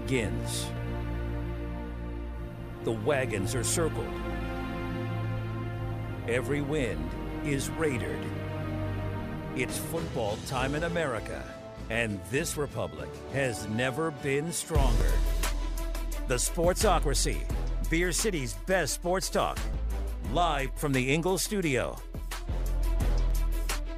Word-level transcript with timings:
begins. 0.00 0.66
The 2.84 2.92
wagons 2.92 3.54
are 3.54 3.64
circled. 3.64 4.12
Every 6.28 6.60
wind 6.60 7.10
is 7.46 7.70
raidered. 7.70 8.20
It's 9.56 9.78
football 9.78 10.36
time 10.48 10.74
in 10.74 10.84
America, 10.84 11.42
and 11.88 12.20
this 12.30 12.58
republic 12.58 13.08
has 13.32 13.66
never 13.68 14.10
been 14.10 14.52
stronger. 14.52 15.12
The 16.28 16.34
Sportsocracy, 16.34 17.40
Beer 17.88 18.12
City's 18.12 18.52
best 18.66 18.92
sports 18.92 19.30
talk, 19.30 19.58
live 20.30 20.74
from 20.74 20.92
the 20.92 21.14
Ingles 21.14 21.42
studio. 21.42 21.96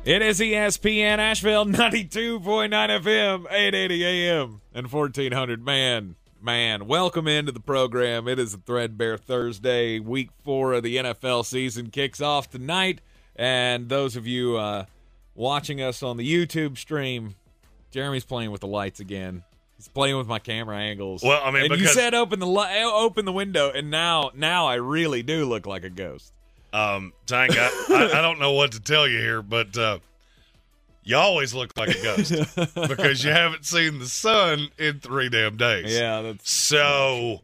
It 0.08 0.22
is 0.22 0.40
ESPN 0.40 1.18
Asheville 1.18 1.66
92.9 1.66 2.70
FM, 2.70 3.40
880 3.40 4.04
AM, 4.06 4.62
and 4.72 4.90
1400. 4.90 5.62
Man, 5.62 6.16
man, 6.40 6.86
welcome 6.86 7.28
into 7.28 7.52
the 7.52 7.60
program. 7.60 8.26
It 8.26 8.38
is 8.38 8.54
a 8.54 8.56
Threadbare 8.56 9.18
Thursday. 9.18 10.00
Week 10.00 10.30
four 10.42 10.72
of 10.72 10.82
the 10.82 10.96
NFL 10.96 11.44
season 11.44 11.90
kicks 11.90 12.22
off 12.22 12.48
tonight. 12.48 13.02
And 13.36 13.90
those 13.90 14.16
of 14.16 14.26
you 14.26 14.56
uh, 14.56 14.86
watching 15.34 15.82
us 15.82 16.02
on 16.02 16.16
the 16.16 16.26
YouTube 16.26 16.78
stream, 16.78 17.34
Jeremy's 17.90 18.24
playing 18.24 18.50
with 18.50 18.62
the 18.62 18.66
lights 18.66 19.00
again. 19.00 19.44
He's 19.76 19.88
playing 19.88 20.16
with 20.16 20.26
my 20.26 20.38
camera 20.38 20.78
angles. 20.78 21.22
Well, 21.22 21.42
I 21.44 21.50
mean, 21.50 21.70
and 21.70 21.78
you 21.78 21.86
said 21.86 22.14
open 22.14 22.40
the 22.40 22.46
li- 22.46 22.82
open 22.82 23.26
the 23.26 23.32
window, 23.32 23.70
and 23.70 23.90
now 23.90 24.30
now 24.34 24.66
I 24.68 24.76
really 24.76 25.22
do 25.22 25.44
look 25.44 25.66
like 25.66 25.84
a 25.84 25.90
ghost. 25.90 26.32
Um, 26.72 27.12
Tank, 27.26 27.52
I, 27.56 27.70
I, 27.90 28.18
I 28.18 28.22
don't 28.22 28.38
know 28.38 28.52
what 28.52 28.72
to 28.72 28.80
tell 28.80 29.08
you 29.08 29.18
here, 29.18 29.42
but 29.42 29.76
uh, 29.76 29.98
you 31.02 31.16
always 31.16 31.54
look 31.54 31.76
like 31.76 31.88
a 31.88 32.02
ghost 32.02 32.32
because 32.74 33.24
you 33.24 33.30
haven't 33.30 33.64
seen 33.64 33.98
the 33.98 34.06
sun 34.06 34.68
in 34.78 35.00
three 35.00 35.30
damn 35.30 35.56
days. 35.56 35.98
Yeah, 35.98 36.20
that's 36.20 36.50
So, 36.50 37.42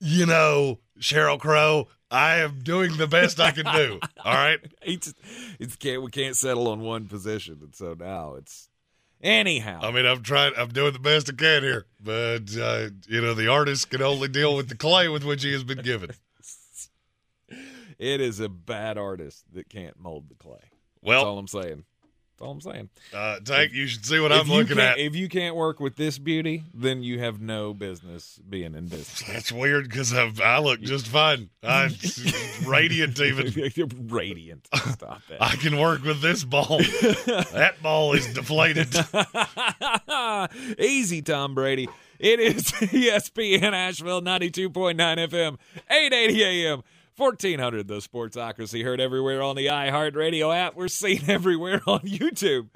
you 0.00 0.26
know, 0.26 0.78
Sheryl 1.00 1.40
Crow, 1.40 1.88
I 2.10 2.36
am 2.36 2.60
doing 2.62 2.96
the 2.96 3.06
best 3.06 3.40
I 3.40 3.50
can 3.50 3.64
do. 3.74 4.00
All 4.24 4.34
right. 4.34 4.60
it's 4.82 5.14
it's 5.58 5.76
can't 5.76 6.02
we 6.02 6.10
can't 6.10 6.36
settle 6.36 6.68
on 6.68 6.80
one 6.80 7.06
position, 7.06 7.58
and 7.62 7.74
so 7.74 7.94
now 7.98 8.34
it's 8.34 8.68
anyhow. 9.22 9.80
I 9.82 9.90
mean, 9.90 10.06
I'm 10.06 10.22
trying. 10.22 10.52
I'm 10.56 10.68
doing 10.68 10.92
the 10.92 10.98
best 10.98 11.30
I 11.30 11.32
can 11.34 11.62
here, 11.62 11.86
but 12.02 12.56
uh, 12.56 12.88
you 13.06 13.20
know, 13.20 13.34
the 13.34 13.48
artist 13.48 13.90
can 13.90 14.02
only 14.02 14.28
deal 14.28 14.56
with 14.56 14.68
the 14.68 14.76
clay 14.76 15.08
with 15.08 15.24
which 15.24 15.42
he 15.42 15.52
has 15.52 15.64
been 15.64 15.82
given. 15.82 16.10
It 17.98 18.20
is 18.20 18.40
a 18.40 18.48
bad 18.48 18.98
artist 18.98 19.44
that 19.52 19.68
can't 19.68 19.98
mold 19.98 20.28
the 20.28 20.34
clay. 20.34 20.56
That's 20.60 20.70
Well, 21.02 21.24
all 21.26 21.38
I'm 21.38 21.46
saying. 21.48 21.84
That's 22.38 22.46
all 22.46 22.52
I'm 22.52 22.60
saying. 22.60 22.88
uh, 23.12 23.40
Tank, 23.40 23.72
you 23.72 23.88
should 23.88 24.06
see 24.06 24.20
what 24.20 24.30
I'm 24.30 24.46
looking 24.48 24.78
at. 24.78 24.98
if 25.00 25.16
you 25.16 25.28
can't 25.28 25.56
work 25.56 25.80
with 25.80 25.96
this 25.96 26.18
beauty, 26.18 26.62
then 26.72 27.02
you 27.02 27.18
have 27.18 27.40
no 27.40 27.74
business 27.74 28.38
being 28.48 28.76
in 28.76 28.86
business. 28.86 29.24
That's 29.26 29.50
weird 29.50 29.88
because 29.88 30.14
I 30.14 30.58
look 30.60 30.80
just 30.80 31.08
fine. 31.08 31.50
I'm 31.64 31.90
radiant 32.66 33.18
even. 33.18 33.52
You're 33.74 33.88
radiant. 34.06 34.68
Stop 34.72 35.22
that. 35.28 35.42
I 35.42 35.56
can 35.56 35.78
work 35.80 36.04
with 36.04 36.20
this 36.20 36.44
ball. 36.44 36.78
that 36.78 37.74
ball 37.82 38.12
is 38.12 38.32
deflated. 38.32 38.86
Easy, 40.78 41.22
Tom 41.22 41.54
Brady. 41.54 41.88
It 42.18 42.40
is 42.40 42.64
ESPN 42.72 43.72
Asheville 43.72 44.22
92.9 44.22 44.94
FM, 44.96 45.56
880 45.90 46.44
AM, 46.44 46.82
1400. 47.18 47.88
The 47.88 47.96
Sportsocracy 47.98 48.84
heard 48.84 49.00
everywhere 49.00 49.42
on 49.42 49.56
the 49.56 49.66
iHeartRadio 49.66 50.56
app. 50.56 50.76
We're 50.76 50.88
seen 50.88 51.22
everywhere 51.28 51.82
on 51.86 52.00
YouTube. 52.00 52.68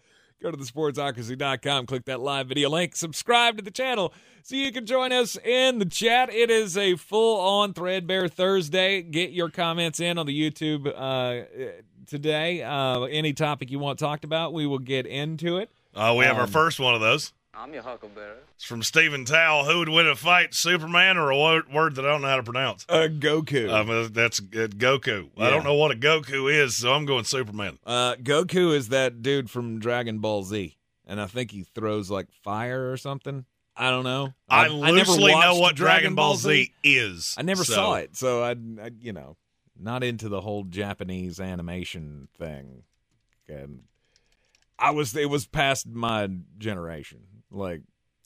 Go 0.43 0.51
to 0.51 0.57
thesportsocracy.com, 0.57 1.87
click 1.87 2.05
that 2.07 2.19
live 2.21 2.49
video 2.49 2.69
link, 2.69 2.97
subscribe 2.97 3.59
to 3.59 3.63
the 3.63 3.71
channel 3.71 4.13
so 4.43 4.57
you 4.57 4.73
can 4.73 4.87
join 4.87 5.13
us 5.13 5.37
in 5.37 5.79
the 5.79 5.85
chat. 5.85 6.31
It 6.33 6.51
is 6.51 6.77
a 6.77 6.97
full 6.97 7.39
on 7.41 7.75
Threadbare 7.75 8.27
Thursday. 8.27 9.03
Get 9.03 9.31
your 9.31 9.51
comments 9.51 10.01
in 10.01 10.19
on 10.19 10.27
the 10.27 10.51
YouTube 10.51 10.93
uh, 10.93 11.47
today. 12.07 12.61
Uh, 12.63 13.03
any 13.03 13.33
topic 13.33 13.71
you 13.71 13.79
want 13.79 14.01
talked 14.01 14.25
about, 14.25 14.53
we 14.53 14.67
will 14.67 14.81
get 14.81 15.07
into 15.07 15.59
it. 15.59 15.71
Uh, 15.95 16.15
we 16.19 16.25
have 16.25 16.37
our 16.37 16.43
Um, 16.45 16.51
first 16.51 16.81
one 16.81 16.97
of 16.97 17.01
those. 17.01 17.33
I'm 17.55 17.75
your 17.75 17.83
huckleberry. 17.83 18.39
It's 18.55 18.65
from 18.65 18.83
Stephen 18.83 19.27
Towle. 19.27 19.67
Who 19.67 19.81
would 19.81 19.89
win 19.91 20.07
a 20.07 20.17
fight, 20.17 20.55
Superman 20.55 21.19
or 21.19 21.31
a 21.31 21.39
word, 21.39 21.71
word 21.71 21.97
that 21.97 22.05
I 22.07 22.09
don't 22.09 22.23
know 22.23 22.29
how 22.29 22.37
to 22.37 22.43
pronounce? 22.43 22.87
Uh, 22.89 23.09
Goku. 23.11 23.71
Um, 23.71 24.11
that's 24.13 24.41
uh, 24.41 24.69
Goku. 24.69 25.29
I 25.37 25.51
don't 25.51 25.63
know 25.63 25.75
what 25.75 25.91
a 25.91 25.95
Goku 25.95 26.51
is, 26.51 26.77
so 26.77 26.95
I'm 26.95 27.05
going 27.05 27.25
Superman. 27.25 27.79
Uh, 27.85 28.15
Goku 28.15 28.75
is 28.75 28.89
that 28.89 29.21
dude 29.21 29.51
from 29.51 29.81
Dragon 29.81 30.19
Ball 30.19 30.45
Z, 30.45 30.79
and 31.07 31.21
I 31.21 31.27
think 31.27 31.51
he 31.51 31.65
throws 31.75 32.11
like 32.11 32.29
fire 32.43 32.91
or 32.91 32.97
something. 32.97 33.45
I 33.77 33.91
don't 33.91 34.05
know. 34.05 34.33
I, 34.49 34.69
never 34.69 34.93
loosely 34.93 35.33
know 35.33 35.39
watched 35.39 35.61
what 35.61 35.77
Dragon 35.77 36.15
Ball 36.15 36.37
Z 36.37 36.73
is. 36.83 37.35
I 37.37 37.43
never 37.43 37.65
so- 37.65 37.75
saw 37.75 37.95
it, 37.97 38.17
so 38.17 38.43
I, 38.43 38.53
I, 38.53 38.91
you 38.99 39.13
know, 39.13 39.37
not 39.79 40.03
into 40.03 40.31
the 40.31 40.41
whole 40.41 40.65
Japanese 40.65 41.39
animation 41.39 42.29
thing. 42.39 42.85
And 43.47 43.83
I 44.79 44.91
was, 44.93 45.15
it 45.15 45.29
was 45.29 45.47
past 45.47 45.87
my 45.87 46.31
generation. 46.57 47.21
Like, 47.53 47.83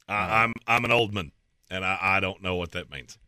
I, 0.08 0.14
uh, 0.14 0.26
I'm 0.44 0.52
I'm 0.66 0.84
an 0.84 0.92
old 0.92 1.12
man, 1.12 1.32
and 1.70 1.84
I, 1.84 1.98
I 2.00 2.20
don't 2.20 2.42
know 2.42 2.56
what 2.56 2.72
that 2.72 2.90
means. 2.90 3.18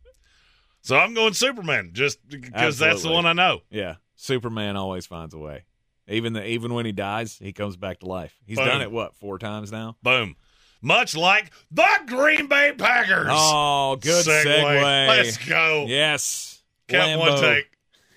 So 0.81 0.97
I'm 0.97 1.13
going 1.13 1.33
Superman, 1.33 1.91
just 1.93 2.19
because 2.27 2.79
that's 2.79 3.03
the 3.03 3.11
one 3.11 3.25
I 3.25 3.33
know. 3.33 3.61
yeah, 3.69 3.95
Superman 4.15 4.75
always 4.75 5.05
finds 5.05 5.33
a 5.33 5.37
way. 5.37 5.65
Even 6.07 6.33
the, 6.33 6.45
even 6.45 6.73
when 6.73 6.85
he 6.85 6.91
dies, 6.91 7.37
he 7.37 7.53
comes 7.53 7.77
back 7.77 7.99
to 7.99 8.07
life. 8.07 8.35
He's 8.45 8.57
Boom. 8.57 8.65
done 8.65 8.81
it 8.81 8.91
what 8.91 9.15
four 9.15 9.37
times 9.37 9.71
now. 9.71 9.95
Boom. 10.01 10.35
Much 10.81 11.15
like 11.15 11.51
the 11.69 11.87
Green 12.07 12.47
Bay 12.47 12.73
Packers. 12.77 13.27
Oh, 13.29 13.97
good 13.97 14.25
segue. 14.25 15.07
Let's 15.07 15.37
go. 15.37 15.85
Yes. 15.87 16.63
Count 16.87 17.19
one 17.19 17.39
take. 17.39 17.65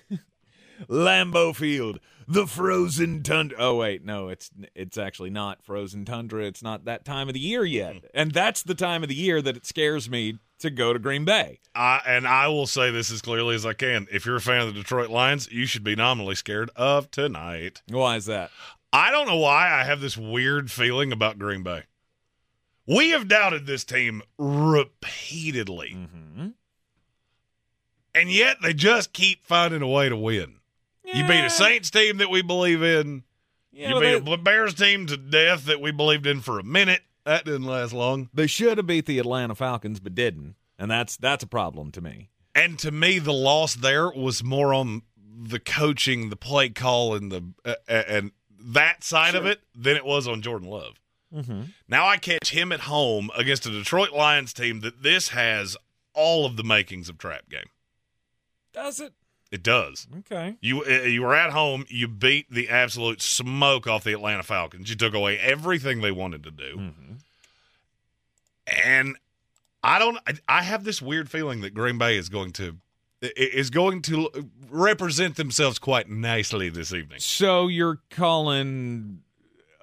Lambeau 0.89 1.55
Field, 1.55 1.99
the 2.27 2.47
frozen 2.47 3.23
tundra. 3.23 3.57
Oh 3.59 3.75
wait, 3.75 4.03
no, 4.03 4.29
it's 4.29 4.49
it's 4.75 4.97
actually 4.97 5.29
not 5.29 5.63
frozen 5.63 6.05
tundra. 6.05 6.45
It's 6.45 6.63
not 6.63 6.85
that 6.85 7.05
time 7.05 7.27
of 7.27 7.33
the 7.33 7.39
year 7.39 7.65
yet, 7.65 8.05
and 8.13 8.31
that's 8.31 8.63
the 8.63 8.75
time 8.75 9.03
of 9.03 9.09
the 9.09 9.15
year 9.15 9.41
that 9.41 9.57
it 9.57 9.65
scares 9.65 10.09
me 10.09 10.39
to 10.59 10.69
go 10.69 10.93
to 10.93 10.99
Green 10.99 11.25
Bay. 11.25 11.59
I, 11.75 12.01
and 12.07 12.27
I 12.27 12.47
will 12.47 12.67
say 12.67 12.89
this 12.91 13.11
as 13.11 13.21
clearly 13.21 13.55
as 13.55 13.65
I 13.65 13.73
can. 13.73 14.07
If 14.11 14.25
you're 14.25 14.37
a 14.37 14.41
fan 14.41 14.61
of 14.61 14.67
the 14.67 14.79
Detroit 14.79 15.09
Lions, 15.09 15.51
you 15.51 15.65
should 15.65 15.83
be 15.83 15.95
nominally 15.95 16.35
scared 16.35 16.69
of 16.75 17.11
tonight. 17.11 17.81
Why 17.89 18.15
is 18.15 18.25
that? 18.27 18.49
I 18.93 19.11
don't 19.11 19.27
know 19.27 19.37
why 19.37 19.71
I 19.71 19.83
have 19.83 19.99
this 20.01 20.15
weird 20.17 20.71
feeling 20.71 21.11
about 21.11 21.39
Green 21.39 21.63
Bay. 21.63 21.83
We 22.87 23.09
have 23.09 23.27
doubted 23.27 23.65
this 23.65 23.83
team 23.83 24.21
repeatedly, 24.37 25.95
Mm-hmm. 25.95 26.47
and 28.15 28.29
yet 28.31 28.57
they 28.61 28.73
just 28.73 29.13
keep 29.13 29.45
finding 29.45 29.81
a 29.81 29.87
way 29.87 30.09
to 30.09 30.15
win. 30.17 30.55
You 31.03 31.27
beat 31.27 31.43
a 31.43 31.49
Saints 31.49 31.89
team 31.89 32.17
that 32.17 32.29
we 32.29 32.41
believe 32.41 32.81
in. 32.81 33.23
Yeah, 33.71 33.89
you 33.89 33.93
but 33.95 33.99
beat 34.01 34.25
they, 34.25 34.33
a 34.33 34.37
Bears 34.37 34.73
team 34.73 35.07
to 35.07 35.17
death 35.17 35.65
that 35.65 35.81
we 35.81 35.91
believed 35.91 36.27
in 36.27 36.41
for 36.41 36.59
a 36.59 36.63
minute. 36.63 37.01
That 37.25 37.45
didn't 37.45 37.65
last 37.65 37.93
long. 37.93 38.29
they 38.33 38.47
should 38.47 38.77
have 38.77 38.87
beat 38.87 39.05
the 39.05 39.19
Atlanta 39.19 39.55
Falcons, 39.55 39.99
but 39.99 40.13
didn't, 40.13 40.55
and 40.77 40.91
that's 40.91 41.17
that's 41.17 41.43
a 41.43 41.47
problem 41.47 41.91
to 41.91 42.01
me. 42.01 42.29
And 42.55 42.77
to 42.79 42.91
me, 42.91 43.19
the 43.19 43.33
loss 43.33 43.75
there 43.75 44.09
was 44.11 44.43
more 44.43 44.73
on 44.73 45.01
the 45.25 45.59
coaching, 45.59 46.29
the 46.29 46.35
play 46.35 46.69
call, 46.69 47.15
and 47.15 47.31
the 47.31 47.43
uh, 47.65 47.75
and 47.87 48.31
that 48.59 49.03
side 49.03 49.35
of 49.35 49.45
it 49.45 49.61
than 49.75 49.95
it 49.95 50.05
was 50.05 50.27
on 50.27 50.41
Jordan 50.41 50.69
Love. 50.69 50.99
Mm-hmm. 51.33 51.61
Now 51.87 52.07
I 52.07 52.17
catch 52.17 52.51
him 52.51 52.71
at 52.71 52.81
home 52.81 53.31
against 53.35 53.65
a 53.65 53.71
Detroit 53.71 54.11
Lions 54.11 54.53
team 54.53 54.81
that 54.81 55.01
this 55.01 55.29
has 55.29 55.75
all 56.13 56.45
of 56.45 56.57
the 56.57 56.63
makings 56.63 57.09
of 57.09 57.17
trap 57.17 57.49
game. 57.49 57.69
Does 58.71 58.99
it? 58.99 59.13
It 59.53 59.61
does. 59.61 60.07
Okay. 60.19 60.55
You 60.61 60.83
uh, 60.83 60.89
you 61.05 61.21
were 61.21 61.35
at 61.35 61.51
home. 61.51 61.85
You 61.87 62.07
beat 62.07 62.47
the 62.49 62.69
absolute 62.69 63.21
smoke 63.21 63.85
off 63.85 64.03
the 64.03 64.11
Atlanta 64.13 64.41
Falcons. 64.41 64.89
You 64.89 64.95
took 64.95 65.13
away 65.13 65.37
everything 65.37 66.01
they 66.01 66.11
wanted 66.11 66.43
to 66.45 66.51
do, 66.51 66.75
Mm-hmm. 66.77 67.13
and 68.83 69.15
I 69.83 69.99
don't. 69.99 70.17
I, 70.47 70.63
have 70.63 70.83
this 70.85 71.01
weird 71.01 71.29
feeling 71.29 71.61
that 71.61 71.73
Green 71.73 71.97
Bay 71.97 72.17
is 72.17 72.29
going 72.29 72.51
to 72.53 72.77
is 73.21 73.69
going 73.69 74.01
to 74.03 74.49
represent 74.69 75.35
themselves 75.35 75.77
quite 75.79 76.09
nicely 76.09 76.69
this 76.69 76.93
evening. 76.93 77.19
So 77.19 77.67
you're 77.67 77.99
calling 78.09 79.19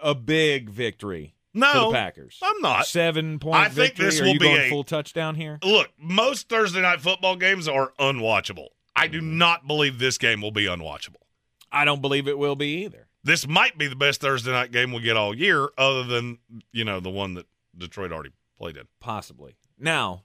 a 0.02 0.14
big 0.14 0.68
victory 0.70 1.34
for 1.52 1.58
the 1.60 1.74
No, 1.74 1.92
Packers? 1.92 2.38
I'm 2.42 2.60
not. 2.60 2.86
Seven 2.86 3.38
point 3.38 3.56
I 3.56 3.64
think 3.68 3.94
victory. 3.94 4.04
this 4.06 4.20
will 4.20 4.38
be 4.38 4.50
a- 4.52 4.68
full 4.68 4.84
touchdown 4.84 5.34
here? 5.36 5.58
Look, 5.62 5.90
most 5.98 6.48
Thursday 6.48 6.80
night 6.82 7.00
football 7.00 7.36
games 7.36 7.68
are 7.68 7.92
unwatchable. 7.98 8.68
I 8.94 9.06
do 9.06 9.20
not 9.20 9.66
believe 9.66 9.98
this 9.98 10.18
game 10.18 10.40
will 10.40 10.50
be 10.50 10.64
unwatchable. 10.64 11.22
I 11.72 11.84
don't 11.84 12.02
believe 12.02 12.28
it 12.28 12.38
will 12.38 12.56
be 12.56 12.84
either. 12.84 13.06
This 13.22 13.46
might 13.46 13.78
be 13.78 13.86
the 13.86 13.96
best 13.96 14.20
Thursday 14.20 14.50
night 14.50 14.72
game 14.72 14.92
we'll 14.92 15.02
get 15.02 15.16
all 15.16 15.34
year, 15.34 15.68
other 15.76 16.04
than 16.04 16.38
you 16.72 16.84
know 16.84 17.00
the 17.00 17.10
one 17.10 17.34
that 17.34 17.46
Detroit 17.76 18.12
already 18.12 18.30
played 18.58 18.76
in. 18.76 18.84
Possibly. 18.98 19.56
Now, 19.78 20.24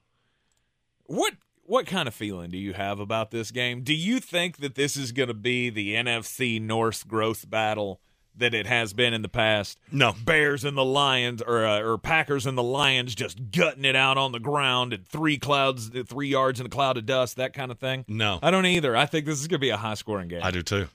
what 1.06 1.34
what 1.64 1.88
kind 1.88 2.08
of 2.08 2.14
feeling 2.14 2.52
do 2.52 2.58
you 2.58 2.74
have 2.74 3.00
about 3.00 3.32
this 3.32 3.52
game? 3.52 3.82
Do 3.82 3.94
you 3.94 4.20
think 4.20 4.58
that 4.58 4.76
this 4.76 4.96
is 4.96 5.12
going 5.12 5.28
to 5.28 5.34
be 5.34 5.70
the 5.70 5.94
NFC 5.94 6.62
North 6.62 7.08
growth 7.08 7.50
battle 7.50 8.00
that 8.38 8.54
it 8.54 8.68
has 8.68 8.94
been 8.94 9.14
in 9.14 9.22
the 9.22 9.30
past. 9.30 9.80
No. 9.92 10.14
Bears 10.24 10.64
and 10.64 10.78
the 10.78 10.86
Lions, 10.86 11.42
or 11.42 11.66
uh, 11.66 11.80
or 11.82 11.98
Packers 11.98 12.46
and 12.46 12.58
the 12.58 12.64
Lions, 12.64 13.16
just 13.16 13.52
gutting 13.52 13.86
it 13.86 13.96
out 13.96 14.18
on 14.18 14.32
the 14.32 14.40
ground 14.40 14.94
at 14.94 15.06
three 15.06 15.38
clouds, 15.38 15.90
three 16.06 16.28
yards 16.28 16.60
in 16.60 16.66
a 16.66 16.70
cloud 16.70 16.98
of 16.98 17.06
dust, 17.06 17.38
that 17.38 17.54
kind 17.54 17.72
of 17.72 17.80
thing. 17.80 18.06
No. 18.08 18.40
I 18.42 18.52
don't 18.52 18.66
either. 18.66 18.96
I 18.96 19.06
think 19.06 19.26
this 19.26 19.40
is 19.40 19.48
going 19.48 19.60
to 19.60 19.66
be 19.66 19.70
a 19.70 19.78
high 19.78 19.94
scoring 19.94 20.28
game. 20.28 20.42
I 20.44 20.52
do 20.52 20.62
too. 20.62 20.88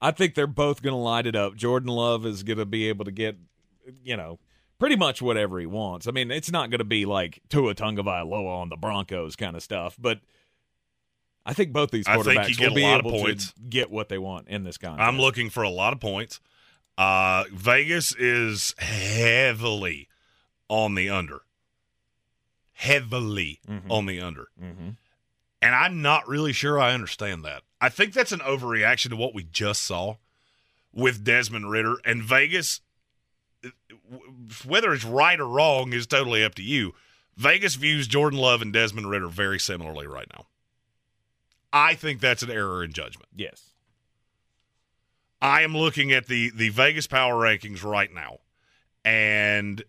I 0.00 0.10
think 0.10 0.34
they're 0.34 0.46
both 0.48 0.82
going 0.82 0.94
to 0.94 0.98
light 0.98 1.26
it 1.26 1.36
up. 1.36 1.54
Jordan 1.54 1.88
Love 1.88 2.26
is 2.26 2.42
going 2.42 2.58
to 2.58 2.66
be 2.66 2.88
able 2.88 3.04
to 3.04 3.12
get, 3.12 3.36
you 4.02 4.16
know, 4.16 4.40
pretty 4.80 4.96
much 4.96 5.22
whatever 5.22 5.60
he 5.60 5.66
wants. 5.66 6.08
I 6.08 6.10
mean, 6.10 6.32
it's 6.32 6.50
not 6.50 6.70
going 6.70 6.80
to 6.80 6.84
be 6.84 7.04
like 7.04 7.40
Tua 7.48 7.76
Tagovailoa 7.76 8.62
on 8.62 8.68
the 8.68 8.76
Broncos 8.76 9.36
kind 9.36 9.54
of 9.54 9.62
stuff, 9.62 9.96
but 10.00 10.18
I 11.46 11.54
think 11.54 11.72
both 11.72 11.92
these 11.92 12.06
quarterbacks 12.06 12.60
will 12.60 12.74
be 12.74 12.82
a 12.82 12.86
lot 12.86 13.00
of 13.00 13.06
able 13.06 13.20
points. 13.20 13.52
to 13.52 13.60
get 13.60 13.90
what 13.90 14.08
they 14.08 14.18
want 14.18 14.48
in 14.48 14.64
this 14.64 14.78
contest. 14.78 15.00
I'm 15.00 15.18
looking 15.18 15.50
for 15.50 15.62
a 15.62 15.70
lot 15.70 15.92
of 15.92 16.00
points. 16.00 16.40
Uh, 16.98 17.44
Vegas 17.52 18.14
is 18.14 18.74
heavily 18.78 20.08
on 20.68 20.94
the 20.94 21.08
under. 21.10 21.40
Heavily 22.72 23.60
Mhm. 23.68 23.90
on 23.90 24.06
the 24.06 24.20
under. 24.20 24.48
hmm 24.58 24.90
And 25.60 25.74
I'm 25.76 26.02
not 26.02 26.26
really 26.26 26.52
sure 26.52 26.80
I 26.80 26.92
understand 26.92 27.44
that. 27.44 27.62
I 27.80 27.88
think 27.88 28.12
that's 28.12 28.32
an 28.32 28.40
overreaction 28.40 29.10
to 29.10 29.16
what 29.16 29.34
we 29.34 29.44
just 29.44 29.82
saw 29.82 30.16
with 30.92 31.22
Desmond 31.24 31.70
Ridder. 31.70 31.96
And 32.04 32.22
Vegas, 32.22 32.80
whether 34.64 34.92
it's 34.92 35.04
right 35.04 35.38
or 35.38 35.46
wrong 35.48 35.92
is 35.92 36.06
totally 36.06 36.42
up 36.44 36.54
to 36.56 36.62
you. 36.62 36.94
Vegas 37.36 37.76
views 37.76 38.06
Jordan 38.08 38.38
Love 38.40 38.60
and 38.60 38.72
Desmond 38.72 39.08
Ridder 39.08 39.28
very 39.28 39.58
similarly 39.60 40.06
right 40.06 40.26
now. 40.36 40.46
I 41.72 41.94
think 41.94 42.20
that's 42.20 42.42
an 42.42 42.50
error 42.50 42.82
in 42.84 42.92
judgment. 42.92 43.28
Yes. 43.34 43.71
I 45.42 45.62
am 45.62 45.76
looking 45.76 46.12
at 46.12 46.28
the 46.28 46.50
the 46.54 46.68
Vegas 46.68 47.08
power 47.08 47.34
rankings 47.34 47.82
right 47.82 48.12
now, 48.14 48.38
and 49.04 49.82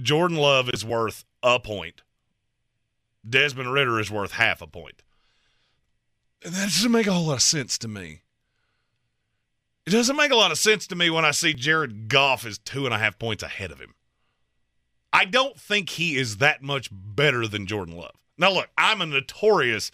Jordan 0.00 0.38
Love 0.38 0.70
is 0.72 0.84
worth 0.84 1.26
a 1.42 1.60
point. 1.60 2.02
Desmond 3.28 3.70
Ridder 3.70 4.00
is 4.00 4.10
worth 4.10 4.32
half 4.32 4.62
a 4.62 4.66
point. 4.66 5.02
And 6.42 6.54
that 6.54 6.64
doesn't 6.64 6.90
make 6.90 7.06
a 7.06 7.12
whole 7.12 7.26
lot 7.26 7.34
of 7.34 7.42
sense 7.42 7.76
to 7.78 7.88
me. 7.88 8.22
It 9.86 9.90
doesn't 9.90 10.16
make 10.16 10.30
a 10.30 10.36
lot 10.36 10.50
of 10.50 10.58
sense 10.58 10.86
to 10.86 10.96
me 10.96 11.10
when 11.10 11.24
I 11.24 11.32
see 11.32 11.52
Jared 11.52 12.08
Goff 12.08 12.46
is 12.46 12.58
two 12.58 12.86
and 12.86 12.94
a 12.94 12.98
half 12.98 13.18
points 13.18 13.42
ahead 13.42 13.70
of 13.70 13.80
him. 13.80 13.94
I 15.12 15.24
don't 15.24 15.58
think 15.58 15.90
he 15.90 16.16
is 16.16 16.38
that 16.38 16.62
much 16.62 16.88
better 16.92 17.46
than 17.46 17.66
Jordan 17.66 17.96
Love. 17.96 18.16
Now, 18.38 18.52
look, 18.52 18.68
I'm 18.78 19.02
a 19.02 19.06
notorious 19.06 19.90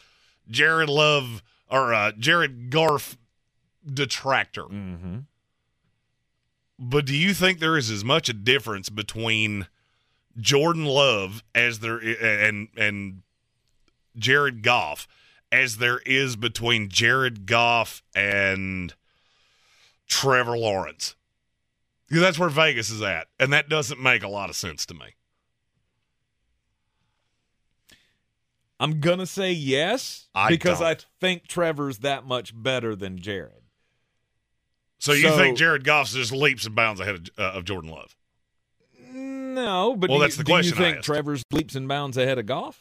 Jared 0.48 0.88
Love 0.88 1.42
or 1.70 1.94
uh, 1.94 2.12
Jared 2.12 2.70
Garf 2.70 3.16
detractor. 3.92 4.64
Mm-hmm. 4.64 5.18
But 6.78 7.06
do 7.06 7.14
you 7.14 7.34
think 7.34 7.58
there 7.58 7.76
is 7.76 7.90
as 7.90 8.04
much 8.04 8.28
a 8.28 8.32
difference 8.32 8.88
between 8.88 9.68
Jordan 10.38 10.84
Love 10.84 11.44
as 11.54 11.78
there 11.78 11.98
and 11.98 12.68
and 12.76 13.22
Jared 14.16 14.62
Goff 14.62 15.06
as 15.52 15.76
there 15.76 16.00
is 16.00 16.36
between 16.36 16.88
Jared 16.88 17.46
Goff 17.46 18.02
and 18.14 18.94
Trevor 20.08 20.58
Lawrence? 20.58 21.14
Because 22.08 22.22
that's 22.22 22.38
where 22.38 22.48
Vegas 22.48 22.90
is 22.90 23.02
at, 23.02 23.28
and 23.38 23.52
that 23.52 23.68
doesn't 23.68 24.00
make 24.00 24.22
a 24.22 24.28
lot 24.28 24.50
of 24.50 24.56
sense 24.56 24.84
to 24.86 24.94
me. 24.94 25.14
I'm 28.80 29.00
gonna 29.00 29.26
say 29.26 29.52
yes 29.52 30.28
I 30.34 30.48
because 30.48 30.82
I 30.82 30.94
don't. 30.94 31.06
think 31.20 31.46
Trevor's 31.46 31.98
that 31.98 32.26
much 32.26 32.52
better 32.54 32.94
than 32.96 33.18
Jared. 33.18 33.63
So 35.04 35.12
you 35.12 35.28
So- 35.28 35.36
think 35.36 35.58
Jared 35.58 35.84
Goff's 35.84 36.14
just 36.14 36.32
leaps 36.32 36.64
and 36.64 36.74
bounds 36.74 36.98
ahead 36.98 37.14
of, 37.16 37.28
uh, 37.38 37.58
of 37.58 37.66
Jordan 37.66 37.90
Love? 37.90 38.16
No, 39.12 39.94
but 39.96 40.08
Well, 40.08 40.18
do 40.18 40.24
that's 40.24 40.36
you, 40.38 40.38
the 40.38 40.44
do 40.44 40.52
question 40.52 40.78
I 40.82 40.86
you 40.88 40.92
think. 40.94 41.04
Trevor's 41.04 41.42
leaps 41.50 41.74
and 41.74 41.86
bounds 41.86 42.16
ahead 42.16 42.38
of 42.38 42.46
Goff? 42.46 42.80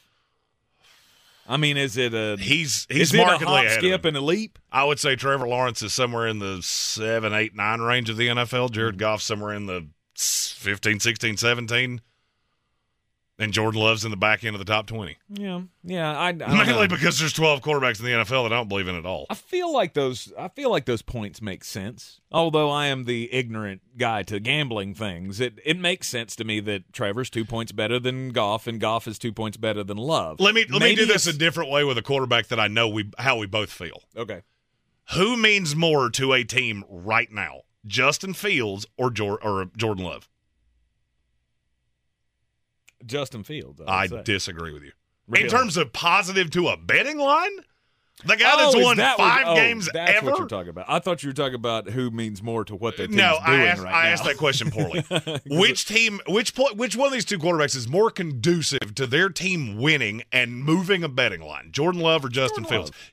I 1.45 1.57
mean, 1.57 1.75
is 1.75 1.97
it 1.97 2.13
a 2.13 2.37
He's 2.39 2.87
he's 2.89 3.09
is 3.09 3.13
it 3.13 3.19
a 3.19 3.25
markedly 3.25 3.45
hop, 3.53 3.65
ahead 3.65 3.79
skip, 3.79 4.05
and 4.05 4.15
a 4.15 4.21
leap? 4.21 4.57
I 4.71 4.85
would 4.85 5.01
say 5.01 5.17
Trevor 5.17 5.49
Lawrence 5.49 5.81
is 5.81 5.93
somewhere 5.93 6.25
in 6.25 6.39
the 6.39 6.61
7, 6.63 7.33
8, 7.33 7.53
9 7.55 7.81
range 7.81 8.09
of 8.09 8.15
the 8.15 8.29
NFL. 8.29 8.69
Jared 8.71 8.97
Goff 8.97 9.21
somewhere 9.21 9.53
in 9.53 9.65
the 9.65 9.87
15, 10.15 11.01
16, 11.01 11.35
17. 11.35 11.99
And 13.39 13.51
Jordan 13.51 13.81
Love's 13.81 14.05
in 14.05 14.11
the 14.11 14.17
back 14.17 14.43
end 14.43 14.53
of 14.55 14.59
the 14.59 14.65
top 14.71 14.85
20. 14.85 15.17
Yeah, 15.29 15.61
yeah. 15.83 16.15
I, 16.15 16.27
I 16.27 16.33
Mainly 16.33 16.65
know. 16.65 16.87
because 16.87 17.17
there's 17.17 17.33
12 17.33 17.61
quarterbacks 17.61 17.99
in 17.99 18.05
the 18.05 18.11
NFL 18.11 18.45
that 18.45 18.53
I 18.53 18.57
don't 18.57 18.69
believe 18.69 18.87
in 18.87 18.95
at 18.95 19.07
all. 19.07 19.25
I 19.27 19.33
feel 19.33 19.73
like 19.73 19.95
those. 19.95 20.31
I 20.37 20.49
feel 20.49 20.69
like 20.69 20.85
those 20.85 21.01
points 21.01 21.41
make 21.41 21.63
sense. 21.63 22.21
Although 22.31 22.69
I 22.69 22.85
am 22.85 23.05
the 23.05 23.33
ignorant 23.33 23.81
guy 23.97 24.21
to 24.23 24.39
gambling 24.39 24.93
things, 24.93 25.39
it 25.39 25.59
it 25.65 25.79
makes 25.79 26.07
sense 26.07 26.35
to 26.35 26.43
me 26.43 26.59
that 26.61 26.93
Trevor's 26.93 27.31
two 27.31 27.43
points 27.43 27.71
better 27.71 27.99
than 27.99 28.29
Goff, 28.29 28.67
and 28.67 28.79
Goff 28.79 29.07
is 29.07 29.17
two 29.17 29.33
points 29.33 29.57
better 29.57 29.83
than 29.83 29.97
Love. 29.97 30.39
Let 30.39 30.53
me 30.53 30.65
let 30.69 30.83
me 30.83 30.93
do 30.93 31.07
this 31.07 31.25
a 31.25 31.33
different 31.33 31.71
way 31.71 31.83
with 31.83 31.97
a 31.97 32.03
quarterback 32.03 32.47
that 32.49 32.59
I 32.59 32.67
know 32.67 32.87
we 32.87 33.09
how 33.17 33.37
we 33.37 33.47
both 33.47 33.71
feel. 33.71 34.03
Okay, 34.15 34.41
Who 35.15 35.37
means 35.37 35.75
more 35.75 36.11
to 36.11 36.33
a 36.33 36.43
team 36.43 36.83
right 36.87 37.31
now? 37.31 37.61
Justin 37.85 38.33
Fields 38.35 38.85
or 38.95 39.09
Jor- 39.09 39.43
or 39.43 39.65
Jordan 39.75 40.05
Love? 40.05 40.29
Justin 43.05 43.43
Fields. 43.43 43.81
I, 43.85 44.03
I 44.03 44.07
disagree 44.23 44.71
with 44.73 44.83
you. 44.83 44.91
Really? 45.27 45.45
In 45.45 45.49
terms 45.49 45.77
of 45.77 45.93
positive 45.93 46.49
to 46.51 46.67
a 46.69 46.77
betting 46.77 47.17
line, 47.17 47.51
the 48.25 48.35
guy 48.35 48.51
Oh, 48.53 48.71
that's 48.73 48.83
won 48.85 48.97
that 48.97 49.17
five 49.17 49.45
oh, 49.47 49.55
games 49.55 49.89
That's 49.91 50.11
ever. 50.17 50.29
what 50.31 50.37
you're 50.39 50.47
talking 50.47 50.69
about. 50.69 50.85
I 50.87 50.99
thought 50.99 51.23
you 51.23 51.29
were 51.29 51.33
talking 51.33 51.55
about 51.55 51.89
who 51.89 52.11
means 52.11 52.43
more 52.43 52.63
to 52.65 52.75
what 52.75 52.95
the 52.97 53.07
team's 53.07 53.15
no, 53.17 53.39
doing 53.45 53.59
I 53.61 53.65
asked, 53.67 53.81
right 53.81 53.93
I 53.93 54.03
now. 54.03 54.09
asked 54.09 54.23
that 54.25 54.37
question 54.37 54.69
poorly. 54.71 55.01
which 55.47 55.85
team, 55.85 56.19
which 56.27 56.53
which 56.75 56.95
one 56.95 57.07
of 57.07 57.13
these 57.13 57.25
two 57.25 57.39
quarterbacks 57.39 57.75
is 57.75 57.87
more 57.87 58.11
conducive 58.11 58.93
to 58.95 59.07
their 59.07 59.29
team 59.29 59.77
winning 59.77 60.23
and 60.31 60.63
moving 60.63 61.03
a 61.03 61.09
betting 61.09 61.41
line? 61.41 61.69
Jordan 61.71 62.01
Love 62.01 62.23
or 62.25 62.29
Justin 62.29 62.63
Jordan 62.63 62.77
Fields? 62.79 62.91
Love. 62.91 63.11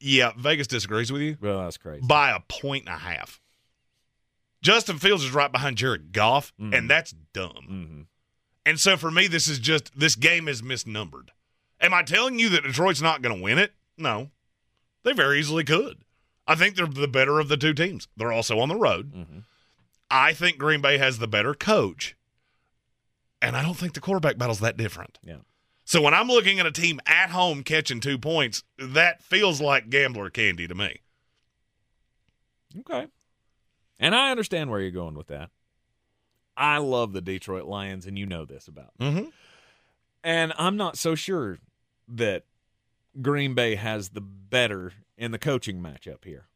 Yeah, 0.00 0.32
Vegas 0.38 0.66
disagrees 0.66 1.12
with 1.12 1.20
you 1.22 1.36
Well, 1.40 1.60
that's 1.60 1.76
crazy. 1.76 2.04
by 2.06 2.30
a 2.30 2.40
point 2.48 2.86
and 2.86 2.94
a 2.94 2.98
half. 2.98 3.38
Justin 4.62 4.98
Fields 4.98 5.24
is 5.24 5.32
right 5.32 5.52
behind 5.52 5.76
Jared 5.76 6.12
Goff, 6.12 6.52
Mhm. 6.60 6.76
and 6.76 6.90
that's 6.90 7.14
dumb. 7.32 7.64
hmm 7.66 8.00
And 8.70 8.78
so 8.78 8.96
for 8.96 9.10
me, 9.10 9.26
this 9.26 9.48
is 9.48 9.58
just 9.58 9.98
this 9.98 10.14
game 10.14 10.46
is 10.46 10.62
misnumbered. 10.62 11.30
Am 11.80 11.92
I 11.92 12.04
telling 12.04 12.38
you 12.38 12.48
that 12.50 12.62
Detroit's 12.62 13.02
not 13.02 13.20
going 13.20 13.34
to 13.36 13.42
win 13.42 13.58
it? 13.58 13.72
No, 13.98 14.30
they 15.02 15.12
very 15.12 15.40
easily 15.40 15.64
could. 15.64 16.04
I 16.46 16.54
think 16.54 16.76
they're 16.76 16.86
the 16.86 17.08
better 17.08 17.40
of 17.40 17.48
the 17.48 17.56
two 17.56 17.74
teams. 17.74 18.06
They're 18.16 18.30
also 18.30 18.60
on 18.60 18.68
the 18.68 18.76
road. 18.76 19.10
hmm 19.12 19.38
I 20.08 20.32
think 20.34 20.56
Green 20.58 20.80
Bay 20.80 20.98
has 20.98 21.18
the 21.18 21.26
better 21.26 21.52
coach, 21.52 22.14
and 23.42 23.56
I 23.56 23.62
don't 23.62 23.76
think 23.76 23.94
the 23.94 24.00
quarterback 24.00 24.38
battle's 24.38 24.60
that 24.60 24.76
different. 24.76 25.18
Yeah. 25.24 25.38
So 25.84 26.00
when 26.00 26.14
I'm 26.14 26.28
looking 26.28 26.60
at 26.60 26.66
a 26.66 26.70
team 26.72 27.00
at 27.06 27.30
home 27.30 27.64
catching 27.64 27.98
two 27.98 28.18
points, 28.18 28.62
that 28.78 29.20
feels 29.20 29.60
like 29.60 29.90
gambler 29.90 30.30
candy 30.30 30.68
to 30.68 30.74
me. 30.76 31.00
Okay. 32.80 33.08
And 33.98 34.14
I 34.14 34.30
understand 34.30 34.70
where 34.70 34.78
you're 34.80 34.92
going 34.92 35.16
with 35.16 35.26
that. 35.28 35.50
I 36.60 36.76
love 36.76 37.14
the 37.14 37.22
Detroit 37.22 37.64
Lions, 37.64 38.06
and 38.06 38.18
you 38.18 38.26
know 38.26 38.44
this 38.44 38.68
about 38.68 38.92
me. 38.98 39.06
Mm-hmm. 39.06 39.28
And 40.22 40.52
I'm 40.58 40.76
not 40.76 40.98
so 40.98 41.14
sure 41.14 41.58
that 42.06 42.44
Green 43.20 43.54
Bay 43.54 43.76
has 43.76 44.10
the 44.10 44.20
better 44.20 44.92
in 45.16 45.32
the 45.32 45.38
coaching 45.38 45.80
matchup 45.80 46.24
here. 46.24 46.48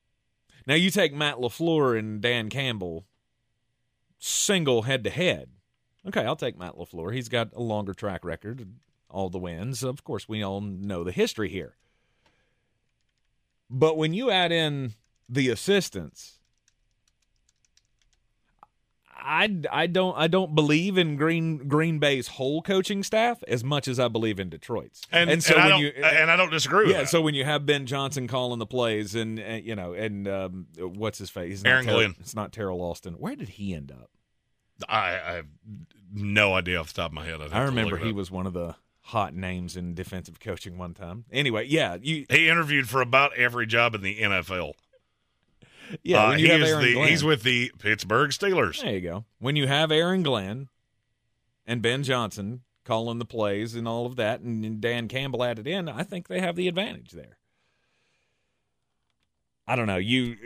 Now 0.67 0.75
you 0.75 0.91
take 0.91 1.15
Matt 1.15 1.37
LaFleur 1.37 1.99
and 1.99 2.21
Dan 2.21 2.51
Campbell 2.51 3.07
single 4.19 4.83
head 4.83 5.05
to 5.05 5.11
head. 5.11 5.49
Okay, 6.07 6.25
I'll 6.25 6.37
take 6.37 6.59
Matt 6.59 6.75
LaFleur. 6.75 7.15
He's 7.15 7.31
got 7.31 7.55
a 7.55 7.63
longer 7.63 7.95
track 7.95 8.27
record, 8.27 8.75
all 9.09 9.31
the 9.31 9.39
wins. 9.39 9.83
Of 9.83 10.05
course, 10.05 10.29
we 10.29 10.43
all 10.43 10.61
know 10.61 11.03
the 11.03 11.13
history 11.13 11.49
here. 11.49 11.77
But 13.71 13.97
when 13.97 14.13
you 14.13 14.31
add 14.31 14.53
in 14.53 14.93
the 15.29 15.49
assistants, 15.49 16.41
I, 19.25 19.63
I 19.71 19.87
don't 19.87 20.17
I 20.17 20.27
don't 20.27 20.55
believe 20.55 20.99
in 20.99 21.17
Green 21.17 21.69
Green 21.69 21.99
Bay's 21.99 22.29
whole 22.29 22.63
coaching 22.63 23.03
staff 23.03 23.43
as 23.49 23.65
much 23.65 23.89
as 23.89 23.99
I 23.99 24.09
believe 24.09 24.39
in 24.39 24.51
Detroit's. 24.51 25.03
And, 25.11 25.31
and, 25.31 25.43
so 25.43 25.55
I 25.55 25.59
when 25.59 25.69
don't, 25.69 25.81
you 25.81 25.89
and 26.05 26.31
I 26.31 26.37
don't 26.37 26.51
disagree 26.51 26.87
with 26.87 26.97
yeah, 26.97 27.05
so 27.05 27.21
when 27.23 27.35
you 27.35 27.45
have 27.45 27.65
Ben 27.65 27.87
Johnson 27.87 28.29
calling 28.29 28.59
the 28.59 28.67
plays 28.67 29.15
and 29.15 29.41
uh, 29.41 29.53
you 29.63 29.75
know 29.75 29.95
and 29.95 30.29
um, 30.29 30.67
what's 30.79 31.19
his 31.19 31.31
face? 31.31 31.63
Not 31.63 31.71
Aaron 31.71 31.85
Terrell- 31.85 31.99
Glenn. 32.01 32.15
It's 32.21 32.35
not 32.35 32.53
Teryl 32.53 32.81
Austin. 32.81 33.15
Where 33.15 33.37
did 33.37 33.51
he 33.51 33.75
end 33.75 33.91
up? 33.91 34.11
I, 34.89 35.21
I 35.21 35.33
have 35.35 35.47
no 36.13 36.55
idea 36.55 36.79
off 36.81 36.89
the 36.89 37.01
top 37.01 37.11
of 37.11 37.15
my 37.15 37.25
head. 37.25 37.41
I 37.53 37.63
remember 37.63 37.97
he 37.97 38.13
was 38.13 38.31
one 38.31 38.47
of 38.47 38.53
the 38.53 38.77
hot 39.05 39.35
names 39.35 39.77
in 39.77 39.95
defensive 39.95 40.41
coaching 40.41 40.79
one 40.79 40.95
time. 40.95 41.25
Anyway, 41.31 41.67
yeah, 41.69 41.97
you 42.01 42.25
He 42.31 42.49
interviewed 42.49 42.89
for 42.89 43.01
about 43.01 43.37
every 43.37 43.67
job 43.67 43.95
in 43.95 44.01
the 44.01 44.19
NFL. 44.19 44.73
Yeah 46.03 46.25
Uh, 46.25 46.29
when 46.31 46.39
you 46.39 46.47
he 46.47 46.53
have 46.53 46.63
is 46.63 46.71
Aaron 46.71 46.85
the, 46.85 46.93
Glenn, 46.95 47.09
he's 47.09 47.25
with 47.25 47.43
the 47.43 47.73
Pittsburgh 47.79 48.31
Steelers. 48.31 48.81
there 48.83 48.93
you 48.95 49.01
go. 49.01 49.25
When 49.39 49.57
you 49.57 49.67
have 49.67 49.91
Aaron 49.93 50.23
Glenn 50.23 50.69
and 51.67 51.81
Ben 51.83 52.03
Johnson 52.03 52.63
calling 52.85 53.19
the 53.19 53.25
plays 53.25 53.75
and 53.75 53.89
all 53.89 54.05
of 54.07 54.17
that, 54.17 54.41
and, 54.41 54.65
and 54.65 54.81
Dan 54.81 55.09
Campbell 55.09 55.43
added 55.45 55.67
in, 55.67 55.89
I 55.89 56.03
think 56.03 56.29
they 56.29 56.41
have 56.41 56.57
the 56.57 56.69
advantage 56.69 57.13
there. 57.13 57.39
I 59.67 59.77
don't 59.77 59.87
know 59.87 59.97
you. 59.97 60.37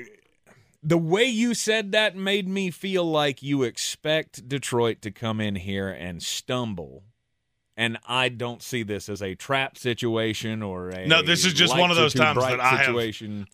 the 0.83 0.99
way 0.99 1.25
you 1.25 1.55
said 1.55 1.91
that 1.93 2.15
made 2.15 2.47
me 2.49 2.71
feel 2.71 3.05
like 3.05 3.43
you 3.43 3.65
expect 3.65 4.49
Detroit 4.49 5.03
to 5.03 5.11
come 5.11 5.41
in 5.41 5.57
here 5.57 5.89
and 5.89 6.23
stumble. 6.23 7.03
And 7.79 7.97
I 8.09 8.29
don't 8.29 8.61
see 8.61 8.83
this 8.83 9.09
as 9.09 9.23
a 9.23 9.37
trap 9.37 9.79
situation 9.79 10.65
or 10.65 10.89
a 10.91 11.07
No, 11.07 11.23
this 11.23 11.45
is 11.45 11.53
just 11.55 11.73
one 11.81 11.91
of 11.93 11.97
those 11.97 12.13
times 12.13 12.35
that 12.59 12.61
I 12.61 12.71
have- 12.87 12.95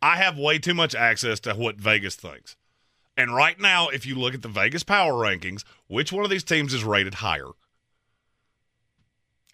I 0.01 0.17
have 0.17 0.39
way 0.39 0.59
too 0.59 0.73
much 0.73 0.95
access 0.95 1.39
to 1.41 1.53
what 1.55 1.77
Vegas 1.77 2.17
thinks. 2.17 2.57
And 3.19 3.35
right 3.35 3.61
now, 3.61 3.89
if 3.89 4.07
you 4.07 4.15
look 4.15 4.33
at 4.33 4.41
the 4.41 4.49
Vegas 4.49 4.83
power 4.83 5.13
rankings, 5.13 5.63
which 5.89 6.11
one 6.11 6.25
of 6.25 6.31
these 6.31 6.43
teams 6.43 6.73
is 6.73 6.83
rated 6.85 7.15
higher? 7.17 7.51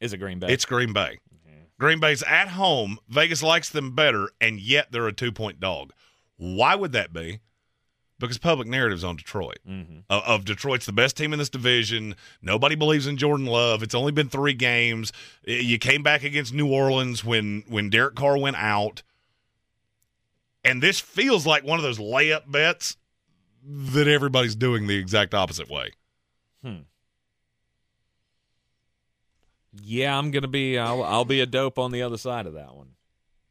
Is 0.00 0.12
it 0.12 0.19
Green 0.19 0.39
Bay? 0.39 0.53
It's 0.53 0.65
Green 0.65 0.93
Bay. 0.93 1.19
Green 1.79 1.99
Bay's 1.99 2.23
at 2.23 2.49
home. 2.49 2.99
Vegas 3.09 3.43
likes 3.43 3.71
them 3.71 3.95
better, 3.95 4.31
and 4.41 4.61
yet 4.61 4.93
they're 4.93 5.09
a 5.09 5.12
two 5.12 5.33
point 5.33 5.59
dog. 5.61 5.93
Why 6.37 6.75
would 6.75 6.93
that 6.93 7.12
be? 7.12 7.41
Because 8.21 8.39
public 8.39 8.69
narrative's 8.69 9.03
on 9.03 9.17
Detroit. 9.17 9.59
Mhm. 9.69 10.05
Of, 10.09 10.23
of 10.25 10.45
Detroit's 10.45 10.87
the 10.87 10.93
best 10.93 11.17
team 11.17 11.33
in 11.33 11.39
this 11.39 11.49
division. 11.49 12.15
Nobody 12.41 12.75
believes 12.77 13.07
in 13.07 13.17
Jordan 13.17 13.47
Love. 13.47 13.83
It's 13.83 13.95
only 13.95 14.12
been 14.12 14.29
three 14.29 14.53
games. 14.53 15.12
You 15.45 15.79
came 15.79 16.03
back 16.03 16.23
against 16.23 16.53
New 16.55 16.71
Orleans 16.71 17.25
when 17.25 17.65
when 17.67 17.91
Derek 17.91 18.15
Carr 18.15 18.39
went 18.39 18.57
out, 18.57 19.03
and 20.65 20.83
this 20.83 21.00
feels 21.00 21.47
like 21.47 21.65
one 21.65 21.79
of 21.79 21.83
those 21.83 21.99
layup 21.99 22.50
bets 22.50 22.97
that 23.65 24.07
everybody's 24.09 24.55
doing 24.55 24.87
the 24.87 24.97
exact 24.97 25.35
opposite 25.35 25.69
way. 25.69 25.91
Hmm. 26.62 26.77
Yeah, 29.83 30.17
I'm 30.19 30.31
gonna 30.31 30.49
be. 30.49 30.79
I'll, 30.79 31.03
I'll 31.03 31.25
be 31.25 31.41
a 31.41 31.47
dope 31.47 31.79
on 31.79 31.93
the 31.93 32.03
other 32.03 32.19
side 32.19 32.47
of 32.47 32.55
that 32.55 32.75
one. 32.75 32.89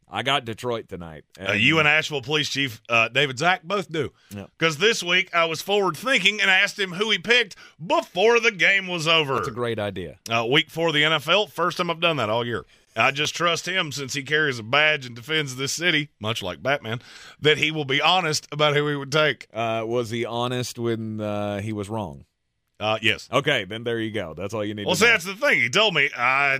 I 0.10 0.24
got 0.24 0.44
Detroit 0.46 0.90
tonight. 0.90 1.24
Uh, 1.40 1.52
you 1.54 1.78
and 1.80 1.88
Asheville 1.88 2.22
Police 2.22 2.50
Chief 2.50 2.82
uh, 2.90 3.10
David 3.10 3.38
Zack 3.38 3.64
both 3.64 3.92
do. 3.92 4.12
Because 4.58 4.78
this 4.78 5.04
week 5.04 5.34
I 5.36 5.46
was 5.46 5.62
forward 5.62 5.96
thinking 5.96 6.42
and 6.42 6.50
asked 6.50 6.80
him 6.80 6.94
who 6.94 7.12
he 7.12 7.20
picked 7.20 7.56
before 7.86 8.40
the 8.40 8.52
game 8.52 8.88
was 8.88 9.08
over. 9.08 9.36
That's 9.36 9.48
a 9.50 9.52
great 9.52 9.78
idea. 9.80 10.18
uh, 10.30 10.46
week 10.50 10.70
four 10.70 10.88
of 10.88 10.94
the 10.96 11.04
NFL, 11.04 11.52
first 11.52 11.78
time 11.78 11.90
I've 11.92 12.00
done 12.00 12.18
that 12.18 12.30
all 12.30 12.46
year. 12.46 12.66
I 12.96 13.12
just 13.12 13.36
trust 13.36 13.68
him 13.68 13.92
since 13.92 14.14
he 14.14 14.24
carries 14.24 14.58
a 14.60 14.64
badge 14.64 15.06
and 15.06 15.16
defends 15.16 15.56
this 15.56 15.72
city, 15.72 16.10
much 16.20 16.42
like 16.42 16.62
Batman, 16.62 17.02
that 17.40 17.58
he 17.60 17.70
will 17.72 17.86
be 17.86 18.02
honest 18.02 18.48
about 18.52 18.76
who 18.76 18.88
he 18.88 18.96
would 18.96 19.12
take. 19.12 19.48
Uh, 19.54 19.84
was 19.86 20.10
he 20.10 20.26
honest 20.26 20.80
when 20.80 21.22
uh, 21.22 21.62
he 21.62 21.72
was 21.72 21.88
wrong? 21.88 22.26
Uh, 22.80 22.98
yes. 23.02 23.30
Okay, 23.32 23.66
then 23.66 23.84
there 23.84 24.00
you 24.00 24.12
go. 24.12 24.34
That's 24.34 24.54
all 24.54 24.66
you 24.66 24.74
need. 24.74 24.86
Well, 24.86 24.96
see, 24.96 25.06
know. 25.06 25.12
that's 25.12 25.26
the 25.26 25.36
thing. 25.36 25.60
He 25.60 25.70
told 25.70 25.94
me 25.94 26.10
I, 26.18 26.60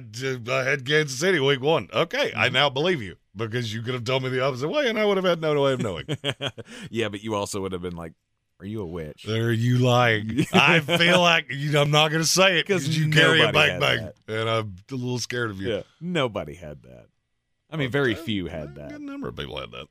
I 0.50 0.64
had 0.64 0.86
Kansas 0.86 1.18
City 1.18 1.40
week 1.40 1.62
one. 1.62 1.90
Okay, 1.94 2.30
Mm-hmm. 2.30 2.40
I 2.40 2.50
now 2.50 2.70
believe 2.70 3.02
you 3.02 3.16
because 3.36 3.74
you 3.74 3.82
could 3.82 3.94
have 3.94 4.04
told 4.04 4.24
me 4.24 4.30
the 4.30 4.44
opposite 4.44 4.70
way, 4.70 4.88
and 4.90 4.98
I 5.00 5.06
would 5.06 5.18
have 5.18 5.26
had 5.26 5.42
no 5.42 5.60
way 5.62 5.74
of 5.74 5.82
knowing. 5.82 6.06
yeah, 6.90 7.10
but 7.10 7.24
you 7.24 7.36
also 7.36 7.62
would 7.62 7.72
have 7.72 7.82
been 7.82 7.96
like, 7.96 8.14
"Are 8.60 8.66
you 8.66 8.82
a 8.82 8.86
witch?" 8.86 9.24
There 9.28 9.52
you 9.52 9.78
lying. 9.80 10.46
I 10.54 10.80
feel 10.98 11.22
like 11.22 11.48
you, 11.50 11.78
I'm 11.80 11.92
not 11.92 12.10
going 12.10 12.24
to 12.24 12.28
say 12.28 12.60
it 12.60 12.68
because 12.68 12.98
you 12.98 13.10
carry 13.10 13.42
a 13.42 13.46
nobody 13.48 13.70
had 13.72 13.80
bang 13.80 14.12
bang, 14.28 14.40
and 14.40 14.50
I'm 14.50 14.76
a 14.92 14.96
little 14.96 15.20
scared 15.20 15.52
of 15.52 15.62
you. 15.62 15.70
Yeah, 15.76 15.82
nobody 16.02 16.56
had 16.56 16.84
that. 16.84 17.08
I 17.72 17.78
mean, 17.78 17.92
very 17.92 18.16
few 18.16 18.48
had 18.48 18.70
A 18.70 18.74
that. 18.80 18.90
good 18.90 19.02
number 19.02 19.28
of 19.28 19.36
people 19.36 19.60
had 19.60 19.72
that. 19.72 19.88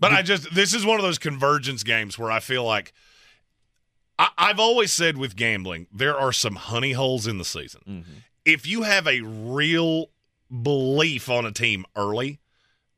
But 0.00 0.12
I 0.12 0.22
just 0.22 0.52
this 0.54 0.74
is 0.74 0.84
one 0.84 0.96
of 0.98 1.02
those 1.04 1.18
convergence 1.18 1.82
games 1.82 2.18
where 2.18 2.30
I 2.30 2.40
feel 2.40 2.64
like 2.64 2.92
I, 4.18 4.28
I've 4.36 4.58
always 4.58 4.92
said 4.92 5.16
with 5.16 5.36
gambling 5.36 5.86
there 5.92 6.18
are 6.18 6.32
some 6.32 6.56
honey 6.56 6.92
holes 6.92 7.26
in 7.26 7.38
the 7.38 7.44
season. 7.44 7.80
Mhm. 7.88 8.04
If 8.44 8.66
you 8.66 8.82
have 8.82 9.06
a 9.06 9.20
real 9.22 10.10
belief 10.62 11.28
on 11.28 11.44
a 11.46 11.52
team 11.52 11.84
early, 11.96 12.38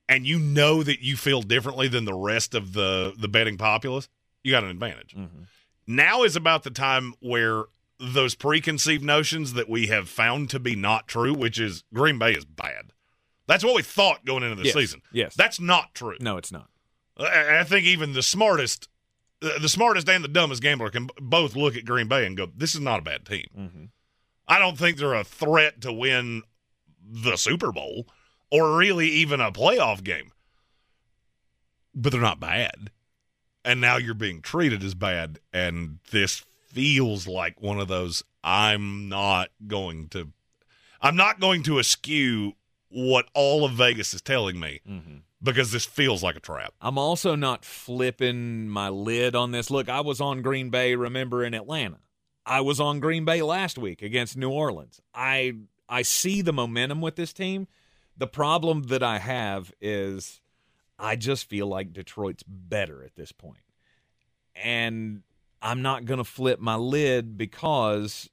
and 0.08 0.26
you 0.26 0.38
know 0.38 0.82
that 0.82 1.00
you 1.00 1.16
feel 1.16 1.42
differently 1.42 1.88
than 1.88 2.04
the 2.04 2.14
rest 2.14 2.54
of 2.54 2.72
the 2.72 3.14
the 3.18 3.28
betting 3.28 3.56
populace, 3.56 4.08
you 4.44 4.52
got 4.52 4.64
an 4.64 4.70
advantage. 4.70 5.14
Mhm. 5.16 5.46
Now 5.86 6.22
is 6.22 6.36
about 6.36 6.62
the 6.64 6.70
time 6.70 7.14
where 7.20 7.64
those 7.98 8.34
preconceived 8.34 9.02
notions 9.04 9.54
that 9.54 9.68
we 9.68 9.86
have 9.86 10.08
found 10.08 10.50
to 10.50 10.58
be 10.58 10.76
not 10.76 11.08
true, 11.08 11.32
which 11.32 11.58
is 11.58 11.82
Green 11.94 12.18
Bay 12.18 12.32
is 12.34 12.44
bad. 12.44 12.92
That's 13.46 13.64
what 13.64 13.74
we 13.76 13.82
thought 13.82 14.24
going 14.24 14.42
into 14.42 14.56
the 14.56 14.64
Yes. 14.64 14.74
season. 14.74 15.02
Yes. 15.12 15.34
That's 15.34 15.58
not 15.60 15.94
true. 15.94 16.16
no, 16.20 16.36
it's 16.36 16.52
not. 16.52 16.68
I 17.18 17.60
I 17.60 17.64
think 17.64 17.86
even 17.86 18.12
the 18.12 18.22
smartest, 18.22 18.88
uh, 19.40 19.58
the 19.58 19.68
smartest 19.70 20.08
and 20.08 20.22
the 20.22 20.28
dumbest 20.28 20.60
gambler 20.62 20.90
can 20.90 21.08
both 21.20 21.56
look 21.56 21.74
at 21.76 21.84
Green 21.86 22.08
Bay 22.08 22.26
and 22.26 22.36
go, 22.36 22.46
"This 22.54 22.74
is 22.74 22.80
not 22.80 22.98
a 22.98 23.02
bad 23.02 23.24
team." 23.24 23.46
Mm-hmm. 23.56 23.84
I 24.48 24.58
don't 24.58 24.76
think 24.76 24.98
they're 24.98 25.14
a 25.14 25.24
threat 25.24 25.80
to 25.80 25.92
win 25.92 26.42
the 27.08 27.36
Super 27.36 27.72
Bowl 27.72 28.06
or 28.50 28.76
really 28.76 29.08
even 29.08 29.40
a 29.40 29.52
playoff 29.52 30.02
game, 30.02 30.32
but 31.94 32.12
they're 32.12 32.20
not 32.20 32.40
bad. 32.40 32.90
And 33.64 33.80
now 33.80 33.96
you're 33.96 34.14
being 34.14 34.42
treated 34.42 34.84
as 34.84 34.94
bad, 34.94 35.40
and 35.52 35.98
this 36.12 36.44
feels 36.68 37.26
like 37.26 37.60
one 37.60 37.80
of 37.80 37.88
those. 37.88 38.22
I'm 38.44 39.08
not 39.08 39.48
going 39.66 40.08
to. 40.10 40.28
I'm 41.00 41.16
not 41.16 41.40
going 41.40 41.64
to 41.64 41.78
eschew 41.80 42.52
what 42.88 43.26
all 43.34 43.64
of 43.64 43.72
Vegas 43.72 44.14
is 44.14 44.22
telling 44.22 44.60
me 44.60 44.80
Mm-hmm. 44.88 45.16
because 45.42 45.72
this 45.72 45.84
feels 45.84 46.22
like 46.22 46.36
a 46.36 46.40
trap. 46.40 46.74
I'm 46.80 46.96
also 46.96 47.34
not 47.34 47.64
flipping 47.64 48.68
my 48.68 48.88
lid 48.88 49.34
on 49.34 49.50
this. 49.50 49.68
Look, 49.70 49.88
I 49.88 50.00
was 50.00 50.20
on 50.20 50.42
Green 50.42 50.70
Bay, 50.70 50.94
remember, 50.94 51.44
in 51.44 51.52
Atlanta. 51.52 51.98
I 52.46 52.60
was 52.60 52.78
on 52.78 53.00
Green 53.00 53.24
Bay 53.24 53.42
last 53.42 53.76
week 53.78 54.00
against 54.02 54.36
New 54.36 54.50
Orleans. 54.50 55.00
I 55.12 55.54
I 55.88 56.02
see 56.02 56.42
the 56.42 56.52
momentum 56.52 57.00
with 57.00 57.16
this 57.16 57.32
team. 57.32 57.68
The 58.16 58.26
problem 58.26 58.84
that 58.84 59.02
I 59.02 59.18
have 59.18 59.72
is 59.80 60.40
I 60.98 61.16
just 61.16 61.48
feel 61.48 61.66
like 61.66 61.92
Detroit's 61.92 62.42
better 62.42 63.02
at 63.04 63.14
this 63.14 63.32
point. 63.32 63.58
And 64.54 65.22
I'm 65.60 65.82
not 65.82 66.06
going 66.06 66.18
to 66.18 66.24
flip 66.24 66.60
my 66.60 66.76
lid 66.76 67.36
because 67.36 68.30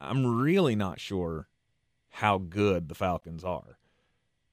I'm 0.00 0.40
really 0.40 0.74
not 0.74 1.00
sure 1.00 1.48
how 2.10 2.38
good 2.38 2.88
the 2.88 2.94
Falcons 2.94 3.44
are 3.44 3.78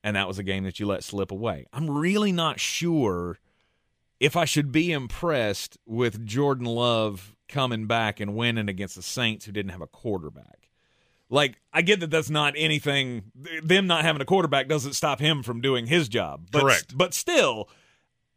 and 0.04 0.16
that 0.16 0.28
was 0.28 0.38
a 0.38 0.44
game 0.44 0.66
that 0.66 0.80
you 0.80 0.86
let 0.86 1.04
slip 1.04 1.32
away. 1.32 1.66
I'm 1.72 1.90
really 1.90 2.32
not 2.32 2.60
sure 2.60 3.40
if 4.20 4.36
I 4.36 4.46
should 4.46 4.72
be 4.72 4.92
impressed 4.92 5.78
with 5.86 6.26
Jordan 6.26 6.66
Love 6.66 7.36
coming 7.48 7.88
back 7.88 8.20
and 8.20 8.36
winning 8.36 8.68
against 8.68 8.96
the 8.96 9.02
Saints 9.02 9.46
who 9.46 9.52
didn't 9.52 9.72
have 9.72 9.82
a 9.82 9.88
quarterback. 9.88 10.63
Like, 11.34 11.60
I 11.74 11.82
get 11.82 12.00
that 12.02 12.12
that's 12.12 12.30
not 12.30 12.54
anything, 12.56 13.24
them 13.64 13.88
not 13.88 14.04
having 14.06 14.22
a 14.22 14.26
quarterback 14.26 14.68
doesn't 14.68 14.94
stop 14.94 15.20
him 15.20 15.42
from 15.42 15.62
doing 15.62 15.88
his 15.88 16.08
job. 16.08 16.48
But, 16.52 16.62
Correct. 16.62 16.96
But 16.96 17.16
still, 17.16 17.70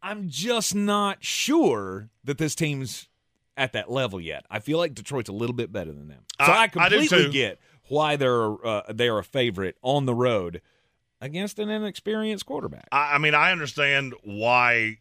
I'm 0.01 0.29
just 0.29 0.73
not 0.73 1.23
sure 1.23 2.09
that 2.23 2.39
this 2.39 2.55
team's 2.55 3.07
at 3.55 3.73
that 3.73 3.91
level 3.91 4.19
yet. 4.19 4.45
I 4.49 4.57
feel 4.59 4.79
like 4.79 4.95
Detroit's 4.95 5.29
a 5.29 5.33
little 5.33 5.55
bit 5.55 5.71
better 5.71 5.91
than 5.93 6.07
them. 6.07 6.23
So 6.43 6.51
I- 6.51 6.55
I, 6.57 6.63
I 6.63 6.67
completely 6.69 7.07
too. 7.25 7.31
get 7.31 7.59
why 7.87 8.15
they're 8.15 8.65
uh, 8.67 8.81
they're 8.93 9.17
a 9.19 9.23
favorite 9.23 9.77
on 9.81 10.05
the 10.05 10.13
road 10.15 10.61
against 11.21 11.59
an 11.59 11.69
inexperienced 11.69 12.45
quarterback. 12.47 12.87
I, 12.91 13.13
I 13.15 13.17
mean, 13.19 13.35
I 13.35 13.51
understand 13.51 14.15
why. 14.23 14.97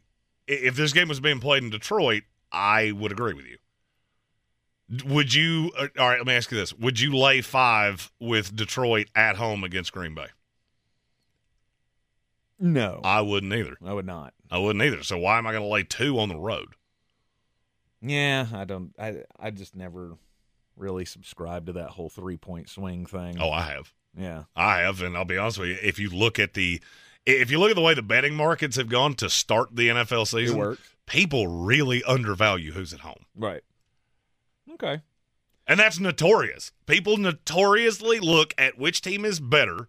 If 0.47 0.77
this 0.77 0.93
game 0.93 1.09
was 1.09 1.19
being 1.19 1.41
played 1.41 1.63
in 1.65 1.71
Detroit, 1.71 2.23
I 2.53 2.93
would 2.93 3.11
agree 3.11 3.33
with 3.35 3.47
you. 3.47 3.57
Would 5.05 5.35
you? 5.35 5.73
uh, 5.79 5.89
All 5.99 6.09
right, 6.09 6.19
let 6.19 6.27
me 6.27 6.35
ask 6.35 6.51
you 6.51 6.57
this: 6.57 6.73
Would 6.75 7.01
you 7.01 7.17
lay 7.17 7.41
five 7.41 8.13
with 8.21 8.55
Detroit 8.55 9.09
at 9.15 9.37
home 9.37 9.65
against 9.65 9.93
Green 9.93 10.15
Bay? 10.15 10.27
No, 12.59 13.01
I 13.05 13.21
wouldn't 13.21 13.53
either. 13.53 13.77
I 13.85 13.93
would 13.93 14.07
not. 14.07 14.33
I 14.51 14.59
wouldn't 14.59 14.83
either. 14.83 15.03
So 15.03 15.19
why 15.19 15.37
am 15.39 15.47
I 15.47 15.53
going 15.53 15.63
to 15.63 15.69
lay 15.69 15.83
two 15.83 16.19
on 16.19 16.29
the 16.29 16.37
road? 16.37 16.69
Yeah, 18.01 18.47
I 18.55 18.65
don't. 18.65 18.95
I 18.99 19.25
I 19.39 19.51
just 19.51 19.75
never 19.77 20.17
really 20.77 21.05
subscribed 21.05 21.67
to 21.67 21.73
that 21.75 21.91
whole 21.91 22.09
three 22.09 22.37
point 22.37 22.69
swing 22.69 23.07
thing. 23.07 23.37
Oh, 23.41 23.51
I 23.51 23.63
have. 23.63 23.93
yeah, 24.17 24.45
I 24.55 24.79
have, 24.79 25.03
and 25.03 25.17
I'll 25.17 25.25
be 25.25 25.37
honest 25.37 25.59
with 25.59 25.69
you. 25.71 25.79
If 25.83 25.99
you 25.99 26.09
look 26.11 26.39
at 26.39 26.55
the, 26.55 26.81
if 27.27 27.51
you 27.51 27.59
look 27.59 27.71
at 27.71 27.77
the 27.77 27.83
way 27.83 27.95
the 27.95 28.03
betting 28.03 28.35
markets 28.35 28.77
have 28.77 28.89
gone 28.89 29.15
to 29.15 29.29
start 29.29 29.75
the 29.75 29.89
NFL 29.89 30.27
season, 30.29 30.79
people 31.07 31.49
really 31.49 32.05
undervalue 32.05 32.73
who's 32.73 32.95
at 32.95 33.01
home. 33.01 33.25
Right. 33.35 33.63
Okay. 34.77 35.03
And 35.67 35.81
that's 35.81 35.99
notorious. 35.99 36.73
People 36.87 37.17
notoriously 37.17 38.21
look 38.21 38.55
at 38.57 38.79
which 38.79 39.01
team 39.01 39.25
is 39.25 39.41
better. 39.41 39.89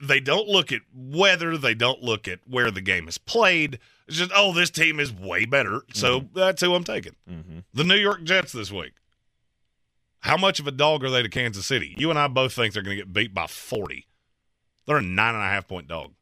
They 0.00 0.20
don't 0.20 0.48
look 0.48 0.72
at 0.72 0.82
weather. 0.94 1.58
They 1.58 1.74
don't 1.74 2.02
look 2.02 2.28
at 2.28 2.40
where 2.46 2.70
the 2.70 2.80
game 2.80 3.08
is 3.08 3.18
played. 3.18 3.78
It's 4.06 4.16
just, 4.16 4.30
oh, 4.34 4.54
this 4.54 4.70
team 4.70 5.00
is 5.00 5.12
way 5.12 5.44
better. 5.44 5.82
So 5.92 6.26
that's 6.34 6.62
who 6.62 6.74
I'm 6.74 6.84
taking. 6.84 7.16
Mm-hmm. 7.28 7.58
The 7.74 7.84
New 7.84 7.96
York 7.96 8.22
Jets 8.22 8.52
this 8.52 8.72
week. 8.72 8.92
How 10.20 10.36
much 10.36 10.58
of 10.60 10.66
a 10.66 10.72
dog 10.72 11.04
are 11.04 11.10
they 11.10 11.22
to 11.22 11.28
Kansas 11.28 11.66
City? 11.66 11.94
You 11.98 12.10
and 12.10 12.18
I 12.18 12.28
both 12.28 12.52
think 12.52 12.72
they're 12.72 12.82
going 12.82 12.96
to 12.96 13.04
get 13.04 13.12
beat 13.12 13.34
by 13.34 13.46
40. 13.46 14.06
They're 14.86 14.96
a 14.96 15.02
nine 15.02 15.34
and 15.34 15.44
a 15.44 15.48
half 15.48 15.68
point 15.68 15.88
dog 15.88 16.12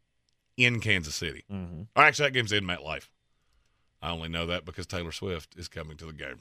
in 0.56 0.80
Kansas 0.80 1.14
City. 1.14 1.44
Mm-hmm. 1.52 1.82
Actually, 1.94 2.28
that 2.28 2.32
game's 2.32 2.52
in 2.52 2.64
MetLife. 2.64 3.08
I 4.02 4.10
only 4.10 4.28
know 4.28 4.46
that 4.46 4.64
because 4.64 4.86
Taylor 4.86 5.12
Swift 5.12 5.54
is 5.56 5.68
coming 5.68 5.96
to 5.96 6.06
the 6.06 6.12
game. 6.12 6.40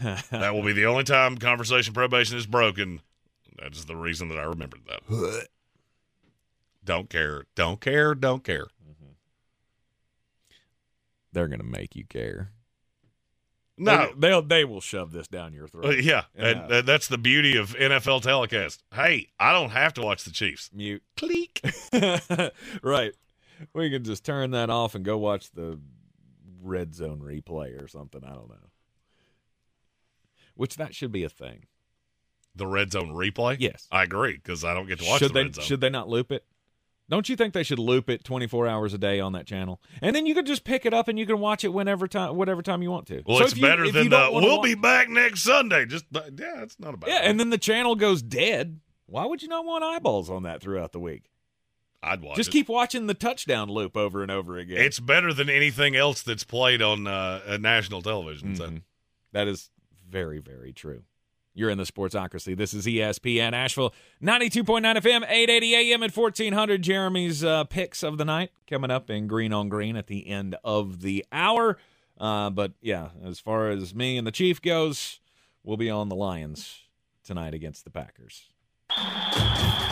that 0.30 0.52
will 0.54 0.62
be 0.64 0.72
the 0.72 0.86
only 0.86 1.04
time 1.04 1.38
conversation 1.38 1.94
probation 1.94 2.36
is 2.36 2.46
broken. 2.46 3.00
That 3.60 3.72
is 3.74 3.84
the 3.86 3.96
reason 3.96 4.28
that 4.28 4.38
I 4.38 4.42
remembered 4.44 4.80
that. 4.86 5.46
don't 6.84 7.08
care. 7.10 7.44
Don't 7.54 7.80
care. 7.80 8.14
Don't 8.14 8.42
care. 8.44 8.66
they're 11.32 11.48
going 11.48 11.60
to 11.60 11.64
make 11.66 11.94
you 11.94 12.04
care. 12.04 12.50
No, 13.78 14.08
They- 14.14 14.28
they'll 14.28 14.42
they 14.42 14.64
will 14.64 14.80
shove 14.80 15.12
this 15.12 15.26
down 15.28 15.54
your 15.54 15.64
Uh, 15.64 15.68
throat. 15.68 16.02
yeah, 16.02 16.24
Yeah. 16.36 16.46
and 16.48 16.72
uh, 16.72 16.82
that's 16.82 17.08
the 17.08 17.16
beauty 17.16 17.56
of 17.56 17.70
NFL 17.76 18.20
telecast. 18.22 18.82
Hey, 18.92 19.28
I 19.38 19.52
don't 19.52 19.70
have 19.70 19.94
to 19.94 20.02
watch 20.02 20.24
the 20.24 20.32
Chiefs. 20.32 20.70
Mute. 20.72 21.02
Click. 21.16 21.62
right. 22.82 23.12
We 23.72 23.88
can 23.90 24.04
just 24.04 24.24
turn 24.24 24.50
that 24.50 24.68
off 24.70 24.94
and 24.94 25.04
go 25.04 25.16
watch 25.16 25.50
the 25.52 25.78
red 26.62 26.94
zone 26.94 27.20
replay 27.20 27.82
or 27.82 27.88
something. 27.88 28.22
I 28.24 28.30
don't 28.34 28.48
know. 28.48 28.68
Which 30.54 30.76
that 30.76 30.94
should 30.94 31.12
be 31.12 31.24
a 31.24 31.28
thing. 31.28 31.66
The 32.54 32.66
red 32.66 32.92
zone 32.92 33.10
replay. 33.10 33.56
Yes. 33.60 33.86
I 33.90 34.02
agree 34.02 34.34
because 34.34 34.64
I 34.64 34.74
don't 34.74 34.86
get 34.86 34.98
to 35.00 35.08
watch 35.08 35.20
should 35.20 35.30
the 35.30 35.34
they 35.34 35.42
red 35.44 35.54
zone. 35.54 35.64
should 35.64 35.80
they 35.80 35.90
not 35.90 36.08
loop 36.08 36.32
it? 36.32 36.44
Don't 37.08 37.28
you 37.28 37.34
think 37.34 37.54
they 37.54 37.62
should 37.64 37.78
loop 37.80 38.08
it 38.08 38.22
24 38.22 38.68
hours 38.68 38.94
a 38.94 38.98
day 38.98 39.18
on 39.18 39.32
that 39.32 39.46
channel? 39.46 39.80
And 40.00 40.14
then 40.14 40.26
you 40.26 40.34
can 40.34 40.46
just 40.46 40.62
pick 40.62 40.86
it 40.86 40.94
up 40.94 41.08
and 41.08 41.18
you 41.18 41.26
can 41.26 41.38
watch 41.40 41.64
it 41.64 41.72
whenever 41.72 42.06
time 42.06 42.36
whatever 42.36 42.62
time 42.62 42.82
you 42.82 42.90
want 42.90 43.06
to. 43.08 43.22
well, 43.26 43.38
So 43.38 43.44
it's 43.46 43.56
you- 43.56 43.62
better 43.62 43.90
than 43.90 44.10
the. 44.10 44.28
We'll 44.32 44.58
wa- 44.58 44.62
be 44.62 44.74
back 44.74 45.08
next 45.08 45.42
Sunday. 45.42 45.86
Just 45.86 46.04
yeah, 46.12 46.62
it's 46.62 46.78
not 46.78 46.94
a 46.94 46.96
bad. 46.96 47.08
Yeah, 47.10 47.20
and 47.22 47.40
then 47.40 47.50
the 47.50 47.58
channel 47.58 47.96
goes 47.96 48.22
dead. 48.22 48.80
Why 49.06 49.24
would 49.24 49.42
you 49.42 49.48
not 49.48 49.64
want 49.64 49.82
eyeballs 49.82 50.30
on 50.30 50.44
that 50.44 50.60
throughout 50.60 50.92
the 50.92 51.00
week? 51.00 51.29
I'd 52.02 52.22
watch. 52.22 52.36
Just 52.36 52.48
it. 52.48 52.52
keep 52.52 52.68
watching 52.68 53.06
the 53.06 53.14
touchdown 53.14 53.68
loop 53.68 53.96
over 53.96 54.22
and 54.22 54.30
over 54.30 54.56
again. 54.56 54.78
It's 54.78 54.98
better 55.00 55.32
than 55.34 55.50
anything 55.50 55.94
else 55.96 56.22
that's 56.22 56.44
played 56.44 56.80
on 56.80 57.06
uh, 57.06 57.58
national 57.60 58.02
television. 58.02 58.56
So. 58.56 58.68
Mhm. 58.68 58.82
That 59.32 59.48
is 59.48 59.70
very, 60.08 60.38
very 60.38 60.72
true. 60.72 61.02
You're 61.52 61.70
in 61.70 61.78
the 61.78 61.84
Sportsocracy. 61.84 62.56
This 62.56 62.72
is 62.72 62.86
ESPN 62.86 63.52
Asheville, 63.52 63.92
92.9 64.22 64.82
FM, 64.96 65.24
880 65.28 65.74
AM 65.74 66.02
at 66.02 66.16
1400. 66.16 66.80
Jeremy's 66.82 67.44
uh, 67.44 67.64
picks 67.64 68.02
of 68.02 68.18
the 68.18 68.24
night 68.24 68.50
coming 68.68 68.90
up 68.90 69.10
in 69.10 69.26
Green 69.26 69.52
on 69.52 69.68
Green 69.68 69.96
at 69.96 70.06
the 70.06 70.28
end 70.28 70.56
of 70.64 71.02
the 71.02 71.24
hour. 71.32 71.76
Uh, 72.18 72.50
but 72.50 72.72
yeah, 72.80 73.10
as 73.24 73.40
far 73.40 73.68
as 73.70 73.94
me 73.94 74.16
and 74.16 74.26
the 74.26 74.30
Chief 74.32 74.62
goes, 74.62 75.20
we'll 75.64 75.76
be 75.76 75.90
on 75.90 76.08
the 76.08 76.14
Lions 76.16 76.82
tonight 77.24 77.52
against 77.52 77.84
the 77.84 77.90
Packers. 77.90 78.49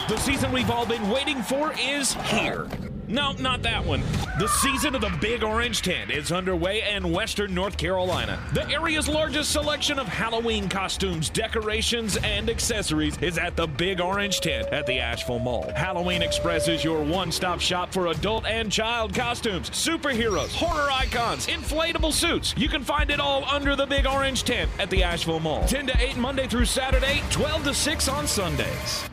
The 0.08 0.16
season 0.18 0.52
we've 0.52 0.70
all 0.70 0.86
been 0.86 1.08
waiting 1.10 1.42
for 1.42 1.72
is 1.78 2.14
here. 2.14 2.66
No, 3.08 3.32
not 3.32 3.62
that 3.62 3.84
one. 3.84 4.02
The 4.38 4.46
season 4.46 4.94
of 4.94 5.00
the 5.00 5.12
Big 5.20 5.42
Orange 5.42 5.82
Tent 5.82 6.12
is 6.12 6.30
underway 6.30 6.88
in 6.94 7.10
Western 7.10 7.52
North 7.52 7.76
Carolina. 7.76 8.38
The 8.52 8.70
area's 8.70 9.08
largest 9.08 9.50
selection 9.50 9.98
of 9.98 10.06
Halloween 10.06 10.68
costumes, 10.68 11.28
decorations, 11.28 12.16
and 12.18 12.48
accessories 12.48 13.18
is 13.18 13.36
at 13.36 13.56
the 13.56 13.66
Big 13.66 14.00
Orange 14.00 14.38
Tent 14.38 14.68
at 14.68 14.86
the 14.86 15.00
Asheville 15.00 15.40
Mall. 15.40 15.72
Halloween 15.74 16.22
Express 16.22 16.68
is 16.68 16.84
your 16.84 17.02
one 17.02 17.32
stop 17.32 17.58
shop 17.58 17.92
for 17.92 18.06
adult 18.06 18.46
and 18.46 18.70
child 18.70 19.12
costumes, 19.12 19.70
superheroes, 19.70 20.54
horror 20.54 20.88
icons, 20.88 21.48
inflatable 21.48 22.12
suits. 22.12 22.54
You 22.56 22.68
can 22.68 22.84
find 22.84 23.10
it 23.10 23.18
all 23.18 23.44
under 23.46 23.74
the 23.74 23.86
Big 23.86 24.06
Orange 24.06 24.44
Tent 24.44 24.70
at 24.78 24.88
the 24.88 25.02
Asheville 25.02 25.40
Mall. 25.40 25.66
10 25.66 25.88
to 25.88 26.00
8 26.00 26.16
Monday 26.16 26.46
through 26.46 26.66
Saturday, 26.66 27.24
12 27.30 27.64
to 27.64 27.74
6 27.74 28.08
on 28.08 28.28
Sundays. 28.28 29.08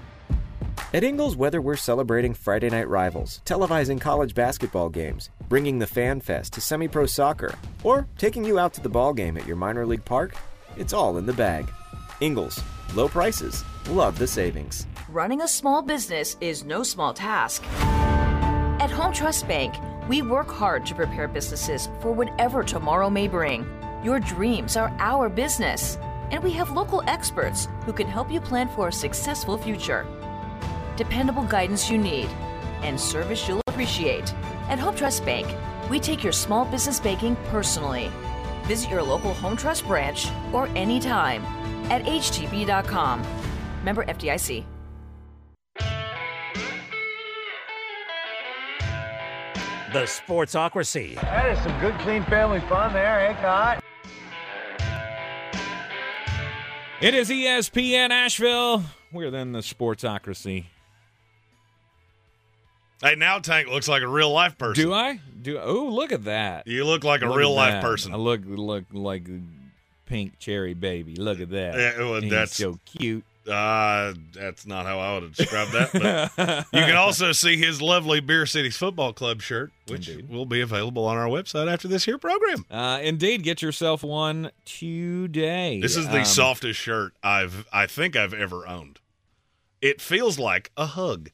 At 0.95 1.03
Ingles, 1.03 1.35
whether 1.35 1.59
we're 1.59 1.75
celebrating 1.75 2.33
Friday 2.33 2.69
night 2.69 2.87
rivals, 2.87 3.41
televising 3.45 3.99
college 3.99 4.33
basketball 4.33 4.87
games, 4.87 5.29
bringing 5.49 5.77
the 5.77 5.85
Fan 5.85 6.21
Fest 6.21 6.53
to 6.53 6.61
semi 6.61 6.87
pro 6.87 7.05
soccer, 7.05 7.53
or 7.83 8.07
taking 8.17 8.45
you 8.45 8.57
out 8.57 8.73
to 8.75 8.81
the 8.81 8.87
ball 8.87 9.13
game 9.13 9.35
at 9.35 9.45
your 9.45 9.57
minor 9.57 9.85
league 9.85 10.05
park, 10.05 10.37
it's 10.77 10.93
all 10.93 11.17
in 11.17 11.25
the 11.25 11.33
bag. 11.33 11.69
Ingles, 12.21 12.63
low 12.93 13.09
prices, 13.09 13.65
love 13.89 14.17
the 14.17 14.25
savings. 14.25 14.87
Running 15.09 15.41
a 15.41 15.49
small 15.49 15.81
business 15.81 16.37
is 16.39 16.63
no 16.63 16.81
small 16.81 17.13
task. 17.13 17.65
At 18.79 18.89
Home 18.89 19.11
Trust 19.11 19.49
Bank, 19.49 19.75
we 20.07 20.21
work 20.21 20.49
hard 20.49 20.85
to 20.85 20.95
prepare 20.95 21.27
businesses 21.27 21.89
for 21.99 22.13
whatever 22.13 22.63
tomorrow 22.63 23.09
may 23.09 23.27
bring. 23.27 23.67
Your 24.01 24.21
dreams 24.21 24.77
are 24.77 24.95
our 24.99 25.27
business, 25.27 25.97
and 26.31 26.41
we 26.41 26.51
have 26.51 26.71
local 26.71 27.03
experts 27.05 27.67
who 27.81 27.91
can 27.91 28.07
help 28.07 28.31
you 28.31 28.39
plan 28.39 28.69
for 28.69 28.87
a 28.87 28.93
successful 28.93 29.57
future. 29.57 30.07
Dependable 30.97 31.43
guidance 31.43 31.89
you 31.89 31.97
need, 31.97 32.27
and 32.81 32.99
service 32.99 33.47
you'll 33.47 33.61
appreciate. 33.67 34.33
At 34.69 34.79
Home 34.79 34.95
Trust 34.95 35.25
Bank, 35.25 35.47
we 35.89 35.99
take 35.99 36.23
your 36.23 36.33
small 36.33 36.65
business 36.65 36.99
banking 36.99 37.35
personally. 37.49 38.09
Visit 38.63 38.89
your 38.89 39.03
local 39.03 39.33
Home 39.35 39.57
Trust 39.57 39.85
branch 39.85 40.27
or 40.53 40.67
anytime 40.75 41.43
at 41.91 42.03
htb.com. 42.03 43.21
Member 43.83 44.05
FDIC. 44.05 44.63
The 49.93 50.01
Sportsocracy. 50.01 51.15
That 51.15 51.57
is 51.57 51.63
some 51.63 51.79
good, 51.79 51.97
clean 51.99 52.23
family 52.23 52.59
fun 52.61 52.91
there, 52.91 53.29
eh, 53.29 53.33
Cot? 53.41 53.81
It 57.01 57.13
is 57.13 57.29
ESPN 57.29 58.09
Asheville. 58.09 58.83
We're 59.13 59.31
then 59.31 59.53
the 59.53 59.59
Sportsocracy. 59.59 60.65
Hey, 63.01 63.15
now 63.15 63.39
Tank 63.39 63.67
looks 63.67 63.87
like 63.87 64.01
a 64.03 64.07
real 64.07 64.31
life 64.31 64.57
person. 64.57 64.83
Do 64.83 64.93
I? 64.93 65.19
Do 65.41 65.59
oh 65.59 65.89
look 65.89 66.11
at 66.11 66.23
that. 66.25 66.65
You 66.67 66.85
look 66.85 67.03
like 67.03 67.21
a 67.21 67.27
Look 67.27 67.37
real 67.37 67.53
life 67.53 67.73
that. 67.73 67.83
person. 67.83 68.13
I 68.13 68.17
look 68.17 68.41
look 68.45 68.85
like 68.91 69.27
pink 70.05 70.39
cherry 70.39 70.73
baby. 70.73 71.15
Look 71.15 71.39
at 71.39 71.49
that. 71.51 71.75
Yeah, 71.75 71.97
well, 71.99 72.21
that's- 72.21 72.55
so 72.55 72.79
cute. 72.85 73.23
Uh, 73.47 74.15
that's 74.33 74.65
not 74.65 74.87
how 74.87 74.97
I 74.99 75.19
would 75.19 75.31
describe 75.35 75.67
that. 75.67 76.31
But 76.35 76.65
you 76.73 76.83
can 76.83 76.95
also 76.95 77.31
see 77.31 77.57
his 77.57 77.79
lovely 77.79 78.19
Beer 78.19 78.47
Cities 78.47 78.75
Football 78.75 79.13
Club 79.13 79.39
shirt, 79.39 79.71
which 79.87 80.09
Indeed. 80.09 80.29
will 80.29 80.47
be 80.47 80.61
available 80.61 81.05
on 81.05 81.15
our 81.15 81.27
website 81.27 81.71
after 81.71 81.87
this 81.87 82.05
here 82.05 82.17
program. 82.17 82.65
Uh, 82.71 82.99
indeed, 83.03 83.43
get 83.43 83.61
yourself 83.61 84.03
one 84.03 84.49
today. 84.65 85.79
This 85.79 85.95
is 85.95 86.07
the 86.07 86.19
Um, 86.19 86.25
softest 86.25 86.79
shirt 86.79 87.13
I've 87.21 87.67
I 87.71 87.85
think 87.85 88.15
I've 88.15 88.33
ever 88.33 88.67
owned. 88.67 88.99
It 89.79 90.01
feels 90.01 90.39
like 90.39 90.71
a 90.75 90.87
hug. 90.87 91.29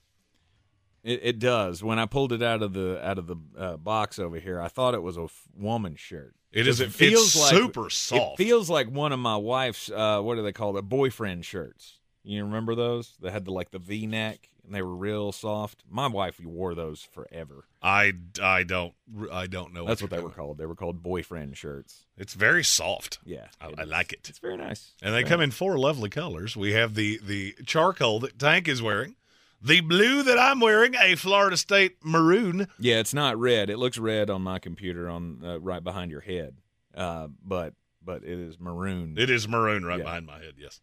It, 1.04 1.20
it 1.24 1.40
does. 1.40 1.84
When 1.84 2.00
I 2.00 2.06
pulled 2.06 2.32
it 2.32 2.44
out 2.44 2.62
of 2.62 2.74
the 2.74 3.04
out 3.06 3.18
of 3.18 3.28
the 3.28 3.36
uh, 3.58 3.78
box 3.78 4.20
over 4.20 4.40
here, 4.40 4.62
I 4.62 4.68
thought 4.68 4.94
it 4.94 5.02
was 5.02 5.18
a 5.18 5.24
f- 5.24 5.44
woman's 5.58 6.00
shirt. 6.00 6.36
It 6.52 6.68
is. 6.68 6.80
It 6.80 6.92
feels 6.92 7.36
it's 7.36 7.40
like 7.42 7.52
super 7.52 7.90
soft. 7.90 8.40
It 8.40 8.44
feels 8.44 8.70
like 8.70 8.90
one 8.90 9.12
of 9.12 9.20
my 9.20 9.38
wife's. 9.38 9.90
Uh, 9.90 10.22
what 10.22 10.36
do 10.36 10.44
they 10.44 10.52
call 10.52 10.78
it? 10.78 10.84
Boyfriend 10.84 11.46
shirts. 11.46 11.98
You 12.24 12.44
remember 12.44 12.76
those? 12.76 13.16
They 13.20 13.32
had 13.32 13.46
the 13.46 13.52
like 13.52 13.72
the 13.72 13.80
V 13.80 14.06
neck, 14.06 14.50
and 14.64 14.76
they 14.76 14.82
were 14.84 14.96
real 14.96 15.32
soft. 15.32 15.84
My 15.90 16.08
wife 16.08 16.40
wore 16.40 16.76
those 16.76 17.02
forever. 17.02 17.66
I 17.82 18.14
I 18.40 18.64
don't 18.64 18.94
I 19.32 19.48
don't 19.48 19.74
know. 19.74 19.86
That's 19.88 20.04
what 20.04 20.12
you're 20.12 20.20
they 20.20 20.24
were 20.24 20.30
called. 20.30 20.60
They 20.60 20.68
were 20.68 20.76
called 20.76 21.02
boyfriend 21.02 21.58
shirts. 21.58 22.06
It's 22.18 22.36
very 22.36 22.64
soft. 22.64 23.18
Yeah, 23.26 23.48
I, 23.60 23.72
I 23.76 23.84
like 23.86 24.14
it. 24.14 24.30
It's 24.30 24.38
very 24.38 24.58
nice. 24.58 24.92
And 25.02 25.16
they 25.16 25.24
come 25.24 25.42
in 25.42 25.50
four 25.50 25.80
lovely 25.80 26.10
colors. 26.10 26.56
We 26.56 26.74
have 26.74 26.94
the 26.94 27.20
the 27.24 27.56
charcoal 27.66 28.20
that 28.20 28.38
Tank 28.38 28.68
is 28.68 28.84
wearing, 28.84 29.16
the 29.62 29.82
blue 29.82 30.24
that 30.24 30.38
I'm 30.40 30.60
wearing, 30.60 30.96
a 30.96 31.16
Florida 31.16 31.58
State 31.58 31.98
maroon. 32.04 32.68
Yeah, 32.80 33.00
it's 33.00 33.14
not 33.14 33.38
red. 33.40 33.70
It 33.70 33.78
looks 33.78 33.98
red 33.98 34.30
on 34.30 34.42
my 34.42 34.60
computer 34.60 35.10
on 35.10 35.42
uh, 35.44 35.60
right 35.60 35.84
behind 35.84 36.12
your 36.12 36.22
head, 36.22 36.56
uh, 36.96 37.28
but 37.46 37.74
but 38.04 38.24
it 38.24 38.40
is 38.40 38.60
maroon. 38.60 39.16
It 39.18 39.30
is 39.30 39.48
maroon 39.48 39.86
right 39.86 40.00
Yeah. 40.00 40.06
behind 40.06 40.26
my 40.26 40.40
head. 40.40 40.56
Yes. 40.58 40.82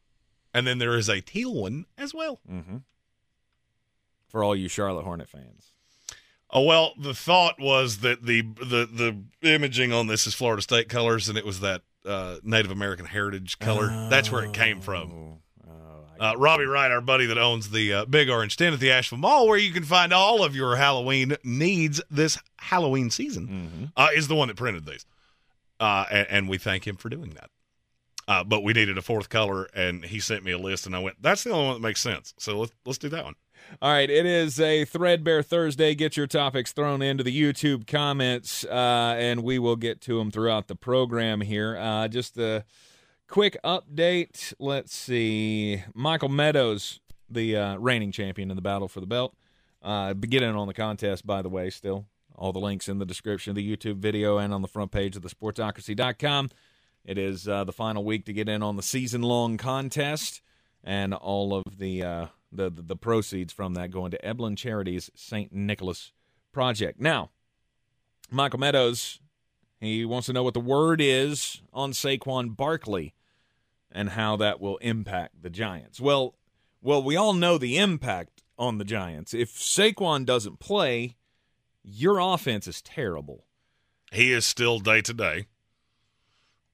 And 0.55 0.67
then 0.67 0.79
there 0.79 0.97
is 0.97 1.09
a 1.09 1.21
teal 1.21 1.53
one 1.55 1.87
as 1.99 2.15
well. 2.15 2.41
hmm 2.49 2.79
For 4.29 4.43
all 4.45 4.55
you 4.57 4.69
Charlotte 4.69 5.05
Hornet 5.05 5.29
fans. 5.29 5.73
Oh 6.51 6.63
well, 6.63 6.95
the 6.99 7.13
thought 7.15 7.61
was 7.61 7.99
that 7.99 8.25
the 8.25 8.43
the 8.43 8.89
the 9.43 9.53
imaging 9.55 9.93
on 9.93 10.07
this 10.07 10.27
is 10.27 10.35
Florida 10.35 10.63
State 10.63 10.89
colors, 10.89 11.29
and 11.29 11.37
it 11.37 11.45
was 11.45 11.61
that 11.61 11.83
uh, 12.07 12.37
Native 12.43 12.71
American 12.71 13.05
heritage 13.05 13.59
color. 13.59 13.89
That's 14.09 14.33
where 14.33 14.45
it 14.45 14.55
came 14.55 14.81
from. 14.81 15.41
Uh, 16.19 16.35
Robbie 16.37 16.65
Wright, 16.65 16.91
our 16.91 17.01
buddy 17.01 17.27
that 17.27 17.39
owns 17.39 17.71
the 17.71 17.93
uh, 17.93 18.05
Big 18.07 18.29
Orange 18.29 18.57
Tent 18.57 18.75
at 18.75 18.81
the 18.81 18.91
Asheville 18.91 19.19
Mall, 19.19 19.47
where 19.47 19.59
you 19.59 19.73
can 19.73 19.85
find 19.85 20.13
all 20.13 20.43
of 20.43 20.57
your 20.57 20.77
Halloween 20.77 21.37
needs 21.45 22.01
this 22.11 22.39
Halloween 22.57 23.11
season, 23.11 23.93
uh, 23.97 24.09
is 24.15 24.29
the 24.29 24.35
one 24.35 24.49
that 24.49 24.57
printed 24.57 24.85
these, 24.87 25.07
uh, 25.81 26.05
and, 26.11 26.27
and 26.31 26.49
we 26.49 26.59
thank 26.59 26.87
him 26.87 26.97
for 26.97 27.09
doing 27.09 27.31
that. 27.31 27.51
Uh, 28.27 28.45
but 28.45 28.63
we 28.63 28.75
needed 28.75 28.99
a 28.99 29.03
fourth 29.03 29.31
color, 29.31 29.69
and 29.75 30.05
he 30.05 30.21
sent 30.21 30.45
me 30.45 30.53
a 30.53 30.59
list, 30.59 30.85
and 30.87 30.95
I 30.95 30.99
went, 30.99 31.17
"That's 31.23 31.45
the 31.45 31.51
only 31.51 31.67
one 31.67 31.75
that 31.81 31.87
makes 31.87 32.03
sense." 32.03 32.35
So 32.39 32.59
let's 32.59 32.73
let's 32.85 32.99
do 32.99 33.09
that 33.09 33.25
one. 33.25 33.35
All 33.81 33.91
right, 33.91 34.09
it 34.09 34.27
is 34.27 34.61
a 34.61 34.85
Threadbare 34.85 35.43
Thursday. 35.43 35.95
Get 35.95 36.17
your 36.17 36.27
topics 36.27 36.73
thrown 36.73 37.01
into 37.01 37.25
the 37.25 37.39
YouTube 37.39 37.87
comments, 37.87 38.65
uh, 38.65 39.15
and 39.19 39.43
we 39.43 39.59
will 39.59 39.77
get 39.77 40.01
to 40.03 40.19
them 40.19 40.31
throughout 40.31 40.69
the 40.69 40.77
program 40.77 41.41
here. 41.41 41.77
Uh, 41.79 42.09
just 42.09 42.37
a 42.39 42.65
quick 43.29 43.57
update. 43.63 44.53
Let's 44.59 44.95
see. 44.95 45.85
Michael 45.95 46.31
Meadows, 46.31 47.01
the 47.31 47.57
uh, 47.57 47.77
reigning 47.77 48.11
champion 48.11 48.51
in 48.51 48.57
the 48.57 48.63
battle 48.63 48.89
for 48.89 49.01
the 49.01 49.07
belt, 49.07 49.37
uh, 49.83 50.15
beginning 50.15 50.57
on 50.57 50.67
the 50.67 50.75
contest, 50.75 51.27
by 51.27 51.43
the 51.43 51.49
way, 51.49 51.71
still. 51.71 52.07
All 52.35 52.53
the 52.53 52.61
links 52.61 52.89
in 52.89 52.99
the 52.99 53.05
description 53.05 53.51
of 53.51 53.57
the 53.57 53.77
YouTube 53.77 53.97
video 53.97 54.39
and 54.39 54.55
on 54.55 54.63
the 54.63 54.69
front 54.69 54.93
page 54.93 55.17
of 55.17 55.23
the 55.23 55.29
sportsocracy.com. 55.29 56.51
It 57.05 57.19
is 57.19 57.49
uh, 57.49 57.65
the 57.65 57.73
final 57.73 58.05
week 58.05 58.27
to 58.27 58.33
get 58.33 58.49
in 58.49 58.63
on 58.63 58.77
the 58.77 58.83
season 58.83 59.23
long 59.23 59.57
contest, 59.57 60.41
and 60.85 61.15
all 61.15 61.55
of 61.55 61.79
the, 61.79 62.03
uh, 62.03 62.27
the, 62.53 62.71
the 62.71 62.83
the 62.83 62.97
proceeds 62.97 63.53
from 63.53 63.75
that 63.75 63.91
going 63.91 64.11
to 64.11 64.19
Eblen 64.19 64.57
Charities 64.57 65.11
St. 65.15 65.53
Nicholas 65.53 66.13
Project. 66.53 67.01
Now, 67.01 67.31
Michael 68.31 68.61
Meadows 68.61 69.21
He 69.81 70.05
wants 70.05 70.27
to 70.27 70.33
know 70.33 70.43
what 70.43 70.55
the 70.55 70.61
word 70.61 71.01
is 71.01 71.63
on 71.73 71.93
Saquon 71.93 72.57
Barkley 72.57 73.15
and 73.91 74.11
how 74.11 74.37
that 74.37 74.61
will 74.61 74.77
impact 74.79 75.43
the 75.43 75.51
Giants. 75.51 76.01
Well, 76.01 76.35
well, 76.83 77.03
we 77.03 77.17
all 77.17 77.33
know 77.33 77.59
the 77.59 77.79
impact 77.79 78.43
on 78.59 78.79
the 78.79 78.85
Giants. 78.85 79.35
If 79.35 79.55
Saquon 79.55 80.25
doesn't 80.25 80.59
play, 80.61 81.17
your 81.83 82.19
offense 82.19 82.67
is 82.67 82.83
terrible. 82.83 83.45
He 84.13 84.33
is 84.33 84.45
still 84.47 84.79
day 84.79 85.01
to 85.03 85.15
day. 85.15 85.47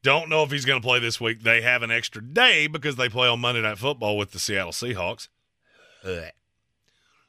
Don't 0.03 0.29
know 0.29 0.43
if 0.43 0.51
he's 0.51 0.67
going 0.67 0.81
to 0.81 0.87
play 0.87 0.99
this 0.99 1.21
week. 1.21 1.43
They 1.43 1.63
have 1.63 1.83
an 1.83 1.91
extra 1.91 2.23
day 2.23 2.67
because 2.67 2.97
they 2.97 3.09
play 3.09 3.27
on 3.27 3.41
Monday 3.41 3.63
Night 3.63 3.79
Football 3.79 4.19
with 4.19 4.33
the 4.33 4.39
Seattle 4.39 4.73
Seahawks. 4.73 5.29
Ugh. 6.05 6.31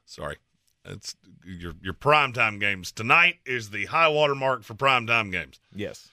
Sorry. 0.06 0.38
It's 0.84 1.16
your 1.44 1.74
your 1.82 1.94
primetime 1.94 2.60
games. 2.60 2.92
Tonight 2.92 3.36
is 3.46 3.72
the 3.72 3.86
high 3.86 4.10
water 4.10 4.36
mark 4.36 4.64
for 4.64 4.76
primetime 4.76 5.32
games. 5.32 5.60
Yes. 5.74 6.10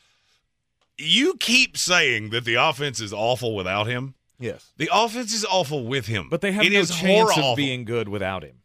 You 0.99 1.35
keep 1.39 1.77
saying 1.77 2.31
that 2.31 2.45
the 2.45 2.55
offense 2.55 3.01
is 3.01 3.13
awful 3.13 3.55
without 3.55 3.87
him. 3.87 4.15
Yes. 4.39 4.73
The 4.77 4.91
offense 4.93 5.33
is 5.33 5.45
awful 5.45 5.87
with 5.87 6.07
him. 6.07 6.29
But 6.29 6.41
they 6.41 6.53
have 6.53 6.65
It 6.65 6.73
no 6.73 6.85
chance 6.85 7.39
of 7.39 7.57
being 7.57 7.85
good 7.85 8.09
without 8.09 8.43
him. 8.43 8.57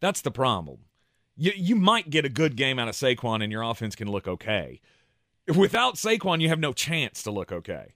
That's 0.00 0.20
the 0.20 0.30
problem. 0.30 0.80
You 1.36 1.52
you 1.56 1.76
might 1.76 2.10
get 2.10 2.24
a 2.24 2.28
good 2.28 2.56
game 2.56 2.78
out 2.78 2.88
of 2.88 2.94
Saquon 2.94 3.42
and 3.42 3.50
your 3.50 3.62
offense 3.62 3.96
can 3.96 4.10
look 4.10 4.28
okay. 4.28 4.80
Without 5.56 5.94
Saquon, 5.96 6.40
you 6.40 6.48
have 6.48 6.58
no 6.58 6.72
chance 6.72 7.22
to 7.22 7.30
look 7.30 7.50
okay. 7.50 7.94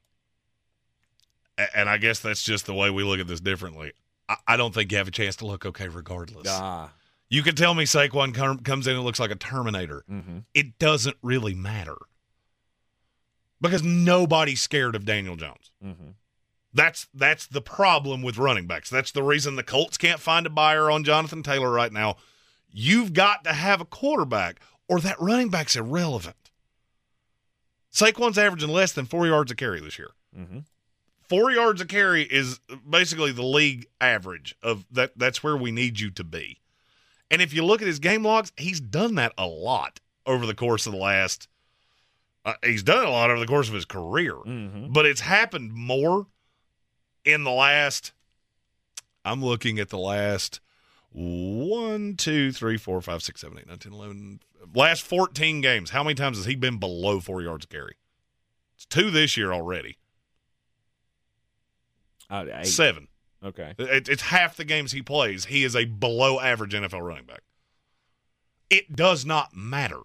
And 1.74 1.88
I 1.88 1.98
guess 1.98 2.20
that's 2.20 2.42
just 2.42 2.66
the 2.66 2.74
way 2.74 2.90
we 2.90 3.02
look 3.04 3.20
at 3.20 3.26
this 3.26 3.40
differently. 3.40 3.92
I, 4.28 4.36
I 4.46 4.56
don't 4.56 4.72
think 4.72 4.90
you 4.92 4.98
have 4.98 5.08
a 5.08 5.12
chance 5.12 5.36
to 5.36 5.46
look 5.46 5.66
okay 5.66 5.88
regardless. 5.88 6.46
Ah. 6.48 6.92
You 7.30 7.42
can 7.42 7.54
tell 7.54 7.74
me 7.74 7.84
Saquon 7.84 8.34
com- 8.34 8.60
comes 8.60 8.86
in 8.86 8.94
and 8.94 9.04
looks 9.04 9.20
like 9.20 9.30
a 9.30 9.36
Terminator. 9.36 10.04
Mm-hmm. 10.10 10.38
It 10.54 10.78
doesn't 10.78 11.16
really 11.22 11.54
matter 11.54 11.96
because 13.60 13.82
nobody's 13.82 14.60
scared 14.60 14.94
of 14.94 15.04
Daniel 15.04 15.36
Jones. 15.36 15.70
Mm-hmm. 15.84 16.10
That's 16.74 17.08
that's 17.14 17.46
the 17.46 17.62
problem 17.62 18.22
with 18.22 18.38
running 18.38 18.66
backs. 18.66 18.90
That's 18.90 19.10
the 19.10 19.22
reason 19.22 19.56
the 19.56 19.62
Colts 19.62 19.96
can't 19.96 20.20
find 20.20 20.46
a 20.46 20.50
buyer 20.50 20.90
on 20.90 21.04
Jonathan 21.04 21.42
Taylor 21.42 21.70
right 21.70 21.92
now. 21.92 22.16
You've 22.70 23.14
got 23.14 23.44
to 23.44 23.52
have 23.52 23.80
a 23.80 23.86
quarterback, 23.86 24.60
or 24.86 25.00
that 25.00 25.20
running 25.20 25.48
back's 25.48 25.76
irrelevant. 25.76 26.36
Saquon's 27.90 28.38
averaging 28.38 28.68
less 28.68 28.92
than 28.92 29.06
four 29.06 29.26
yards 29.26 29.50
a 29.50 29.56
carry 29.56 29.80
this 29.80 29.98
year. 29.98 30.10
Mm-hmm. 30.38 30.58
Four 31.28 31.50
yards 31.50 31.80
a 31.80 31.86
carry 31.86 32.22
is 32.22 32.60
basically 32.88 33.32
the 33.32 33.42
league 33.42 33.86
average 34.00 34.54
of 34.62 34.84
that. 34.92 35.12
That's 35.16 35.42
where 35.42 35.56
we 35.56 35.72
need 35.72 35.98
you 35.98 36.10
to 36.10 36.24
be. 36.24 36.60
And 37.30 37.42
if 37.42 37.52
you 37.52 37.64
look 37.64 37.82
at 37.82 37.88
his 37.88 37.98
game 37.98 38.24
logs, 38.24 38.52
he's 38.56 38.80
done 38.80 39.14
that 39.16 39.32
a 39.36 39.46
lot 39.46 40.00
over 40.26 40.46
the 40.46 40.54
course 40.54 40.86
of 40.86 40.92
the 40.92 40.98
last. 40.98 41.48
Uh, 42.44 42.54
he's 42.64 42.82
done 42.82 43.04
a 43.04 43.10
lot 43.10 43.30
over 43.30 43.40
the 43.40 43.46
course 43.46 43.68
of 43.68 43.74
his 43.74 43.84
career, 43.84 44.34
Mm-hmm. 44.34 44.92
but 44.92 45.04
it's 45.06 45.20
happened 45.20 45.72
more 45.72 46.26
in 47.24 47.44
the 47.44 47.50
last. 47.50 48.12
I'm 49.24 49.44
looking 49.44 49.78
at 49.78 49.90
the 49.90 49.98
last 49.98 50.60
one, 51.10 52.14
two, 52.16 52.52
three, 52.52 52.76
four, 52.78 53.00
five, 53.02 53.22
six, 53.22 53.40
seven, 53.40 53.58
eight, 53.58 53.66
nine, 53.66 53.78
10, 53.78 53.92
11, 53.92 54.40
last 54.74 55.02
14 55.02 55.60
games. 55.60 55.90
How 55.90 56.02
many 56.02 56.14
times 56.14 56.36
has 56.38 56.46
he 56.46 56.54
been 56.54 56.78
below 56.78 57.20
four 57.20 57.42
yards 57.42 57.66
carry? 57.66 57.96
It's 58.76 58.86
two 58.86 59.10
this 59.10 59.36
year 59.36 59.52
already. 59.52 59.98
Uh, 62.30 62.44
eight. 62.54 62.66
Seven. 62.66 63.08
Okay. 63.44 63.74
It, 63.78 64.08
it's 64.08 64.22
half 64.22 64.56
the 64.56 64.64
games 64.64 64.92
he 64.92 65.02
plays. 65.02 65.46
He 65.46 65.64
is 65.64 65.74
a 65.76 65.84
below 65.84 66.40
average 66.40 66.72
NFL 66.74 67.02
running 67.06 67.24
back. 67.24 67.42
It 68.70 68.94
does 68.94 69.24
not 69.24 69.54
matter. 69.56 70.00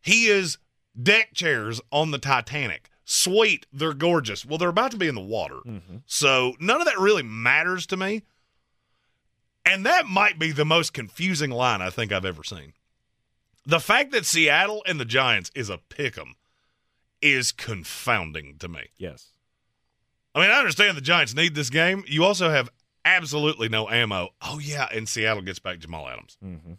He 0.00 0.26
is 0.26 0.58
deck 1.00 1.34
chairs 1.34 1.80
on 1.90 2.10
the 2.10 2.18
Titanic. 2.18 2.90
Sweet, 3.04 3.66
they're 3.72 3.94
gorgeous. 3.94 4.44
Well, 4.44 4.58
they're 4.58 4.68
about 4.68 4.90
to 4.90 4.96
be 4.96 5.08
in 5.08 5.14
the 5.14 5.20
water. 5.20 5.60
Mm-hmm. 5.66 5.98
So 6.06 6.54
none 6.58 6.80
of 6.80 6.86
that 6.86 6.98
really 6.98 7.22
matters 7.22 7.86
to 7.86 7.96
me. 7.96 8.22
And 9.64 9.84
that 9.86 10.06
might 10.06 10.38
be 10.38 10.52
the 10.52 10.64
most 10.64 10.92
confusing 10.92 11.50
line 11.50 11.82
I 11.82 11.90
think 11.90 12.12
I've 12.12 12.24
ever 12.24 12.44
seen. 12.44 12.72
The 13.64 13.80
fact 13.80 14.12
that 14.12 14.24
Seattle 14.26 14.82
and 14.86 14.98
the 15.00 15.04
Giants 15.04 15.50
is 15.54 15.68
a 15.70 15.78
pick 15.78 16.16
'em 16.16 16.34
is 17.20 17.50
confounding 17.52 18.58
to 18.58 18.68
me. 18.68 18.90
Yes. 18.96 19.30
I 20.34 20.40
mean, 20.40 20.50
I 20.50 20.58
understand 20.58 20.96
the 20.96 21.00
Giants 21.00 21.34
need 21.34 21.54
this 21.54 21.70
game. 21.70 22.04
You 22.06 22.24
also 22.24 22.50
have 22.50 22.70
absolutely 23.04 23.68
no 23.68 23.88
ammo. 23.88 24.30
Oh, 24.42 24.58
yeah, 24.60 24.86
and 24.92 25.08
Seattle 25.08 25.42
gets 25.42 25.58
back 25.58 25.78
Jamal 25.78 26.08
Adams, 26.08 26.36
Mm-hmm. 26.44 26.72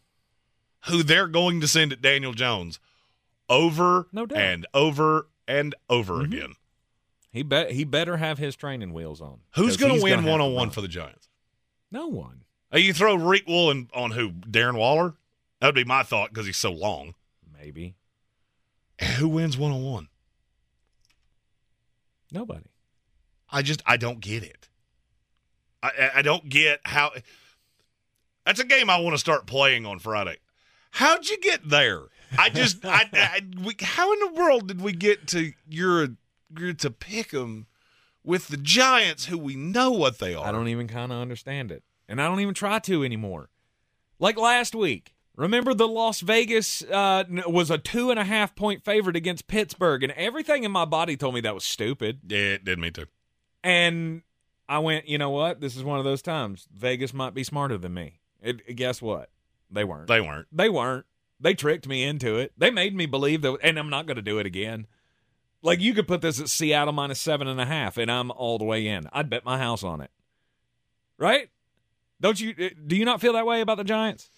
who 0.90 1.04
they're 1.04 1.28
going 1.28 1.60
to 1.62 1.68
send 1.68 1.92
at 1.92 2.02
Daniel 2.02 2.34
Jones 2.34 2.80
over 3.50 4.08
No 4.12 4.26
doubt. 4.26 4.38
and 4.40 4.68
over 4.74 5.28
and 5.48 5.74
over 5.90 6.16
Mhm. 6.16 6.26
again. 6.26 6.54
He 7.32 7.44
bet 7.44 7.72
he 7.72 7.84
better 7.84 8.18
have 8.18 8.38
his 8.38 8.56
training 8.56 8.94
wheels 8.94 9.22
on. 9.22 9.42
Who's 9.56 9.78
going 9.78 9.96
to 9.98 10.04
win 10.04 10.24
one 10.26 10.42
on 10.42 10.54
one 10.54 10.70
for 10.72 10.82
the 10.82 10.88
Giants? 10.88 11.30
No 11.92 12.08
one. 12.08 12.44
Uh, 12.74 12.78
you 12.80 12.94
throw 12.94 13.16
Riq 13.18 13.48
Woolen 13.48 13.90
on 13.94 14.12
who? 14.12 14.32
Darren 14.32 14.76
Waller? 14.78 15.16
That 15.60 15.68
would 15.68 15.76
be 15.76 15.84
my 15.84 16.04
thought 16.04 16.30
because 16.30 16.46
he's 16.46 16.58
so 16.58 16.72
long. 16.72 17.16
Maybe. 17.58 17.96
Who 19.18 19.28
wins 19.30 19.58
one 19.58 19.72
on 19.72 19.84
one? 19.84 20.10
Nobody. 22.32 22.70
I 23.50 23.62
just 23.62 23.82
I 23.86 23.98
don't 23.98 24.20
get 24.20 24.44
it. 24.44 24.70
I- 25.82 26.12
I 26.16 26.22
don't 26.22 26.50
get 26.50 26.82
how. 26.86 27.14
That's 28.46 28.60
a 28.60 28.66
game 28.66 28.90
I 28.90 28.98
want 28.98 29.14
to 29.14 29.20
start 29.20 29.46
playing 29.48 29.86
on 29.86 30.00
Friday. 30.00 30.38
How'd 30.92 31.28
you 31.30 31.38
get 31.40 31.70
there? 31.70 32.08
I 32.38 32.50
just 32.50 32.86
I, 32.86 33.10
I 33.13 33.42
we, 33.63 33.76
how 33.82 34.12
in 34.13 34.20
the 34.20 34.42
world 34.42 34.68
did 34.68 34.82
we 34.82 34.94
get 34.94 35.28
to 35.28 35.54
you're 35.68 36.10
you're 36.58 36.74
to 36.74 36.90
pick 36.92 37.34
'em 37.34 37.68
with 38.24 38.50
the 38.50 38.58
Giants 38.58 39.26
who 39.26 39.38
we 39.38 39.56
know 39.56 39.92
what 39.92 40.20
they 40.20 40.36
are. 40.36 40.46
I 40.46 40.52
don't 40.52 40.68
even 40.68 40.88
kind 40.88 41.12
of 41.12 41.20
understand 41.20 41.72
it. 41.72 41.84
And 42.10 42.22
I 42.22 42.28
don't 42.28 42.42
even 42.42 42.54
try 42.54 42.80
to 42.80 43.04
anymore. 43.04 43.50
Like 44.20 44.38
last 44.38 44.76
week. 44.76 45.13
Remember 45.36 45.76
the 45.76 45.88
Las 45.88 46.22
Vegas 46.22 46.82
uh, 46.82 47.24
was 47.46 47.70
a 47.70 47.78
two 47.78 48.10
and 48.10 48.20
a 48.20 48.24
half 48.24 48.56
point 48.56 48.84
favorite 48.84 49.16
against 49.16 49.48
Pittsburgh, 49.48 50.02
and 50.02 50.12
everything 50.13 50.63
in 50.63 50.72
my 50.72 50.84
body 50.84 51.16
told 51.16 51.36
me 51.36 51.42
that 51.42 51.54
was 51.54 51.63
stupid. 51.63 52.22
Yeah, 52.28 52.40
it 52.40 52.66
did 52.66 52.80
me 52.80 52.90
too. 52.90 53.06
And 53.63 54.24
I 54.68 54.80
went, 54.80 55.08
you 55.08 55.20
know 55.20 55.30
what? 55.30 55.62
This 55.62 55.78
is 55.78 55.84
one 55.84 56.00
of 56.00 56.06
those 56.06 56.24
times. 56.24 56.68
Vegas 56.74 57.13
might 57.13 57.36
be 57.36 57.44
smarter 57.44 57.78
than 57.78 57.94
me. 57.94 58.20
It, 58.42 58.76
guess 58.76 59.00
what? 59.00 59.30
They 59.70 59.84
weren't. 59.84 60.08
They 60.08 60.22
weren't. 60.22 60.48
They 60.52 60.70
weren't. 60.70 61.06
They 61.39 61.54
tricked 61.54 61.88
me 61.88 62.04
into 62.04 62.38
it. 62.38 62.52
They 62.58 62.71
made 62.71 62.95
me 62.95 63.06
believe 63.06 63.41
that, 63.43 63.58
and 63.62 63.78
I'm 63.78 63.89
not 63.89 64.06
going 64.08 64.15
to 64.15 64.21
do 64.21 64.39
it 64.39 64.45
again. 64.45 64.88
Like 65.62 65.80
you 65.80 65.93
could 65.93 66.08
put 66.08 66.21
this 66.21 66.39
at 66.39 66.50
Seattle 66.50 66.93
minus 66.93 67.19
seven 67.19 67.47
and 67.47 67.60
a 67.60 67.65
half, 67.65 67.97
and 67.97 68.12
I'm 68.12 68.32
all 68.32 68.58
the 68.58 68.65
way 68.65 68.88
in. 68.88 69.08
I'd 69.12 69.30
bet 69.30 69.45
my 69.45 69.58
house 69.58 69.84
on 69.84 70.02
it. 70.02 70.12
Right? 71.17 71.50
Don't 72.21 72.39
you? 72.39 72.54
uh, 72.60 72.69
Do 72.86 72.95
you 72.95 73.06
not 73.06 73.21
feel 73.21 73.34
that 73.34 73.45
way 73.45 73.62
about 73.62 73.78
the 73.78 73.84
Giants? 73.84 74.30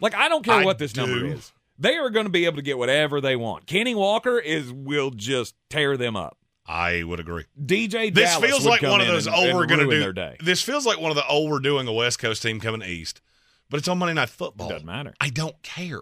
Like 0.00 0.14
I 0.14 0.28
don't 0.28 0.44
care 0.44 0.54
I 0.60 0.64
what 0.64 0.78
this 0.78 0.94
number 0.94 1.26
is. 1.26 1.52
They 1.78 1.96
are 1.96 2.10
going 2.10 2.26
to 2.26 2.30
be 2.30 2.44
able 2.44 2.56
to 2.56 2.62
get 2.62 2.76
whatever 2.78 3.20
they 3.20 3.36
want. 3.36 3.66
Kenny 3.66 3.94
Walker 3.94 4.38
is 4.38 4.72
will 4.72 5.10
just 5.10 5.54
tear 5.70 5.96
them 5.96 6.16
up. 6.16 6.36
I 6.66 7.02
would 7.02 7.18
agree. 7.20 7.44
DJ 7.60 8.12
This 8.14 8.30
Dallas 8.30 8.50
feels 8.50 8.64
would 8.64 8.70
like 8.70 8.80
come 8.80 8.90
one 8.90 9.00
of 9.00 9.06
those 9.06 9.26
and, 9.26 9.34
oh 9.34 9.54
we're 9.56 9.66
going 9.66 9.80
to 9.80 9.88
do 9.88 10.00
their 10.00 10.12
day. 10.12 10.36
This 10.40 10.60
feels 10.60 10.84
like 10.84 11.00
one 11.00 11.10
of 11.10 11.16
the 11.16 11.24
oh 11.28 11.48
we're 11.48 11.60
doing 11.60 11.88
a 11.88 11.92
West 11.92 12.18
Coast 12.18 12.42
team 12.42 12.60
coming 12.60 12.82
east, 12.82 13.20
but 13.70 13.78
it's 13.78 13.88
on 13.88 13.98
Monday 13.98 14.14
Night 14.14 14.28
Football. 14.28 14.68
Doesn't 14.68 14.86
matter. 14.86 15.14
I 15.20 15.30
don't 15.30 15.62
care. 15.62 16.00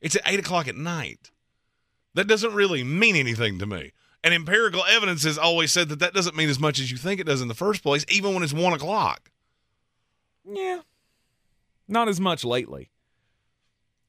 It's 0.00 0.16
at 0.16 0.22
eight 0.26 0.38
o'clock 0.38 0.68
at 0.68 0.76
night. 0.76 1.30
That 2.14 2.26
doesn't 2.26 2.54
really 2.54 2.82
mean 2.82 3.16
anything 3.16 3.58
to 3.58 3.66
me. 3.66 3.92
And 4.22 4.34
empirical 4.34 4.84
evidence 4.88 5.24
has 5.24 5.38
always 5.38 5.72
said 5.72 5.88
that 5.88 5.98
that 6.00 6.12
doesn't 6.12 6.36
mean 6.36 6.50
as 6.50 6.60
much 6.60 6.78
as 6.78 6.90
you 6.90 6.96
think 6.98 7.20
it 7.20 7.26
does 7.26 7.40
in 7.40 7.48
the 7.48 7.54
first 7.54 7.82
place, 7.82 8.04
even 8.08 8.34
when 8.34 8.42
it's 8.42 8.52
one 8.52 8.72
o'clock. 8.72 9.30
Yeah. 10.44 10.80
Not 11.88 12.08
as 12.08 12.20
much 12.20 12.44
lately. 12.44 12.90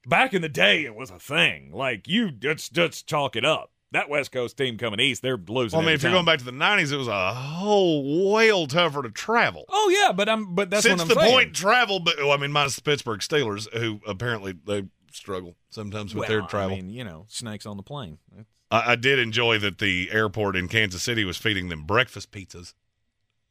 Back 0.06 0.34
in 0.34 0.42
the 0.42 0.50
day, 0.50 0.84
it 0.84 0.96
was 0.96 1.12
a 1.12 1.20
thing. 1.20 1.72
Like, 1.72 2.08
you 2.08 2.32
just, 2.32 2.74
just 2.74 3.08
chalk 3.08 3.36
it 3.36 3.46
up. 3.46 3.71
That 3.94 4.10
West 4.10 4.32
Coast 4.32 4.56
team 4.56 4.78
coming 4.78 5.02
east, 5.02 5.22
they're 5.22 5.38
losing. 5.38 5.78
Well, 5.78 5.86
I 5.86 5.88
mean, 5.88 5.96
if 5.96 6.04
you're 6.04 6.14
going 6.14 6.26
back 6.26 6.40
to 6.40 6.46
the 6.46 6.52
'90s, 6.52 6.94
it 6.94 6.98
was 6.98 7.10
a 7.10 7.34
whole 7.34 8.32
whale 8.32 8.66
tougher 8.68 9.02
to 9.04 9.12
travel. 9.12 9.66
Oh, 9.68 9.90
yeah, 9.90 10.14
but 10.14 10.30
I'm, 10.30 10.56
but 10.56 10.70
that's 10.70 10.84
Since 10.84 11.02
what 11.02 11.12
I'm 11.12 11.16
the 11.16 11.22
saying. 11.22 11.34
point, 11.34 11.54
travel. 11.56 12.00
But 12.00 12.16
oh, 12.20 12.32
I 12.32 12.38
mean, 12.38 12.52
minus 12.52 12.78
the 12.78 12.84
Pittsburgh 12.84 13.20
Steelers, 13.20 13.68
who 13.78 14.00
apparently 14.08 14.54
they 14.66 14.86
struggle 15.12 15.56
sometimes 15.70 16.16
with 16.16 16.22
well, 16.22 16.30
their 16.30 16.48
travel. 16.48 16.78
I 16.78 16.82
mean, 16.82 16.90
you 16.90 17.04
know, 17.04 17.26
snakes 17.28 17.66
on 17.66 17.76
the 17.76 17.84
plane. 17.84 18.18
I, 18.72 18.94
I 18.94 18.96
did 18.96 19.20
enjoy 19.20 19.60
that 19.60 19.80
the 19.80 20.10
airport 20.12 20.56
in 20.56 20.68
Kansas 20.70 21.04
City 21.04 21.26
was 21.26 21.38
feeding 21.38 21.70
them 21.70 21.84
breakfast 21.84 22.32
pizzas. 22.32 22.74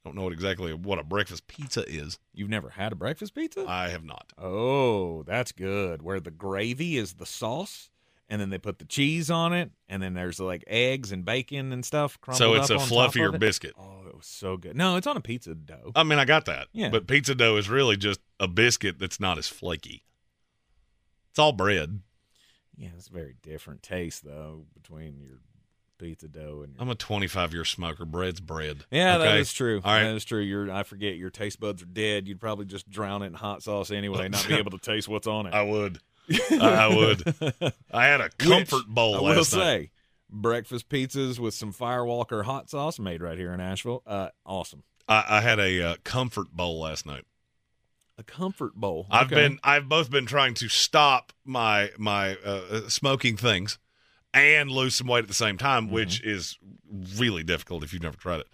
Don't 0.04 0.14
know 0.16 0.22
what 0.22 0.32
exactly 0.32 0.72
what 0.72 0.98
a 0.98 1.04
breakfast 1.04 1.46
pizza 1.46 1.86
is. 1.86 2.18
You've 2.32 2.48
never 2.48 2.70
had 2.70 2.92
a 2.92 2.96
breakfast 2.96 3.34
pizza? 3.34 3.66
I 3.68 3.90
have 3.90 4.04
not. 4.04 4.32
oh, 4.38 5.22
that's 5.24 5.52
good. 5.52 6.00
Where 6.00 6.20
the 6.20 6.30
gravy 6.30 6.96
is 6.96 7.14
the 7.14 7.26
sauce, 7.26 7.90
and 8.30 8.40
then 8.40 8.48
they 8.48 8.58
put 8.58 8.78
the 8.78 8.84
cheese 8.84 9.28
on 9.30 9.52
it, 9.52 9.72
and 9.88 10.00
then 10.00 10.14
there's 10.14 10.38
like 10.38 10.62
eggs 10.68 11.10
and 11.10 11.24
bacon 11.24 11.72
and 11.72 11.84
stuff. 11.84 12.16
So 12.32 12.54
it's 12.54 12.70
a 12.70 12.76
fluffier 12.76 13.34
it. 13.34 13.40
biscuit. 13.40 13.74
Oh, 13.76 14.06
it 14.08 14.16
was 14.16 14.26
so 14.26 14.56
good. 14.56 14.76
No, 14.76 14.96
it's 14.96 15.06
on 15.08 15.16
a 15.16 15.20
pizza 15.20 15.54
dough. 15.54 15.90
I 15.96 16.04
mean, 16.04 16.20
I 16.20 16.24
got 16.24 16.44
that. 16.46 16.68
Yeah. 16.72 16.90
But 16.90 17.08
pizza 17.08 17.34
dough 17.34 17.56
is 17.56 17.68
really 17.68 17.96
just 17.96 18.20
a 18.38 18.46
biscuit 18.46 19.00
that's 19.00 19.18
not 19.18 19.36
as 19.36 19.48
flaky. 19.48 20.04
It's 21.30 21.38
all 21.40 21.52
bread. 21.52 22.00
Yeah, 22.76 22.90
it's 22.96 23.08
a 23.08 23.12
very 23.12 23.34
different 23.42 23.82
taste 23.82 24.24
though 24.24 24.64
between 24.74 25.20
your 25.20 25.40
pizza 25.98 26.28
dough 26.28 26.62
and 26.64 26.72
your. 26.72 26.82
I'm 26.82 26.88
a 26.88 26.94
25 26.94 27.52
year 27.52 27.64
smoker. 27.64 28.04
Bread's 28.04 28.40
bread. 28.40 28.84
yeah, 28.92 29.18
that 29.18 29.26
okay? 29.26 29.40
is 29.40 29.52
true. 29.52 29.80
All 29.84 29.92
right. 29.92 30.04
That 30.04 30.14
is 30.14 30.24
true. 30.24 30.40
Your 30.40 30.70
I 30.70 30.84
forget 30.84 31.16
your 31.16 31.30
taste 31.30 31.58
buds 31.58 31.82
are 31.82 31.86
dead. 31.86 32.28
You'd 32.28 32.40
probably 32.40 32.64
just 32.64 32.88
drown 32.88 33.22
it 33.22 33.26
in 33.26 33.34
hot 33.34 33.62
sauce 33.62 33.90
anyway, 33.90 34.26
uh, 34.26 34.28
not 34.28 34.46
be 34.48 34.54
able 34.58 34.70
to 34.70 34.78
taste 34.78 35.08
what's 35.08 35.26
on 35.26 35.46
it. 35.46 35.54
I 35.54 35.62
would. 35.62 35.98
I 36.60 36.88
would. 36.94 37.22
I 37.92 38.06
had 38.06 38.20
a 38.20 38.28
comfort 38.38 38.76
Which, 38.76 38.86
bowl 38.88 39.16
I 39.16 39.20
will 39.20 39.28
last 39.36 39.54
night. 39.54 39.60
say, 39.62 39.90
breakfast 40.28 40.88
pizzas 40.88 41.38
with 41.38 41.54
some 41.54 41.72
Firewalker 41.72 42.44
hot 42.44 42.70
sauce 42.70 42.98
made 42.98 43.22
right 43.22 43.38
here 43.38 43.52
in 43.52 43.60
Asheville. 43.60 44.02
Uh, 44.06 44.28
awesome. 44.46 44.82
I, 45.08 45.24
I 45.28 45.40
had 45.40 45.58
a 45.58 45.82
uh, 45.82 45.96
comfort 46.04 46.50
bowl 46.52 46.80
last 46.80 47.04
night. 47.06 47.24
A 48.18 48.22
comfort 48.22 48.74
bowl. 48.74 49.06
I've 49.10 49.28
been 49.30 49.58
I've 49.64 49.88
both 49.88 50.10
been 50.10 50.26
trying 50.26 50.52
to 50.54 50.68
stop 50.68 51.32
my 51.44 51.90
my 51.96 52.36
uh, 52.44 52.88
smoking 52.88 53.36
things 53.38 53.78
and 54.34 54.70
lose 54.70 54.94
some 54.94 55.06
weight 55.06 55.22
at 55.22 55.28
the 55.28 55.34
same 55.34 55.56
time, 55.56 55.86
Mm-hmm. 55.86 55.94
which 55.94 56.22
is 56.22 56.58
really 57.16 57.42
difficult 57.42 57.82
if 57.82 57.92
you've 57.94 58.02
never 58.02 58.18
tried 58.18 58.40
it. 58.40 58.46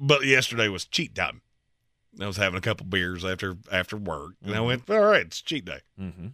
But 0.00 0.24
yesterday 0.24 0.68
was 0.68 0.86
cheat 0.86 1.14
time. 1.14 1.42
I 2.20 2.26
was 2.26 2.36
having 2.36 2.58
a 2.58 2.60
couple 2.60 2.86
beers 2.86 3.24
after 3.24 3.56
after 3.72 3.96
work, 3.96 4.32
and 4.42 4.52
I 4.52 4.58
Mm-hmm. 4.58 4.66
went, 4.66 4.90
"All 4.90 5.00
right, 5.00 5.22
it's 5.26 5.40
cheat 5.42 5.64
day." 5.64 5.80
Mhm. 6.00 6.32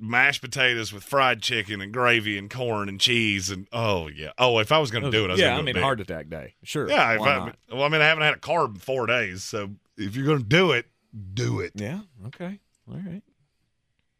Mashed 0.00 0.40
potatoes 0.42 0.92
with 0.92 1.02
fried 1.02 1.42
chicken 1.42 1.80
and 1.80 1.92
gravy 1.92 2.38
and 2.38 2.48
corn 2.48 2.88
and 2.88 3.00
cheese 3.00 3.50
and 3.50 3.66
oh 3.72 4.06
yeah. 4.06 4.30
Oh, 4.38 4.58
if 4.60 4.70
I 4.70 4.78
was 4.78 4.90
going 4.92 5.02
to 5.04 5.10
do 5.10 5.24
it, 5.24 5.28
I 5.28 5.32
was 5.32 5.40
yeah, 5.40 5.58
I 5.58 5.62
mean 5.62 5.74
heart 5.76 6.00
attack 6.00 6.28
day. 6.30 6.54
Sure. 6.62 6.88
Yeah, 6.88 7.14
if 7.14 7.20
I, 7.20 7.52
well, 7.72 7.82
I 7.82 7.88
mean, 7.88 8.00
I 8.00 8.06
haven't 8.06 8.22
had 8.22 8.34
a 8.34 8.38
carb 8.38 8.74
in 8.74 8.80
four 8.80 9.06
days, 9.06 9.42
so 9.42 9.70
if 9.96 10.14
you're 10.14 10.24
going 10.26 10.38
to 10.38 10.44
do 10.44 10.70
it, 10.70 10.86
do 11.34 11.58
it. 11.58 11.72
Yeah. 11.74 12.02
Okay. 12.28 12.60
All 12.88 12.96
right. 12.96 13.22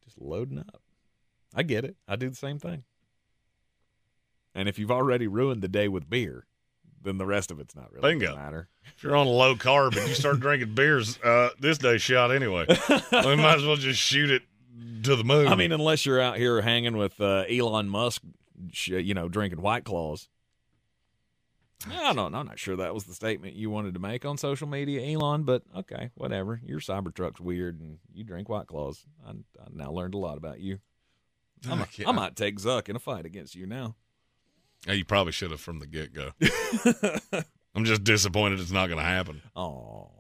Just 0.05 0.21
loading 0.21 0.59
up. 0.59 0.83
I 1.55 1.63
get 1.63 1.85
it. 1.85 1.97
I 2.09 2.17
do 2.17 2.29
the 2.29 2.35
same 2.37 2.59
thing. 2.59 2.83
And 4.55 4.69
if 4.69 4.79
you've 4.81 4.91
already 4.91 5.29
ruined 5.29 5.63
the 5.63 5.69
day 5.69 5.87
with 5.87 6.11
beer, 6.11 6.47
then 7.03 7.19
the 7.19 7.27
rest 7.27 7.51
of 7.51 7.61
it's 7.61 7.75
not 7.77 7.93
really 7.93 8.11
Bingo. 8.13 8.29
gonna 8.35 8.41
matter. 8.45 8.69
If 8.97 9.03
you're 9.05 9.15
on 9.17 9.27
a 9.27 9.31
low 9.31 9.55
carb 9.55 9.97
and 9.97 10.09
you 10.09 10.15
start 10.15 10.41
drinking 10.41 10.75
beers, 10.75 11.19
uh, 11.23 11.51
this 11.61 11.79
day 11.79 11.99
shot 11.99 12.33
anyway. 12.33 12.67
we 12.69 13.37
might 13.37 13.57
as 13.59 13.65
well 13.65 13.77
just 13.77 14.01
shoot 14.01 14.31
it 14.31 14.43
to 15.05 15.15
the 15.15 15.23
moon. 15.25 15.47
I 15.49 15.55
mean, 15.55 15.71
unless 15.73 16.05
you're 16.07 16.21
out 16.21 16.37
here 16.39 16.61
hanging 16.63 16.97
with 16.97 17.21
uh, 17.21 17.45
Elon 17.49 17.89
Musk, 17.89 18.23
you 18.87 19.15
know, 19.15 19.29
drinking 19.29 19.61
White 19.63 19.85
Claws. 19.85 20.29
I 21.89 22.13
don't 22.13 22.33
know. 22.33 22.39
I'm 22.39 22.47
not 22.47 22.59
sure 22.59 22.75
that 22.77 22.93
was 22.93 23.05
the 23.05 23.15
statement 23.15 23.55
you 23.55 23.71
wanted 23.71 23.95
to 23.95 24.01
make 24.01 24.25
on 24.25 24.37
social 24.37 24.67
media, 24.67 25.01
Elon, 25.17 25.45
but 25.45 25.63
okay, 25.77 26.11
whatever. 26.17 26.61
Your 26.65 26.81
Cybertruck's 26.81 27.41
weird 27.41 27.81
and 27.81 27.99
you 28.13 28.25
drink 28.25 28.49
White 28.49 28.67
Claws. 28.67 29.05
I, 29.25 29.31
I 29.31 29.67
now 29.73 29.93
learned 29.93 30.15
a 30.15 30.19
lot 30.19 30.39
about 30.39 30.59
you. 30.59 30.81
I 31.71 31.75
might, 31.77 31.97
Yeah. 31.99 32.09
I 32.09 32.13
might 32.13 32.35
take 32.35 32.59
Zuck 32.59 32.89
in 32.89 32.97
a 32.97 33.01
fight 33.01 33.27
against 33.27 33.55
you 33.55 33.67
now. 33.67 33.95
Yeah, 34.87 34.95
you 34.95 35.05
probably 35.05 35.33
should 35.33 35.51
have 35.51 35.61
from 35.61 35.81
the 35.81 35.87
get 35.87 36.14
go. 36.14 36.31
I'm 37.75 37.85
just 37.85 38.05
disappointed 38.05 38.61
it's 38.61 38.71
not 38.71 38.87
going 38.87 38.99
to 38.99 39.05
happen. 39.05 39.43
Oh. 39.55 40.11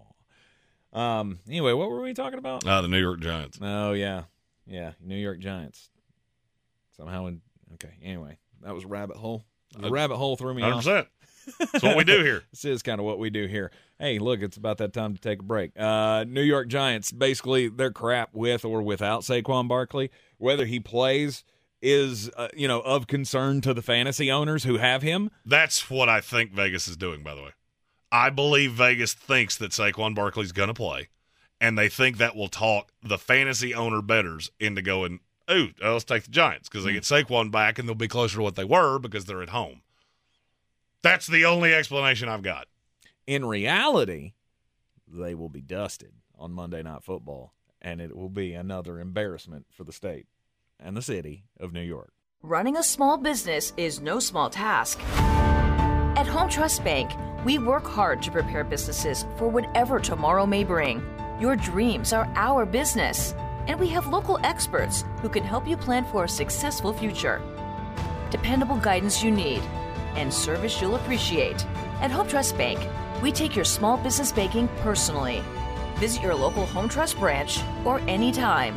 Um. 0.92 1.38
Anyway, 1.46 1.72
what 1.72 1.90
were 1.90 2.00
we 2.00 2.14
talking 2.14 2.38
about? 2.38 2.66
Uh, 2.66 2.80
the 2.80 2.88
New 2.88 3.00
York 3.00 3.20
Giants. 3.20 3.58
Oh 3.60 3.92
yeah, 3.92 4.24
yeah. 4.66 4.92
New 5.00 5.16
York 5.16 5.38
Giants. 5.38 5.90
Somehow, 6.96 7.26
in, 7.26 7.40
okay. 7.74 7.94
Anyway, 8.02 8.38
that 8.62 8.74
was 8.74 8.84
a 8.84 8.88
rabbit 8.88 9.16
hole. 9.16 9.44
The 9.78 9.90
rabbit 9.90 10.16
hole 10.16 10.36
threw 10.36 10.54
me 10.54 10.62
100%. 10.62 11.00
off. 11.00 11.06
That's 11.58 11.82
what 11.82 11.96
we 11.96 12.04
do 12.04 12.22
here. 12.22 12.42
This 12.50 12.64
is 12.64 12.82
kind 12.82 12.98
of 12.98 13.06
what 13.06 13.18
we 13.18 13.30
do 13.30 13.46
here. 13.46 13.70
Hey, 13.98 14.18
look, 14.18 14.42
it's 14.42 14.56
about 14.56 14.78
that 14.78 14.92
time 14.92 15.14
to 15.14 15.20
take 15.20 15.40
a 15.40 15.42
break. 15.42 15.78
Uh, 15.78 16.24
New 16.26 16.42
York 16.42 16.68
Giants, 16.68 17.12
basically, 17.12 17.68
they're 17.68 17.90
crap 17.92 18.34
with 18.34 18.64
or 18.64 18.82
without 18.82 19.22
Saquon 19.22 19.68
Barkley. 19.68 20.10
Whether 20.38 20.66
he 20.66 20.80
plays 20.80 21.44
is, 21.80 22.30
uh, 22.36 22.48
you 22.56 22.68
know, 22.68 22.80
of 22.80 23.06
concern 23.06 23.60
to 23.62 23.72
the 23.72 23.82
fantasy 23.82 24.30
owners 24.30 24.64
who 24.64 24.78
have 24.78 25.02
him. 25.02 25.30
That's 25.44 25.90
what 25.90 26.08
I 26.08 26.20
think 26.20 26.52
Vegas 26.52 26.88
is 26.88 26.96
doing, 26.96 27.22
by 27.22 27.34
the 27.34 27.42
way. 27.42 27.50
I 28.10 28.30
believe 28.30 28.72
Vegas 28.72 29.12
thinks 29.12 29.56
that 29.58 29.72
Saquon 29.72 30.14
Barkley's 30.14 30.52
going 30.52 30.68
to 30.68 30.74
play, 30.74 31.08
and 31.60 31.78
they 31.78 31.88
think 31.88 32.16
that 32.18 32.34
will 32.34 32.48
talk 32.48 32.90
the 33.02 33.18
fantasy 33.18 33.74
owner 33.74 34.00
betters 34.00 34.50
into 34.58 34.82
going, 34.82 35.20
ooh, 35.50 35.72
uh, 35.82 35.92
let's 35.92 36.04
take 36.04 36.24
the 36.24 36.30
Giants 36.30 36.68
because 36.68 36.84
they 36.84 36.92
get 36.92 37.02
Saquon 37.02 37.50
back 37.50 37.78
and 37.78 37.88
they'll 37.88 37.94
be 37.94 38.08
closer 38.08 38.36
to 38.36 38.42
what 38.42 38.56
they 38.56 38.64
were 38.64 38.98
because 38.98 39.26
they're 39.26 39.42
at 39.42 39.50
home. 39.50 39.82
That's 41.02 41.26
the 41.26 41.44
only 41.44 41.74
explanation 41.74 42.28
I've 42.28 42.42
got. 42.42 42.66
In 43.26 43.44
reality, 43.44 44.32
they 45.06 45.34
will 45.34 45.48
be 45.48 45.60
dusted 45.60 46.12
on 46.38 46.52
Monday 46.52 46.82
Night 46.82 47.04
Football, 47.04 47.52
and 47.80 48.00
it 48.00 48.16
will 48.16 48.30
be 48.30 48.54
another 48.54 48.98
embarrassment 48.98 49.66
for 49.70 49.84
the 49.84 49.92
state 49.92 50.26
and 50.80 50.96
the 50.96 51.02
city 51.02 51.44
of 51.58 51.72
New 51.72 51.82
York. 51.82 52.12
Running 52.42 52.76
a 52.76 52.82
small 52.82 53.18
business 53.18 53.72
is 53.76 54.00
no 54.00 54.20
small 54.20 54.48
task. 54.48 55.00
At 56.16 56.26
Home 56.26 56.48
Trust 56.48 56.84
Bank, 56.84 57.10
we 57.44 57.58
work 57.58 57.84
hard 57.84 58.22
to 58.22 58.30
prepare 58.30 58.64
businesses 58.64 59.24
for 59.36 59.48
whatever 59.48 59.98
tomorrow 59.98 60.46
may 60.46 60.64
bring. 60.64 61.02
Your 61.40 61.56
dreams 61.56 62.12
are 62.12 62.30
our 62.36 62.64
business, 62.64 63.34
and 63.66 63.78
we 63.78 63.88
have 63.88 64.06
local 64.06 64.38
experts 64.44 65.04
who 65.20 65.28
can 65.28 65.42
help 65.42 65.66
you 65.66 65.76
plan 65.76 66.04
for 66.04 66.24
a 66.24 66.28
successful 66.28 66.92
future. 66.92 67.40
Dependable 68.30 68.76
guidance 68.76 69.22
you 69.22 69.30
need 69.30 69.62
and 70.14 70.32
service 70.32 70.80
you'll 70.80 70.96
appreciate. 70.96 71.64
At 72.00 72.10
Home 72.10 72.28
Trust 72.28 72.56
Bank, 72.56 72.78
we 73.22 73.32
take 73.32 73.56
your 73.56 73.64
small 73.64 73.96
business 73.96 74.32
banking 74.32 74.68
personally. 74.78 75.42
Visit 75.96 76.22
your 76.22 76.34
local 76.34 76.66
Home 76.66 76.88
Trust 76.88 77.18
branch 77.18 77.60
or 77.84 78.00
anytime 78.00 78.76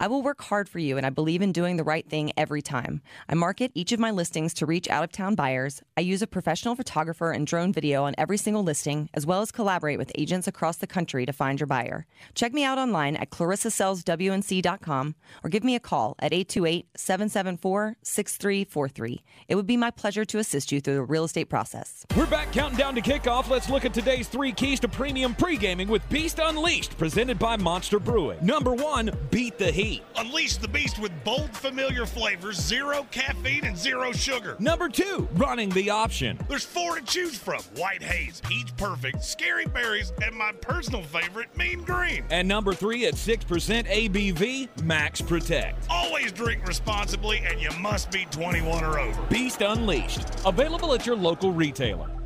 I 0.00 0.06
will 0.06 0.22
work 0.22 0.42
hard 0.42 0.68
for 0.68 0.78
you, 0.78 0.96
and 0.96 1.06
I 1.06 1.10
believe 1.10 1.42
in 1.42 1.52
doing 1.52 1.76
the 1.76 1.84
right 1.84 2.08
thing 2.08 2.32
every 2.36 2.62
time. 2.62 3.02
I 3.28 3.34
market 3.34 3.72
each 3.74 3.92
of 3.92 4.00
my 4.00 4.10
listings 4.10 4.54
to 4.54 4.66
reach 4.66 4.88
out 4.88 5.04
of 5.04 5.12
town 5.12 5.34
buyers. 5.34 5.82
I 5.96 6.02
use 6.02 6.22
a 6.22 6.26
professional 6.26 6.74
photographer 6.74 7.32
and 7.32 7.46
drone 7.46 7.72
video 7.72 8.04
on 8.04 8.14
every 8.18 8.36
single 8.36 8.62
listing, 8.62 9.08
as 9.14 9.26
well 9.26 9.40
as 9.40 9.50
collaborate 9.50 9.98
with 9.98 10.12
agents 10.16 10.46
across 10.46 10.76
the 10.76 10.86
country 10.86 11.26
to 11.26 11.32
find 11.32 11.60
your 11.60 11.66
buyer. 11.66 12.06
Check 12.34 12.52
me 12.52 12.64
out 12.64 12.78
online 12.78 13.16
at 13.16 13.30
clarissasellswnc.com 13.30 15.14
or 15.44 15.50
give 15.50 15.64
me 15.64 15.74
a 15.74 15.80
call 15.80 16.14
at 16.18 16.32
828 16.32 16.88
774 16.96 17.96
6343. 18.02 19.24
It 19.48 19.54
would 19.54 19.66
be 19.66 19.76
my 19.76 19.90
pleasure 19.90 20.24
to 20.24 20.38
assist 20.38 20.72
you 20.72 20.80
through 20.80 20.94
the 20.94 21.02
real 21.02 21.24
estate 21.24 21.48
process. 21.48 22.04
We're 22.16 22.26
back 22.26 22.52
counting 22.52 22.78
down 22.78 22.94
to 22.94 23.00
kickoff. 23.00 23.48
Let's 23.48 23.70
look 23.70 23.84
at 23.84 23.94
today's 23.94 24.28
three 24.28 24.52
keys 24.52 24.80
to 24.80 24.88
premium 24.88 25.34
pre-gaming 25.34 25.88
with 25.88 26.08
Beast 26.08 26.38
Unleashed, 26.42 26.96
presented 26.98 27.38
by 27.38 27.56
Monster 27.56 27.98
Brewing. 27.98 28.38
Number 28.44 28.74
one, 28.74 29.10
beat 29.30 29.58
the 29.58 29.70
Unleash 30.16 30.56
the 30.56 30.66
beast 30.66 30.98
with 30.98 31.12
bold, 31.22 31.56
familiar 31.56 32.04
flavors, 32.04 32.56
zero 32.56 33.06
caffeine, 33.12 33.64
and 33.64 33.78
zero 33.78 34.10
sugar. 34.10 34.56
Number 34.58 34.88
two, 34.88 35.28
running 35.34 35.68
the 35.68 35.88
option. 35.88 36.36
There's 36.48 36.64
four 36.64 36.96
to 36.96 37.04
choose 37.04 37.38
from 37.38 37.62
White 37.76 38.02
Haze, 38.02 38.42
Peach 38.44 38.76
Perfect, 38.76 39.22
Scary 39.22 39.66
Berries, 39.66 40.12
and 40.20 40.34
my 40.34 40.50
personal 40.50 41.02
favorite, 41.04 41.56
Mean 41.56 41.84
Green. 41.84 42.24
And 42.30 42.48
number 42.48 42.74
three, 42.74 43.06
at 43.06 43.14
6% 43.14 43.86
ABV, 43.86 44.82
Max 44.82 45.20
Protect. 45.20 45.86
Always 45.88 46.32
drink 46.32 46.66
responsibly, 46.66 47.38
and 47.46 47.60
you 47.60 47.70
must 47.78 48.10
be 48.10 48.24
21 48.32 48.82
or 48.82 48.98
over. 48.98 49.22
Beast 49.30 49.62
Unleashed, 49.62 50.26
available 50.44 50.92
at 50.92 51.06
your 51.06 51.14
local 51.14 51.52
retailer. 51.52 52.17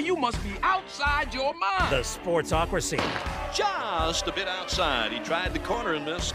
You 0.00 0.16
must 0.16 0.42
be 0.42 0.52
outside 0.62 1.32
your 1.34 1.54
mind. 1.54 1.92
The 1.92 2.00
Sportsocracy. 2.00 3.00
Just 3.54 4.26
a 4.26 4.32
bit 4.32 4.48
outside. 4.48 5.12
He 5.12 5.18
tried 5.20 5.52
the 5.52 5.58
corner 5.60 5.94
and 5.94 6.04
missed. 6.04 6.34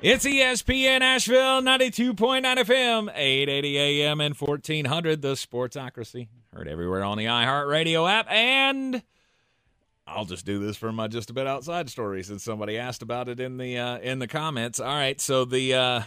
It's 0.00 0.24
ESPN 0.24 1.00
Asheville 1.00 1.62
92.9 1.62 2.42
FM, 2.42 3.08
880 3.14 3.78
AM 3.78 4.20
and 4.20 4.34
1400, 4.34 5.22
the 5.22 5.34
Sportsocracy. 5.34 6.26
Heard 6.52 6.66
everywhere 6.66 7.04
on 7.04 7.18
the 7.18 7.26
iHeartRadio 7.26 8.10
app. 8.10 8.28
And 8.28 9.02
I'll 10.06 10.24
just 10.24 10.44
do 10.44 10.58
this 10.58 10.76
for 10.76 10.90
my 10.92 11.06
just 11.06 11.30
a 11.30 11.32
bit 11.32 11.46
outside 11.46 11.88
story 11.88 12.22
since 12.24 12.42
somebody 12.42 12.78
asked 12.78 13.02
about 13.02 13.28
it 13.28 13.38
in 13.38 13.58
the 13.58 13.78
uh, 13.78 13.98
in 13.98 14.18
the 14.18 14.26
comments. 14.26 14.80
All 14.80 14.86
right, 14.86 15.20
so 15.20 15.44
the 15.44 15.74
uh, 15.74 16.02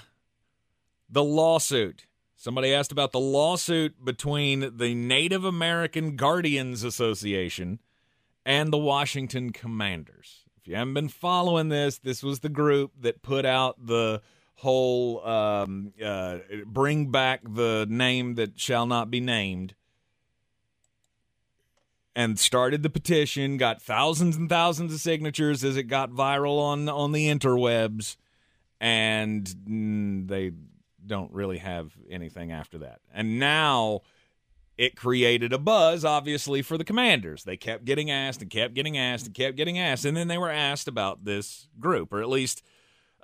the 1.09 1.23
lawsuit. 1.23 2.05
Somebody 2.45 2.75
asked 2.75 2.91
about 2.91 3.11
the 3.11 3.19
lawsuit 3.19 4.05
between 4.05 4.77
the 4.77 4.93
Native 4.93 5.43
American 5.43 6.15
Guardians 6.15 6.83
Association 6.83 7.79
and 8.45 8.71
the 8.71 8.77
Washington 8.77 9.51
Commanders. 9.51 10.45
If 10.61 10.67
you 10.67 10.75
haven't 10.75 10.93
been 10.93 11.07
following 11.07 11.69
this, 11.69 11.97
this 11.97 12.21
was 12.21 12.41
the 12.41 12.49
group 12.49 12.91
that 13.01 13.23
put 13.23 13.47
out 13.47 13.87
the 13.87 14.21
whole 14.57 15.25
um, 15.25 15.93
uh, 15.99 16.37
bring 16.67 17.09
back 17.09 17.41
the 17.43 17.87
name 17.89 18.35
that 18.35 18.59
shall 18.59 18.85
not 18.85 19.09
be 19.09 19.21
named 19.21 19.73
and 22.15 22.37
started 22.37 22.83
the 22.83 22.91
petition, 22.91 23.57
got 23.57 23.81
thousands 23.81 24.35
and 24.35 24.49
thousands 24.49 24.93
of 24.93 24.99
signatures 24.99 25.63
as 25.63 25.77
it 25.77 25.85
got 25.85 26.11
viral 26.11 26.59
on 26.59 26.89
on 26.89 27.11
the 27.11 27.27
interwebs, 27.27 28.17
and 28.79 29.47
mm, 29.67 30.27
they 30.27 30.51
don't 31.07 31.31
really 31.31 31.59
have 31.59 31.93
anything 32.09 32.51
after 32.51 32.79
that. 32.79 32.99
And 33.13 33.39
now 33.39 34.01
it 34.77 34.95
created 34.95 35.53
a 35.53 35.57
buzz, 35.57 36.03
obviously, 36.03 36.61
for 36.61 36.77
the 36.77 36.83
commanders. 36.83 37.43
They 37.43 37.57
kept 37.57 37.85
getting 37.85 38.11
asked 38.11 38.41
and 38.41 38.51
kept 38.51 38.73
getting 38.73 38.97
asked 38.97 39.25
and 39.25 39.33
kept 39.33 39.55
getting 39.55 39.79
asked, 39.79 40.05
and 40.05 40.17
then 40.17 40.27
they 40.27 40.37
were 40.37 40.51
asked 40.51 40.87
about 40.87 41.23
this 41.23 41.67
group, 41.79 42.11
or 42.11 42.21
at 42.21 42.29
least 42.29 42.61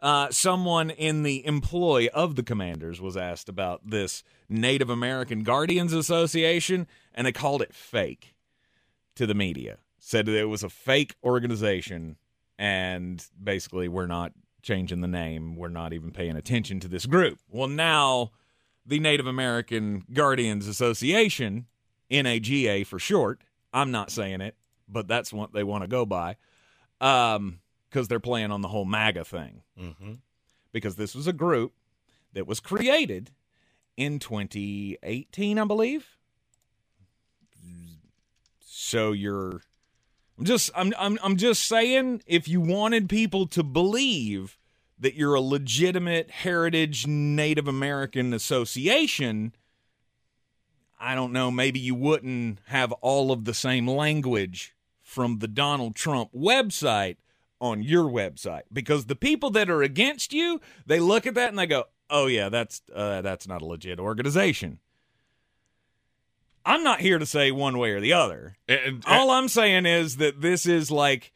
uh, 0.01 0.29
someone 0.31 0.89
in 0.89 1.23
the 1.23 1.45
employ 1.45 2.07
of 2.13 2.35
the 2.35 2.43
commanders 2.43 3.01
was 3.01 3.17
asked 3.17 3.49
about 3.49 3.81
this 3.89 4.23
Native 4.49 4.89
American 4.89 5.43
Guardians 5.43 5.93
Association, 5.93 6.87
and 7.13 7.27
they 7.27 7.31
called 7.31 7.61
it 7.61 7.73
fake 7.73 8.33
to 9.15 9.27
the 9.27 9.35
media. 9.35 9.77
Said 9.99 10.25
that 10.25 10.35
it 10.35 10.45
was 10.45 10.63
a 10.63 10.69
fake 10.69 11.15
organization, 11.23 12.17
and 12.57 13.23
basically, 13.41 13.87
we're 13.87 14.07
not 14.07 14.31
changing 14.61 15.01
the 15.01 15.07
name. 15.07 15.55
We're 15.55 15.69
not 15.69 15.93
even 15.93 16.11
paying 16.11 16.35
attention 16.35 16.79
to 16.81 16.87
this 16.87 17.05
group. 17.05 17.39
Well, 17.49 17.67
now 17.67 18.31
the 18.85 18.99
Native 18.99 19.27
American 19.27 20.05
Guardians 20.11 20.67
Association, 20.67 21.67
NAGA 22.09 22.85
for 22.85 22.99
short, 22.99 23.41
I'm 23.73 23.91
not 23.91 24.11
saying 24.11 24.41
it, 24.41 24.55
but 24.87 25.07
that's 25.07 25.31
what 25.31 25.53
they 25.53 25.63
want 25.63 25.83
to 25.83 25.87
go 25.87 26.05
by. 26.05 26.37
Um, 26.99 27.59
because 27.89 28.07
they're 28.07 28.19
playing 28.19 28.51
on 28.51 28.61
the 28.61 28.69
whole 28.69 28.85
MAGA 28.85 29.25
thing. 29.25 29.63
Mm-hmm. 29.79 30.13
Because 30.71 30.95
this 30.95 31.13
was 31.13 31.27
a 31.27 31.33
group 31.33 31.73
that 32.33 32.47
was 32.47 32.61
created 32.61 33.31
in 33.97 34.19
2018, 34.19 35.59
I 35.59 35.65
believe. 35.65 36.17
So 38.61 39.11
you're, 39.11 39.61
I'm 40.41 40.45
just, 40.45 40.71
I'm, 40.73 40.91
I'm, 40.97 41.19
I'm 41.21 41.37
just 41.37 41.67
saying, 41.67 42.23
if 42.25 42.47
you 42.47 42.61
wanted 42.61 43.07
people 43.07 43.45
to 43.49 43.61
believe 43.61 44.57
that 44.97 45.13
you're 45.13 45.35
a 45.35 45.39
legitimate 45.39 46.31
heritage 46.31 47.05
Native 47.05 47.67
American 47.67 48.33
association, 48.33 49.53
I 50.99 51.13
don't 51.13 51.31
know, 51.31 51.51
maybe 51.51 51.79
you 51.79 51.93
wouldn't 51.93 52.57
have 52.69 52.91
all 53.01 53.31
of 53.31 53.45
the 53.45 53.53
same 53.53 53.87
language 53.87 54.75
from 55.03 55.37
the 55.37 55.47
Donald 55.47 55.93
Trump 55.93 56.31
website 56.33 57.17
on 57.59 57.83
your 57.83 58.05
website 58.05 58.63
because 58.73 59.05
the 59.05 59.15
people 59.15 59.51
that 59.51 59.69
are 59.69 59.83
against 59.83 60.33
you, 60.33 60.59
they 60.87 60.99
look 60.99 61.27
at 61.27 61.35
that 61.35 61.49
and 61.49 61.59
they 61.59 61.67
go, 61.67 61.83
"Oh 62.09 62.25
yeah, 62.25 62.49
that's 62.49 62.81
uh, 62.91 63.21
that's 63.21 63.47
not 63.47 63.61
a 63.61 63.65
legit 63.65 63.99
organization." 63.99 64.79
I'm 66.65 66.83
not 66.83 66.99
here 66.99 67.17
to 67.17 67.25
say 67.25 67.51
one 67.51 67.77
way 67.77 67.91
or 67.91 67.99
the 67.99 68.13
other. 68.13 68.57
And, 68.67 69.03
All 69.07 69.31
I'm 69.31 69.47
saying 69.47 69.85
is 69.85 70.17
that 70.17 70.41
this 70.41 70.65
is 70.65 70.91
like 70.91 71.31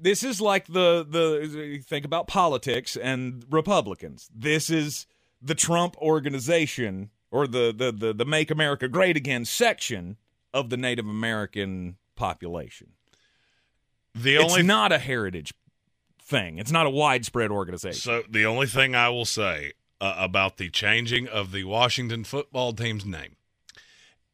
this 0.00 0.22
is 0.22 0.40
like 0.40 0.66
the 0.66 1.06
the 1.08 1.82
think 1.86 2.04
about 2.04 2.26
politics 2.26 2.96
and 2.96 3.44
Republicans. 3.50 4.28
This 4.34 4.70
is 4.70 5.06
the 5.40 5.54
Trump 5.54 5.96
organization 5.98 7.10
or 7.30 7.46
the 7.46 7.72
the 7.76 7.92
the, 7.92 8.12
the 8.12 8.24
Make 8.24 8.50
America 8.50 8.88
Great 8.88 9.16
Again 9.16 9.44
section 9.44 10.16
of 10.52 10.70
the 10.70 10.76
Native 10.76 11.06
American 11.06 11.96
population. 12.14 12.88
the 14.14 14.36
it's 14.36 14.52
only 14.52 14.62
not 14.62 14.92
a 14.92 14.98
heritage 14.98 15.52
thing. 16.20 16.58
It's 16.58 16.72
not 16.72 16.86
a 16.86 16.90
widespread 16.90 17.50
organization. 17.50 18.00
So 18.00 18.22
the 18.28 18.46
only 18.46 18.66
thing 18.66 18.94
I 18.94 19.08
will 19.08 19.24
say 19.24 19.72
uh, 20.00 20.14
about 20.18 20.56
the 20.58 20.68
changing 20.70 21.28
of 21.28 21.52
the 21.52 21.64
Washington 21.64 22.24
football 22.24 22.72
team's 22.72 23.06
name 23.06 23.36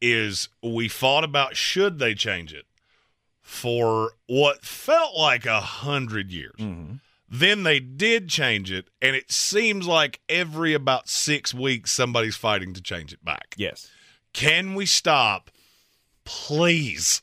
is 0.00 0.48
we 0.62 0.88
fought 0.88 1.24
about 1.24 1.56
should 1.56 1.98
they 1.98 2.14
change 2.14 2.52
it 2.52 2.66
for 3.42 4.12
what 4.26 4.64
felt 4.64 5.16
like 5.16 5.46
a 5.46 5.60
hundred 5.60 6.30
years. 6.30 6.54
Mm-hmm. 6.58 6.94
Then 7.30 7.62
they 7.62 7.78
did 7.80 8.28
change 8.28 8.70
it, 8.72 8.88
and 9.02 9.14
it 9.14 9.30
seems 9.30 9.86
like 9.86 10.20
every 10.28 10.72
about 10.72 11.08
six 11.08 11.52
weeks 11.52 11.92
somebody's 11.92 12.36
fighting 12.36 12.72
to 12.74 12.80
change 12.82 13.12
it 13.12 13.22
back. 13.24 13.54
yes, 13.58 13.90
Can 14.32 14.74
we 14.74 14.86
stop, 14.86 15.50
please? 16.24 17.22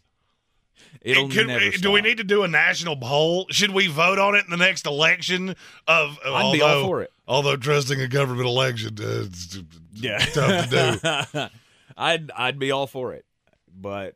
it'll 1.01 1.29
Could- 1.29 1.47
never. 1.47 1.69
do 1.71 1.91
we 1.91 2.01
need 2.01 2.17
to 2.17 2.23
do 2.23 2.43
a 2.43 2.47
national 2.47 2.97
poll? 2.97 3.45
Should 3.51 3.71
we 3.71 3.87
vote 3.87 4.17
on 4.19 4.33
it 4.35 4.43
in 4.45 4.49
the 4.51 4.57
next 4.57 4.85
election? 4.87 5.55
Of 5.87 6.17
I'd 6.25 6.29
although, 6.31 6.51
be 6.53 6.61
all 6.61 6.83
for 6.85 7.01
it. 7.03 7.11
Although 7.27 7.57
trusting 7.57 7.99
a 8.01 8.07
government 8.07 8.47
election 8.47 8.95
uh, 8.99 9.25
it's 9.25 9.59
Yeah, 9.93 10.17
tough 10.19 10.69
to 10.69 11.27
do. 11.33 11.39
I'd 11.97 12.31
I'd 12.31 12.59
be 12.59 12.71
all 12.71 12.87
for 12.87 13.13
it, 13.13 13.25
but 13.73 14.15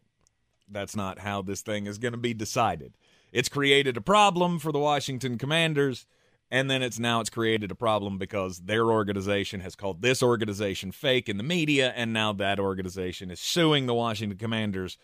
that's 0.70 0.96
not 0.96 1.20
how 1.20 1.42
this 1.42 1.62
thing 1.62 1.88
is 1.88 1.98
going 1.98 2.12
to 2.12 2.18
be 2.18 2.34
decided. 2.34 2.94
It's 3.32 3.50
created 3.50 3.98
a 3.98 4.02
problem 4.02 4.60
for 4.60 4.72
the 4.72 4.80
Washington 4.80 5.38
Commanders, 5.38 6.06
and 6.52 6.70
then 6.70 6.82
it's 6.82 7.00
now 7.00 7.22
it's 7.22 7.30
created 7.30 7.72
a 7.72 7.76
problem 7.76 8.18
because 8.18 8.62
their 8.62 8.86
organization 8.86 9.62
has 9.62 9.76
called 9.76 10.02
this 10.02 10.24
organization 10.24 10.92
fake 10.92 11.30
in 11.30 11.38
the 11.38 11.44
media, 11.44 11.94
and 11.96 12.12
now 12.12 12.34
that 12.34 12.60
organization 12.60 13.30
is 13.32 13.40
suing 13.40 13.86
the 13.86 13.94
Washington 13.94 14.38
Commanders. 14.38 14.98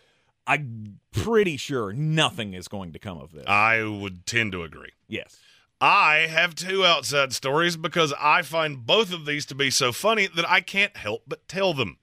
I'm 0.48 1.00
pretty 1.10 1.56
sure 1.56 1.92
nothing 1.92 2.54
is 2.54 2.68
going 2.68 2.92
to 2.92 3.00
come 3.00 3.18
of 3.18 3.32
this. 3.32 3.46
I 3.48 3.82
would 3.82 4.26
tend 4.26 4.52
to 4.52 4.62
agree. 4.62 4.92
yes. 5.08 5.38
I 5.78 6.26
have 6.30 6.54
two 6.54 6.86
outside 6.86 7.34
stories 7.34 7.76
because 7.76 8.14
I 8.18 8.40
find 8.40 8.86
both 8.86 9.12
of 9.12 9.26
these 9.26 9.44
to 9.46 9.54
be 9.54 9.70
so 9.70 9.92
funny 9.92 10.26
that 10.26 10.48
I 10.48 10.62
can't 10.62 10.96
help 10.96 11.24
but 11.26 11.46
tell 11.48 11.74
them. 11.74 11.98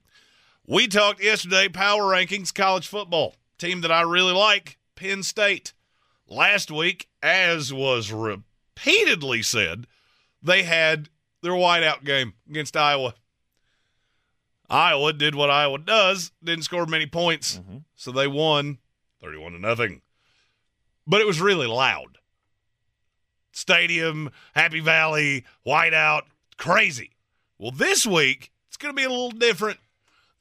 We 0.66 0.88
talked 0.88 1.22
yesterday 1.22 1.68
power 1.68 2.02
rankings 2.02 2.52
college 2.54 2.88
football. 2.88 3.34
Team 3.58 3.82
that 3.82 3.92
I 3.92 4.00
really 4.00 4.32
like, 4.32 4.78
Penn 4.94 5.22
State. 5.22 5.74
Last 6.26 6.70
week, 6.70 7.08
as 7.22 7.70
was 7.70 8.10
repeatedly 8.10 9.42
said, 9.42 9.86
they 10.42 10.62
had 10.62 11.10
their 11.42 11.52
whiteout 11.52 12.02
game 12.04 12.32
against 12.48 12.78
Iowa. 12.78 13.14
Iowa 14.70 15.12
did 15.12 15.34
what 15.34 15.50
Iowa 15.50 15.78
does, 15.78 16.32
didn't 16.42 16.64
score 16.64 16.86
many 16.86 17.06
points, 17.06 17.58
mm-hmm. 17.58 17.78
so 17.94 18.10
they 18.10 18.26
won 18.26 18.78
31 19.22 19.52
to 19.52 19.58
nothing. 19.58 20.00
But 21.06 21.20
it 21.20 21.26
was 21.26 21.42
really 21.42 21.66
loud. 21.66 22.16
Stadium, 23.52 24.30
Happy 24.54 24.80
Valley, 24.80 25.44
whiteout, 25.66 26.22
crazy. 26.56 27.10
Well, 27.58 27.70
this 27.70 28.06
week 28.06 28.50
it's 28.68 28.78
going 28.78 28.94
to 28.94 28.96
be 28.96 29.04
a 29.04 29.10
little 29.10 29.30
different. 29.30 29.78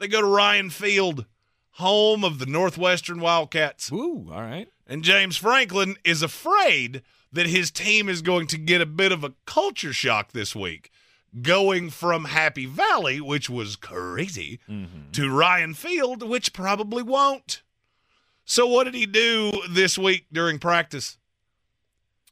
They 0.04 0.10
go 0.10 0.20
to 0.20 0.28
Ryan 0.28 0.70
Field, 0.70 1.28
home 1.76 2.26
of 2.26 2.38
the 2.38 2.46
Northwestern 2.46 3.22
Wildcats. 3.22 3.89
Ooh, 3.89 4.30
all 4.34 4.42
right. 4.42 4.68
And 4.86 5.02
James 5.02 5.38
Franklin 5.38 5.96
is 6.04 6.22
afraid 6.22 7.04
that 7.32 7.46
his 7.46 7.72
team 7.72 8.10
is 8.10 8.22
going 8.22 8.48
to 8.48 8.58
get 8.58 8.82
a 8.82 8.86
bit 8.86 9.13
of 9.13 9.24
a 9.24 9.32
culture 9.46 9.94
shock 9.94 10.34
this 10.34 10.54
week, 10.54 10.92
going 11.42 11.89
from 11.89 12.26
Happy 12.26 12.66
Valley, 12.66 13.22
which 13.22 13.50
was 13.50 13.78
crazy, 13.78 14.60
to 15.13 15.32
Ryan 15.32 15.74
Field, 15.74 16.22
which 16.22 16.52
probably 16.52 17.02
won't. 17.02 17.62
So, 18.44 18.68
what 18.68 18.84
did 18.84 18.96
he 18.96 19.06
do 19.06 19.54
this 19.70 19.98
week 19.98 20.26
during 20.34 20.60
practice? 20.60 21.18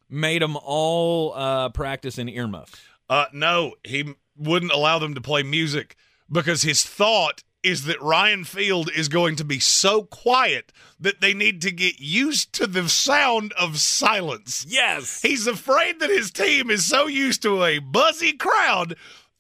Made 0.10 0.42
them 0.42 0.58
all 0.58 1.34
uh, 1.36 1.70
practice 1.70 2.18
in 2.18 2.28
earmuffs. 2.28 2.82
Uh, 3.10 3.28
no, 3.32 3.76
he 3.86 4.14
wouldn't 4.36 4.74
allow 4.74 5.00
them 5.00 5.16
to 5.16 5.22
play 5.22 5.42
music 5.42 5.96
because 6.30 6.64
his 6.64 6.84
thought 6.84 7.44
is 7.64 7.86
that 7.86 8.02
Ryan 8.02 8.44
Field 8.44 8.90
is 8.96 9.08
going 9.08 9.36
to 9.36 9.44
be 9.44 9.60
so 9.60 10.04
quiet 10.04 10.72
that 11.00 11.22
they 11.22 11.34
need 11.34 11.62
to 11.62 11.72
get 11.72 12.00
used 12.00 12.54
to 12.54 12.66
the 12.68 12.90
sound 12.90 13.54
of 13.60 13.80
silence. 13.80 14.66
Yes. 14.68 15.22
He's 15.22 15.46
afraid 15.48 16.00
that 16.00 16.10
his 16.10 16.32
team 16.32 16.70
is 16.72 16.86
so 16.88 17.08
used 17.08 17.42
to 17.44 17.64
a 17.64 17.80
buzzy 17.80 18.34
crowd 18.34 18.96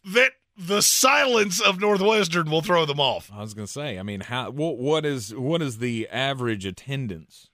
that 0.05 0.33
the 0.57 0.81
silence 0.81 1.59
of 1.59 1.79
Northwestern 1.79 2.49
will 2.51 2.61
throw 2.61 2.85
them 2.85 2.99
off. 2.99 3.31
I 3.33 3.41
was 3.41 3.53
gonna 3.55 3.65
say. 3.67 3.97
I 3.97 4.03
mean, 4.03 4.21
how 4.21 4.51
what, 4.51 4.77
what 4.77 5.05
is 5.05 5.33
what 5.33 5.61
is 5.61 5.79
the 5.79 6.07
average 6.09 6.65
attendance 6.65 7.49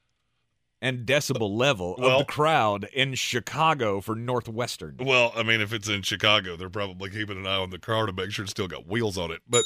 and 0.82 1.06
decibel 1.06 1.50
level 1.56 1.96
Well- 1.98 2.20
of 2.20 2.20
the 2.20 2.26
crowd 2.32 2.90
in 2.94 3.14
Chicago 3.16 4.02
for 4.02 4.16
Northwestern? 4.16 4.98
Well, 5.00 5.32
I 5.36 5.44
mean, 5.44 5.62
if 5.62 5.72
it's 5.72 5.88
in 5.88 6.02
Chicago, 6.02 6.58
they're 6.58 6.70
probably 6.70 7.10
keeping 7.10 7.38
an 7.38 7.48
eye 7.48 7.56
on 7.58 7.70
the 7.70 7.80
car 7.80 8.06
to 8.08 8.12
make 8.14 8.32
sure 8.32 8.44
it's 8.44 8.52
still 8.52 8.68
got 8.68 8.88
wheels 8.88 9.18
on 9.18 9.32
it. 9.32 9.40
But 9.48 9.64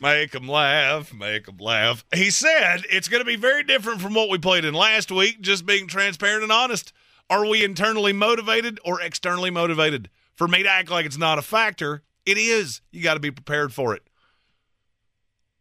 make 0.00 0.32
them 0.32 0.48
laugh, 0.48 1.12
make 1.12 1.46
them 1.46 1.58
laugh. 1.58 2.04
He 2.14 2.30
said 2.30 2.82
it's 2.90 3.08
going 3.08 3.20
to 3.20 3.26
be 3.26 3.36
very 3.36 3.62
different 3.62 4.00
from 4.00 4.14
what 4.14 4.30
we 4.30 4.38
played 4.38 4.64
in 4.64 4.74
last 4.74 5.10
week, 5.10 5.40
just 5.40 5.66
being 5.66 5.86
transparent 5.86 6.42
and 6.42 6.52
honest. 6.52 6.92
Are 7.30 7.46
we 7.46 7.64
internally 7.64 8.12
motivated 8.12 8.78
or 8.84 9.00
externally 9.00 9.50
motivated? 9.50 10.10
For 10.34 10.48
me 10.48 10.62
to 10.62 10.68
act 10.68 10.90
like 10.90 11.06
it's 11.06 11.16
not 11.16 11.38
a 11.38 11.42
factor, 11.42 12.02
it 12.26 12.36
is. 12.36 12.80
You 12.90 13.02
got 13.02 13.14
to 13.14 13.20
be 13.20 13.30
prepared 13.30 13.72
for 13.72 13.94
it. 13.94 14.02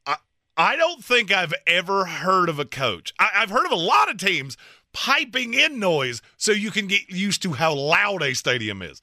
I, 0.06 0.18
I 0.58 0.76
don't 0.76 1.04
think 1.04 1.32
I've 1.32 1.54
ever 1.68 2.06
heard 2.06 2.50
of 2.50 2.60
a 2.60 2.66
coach. 2.66 3.14
I, 3.20 3.30
I've 3.36 3.50
heard 3.50 3.66
of 3.66 3.72
a 3.72 3.76
lot 3.76 4.10
of 4.10 4.18
teams 4.18 4.58
piping 4.92 5.54
in 5.54 5.80
noise 5.80 6.22
so 6.38 6.52
you 6.52 6.72
can 6.72 6.88
get 6.88 7.10
used 7.10 7.42
to 7.44 7.54
how 7.54 7.74
loud 7.74 8.22
a 8.24 8.34
stadium 8.34 8.82
is. 8.82 9.02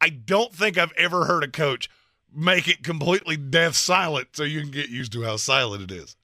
I 0.00 0.08
don't 0.08 0.52
think 0.52 0.78
I've 0.78 0.92
ever 0.96 1.26
heard 1.26 1.44
a 1.44 1.48
coach 1.48 1.90
make 2.34 2.68
it 2.68 2.82
completely 2.82 3.36
death 3.36 3.74
silent 3.74 4.28
so 4.32 4.42
you 4.42 4.60
can 4.60 4.70
get 4.70 4.88
used 4.88 5.12
to 5.12 5.22
how 5.22 5.36
silent 5.36 5.90
it 5.90 5.92
is. 5.92 6.16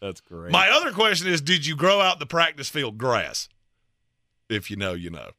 That's 0.00 0.20
great. 0.20 0.52
My 0.52 0.70
other 0.70 0.92
question 0.92 1.28
is 1.28 1.40
Did 1.40 1.66
you 1.66 1.76
grow 1.76 2.00
out 2.00 2.18
the 2.18 2.26
practice 2.26 2.68
field 2.68 2.98
grass? 2.98 3.48
If 4.48 4.70
you 4.70 4.76
know, 4.76 4.92
you 4.92 5.10
know. 5.10 5.30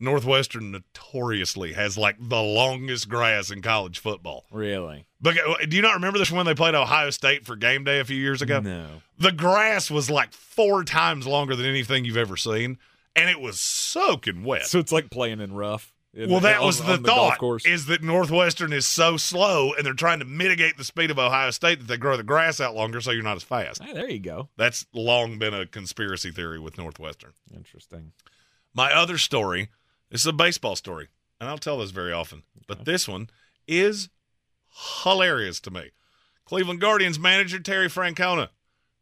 Northwestern 0.00 0.70
notoriously 0.70 1.72
has 1.72 1.98
like 1.98 2.16
the 2.20 2.40
longest 2.40 3.08
grass 3.08 3.50
in 3.50 3.62
college 3.62 3.98
football. 3.98 4.44
really? 4.52 5.06
But 5.20 5.36
uh, 5.38 5.56
do 5.68 5.74
you 5.74 5.82
not 5.82 5.94
remember 5.94 6.20
this 6.20 6.30
when 6.30 6.46
they 6.46 6.54
played 6.54 6.76
Ohio 6.76 7.10
State 7.10 7.44
for 7.44 7.56
game 7.56 7.82
day 7.82 7.98
a 7.98 8.04
few 8.04 8.16
years 8.16 8.40
ago? 8.40 8.60
No. 8.60 8.86
The 9.18 9.32
grass 9.32 9.90
was 9.90 10.08
like 10.08 10.32
four 10.32 10.84
times 10.84 11.26
longer 11.26 11.56
than 11.56 11.66
anything 11.66 12.04
you've 12.04 12.16
ever 12.16 12.36
seen, 12.36 12.78
and 13.16 13.28
it 13.28 13.40
was 13.40 13.58
soaking 13.58 14.44
wet. 14.44 14.66
So 14.66 14.78
it's 14.78 14.92
like 14.92 15.10
playing 15.10 15.40
in 15.40 15.52
rough. 15.52 15.92
In- 16.14 16.30
well, 16.30 16.40
that 16.40 16.58
on- 16.60 16.66
was 16.66 16.78
the 16.78 16.94
on 16.94 17.02
golf 17.02 17.30
thought 17.32 17.38
course. 17.38 17.66
is 17.66 17.86
that 17.86 18.02
Northwestern 18.02 18.72
is 18.72 18.86
so 18.86 19.16
slow, 19.16 19.72
and 19.74 19.84
they're 19.84 19.92
trying 19.94 20.18
to 20.20 20.24
mitigate 20.24 20.76
the 20.76 20.84
speed 20.84 21.10
of 21.10 21.18
Ohio 21.18 21.50
State 21.50 21.78
that 21.80 21.86
they 21.88 21.96
grow 21.96 22.16
the 22.16 22.22
grass 22.22 22.60
out 22.60 22.74
longer 22.74 23.00
so 23.00 23.10
you're 23.10 23.22
not 23.22 23.36
as 23.36 23.42
fast. 23.42 23.82
Hey, 23.82 23.92
there 23.92 24.08
you 24.10 24.18
go. 24.20 24.48
That's 24.56 24.86
long 24.92 25.38
been 25.38 25.54
a 25.54 25.66
conspiracy 25.66 26.30
theory 26.30 26.58
with 26.58 26.78
Northwestern. 26.78 27.32
Interesting. 27.54 28.12
My 28.74 28.92
other 28.92 29.18
story 29.18 29.68
this 30.10 30.22
is 30.22 30.26
a 30.26 30.32
baseball 30.32 30.74
story, 30.76 31.08
and 31.40 31.48
I'll 31.48 31.58
tell 31.58 31.78
this 31.78 31.90
very 31.90 32.12
often, 32.12 32.42
but 32.66 32.84
this 32.86 33.06
one 33.06 33.28
is 33.66 34.08
hilarious 35.02 35.60
to 35.60 35.70
me. 35.70 35.90
Cleveland 36.44 36.80
Guardians 36.80 37.18
manager 37.18 37.58
Terry 37.58 37.88
Francona. 37.88 38.48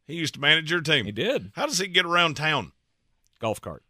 He 0.06 0.14
used 0.14 0.34
to 0.34 0.40
manage 0.40 0.70
your 0.70 0.80
team. 0.80 1.04
He 1.04 1.12
did. 1.12 1.52
How 1.54 1.66
does 1.66 1.78
he 1.78 1.86
get 1.86 2.04
around 2.04 2.34
town? 2.34 2.72
Golf 3.38 3.60
cart. 3.60 3.82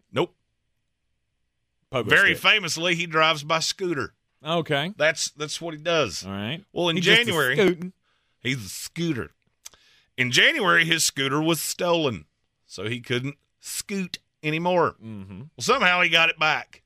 Pogo 1.93 2.09
Very 2.09 2.34
stick. 2.34 2.51
famously, 2.51 2.95
he 2.95 3.07
drives 3.07 3.45
by 3.45 3.61
scooter. 3.61 4.14
Okay. 4.45 4.93
That's 4.97 5.30
that's 5.30 5.61
what 5.61 5.74
he 5.74 5.80
does. 5.80 6.24
All 6.24 6.32
right. 6.32 6.62
Well, 6.72 6.89
in 6.89 7.01
January, 7.01 7.93
he's 8.41 8.64
a 8.64 8.68
scooter. 8.68 9.30
In 10.16 10.30
January, 10.30 10.84
his 10.84 11.05
scooter 11.05 11.43
was 11.43 11.61
stolen, 11.61 12.26
so 12.66 12.84
he 12.89 13.01
couldn't 13.01 13.37
scoot 13.61 14.18
anymore. 14.43 14.97
Mm-hmm. 15.03 15.39
Well, 15.39 15.49
somehow 15.61 16.01
he 16.03 16.09
got 16.09 16.30
it 16.30 16.39
back. 16.39 16.82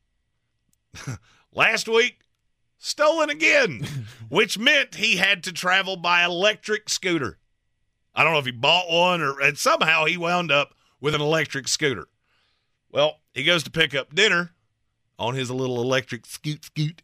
Last 1.52 1.88
week, 1.88 2.20
stolen 2.78 3.30
again, 3.30 3.86
which 4.28 4.58
meant 4.58 4.96
he 4.96 5.16
had 5.16 5.44
to 5.44 5.52
travel 5.52 5.96
by 5.96 6.24
electric 6.24 6.88
scooter. 6.88 7.38
I 8.14 8.24
don't 8.24 8.32
know 8.32 8.38
if 8.40 8.46
he 8.46 8.52
bought 8.52 8.90
one 8.90 9.20
or 9.20 9.40
and 9.40 9.56
somehow 9.56 10.04
he 10.04 10.16
wound 10.16 10.50
up 10.50 10.74
with 11.00 11.14
an 11.14 11.20
electric 11.20 11.68
scooter. 11.68 12.08
Well, 12.90 13.18
he 13.32 13.44
goes 13.44 13.62
to 13.64 13.70
pick 13.70 13.94
up 13.94 14.14
dinner 14.14 14.52
on 15.20 15.34
his 15.34 15.50
little 15.50 15.80
electric 15.80 16.26
scoot 16.26 16.64
scoot. 16.64 17.02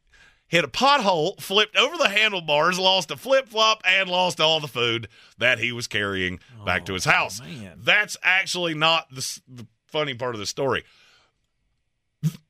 Hit 0.49 0.65
a 0.65 0.69
pothole, 0.69 1.41
flipped 1.41 1.77
over 1.77 1.97
the 1.97 2.09
handlebars, 2.09 2.79
lost 2.79 3.11
a 3.11 3.17
flip 3.17 3.49
flop, 3.49 3.83
and 3.85 4.09
lost 4.09 4.41
all 4.41 4.61
the 4.61 4.69
food 4.69 5.09
that 5.39 5.59
he 5.59 5.73
was 5.73 5.89
carrying 5.89 6.39
back 6.65 6.85
to 6.87 6.93
oh, 6.93 6.95
his 6.95 7.05
house. 7.05 7.41
man. 7.41 7.81
That's 7.83 8.17
actually 8.23 8.75
not 8.75 9.11
the, 9.11 9.41
the 9.49 9.67
funny 9.89 10.15
part 10.15 10.37
of 10.37 10.39
the 10.39 10.47
story. 10.47 10.85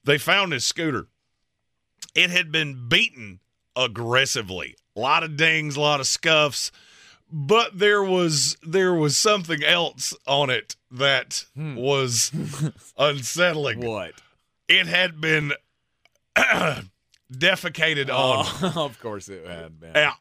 They 0.04 0.18
found 0.18 0.52
his 0.52 0.64
scooter. 0.64 1.08
It 2.14 2.30
had 2.30 2.52
been 2.52 2.86
beaten 2.88 3.40
aggressively. 3.74 4.76
A 4.94 5.00
lot 5.00 5.22
of 5.22 5.36
dings, 5.36 5.76
a 5.76 5.80
lot 5.80 6.00
of 6.00 6.06
scuffs, 6.06 6.70
but 7.30 7.78
there 7.78 8.02
was 8.02 8.56
there 8.62 8.94
was 8.94 9.16
something 9.16 9.64
else 9.64 10.14
on 10.26 10.50
it 10.50 10.76
that 10.90 11.44
hmm. 11.54 11.76
was 11.76 12.30
unsettling. 12.98 13.80
What? 13.80 14.14
It 14.68 14.86
had 14.86 15.20
been 15.20 15.52
defecated 17.32 18.08
on. 18.10 18.46
Oh, 18.62 18.72
of 18.84 19.00
course 19.00 19.28
it 19.28 19.46
had 19.46 19.78
been. 19.80 19.92
Yeah. 19.94 20.12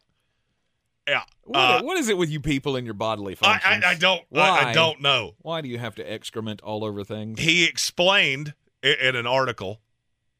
Yeah. 1.07 1.21
What, 1.43 1.59
Uh, 1.59 1.81
what 1.83 1.97
is 1.97 2.09
it 2.09 2.17
with 2.17 2.29
you 2.29 2.39
people 2.39 2.75
and 2.75 2.85
your 2.85 2.93
bodily 2.95 3.33
I, 3.33 3.59
functions? 3.59 3.83
I, 3.85 3.91
I 3.91 3.95
don't 3.95 4.23
Why? 4.29 4.49
I 4.69 4.73
don't 4.73 5.01
know. 5.01 5.35
Why 5.41 5.61
do 5.61 5.67
you 5.67 5.77
have 5.77 5.95
to 5.95 6.03
excrement 6.13 6.61
all 6.61 6.83
over 6.83 7.03
things? 7.03 7.39
He 7.39 7.65
explained 7.65 8.53
i- 8.83 8.97
in 9.01 9.15
an 9.15 9.27
article 9.27 9.81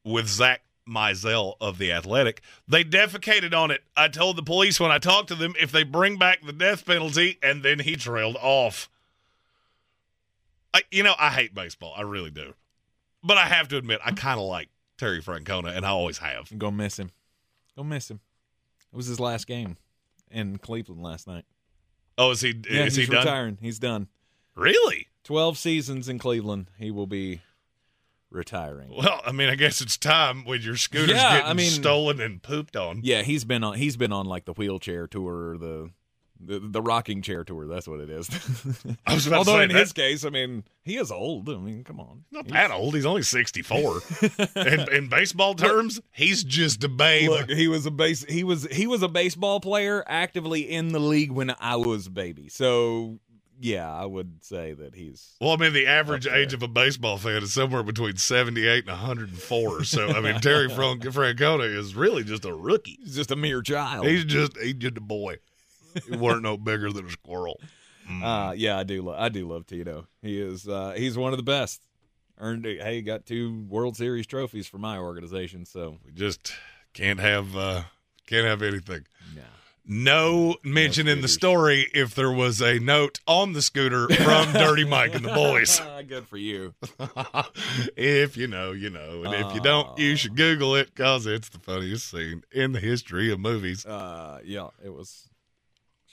with 0.04 0.26
Zack 0.28 0.62
Meisel 0.88 1.54
of 1.60 1.78
The 1.78 1.92
Athletic, 1.92 2.42
they 2.66 2.82
defecated 2.84 3.52
on 3.54 3.70
it. 3.70 3.82
I 3.96 4.08
told 4.08 4.36
the 4.36 4.42
police 4.42 4.78
when 4.80 4.90
I 4.90 4.98
talked 4.98 5.28
to 5.28 5.34
them 5.36 5.54
if 5.60 5.70
they 5.72 5.82
bring 5.84 6.16
back 6.16 6.44
the 6.44 6.52
death 6.52 6.84
penalty, 6.86 7.38
and 7.42 7.62
then 7.62 7.80
he 7.80 7.94
trailed 7.96 8.36
off. 8.40 8.88
I, 10.74 10.82
you 10.90 11.02
know, 11.02 11.14
I 11.18 11.30
hate 11.30 11.54
baseball. 11.54 11.94
I 11.96 12.02
really 12.02 12.30
do. 12.30 12.54
But 13.26 13.38
I 13.38 13.46
have 13.46 13.68
to 13.68 13.76
admit, 13.76 14.00
I 14.04 14.12
kind 14.12 14.38
of 14.38 14.46
like 14.46 14.68
Terry 14.98 15.20
Francona, 15.20 15.76
and 15.76 15.84
I 15.84 15.88
always 15.90 16.18
have. 16.18 16.48
I'm 16.52 16.58
gonna 16.58 16.76
miss 16.76 16.98
him. 16.98 17.10
Go 17.76 17.82
miss 17.84 18.10
him. 18.10 18.20
It 18.92 18.96
was 18.96 19.06
his 19.06 19.18
last 19.20 19.46
game 19.46 19.76
in 20.30 20.58
Cleveland 20.58 21.02
last 21.02 21.26
night. 21.26 21.44
Oh, 22.16 22.30
is 22.30 22.40
he? 22.40 22.54
Yeah, 22.70 22.84
is 22.84 22.94
he's 22.96 23.08
he 23.08 23.12
done? 23.12 23.24
retiring. 23.24 23.58
He's 23.60 23.78
done. 23.78 24.08
Really? 24.54 25.08
Twelve 25.24 25.58
seasons 25.58 26.08
in 26.08 26.18
Cleveland. 26.18 26.70
He 26.78 26.90
will 26.90 27.06
be 27.08 27.40
retiring. 28.30 28.90
Well, 28.96 29.20
I 29.26 29.32
mean, 29.32 29.48
I 29.48 29.54
guess 29.56 29.80
it's 29.80 29.96
time 29.96 30.44
when 30.44 30.62
your 30.62 30.76
scooter's 30.76 31.16
Yeah, 31.16 31.38
getting 31.38 31.50
I 31.50 31.54
mean- 31.54 31.70
stolen 31.70 32.20
and 32.20 32.42
pooped 32.42 32.76
on. 32.76 33.00
Yeah, 33.02 33.22
he's 33.22 33.44
been 33.44 33.64
on. 33.64 33.74
He's 33.76 33.96
been 33.96 34.12
on 34.12 34.26
like 34.26 34.44
the 34.44 34.52
wheelchair 34.52 35.06
tour, 35.06 35.50
or 35.50 35.58
the 35.58 35.90
the, 36.40 36.58
the 36.60 36.82
rocking 36.82 37.22
chair 37.22 37.44
tour. 37.44 37.66
That's 37.66 37.88
what 37.88 38.00
it 38.00 38.10
is. 38.10 38.28
I 39.06 39.14
was 39.14 39.26
about 39.26 39.44
to 39.44 39.50
Although 39.50 39.60
in 39.60 39.68
that- 39.70 39.78
his 39.78 39.92
case, 39.92 40.24
I 40.24 40.30
mean, 40.30 40.64
he 40.84 40.96
is 40.96 41.10
old. 41.10 41.48
I 41.48 41.56
mean, 41.56 41.84
come 41.84 42.00
on. 42.00 42.24
Not 42.30 42.48
that 42.48 42.70
old. 42.70 42.94
He's 42.94 43.06
only 43.06 43.22
64. 43.22 44.00
in, 44.56 44.92
in 44.92 45.08
baseball 45.08 45.54
terms, 45.54 46.00
he's 46.12 46.44
just 46.44 46.84
a 46.84 46.88
babe. 46.88 47.30
Look, 47.30 47.50
he 47.50 47.68
was 47.68 47.86
a 47.86 47.90
base. 47.90 48.24
He 48.24 48.44
was 48.44 48.66
he 48.70 48.86
was 48.86 49.02
a 49.02 49.08
baseball 49.08 49.60
player 49.60 50.04
actively 50.06 50.60
in 50.62 50.92
the 50.92 51.00
league 51.00 51.32
when 51.32 51.54
I 51.60 51.76
was 51.76 52.06
a 52.06 52.10
baby. 52.10 52.48
So 52.48 53.18
yeah, 53.58 53.90
I 53.90 54.04
would 54.04 54.44
say 54.44 54.74
that 54.74 54.94
he's 54.94 55.34
well, 55.40 55.52
I 55.52 55.56
mean, 55.56 55.72
the 55.72 55.86
average 55.86 56.26
age 56.26 56.52
of 56.52 56.62
a 56.62 56.68
baseball 56.68 57.16
fan 57.16 57.42
is 57.42 57.54
somewhere 57.54 57.82
between 57.82 58.16
78 58.16 58.80
and 58.80 58.88
104. 58.88 59.84
So, 59.84 60.08
I 60.08 60.20
mean, 60.20 60.40
Terry 60.40 60.68
Fran- 60.74 61.00
Francona 61.00 61.64
is 61.74 61.94
really 61.94 62.22
just 62.22 62.44
a 62.44 62.52
rookie. 62.52 62.98
he's 63.02 63.16
just 63.16 63.30
a 63.30 63.36
mere 63.36 63.62
child. 63.62 64.06
He's 64.06 64.24
just 64.24 64.56
he's 64.58 64.74
just 64.74 64.98
a 64.98 65.00
boy. 65.00 65.36
He 66.08 66.16
weren't 66.16 66.42
no 66.42 66.56
bigger 66.56 66.90
than 66.92 67.06
a 67.06 67.10
squirrel. 67.10 67.60
Uh, 68.22 68.54
yeah, 68.56 68.78
I 68.78 68.84
do. 68.84 69.02
Lo- 69.02 69.16
I 69.18 69.28
do 69.28 69.48
love 69.48 69.66
Tito. 69.66 70.06
He 70.22 70.40
is. 70.40 70.68
Uh, 70.68 70.94
he's 70.96 71.18
one 71.18 71.32
of 71.32 71.38
the 71.38 71.42
best. 71.42 71.82
Earned. 72.38 72.64
it- 72.66 72.80
Hey, 72.82 73.02
got 73.02 73.26
two 73.26 73.64
World 73.68 73.96
Series 73.96 74.26
trophies 74.26 74.66
for 74.68 74.78
my 74.78 74.96
organization. 74.98 75.64
So 75.66 75.98
We 76.04 76.12
just 76.12 76.52
can't 76.92 77.18
have 77.20 77.56
uh 77.56 77.82
can't 78.26 78.46
have 78.46 78.62
anything. 78.62 79.06
yeah. 79.34 79.42
No 79.88 80.56
mention 80.64 81.06
in 81.06 81.20
the 81.20 81.28
story 81.28 81.86
if 81.94 82.12
there 82.14 82.30
was 82.32 82.60
a 82.60 82.80
note 82.80 83.20
on 83.26 83.52
the 83.52 83.62
scooter 83.62 84.08
from 84.08 84.52
Dirty 84.52 84.84
Mike 84.84 85.14
and 85.14 85.24
the 85.24 85.32
boys. 85.32 85.80
Good 86.08 86.26
for 86.26 86.36
you. 86.36 86.74
if 87.96 88.36
you 88.36 88.46
know, 88.48 88.72
you 88.72 88.90
know. 88.90 89.22
And 89.24 89.34
if 89.34 89.54
you 89.54 89.60
don't, 89.60 89.96
you 89.98 90.16
should 90.16 90.36
Google 90.36 90.74
it 90.74 90.94
because 90.94 91.26
it's 91.26 91.48
the 91.48 91.58
funniest 91.60 92.10
scene 92.10 92.42
in 92.52 92.72
the 92.72 92.80
history 92.80 93.30
of 93.32 93.38
movies. 93.40 93.86
Uh, 93.86 94.40
yeah, 94.44 94.68
it 94.84 94.92
was. 94.92 95.28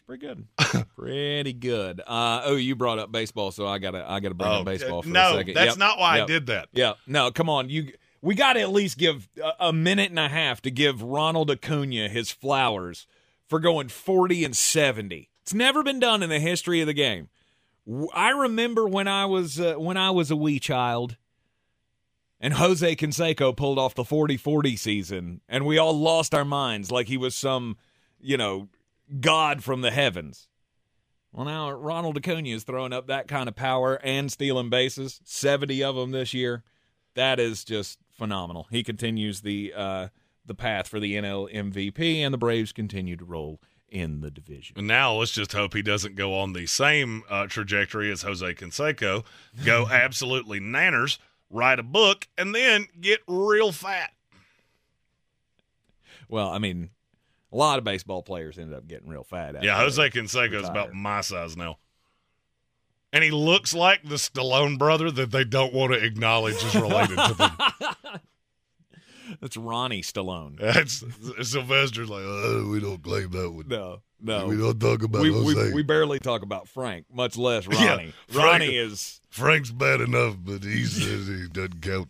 Pretty 0.06 0.26
good. 0.28 0.47
pretty 0.97 1.54
good. 1.54 2.01
Uh, 2.06 2.41
oh, 2.45 2.56
you 2.56 2.76
brought 2.76 2.99
up 2.99 3.12
baseball, 3.12 3.51
so 3.51 3.66
I 3.66 3.78
gotta 3.80 4.04
I 4.10 4.20
gotta 4.20 4.36
bring 4.36 4.49
Oh, 4.51 4.56
up 4.60 4.66
baseball 4.66 5.01
for 5.01 5.10
no, 5.10 5.34
a 5.34 5.38
second. 5.38 5.54
that's 5.56 5.70
Yep, 5.72 5.78
not 5.78 5.97
why 5.99 6.22
I 6.22 6.26
did 6.26 6.47
that. 6.47 6.68
Yeah, 6.74 6.93
no, 7.08 7.32
come 7.32 7.49
on, 7.49 7.70
you. 7.70 7.93
We 8.22 8.36
got 8.36 8.54
to 8.54 8.62
at 8.62 8.70
least 8.72 8.97
give 8.97 9.28
a, 9.43 9.68
a 9.68 9.74
minute 9.74 10.10
and 10.10 10.20
a 10.20 10.30
half 10.30 10.62
to 10.62 10.72
give 10.72 11.01
Ronald 11.01 11.51
Acuna 11.51 12.08
his 12.10 12.32
flowers 12.32 13.06
for 13.47 13.60
going 13.60 13.88
forty 13.89 14.43
and 14.45 14.56
seventy. 14.56 15.30
It's 15.41 15.54
never 15.54 15.84
been 15.84 15.99
done 15.99 16.22
in 16.24 16.30
the 16.30 16.39
history 16.39 16.80
of 16.82 16.88
the 16.88 16.93
game. 16.93 17.30
I 18.14 18.30
remember 18.30 18.88
when 18.88 19.08
I 19.10 19.26
was 19.26 19.60
uh, 19.60 19.76
when 19.76 19.97
I 19.97 20.10
was 20.12 20.32
a 20.32 20.36
wee 20.38 20.60
child, 20.60 21.18
and 22.39 22.54
Jose 22.56 22.95
Canseco 22.95 23.56
pulled 23.56 23.78
off 23.80 23.93
the 23.95 24.04
40-40 24.04 24.78
season, 24.80 25.41
and 25.49 25.66
we 25.66 25.78
all 25.78 25.97
lost 25.97 26.34
our 26.34 26.45
minds 26.45 26.91
like 26.91 27.08
he 27.08 27.18
was 27.18 27.36
some, 27.36 27.78
you 28.22 28.38
know, 28.38 28.70
god 29.20 29.64
from 29.64 29.82
the 29.82 29.91
heavens. 29.91 30.47
Well, 31.32 31.45
now 31.45 31.72
Ronald 31.72 32.18
Acuna 32.18 32.49
is 32.49 32.64
throwing 32.64 32.93
up 32.93 33.08
that 33.08 33.28
kind 33.28 33.49
of 33.49 33.56
power 33.56 33.99
and 34.04 34.32
stealing 34.32 34.70
bases, 34.70 35.20
70 35.24 35.84
of 35.84 35.95
them 35.95 36.12
this 36.12 36.34
year. 36.34 36.64
That 37.16 37.39
is 37.39 37.64
just 37.64 37.97
phenomenal. 38.12 38.68
He 38.70 38.84
continues 38.84 39.41
the 39.41 39.74
uh, 39.76 40.08
the 40.45 40.56
path 40.56 40.88
for 40.88 40.99
the 40.99 41.16
NL 41.16 41.51
MVP, 41.51 42.18
and 42.20 42.34
the 42.34 42.38
Braves 42.38 42.72
continue 42.72 43.16
to 43.16 43.26
roll 43.26 43.60
in 43.89 44.22
the 44.22 44.32
division. 44.32 44.78
And 44.78 44.88
now 44.88 45.14
let's 45.14 45.32
just 45.32 45.54
hope 45.54 45.74
he 45.74 45.82
doesn't 45.82 46.16
go 46.16 46.38
on 46.38 46.54
the 46.54 46.66
same 46.66 47.24
uh, 47.30 47.47
trajectory 47.47 48.12
as 48.12 48.24
Jose 48.24 48.54
Canseco, 48.56 49.24
go 49.64 49.88
absolutely 49.91 50.60
nanners, 50.60 51.20
write 51.49 51.80
a 51.80 51.84
book, 51.84 52.28
and 52.38 52.54
then 52.54 52.88
get 52.99 53.22
real 53.28 53.72
fat. 53.72 54.12
Well, 56.28 56.49
I 56.49 56.58
mean, 56.58 56.89
a 57.54 57.56
lot 57.56 57.78
of 57.78 57.84
baseball 57.84 58.24
players 58.24 58.58
ended 58.58 58.76
up 58.76 58.88
getting 58.88 59.08
real 59.08 59.24
fat. 59.24 59.64
Yeah, 59.64 59.78
Jose 59.78 60.10
Canseco 60.10 60.56
is 60.62 60.68
about 60.68 60.93
my 60.93 61.22
size 61.22 61.56
now. 61.56 61.78
And 63.14 63.24
he 63.24 63.30
looks 63.30 63.76
like 63.76 64.01
the 64.04 64.16
Stallone 64.16 64.80
brother 64.80 65.12
that 65.12 65.30
they 65.30 65.43
don't 65.43 65.72
want 65.72 65.93
to 65.93 66.04
acknowledge 66.04 66.56
is 66.56 66.74
related 66.74 67.16
to 67.16 67.34
them. 67.36 68.20
That's 69.39 69.56
Ronnie 69.56 70.01
Stallone. 70.01 70.58
That's 70.60 71.04
Sylvester's 71.47 72.10
like, 72.10 72.24
oh, 72.24 72.68
we 72.72 72.80
don't 72.80 73.04
claim 73.04 73.30
that 73.32 73.51
one. 73.51 73.68
No, 73.68 74.01
no. 74.20 74.47
We 74.47 74.58
don't 74.58 74.80
talk 74.80 75.04
about 75.04 75.22
we, 75.22 75.32
Jose. 75.32 75.68
we, 75.68 75.74
we 75.74 75.84
barely 75.84 76.18
talk 76.20 76.41
about 76.41 76.68
Frank, 76.68 77.06
much 77.14 77.38
less 77.38 77.68
Yeah, 77.68 77.91
Ronnie. 77.91 78.14
Frank- 78.28 78.45
Ronnie 78.45 78.78
is 78.78 79.22
Frank's 79.30 79.70
bad 79.70 80.01
enough, 80.01 80.38
but 80.39 80.64
he 80.64 80.86
says 80.86 81.28
he 81.28 81.47
doesn't 81.49 81.82
count. 81.82 82.10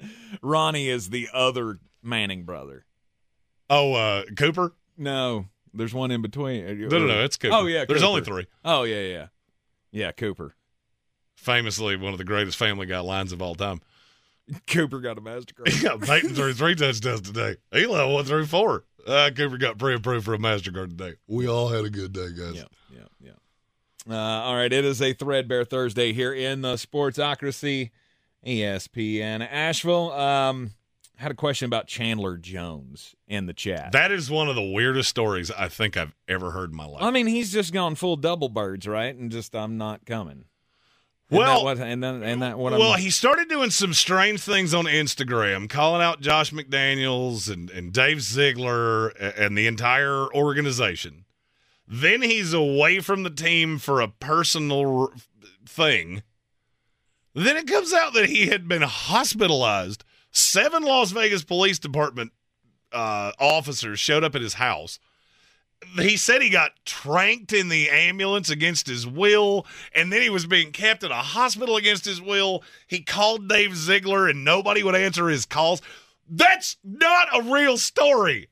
Ronnie 0.42 0.88
is 0.88 1.10
the 1.10 1.28
other 1.32 1.78
Manning 2.08 2.44
brother. 2.44 2.84
Oh, 3.70 3.94
uh, 3.94 4.24
Cooper? 4.36 4.72
No, 4.96 5.46
there's 5.74 5.94
one 5.94 6.10
in 6.10 6.22
between. 6.22 6.64
No, 6.88 6.98
no, 6.98 7.06
no, 7.06 7.24
it's 7.24 7.36
Cooper. 7.36 7.54
Oh 7.54 7.66
yeah, 7.66 7.84
There's 7.86 8.02
only 8.02 8.22
three. 8.22 8.46
Oh 8.64 8.82
yeah, 8.84 9.00
yeah, 9.02 9.26
yeah. 9.92 10.12
Cooper. 10.12 10.54
Famously, 11.36 11.96
one 11.96 12.12
of 12.12 12.18
the 12.18 12.24
greatest 12.24 12.56
Family 12.56 12.86
Guy 12.86 12.98
lines 12.98 13.32
of 13.32 13.40
all 13.40 13.54
time. 13.54 13.80
Cooper 14.66 14.98
got 15.00 15.18
a 15.18 15.20
Mastercard. 15.20 15.82
Yeah, 15.82 15.96
Peyton 16.04 16.34
threw 16.34 16.52
three 16.54 16.74
touchdowns 16.74 17.20
today. 17.20 17.56
Eli 17.74 18.04
one 18.04 18.24
through 18.24 18.46
four. 18.46 18.84
Uh, 19.06 19.30
Cooper 19.34 19.56
got 19.58 19.78
pre-approved 19.78 20.24
for 20.24 20.34
a 20.34 20.38
Mastercard 20.38 20.88
today. 20.90 21.14
We 21.26 21.48
all 21.48 21.68
had 21.68 21.84
a 21.84 21.90
good 21.90 22.12
day, 22.12 22.28
guys. 22.36 22.54
Yeah, 22.56 22.64
yeah, 22.90 23.32
yeah. 24.06 24.14
Uh, 24.14 24.42
all 24.42 24.54
right, 24.56 24.72
it 24.72 24.84
is 24.84 25.00
a 25.00 25.12
threadbare 25.12 25.64
Thursday 25.64 26.12
here 26.12 26.32
in 26.32 26.62
the 26.62 26.74
Sportsocracy, 26.74 27.90
ESPN 28.44 29.46
Asheville. 29.50 30.12
Um, 30.12 30.72
had 31.18 31.32
a 31.32 31.34
question 31.34 31.66
about 31.66 31.88
Chandler 31.88 32.36
Jones 32.36 33.16
in 33.26 33.46
the 33.46 33.52
chat. 33.52 33.90
That 33.92 34.12
is 34.12 34.30
one 34.30 34.48
of 34.48 34.54
the 34.54 34.62
weirdest 34.62 35.08
stories 35.08 35.50
I 35.50 35.68
think 35.68 35.96
I've 35.96 36.14
ever 36.28 36.52
heard 36.52 36.70
in 36.70 36.76
my 36.76 36.86
life. 36.86 37.02
I 37.02 37.10
mean, 37.10 37.26
he's 37.26 37.52
just 37.52 37.72
gone 37.72 37.96
full 37.96 38.16
double 38.16 38.48
birds, 38.48 38.86
right? 38.86 39.14
And 39.14 39.30
just 39.30 39.54
I'm 39.56 39.76
not 39.76 40.06
coming. 40.06 40.44
Isn't 41.30 41.38
Well- 41.44 41.64
what, 41.64 41.78
and 41.78 42.02
then 42.02 42.22
and 42.22 42.40
that 42.42 42.56
what 42.56 42.72
well, 42.72 42.94
he 42.94 43.10
started 43.10 43.48
doing 43.48 43.70
some 43.70 43.92
strange 43.92 44.40
things 44.40 44.72
on 44.72 44.84
Instagram, 44.84 45.68
calling 45.68 46.00
out 46.00 46.20
Josh 46.20 46.52
McDaniels 46.52 47.52
and, 47.52 47.68
and 47.68 47.92
Dave 47.92 48.22
Ziegler 48.22 49.08
and 49.08 49.58
the 49.58 49.66
entire 49.66 50.32
organization. 50.32 51.24
Then 51.86 52.22
he's 52.22 52.52
away 52.52 53.00
from 53.00 53.24
the 53.24 53.30
team 53.30 53.78
for 53.78 54.00
a 54.00 54.08
personal 54.08 55.12
thing. 55.66 56.22
Then 57.34 57.56
it 57.56 57.66
comes 57.66 57.92
out 57.92 58.14
that 58.14 58.26
he 58.26 58.46
had 58.46 58.68
been 58.68 58.82
hospitalized. 58.82 60.04
Seven 60.38 60.84
Las 60.84 61.10
Vegas 61.10 61.42
Police 61.42 61.78
Department 61.78 62.32
uh, 62.92 63.32
officers 63.38 63.98
showed 63.98 64.24
up 64.24 64.34
at 64.34 64.40
his 64.40 64.54
house. 64.54 64.98
He 65.96 66.16
said 66.16 66.42
he 66.42 66.48
got 66.48 66.72
tranked 66.84 67.52
in 67.52 67.68
the 67.68 67.88
ambulance 67.88 68.50
against 68.50 68.86
his 68.88 69.06
will, 69.06 69.66
and 69.94 70.12
then 70.12 70.22
he 70.22 70.30
was 70.30 70.46
being 70.46 70.72
kept 70.72 71.04
in 71.04 71.10
a 71.10 71.22
hospital 71.22 71.76
against 71.76 72.04
his 72.04 72.20
will. 72.20 72.64
He 72.86 73.00
called 73.02 73.48
Dave 73.48 73.76
Ziegler, 73.76 74.28
and 74.28 74.44
nobody 74.44 74.82
would 74.82 74.96
answer 74.96 75.28
his 75.28 75.44
calls. 75.44 75.82
That's 76.28 76.76
not 76.82 77.28
a 77.32 77.42
real 77.42 77.76
story. 77.76 78.48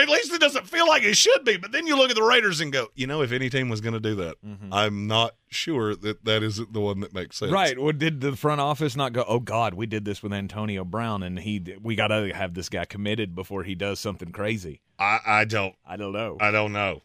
At 0.00 0.08
least 0.08 0.32
it 0.32 0.40
doesn't 0.40 0.66
feel 0.68 0.86
like 0.86 1.02
it 1.02 1.16
should 1.16 1.44
be. 1.44 1.56
But 1.56 1.72
then 1.72 1.86
you 1.86 1.96
look 1.96 2.10
at 2.10 2.16
the 2.16 2.22
Raiders 2.22 2.60
and 2.60 2.72
go, 2.72 2.88
you 2.94 3.06
know, 3.06 3.22
if 3.22 3.32
any 3.32 3.50
team 3.50 3.68
was 3.68 3.80
going 3.80 3.94
to 3.94 4.00
do 4.00 4.14
that, 4.16 4.36
mm-hmm. 4.44 4.72
I'm 4.72 5.06
not 5.06 5.34
sure 5.48 5.94
that 5.96 6.24
that 6.24 6.42
isn't 6.42 6.72
the 6.72 6.80
one 6.80 7.00
that 7.00 7.12
makes 7.14 7.36
sense. 7.36 7.52
right. 7.52 7.78
Well, 7.78 7.92
did 7.92 8.20
the 8.20 8.36
front 8.36 8.60
office 8.60 8.96
not 8.96 9.12
go? 9.12 9.24
Oh 9.26 9.40
God, 9.40 9.74
we 9.74 9.86
did 9.86 10.04
this 10.04 10.22
with 10.22 10.32
Antonio 10.32 10.84
Brown, 10.84 11.22
and 11.22 11.38
he 11.38 11.76
we 11.82 11.94
got 11.94 12.08
to 12.08 12.32
have 12.34 12.54
this 12.54 12.68
guy 12.68 12.84
committed 12.84 13.34
before 13.34 13.62
he 13.64 13.74
does 13.74 14.00
something 14.00 14.32
crazy. 14.32 14.80
I, 14.98 15.20
I 15.26 15.44
don't. 15.44 15.74
I 15.86 15.96
don't 15.96 16.12
know. 16.12 16.36
I 16.40 16.50
don't 16.50 16.72
know. 16.72 17.02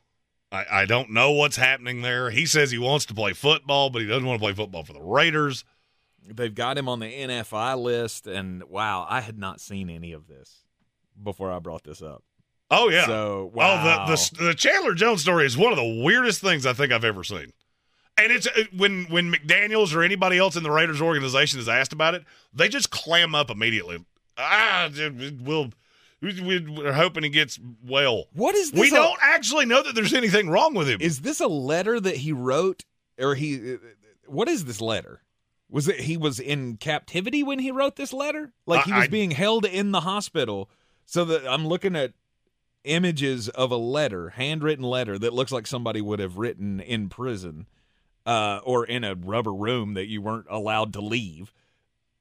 I, 0.51 0.65
I 0.71 0.85
don't 0.85 1.11
know 1.11 1.31
what's 1.31 1.57
happening 1.57 2.01
there. 2.01 2.29
He 2.29 2.45
says 2.45 2.71
he 2.71 2.77
wants 2.77 3.05
to 3.07 3.13
play 3.13 3.33
football, 3.33 3.89
but 3.89 4.01
he 4.01 4.07
doesn't 4.07 4.25
want 4.25 4.39
to 4.39 4.43
play 4.43 4.53
football 4.53 4.83
for 4.83 4.93
the 4.93 5.01
Raiders. 5.01 5.65
They've 6.27 6.53
got 6.53 6.77
him 6.77 6.89
on 6.89 6.99
the 6.99 7.07
NFI 7.07 7.77
list, 7.77 8.25
and 8.25 8.63
wow, 8.63 9.05
I 9.09 9.21
had 9.21 9.37
not 9.37 9.61
seen 9.61 9.89
any 9.89 10.11
of 10.11 10.27
this 10.27 10.63
before 11.21 11.51
I 11.51 11.59
brought 11.59 11.83
this 11.83 12.01
up. 12.01 12.23
Oh 12.71 12.89
yeah. 12.89 13.05
So 13.05 13.51
wow. 13.53 14.05
Oh, 14.07 14.11
the, 14.11 14.37
the 14.37 14.43
the 14.47 14.53
Chandler 14.53 14.93
Jones 14.93 15.21
story 15.21 15.45
is 15.45 15.57
one 15.57 15.71
of 15.71 15.77
the 15.77 16.03
weirdest 16.03 16.41
things 16.41 16.65
I 16.65 16.73
think 16.73 16.91
I've 16.91 17.05
ever 17.05 17.23
seen. 17.23 17.53
And 18.17 18.31
it's 18.31 18.47
uh, 18.47 18.63
when 18.75 19.05
when 19.05 19.31
McDaniel's 19.31 19.93
or 19.93 20.01
anybody 20.01 20.37
else 20.37 20.55
in 20.55 20.63
the 20.63 20.71
Raiders 20.71 21.01
organization 21.01 21.59
is 21.59 21.67
asked 21.69 21.93
about 21.93 22.15
it, 22.15 22.23
they 22.53 22.69
just 22.69 22.89
clam 22.89 23.35
up 23.35 23.49
immediately. 23.49 24.03
Ah, 24.37 24.89
we'll 25.41 25.71
we- 26.21 26.59
we're 26.67 26.93
hoping 26.93 27.23
he 27.23 27.29
gets 27.29 27.59
well. 27.85 28.25
What 28.33 28.55
is 28.55 28.71
this? 28.71 28.79
We 28.81 28.87
a- 28.87 28.91
don't 28.91 29.19
actually 29.21 29.65
know 29.65 29.83
that 29.83 29.93
there's 29.95 30.13
anything 30.13 30.49
wrong 30.49 30.73
with 30.73 30.89
him. 30.89 30.99
Is 31.01 31.21
this 31.21 31.39
a 31.39 31.47
letter 31.47 31.99
that 31.99 32.15
he 32.17 32.31
wrote, 32.31 32.83
or 33.19 33.35
he? 33.35 33.75
What 34.27 34.47
is 34.47 34.65
this 34.65 34.81
letter? 34.81 35.21
Was 35.69 35.87
it 35.87 35.99
he 35.99 36.15
was 36.17 36.39
in 36.39 36.77
captivity 36.77 37.43
when 37.43 37.59
he 37.59 37.69
wrote 37.69 37.95
this 37.95 38.13
letter? 38.13 38.53
Like 38.65 38.85
he 38.85 38.93
was 38.93 39.03
I- 39.03 39.07
being 39.07 39.31
held 39.31 39.65
in 39.65 39.91
the 39.91 40.01
hospital. 40.01 40.69
So 41.05 41.25
that 41.25 41.47
I'm 41.47 41.67
looking 41.67 41.95
at 41.95 42.13
images 42.85 43.49
of 43.49 43.71
a 43.71 43.75
letter, 43.77 44.29
handwritten 44.31 44.85
letter 44.85 45.17
that 45.19 45.33
looks 45.33 45.51
like 45.51 45.67
somebody 45.67 46.01
would 46.01 46.19
have 46.19 46.37
written 46.37 46.79
in 46.79 47.09
prison, 47.09 47.67
uh, 48.25 48.59
or 48.63 48.85
in 48.85 49.03
a 49.03 49.15
rubber 49.15 49.53
room 49.53 49.93
that 49.95 50.07
you 50.07 50.21
weren't 50.21 50.47
allowed 50.49 50.93
to 50.93 51.01
leave. 51.01 51.53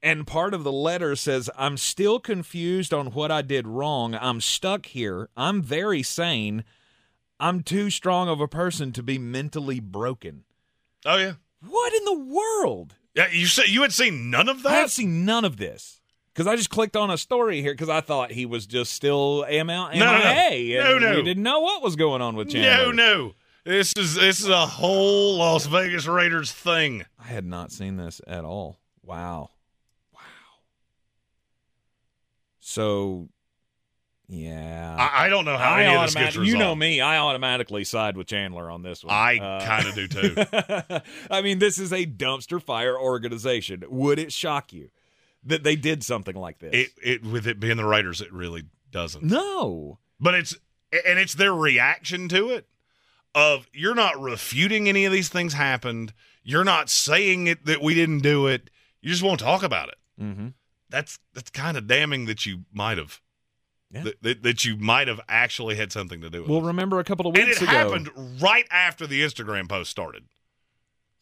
And 0.03 0.27
part 0.27 0.53
of 0.53 0.63
the 0.63 0.71
letter 0.71 1.15
says, 1.15 1.49
I'm 1.57 1.77
still 1.77 2.19
confused 2.19 2.93
on 2.93 3.07
what 3.07 3.31
I 3.31 3.41
did 3.41 3.67
wrong. 3.67 4.13
I'm 4.13 4.39
stuck 4.39 4.85
here. 4.87 5.29
I'm 5.35 5.63
very 5.63 6.03
sane. 6.03 6.63
I'm 7.39 7.63
too 7.63 7.89
strong 7.89 8.29
of 8.29 8.39
a 8.39 8.47
person 8.47 8.91
to 8.93 9.01
be 9.03 9.17
mentally 9.17 9.79
broken. 9.79 10.43
oh 11.05 11.17
yeah, 11.17 11.33
What 11.67 11.93
in 11.93 12.05
the 12.05 12.19
world? 12.23 12.95
yeah. 13.15 13.29
You 13.31 13.47
said 13.47 13.67
you 13.69 13.81
had 13.81 13.93
seen 13.93 14.29
none 14.29 14.47
of 14.47 14.61
that? 14.63 14.71
I 14.73 14.75
have 14.77 14.91
seen 14.91 15.25
none 15.25 15.43
of 15.43 15.57
this. 15.57 15.94
Because 16.35 16.47
I 16.47 16.57
just 16.57 16.69
clicked 16.69 16.97
on 16.97 17.09
a 17.09 17.17
story 17.17 17.61
here 17.61 17.71
because 17.71 17.87
I 17.87 18.01
thought 18.01 18.29
he 18.33 18.45
was 18.45 18.65
just 18.67 18.91
still 18.91 19.45
ML, 19.49 19.95
No, 19.97 20.11
no, 20.17 20.17
no. 20.19 20.83
No, 20.83 20.99
no. 20.99 21.15
We 21.15 21.23
didn't 21.23 21.43
know 21.43 21.61
what 21.61 21.81
was 21.81 21.95
going 21.95 22.21
on 22.21 22.35
with 22.35 22.49
Chandler. 22.49 22.91
no. 22.93 23.17
No. 23.23 23.33
This 23.63 23.93
is 23.97 24.13
this 24.15 24.41
is 24.41 24.49
a 24.49 24.65
whole 24.67 25.37
Las 25.37 25.65
Vegas 25.65 26.05
Raiders 26.07 26.51
thing. 26.51 27.05
I 27.17 27.23
had 27.27 27.45
not 27.45 27.71
seen 27.71 27.95
this 27.95 28.19
at 28.27 28.43
all. 28.45 28.79
Wow. 29.01 29.49
Wow. 30.13 30.19
So, 32.59 33.29
yeah. 34.27 34.95
I, 34.99 35.25
I 35.25 35.29
don't 35.29 35.45
know 35.45 35.57
how 35.57 35.73
I 35.75 35.83
any 35.83 35.95
of 35.95 36.01
this 36.03 36.13
gets 36.15 36.35
resolved. 36.35 36.47
you 36.49 36.57
know 36.57 36.75
me. 36.75 37.01
I 37.01 37.17
automatically 37.17 37.83
side 37.85 38.17
with 38.17 38.27
Chandler 38.27 38.69
on 38.69 38.81
this 38.83 39.03
one. 39.03 39.13
I 39.13 39.37
Uh, 39.37 39.65
kind 39.65 39.87
of 39.87 39.95
do 39.95 40.07
too. 40.07 41.01
I 41.31 41.41
mean, 41.41 41.59
this 41.59 41.77
is 41.79 41.93
a 41.93 42.05
dumpster 42.05 42.61
fire 42.61 42.99
organization. 42.99 43.83
Would 43.87 44.19
it 44.19 44.31
shock 44.33 44.73
you 44.73 44.89
that 45.45 45.63
they 45.63 45.75
did 45.75 46.03
something 46.03 46.35
like 46.35 46.59
this? 46.59 46.71
It 46.73 46.89
it 47.03 47.23
with 47.25 47.47
it 47.47 47.59
being 47.59 47.77
the 47.77 47.85
Raiders, 47.85 48.21
it 48.21 48.31
really 48.33 48.63
doesn't. 48.91 49.23
no. 49.23 49.99
But 50.19 50.33
it's 50.35 50.55
and 50.91 51.19
it's 51.19 51.33
their 51.35 51.53
reaction 51.53 52.27
to 52.29 52.51
it 52.51 52.67
of 53.33 53.67
you're 53.73 53.95
not 53.95 54.19
refuting 54.19 54.87
any 54.87 55.03
of 55.05 55.11
these 55.11 55.27
things 55.29 55.53
happened. 55.53 56.13
You're 56.43 56.63
not 56.63 56.89
saying 56.89 57.47
it 57.47 57.65
that 57.65 57.81
we 57.81 57.93
didn't 57.93 58.19
do 58.19 58.47
it. 58.47 58.69
You 59.01 59.09
just 59.09 59.23
won't 59.23 59.39
talk 59.41 59.61
about 59.63 59.89
it. 59.89 59.95
Mm-hmm. 60.21 60.47
That's 60.89 61.19
that's 61.33 61.49
kind 61.49 61.75
of 61.75 61.87
damning 61.87 62.25
that 62.25 62.45
you 62.45 62.63
might 62.73 62.97
have. 62.97 63.19
Yeah. 63.91 64.03
That, 64.03 64.23
that, 64.23 64.43
that 64.43 64.65
you 64.65 64.77
might 64.77 65.07
have 65.07 65.21
actually 65.29 65.75
had 65.75 65.91
something 65.91 66.19
to 66.21 66.29
do 66.29 66.41
with 66.41 66.49
Well, 66.49 66.59
it. 66.59 66.67
remember 66.67 66.99
a 66.99 67.03
couple 67.03 67.27
of 67.27 67.35
weeks 67.35 67.61
ago. 67.61 67.67
And 67.67 67.77
it 67.77 67.83
ago. 68.03 68.11
happened 68.11 68.41
right 68.41 68.65
after 68.71 69.05
the 69.05 69.21
Instagram 69.21 69.69
post 69.69 69.91
started. 69.91 70.25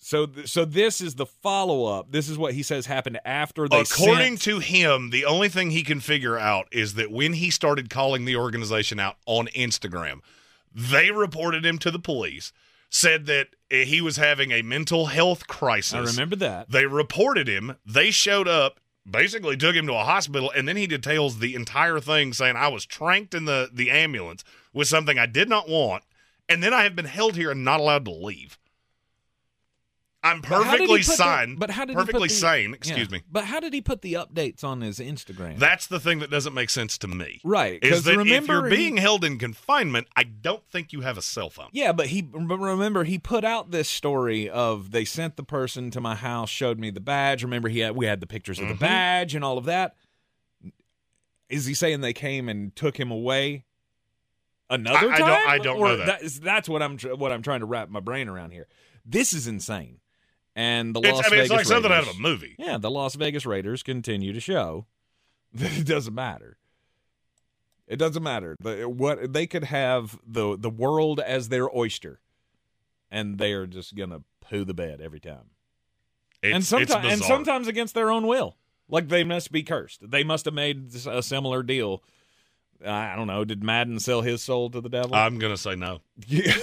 So, 0.03 0.25
th- 0.25 0.49
so 0.49 0.65
this 0.65 0.99
is 0.99 1.15
the 1.15 1.25
follow 1.25 1.85
up. 1.85 2.11
This 2.11 2.27
is 2.27 2.37
what 2.37 2.53
he 2.53 2.61
says 2.61 2.85
happened 2.85 3.19
after 3.23 3.69
they. 3.69 3.81
According 3.81 4.37
sent- 4.37 4.41
to 4.41 4.59
him, 4.59 5.11
the 5.11 5.25
only 5.25 5.47
thing 5.47 5.71
he 5.71 5.83
can 5.83 6.01
figure 6.01 6.37
out 6.37 6.67
is 6.71 6.95
that 6.95 7.09
when 7.09 7.33
he 7.33 7.49
started 7.49 7.89
calling 7.89 8.25
the 8.25 8.35
organization 8.35 8.99
out 8.99 9.15
on 9.25 9.47
Instagram, 9.47 10.19
they 10.75 11.11
reported 11.11 11.65
him 11.65 11.77
to 11.79 11.89
the 11.89 11.99
police, 11.99 12.51
said 12.89 13.27
that 13.27 13.47
eh, 13.71 13.85
he 13.85 14.01
was 14.01 14.17
having 14.17 14.51
a 14.51 14.61
mental 14.61 15.05
health 15.05 15.47
crisis. 15.47 15.93
I 15.93 15.99
remember 15.99 16.35
that. 16.37 16.69
They 16.69 16.85
reported 16.85 17.47
him. 17.47 17.77
They 17.85 18.11
showed 18.11 18.47
up, 18.47 18.81
basically 19.09 19.55
took 19.55 19.75
him 19.75 19.87
to 19.87 19.93
a 19.93 20.03
hospital, 20.03 20.51
and 20.51 20.67
then 20.67 20.75
he 20.75 20.85
details 20.85 21.39
the 21.39 21.55
entire 21.55 22.01
thing, 22.01 22.33
saying, 22.33 22.57
I 22.57 22.67
was 22.67 22.85
tranked 22.85 23.33
in 23.33 23.45
the, 23.45 23.69
the 23.71 23.89
ambulance 23.89 24.43
with 24.73 24.89
something 24.89 25.17
I 25.17 25.27
did 25.27 25.47
not 25.47 25.69
want, 25.69 26.03
and 26.49 26.61
then 26.61 26.73
I 26.73 26.83
have 26.83 26.95
been 26.95 27.05
held 27.05 27.35
here 27.35 27.51
and 27.51 27.63
not 27.63 27.79
allowed 27.79 28.03
to 28.05 28.11
leave. 28.11 28.57
I'm 30.25 30.39
But 30.39 30.47
how 30.63 30.77
did 30.77 30.81
he 30.81 30.87
perfectly 30.87 31.03
sane. 31.03 31.55
but 31.57 31.69
how 31.69 31.83
did 31.83 31.91
he 31.91 31.95
put 31.95 32.05
perfectly 32.05 32.27
the- 32.29 32.33
sane? 32.33 32.73
Excuse 32.73 33.07
Yeah. 33.09 33.17
me. 33.17 33.23
But 33.29 33.43
how 33.45 33.59
did 33.59 33.73
he 33.73 33.81
put 33.81 34.01
the 34.01 34.13
updates 34.13 34.63
on 34.63 34.79
his 34.79 34.99
Instagram? 34.99 35.57
That's 35.59 35.85
the 35.85 35.99
thing 35.99 36.19
that 36.19 36.29
doesn't 36.29 36.53
make 36.53 36.69
sense 36.69 36.97
to 36.99 37.07
me. 37.09 37.41
right. 37.43 37.83
Is 37.83 38.03
that 38.05 38.17
if 38.25 38.47
you're 38.47 38.69
he- 38.69 38.75
being 38.75 38.97
held 38.97 39.25
in 39.25 39.37
confinement, 39.37 40.07
I 40.15 40.23
don't 40.23 40.65
think 40.69 40.93
you 40.93 41.01
have 41.01 41.17
a 41.17 41.21
cell 41.21 41.49
phone. 41.49 41.67
Yeah, 41.73 41.91
but 41.91 42.07
he 42.07 42.21
but 42.21 42.57
remember 42.57 43.03
he 43.03 43.17
put 43.19 43.43
out 43.43 43.71
this 43.71 43.89
story 43.89 44.49
of 44.49 44.91
they 44.91 45.03
sent 45.03 45.35
the 45.35 45.43
person 45.43 45.91
to 45.91 45.99
my 45.99 46.15
house, 46.15 46.49
showed 46.49 46.79
me 46.79 46.89
the 46.89 47.01
badge. 47.01 47.43
Remember 47.43 47.67
he 47.67 47.79
had 47.79 47.95
we 47.95 48.05
had 48.05 48.21
the 48.21 48.27
pictures 48.27 48.59
of 48.59 48.69
the 48.69 48.75
Mhm. 48.75 48.79
badge 48.79 49.35
and 49.35 49.43
all 49.43 49.57
of 49.57 49.65
that. 49.65 49.95
Is 51.49 51.65
he 51.65 51.73
saying 51.73 51.99
they 52.01 52.13
came 52.13 52.47
and 52.49 52.73
took 52.75 52.97
him 52.97 53.11
away 53.11 53.65
another 54.69 55.11
I- 55.11 55.15
I 55.15 55.17
time? 55.17 55.27
don't- 55.27 55.49
I 55.49 55.57
don't 55.59 55.79
know 55.81 55.97
that. 55.97 56.21
is- 56.23 56.39
that's 56.39 56.69
what 56.69 56.81
I'm 56.81 56.97
what 56.97 57.31
I'm 57.33 57.41
trying 57.41 57.59
to 57.59 57.65
wrap 57.65 57.89
my 57.89 57.99
brain 57.99 58.27
around 58.29 58.51
here. 58.51 58.67
This 59.05 59.33
is 59.33 59.47
insane. 59.47 59.99
And 60.55 60.95
the 60.95 60.99
It's, 60.99 61.11
Las 61.13 61.25
I 61.25 61.29
mean, 61.29 61.31
Vegas 61.31 61.45
it's 61.45 61.51
like 61.51 61.65
something 61.65 61.91
out 61.91 61.99
Raiders- 61.99 62.13
of 62.13 62.19
a 62.19 62.21
movie. 62.21 62.55
Yeah, 62.59 62.77
the 62.77 62.91
Las 62.91 63.15
Vegas 63.15 63.45
Raiders 63.45 63.81
continue 63.81 64.33
to 64.33 64.39
show 64.39 64.85
that 65.53 65.77
it 65.77 65.85
doesn't 65.85 66.13
matter. 66.13 66.57
It 67.87 67.97
doesn't 67.97 68.23
matter. 68.23 68.55
The, 68.59 68.87
what 68.87 69.33
they 69.33 69.45
could 69.47 69.65
have 69.65 70.19
the 70.25 70.57
the 70.57 70.69
world 70.69 71.19
as 71.19 71.49
their 71.49 71.75
oyster, 71.75 72.19
and 73.11 73.37
they 73.37 73.51
are 73.53 73.67
just 73.67 73.95
gonna 73.95 74.21
poo 74.41 74.63
the 74.63 74.73
bed 74.73 75.01
every 75.01 75.19
time. 75.19 75.49
It's, 76.41 76.55
and 76.55 76.65
sometimes 76.65 77.13
and 77.13 77.21
sometimes 77.21 77.67
against 77.67 77.93
their 77.93 78.11
own 78.11 78.27
will. 78.27 78.55
Like 78.89 79.09
they 79.09 79.23
must 79.23 79.51
be 79.51 79.63
cursed. 79.63 80.09
They 80.09 80.23
must 80.23 80.45
have 80.45 80.53
made 80.53 80.93
a 81.07 81.23
similar 81.23 81.63
deal. 81.63 82.03
I 82.85 83.15
don't 83.15 83.27
know. 83.27 83.45
Did 83.45 83.63
Madden 83.63 83.99
sell 83.99 84.21
his 84.21 84.43
soul 84.43 84.69
to 84.71 84.81
the 84.81 84.89
devil? 84.89 85.15
I'm 85.15 85.39
going 85.39 85.53
to 85.53 85.57
say 85.61 85.75
no. 85.75 86.01
yeah. 86.27 86.53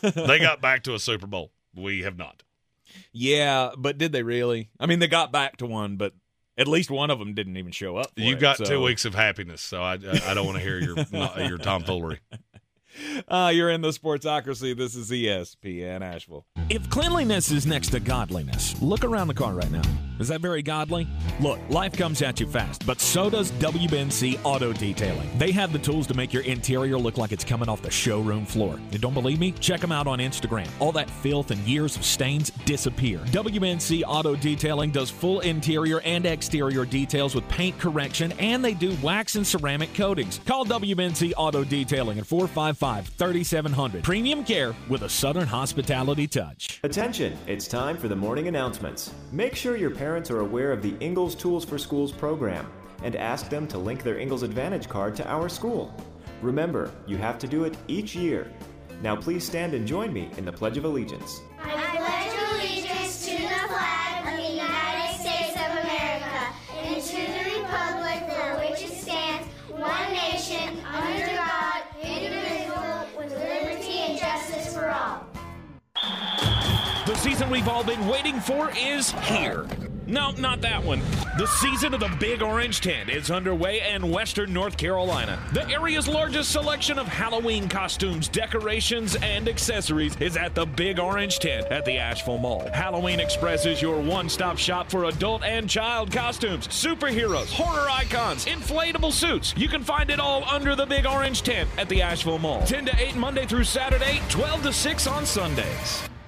They 0.00 0.38
got 0.38 0.62
back 0.62 0.82
to 0.84 0.94
a 0.94 0.98
Super 0.98 1.26
Bowl. 1.26 1.52
We 1.74 2.02
have 2.04 2.16
not. 2.16 2.42
Yeah, 3.12 3.70
but 3.76 3.98
did 3.98 4.12
they 4.12 4.22
really? 4.22 4.70
I 4.80 4.86
mean, 4.86 4.98
they 4.98 5.08
got 5.08 5.32
back 5.32 5.56
to 5.58 5.66
one, 5.66 5.96
but 5.96 6.12
at 6.56 6.66
least 6.68 6.90
one 6.90 7.10
of 7.10 7.18
them 7.18 7.34
didn't 7.34 7.56
even 7.56 7.72
show 7.72 7.96
up. 7.96 8.12
for 8.14 8.20
You 8.20 8.34
it, 8.34 8.40
got 8.40 8.56
so- 8.58 8.64
two 8.64 8.82
weeks 8.82 9.04
of 9.04 9.14
happiness, 9.14 9.60
so 9.60 9.82
I, 9.82 9.94
I, 9.94 10.22
I 10.28 10.34
don't 10.34 10.46
want 10.46 10.58
to 10.58 10.62
hear 10.64 10.78
your 10.80 10.96
your 11.48 11.58
tomfoolery. 11.58 12.20
Uh, 13.28 13.50
you're 13.54 13.70
in 13.70 13.80
the 13.80 13.90
Sportsocracy. 13.90 14.76
This 14.76 14.94
is 14.94 15.10
ESPN 15.10 16.00
Asheville. 16.00 16.46
If 16.68 16.88
cleanliness 16.90 17.50
is 17.50 17.66
next 17.66 17.90
to 17.90 18.00
godliness, 18.00 18.80
look 18.82 19.04
around 19.04 19.28
the 19.28 19.34
car 19.34 19.52
right 19.54 19.70
now. 19.70 19.82
Is 20.18 20.28
that 20.28 20.40
very 20.40 20.62
godly? 20.62 21.06
Look, 21.40 21.60
life 21.68 21.96
comes 21.96 22.22
at 22.22 22.40
you 22.40 22.46
fast, 22.48 22.84
but 22.84 23.00
so 23.00 23.30
does 23.30 23.52
WBNC 23.52 24.40
Auto 24.42 24.72
Detailing. 24.72 25.30
They 25.38 25.52
have 25.52 25.72
the 25.72 25.78
tools 25.78 26.08
to 26.08 26.14
make 26.14 26.32
your 26.32 26.42
interior 26.42 26.98
look 26.98 27.18
like 27.18 27.30
it's 27.30 27.44
coming 27.44 27.68
off 27.68 27.82
the 27.82 27.90
showroom 27.90 28.44
floor. 28.44 28.80
You 28.90 28.98
don't 28.98 29.14
believe 29.14 29.38
me? 29.38 29.52
Check 29.52 29.80
them 29.80 29.92
out 29.92 30.08
on 30.08 30.18
Instagram. 30.18 30.68
All 30.80 30.90
that 30.92 31.08
filth 31.08 31.52
and 31.52 31.60
years 31.60 31.96
of 31.96 32.04
stains 32.04 32.50
disappear. 32.64 33.18
WBNC 33.26 34.02
Auto 34.06 34.34
Detailing 34.34 34.90
does 34.90 35.08
full 35.08 35.38
interior 35.40 36.00
and 36.00 36.26
exterior 36.26 36.84
details 36.84 37.36
with 37.36 37.46
paint 37.48 37.78
correction, 37.78 38.32
and 38.40 38.64
they 38.64 38.74
do 38.74 38.96
wax 39.00 39.36
and 39.36 39.46
ceramic 39.46 39.94
coatings. 39.94 40.40
Call 40.46 40.64
WBNC 40.64 41.32
Auto 41.36 41.62
Detailing 41.62 42.18
at 42.18 42.26
455 42.26 43.06
3700. 43.06 44.02
Premium 44.02 44.42
care 44.42 44.74
with 44.88 45.02
a 45.02 45.08
Southern 45.08 45.46
hospitality 45.46 46.26
touch. 46.26 46.80
Attention, 46.82 47.38
it's 47.46 47.68
time 47.68 47.96
for 47.96 48.08
the 48.08 48.16
morning 48.16 48.48
announcements. 48.48 49.12
Make 49.30 49.54
sure 49.54 49.76
your 49.76 49.90
parents 49.90 50.07
are 50.08 50.40
aware 50.40 50.72
of 50.72 50.80
the 50.80 50.96
Ingles 51.00 51.34
Tools 51.34 51.66
for 51.66 51.76
Schools 51.76 52.12
program 52.12 52.66
and 53.02 53.14
ask 53.14 53.50
them 53.50 53.66
to 53.68 53.76
link 53.76 54.02
their 54.02 54.18
Ingles 54.18 54.42
Advantage 54.42 54.88
card 54.88 55.14
to 55.16 55.28
our 55.30 55.50
school. 55.50 55.94
Remember, 56.40 56.90
you 57.06 57.18
have 57.18 57.38
to 57.38 57.46
do 57.46 57.64
it 57.64 57.76
each 57.88 58.16
year. 58.16 58.50
Now 59.02 59.14
please 59.14 59.44
stand 59.44 59.74
and 59.74 59.86
join 59.86 60.12
me 60.12 60.30
in 60.38 60.46
the 60.46 60.52
Pledge 60.52 60.78
of 60.78 60.86
Allegiance. 60.86 61.42
I 61.62 61.74
pledge 61.96 62.32
allegiance 62.50 63.26
to 63.26 63.32
the 63.32 63.68
flag 63.68 64.32
of 64.32 64.36
the 64.42 64.50
United 64.50 65.20
States 65.20 65.52
of 65.56 65.84
America 65.84 66.54
and 66.84 67.02
to 67.02 67.16
the 67.16 67.60
republic 67.60 68.24
for 68.32 68.58
which 68.60 68.82
it 68.82 68.98
stands, 68.98 69.46
one 69.68 70.12
nation, 70.12 70.78
under 70.86 71.26
God, 71.36 71.82
indivisible, 72.02 73.06
with 73.18 73.32
liberty 73.32 73.98
and 74.08 74.18
justice 74.18 74.74
for 74.74 74.88
all. 74.88 75.26
The 77.06 77.14
season 77.16 77.50
we've 77.50 77.68
all 77.68 77.84
been 77.84 78.06
waiting 78.08 78.40
for 78.40 78.70
is 78.76 79.12
here. 79.12 79.66
No, 80.08 80.30
not 80.38 80.62
that 80.62 80.82
one. 80.82 81.02
The 81.36 81.46
season 81.46 81.92
of 81.92 82.00
the 82.00 82.08
Big 82.18 82.42
Orange 82.42 82.80
Tent 82.80 83.10
is 83.10 83.30
underway 83.30 83.82
in 83.94 84.10
Western 84.10 84.54
North 84.54 84.78
Carolina. 84.78 85.38
The 85.52 85.68
area's 85.68 86.08
largest 86.08 86.50
selection 86.50 86.98
of 86.98 87.06
Halloween 87.06 87.68
costumes, 87.68 88.26
decorations, 88.26 89.16
and 89.16 89.46
accessories 89.50 90.16
is 90.16 90.38
at 90.38 90.54
the 90.54 90.64
Big 90.64 90.98
Orange 90.98 91.38
Tent 91.40 91.66
at 91.66 91.84
the 91.84 91.98
Asheville 91.98 92.38
Mall. 92.38 92.70
Halloween 92.72 93.20
Express 93.20 93.66
is 93.66 93.82
your 93.82 94.00
one 94.00 94.30
stop 94.30 94.56
shop 94.56 94.90
for 94.90 95.04
adult 95.04 95.44
and 95.44 95.68
child 95.68 96.10
costumes, 96.10 96.68
superheroes, 96.68 97.52
horror 97.52 97.90
icons, 97.90 98.46
inflatable 98.46 99.12
suits. 99.12 99.52
You 99.58 99.68
can 99.68 99.84
find 99.84 100.08
it 100.08 100.20
all 100.20 100.42
under 100.48 100.74
the 100.74 100.86
Big 100.86 101.06
Orange 101.06 101.42
Tent 101.42 101.68
at 101.76 101.90
the 101.90 102.00
Asheville 102.00 102.38
Mall. 102.38 102.64
10 102.64 102.86
to 102.86 102.98
8 102.98 103.16
Monday 103.16 103.44
through 103.44 103.64
Saturday, 103.64 104.22
12 104.30 104.62
to 104.62 104.72
6 104.72 105.06
on 105.06 105.26
Sundays. 105.26 106.08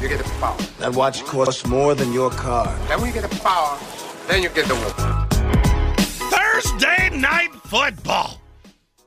you 0.00 0.08
get 0.08 0.18
the 0.18 0.30
power. 0.40 0.56
That 0.78 0.94
watch 0.94 1.24
costs 1.24 1.66
more 1.66 1.94
than 1.94 2.12
your 2.12 2.30
car. 2.30 2.66
Then 2.88 3.00
when 3.00 3.08
you 3.08 3.20
get 3.20 3.28
the 3.28 3.36
power, 3.40 3.78
then 4.28 4.42
you 4.42 4.48
get 4.48 4.66
the 4.66 4.74
woman. 4.74 5.28
Thursday 6.30 7.10
night 7.10 7.52
football. 7.64 8.40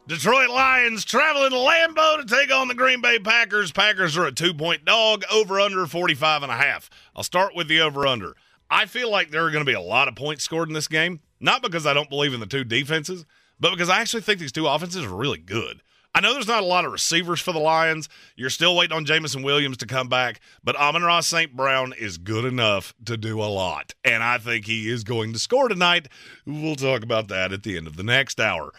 Detroit 0.05 0.49
Lions 0.49 1.05
traveling 1.05 1.51
to 1.51 1.55
Lambeau 1.55 2.17
to 2.17 2.25
take 2.25 2.53
on 2.53 2.67
the 2.67 2.75
Green 2.75 3.01
Bay 3.01 3.19
Packers. 3.19 3.71
Packers 3.71 4.17
are 4.17 4.25
a 4.25 4.31
two 4.31 4.53
point 4.53 4.85
dog, 4.85 5.23
over 5.31 5.59
under 5.59 5.87
45 5.87 6.43
and 6.43 6.51
a 6.51 6.55
half. 6.55 6.89
I'll 7.15 7.23
start 7.23 7.55
with 7.55 7.67
the 7.67 7.79
over 7.79 8.05
under. 8.05 8.35
I 8.69 8.85
feel 8.85 9.09
like 9.09 9.31
there 9.31 9.45
are 9.45 9.51
going 9.51 9.65
to 9.65 9.69
be 9.69 9.75
a 9.75 9.81
lot 9.81 10.07
of 10.07 10.15
points 10.15 10.43
scored 10.43 10.67
in 10.67 10.73
this 10.73 10.87
game, 10.87 11.21
not 11.39 11.61
because 11.61 11.87
I 11.87 11.93
don't 11.93 12.09
believe 12.09 12.33
in 12.33 12.39
the 12.39 12.45
two 12.45 12.63
defenses, 12.63 13.25
but 13.59 13.71
because 13.71 13.89
I 13.89 14.01
actually 14.01 14.23
think 14.23 14.39
these 14.39 14.51
two 14.51 14.67
offenses 14.67 15.05
are 15.05 15.15
really 15.15 15.37
good. 15.37 15.81
I 16.15 16.21
know 16.21 16.33
there's 16.33 16.47
not 16.47 16.61
a 16.61 16.67
lot 16.67 16.85
of 16.85 16.91
receivers 16.91 17.41
for 17.41 17.53
the 17.53 17.59
Lions. 17.59 18.07
You're 18.35 18.51
still 18.51 18.75
waiting 18.75 18.95
on 18.95 19.05
Jameson 19.05 19.41
Williams 19.41 19.77
to 19.77 19.87
come 19.87 20.09
back, 20.09 20.41
but 20.63 20.75
Amon-Ra 20.75 21.21
St. 21.21 21.55
Brown 21.55 21.91
is 21.97 22.19
good 22.19 22.45
enough 22.45 22.93
to 23.05 23.17
do 23.17 23.41
a 23.41 23.49
lot. 23.49 23.95
And 24.05 24.21
I 24.21 24.37
think 24.37 24.67
he 24.67 24.89
is 24.89 25.03
going 25.03 25.33
to 25.33 25.39
score 25.39 25.69
tonight. 25.69 26.09
We'll 26.45 26.75
talk 26.75 27.01
about 27.01 27.29
that 27.29 27.51
at 27.51 27.63
the 27.63 27.77
end 27.77 27.87
of 27.87 27.95
the 27.95 28.03
next 28.03 28.39
hour. 28.39 28.71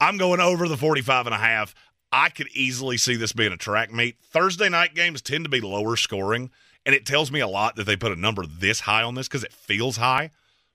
I'm 0.00 0.16
going 0.16 0.40
over 0.40 0.66
the 0.66 0.76
45 0.76 1.26
and 1.26 1.34
a 1.34 1.38
half. 1.38 1.72
I 2.10 2.28
could 2.28 2.48
easily 2.48 2.96
see 2.96 3.14
this 3.14 3.32
being 3.32 3.52
a 3.52 3.56
track 3.56 3.92
meet. 3.92 4.16
Thursday 4.20 4.68
night 4.68 4.96
games 4.96 5.22
tend 5.22 5.44
to 5.44 5.50
be 5.50 5.60
lower 5.60 5.94
scoring, 5.94 6.50
and 6.84 6.96
it 6.96 7.06
tells 7.06 7.30
me 7.30 7.38
a 7.38 7.46
lot 7.46 7.76
that 7.76 7.84
they 7.84 7.94
put 7.94 8.10
a 8.10 8.20
number 8.20 8.44
this 8.44 8.80
high 8.80 9.04
on 9.04 9.14
this 9.14 9.28
because 9.28 9.44
it 9.44 9.52
feels 9.52 9.98
high. 9.98 10.32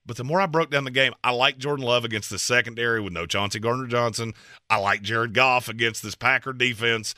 But 0.08 0.16
the 0.16 0.24
more 0.24 0.40
I 0.40 0.46
broke 0.46 0.72
down 0.72 0.86
the 0.86 0.92
game, 0.92 1.14
I 1.22 1.32
like 1.32 1.58
Jordan 1.58 1.86
Love 1.86 2.06
against 2.06 2.30
the 2.30 2.40
secondary 2.40 3.02
with 3.02 3.12
no 3.12 3.26
Chauncey 3.26 3.60
Gardner 3.60 3.88
Johnson. 3.88 4.34
I 4.70 4.78
like 4.78 5.02
Jared 5.02 5.34
Goff 5.34 5.68
against 5.68 6.02
this 6.02 6.16
Packer 6.16 6.54
defense. 6.54 7.14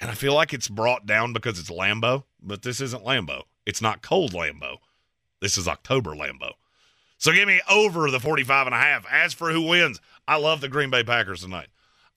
And 0.00 0.10
I 0.10 0.14
feel 0.14 0.32
like 0.32 0.54
it's 0.54 0.68
brought 0.68 1.04
down 1.04 1.32
because 1.32 1.58
it's 1.58 1.70
Lambeau, 1.70 2.22
but 2.40 2.62
this 2.62 2.80
isn't 2.80 3.04
Lambeau. 3.04 3.42
It's 3.66 3.82
not 3.82 4.00
cold 4.00 4.32
Lambeau. 4.32 4.78
This 5.40 5.58
is 5.58 5.66
October 5.66 6.12
Lambeau. 6.12 6.52
So 7.18 7.32
give 7.32 7.48
me 7.48 7.60
over 7.68 8.10
the 8.10 8.20
45 8.20 8.68
and 8.68 8.74
a 8.74 8.78
half. 8.78 9.04
As 9.10 9.34
for 9.34 9.50
who 9.50 9.62
wins, 9.62 10.00
I 10.26 10.36
love 10.36 10.60
the 10.60 10.68
Green 10.68 10.88
Bay 10.88 11.02
Packers 11.02 11.42
tonight. 11.42 11.68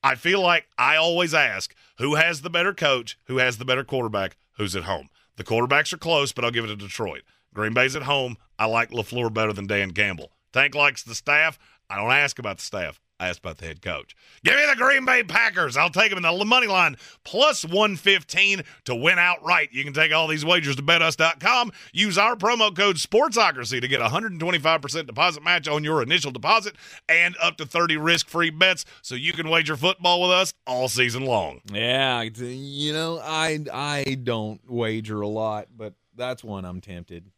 I 0.04 0.16
feel 0.16 0.42
like 0.42 0.68
I 0.78 0.96
always 0.96 1.34
ask 1.34 1.76
who 1.98 2.16
has 2.16 2.42
the 2.42 2.50
better 2.50 2.74
coach, 2.74 3.18
who 3.26 3.38
has 3.38 3.58
the 3.58 3.66
better 3.66 3.84
quarterback, 3.84 4.38
who's 4.58 4.76
at 4.76 4.84
home. 4.84 5.10
The 5.38 5.44
quarterbacks 5.44 5.92
are 5.92 5.98
close, 5.98 6.32
but 6.32 6.46
I'll 6.46 6.52
give 6.52 6.66
it 6.66 6.68
to 6.68 6.76
Detroit. 6.76 7.24
Green 7.54 7.74
Bay's 7.74 7.96
at 7.96 8.04
home. 8.04 8.38
I 8.58 8.66
like 8.66 8.92
LaFleur 8.92 9.34
better 9.34 9.54
than 9.54 9.68
Dan 9.68 9.92
Campbell. 9.92 10.32
Tank 10.52 10.76
likes 10.76 11.04
the 11.04 11.16
staff. 11.16 11.58
I 11.90 11.98
don't 11.98 12.12
ask 12.12 12.40
about 12.40 12.58
the 12.58 12.64
staff. 12.64 13.00
I 13.20 13.30
ask 13.30 13.40
about 13.40 13.58
the 13.58 13.66
head 13.66 13.82
coach. 13.82 14.16
Give 14.44 14.56
me 14.56 14.66
the 14.68 14.76
Green 14.76 15.06
Bay 15.06 15.24
Packers. 15.24 15.78
I'll 15.78 15.90
take 15.90 16.10
them 16.10 16.18
in 16.18 16.38
the 16.38 16.46
money 16.46 16.68
line 16.68 16.98
plus 17.24 17.64
115 17.64 18.64
to 18.86 18.96
win 18.96 19.18
outright. 19.18 19.70
You 19.72 19.84
can 19.84 19.94
take 19.94 20.12
all 20.12 20.28
these 20.28 20.44
wagers 20.44 20.76
to 20.76 20.84
betus.com. 20.84 21.72
Use 21.94 22.18
our 22.18 22.36
promo 22.36 22.76
code 22.76 22.98
SPORTSOCRACY 22.98 23.80
to 23.80 23.88
get 23.88 24.02
a 24.02 24.10
125% 24.10 25.06
deposit 25.06 25.42
match 25.44 25.68
on 25.68 25.84
your 25.84 26.02
initial 26.02 26.32
deposit 26.32 26.76
and 27.08 27.38
up 27.42 27.56
to 27.58 27.66
30 27.66 27.96
risk-free 27.98 28.50
bets 28.50 28.84
so 29.02 29.16
you 29.16 29.32
can 29.32 29.48
wager 29.48 29.78
football 29.78 30.22
with 30.22 30.32
us 30.32 30.54
all 30.68 30.90
season 30.90 31.24
long. 31.24 31.62
Yeah, 31.72 32.24
you 32.24 32.92
know, 32.92 33.20
I 33.24 33.60
I 33.72 34.18
don't 34.22 34.60
wager 34.70 35.22
a 35.22 35.28
lot, 35.28 35.68
but 35.76 35.94
that's 36.16 36.44
one 36.44 36.66
I'm 36.66 36.82
tempted. 36.82 37.32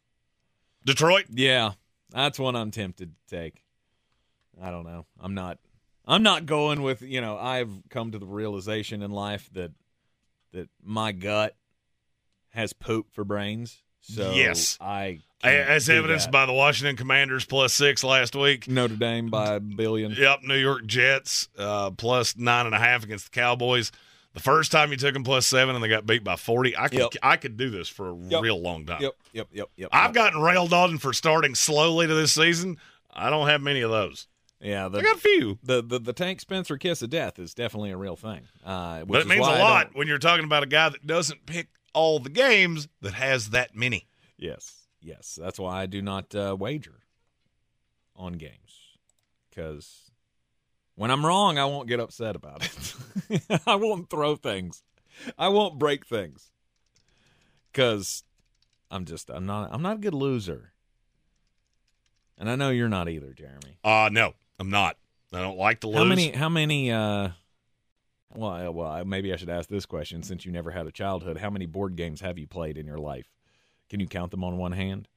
Detroit? 0.86 1.24
Yeah, 1.30 1.72
that's 2.10 2.38
one 2.38 2.56
I'm 2.56 2.70
tempted 2.70 3.12
to 3.28 3.36
take. 3.36 3.62
I 4.62 4.70
don't 4.70 4.84
know. 4.86 5.04
I'm 5.20 5.34
not. 5.34 5.58
I'm 6.06 6.22
not 6.22 6.46
going 6.46 6.82
with. 6.82 7.02
You 7.02 7.20
know, 7.20 7.36
I've 7.36 7.68
come 7.90 8.12
to 8.12 8.18
the 8.18 8.26
realization 8.26 9.02
in 9.02 9.10
life 9.10 9.50
that 9.52 9.72
that 10.52 10.70
my 10.82 11.12
gut 11.12 11.54
has 12.50 12.72
poop 12.72 13.12
for 13.12 13.24
brains. 13.24 13.82
So 14.00 14.32
Yes. 14.32 14.78
I 14.80 15.18
As 15.42 15.90
evidenced 15.90 16.26
that. 16.26 16.32
by 16.32 16.46
the 16.46 16.52
Washington 16.52 16.96
Commanders 16.96 17.44
plus 17.44 17.74
six 17.74 18.02
last 18.04 18.34
week. 18.36 18.68
Notre 18.68 18.94
Dame 18.96 19.28
by 19.28 19.54
a 19.56 19.60
billion. 19.60 20.12
Yep, 20.12 20.44
New 20.44 20.54
York 20.56 20.86
Jets 20.86 21.48
uh, 21.58 21.90
plus 21.90 22.36
nine 22.36 22.66
and 22.66 22.74
a 22.74 22.78
half 22.78 23.02
against 23.04 23.32
the 23.32 23.38
Cowboys. 23.38 23.90
The 24.36 24.42
first 24.42 24.70
time 24.70 24.90
you 24.90 24.98
took 24.98 25.14
them 25.14 25.24
plus 25.24 25.46
seven 25.46 25.74
and 25.74 25.82
they 25.82 25.88
got 25.88 26.04
beat 26.04 26.22
by 26.22 26.36
forty, 26.36 26.76
I 26.76 26.88
could 26.88 26.98
Yep. 26.98 27.08
I 27.22 27.36
could 27.38 27.56
do 27.56 27.70
this 27.70 27.88
for 27.88 28.10
a 28.10 28.16
Yep. 28.16 28.42
real 28.42 28.60
long 28.60 28.84
time. 28.84 29.00
Yep, 29.00 29.14
yep, 29.32 29.48
yep, 29.50 29.68
yep. 29.76 29.88
I've 29.92 30.12
gotten 30.12 30.42
railed 30.42 30.74
on 30.74 30.98
for 30.98 31.14
starting 31.14 31.54
slowly 31.54 32.06
to 32.06 32.14
this 32.14 32.32
season. 32.34 32.76
I 33.10 33.30
don't 33.30 33.48
have 33.48 33.62
many 33.62 33.80
of 33.80 33.90
those. 33.90 34.26
yeah. 34.60 34.88
The, 34.88 34.98
I 34.98 35.02
got 35.02 35.16
a 35.16 35.20
few, 35.20 35.58
the, 35.62 35.82
the 35.82 35.98
the 35.98 36.12
Tank 36.12 36.40
Spencer 36.42 36.76
kiss 36.76 37.00
of 37.00 37.08
death 37.08 37.38
is 37.38 37.54
definitely 37.54 37.92
a 37.92 37.96
real 37.96 38.14
thing. 38.14 38.42
Uh, 38.62 39.00
which 39.00 39.08
but 39.08 39.16
it 39.20 39.20
is 39.20 39.26
means 39.28 39.46
a 39.46 39.58
lot 39.58 39.94
when 39.94 40.06
you're 40.06 40.18
talking 40.18 40.44
about 40.44 40.62
a 40.62 40.66
guy 40.66 40.90
that 40.90 41.06
doesn't 41.06 41.46
pick 41.46 41.68
all 41.94 42.18
the 42.18 42.28
games 42.28 42.88
that 43.00 43.14
has 43.14 43.48
that 43.50 43.74
many. 43.74 44.06
Yes, 44.36 44.86
yes. 45.00 45.38
That's 45.40 45.58
why 45.58 45.80
I 45.80 45.86
do 45.86 46.02
not 46.02 46.34
uh, 46.34 46.54
wager 46.58 47.00
on 48.14 48.34
games 48.34 48.80
because 49.48 50.05
when 50.96 51.10
I'm 51.10 51.24
wrong, 51.24 51.56
I 51.58 51.64
won't 51.66 51.88
get 51.88 52.00
upset 52.00 52.34
about 52.36 52.64
it. 53.30 53.50
I 53.66 53.76
won't 53.76 54.10
throw 54.10 54.34
things. 54.36 54.82
I 55.38 55.48
won't 55.48 55.78
break 55.78 56.06
things 56.06 56.50
because 57.72 58.24
I'm 58.90 59.04
just 59.04 59.30
I'm 59.30 59.46
not 59.46 59.70
I'm 59.72 59.82
not 59.82 59.96
a 59.96 60.00
good 60.00 60.14
loser, 60.14 60.72
and 62.38 62.50
I 62.50 62.56
know 62.56 62.70
you're 62.70 62.88
not 62.88 63.08
either, 63.08 63.32
Jeremy. 63.32 63.78
Uh 63.84 64.08
no, 64.12 64.34
I'm 64.58 64.70
not. 64.70 64.96
I 65.32 65.40
don't 65.40 65.58
like 65.58 65.80
to 65.80 65.88
lose. 65.88 65.96
How 65.98 66.04
many? 66.04 66.30
How 66.32 66.48
many? 66.48 66.92
uh 66.92 67.30
Well, 68.34 68.50
I- 68.50 68.68
well, 68.68 69.04
maybe 69.04 69.32
I 69.32 69.36
should 69.36 69.48
ask 69.50 69.68
this 69.68 69.86
question 69.86 70.22
since 70.22 70.44
you 70.46 70.52
never 70.52 70.70
had 70.70 70.86
a 70.86 70.92
childhood. 70.92 71.38
How 71.38 71.50
many 71.50 71.66
board 71.66 71.96
games 71.96 72.20
have 72.20 72.38
you 72.38 72.46
played 72.46 72.76
in 72.78 72.86
your 72.86 72.98
life? 72.98 73.26
Can 73.88 74.00
you 74.00 74.06
count 74.06 74.30
them 74.30 74.44
on 74.44 74.56
one 74.58 74.72
hand? 74.72 75.08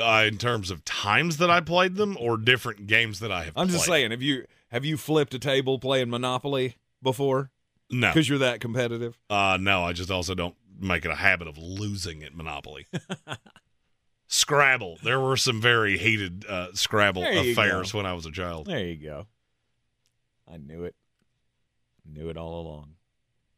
uh, 0.00 0.24
in 0.28 0.38
terms 0.38 0.70
of 0.70 0.84
times 0.84 1.38
that 1.38 1.50
I 1.50 1.60
played 1.60 1.96
them 1.96 2.16
or 2.20 2.36
different 2.36 2.86
games 2.86 3.18
that 3.18 3.32
I 3.32 3.42
have 3.44 3.52
I'm 3.56 3.68
just 3.68 3.84
saying, 3.86 4.12
if 4.12 4.22
you 4.22 4.44
have 4.68 4.84
you 4.84 4.96
flipped 4.96 5.34
a 5.34 5.38
table 5.38 5.78
playing 5.78 6.10
Monopoly 6.10 6.76
before? 7.02 7.50
No. 7.90 8.08
because 8.10 8.28
you're 8.28 8.38
that 8.38 8.60
competitive. 8.60 9.18
Uh, 9.30 9.56
no, 9.58 9.82
I 9.82 9.94
just 9.94 10.10
also 10.10 10.34
don't 10.34 10.54
make 10.78 11.04
it 11.06 11.10
a 11.10 11.14
habit 11.14 11.48
of 11.48 11.56
losing 11.56 12.22
at 12.22 12.34
Monopoly. 12.34 12.86
Scrabble. 14.26 14.98
There 15.02 15.18
were 15.18 15.38
some 15.38 15.60
very 15.62 15.96
heated 15.96 16.44
uh, 16.46 16.68
Scrabble 16.74 17.24
affairs 17.24 17.92
go. 17.92 17.98
when 17.98 18.06
I 18.06 18.12
was 18.12 18.26
a 18.26 18.30
child. 18.30 18.66
There 18.66 18.84
you 18.84 18.96
go. 18.96 19.26
I 20.46 20.58
knew 20.58 20.84
it. 20.84 20.94
Knew 22.04 22.28
it 22.28 22.36
all 22.36 22.60
along. 22.60 22.94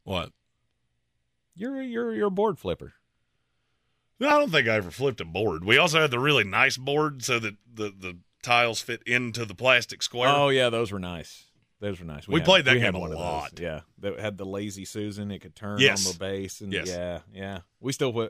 What? 0.05 0.31
You're 1.57 1.83
you're 1.83 2.15
you're 2.15 2.29
a 2.29 2.31
board 2.31 2.59
flipper. 2.59 2.95
No, 4.21 4.29
I 4.29 4.39
don't 4.39 4.51
think 4.51 4.69
I 4.69 4.77
ever 4.77 4.91
flipped 4.91 5.21
a 5.21 5.25
board. 5.25 5.65
We 5.65 5.79
also 5.79 6.01
had 6.01 6.11
the 6.11 6.19
really 6.19 6.45
nice 6.45 6.77
board 6.77 7.25
so 7.25 7.39
that 7.39 7.57
the, 7.73 7.93
the 7.99 8.19
tiles 8.43 8.81
fit 8.81 9.03
into 9.07 9.45
the 9.45 9.55
plastic 9.55 10.03
square. 10.03 10.29
Oh 10.35 10.49
yeah, 10.49 10.69
those 10.71 10.93
were 10.93 10.99
nice. 10.99 11.45
Those 11.81 11.99
were 11.99 12.05
nice. 12.07 12.29
We 12.29 12.41
had- 12.41 12.45
played 12.45 12.65
that 12.67 12.75
we 12.75 12.81
game 12.81 12.95
a 12.95 12.99
one 12.99 13.11
of 13.11 13.17
those. 13.19 13.25
lot. 13.25 13.59
Yeah, 13.59 13.81
that 14.01 14.21
had 14.21 14.37
the 14.37 14.45
lazy 14.45 14.85
Susan. 14.85 15.31
It 15.31 15.39
could 15.41 15.57
turn 15.57 15.79
Yes. 15.81 16.07
on 16.07 16.13
the 16.13 16.19
base, 16.19 16.61
and 16.61 16.73
Yes. 16.73 16.89
yeah, 16.89 17.21
yeah. 17.33 17.61
We 17.81 17.93
still 17.93 18.13
we, 18.13 18.29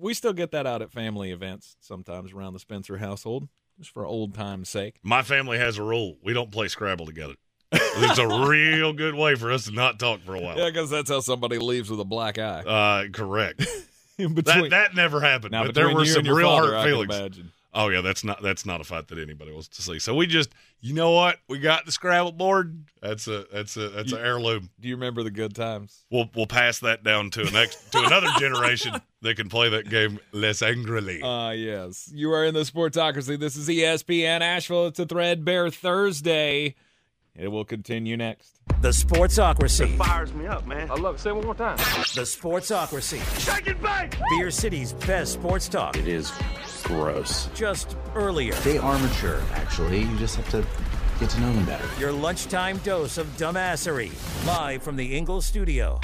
we 0.00 0.14
still 0.14 0.32
get 0.32 0.52
that 0.52 0.66
out 0.66 0.82
at 0.82 0.92
family 0.92 1.32
events 1.32 1.76
sometimes 1.80 2.32
around 2.32 2.52
the 2.52 2.60
Spencer 2.60 2.98
household, 2.98 3.48
just 3.78 3.90
for 3.90 4.06
old 4.06 4.34
time's 4.34 4.68
sake. 4.68 4.96
My 5.02 5.22
family 5.22 5.58
has 5.58 5.78
a 5.78 5.82
rule. 5.82 6.16
We 6.22 6.32
don't 6.32 6.52
play 6.52 6.68
Scrabble 6.68 7.06
together. 7.06 7.34
it's 7.72 8.18
a 8.18 8.46
real 8.46 8.92
good 8.92 9.14
way 9.14 9.34
for 9.34 9.50
us 9.50 9.64
to 9.64 9.72
not 9.72 9.98
talk 9.98 10.20
for 10.22 10.36
a 10.36 10.40
while. 10.40 10.56
Yeah, 10.58 10.66
because 10.66 10.90
that's 10.90 11.10
how 11.10 11.20
somebody 11.20 11.58
leaves 11.58 11.90
with 11.90 11.98
a 12.00 12.04
black 12.04 12.38
eye. 12.38 12.60
Uh, 12.60 13.08
correct. 13.12 13.66
In 14.18 14.34
that 14.34 14.66
that 14.70 14.94
never 14.94 15.20
happened. 15.22 15.52
Now, 15.52 15.64
but 15.64 15.74
there 15.74 15.86
between 15.88 15.96
were 16.00 16.04
some 16.04 16.24
real 16.28 16.46
father, 16.46 16.68
hurt 16.68 16.76
I 16.76 16.82
can 16.84 16.90
feelings. 17.08 17.38
Oh 17.74 17.88
yeah, 17.88 18.02
that's 18.02 18.22
not 18.22 18.42
that's 18.42 18.66
not 18.66 18.80
a 18.80 18.84
fight 18.84 19.08
that 19.08 19.18
anybody 19.18 19.50
wants 19.50 19.68
to 19.68 19.82
see. 19.82 19.98
So 19.98 20.14
we 20.14 20.26
just, 20.26 20.50
you 20.82 20.92
know 20.92 21.12
what? 21.12 21.38
We 21.48 21.58
got 21.58 21.86
the 21.86 21.92
Scrabble 21.92 22.32
board. 22.32 22.84
That's 23.00 23.26
a 23.28 23.46
that's 23.50 23.76
a 23.78 23.88
that's 23.88 24.10
You- 24.12 24.18
an 24.18 24.24
heirloom. 24.26 24.68
Do 24.78 24.88
you 24.88 24.94
remember 24.96 25.22
the 25.22 25.30
good 25.30 25.54
times? 25.54 26.04
We'll 26.10 26.28
we'll 26.34 26.46
pass 26.46 26.80
that 26.80 27.02
down 27.02 27.30
to 27.30 27.46
a 27.46 27.50
next 27.50 27.90
to 27.92 27.98
another 28.04 28.28
generation 28.38 28.94
that 29.22 29.36
can 29.36 29.48
play 29.48 29.70
that 29.70 29.88
game 29.88 30.18
less 30.32 30.60
angrily. 30.60 31.22
Uh 31.22 31.50
yes. 31.52 32.10
You 32.12 32.32
are 32.34 32.44
in 32.44 32.52
the 32.52 32.60
Sportsocracy. 32.60 33.38
This 33.38 33.56
is 33.56 33.68
ESPN 33.68 34.40
Asheville. 34.42 34.88
It's 34.88 34.98
a 34.98 35.06
Threadbare 35.06 35.70
Thursday. 35.70 36.74
It 37.34 37.48
will 37.48 37.64
continue 37.64 38.16
next. 38.16 38.60
The 38.82 38.90
Sportsocracy. 38.90 39.94
It 39.94 39.96
fires 39.96 40.34
me 40.34 40.46
up, 40.46 40.66
man. 40.66 40.90
I 40.90 40.94
love 40.94 41.14
it. 41.14 41.18
Say 41.20 41.30
it 41.30 41.36
one 41.36 41.44
more 41.44 41.54
time. 41.54 41.78
The 41.78 42.22
Sportsocracy. 42.22 43.20
Shake 43.40 43.68
it 43.68 43.82
back! 43.82 44.18
Beer 44.30 44.50
City's 44.50 44.92
best 44.92 45.32
sports 45.32 45.68
talk. 45.68 45.96
It 45.96 46.08
is 46.08 46.30
gross. 46.82 47.48
Just 47.54 47.96
earlier. 48.14 48.52
They 48.56 48.76
are 48.76 48.98
mature, 48.98 49.40
actually. 49.52 50.00
You 50.02 50.18
just 50.18 50.36
have 50.36 50.50
to 50.50 50.66
get 51.20 51.30
to 51.30 51.40
know 51.40 51.52
them 51.54 51.64
better. 51.64 51.88
Your 51.98 52.12
lunchtime 52.12 52.76
dose 52.78 53.16
of 53.16 53.26
dumbassery. 53.38 54.10
Live 54.46 54.82
from 54.82 54.96
the 54.96 55.16
Ingles 55.16 55.46
studio. 55.46 56.00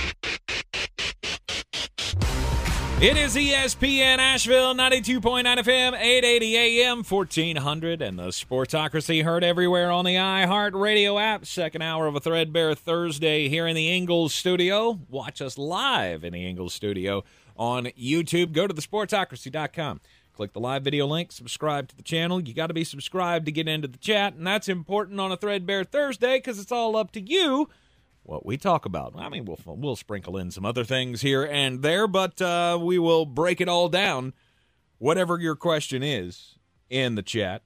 It 3.01 3.17
is 3.17 3.37
ESPN 3.37 4.19
Asheville, 4.19 4.75
92.9 4.75 5.45
FM, 5.45 5.97
880 5.97 6.57
AM, 6.57 7.05
1400, 7.05 8.03
and 8.03 8.19
the 8.19 8.31
Sportsocracy 8.31 9.23
heard 9.23 9.45
everywhere 9.45 9.93
on 9.93 10.05
the 10.05 10.17
iHeartRadio 10.17 11.23
app. 11.23 11.47
Second 11.47 11.83
hour 11.83 12.09
of 12.09 12.17
a 12.17 12.21
Threadbare 12.21 12.75
Thursday 12.75 13.49
here 13.49 13.69
in 13.69 13.77
the 13.77 13.89
Ingles 13.89 14.35
studio. 14.35 14.99
Watch 15.09 15.41
us 15.41 15.57
live 15.57 16.25
in 16.25 16.33
the 16.33 16.45
Ingles 16.45 16.75
studio 16.75 17.23
on 17.57 17.85
YouTube. 17.97 18.51
Go 18.51 18.67
to 18.67 18.75
thesportsocracy.com. 18.75 20.01
Click 20.35 20.53
the 20.53 20.59
live 20.59 20.83
video 20.83 21.07
link, 21.07 21.31
subscribe 21.31 21.87
to 21.87 21.97
the 21.97 22.03
channel. 22.03 22.41
You 22.41 22.53
got 22.53 22.67
to 22.67 22.75
be 22.75 22.83
subscribed 22.83 23.47
to 23.47 23.53
get 23.53 23.69
into 23.69 23.87
the 23.87 23.99
chat, 23.99 24.35
and 24.35 24.45
that's 24.45 24.69
important 24.69 25.21
on 25.21 25.31
a 25.31 25.37
Threadbare 25.37 25.85
Thursday 25.85 26.39
because 26.39 26.59
it's 26.59 26.73
all 26.73 26.97
up 26.97 27.13
to 27.13 27.21
you 27.21 27.69
what 28.29 28.45
we 28.45 28.59
talk 28.59 28.85
about. 28.85 29.15
I 29.17 29.31
mean, 29.31 29.47
we'll 29.47 29.59
we'll 29.65 29.97
sprinkle 29.97 30.37
in 30.37 30.51
some 30.51 30.67
other 30.67 30.85
things 30.85 31.23
here 31.23 31.45
and 31.45 31.81
there, 31.81 32.07
but 32.07 32.41
uh, 32.43 32.79
we 32.81 32.99
will 32.99 33.25
break 33.25 33.59
it 33.61 33.69
all 33.69 33.89
down. 33.89 34.35
Whatever 34.99 35.39
your 35.39 35.57
question 35.57 36.03
is 36.03 36.59
in 36.91 37.15
the 37.15 37.23
chat. 37.23 37.63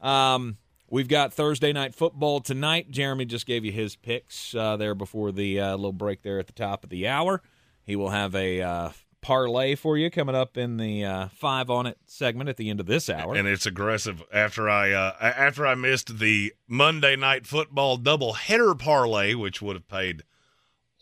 Um, 0.00 0.56
we've 0.88 1.06
got 1.06 1.32
Thursday 1.32 1.72
night 1.72 1.94
football 1.94 2.40
tonight. 2.40 2.90
Jeremy 2.90 3.24
just 3.24 3.46
gave 3.46 3.64
you 3.64 3.70
his 3.70 3.94
picks 3.94 4.52
uh, 4.52 4.76
there 4.76 4.96
before 4.96 5.30
the 5.30 5.60
uh, 5.60 5.76
little 5.76 5.92
break 5.92 6.22
there 6.22 6.40
at 6.40 6.48
the 6.48 6.52
top 6.54 6.82
of 6.82 6.90
the 6.90 7.06
hour. 7.06 7.40
He 7.84 7.94
will 7.94 8.10
have 8.10 8.34
a 8.34 8.62
uh, 8.62 8.90
parlay 9.20 9.74
for 9.74 9.96
you 9.98 10.10
coming 10.10 10.34
up 10.34 10.56
in 10.56 10.76
the 10.76 11.04
uh, 11.04 11.28
five 11.28 11.68
on 11.70 11.86
it 11.86 11.98
segment 12.06 12.48
at 12.48 12.56
the 12.56 12.70
end 12.70 12.80
of 12.80 12.86
this 12.86 13.08
hour. 13.10 13.34
and 13.34 13.46
it's 13.46 13.66
aggressive. 13.66 14.22
After 14.32 14.68
I 14.68 14.92
uh, 14.92 15.14
after 15.20 15.66
I 15.66 15.74
missed 15.74 16.18
the 16.18 16.52
Monday 16.66 17.16
night 17.16 17.46
football 17.46 17.96
double 17.96 18.32
header 18.34 18.74
parlay, 18.74 19.34
which 19.34 19.60
would 19.60 19.76
have 19.76 19.88
paid 19.88 20.22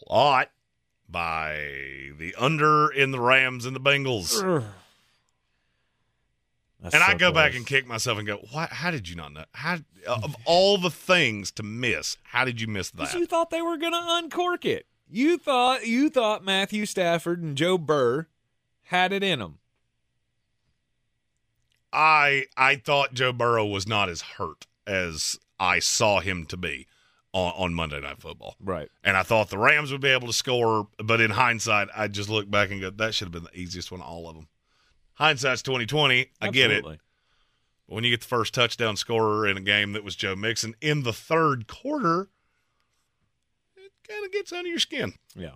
a 0.09 0.13
lot 0.13 0.51
by 1.09 1.57
the 2.19 2.35
under 2.39 2.91
in 2.91 3.11
the 3.13 3.21
Rams 3.21 3.65
and 3.65 3.75
the 3.75 3.81
Bengals. 3.81 4.65
And 6.81 6.95
I 7.03 7.13
so 7.13 7.19
go 7.19 7.33
back 7.33 7.55
and 7.57 7.67
kick 7.67 7.87
myself 7.89 8.19
and 8.19 8.27
go, 8.27 8.37
"Why? 8.53 8.69
How 8.71 8.91
did 8.93 9.09
you 9.09 9.17
not 9.17 9.33
know? 9.33 9.45
How 9.53 9.79
of 10.07 10.37
all 10.45 10.79
the 10.79 10.91
things 10.91 11.51
to 11.53 11.63
miss, 11.65 12.17
how 12.23 12.45
did 12.45 12.61
you 12.61 12.69
miss 12.69 12.91
that?" 12.91 13.13
You 13.15 13.27
thought 13.27 13.51
they 13.51 13.63
were 13.63 13.77
going 13.77 13.93
to 13.93 14.01
uncork 14.03 14.65
it. 14.65 14.87
You 15.11 15.39
thought 15.39 15.87
you 15.87 16.11
thought 16.11 16.45
Matthew 16.45 16.87
Stafford 16.87 17.43
and 17.43 17.57
Joe 17.57 17.79
Burrow 17.79 18.27
had 18.83 19.13
it 19.13 19.23
in 19.23 19.39
them. 19.39 19.59
I 21.93 22.45
I 22.57 22.77
thought 22.77 23.15
Joe 23.15 23.33
Burrow 23.33 23.67
was 23.67 23.87
not 23.87 24.09
as 24.09 24.21
hurt 24.23 24.67
as 24.87 25.39
I 25.59 25.79
saw 25.79 26.21
him 26.21 26.45
to 26.47 26.57
be 26.57 26.87
on, 27.33 27.53
on 27.57 27.75
Monday 27.75 28.01
Night 28.01 28.21
Football. 28.21 28.57
Right. 28.61 28.91
And 29.03 29.17
I 29.17 29.23
thought 29.23 29.51
the 29.51 29.59
Rams 29.59 29.91
would 29.93 30.01
be 30.01 30.09
able 30.09 30.27
to 30.27 30.33
score, 30.33 30.89
but 30.99 31.21
in 31.21 31.31
hindsight, 31.31 31.89
I 31.95 32.09
just 32.09 32.29
look 32.29 32.51
back 32.51 32.71
and 32.71 32.81
go, 32.81 32.91
that 32.91 33.15
should 33.15 33.27
have 33.27 33.33
been 33.33 33.45
the 33.45 33.59
easiest 33.59 33.91
one 33.91 34.01
of 34.01 34.07
all 34.07 34.29
of 34.29 34.35
them. 34.35 34.49
Hindsight's 35.15 35.63
twenty 35.63 35.87
twenty. 35.87 36.31
I 36.41 36.51
get 36.51 36.71
it. 36.71 36.85
But 36.85 36.99
when 37.87 38.05
you 38.05 38.11
get 38.11 38.21
the 38.21 38.27
first 38.27 38.55
touchdown 38.55 38.97
scorer 38.97 39.47
in 39.47 39.57
a 39.57 39.63
game 39.63 39.93
that 39.93 40.05
was 40.05 40.15
Joe 40.15 40.37
Mixon 40.37 40.75
in 40.81 41.03
the 41.03 41.13
third 41.13 41.67
quarter, 41.67 42.29
kind 44.09 44.25
of 44.25 44.33
gets 44.33 44.53
under 44.53 44.69
your 44.69 44.79
skin. 44.79 45.15
Yeah, 45.37 45.55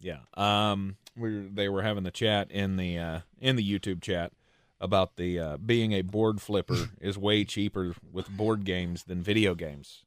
yeah. 0.00 0.20
Um, 0.34 0.96
we 1.16 1.48
they 1.52 1.68
were 1.68 1.82
having 1.82 2.04
the 2.04 2.10
chat 2.10 2.50
in 2.50 2.76
the 2.76 2.98
uh, 2.98 3.20
in 3.40 3.56
the 3.56 3.78
YouTube 3.78 4.00
chat 4.02 4.32
about 4.80 5.16
the 5.16 5.38
uh, 5.38 5.56
being 5.58 5.92
a 5.92 6.02
board 6.02 6.40
flipper 6.40 6.90
is 7.00 7.18
way 7.18 7.44
cheaper 7.44 7.94
with 8.12 8.28
board 8.28 8.64
games 8.64 9.04
than 9.04 9.22
video 9.22 9.54
games. 9.54 10.04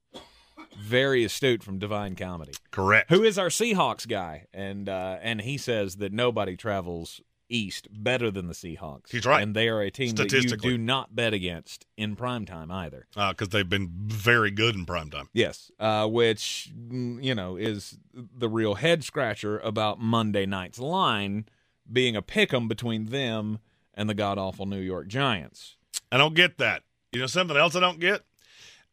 Very 0.76 1.24
astute 1.24 1.62
from 1.62 1.78
Divine 1.78 2.16
Comedy, 2.16 2.54
Correct. 2.72 3.12
who 3.12 3.22
is 3.22 3.38
our 3.38 3.50
Seahawks 3.50 4.08
guy, 4.08 4.48
and 4.54 4.90
uh, 4.90 5.18
and 5.22 5.42
he 5.42 5.58
says 5.58 5.98
that 5.98 6.12
nobody 6.12 6.58
travels 6.58 7.22
east 7.54 7.88
better 7.92 8.32
than 8.32 8.48
the 8.48 8.54
Seahawks. 8.54 9.12
He's 9.12 9.26
right. 9.26 9.42
and 9.42 9.56
they 9.56 9.70
are 9.70 9.82
a 9.82 9.92
team 9.92 10.16
that 10.16 10.32
you 10.32 10.58
do 10.58 10.78
not 10.78 11.16
bet 11.16 11.34
against 11.34 11.86
in 11.98 12.16
prime 12.16 12.46
time 12.46 12.72
either. 12.72 13.08
Because 13.16 13.50
they've 13.50 13.70
been 13.70 13.92
very 13.94 14.52
good 14.52 14.76
in 14.76 14.86
primetime. 14.86 15.28
Yes, 15.34 15.72
uh, 15.80 16.08
which 16.08 16.72
mm, 16.76 17.24
you 17.24 17.36
know 17.36 17.56
is 17.56 17.98
the 18.14 18.50
real 18.50 18.76
head 18.76 19.04
scratcher 19.04 19.60
about 19.60 20.00
Monday 20.00 20.46
night's 20.46 20.80
line 20.80 21.46
being 21.92 22.16
a 22.16 22.22
pick 22.22 22.54
'em 22.54 22.68
between 22.68 23.06
them 23.06 23.60
and 23.94 24.10
the 24.10 24.14
god 24.14 24.38
awful 24.38 24.66
New 24.66 24.80
York 24.80 25.08
Giants. 25.08 25.78
I 26.12 26.18
don't 26.18 26.34
get 26.34 26.58
that. 26.58 26.84
You 27.12 27.20
know 27.20 27.28
something 27.28 27.58
else 27.58 27.76
I 27.76 27.80
don't 27.80 28.00
get? 28.00 28.24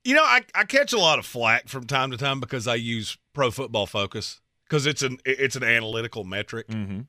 You 0.04 0.14
know, 0.14 0.24
I, 0.24 0.42
I 0.54 0.64
catch 0.64 0.92
a 0.92 0.98
lot 0.98 1.18
of 1.18 1.26
flack 1.26 1.68
from 1.68 1.86
time 1.86 2.10
to 2.10 2.16
time 2.16 2.40
because 2.40 2.66
I 2.66 2.74
use 2.76 3.18
Pro 3.34 3.50
Football 3.50 3.86
Focus 3.86 4.40
because 4.64 4.86
it's 4.86 5.02
an 5.02 5.18
it's 5.24 5.56
an 5.56 5.62
analytical 5.64 6.24
metric. 6.24 6.68
Mm-hmm. 6.68 7.00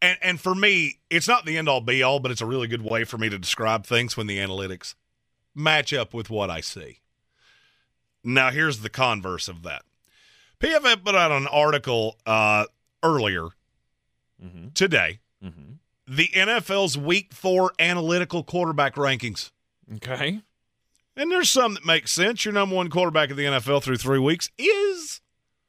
And 0.00 0.18
and 0.22 0.40
for 0.40 0.54
me, 0.54 0.98
it's 1.10 1.26
not 1.28 1.44
the 1.44 1.58
end 1.58 1.68
all 1.68 1.80
be 1.80 2.02
all, 2.02 2.20
but 2.20 2.30
it's 2.30 2.40
a 2.40 2.46
really 2.46 2.68
good 2.68 2.82
way 2.82 3.04
for 3.04 3.18
me 3.18 3.28
to 3.28 3.38
describe 3.38 3.84
things 3.86 4.16
when 4.16 4.26
the 4.26 4.38
analytics 4.38 4.94
match 5.54 5.92
up 5.92 6.14
with 6.14 6.30
what 6.30 6.50
I 6.50 6.60
see. 6.60 7.00
Now, 8.22 8.50
here's 8.50 8.80
the 8.80 8.90
converse 8.90 9.48
of 9.48 9.62
that. 9.62 9.82
PFF 10.60 11.04
put 11.04 11.14
out 11.14 11.30
an 11.32 11.46
article 11.48 12.16
uh, 12.26 12.64
earlier 13.02 13.48
Mm-hmm. 14.44 14.68
today. 14.74 15.18
Mm-hmm. 15.44 15.72
The 16.06 16.28
NFL's 16.28 16.96
Week 16.96 17.32
Four 17.34 17.72
analytical 17.80 18.44
quarterback 18.44 18.94
rankings. 18.94 19.50
Okay. 19.96 20.42
And 21.16 21.32
there's 21.32 21.50
some 21.50 21.74
that 21.74 21.84
make 21.84 22.06
sense. 22.06 22.44
Your 22.44 22.54
number 22.54 22.76
one 22.76 22.88
quarterback 22.88 23.30
of 23.32 23.36
the 23.36 23.42
NFL 23.46 23.82
through 23.82 23.96
three 23.96 24.20
weeks 24.20 24.48
is 24.56 25.20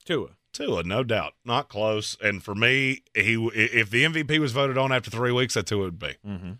Tua. 0.05 0.29
Tua, 0.59 0.83
no 0.83 1.03
doubt, 1.03 1.33
not 1.45 1.69
close. 1.69 2.17
And 2.21 2.43
for 2.43 2.53
me, 2.53 3.03
he 3.15 3.33
if 3.53 3.89
the 3.89 4.03
MVP 4.03 4.39
was 4.39 4.51
voted 4.51 4.77
on 4.77 4.91
after 4.91 5.09
three 5.09 5.31
weeks, 5.31 5.53
that's 5.53 5.71
who 5.71 5.81
it 5.81 5.85
would 5.85 5.99
be. 5.99 6.15
Mm-hmm. 6.27 6.51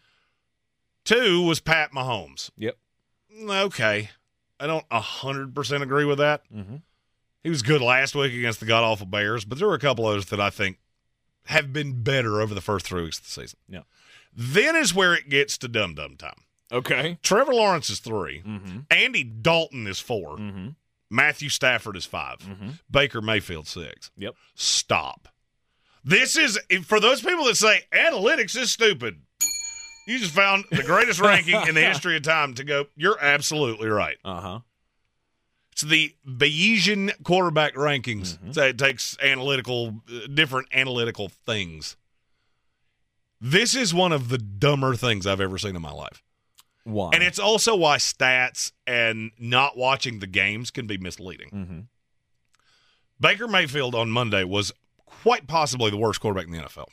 Two 1.04 1.42
was 1.46 1.60
Pat 1.60 1.92
Mahomes. 1.92 2.52
Yep. 2.58 2.78
Okay, 3.50 4.10
I 4.60 4.68
don't 4.68 4.86
hundred 4.92 5.54
percent 5.56 5.84
agree 5.84 6.06
with 6.06 6.18
that. 6.20 6.44
Mm-hmm. 6.54 6.78
He 7.44 7.50
was 7.50 7.62
good 7.62 7.82
last 7.82 8.16
week 8.16 8.34
against 8.34 8.60
the 8.60 8.66
god 8.66 8.84
awful 8.84 9.06
Bears, 9.06 9.46
but 9.46 9.58
there 9.58 9.68
were 9.68 9.74
a 9.76 9.80
couple 9.80 10.06
others 10.06 10.28
that 10.28 10.40
I 10.40 10.50
think 10.50 10.78
have 11.46 11.74
been 11.74 12.04
better 12.04 12.42
over 12.42 12.54
the 12.54 12.62
first 12.62 12.86
three 12.86 13.04
weeks 13.04 13.18
of 13.18 13.26
the 13.26 13.32
season. 13.32 13.60
Yeah. 13.68 13.82
Then 14.36 14.76
is 14.76 14.94
where 14.94 15.14
it 15.14 15.30
gets 15.30 15.58
to 15.60 15.68
dum 15.68 15.96
dum 15.96 16.16
time. 16.18 16.42
Okay. 16.72 17.18
Trevor 17.24 17.54
Lawrence 17.54 17.90
is 17.90 18.00
3 18.00 18.44
Mm-hmm. 18.46 18.78
Andy 18.92 19.24
Dalton 19.24 19.88
is 19.88 20.00
4 20.00 20.38
Mm-hmm. 20.38 20.68
Matthew 21.10 21.50
Stafford 21.50 21.96
is 21.98 22.06
5 22.06 22.40
Mhm. 22.40 22.80
Baker 22.90 23.22
Mayfield 23.22 23.68
six. 23.68 24.12
Yep. 24.18 24.36
Stop. 24.56 25.28
This 26.04 26.38
is 26.38 26.60
for 26.86 27.00
those 27.00 27.22
people 27.22 27.46
that 27.46 27.56
say 27.58 27.84
analytics 27.92 28.56
is 28.56 28.72
stupid. 28.72 29.22
You 30.08 30.18
just 30.20 30.34
found 30.34 30.66
the 30.72 30.84
greatest 30.84 31.20
ranking 31.20 31.62
in 31.68 31.76
the 31.76 31.82
history 31.86 32.16
of 32.16 32.24
time 32.24 32.54
to 32.56 32.64
go. 32.64 32.86
You're 32.96 33.20
absolutely 33.22 33.90
right. 33.90 34.18
Uh 34.24 34.42
huh. 34.42 34.60
It's 35.72 35.82
the 35.82 36.16
Bayesian 36.28 37.12
quarterback 37.24 37.74
rankings. 37.76 38.38
Mm-hmm. 38.38 38.52
So 38.54 38.64
it 38.64 38.78
takes 38.78 39.18
analytical, 39.22 40.02
uh, 40.12 40.28
different 40.34 40.68
analytical 40.74 41.30
things. 41.30 41.96
This 43.42 43.76
is 43.76 43.94
one 43.94 44.12
of 44.12 44.28
the 44.30 44.38
dumber 44.38 44.96
things 44.96 45.26
I've 45.26 45.40
ever 45.40 45.58
seen 45.58 45.76
in 45.76 45.82
my 45.82 45.92
life. 45.92 46.22
Why? 46.90 47.12
And 47.14 47.24
it's 47.24 47.40
also 47.40 47.76
why 47.76 47.98
stats 47.98 48.72
and 48.88 49.32
not 49.40 49.78
watching 49.78 50.20
the 50.20 50.28
games 50.28 50.72
can 50.72 50.88
be 50.88 50.98
misleading. 50.98 51.50
Mm-hmm. 51.50 51.80
Baker 53.20 53.48
Mayfield 53.48 53.96
on 53.96 54.10
Monday 54.10 54.44
was 54.44 54.72
quite 55.06 55.48
possibly 55.48 55.92
the 55.92 55.98
worst 55.98 56.22
quarterback 56.22 56.46
in 56.48 56.52
the 56.54 56.60
NFL. 56.60 56.88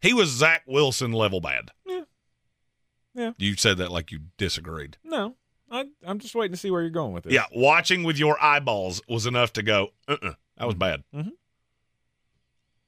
He 0.00 0.12
was 0.12 0.28
Zach 0.30 0.62
Wilson 0.66 1.12
level 1.12 1.40
bad. 1.40 1.70
Yeah. 1.86 2.02
Yeah. 3.14 3.32
You 3.38 3.56
said 3.56 3.78
that 3.78 3.90
like 3.90 4.10
you 4.10 4.20
disagreed. 4.36 4.96
No, 5.04 5.36
I, 5.70 5.86
I'm 6.04 6.18
just 6.18 6.34
waiting 6.34 6.52
to 6.52 6.58
see 6.58 6.70
where 6.70 6.80
you're 6.82 6.90
going 6.90 7.12
with 7.12 7.24
this. 7.24 7.32
Yeah, 7.32 7.44
watching 7.54 8.02
with 8.02 8.18
your 8.18 8.42
eyeballs 8.42 9.00
was 9.08 9.26
enough 9.26 9.52
to 9.54 9.62
go, 9.62 9.90
uh 10.08 10.16
uh 10.22 10.32
that 10.58 10.66
was 10.66 10.74
bad. 10.74 11.04
Mhm. 11.14 11.32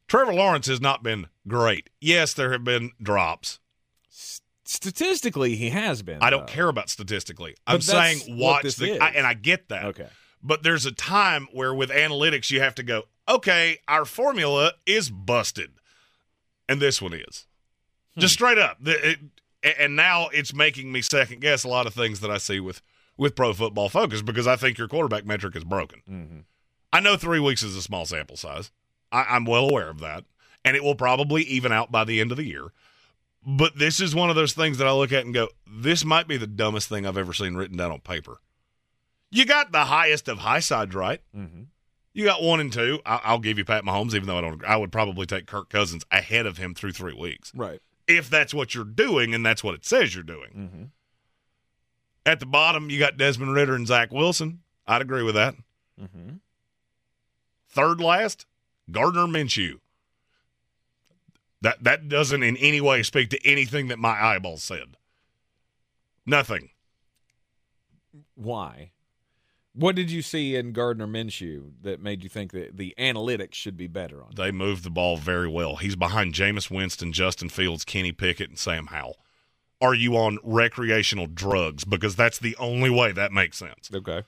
Trevor 0.08 0.34
Lawrence 0.34 0.66
has 0.66 0.80
not 0.80 1.02
been 1.02 1.28
great. 1.48 1.88
Yes, 2.00 2.34
there 2.34 2.52
have 2.52 2.64
been 2.64 2.92
drops. 3.02 3.60
Statistically, 4.64 5.56
he 5.56 5.70
has 5.70 6.02
been. 6.02 6.18
I 6.22 6.30
don't 6.30 6.46
though. 6.46 6.52
care 6.52 6.68
about 6.68 6.88
statistically. 6.90 7.54
I'm 7.66 7.80
saying 7.80 8.20
watch 8.38 8.76
the. 8.76 8.98
I, 8.98 9.08
and 9.10 9.26
I 9.26 9.34
get 9.34 9.68
that. 9.68 9.84
Okay. 9.86 10.08
But 10.42 10.62
there's 10.62 10.86
a 10.86 10.92
time 10.92 11.48
where 11.52 11.74
with 11.74 11.90
analytics 11.90 12.50
you 12.50 12.60
have 12.60 12.74
to 12.76 12.82
go, 12.82 13.04
okay, 13.28 13.78
our 13.88 14.04
formula 14.04 14.72
is 14.86 15.10
busted, 15.10 15.72
and 16.68 16.80
this 16.80 17.00
one 17.00 17.14
is 17.14 17.46
just 18.18 18.34
straight 18.34 18.58
up. 18.58 18.78
The- 18.80 19.10
it- 19.12 19.18
and 19.78 19.96
now 19.96 20.28
it's 20.28 20.52
making 20.52 20.92
me 20.92 21.00
second 21.00 21.40
guess 21.40 21.64
a 21.64 21.68
lot 21.68 21.86
of 21.86 21.94
things 21.94 22.20
that 22.20 22.30
I 22.30 22.36
see 22.36 22.60
with 22.60 22.82
with 23.16 23.34
Pro 23.34 23.54
Football 23.54 23.88
Focus 23.88 24.20
because 24.20 24.46
I 24.46 24.56
think 24.56 24.76
your 24.76 24.88
quarterback 24.88 25.24
metric 25.24 25.56
is 25.56 25.64
broken. 25.64 26.02
Mm-hmm. 26.06 26.38
I 26.92 27.00
know 27.00 27.16
three 27.16 27.40
weeks 27.40 27.62
is 27.62 27.74
a 27.74 27.80
small 27.80 28.04
sample 28.04 28.36
size. 28.36 28.70
I, 29.10 29.24
I'm 29.30 29.46
well 29.46 29.66
aware 29.70 29.88
of 29.88 30.00
that, 30.00 30.24
and 30.66 30.76
it 30.76 30.84
will 30.84 30.94
probably 30.96 31.44
even 31.44 31.72
out 31.72 31.90
by 31.90 32.04
the 32.04 32.20
end 32.20 32.30
of 32.30 32.36
the 32.36 32.44
year. 32.44 32.72
But 33.46 33.78
this 33.78 34.00
is 34.00 34.14
one 34.14 34.30
of 34.30 34.36
those 34.36 34.54
things 34.54 34.78
that 34.78 34.86
I 34.86 34.92
look 34.92 35.12
at 35.12 35.24
and 35.24 35.34
go, 35.34 35.48
this 35.66 36.04
might 36.04 36.26
be 36.26 36.36
the 36.38 36.46
dumbest 36.46 36.88
thing 36.88 37.06
I've 37.06 37.18
ever 37.18 37.32
seen 37.34 37.54
written 37.56 37.76
down 37.76 37.92
on 37.92 38.00
paper. 38.00 38.38
You 39.30 39.44
got 39.44 39.70
the 39.72 39.84
highest 39.84 40.28
of 40.28 40.38
high 40.38 40.60
sides 40.60 40.94
right. 40.94 41.20
Mm-hmm. 41.36 41.62
You 42.14 42.24
got 42.24 42.42
one 42.42 42.60
and 42.60 42.72
two. 42.72 43.00
I- 43.04 43.20
I'll 43.24 43.38
give 43.40 43.58
you 43.58 43.64
Pat 43.64 43.84
Mahomes, 43.84 44.14
even 44.14 44.26
though 44.28 44.38
I 44.38 44.40
don't. 44.40 44.64
I 44.64 44.76
would 44.76 44.92
probably 44.92 45.26
take 45.26 45.46
Kirk 45.46 45.68
Cousins 45.68 46.04
ahead 46.10 46.46
of 46.46 46.56
him 46.58 46.74
through 46.74 46.92
three 46.92 47.12
weeks 47.12 47.52
Right. 47.54 47.80
if 48.06 48.30
that's 48.30 48.54
what 48.54 48.74
you're 48.74 48.84
doing 48.84 49.34
and 49.34 49.44
that's 49.44 49.62
what 49.64 49.74
it 49.74 49.84
says 49.84 50.14
you're 50.14 50.22
doing. 50.24 50.50
Mm-hmm. 50.56 50.82
At 52.24 52.40
the 52.40 52.46
bottom, 52.46 52.88
you 52.88 52.98
got 52.98 53.16
Desmond 53.18 53.52
Ridder 53.52 53.74
and 53.74 53.86
Zach 53.86 54.10
Wilson. 54.12 54.60
I'd 54.86 55.02
agree 55.02 55.22
with 55.22 55.34
that. 55.34 55.54
Mm-hmm. 56.00 56.36
Third 57.68 58.00
last, 58.00 58.46
Gardner 58.90 59.26
Minshew. 59.26 59.80
That 61.64 61.82
that 61.82 62.10
doesn't 62.10 62.42
in 62.42 62.58
any 62.58 62.82
way 62.82 63.02
speak 63.02 63.30
to 63.30 63.42
anything 63.42 63.88
that 63.88 63.98
my 63.98 64.22
eyeballs 64.22 64.62
said. 64.62 64.98
Nothing. 66.26 66.68
Why? 68.34 68.90
What 69.72 69.96
did 69.96 70.10
you 70.10 70.20
see 70.20 70.56
in 70.56 70.72
Gardner 70.72 71.06
Minshew 71.06 71.70
that 71.80 72.02
made 72.02 72.22
you 72.22 72.28
think 72.28 72.52
that 72.52 72.76
the 72.76 72.94
analytics 72.98 73.54
should 73.54 73.78
be 73.78 73.86
better 73.86 74.22
on? 74.22 74.32
They 74.36 74.52
move 74.52 74.82
the 74.82 74.90
ball 74.90 75.16
very 75.16 75.48
well. 75.48 75.76
He's 75.76 75.96
behind 75.96 76.34
Jameis 76.34 76.70
Winston, 76.70 77.14
Justin 77.14 77.48
Fields, 77.48 77.86
Kenny 77.86 78.12
Pickett, 78.12 78.50
and 78.50 78.58
Sam 78.58 78.88
Howell. 78.88 79.16
Are 79.80 79.94
you 79.94 80.18
on 80.18 80.38
recreational 80.42 81.26
drugs? 81.26 81.84
Because 81.84 82.14
that's 82.14 82.38
the 82.38 82.54
only 82.56 82.90
way 82.90 83.10
that 83.12 83.32
makes 83.32 83.56
sense. 83.56 83.88
Okay. 83.92 84.22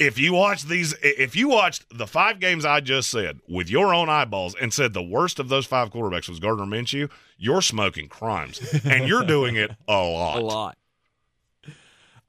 If 0.00 0.18
you 0.18 0.32
watch 0.32 0.64
these, 0.64 0.94
if 1.02 1.36
you 1.36 1.48
watched 1.48 1.84
the 1.96 2.06
five 2.06 2.40
games 2.40 2.64
I 2.64 2.80
just 2.80 3.10
said 3.10 3.40
with 3.46 3.68
your 3.68 3.94
own 3.94 4.08
eyeballs 4.08 4.56
and 4.58 4.72
said 4.72 4.94
the 4.94 5.02
worst 5.02 5.38
of 5.38 5.50
those 5.50 5.66
five 5.66 5.90
quarterbacks 5.90 6.26
was 6.26 6.40
Gardner 6.40 6.64
Minshew, 6.64 7.10
you're 7.36 7.60
smoking 7.60 8.08
crimes, 8.08 8.60
and 8.84 9.06
you're 9.06 9.24
doing 9.24 9.56
it 9.56 9.70
a 9.86 9.92
lot. 9.92 10.38
A 10.38 10.40
lot. 10.40 10.78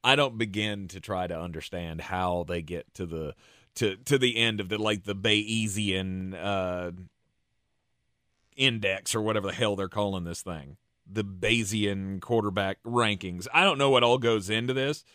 I 0.04 0.16
don't 0.16 0.38
begin 0.38 0.90
to 0.90 1.00
try 1.00 1.28
to 1.28 1.40
understand 1.40 2.02
how 2.02 2.44
they 2.48 2.62
get 2.62 2.94
to 2.96 3.06
the 3.06 3.36
to 3.76 3.96
to 3.98 4.18
the 4.18 4.38
end 4.38 4.60
of 4.60 4.70
the 4.70 4.78
like 4.78 5.06
the 5.06 5.16
Bayesian 5.16 6.36
uh, 6.36 6.92
index 8.58 9.16
or 9.16 9.22
whatever 9.22 9.48
the 9.48 9.54
hell 9.54 9.76
they're 9.76 9.88
calling 9.88 10.24
this 10.24 10.42
thing, 10.42 10.78
the 11.10 11.24
Bayesian 11.24 12.20
quarterback 12.20 12.84
rankings. 12.84 13.48
I 13.54 13.64
don't 13.64 13.78
know 13.78 13.90
what 13.90 14.04
all 14.04 14.18
goes 14.18 14.50
into 14.50 14.74
this, 14.74 15.06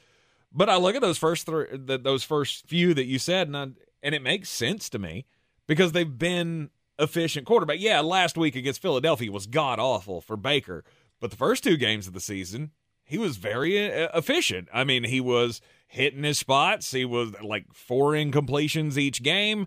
but 0.53 0.69
I 0.69 0.77
look 0.77 0.95
at 0.95 1.03
those 1.03 1.19
first 1.19 1.47
three, 1.47 1.67
those 1.73 2.25
first 2.25 2.67
few 2.67 2.95
that 2.95 3.07
you 3.07 3.19
said, 3.19 3.49
and 3.49 3.57
I, 3.57 3.67
and 4.03 4.15
it 4.15 4.23
makes 4.23 4.49
sense 4.49 4.89
to 4.91 4.99
me 4.99 5.27
because 5.67 5.93
they've 5.93 6.19
been 6.19 6.71
efficient 6.99 7.47
quarterback. 7.47 7.79
Yeah, 7.81 8.01
last 8.01 8.37
week 8.37 8.57
against 8.57 8.83
Philadelphia 8.83 9.31
was 9.31 9.47
god 9.47 9.79
awful 9.79 10.21
for 10.21 10.37
Baker, 10.37 10.85
but 11.21 11.31
the 11.31 11.37
first 11.37 11.65
two 11.65 11.77
games 11.77 12.07
of 12.07 12.13
the 12.13 12.21
season, 12.21 12.71
he 13.05 13.19
was 13.19 13.37
very 13.37 13.93
uh, 13.93 14.09
efficient. 14.15 14.69
I 14.73 14.85
mean, 14.85 15.05
he 15.05 15.21
was 15.21 15.61
hitting 15.89 16.25
his 16.25 16.39
spots. 16.39 16.91
He 16.91 17.05
was 17.05 17.33
like 17.43 17.73
four 17.73 18.13
incompletions 18.13 18.97
each 18.97 19.23
game. 19.23 19.67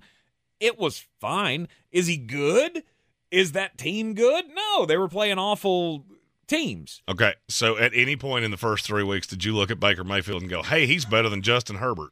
It 0.60 0.78
was 0.78 1.08
fine. 1.20 1.68
Is 1.92 2.08
he 2.08 2.18
good? 2.18 2.84
Is 3.32 3.54
that 3.54 3.78
team 3.78 4.14
good? 4.14 4.46
No, 4.54 4.86
they 4.86 4.98
were 4.98 5.08
playing 5.08 5.38
awful 5.38 6.06
teams. 6.50 7.02
Okay, 7.08 7.34
so 7.48 7.78
at 7.78 7.92
any 7.96 8.16
point 8.18 8.44
in 8.44 8.52
the 8.52 8.58
first 8.58 8.86
three 8.86 9.04
weeks, 9.04 9.28
did 9.28 9.46
you 9.46 9.56
look 9.56 9.72
at 9.72 9.80
Baker 9.80 10.04
Mayfield 10.04 10.42
and 10.42 10.50
go, 10.50 10.62
"Hey, 10.64 10.86
he's 10.86 11.06
better 11.06 11.30
than 11.30 11.42
Justin 11.42 11.78
Herbert"? 11.78 12.12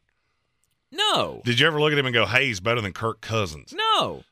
No, 0.91 1.41
Did 1.43 1.59
you 1.59 1.67
ever 1.67 1.81
look 1.81 1.91
at 1.91 1.97
him 1.99 2.05
and 2.05 2.13
go, 2.13 2.25
"Hey, 2.25 2.45
he's 2.45 2.61
better 2.61 2.79
than 2.79 2.93
Kirk 2.93 3.19
Cousins"? 3.21 3.73
no. 3.75 4.23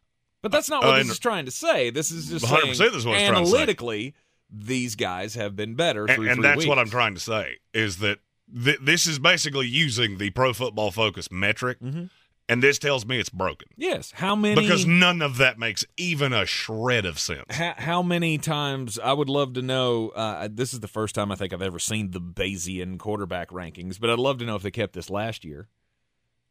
But 0.41 0.51
that's 0.51 0.69
not 0.69 0.83
Uh, 0.83 0.87
what 0.87 0.99
and- 0.99 1.09
this 1.09 1.13
is 1.15 1.19
trying 1.19 1.45
to 1.45 1.51
say. 1.51 1.89
This 1.89 2.11
is 2.11 2.29
just 2.29 2.45
100% 2.45 2.75
saying 2.77 2.91
this 2.91 2.99
is 2.99 3.05
what 3.05 3.15
it's 3.15 3.23
to 3.23 3.33
say. 3.35 3.41
analytically, 3.41 4.13
these 4.51 4.95
guys 4.95 5.33
have 5.33 5.55
been 5.55 5.73
better 5.73 6.05
and, 6.05 6.23
and 6.27 6.43
that's 6.43 6.67
what. 6.67 6.77
I'm 6.77 6.89
trying 6.89 7.15
to 7.15 7.19
say 7.19 7.57
is 7.73 7.97
that 7.97 8.19
th- 8.63 8.77
this 8.79 9.07
is 9.07 9.17
basically 9.17 9.65
using 9.67 10.19
the 10.19 10.29
Pro 10.29 10.53
Football 10.53 10.91
Focus 10.91 11.31
metric, 11.31 11.79
Mhm. 11.81 12.11
And 12.47 12.61
this 12.61 12.77
tells 12.77 13.05
me 13.05 13.19
it's 13.19 13.29
broken 13.29 13.67
Yes. 13.75 14.11
How 14.11 14.35
many? 14.35 14.61
because 14.61 14.85
none 14.85 15.21
of 15.21 15.37
that 15.37 15.57
makes 15.57 15.83
even 15.97 16.31
a 16.33 16.45
shred 16.45 17.05
of 17.05 17.17
sense. 17.19 17.45
how, 17.49 17.73
how 17.77 18.01
many 18.03 18.37
times 18.37 18.99
I 18.99 19.13
would 19.13 19.29
love 19.29 19.53
to 19.53 19.61
know. 19.61 20.09
Uh, 20.09 20.47
this 20.51 20.73
is 20.73 20.79
the 20.79 20.87
first 20.87 21.15
time 21.15 21.31
I 21.31 21.35
think 21.35 21.53
I've 21.53 21.61
ever 21.61 21.79
seen 21.79 22.11
the 22.11 22.21
Bayesian 22.21 22.99
quarterback 22.99 23.49
rankings, 23.49 23.99
but 23.99 24.09
I'd 24.09 24.19
love 24.19 24.37
to 24.39 24.45
know 24.45 24.55
if 24.55 24.61
they 24.61 24.71
kept 24.71 24.93
this 24.93 25.09
last 25.09 25.43
year 25.43 25.67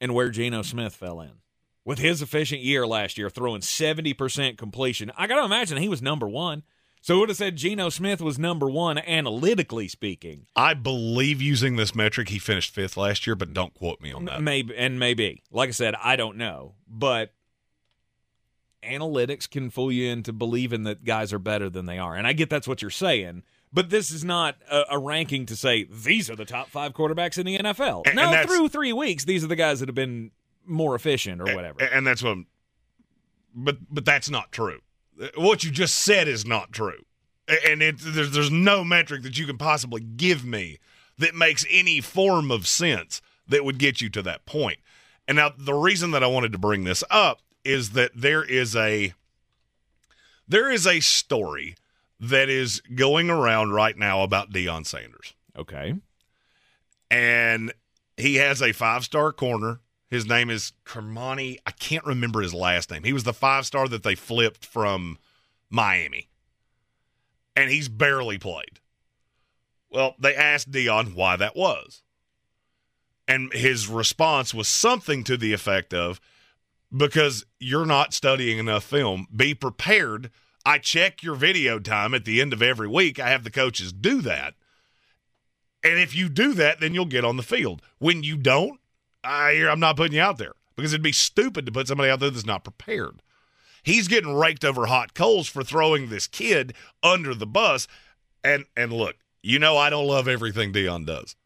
and 0.01 0.15
where 0.15 0.31
Geno 0.31 0.63
Smith 0.63 0.95
fell 0.95 1.21
in 1.21 1.33
with 1.85 1.99
his 1.99 2.21
efficient 2.23 2.61
year 2.63 2.87
last 2.87 3.17
year, 3.19 3.31
throwing 3.31 3.61
seventy 3.63 4.15
percent 4.15 4.59
completion. 4.59 5.13
I 5.17 5.27
got 5.27 5.37
to 5.39 5.45
imagine 5.45 5.79
he 5.79 5.89
was 5.89 6.03
number 6.03 6.29
one. 6.29 6.63
So 7.05 7.17
it 7.17 7.21
would 7.21 7.29
have 7.29 7.37
said 7.37 7.57
Geno 7.57 7.91
Smith 7.91 8.23
was 8.23 8.39
number 8.39 8.67
one 8.71 8.97
analytically 8.97 9.89
speaking. 9.89 10.47
I 10.57 10.73
believe 10.73 11.43
using 11.43 11.77
this 11.77 11.95
metric, 11.95 12.31
he 12.31 12.39
finished 12.39 12.73
fifth 12.75 12.97
last 12.97 13.27
year, 13.27 13.37
but 13.37 13.53
don't 13.53 13.75
quote 13.75 14.01
me 14.01 14.11
on 14.11 14.25
that. 14.25 14.41
Maybe 14.41 14.75
and 14.75 14.99
maybe. 14.99 15.43
Like 15.51 15.69
I 15.69 15.73
said, 15.73 15.95
I 16.03 16.17
don't 16.17 16.39
know, 16.39 16.77
but 16.89 17.35
analytics 18.83 19.51
can 19.51 19.69
fool 19.69 19.93
you 19.93 20.11
into 20.11 20.33
believing 20.33 20.85
that 20.85 21.05
guys 21.05 21.31
are 21.35 21.39
better 21.39 21.69
than 21.69 21.85
they 21.85 21.99
are. 21.99 22.17
And 22.17 22.27
I 22.27 22.33
get 22.33 22.49
that's 22.49 22.67
what 22.67 22.81
you're 22.81 22.91
saying. 22.91 23.43
But 23.71 23.91
this 23.91 24.11
is 24.11 24.25
not 24.25 24.57
a, 24.71 24.85
a 24.93 24.99
ranking 24.99 25.45
to 25.45 25.57
say 25.57 25.85
these 25.85 26.31
are 26.31 26.37
the 26.37 26.47
top 26.47 26.71
five 26.71 26.95
quarterbacks 26.95 27.37
in 27.37 27.45
the 27.45 27.59
NFL. 27.59 28.07
And- 28.07 28.17
no, 28.17 28.33
and 28.33 28.49
through 28.49 28.71
three 28.71 28.95
weeks, 28.95 29.27
these 29.27 29.45
are 29.45 29.49
the 29.49 29.57
guys 29.57 29.81
that 29.81 29.91
have 29.91 29.95
been 29.95 30.31
more 30.65 30.95
efficient 30.95 31.43
or 31.43 31.55
whatever. 31.55 31.81
A- 31.85 31.95
And 31.95 32.07
that's 32.07 32.23
what. 32.23 32.31
I'm- 32.31 32.47
But 33.55 33.77
but 33.91 34.07
that's 34.07 34.31
not 34.31 34.53
true. 34.53 34.81
What 35.37 35.65
you 35.65 35.71
just 35.71 35.97
said 35.97 36.29
is 36.29 36.45
not 36.45 36.73
true, 36.73 37.05
and 37.49 37.83
it 37.83 37.97
there's 37.99 38.33
there's 38.33 38.51
no 38.51 38.85
metric 38.85 39.23
that 39.23 39.39
you 39.39 39.47
can 39.47 39.59
possibly 39.59 40.01
give 40.01 40.45
me 40.45 40.79
that 41.19 41.35
makes 41.35 41.65
any 41.71 42.01
form 42.01 42.51
of 42.51 42.67
sense 42.67 43.23
that 43.47 43.65
would 43.65 43.79
get 43.79 44.01
you 44.01 44.09
to 44.11 44.23
that 44.23 44.47
point. 44.47 44.79
And 45.29 45.37
now 45.37 45.53
the 45.57 45.75
reason 45.75 46.11
that 46.11 46.25
I 46.25 46.27
wanted 46.27 46.53
to 46.53 46.59
bring 46.59 46.85
this 46.85 47.05
up 47.11 47.41
is 47.65 47.91
that 47.91 48.11
there 48.15 48.45
is 48.45 48.77
a 48.77 49.15
there 50.47 50.71
is 50.71 50.87
a 50.87 51.01
story 51.01 51.77
that 52.21 52.49
is 52.49 52.81
going 52.95 53.31
around 53.31 53.73
right 53.73 53.97
now 53.97 54.23
about 54.23 54.51
Deion 54.51 54.87
Sanders. 54.87 55.35
Okay. 55.57 55.95
And 57.11 57.73
he 58.17 58.37
has 58.37 58.63
a 58.63 58.73
five 58.73 59.05
star 59.05 59.33
corner. 59.33 59.81
His 60.11 60.27
name 60.27 60.51
is 60.51 60.73
Cormani. 60.85 61.59
I 61.67 61.71
can't 61.73 62.05
remember 62.05 62.41
his 62.41 62.55
last 62.55 62.91
name. 62.91 63.05
He 63.05 63.13
was 63.13 63.25
the 63.25 63.33
five 63.33 63.67
star 63.67 63.89
that 63.89 64.03
they 64.03 64.15
flipped 64.15 64.65
from 64.65 65.19
Miami. 65.71 66.29
And 67.57 67.71
he's 67.71 67.89
barely 67.89 68.39
played. 68.39 68.81
Well, 69.91 70.15
they 70.19 70.35
asked 70.35 70.71
Deion 70.71 71.15
why 71.15 71.37
that 71.37 71.57
was. 71.57 72.03
And 73.27 73.53
his 73.53 73.89
response 73.89 74.53
was 74.53 74.69
something 74.69 75.25
to 75.25 75.37
the 75.37 75.53
effect 75.53 75.95
of 75.95 76.21
because 76.95 77.47
you're 77.59 77.87
not 77.87 78.13
studying 78.13 78.59
enough 78.59 78.85
film, 78.85 79.27
be 79.35 79.55
prepared. 79.55 80.31
I 80.67 80.79
check 80.79 81.23
your 81.23 81.35
video 81.35 81.79
time 81.79 82.15
at 82.15 82.25
the 82.25 82.41
end 82.41 82.53
of 82.53 82.63
every 82.63 82.89
week. 82.89 83.19
I 83.19 83.29
have 83.29 83.45
the 83.45 83.51
coaches 83.51 83.93
do 83.93 84.21
that. 84.23 84.55
And 85.83 85.99
if 85.99 86.15
you 86.15 86.29
do 86.29 86.55
that, 86.55 86.81
then 86.81 86.95
you'll 86.95 87.05
get 87.05 87.25
on 87.25 87.37
the 87.37 87.43
field. 87.43 87.83
When 87.99 88.23
you 88.23 88.37
don't, 88.37 88.81
I, 89.25 89.53
hear 89.55 89.69
I'm 89.69 89.81
not 89.81 89.97
putting 89.97 90.15
you 90.15 90.21
out 90.21 90.39
there 90.39 90.53
because 90.77 90.93
it'd 90.93 91.03
be 91.03 91.13
stupid 91.13 91.67
to 91.67 91.73
put 91.73 91.89
somebody 91.89 92.11
out 92.11 92.21
there 92.21 92.31
that's 92.31 92.47
not 92.47 92.65
prepared. 92.65 93.23
He's 93.83 94.09
getting 94.09 94.35
raked 94.35 94.65
over 94.65 94.87
hot 94.87 95.15
coals 95.15 95.49
for 95.49 95.63
throwing 95.63 96.09
this 96.09 96.27
kid 96.27 96.75
under 97.03 97.35
the 97.35 97.47
bus. 97.47 97.87
And 98.43 98.65
and 98.77 98.93
look, 98.93 99.17
you 99.43 99.59
know 99.59 99.77
I 99.77 99.91
don't 99.91 100.07
love 100.07 100.27
everything 100.27 100.73
Deion 100.73 101.07
does. 101.07 101.37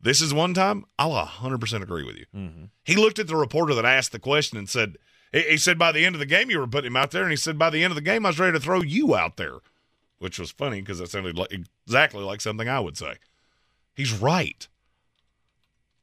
This 0.00 0.20
is 0.20 0.32
one 0.32 0.54
time 0.54 0.84
I'll 0.98 1.26
100% 1.26 1.82
agree 1.82 2.04
with 2.04 2.16
you. 2.16 2.26
Mm-hmm. 2.34 2.64
He 2.84 2.96
looked 2.96 3.18
at 3.18 3.26
the 3.26 3.36
reporter 3.36 3.74
that 3.74 3.84
asked 3.84 4.12
the 4.12 4.20
question 4.20 4.56
and 4.56 4.68
said, 4.68 4.96
he 5.32 5.56
said 5.56 5.78
by 5.78 5.92
the 5.92 6.06
end 6.06 6.14
of 6.14 6.20
the 6.20 6.26
game 6.26 6.50
you 6.50 6.58
were 6.58 6.66
putting 6.66 6.92
him 6.92 6.96
out 6.96 7.10
there, 7.10 7.22
and 7.22 7.30
he 7.30 7.36
said 7.36 7.58
by 7.58 7.68
the 7.68 7.82
end 7.82 7.90
of 7.90 7.96
the 7.96 8.00
game 8.00 8.24
I 8.24 8.30
was 8.30 8.38
ready 8.38 8.56
to 8.56 8.62
throw 8.62 8.80
you 8.80 9.14
out 9.14 9.36
there, 9.36 9.58
which 10.18 10.38
was 10.38 10.50
funny 10.50 10.80
because 10.80 11.00
it 11.00 11.10
sounded 11.10 11.36
like 11.36 11.52
exactly 11.84 12.22
like 12.22 12.40
something 12.40 12.68
I 12.68 12.80
would 12.80 12.96
say. 12.96 13.14
He's 13.94 14.12
right. 14.12 14.66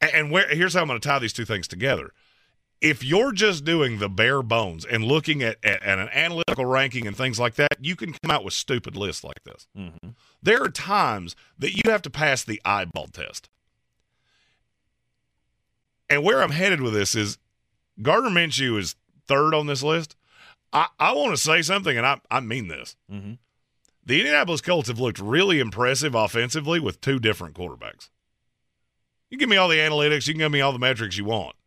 And 0.01 0.31
where 0.31 0.47
here's 0.49 0.73
how 0.73 0.81
I'm 0.81 0.87
going 0.87 0.99
to 0.99 1.07
tie 1.07 1.19
these 1.19 1.33
two 1.33 1.45
things 1.45 1.67
together. 1.67 2.11
If 2.81 3.03
you're 3.03 3.31
just 3.31 3.63
doing 3.63 3.99
the 3.99 4.09
bare 4.09 4.43
bones 4.43 4.85
and 4.85 5.03
looking 5.03 5.41
at, 5.41 5.57
at, 5.63 5.81
at 5.81 5.97
an 5.97 6.09
analytical 6.09 6.65
ranking 6.65 7.07
and 7.07 7.15
things 7.15 7.39
like 7.39 7.55
that, 7.55 7.77
you 7.79 7.95
can 7.95 8.13
come 8.13 8.29
out 8.29 8.43
with 8.43 8.53
stupid 8.53 8.95
lists 8.95 9.23
like 9.23 9.43
this. 9.43 9.67
Mm-hmm. 9.75 10.09
There 10.43 10.61
are 10.61 10.69
times 10.69 11.35
that 11.57 11.73
you 11.73 11.89
have 11.89 12.01
to 12.03 12.09
pass 12.09 12.43
the 12.43 12.61
eyeball 12.65 13.07
test. 13.07 13.49
And 16.09 16.23
where 16.23 16.43
I'm 16.43 16.51
headed 16.51 16.81
with 16.81 16.93
this 16.93 17.15
is 17.15 17.37
Gardner 18.01 18.29
Minshew 18.29 18.77
is 18.77 18.95
third 19.27 19.55
on 19.55 19.67
this 19.67 19.81
list. 19.81 20.15
I, 20.71 20.87
I 20.99 21.13
want 21.13 21.31
to 21.31 21.37
say 21.37 21.61
something, 21.61 21.97
and 21.97 22.05
I, 22.05 22.19
I 22.29 22.41
mean 22.41 22.67
this. 22.67 22.95
Mm-hmm. 23.11 23.33
The 24.05 24.19
Indianapolis 24.19 24.61
Colts 24.61 24.89
have 24.89 24.99
looked 24.99 25.17
really 25.17 25.59
impressive 25.59 26.13
offensively 26.13 26.79
with 26.79 27.01
two 27.01 27.17
different 27.19 27.55
quarterbacks. 27.55 28.09
You 29.36 29.39
give 29.39 29.49
me 29.49 29.57
all 29.57 29.67
the 29.67 29.79
analytics, 29.79 30.27
you 30.27 30.33
can 30.33 30.39
give 30.39 30.51
me 30.53 30.61
all 30.61 30.71
the 30.71 30.79
metrics 30.79 31.17
you 31.17 31.25
want. 31.25 31.57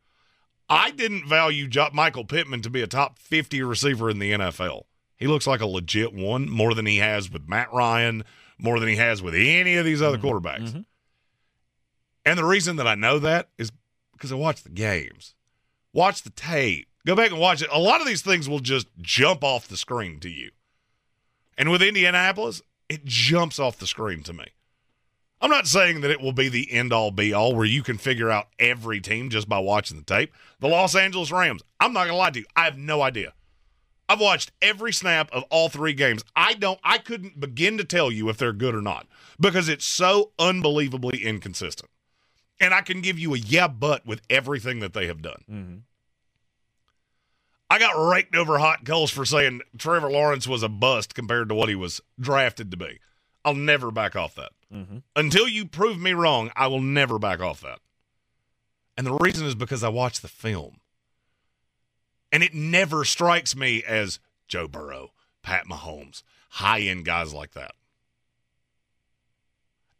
I 0.71 0.91
didn't 0.91 1.29
value 1.29 1.69
Michael 1.93 2.25
Pittman 2.25 2.63
to 2.63 2.71
be 2.71 2.81
a 2.81 2.87
top 2.87 3.19
50 3.19 3.63
receiver 3.63 4.09
in 4.09 4.21
the 4.21 4.33
NFL. 4.33 4.85
He 5.17 5.27
looks 5.27 5.47
like 5.47 5.61
a 5.61 5.67
legit 5.67 6.15
one 6.15 6.49
more 6.49 6.73
than 6.73 6.87
he 6.87 6.97
has 6.97 7.31
with 7.31 7.47
Matt 7.47 7.71
Ryan, 7.71 8.25
more 8.59 8.81
than 8.81 8.89
he 8.89 8.97
has 8.97 9.21
with 9.21 9.35
any 9.35 9.77
of 9.77 9.85
these 9.85 10.01
other 10.01 10.17
mm-hmm. 10.17 10.29
quarterbacks. 10.29 10.69
Mm-hmm. 10.71 10.81
And 12.25 12.39
the 12.39 12.45
reason 12.47 12.77
that 12.77 12.87
I 12.87 12.95
know 12.95 13.19
that 13.19 13.51
is 13.59 13.71
because 14.13 14.33
I 14.33 14.37
watch 14.37 14.63
the 14.63 14.71
games, 14.71 15.35
watch 15.93 16.23
the 16.23 16.31
tape, 16.31 16.89
go 17.07 17.15
back 17.15 17.33
and 17.33 17.39
watch 17.39 17.61
it. 17.61 17.69
A 17.71 17.79
lot 17.79 18.01
of 18.01 18.07
these 18.07 18.23
things 18.23 18.49
will 18.49 18.61
just 18.61 18.87
jump 18.99 19.45
off 19.45 19.69
the 19.69 19.77
screen 19.77 20.21
to 20.21 20.31
you. 20.31 20.53
And 21.59 21.71
with 21.71 21.83
Indianapolis, 21.83 22.63
it 22.89 23.05
jumps 23.05 23.59
off 23.59 23.79
the 23.79 23.87
screen 23.87 24.23
to 24.23 24.33
me. 24.33 24.47
I'm 25.41 25.51
not 25.51 25.69
saying 25.69 26.01
that 26.01 26.11
it 26.11 26.21
will 26.21 26.33
be 26.33 26.49
the 26.49 26.73
end 26.73 26.93
all 26.93 27.11
be 27.11 27.33
all 27.33 27.55
where 27.55 27.65
you 27.65 27.83
can 27.83 27.97
figure 27.97 28.31
out 28.31 28.49
every 28.59 29.01
team 29.01 29.31
just 29.31 29.49
by 29.49 29.59
watching 29.59 29.97
the 29.97 30.05
tape. 30.05 30.33
The 30.59 30.69
Los 30.69 30.97
Angeles 30.97 31.31
Rams, 31.31 31.63
I'm 31.79 31.93
not 31.93 32.05
going 32.05 32.15
to 32.15 32.17
lie 32.17 32.31
to 32.31 32.41
you, 32.41 32.47
I 32.57 32.65
have 32.65 32.77
no 32.77 33.03
idea. 33.03 33.35
I've 34.09 34.21
watched 34.21 34.53
every 34.63 34.93
snap 34.93 35.31
of 35.33 35.45
all 35.51 35.69
three 35.69 35.93
games. 35.93 36.25
I 36.35 36.55
don't 36.55 36.81
I 36.83 36.99
couldn't 36.99 37.39
begin 37.39 37.79
to 37.79 37.85
tell 37.85 38.11
you 38.11 38.29
if 38.29 38.39
they're 38.39 38.53
good 38.53 38.75
or 38.75 38.81
not 38.81 39.07
because 39.39 39.69
it's 39.69 39.85
so 39.85 40.33
unbelievably 40.39 41.23
inconsistent. 41.23 41.91
And 42.61 42.75
I 42.75 42.81
can 42.81 43.01
give 43.01 43.19
you 43.19 43.35
a 43.35 43.39
yeah 43.39 43.69
but 43.69 44.07
with 44.07 44.23
everything 44.31 44.81
that 44.81 44.95
they 44.95 45.07
have 45.07 45.23
done. 45.23 45.45
Mm-hmm. 45.51 45.77
I 47.71 47.79
got 47.79 48.11
raked 48.11 48.35
over 48.35 48.59
hot 48.59 48.87
coals 48.87 49.11
for 49.11 49.27
saying 49.27 49.61
Trevor 49.77 50.11
Lawrence 50.11 50.49
was 50.49 50.63
a 50.63 50.71
bust 50.71 51.15
compared 51.15 51.51
to 51.51 51.55
what 51.55 51.69
he 51.69 51.75
was 51.75 52.01
drafted 52.19 52.71
to 52.71 52.79
be. 52.79 52.99
I'll 53.45 53.55
never 53.55 53.91
back 53.91 54.17
off 54.17 54.35
that. 54.37 54.53
Mm-hmm. 54.73 54.99
Until 55.17 55.49
you 55.49 55.67
prove 55.67 55.99
me 55.99 56.13
wrong, 56.13 56.51
I 56.57 56.67
will 56.67 56.81
never 56.81 57.19
back 57.19 57.41
off 57.41 57.61
that. 57.63 57.81
And 58.97 59.07
the 59.07 59.15
reason 59.15 59.47
is 59.47 59.55
because 59.55 59.83
I 59.83 59.89
watch 59.89 60.21
the 60.21 60.29
film. 60.29 60.81
And 62.31 62.43
it 62.43 62.55
never 62.55 63.05
strikes 63.05 63.57
me 63.57 63.83
as 63.83 64.19
Joe 64.49 64.69
Burrow, 64.69 65.13
Pat 65.43 65.67
Mahomes, 65.67 66.23
high 66.51 66.81
end 66.81 67.05
guys 67.05 67.33
like 67.33 67.53
that. 67.53 67.73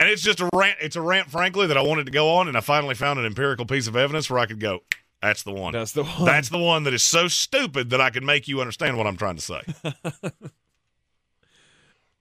And 0.01 0.09
it's 0.09 0.23
just 0.23 0.41
a 0.41 0.49
rant. 0.55 0.79
It's 0.81 0.97
a 0.97 1.01
rant, 1.01 1.31
frankly, 1.31 1.67
that 1.67 1.77
I 1.77 1.83
wanted 1.83 2.07
to 2.07 2.13
go 2.13 2.35
on, 2.35 2.47
and 2.47 2.57
I 2.57 2.61
finally 2.61 2.95
found 2.95 3.19
an 3.19 3.27
empirical 3.27 3.67
piece 3.67 3.89
of 3.89 3.97
evidence 3.97 4.31
where 4.31 4.39
I 4.39 4.47
could 4.47 4.61
go, 4.61 4.81
that's 5.21 5.43
the 5.43 5.53
one. 5.53 5.73
That's 5.73 5.93
the 5.93 6.05
one. 6.05 6.25
That's 6.25 6.49
the 6.49 6.59
one 6.59 6.85
that 6.85 6.95
is 6.95 7.03
so 7.03 7.27
stupid 7.27 7.91
that 7.91 8.01
I 8.01 8.11
can 8.11 8.25
make 8.25 8.47
you 8.47 8.61
understand 8.61 8.97
what 8.97 9.07
I'm 9.07 9.17
trying 9.17 9.37
to 9.37 9.43
say. 9.43 9.61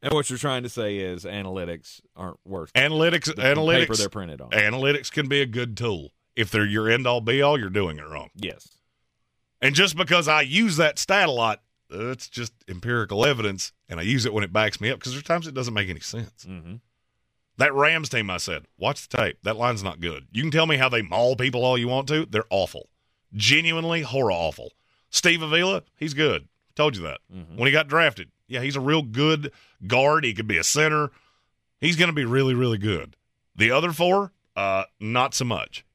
And 0.01 0.13
what 0.13 0.29
you're 0.29 0.37
trying 0.37 0.63
to 0.63 0.69
say 0.69 0.97
is 0.97 1.25
analytics 1.25 2.01
aren't 2.15 2.39
worth 2.45 2.71
Analytics, 2.73 3.25
the 3.35 3.41
analytics, 3.41 3.79
paper 3.79 3.95
they're 3.95 4.09
printed 4.09 4.41
on. 4.41 4.51
Analytics 4.51 5.11
can 5.11 5.27
be 5.27 5.41
a 5.41 5.45
good 5.45 5.75
tool. 5.75 6.11
If 6.35 6.51
they're 6.51 6.65
your 6.65 6.87
end 6.87 7.07
all 7.07 7.21
be 7.21 7.41
all, 7.41 7.59
you're 7.59 7.69
doing 7.69 7.97
it 7.97 8.07
wrong. 8.07 8.29
Yes. 8.35 8.67
And 9.59 9.73
just 9.73 9.97
because 9.97 10.27
I 10.27 10.41
use 10.41 10.77
that 10.77 10.99
stat 10.99 11.27
a 11.27 11.31
lot, 11.31 11.63
it's 11.89 12.29
just 12.29 12.53
empirical 12.67 13.25
evidence, 13.25 13.71
and 13.89 13.99
I 13.99 14.03
use 14.03 14.25
it 14.25 14.33
when 14.33 14.43
it 14.43 14.53
backs 14.53 14.79
me 14.79 14.91
up 14.91 14.99
because 14.99 15.13
there's 15.13 15.23
times 15.23 15.47
it 15.47 15.55
doesn't 15.55 15.73
make 15.73 15.89
any 15.89 15.99
sense. 15.99 16.45
Mm-hmm. 16.45 16.75
That 17.57 17.73
Rams 17.73 18.09
team, 18.09 18.29
I 18.29 18.37
said, 18.37 18.65
watch 18.77 19.07
the 19.07 19.17
tape. 19.17 19.39
That 19.41 19.57
line's 19.57 19.81
not 19.81 19.99
good. 19.99 20.27
You 20.31 20.43
can 20.43 20.51
tell 20.51 20.67
me 20.67 20.77
how 20.77 20.89
they 20.89 21.01
maul 21.01 21.35
people 21.35 21.65
all 21.65 21.77
you 21.77 21.87
want 21.87 22.07
to. 22.09 22.27
They're 22.29 22.43
awful. 22.51 22.89
Genuinely 23.33 24.03
horror 24.03 24.31
awful. 24.31 24.73
Steve 25.09 25.41
Avila, 25.41 25.83
he's 25.95 26.13
good. 26.13 26.49
Told 26.75 26.95
you 26.95 27.01
that. 27.03 27.21
When 27.55 27.65
he 27.65 27.71
got 27.71 27.87
drafted, 27.87 28.29
yeah, 28.47 28.61
he's 28.61 28.75
a 28.75 28.81
real 28.81 29.01
good 29.01 29.51
guard. 29.85 30.23
He 30.23 30.33
could 30.33 30.47
be 30.47 30.57
a 30.57 30.63
center. 30.63 31.11
He's 31.79 31.95
going 31.95 32.09
to 32.09 32.13
be 32.13 32.25
really, 32.25 32.53
really 32.53 32.77
good. 32.77 33.15
The 33.55 33.71
other 33.71 33.91
four, 33.91 34.31
uh, 34.55 34.83
not 34.99 35.33
so 35.33 35.45
much. 35.45 35.85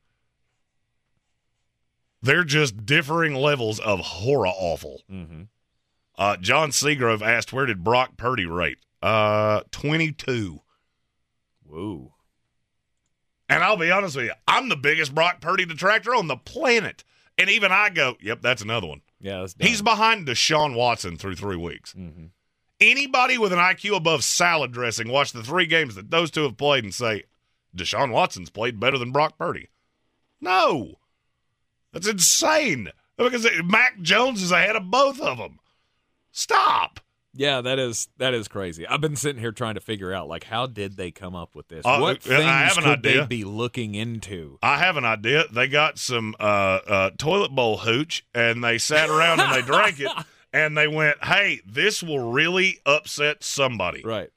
They're 2.22 2.44
just 2.44 2.86
differing 2.86 3.34
levels 3.34 3.80
of 3.80 3.98
horror 3.98 4.46
awful. 4.46 5.02
Mm-hmm. 5.10 5.42
Uh, 6.16 6.36
John 6.36 6.70
Seagrove 6.70 7.22
asked, 7.22 7.52
"Where 7.52 7.66
did 7.66 7.82
Brock 7.82 8.16
Purdy 8.16 8.46
rate?" 8.46 8.78
Uh, 9.02 9.62
twenty-two. 9.72 10.60
Whoa. 11.66 12.12
And 13.48 13.64
I'll 13.64 13.76
be 13.76 13.90
honest 13.90 14.16
with 14.16 14.26
you, 14.26 14.32
I'm 14.46 14.68
the 14.68 14.76
biggest 14.76 15.14
Brock 15.14 15.40
Purdy 15.40 15.64
detractor 15.64 16.14
on 16.14 16.28
the 16.28 16.36
planet, 16.36 17.02
and 17.36 17.50
even 17.50 17.72
I 17.72 17.90
go, 17.90 18.16
"Yep, 18.20 18.40
that's 18.40 18.62
another 18.62 18.86
one." 18.86 19.02
Yeah, 19.20 19.40
that's 19.40 19.54
He's 19.58 19.82
behind 19.82 20.26
Deshaun 20.26 20.74
Watson 20.76 21.16
through 21.16 21.36
three 21.36 21.56
weeks. 21.56 21.92
Mm-hmm. 21.94 22.26
Anybody 22.82 23.38
with 23.38 23.52
an 23.52 23.58
IQ 23.58 23.96
above 23.96 24.24
salad 24.24 24.72
dressing 24.72 25.08
watch 25.08 25.32
the 25.32 25.42
three 25.42 25.66
games 25.66 25.94
that 25.94 26.10
those 26.10 26.30
two 26.30 26.42
have 26.42 26.56
played 26.56 26.84
and 26.84 26.94
say 26.94 27.24
Deshaun 27.76 28.10
Watson's 28.10 28.50
played 28.50 28.80
better 28.80 28.98
than 28.98 29.12
Brock 29.12 29.38
Purdy. 29.38 29.68
No, 30.40 30.98
that's 31.92 32.08
insane. 32.08 32.88
Because 33.16 33.46
Mac 33.64 34.00
Jones 34.00 34.42
is 34.42 34.50
ahead 34.50 34.74
of 34.74 34.90
both 34.90 35.20
of 35.20 35.38
them. 35.38 35.60
Stop. 36.32 37.00
Yeah, 37.34 37.62
that 37.62 37.78
is 37.78 38.08
that 38.18 38.34
is 38.34 38.46
crazy. 38.46 38.86
I've 38.86 39.00
been 39.00 39.16
sitting 39.16 39.40
here 39.40 39.52
trying 39.52 39.76
to 39.76 39.80
figure 39.80 40.12
out 40.12 40.28
like 40.28 40.44
how 40.44 40.66
did 40.66 40.96
they 40.96 41.10
come 41.10 41.34
up 41.34 41.54
with 41.54 41.68
this? 41.68 41.86
Uh, 41.86 41.98
what 41.98 42.16
I 42.16 42.20
things 42.20 42.44
have 42.44 42.78
an 42.78 42.84
could 42.84 43.02
they 43.02 43.24
be 43.24 43.44
looking 43.44 43.94
into? 43.94 44.58
I 44.62 44.78
have 44.78 44.98
an 44.98 45.04
idea. 45.04 45.44
They 45.50 45.68
got 45.68 45.98
some 45.98 46.34
uh, 46.38 46.42
uh, 46.42 47.10
toilet 47.16 47.50
bowl 47.52 47.78
hooch 47.78 48.26
and 48.34 48.62
they 48.62 48.76
sat 48.76 49.08
around 49.08 49.40
and 49.40 49.54
they 49.54 49.62
drank 49.62 50.00
it 50.00 50.10
and 50.52 50.76
they 50.76 50.88
went, 50.88 51.22
"Hey, 51.24 51.60
this 51.66 52.02
will 52.02 52.30
really 52.30 52.78
upset 52.84 53.42
somebody." 53.42 54.02
Right. 54.04 54.30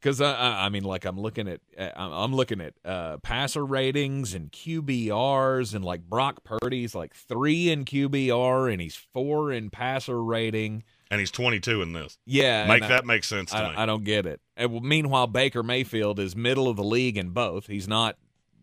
Because 0.00 0.20
I, 0.20 0.34
I, 0.34 0.66
I 0.66 0.68
mean, 0.68 0.84
like 0.84 1.06
I'm 1.06 1.18
looking 1.18 1.48
at, 1.48 1.60
uh, 1.78 1.88
I'm 1.96 2.12
I'm 2.12 2.34
looking 2.34 2.60
at 2.60 2.74
uh, 2.84 3.16
passer 3.18 3.64
ratings 3.64 4.34
and 4.34 4.52
QBRs, 4.52 5.74
and 5.74 5.82
like 5.82 6.02
Brock 6.02 6.44
Purdy's 6.44 6.94
like 6.94 7.14
three 7.14 7.70
in 7.70 7.86
QBR, 7.86 8.70
and 8.70 8.82
he's 8.82 8.96
four 8.96 9.50
in 9.50 9.70
passer 9.70 10.22
rating. 10.22 10.84
And 11.10 11.20
he's 11.20 11.30
22 11.30 11.80
in 11.80 11.92
this. 11.92 12.18
Yeah, 12.26 12.66
Make 12.66 12.82
that 12.82 13.04
I, 13.04 13.06
make 13.06 13.24
sense 13.24 13.50
to 13.52 13.58
I, 13.58 13.70
me. 13.70 13.76
I 13.76 13.86
don't 13.86 14.04
get 14.04 14.26
it. 14.26 14.40
And 14.56 14.82
meanwhile, 14.82 15.26
Baker 15.26 15.62
Mayfield 15.62 16.18
is 16.18 16.34
middle 16.34 16.66
of 16.68 16.76
the 16.76 16.84
league 16.84 17.16
in 17.16 17.30
both. 17.30 17.66
He's 17.66 17.86
not 17.86 18.18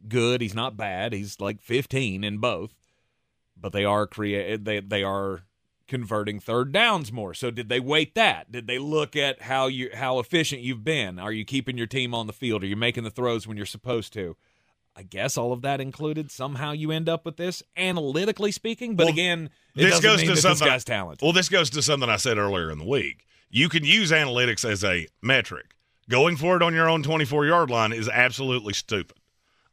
good. 0.08 0.42
He's 0.42 0.56
not 0.56 0.78
bad. 0.78 1.14
He's 1.14 1.40
like 1.40 1.62
15 1.62 2.24
in 2.24 2.38
both. 2.40 2.76
But 3.56 3.74
they 3.74 3.86
are 3.86 4.06
create. 4.06 4.66
They 4.66 4.80
they 4.80 5.04
are 5.04 5.44
converting 5.92 6.40
third 6.40 6.72
downs 6.72 7.12
more. 7.12 7.34
So 7.34 7.52
did 7.52 7.68
they 7.68 7.82
weight 7.82 8.16
that? 8.16 8.50
Did 8.50 8.66
they 8.66 8.80
look 8.80 9.18
at 9.18 9.42
how 9.42 9.68
you 9.68 9.90
how 9.94 10.20
efficient 10.20 10.62
you've 10.62 10.86
been? 10.86 11.20
Are 11.20 11.34
you 11.34 11.44
keeping 11.44 11.78
your 11.78 11.86
team 11.86 12.16
on 12.16 12.28
the 12.28 12.34
field? 12.34 12.64
Are 12.64 12.68
you 12.68 12.78
making 12.78 13.04
the 13.04 13.10
throws 13.12 13.46
when 13.46 13.58
you're 13.58 13.66
supposed 13.66 14.14
to? 14.14 14.38
I 14.96 15.04
guess 15.04 15.36
all 15.38 15.52
of 15.52 15.62
that 15.64 15.82
included. 15.82 16.32
Somehow 16.32 16.72
you 16.72 16.92
end 16.92 17.10
up 17.10 17.26
with 17.26 17.36
this, 17.36 17.62
analytically 17.76 18.54
speaking. 18.54 18.96
But 18.96 19.04
Well, 19.08 19.14
again, 19.14 19.50
it 19.76 19.82
this 19.84 20.00
doesn't 20.00 20.04
goes 20.10 20.22
mean 20.22 20.30
to 20.30 20.38
something. 20.38 20.66
this 20.66 20.74
guy's 20.74 20.84
talented. 20.86 21.22
Well, 21.26 21.34
this 21.34 21.50
goes 21.50 21.70
to 21.72 21.82
something 21.82 22.10
I 22.10 22.16
said 22.16 22.38
earlier 22.38 22.72
in 22.72 22.78
the 22.80 22.88
week. 22.88 23.26
You 23.50 23.68
can 23.68 23.84
use 23.84 24.12
analytics 24.12 24.64
as 24.70 24.86
a 24.86 25.08
metric. 25.22 25.76
Going 26.10 26.38
for 26.38 26.56
it 26.56 26.64
on 26.64 26.74
your 26.74 26.90
own 26.90 27.04
24 27.04 27.46
yard 27.48 27.70
line 27.70 27.92
is 27.92 28.08
absolutely 28.08 28.74
stupid. 28.74 29.18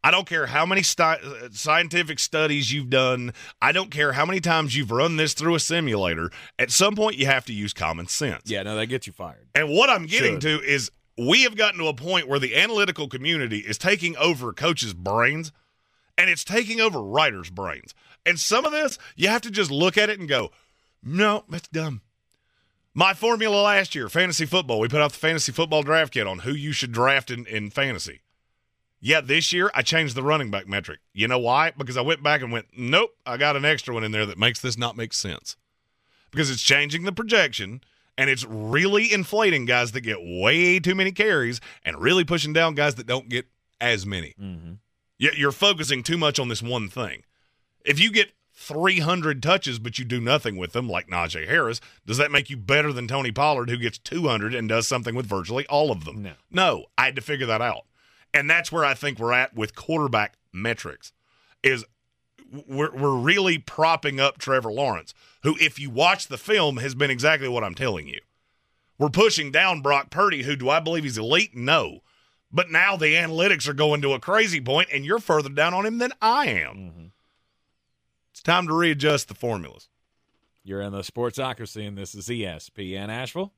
I 0.09 0.11
don't 0.11 0.27
care 0.27 0.47
how 0.47 0.65
many 0.65 0.83
sti- 0.83 1.21
uh, 1.23 1.49
scientific 1.53 2.19
studies 2.19 2.73
you've 2.73 2.89
done. 2.89 3.35
I 3.61 3.73
don't 3.73 3.91
care 3.91 4.15
how 4.15 4.25
many 4.25 4.41
times 4.41 4.75
you've 4.75 4.91
run 4.91 5.19
this 5.19 5.35
through 5.35 5.55
a 5.55 5.61
simulator. 5.61 6.31
At 6.59 6.71
some 6.71 6.97
point, 6.97 7.19
you 7.19 7.27
have 7.27 7.45
to 7.45 7.53
use 7.53 7.75
common 7.75 8.07
sense. 8.07 8.45
Yeah, 8.47 8.63
no, 8.63 8.75
that 8.77 8.87
gets 8.87 9.07
you 9.07 9.13
fired. 9.13 9.49
And 9.55 9.69
what 9.69 9.91
I'm 9.91 10.07
getting 10.07 10.41
Should. 10.41 10.63
to 10.63 10.63
is 10.63 10.91
we 11.19 11.43
have 11.43 11.57
gotten 11.57 11.79
to 11.81 11.89
a 11.89 11.95
point 11.95 12.27
where 12.27 12.39
the 12.39 12.57
analytical 12.57 13.07
community 13.07 13.59
is 13.59 13.77
taking 13.77 14.17
over 14.17 14.55
coaches' 14.55 14.95
brains 14.95 15.53
and 16.17 16.31
it's 16.31 16.43
taking 16.43 16.81
over 16.81 17.03
writers' 17.03 17.51
brains. 17.51 17.95
And 18.25 18.41
some 18.41 18.65
of 18.65 18.73
this, 18.73 18.97
you 19.15 19.29
have 19.29 19.43
to 19.43 19.51
just 19.51 19.71
look 19.71 19.99
at 19.99 20.09
it 20.09 20.19
and 20.19 20.27
go, 20.27 20.53
no, 21.03 21.45
that's 21.51 21.69
dumb. 21.69 22.01
My 22.95 23.13
formula 23.13 23.61
last 23.61 23.95
year, 23.95 24.09
fantasy 24.09 24.47
football, 24.47 24.81
we 24.81 24.89
put 24.89 25.03
out 25.03 25.13
the 25.13 25.19
fantasy 25.19 25.53
football 25.53 25.83
draft 25.83 26.15
kit 26.15 26.27
on 26.27 26.39
who 26.39 26.53
you 26.53 26.73
should 26.73 26.93
draft 26.93 27.31
in, 27.31 27.45
in 27.45 27.69
fantasy. 27.69 28.23
Yeah, 29.01 29.21
this 29.21 29.53
year 29.53 29.71
I 29.75 29.83
changed 29.83 30.15
the 30.17 30.23
running 30.23 30.51
back 30.51 30.67
metric. 30.67 30.99
You 31.13 31.29
know 31.29 31.39
why? 31.39 31.71
Because 31.77 31.97
I 31.97 32.01
went 32.01 32.23
back 32.23 32.43
and 32.43 32.51
went, 32.51 32.67
nope, 32.77 33.11
I 33.25 33.37
got 33.37 33.57
an 33.57 33.65
extra 33.65 33.95
one 33.95 34.03
in 34.05 34.11
there 34.13 34.27
that 34.27 34.39
makes 34.39 34.61
this 34.61 34.77
not 34.77 34.97
make 34.97 35.13
sense. 35.13 35.57
Because 36.31 36.51
it's 36.51 36.63
changing 36.63 37.05
the 37.05 37.13
projection 37.13 37.81
and 38.17 38.29
it's 38.29 38.45
really 38.45 39.13
inflating 39.13 39.65
guys 39.67 39.93
that 39.93 40.01
get 40.01 40.19
way 40.21 40.79
too 40.81 40.95
many 40.97 41.13
carries 41.13 41.61
and 41.85 42.01
really 42.01 42.25
pushing 42.25 42.53
down 42.53 42.75
guys 42.75 42.97
that 42.97 43.07
don't 43.07 43.29
get 43.29 43.47
as 43.81 44.05
many. 44.05 44.35
Mm-hmm. 44.41 44.73
You- 45.19 45.33
You're 45.37 45.53
focusing 45.53 46.03
too 46.03 46.19
much 46.19 46.39
on 46.41 46.49
this 46.49 46.61
one 46.63 46.89
thing. 46.89 47.23
If 47.85 48.01
you 48.01 48.11
get 48.11 48.33
300 48.55 49.41
touches 49.43 49.79
but 49.79 49.99
you 50.01 50.05
do 50.05 50.21
nothing 50.21 50.57
with 50.57 50.73
them, 50.73 50.89
like 50.89 51.07
Najee 51.09 51.47
Harris, 51.47 51.81
does 52.05 52.19
that 52.19 52.33
make 52.33 52.51
you 52.51 52.57
better 52.57 52.93
than 52.93 53.07
Tony 53.07 53.31
Pollard, 53.33 53.71
who 53.71 53.77
gets 53.79 53.99
200 53.99 54.53
and 54.55 54.69
does 54.69 54.89
something 54.89 55.15
with 55.15 55.25
virtually 55.27 55.65
all 55.69 55.91
of 55.93 56.05
them? 56.05 56.23
No. 56.25 56.33
No, 56.51 56.85
I 56.99 57.05
had 57.07 57.17
to 57.17 57.23
figure 57.23 57.47
that 57.47 57.63
out. 57.63 57.85
And 58.35 58.49
that's 58.49 58.71
where 58.71 58.85
I 58.85 58.95
think 58.95 59.19
we're 59.19 59.33
at 59.33 59.55
with 59.55 59.75
quarterback 59.75 60.35
metrics 60.53 61.13
is 61.63 61.85
we're, 62.67 62.95
we're 62.95 63.17
really 63.17 63.59
propping 63.59 64.21
up 64.21 64.39
Trevor 64.39 64.73
Lawrence, 64.73 65.15
who, 65.43 65.57
if 65.61 65.79
you 65.79 65.91
watch 65.91 66.29
the 66.29 66.39
film, 66.39 66.79
has 66.79 66.95
been 66.95 67.11
exactly 67.11 67.49
what 67.49 67.65
I'm 67.65 67.75
telling 67.75 68.09
you. 68.09 68.21
We're 68.99 69.11
pushing 69.11 69.53
down 69.53 69.81
Brock 69.81 70.11
Purdy, 70.11 70.43
who 70.43 70.57
do 70.57 70.69
I 70.69 70.81
believe 70.81 71.05
he's 71.05 71.19
elite? 71.19 71.55
No. 71.55 72.01
But 72.51 72.71
now 72.71 72.97
the 72.97 73.15
analytics 73.15 73.69
are 73.69 73.75
going 73.75 74.03
to 74.03 74.15
a 74.15 74.21
crazy 74.21 74.61
point, 74.61 74.89
and 74.93 75.05
you're 75.05 75.19
further 75.19 75.51
down 75.51 75.75
on 75.75 75.87
him 75.87 75.99
than 75.99 76.13
I 76.21 76.47
am. 76.47 76.77
Mm-hmm. 76.77 77.07
It's 78.33 78.43
time 78.43 78.67
to 78.67 78.75
readjust 78.75 79.29
the 79.29 79.35
formulas. 79.35 79.89
You're 80.65 80.81
in 80.81 80.93
the 80.93 81.01
Sportsocracy, 81.01 81.87
and 81.87 81.97
this 81.97 82.15
is 82.15 82.29
ESPN 82.29 83.09
Asheville. 83.09 83.53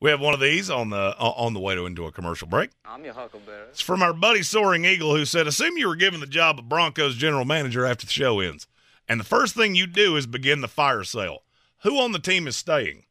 We 0.00 0.10
have 0.10 0.20
one 0.20 0.34
of 0.34 0.40
these 0.40 0.70
on 0.70 0.90
the 0.90 0.96
uh, 1.18 1.32
on 1.36 1.54
the 1.54 1.60
way 1.60 1.74
to 1.74 1.86
into 1.86 2.06
a 2.06 2.12
commercial 2.12 2.46
break. 2.46 2.70
I'm 2.84 3.04
your 3.04 3.14
huckleberry. 3.14 3.68
It's 3.70 3.80
from 3.80 4.02
our 4.02 4.12
buddy 4.12 4.42
Soaring 4.42 4.84
Eagle, 4.84 5.16
who 5.16 5.24
said, 5.24 5.46
"Assume 5.46 5.76
you 5.76 5.88
were 5.88 5.96
given 5.96 6.20
the 6.20 6.26
job 6.26 6.58
of 6.58 6.68
Broncos 6.68 7.16
general 7.16 7.44
manager 7.44 7.84
after 7.84 8.06
the 8.06 8.12
show 8.12 8.40
ends, 8.40 8.66
and 9.08 9.18
the 9.18 9.24
first 9.24 9.54
thing 9.54 9.74
you 9.74 9.86
do 9.86 10.16
is 10.16 10.26
begin 10.26 10.60
the 10.60 10.68
fire 10.68 11.02
sale. 11.04 11.42
Who 11.82 11.98
on 11.98 12.12
the 12.12 12.18
team 12.18 12.46
is 12.46 12.56
staying?" 12.56 13.04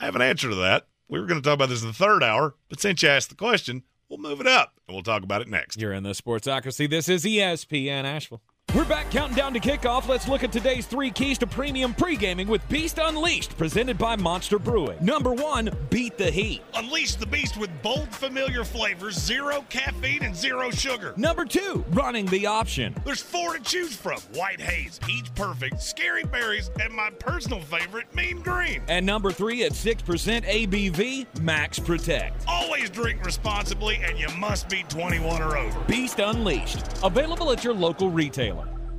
I 0.00 0.04
have 0.04 0.16
an 0.16 0.22
answer 0.22 0.50
to 0.50 0.56
that. 0.56 0.88
We 1.08 1.20
were 1.20 1.26
going 1.26 1.40
to 1.40 1.44
talk 1.44 1.54
about 1.54 1.68
this 1.68 1.82
in 1.82 1.88
the 1.88 1.94
third 1.94 2.22
hour, 2.22 2.54
but 2.68 2.80
since 2.80 3.02
you 3.02 3.08
asked 3.08 3.30
the 3.30 3.34
question, 3.34 3.84
we'll 4.08 4.18
move 4.18 4.40
it 4.40 4.46
up 4.46 4.74
and 4.86 4.94
we'll 4.94 5.02
talk 5.02 5.22
about 5.22 5.40
it 5.40 5.48
next. 5.48 5.80
You're 5.80 5.92
in 5.92 6.02
the 6.02 6.10
Sportsocracy. 6.10 6.90
This 6.90 7.08
is 7.08 7.24
ESPN 7.24 8.04
Asheville. 8.04 8.42
We're 8.74 8.84
back 8.84 9.10
counting 9.10 9.34
down 9.34 9.54
to 9.54 9.58
kickoff. 9.60 10.06
Let's 10.06 10.28
look 10.28 10.44
at 10.44 10.52
today's 10.52 10.84
three 10.86 11.10
keys 11.10 11.38
to 11.38 11.46
premium 11.46 11.94
pre-gaming 11.94 12.46
with 12.46 12.68
Beast 12.68 12.98
Unleashed, 12.98 13.56
presented 13.56 13.96
by 13.96 14.16
Monster 14.16 14.58
Brewing. 14.58 14.98
Number 15.00 15.32
one, 15.32 15.70
beat 15.88 16.18
the 16.18 16.30
heat. 16.30 16.60
Unleash 16.74 17.14
the 17.14 17.26
beast 17.26 17.56
with 17.56 17.70
bold, 17.82 18.14
familiar 18.14 18.64
flavors, 18.64 19.16
zero 19.18 19.64
caffeine, 19.70 20.22
and 20.22 20.36
zero 20.36 20.70
sugar. 20.70 21.14
Number 21.16 21.46
two, 21.46 21.86
running 21.92 22.26
the 22.26 22.44
option. 22.44 22.94
There's 23.06 23.22
four 23.22 23.56
to 23.56 23.62
choose 23.62 23.96
from 23.96 24.20
White 24.34 24.60
Haze, 24.60 24.98
Peach 25.02 25.34
Perfect, 25.34 25.80
Scary 25.80 26.24
Berries, 26.24 26.70
and 26.78 26.92
my 26.92 27.08
personal 27.18 27.62
favorite, 27.62 28.14
Mean 28.14 28.42
Green. 28.42 28.82
And 28.88 29.06
number 29.06 29.32
three, 29.32 29.64
at 29.64 29.72
6% 29.72 30.44
ABV, 30.44 31.40
Max 31.40 31.78
Protect. 31.78 32.44
Always 32.46 32.90
drink 32.90 33.24
responsibly, 33.24 33.96
and 34.02 34.18
you 34.18 34.28
must 34.36 34.68
be 34.68 34.82
21 34.90 35.40
or 35.40 35.56
over. 35.56 35.80
Beast 35.84 36.18
Unleashed, 36.18 36.84
available 37.02 37.50
at 37.52 37.64
your 37.64 37.72
local 37.72 38.10
retailer. 38.10 38.55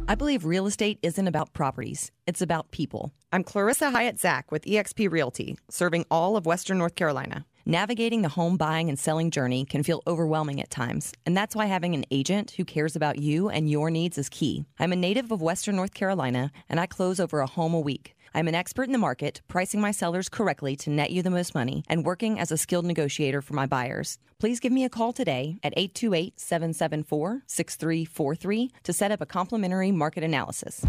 I 0.10 0.16
believe 0.16 0.46
real 0.46 0.68
estate 0.68 1.00
isn't 1.04 1.28
about 1.28 1.52
properties, 1.52 2.14
it's 2.26 2.42
about 2.42 2.72
people. 2.72 3.12
I'm 3.34 3.44
Clarissa 3.44 3.92
Hyatt 3.92 4.18
Zach 4.18 4.54
with 4.54 4.64
eXp 4.64 5.12
Realty, 5.12 5.58
serving 5.70 6.06
all 6.10 6.38
of 6.38 6.46
Western 6.46 6.78
North 6.78 6.96
Carolina. 6.96 7.46
Navigating 7.66 8.22
the 8.22 8.30
home 8.30 8.56
buying 8.56 8.88
and 8.88 8.98
selling 8.98 9.32
journey 9.32 9.66
can 9.66 9.84
feel 9.84 10.02
overwhelming 10.08 10.62
at 10.62 10.70
times, 10.70 11.12
and 11.26 11.36
that's 11.36 11.58
why 11.58 11.66
having 11.66 11.94
an 11.94 12.06
agent 12.10 12.52
who 12.52 12.64
cares 12.64 12.96
about 12.96 13.20
you 13.20 13.50
and 13.50 13.70
your 13.70 13.92
needs 13.92 14.18
is 14.18 14.30
key. 14.30 14.64
I'm 14.80 14.94
a 14.94 14.96
native 14.96 15.30
of 15.30 15.42
Western 15.42 15.76
North 15.76 15.94
Carolina, 15.94 16.54
and 16.70 16.80
I 16.80 16.86
close 16.86 17.20
over 17.20 17.42
a 17.42 17.46
home 17.46 17.74
a 17.74 17.80
week. 17.82 18.16
I'm 18.38 18.48
an 18.48 18.54
expert 18.54 18.84
in 18.84 18.92
the 18.92 19.00
market, 19.00 19.42
pricing 19.48 19.82
my 19.82 19.90
sellers 19.90 20.30
correctly 20.30 20.76
to 20.76 20.92
net 20.92 21.10
you 21.10 21.24
the 21.24 21.32
most 21.32 21.56
money, 21.56 21.84
and 21.90 22.06
working 22.06 22.40
as 22.40 22.52
a 22.52 22.58
skilled 22.58 22.86
negotiator 22.86 23.42
for 23.42 23.56
my 23.56 23.66
buyers. 23.66 24.20
Please 24.38 24.60
give 24.60 24.72
me 24.72 24.86
a 24.86 24.90
call 24.90 25.12
today 25.12 25.58
at 25.64 25.74
828 25.76 26.40
774 26.40 27.42
6343 27.48 28.72
to 28.84 28.94
set 28.94 29.12
up 29.12 29.22
a 29.22 29.26
complimentary 29.26 29.92
market 29.92 30.24
analysis. 30.24 30.86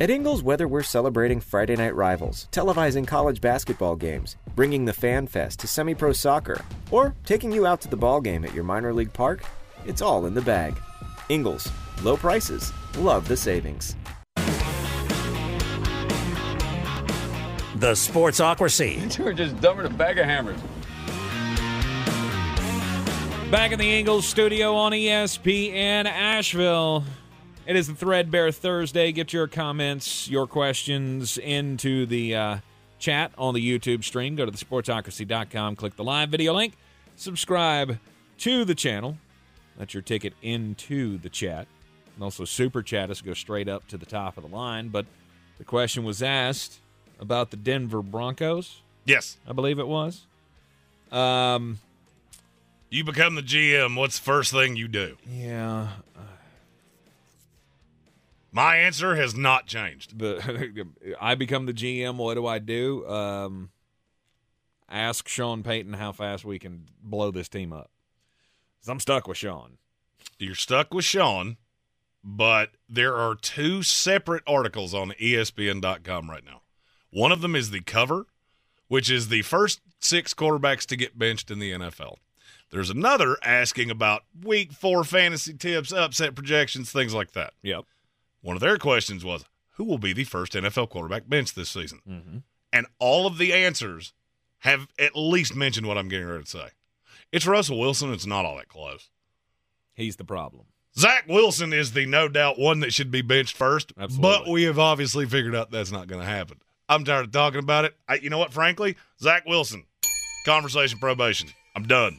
At 0.00 0.10
Ingles, 0.10 0.42
whether 0.42 0.66
we're 0.66 0.82
celebrating 0.82 1.38
Friday 1.38 1.76
night 1.76 1.94
rivals, 1.94 2.48
televising 2.50 3.06
college 3.06 3.40
basketball 3.40 3.94
games, 3.94 4.36
bringing 4.56 4.84
the 4.84 4.92
Fan 4.92 5.28
Fest 5.28 5.60
to 5.60 5.68
semi 5.68 5.94
pro 5.94 6.12
soccer, 6.12 6.60
or 6.90 7.14
taking 7.24 7.52
you 7.52 7.68
out 7.68 7.80
to 7.82 7.88
the 7.88 7.96
ball 7.96 8.20
game 8.20 8.44
at 8.44 8.52
your 8.52 8.64
minor 8.64 8.92
league 8.92 9.12
park, 9.12 9.44
it's 9.86 10.02
all 10.02 10.26
in 10.26 10.34
the 10.34 10.42
bag. 10.42 10.74
Ingles, 11.28 11.70
low 12.02 12.16
prices, 12.16 12.72
love 12.98 13.28
the 13.28 13.36
savings. 13.36 13.94
The 17.80 17.92
Sportsocracy. 17.92 19.00
You 19.00 19.08
two 19.08 19.24
were 19.24 19.32
just 19.32 19.58
dumber 19.62 19.82
than 19.82 19.92
a 19.92 19.96
bag 19.96 20.18
of 20.18 20.26
hammers. 20.26 20.60
Back 23.50 23.72
in 23.72 23.78
the 23.78 23.90
Ingles 23.90 24.28
studio 24.28 24.74
on 24.74 24.92
ESPN 24.92 26.04
Asheville. 26.04 27.04
It 27.66 27.76
is 27.76 27.86
the 27.86 27.94
Threadbare 27.94 28.52
Thursday. 28.52 29.12
Get 29.12 29.32
your 29.32 29.46
comments, 29.46 30.28
your 30.28 30.46
questions 30.46 31.38
into 31.38 32.04
the 32.04 32.34
uh, 32.36 32.58
chat 32.98 33.32
on 33.38 33.54
the 33.54 33.66
YouTube 33.66 34.04
stream. 34.04 34.36
Go 34.36 34.44
to 34.44 34.52
thesportsocracy.com, 34.52 35.76
click 35.76 35.96
the 35.96 36.04
live 36.04 36.28
video 36.28 36.52
link, 36.52 36.74
subscribe 37.16 37.98
to 38.40 38.66
the 38.66 38.74
channel. 38.74 39.16
That's 39.78 39.94
your 39.94 40.02
ticket 40.02 40.34
into 40.42 41.16
the 41.16 41.30
chat. 41.30 41.66
And 42.14 42.22
also 42.22 42.44
super 42.44 42.82
chat 42.82 43.08
us, 43.08 43.22
go 43.22 43.32
straight 43.32 43.70
up 43.70 43.88
to 43.88 43.96
the 43.96 44.04
top 44.04 44.36
of 44.36 44.42
the 44.42 44.54
line. 44.54 44.90
But 44.90 45.06
the 45.56 45.64
question 45.64 46.04
was 46.04 46.22
asked 46.22 46.80
about 47.20 47.50
the 47.50 47.56
Denver 47.56 48.02
Broncos. 48.02 48.80
Yes. 49.04 49.36
I 49.46 49.52
believe 49.52 49.78
it 49.78 49.86
was. 49.86 50.26
Um, 51.12 51.78
You 52.90 53.04
become 53.04 53.34
the 53.36 53.42
GM. 53.42 53.96
What's 53.96 54.18
the 54.18 54.24
first 54.24 54.52
thing 54.52 54.74
you 54.76 54.88
do? 54.88 55.16
yeah. 55.30 55.88
My 58.52 58.76
answer 58.78 59.14
has 59.14 59.34
not 59.34 59.66
changed. 59.66 60.18
But 60.18 60.40
I 61.20 61.34
become 61.36 61.66
the 61.66 61.72
GM. 61.72 62.16
What 62.16 62.34
do 62.34 62.46
I 62.46 62.58
do? 62.58 63.06
Um, 63.08 63.70
ask 64.88 65.28
Sean 65.28 65.62
Payton 65.62 65.92
how 65.94 66.10
fast 66.12 66.44
we 66.44 66.58
can 66.58 66.86
blow 67.02 67.30
this 67.30 67.48
team 67.48 67.72
up. 67.72 67.90
I'm 68.88 68.98
stuck 68.98 69.28
with 69.28 69.36
Sean. 69.36 69.78
You're 70.38 70.54
stuck 70.56 70.92
with 70.92 71.04
Sean, 71.04 71.58
but 72.24 72.70
there 72.88 73.14
are 73.14 73.34
two 73.36 73.82
separate 73.84 74.42
articles 74.46 74.94
on 74.94 75.10
ESPN.com 75.20 76.28
right 76.30 76.44
now. 76.44 76.59
One 77.10 77.32
of 77.32 77.40
them 77.40 77.56
is 77.56 77.70
the 77.70 77.80
cover, 77.80 78.26
which 78.88 79.10
is 79.10 79.28
the 79.28 79.42
first 79.42 79.80
six 80.00 80.34
quarterbacks 80.34 80.86
to 80.86 80.96
get 80.96 81.18
benched 81.18 81.50
in 81.50 81.58
the 81.58 81.72
NFL. 81.72 82.16
There's 82.70 82.90
another 82.90 83.36
asking 83.42 83.90
about 83.90 84.22
week 84.44 84.72
four 84.72 85.02
fantasy 85.02 85.54
tips, 85.54 85.92
upset 85.92 86.34
projections, 86.34 86.92
things 86.92 87.14
like 87.14 87.32
that. 87.32 87.52
Yep. 87.62 87.84
One 88.42 88.56
of 88.56 88.60
their 88.60 88.78
questions 88.78 89.24
was, 89.24 89.44
who 89.72 89.84
will 89.84 89.98
be 89.98 90.12
the 90.12 90.24
first 90.24 90.52
NFL 90.52 90.90
quarterback 90.90 91.28
benched 91.28 91.56
this 91.56 91.70
season? 91.70 92.00
Mm-hmm. 92.08 92.38
And 92.72 92.86
all 92.98 93.26
of 93.26 93.38
the 93.38 93.52
answers 93.52 94.12
have 94.60 94.86
at 94.98 95.16
least 95.16 95.56
mentioned 95.56 95.86
what 95.86 95.98
I'm 95.98 96.08
getting 96.08 96.28
ready 96.28 96.44
to 96.44 96.50
say. 96.50 96.68
It's 97.32 97.46
Russell 97.46 97.78
Wilson. 97.78 98.12
It's 98.12 98.26
not 98.26 98.44
all 98.44 98.56
that 98.56 98.68
close. 98.68 99.10
He's 99.94 100.16
the 100.16 100.24
problem. 100.24 100.66
Zach 100.96 101.24
Wilson 101.28 101.72
is 101.72 101.92
the 101.92 102.06
no 102.06 102.28
doubt 102.28 102.58
one 102.58 102.80
that 102.80 102.92
should 102.92 103.10
be 103.10 103.22
benched 103.22 103.56
first, 103.56 103.92
Absolutely. 103.98 104.22
but 104.22 104.48
we 104.48 104.64
have 104.64 104.78
obviously 104.78 105.24
figured 105.26 105.54
out 105.54 105.70
that's 105.70 105.92
not 105.92 106.08
going 106.08 106.20
to 106.20 106.26
happen. 106.26 106.58
I'm 106.90 107.04
tired 107.04 107.26
of 107.26 107.30
talking 107.30 107.60
about 107.60 107.84
it. 107.84 107.94
I, 108.08 108.16
you 108.16 108.30
know 108.30 108.38
what? 108.38 108.52
Frankly, 108.52 108.96
Zach 109.20 109.46
Wilson, 109.46 109.84
conversation 110.44 110.98
probation. 110.98 111.48
I'm 111.76 111.84
done. 111.84 112.16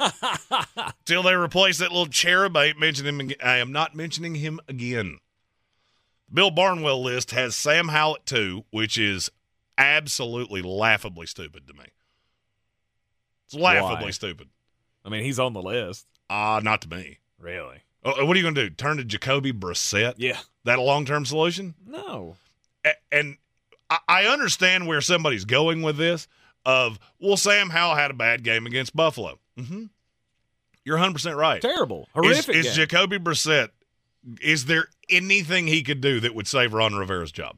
Till 1.06 1.24
they 1.24 1.34
replace 1.34 1.80
that 1.80 1.92
little 1.92 2.08
cherub, 2.08 2.56
I 2.56 2.68
ain't 2.68 2.80
mentioning 2.80 3.20
him. 3.20 3.36
I 3.44 3.58
am 3.58 3.74
not 3.74 3.96
mentioning 3.96 4.36
him 4.36 4.62
again. 4.70 5.20
Bill 6.34 6.52
Barnwell 6.52 7.04
list 7.04 7.32
has 7.32 7.54
Sam 7.54 7.90
Howell 7.90 8.20
too, 8.26 8.64
which 8.72 8.98
is 8.98 9.30
absolutely 9.78 10.62
laughably 10.62 11.26
stupid 11.26 11.68
to 11.68 11.74
me. 11.74 11.84
It's 13.48 13.54
laughably 13.56 14.06
Why? 14.06 14.12
stupid. 14.12 14.48
I 15.04 15.10
mean, 15.10 15.26
he's 15.26 15.40
on 15.40 15.52
the 15.52 15.62
list. 15.62 16.08
Ah, 16.30 16.62
not 16.64 16.82
to 16.84 16.90
me. 16.90 17.20
Really? 17.38 17.84
Oh, 18.06 18.26
what 18.26 18.36
are 18.36 18.40
you 18.40 18.44
going 18.44 18.56
to 18.56 18.70
do? 18.70 18.74
Turn 18.74 18.96
to 18.98 19.04
Jacoby 19.04 19.52
Brissett? 19.52 20.14
Yeah. 20.16 20.40
That 20.64 20.80
a 20.80 20.82
long 20.82 21.04
term 21.06 21.26
solution? 21.26 21.76
No. 21.86 22.38
A- 22.86 22.94
and 23.12 23.36
I- 24.08 24.26
understand 24.26 24.88
where 24.88 25.02
somebody's 25.02 25.46
going 25.46 25.82
with 25.82 25.98
this. 25.98 26.28
Of 26.64 27.00
well, 27.20 27.38
Sam 27.38 27.70
Howell 27.72 27.96
had 27.96 28.12
a 28.12 28.14
bad 28.14 28.44
game 28.44 28.68
against 28.68 28.96
Buffalo. 28.96 29.40
Mm-hmm. 29.58 29.86
You're 30.86 30.96
100 30.98 31.14
percent 31.14 31.36
right. 31.36 31.62
Terrible. 31.62 32.02
Is, 32.04 32.08
Horrific. 32.14 32.56
is 32.56 32.66
game. 32.68 32.74
Jacoby 32.76 33.18
Brissett? 33.18 33.70
Is 34.42 34.66
there 34.66 34.86
anything 35.10 35.66
he 35.66 35.82
could 35.82 36.02
do 36.02 36.20
that 36.20 36.36
would 36.36 36.48
save 36.48 36.74
Ron 36.74 36.94
Rivera's 36.94 37.32
job? 37.32 37.58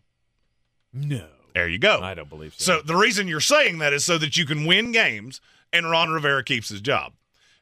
no. 0.94 1.28
There 1.54 1.68
you 1.70 1.78
go. 1.78 2.00
I 2.02 2.16
don't 2.16 2.30
believe 2.30 2.56
so. 2.58 2.78
So 2.78 2.82
the 2.82 2.96
reason 2.96 3.28
you're 3.28 3.40
saying 3.40 3.78
that 3.78 3.94
is 3.94 4.04
so 4.04 4.18
that 4.18 4.36
you 4.38 4.44
can 4.48 4.66
win 4.66 4.92
games 4.92 5.40
and 5.72 5.88
Ron 5.88 6.10
Rivera 6.10 6.44
keeps 6.44 6.70
his 6.70 6.82
job. 6.82 7.14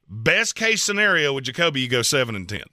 Best 0.07 0.55
case 0.55 0.81
scenario 0.81 1.33
with 1.33 1.43
Jacoby, 1.43 1.81
you 1.81 1.89
go 1.89 2.01
seven 2.01 2.33
and 2.37 2.47
ten, 2.47 2.63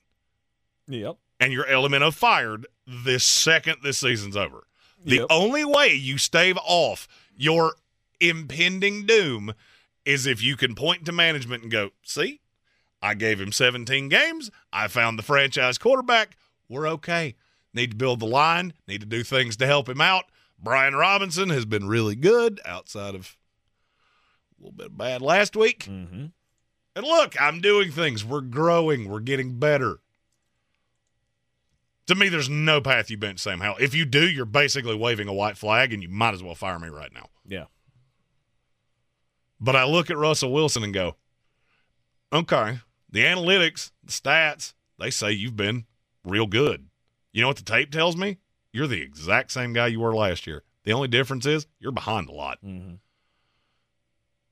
Yep. 0.87 1.17
and 1.41 1.53
you're 1.53 1.65
Elemento 1.65 2.13
fired 2.15 2.69
this 2.87 3.25
second 3.25 3.79
this 3.83 3.99
season's 3.99 4.37
over. 4.37 4.68
The 5.05 5.17
Yep. 5.17 5.27
only 5.31 5.65
way 5.65 5.95
you 5.95 6.19
stave 6.19 6.59
off 6.65 7.07
your 7.37 7.77
impending 8.21 9.07
doom 9.07 9.55
is 10.05 10.27
if 10.27 10.43
you 10.43 10.57
can 10.57 10.75
point 10.75 11.05
to 11.07 11.13
management 11.13 11.63
and 11.63 11.71
go, 11.73 11.91
"See, 12.03 12.41
I 13.01 13.15
gave 13.15 13.41
him 13.41 13.53
17 13.53 14.09
games. 14.09 14.51
I 14.73 14.89
found 14.89 15.19
the 15.19 15.23
franchise 15.23 15.79
quarterback. 15.79 16.37
We're 16.69 16.89
okay. 16.89 17.37
Need 17.73 17.93
to 17.93 17.97
build 17.97 18.21
the 18.21 18.27
line. 18.27 18.73
Need 18.89 19.01
to 19.03 19.07
do 19.07 19.23
things 19.23 19.57
to 19.59 19.67
help 19.67 19.89
him 19.89 20.01
out. 20.01 20.25
Brian 20.59 20.97
Robinson 20.97 21.51
has 21.51 21.65
been 21.65 21.87
really 21.87 22.17
good 22.17 22.61
outside 22.65 23.15
of 23.15 23.37
a 24.59 24.63
little 24.65 24.73
bit 24.77 24.97
bad 24.97 25.23
last 25.23 25.55
week. 25.55 25.85
Mm-hmm. 25.85 26.27
And 26.97 27.07
look, 27.07 27.41
I'm 27.41 27.61
doing 27.61 27.93
things. 27.93 28.25
We're 28.25 28.41
growing. 28.41 29.09
We're 29.09 29.21
getting 29.21 29.61
better. 29.61 30.01
To 32.09 32.15
me, 32.15 32.29
there's 32.31 32.49
no 32.49 32.81
path 32.81 33.11
you 33.11 33.19
bench 33.19 33.39
Sam 33.39 33.61
Howell. 33.61 33.77
If 33.81 33.95
you 33.95 34.07
do, 34.07 34.27
you're 34.29 34.47
basically 34.47 34.97
waving 34.97 35.29
a 35.29 35.33
white 35.33 35.59
flag, 35.59 35.93
and 35.93 36.03
you 36.03 36.09
might 36.09 36.35
as 36.35 36.43
well 36.43 36.55
fire 36.55 36.79
me 36.79 36.89
right 36.89 37.13
now. 37.13 37.29
Yeah. 37.47 37.67
But 39.61 39.77
I 39.77 39.85
look 39.85 40.11
at 40.11 40.17
Russell 40.17 40.53
Wilson 40.53 40.83
and 40.85 40.95
go, 40.95 41.17
okay, 42.33 42.79
the 43.11 43.21
analytics, 43.21 43.91
the 44.03 44.13
stats, 44.13 44.73
they 44.99 45.11
say 45.11 45.33
you've 45.33 45.57
been 45.57 45.85
real 46.25 46.47
good. 46.47 46.87
You 47.33 47.43
know 47.43 47.49
what 47.49 47.59
the 47.59 47.63
tape 47.63 47.91
tells 47.91 48.17
me? 48.17 48.39
You're 48.73 48.87
the 48.87 49.03
exact 49.03 49.53
same 49.53 49.75
guy 49.75 49.89
you 49.89 50.01
were 50.01 50.15
last 50.15 50.47
year. 50.47 50.63
The 50.85 50.93
only 50.93 51.09
difference 51.09 51.45
is 51.45 51.67
you're 51.79 51.93
behind 51.93 52.29
a 52.29 52.33
lot. 52.33 52.59
Mm-hmm. 52.65 52.95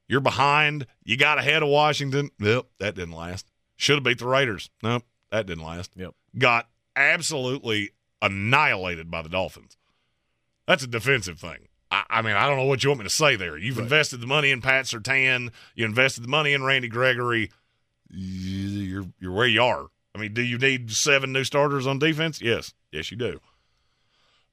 You're 0.09 0.21
behind. 0.21 0.87
You 1.05 1.17
got 1.17 1.39
ahead 1.39 1.63
of 1.63 1.71
Washington. 1.71 2.31
Yep, 2.39 2.67
that 2.81 2.95
didn't 2.95 3.15
last. 3.15 3.51
Should 3.77 3.97
have 3.97 4.05
beat 4.05 4.19
the 4.19 4.27
Raiders. 4.27 4.69
Nope, 4.83 5.05
that 5.31 5.47
didn't 5.47 5.65
last. 5.65 5.93
Yep. 5.97 6.15
Got 6.39 6.69
absolutely 6.97 7.91
annihilated 8.23 9.11
by 9.11 9.23
the 9.23 9.29
Dolphins. 9.29 9.77
That's 10.67 10.83
a 10.83 10.89
defensive 10.89 11.39
thing. 11.39 11.69
I, 11.91 12.05
I 12.11 12.23
mean, 12.23 12.35
I 12.35 12.47
don't 12.47 12.57
know 12.57 12.65
what 12.65 12.83
you 12.83 12.91
want 12.91 13.01
me 13.01 13.05
to 13.05 13.11
say 13.11 13.37
there. 13.37 13.57
You've 13.57 13.79
invested 13.79 14.21
the 14.21 14.27
money 14.27 14.51
in 14.51 14.61
Pat 14.61 14.87
Surtain. 14.87 15.51
You 15.75 15.85
invested 15.85 16.25
the 16.25 16.29
money 16.29 16.53
in 16.53 16.65
Randy 16.65 16.89
Gregory. 16.89 17.51
You're 18.09 19.07
you're 19.21 19.33
where 19.33 19.47
you 19.47 19.63
are. 19.63 19.87
I 20.15 20.19
mean, 20.19 20.33
do 20.33 20.43
you 20.43 20.59
need 20.59 20.91
seven 20.93 21.33
new 21.33 21.45
starters 21.45 21.87
on 21.87 21.99
defense? 21.99 22.41
Yes, 22.41 22.73
yes, 22.91 23.11
you 23.11 23.17
do. 23.17 23.41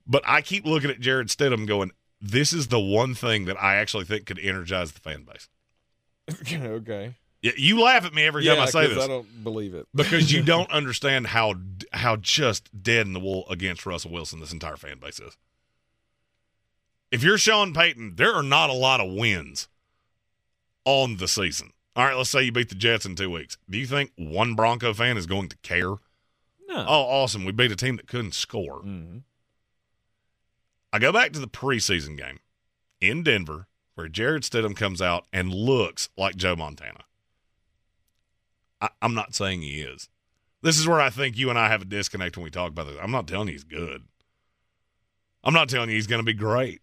But 0.06 0.24
I 0.28 0.42
keep 0.42 0.66
looking 0.66 0.90
at 0.90 1.00
Jarrett 1.00 1.30
Stidham, 1.30 1.66
going, 1.66 1.92
"This 2.20 2.52
is 2.52 2.68
the 2.68 2.80
one 2.80 3.16
thing 3.16 3.46
that 3.46 3.62
I 3.62 3.76
actually 3.76 4.06
think 4.06 4.26
could 4.26 4.40
energize 4.40 4.92
the 4.92 5.00
fan 5.00 5.24
base." 5.24 5.50
okay. 6.54 7.16
Yeah, 7.44 7.52
you 7.58 7.82
laugh 7.82 8.06
at 8.06 8.14
me 8.14 8.24
every 8.24 8.46
time 8.46 8.56
yeah, 8.56 8.64
I 8.64 8.66
say 8.68 8.88
this 8.88 9.04
I 9.04 9.08
don't 9.08 9.44
believe 9.44 9.74
it 9.74 9.86
because 9.94 10.32
you 10.32 10.42
don't 10.54 10.72
understand 10.72 11.28
how 11.28 11.56
how 11.92 12.16
just 12.16 12.70
dead 12.82 13.06
in 13.06 13.12
the 13.12 13.20
wool 13.20 13.46
against 13.50 13.86
Russell 13.86 14.12
Wilson 14.12 14.40
this 14.40 14.54
entire 14.54 14.78
fan 14.78 14.98
base 14.98 15.20
is. 15.20 15.38
If 17.12 17.22
you're 17.22 17.38
Sean 17.38 17.74
Payton, 17.74 18.16
there 18.16 18.34
are 18.34 18.42
not 18.42 18.70
a 18.70 18.74
lot 18.74 19.02
of 19.02 19.14
wins 19.14 19.68
on 20.86 21.18
the 21.18 21.28
season. 21.28 21.74
All 21.98 22.06
right, 22.06 22.16
let's 22.16 22.30
say 22.30 22.44
you 22.44 22.52
beat 22.52 22.70
the 22.70 22.76
Jets 22.76 23.06
in 23.06 23.16
two 23.16 23.30
weeks. 23.30 23.58
Do 23.70 23.78
you 23.78 23.86
think 23.86 24.14
one 24.16 24.56
Bronco 24.56 24.94
fan 24.94 25.18
is 25.18 25.28
going 25.28 25.50
to 25.50 25.58
care? 25.58 25.90
No. 26.68 26.86
Oh, 26.88 27.04
awesome. 27.04 27.46
We 27.46 27.52
beat 27.52 27.72
a 27.72 27.76
team 27.76 27.98
that 27.98 28.08
couldn't 28.08 28.34
score. 28.34 28.80
Mm-hmm. 28.80 29.20
I 30.94 31.00
go 31.00 31.12
back 31.12 31.34
to 31.34 31.40
the 31.40 31.48
preseason 31.48 32.18
game 32.18 32.40
in 33.02 33.22
Denver 33.22 33.68
where 33.96 34.08
Jarrett 34.08 34.44
Stidham 34.44 34.76
comes 34.76 35.02
out 35.02 35.26
and 35.32 35.54
looks 35.54 36.10
like 36.18 36.36
Joe 36.36 36.56
Montana. 36.56 37.04
I, 38.84 38.90
I'm 39.02 39.14
not 39.14 39.34
saying 39.34 39.62
he 39.62 39.80
is. 39.80 40.10
This 40.62 40.78
is 40.78 40.88
where 40.88 41.00
I 41.00 41.10
think 41.10 41.38
you 41.38 41.50
and 41.50 41.58
I 41.58 41.70
have 41.70 41.82
a 41.82 41.86
disconnect 41.86 42.36
when 42.36 42.44
we 42.44 42.52
talk 42.52 42.70
about 42.70 42.88
this. 42.88 42.98
I'm 43.02 43.12
not 43.12 43.28
telling 43.28 43.48
you 43.48 43.54
he's 43.54 43.64
good. 43.64 44.04
I'm 45.44 45.54
not 45.54 45.70
telling 45.70 45.90
you 45.90 45.96
he's 45.96 46.08
going 46.08 46.20
to 46.20 46.26
be 46.26 46.34
great. 46.34 46.82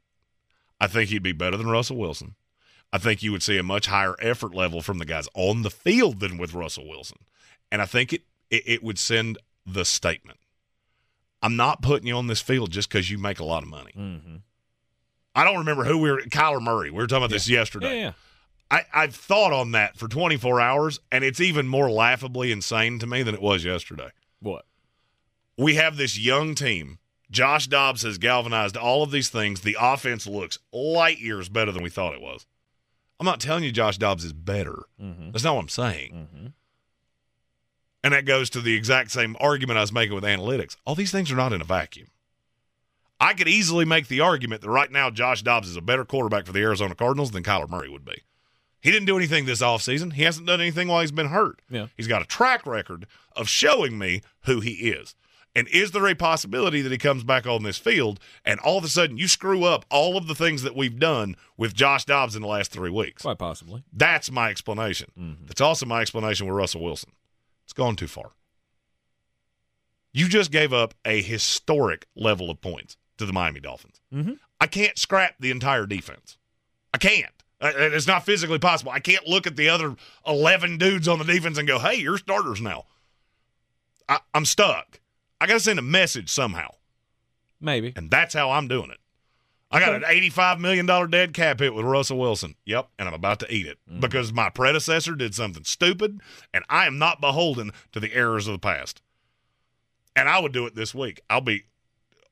I 0.81 0.87
think 0.87 1.11
he'd 1.11 1.23
be 1.23 1.33
better 1.33 1.59
than 1.59 1.69
Russell 1.69 1.99
Wilson. 1.99 2.37
I 2.93 2.99
think 2.99 3.23
you 3.23 3.33
would 3.33 3.43
see 3.43 3.59
a 3.59 3.63
much 3.63 3.87
higher 3.87 4.17
effort 4.21 4.55
level 4.55 4.81
from 4.81 4.99
the 4.99 5.05
guys 5.05 5.29
on 5.35 5.63
the 5.63 5.71
field 5.71 6.21
than 6.21 6.39
with 6.39 6.55
Russell 6.55 6.89
Wilson. 6.89 7.19
And 7.71 7.83
I 7.83 7.87
think 7.87 8.15
it, 8.15 8.23
it, 8.51 8.63
it 8.67 8.83
would 8.83 8.99
send 8.99 9.39
the 9.67 9.85
statement. 9.85 10.39
I'm 11.43 11.57
not 11.57 11.83
putting 11.83 12.09
you 12.09 12.17
on 12.17 12.27
this 12.27 12.41
field 12.41 12.71
just 12.71 12.89
because 12.89 13.11
you 13.11 13.19
make 13.19 13.41
a 13.41 13.45
lot 13.45 13.63
of 13.63 13.69
money. 13.69 13.93
Mm-hmm. 13.97 14.37
I 15.35 15.45
don't 15.45 15.59
remember 15.59 15.85
who 15.85 15.99
we 15.99 16.11
were. 16.11 16.21
Kyler 16.23 16.63
Murray. 16.63 16.91
We 16.91 16.97
were 16.97 17.07
talking 17.07 17.25
about 17.25 17.31
this 17.31 17.49
yesterday. 17.49 17.97
Yeah, 17.97 18.05
yeah. 18.07 18.13
I, 18.71 18.85
I've 18.95 19.15
thought 19.15 19.53
on 19.53 19.73
that 19.73 19.97
for 19.97 20.07
24 20.07 20.61
hours, 20.61 21.01
and 21.11 21.25
it's 21.25 21.41
even 21.41 21.67
more 21.67 21.91
laughably 21.91 22.53
insane 22.53 22.99
to 23.01 23.07
me 23.07 23.23
than 23.23 23.35
it 23.35 23.43
was 23.43 23.65
yesterday. 23.65 24.11
What? 24.41 24.65
We 25.57 25.75
have 25.75 25.97
this 25.97 26.19
young 26.19 26.55
team. 26.55 26.99
Josh 27.31 27.67
Dobbs 27.67 28.03
has 28.03 28.19
galvanized 28.19 28.77
all 28.77 29.03
of 29.03 29.11
these 29.11 29.29
things. 29.29 29.61
The 29.61 29.77
offense 29.81 30.27
looks 30.27 30.59
light 30.73 31.19
years 31.19 31.49
better 31.49 31.73
than 31.73 31.83
we 31.83 31.91
thought 31.91 32.15
it 32.15 32.21
was. 32.21 32.47
I'm 33.19 33.27
not 33.27 33.41
telling 33.41 33.65
you 33.65 33.73
Josh 33.73 33.99
Dobbs 33.99 34.25
is 34.25 34.33
better. 34.33 34.85
Mm-hmm. 35.01 35.33
That's 35.33 35.45
not 35.45 35.55
what 35.55 35.63
I'm 35.63 35.69
saying. 35.69 36.13
Mm-hmm. 36.13 36.47
And 38.03 38.15
that 38.15 38.25
goes 38.25 38.49
to 38.51 38.61
the 38.61 38.75
exact 38.75 39.11
same 39.11 39.37
argument 39.41 39.79
I 39.79 39.83
was 39.83 39.93
making 39.93 40.15
with 40.15 40.25
analytics. 40.25 40.77
All 40.87 40.95
these 40.95 41.13
things 41.13 41.31
are 41.31 41.37
not 41.37 41.53
in 41.53 41.61
a 41.61 41.65
vacuum. 41.65 42.09
I 43.21 43.35
could 43.35 43.49
easily 43.49 43.85
make 43.85 44.09
the 44.09 44.21
argument 44.21 44.63
that 44.63 44.71
right 44.71 44.91
now 44.91 45.11
Josh 45.11 45.43
Dobbs 45.43 45.69
is 45.69 45.77
a 45.77 45.83
better 45.83 46.07
quarterback 46.07 46.47
for 46.47 46.53
the 46.53 46.61
Arizona 46.61 46.95
Cardinals 46.95 47.33
than 47.33 47.43
Kyler 47.43 47.69
Murray 47.69 47.91
would 47.91 48.07
be. 48.07 48.23
He 48.81 48.91
didn't 48.91 49.07
do 49.07 49.17
anything 49.17 49.45
this 49.45 49.63
offseason. 49.63 50.15
He 50.15 50.23
hasn't 50.23 50.47
done 50.47 50.61
anything 50.61 50.89
while 50.89 51.01
he's 51.01 51.13
been 51.13 51.29
hurt. 51.29 51.61
Yeah. 51.71 51.87
He's 51.97 52.07
got 52.07 52.23
a 52.23 52.27
track 52.27 52.67
record 52.67 53.07
of 53.37 53.49
showing 53.49 53.99
me 53.99 54.23
who 54.45 54.61
he 54.61 54.91
is. 54.91 55.15
And 55.55 55.67
is 55.69 55.91
there 55.91 56.07
a 56.07 56.15
possibility 56.15 56.81
that 56.81 56.93
he 56.93 56.99
comes 56.99 57.25
back 57.25 57.45
on 57.47 57.65
this 57.65 57.77
field 57.77 58.21
and 58.45 58.61
all 58.61 58.79
of 58.79 58.85
a 58.85 58.89
sudden 58.89 59.19
you 59.19 59.27
screw 59.27 59.65
up 59.65 59.85
all 59.91 60.17
of 60.17 60.29
the 60.29 60.35
things 60.35 60.63
that 60.63 60.77
we've 60.77 60.99
done 60.99 61.35
with 61.57 61.75
Josh 61.75 62.05
Dobbs 62.05 62.37
in 62.37 62.43
the 62.43 62.49
last 62.49 62.71
three 62.71 62.91
weeks? 62.91 63.23
Quite 63.23 63.39
possibly. 63.39 63.83
That's 63.93 64.31
my 64.31 64.49
explanation. 64.49 65.11
Mm-hmm. 65.19 65.47
That's 65.47 65.61
also 65.61 65.87
my 65.87 66.03
explanation 66.03 66.47
with 66.47 66.57
Russell 66.57 66.83
Wilson. 66.83 67.11
It's 67.65 67.73
gone 67.73 67.97
too 67.97 68.07
far. 68.07 68.31
You 70.13 70.29
just 70.29 70.51
gave 70.53 70.73
up 70.73 70.95
a 71.05 71.21
historic 71.21 72.07
level 72.15 72.51
of 72.51 72.61
points 72.61 72.97
to 73.19 73.27
the 73.27 73.33
Miami 73.33 73.61
Dolphins. 73.61 74.01
Mm-hmm. 74.15 74.35
I 74.61 74.67
can't 74.67 74.99
scrap 74.99 75.35
the 75.41 75.51
entire 75.51 75.87
defense. 75.87 76.37
I 76.95 76.99
can't. 76.99 77.40
Uh, 77.61 77.73
It's 77.77 78.07
not 78.07 78.25
physically 78.25 78.59
possible. 78.59 78.93
I 78.93 79.01
can't 79.01 79.27
look 79.27 79.47
at 79.47 79.57
the 79.57 79.69
other 79.69 79.97
11 80.27 80.79
dudes 80.79 81.09
on 81.09 81.19
the 81.19 81.25
defense 81.25 81.59
and 81.59 81.69
go, 81.69 81.79
hey, 81.79 81.97
you're 81.97 82.19
starters 82.19 82.61
now. 82.61 82.85
I, 84.09 84.19
I'm 84.35 84.45
stuck. 84.45 85.01
I 85.41 85.47
got 85.47 85.55
to 85.55 85.61
send 85.61 85.79
a 85.79 85.83
message 85.83 86.31
somehow. 86.31 86.69
Maybe. 87.61 87.93
And 87.97 88.11
that's 88.11 88.35
how 88.35 88.51
I'm 88.51 88.69
doing 88.69 88.91
it. 88.91 88.99
I 89.73 89.79
got 89.79 89.95
an 89.95 90.03
$85 90.03 90.59
million 90.59 91.11
dead 91.11 91.33
cap 91.33 91.61
hit 91.61 91.73
with 91.75 91.85
Russell 91.85 92.19
Wilson. 92.19 92.57
Yep, 92.65 92.89
and 92.99 93.07
I'm 93.07 93.15
about 93.15 93.39
to 93.41 93.55
eat 93.55 93.67
it 93.67 93.79
Mm-hmm. 93.89 94.01
because 94.01 94.33
my 94.33 94.51
predecessor 94.51 95.15
did 95.15 95.33
something 95.35 95.63
stupid, 95.63 96.21
and 96.53 96.65
I 96.69 96.87
am 96.87 96.99
not 96.99 97.21
beholden 97.21 97.71
to 97.93 98.01
the 98.01 98.13
errors 98.13 98.49
of 98.49 98.53
the 98.55 98.59
past. 98.59 99.01
And 100.17 100.29
I 100.29 100.41
would 100.41 100.53
do 100.53 100.67
it 100.67 100.75
this 100.75 100.93
week. 100.93 101.21
I'll 101.31 101.41
be 101.41 101.65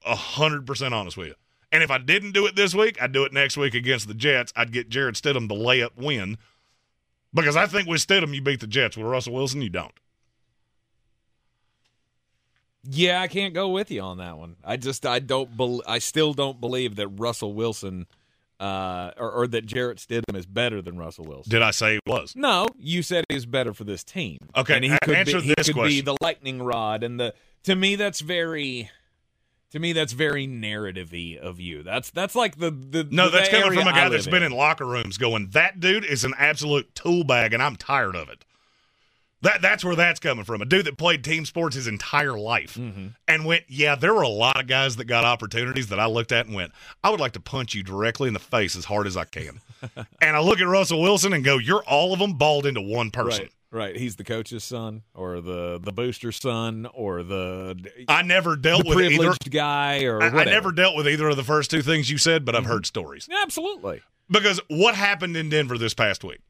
100% 0.04 0.92
honest 0.92 1.16
with 1.16 1.28
you. 1.28 1.34
And 1.70 1.82
if 1.82 1.90
I 1.90 1.98
didn't 1.98 2.32
do 2.32 2.46
it 2.46 2.56
this 2.56 2.74
week, 2.74 3.00
I'd 3.00 3.12
do 3.12 3.24
it 3.24 3.32
next 3.32 3.56
week 3.56 3.74
against 3.74 4.08
the 4.08 4.14
Jets. 4.14 4.52
I'd 4.56 4.72
get 4.72 4.88
Jarrett 4.88 5.16
Stidham 5.16 5.48
the 5.48 5.54
layup 5.54 5.96
win 5.96 6.38
because 7.34 7.56
I 7.56 7.66
think 7.66 7.88
with 7.88 8.06
Stidham, 8.06 8.34
you 8.34 8.40
beat 8.40 8.60
the 8.60 8.66
Jets. 8.66 8.96
With 8.96 9.06
Russell 9.06 9.34
Wilson, 9.34 9.60
you 9.60 9.70
don't. 9.70 9.92
Yeah, 12.84 13.20
I 13.20 13.28
can't 13.28 13.52
go 13.52 13.68
with 13.68 13.90
you 13.90 14.00
on 14.00 14.18
that 14.18 14.38
one. 14.38 14.56
I 14.64 14.76
just 14.76 15.04
I 15.04 15.18
don't 15.18 15.54
bel 15.56 15.82
I 15.86 15.98
still 15.98 16.32
don't 16.32 16.60
believe 16.60 16.96
that 16.96 17.08
Russell 17.08 17.52
Wilson 17.52 18.06
uh 18.60 19.10
or, 19.18 19.30
or 19.30 19.46
that 19.48 19.66
Jarrett 19.66 19.98
Stidham 19.98 20.34
is 20.36 20.46
better 20.46 20.80
than 20.80 20.96
Russell 20.96 21.26
Wilson. 21.26 21.50
Did 21.50 21.62
I 21.62 21.70
say 21.70 21.96
it 21.96 22.02
was? 22.06 22.34
No, 22.34 22.66
you 22.78 23.02
said 23.02 23.24
he 23.28 23.34
was 23.34 23.46
better 23.46 23.74
for 23.74 23.84
this 23.84 24.02
team. 24.02 24.38
Okay, 24.56 24.76
and 24.76 24.84
he 24.84 24.96
could 25.02 25.14
answer 25.14 25.40
be, 25.40 25.48
he 25.48 25.54
this 25.54 25.70
could 25.70 25.84
be 25.84 26.00
the 26.00 26.16
lightning 26.22 26.62
rod 26.62 27.02
and 27.02 27.20
the 27.20 27.34
to 27.64 27.76
me 27.76 27.96
that's 27.96 28.20
very 28.20 28.90
to 29.72 29.78
me 29.78 29.92
that's 29.92 30.12
very 30.12 30.46
narrative-y 30.46 31.38
of 31.40 31.60
you. 31.60 31.82
That's 31.82 32.10
that's 32.10 32.34
like 32.34 32.58
the 32.58 32.70
the 32.70 33.06
No, 33.10 33.26
the 33.30 33.38
that's 33.38 33.48
coming 33.48 33.72
from 33.78 33.88
a 33.88 33.92
guy 33.92 34.08
that's 34.08 34.26
been 34.26 34.42
in 34.42 34.52
locker 34.52 34.86
rooms 34.86 35.18
going, 35.18 35.48
that 35.50 35.80
dude 35.80 36.04
is 36.04 36.24
an 36.24 36.34
absolute 36.38 36.94
tool 36.94 37.24
bag, 37.24 37.52
and 37.52 37.62
I'm 37.62 37.76
tired 37.76 38.16
of 38.16 38.28
it. 38.28 38.44
That 39.42 39.62
That's 39.62 39.84
where 39.84 39.94
that's 39.94 40.18
coming 40.18 40.44
from. 40.44 40.62
A 40.62 40.64
dude 40.64 40.84
that 40.86 40.98
played 40.98 41.22
team 41.22 41.44
sports 41.44 41.76
his 41.76 41.86
entire 41.86 42.36
life 42.36 42.74
Mm-hmm. 42.74 43.08
and 43.28 43.44
went, 43.44 43.62
yeah, 43.68 43.94
there 43.94 44.12
were 44.12 44.22
a 44.22 44.28
lot 44.28 44.60
of 44.60 44.66
guys 44.66 44.96
that 44.96 45.04
got 45.04 45.24
opportunities 45.24 45.86
that 45.90 46.00
I 46.00 46.06
looked 46.06 46.32
at 46.32 46.46
and 46.46 46.56
went, 46.56 46.72
I 47.04 47.10
would 47.10 47.20
like 47.20 47.32
to 47.34 47.40
punch 47.40 47.72
you 47.72 47.84
directly 47.84 48.26
in 48.26 48.34
the 48.34 48.40
face 48.40 48.74
as 48.74 48.86
hard 48.86 49.06
as 49.06 49.16
I 49.16 49.24
can. 49.26 49.60
and 50.20 50.36
I 50.36 50.40
look 50.40 50.60
at 50.60 50.66
Russell 50.66 51.00
Wilson 51.00 51.32
and 51.32 51.44
go, 51.44 51.56
you're 51.56 51.84
all 51.84 52.12
of 52.12 52.18
them 52.18 52.32
balled 52.32 52.66
into 52.66 52.80
one 52.80 53.12
person. 53.12 53.44
Right. 53.44 53.52
Right, 53.70 53.96
he's 53.96 54.16
the 54.16 54.24
coach's 54.24 54.64
son, 54.64 55.02
or 55.14 55.42
the 55.42 55.78
the 55.78 55.92
booster's 55.92 56.36
son, 56.38 56.88
or 56.94 57.22
the 57.22 57.76
I 58.08 58.22
never 58.22 58.56
dealt 58.56 58.84
the 58.84 58.88
with 58.88 58.98
either. 59.00 59.16
privileged 59.16 59.50
guy, 59.50 60.04
or 60.04 60.22
I, 60.22 60.28
I 60.28 60.44
never 60.44 60.72
dealt 60.72 60.96
with 60.96 61.06
either 61.06 61.28
of 61.28 61.36
the 61.36 61.44
first 61.44 61.70
two 61.70 61.82
things 61.82 62.08
you 62.10 62.16
said, 62.16 62.46
but 62.46 62.54
I've 62.56 62.62
Mm-hmm. 62.62 62.72
heard 62.72 62.86
stories. 62.86 63.28
Absolutely. 63.42 64.00
Because 64.30 64.58
what 64.68 64.94
happened 64.94 65.36
in 65.36 65.50
Denver 65.50 65.76
this 65.76 65.92
past 65.92 66.24
week? 66.24 66.40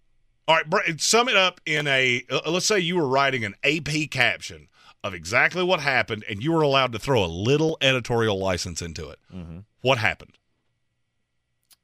All 0.46 0.60
right, 0.70 1.00
sum 1.00 1.28
it 1.28 1.36
up 1.36 1.60
in 1.66 1.88
a. 1.88 2.22
Uh, 2.30 2.40
let's 2.50 2.66
say 2.66 2.78
you 2.78 2.96
were 2.96 3.08
writing 3.08 3.44
an 3.44 3.54
AP 3.64 4.10
caption 4.12 4.68
of 5.02 5.12
exactly 5.12 5.64
what 5.64 5.80
happened, 5.80 6.24
and 6.30 6.40
you 6.42 6.52
were 6.52 6.62
allowed 6.62 6.92
to 6.92 7.00
throw 7.00 7.24
a 7.24 7.26
little 7.26 7.76
editorial 7.80 8.38
license 8.38 8.80
into 8.80 9.08
it. 9.10 9.18
Mhm. 9.34 9.64
What 9.80 9.98
happened? 9.98 10.38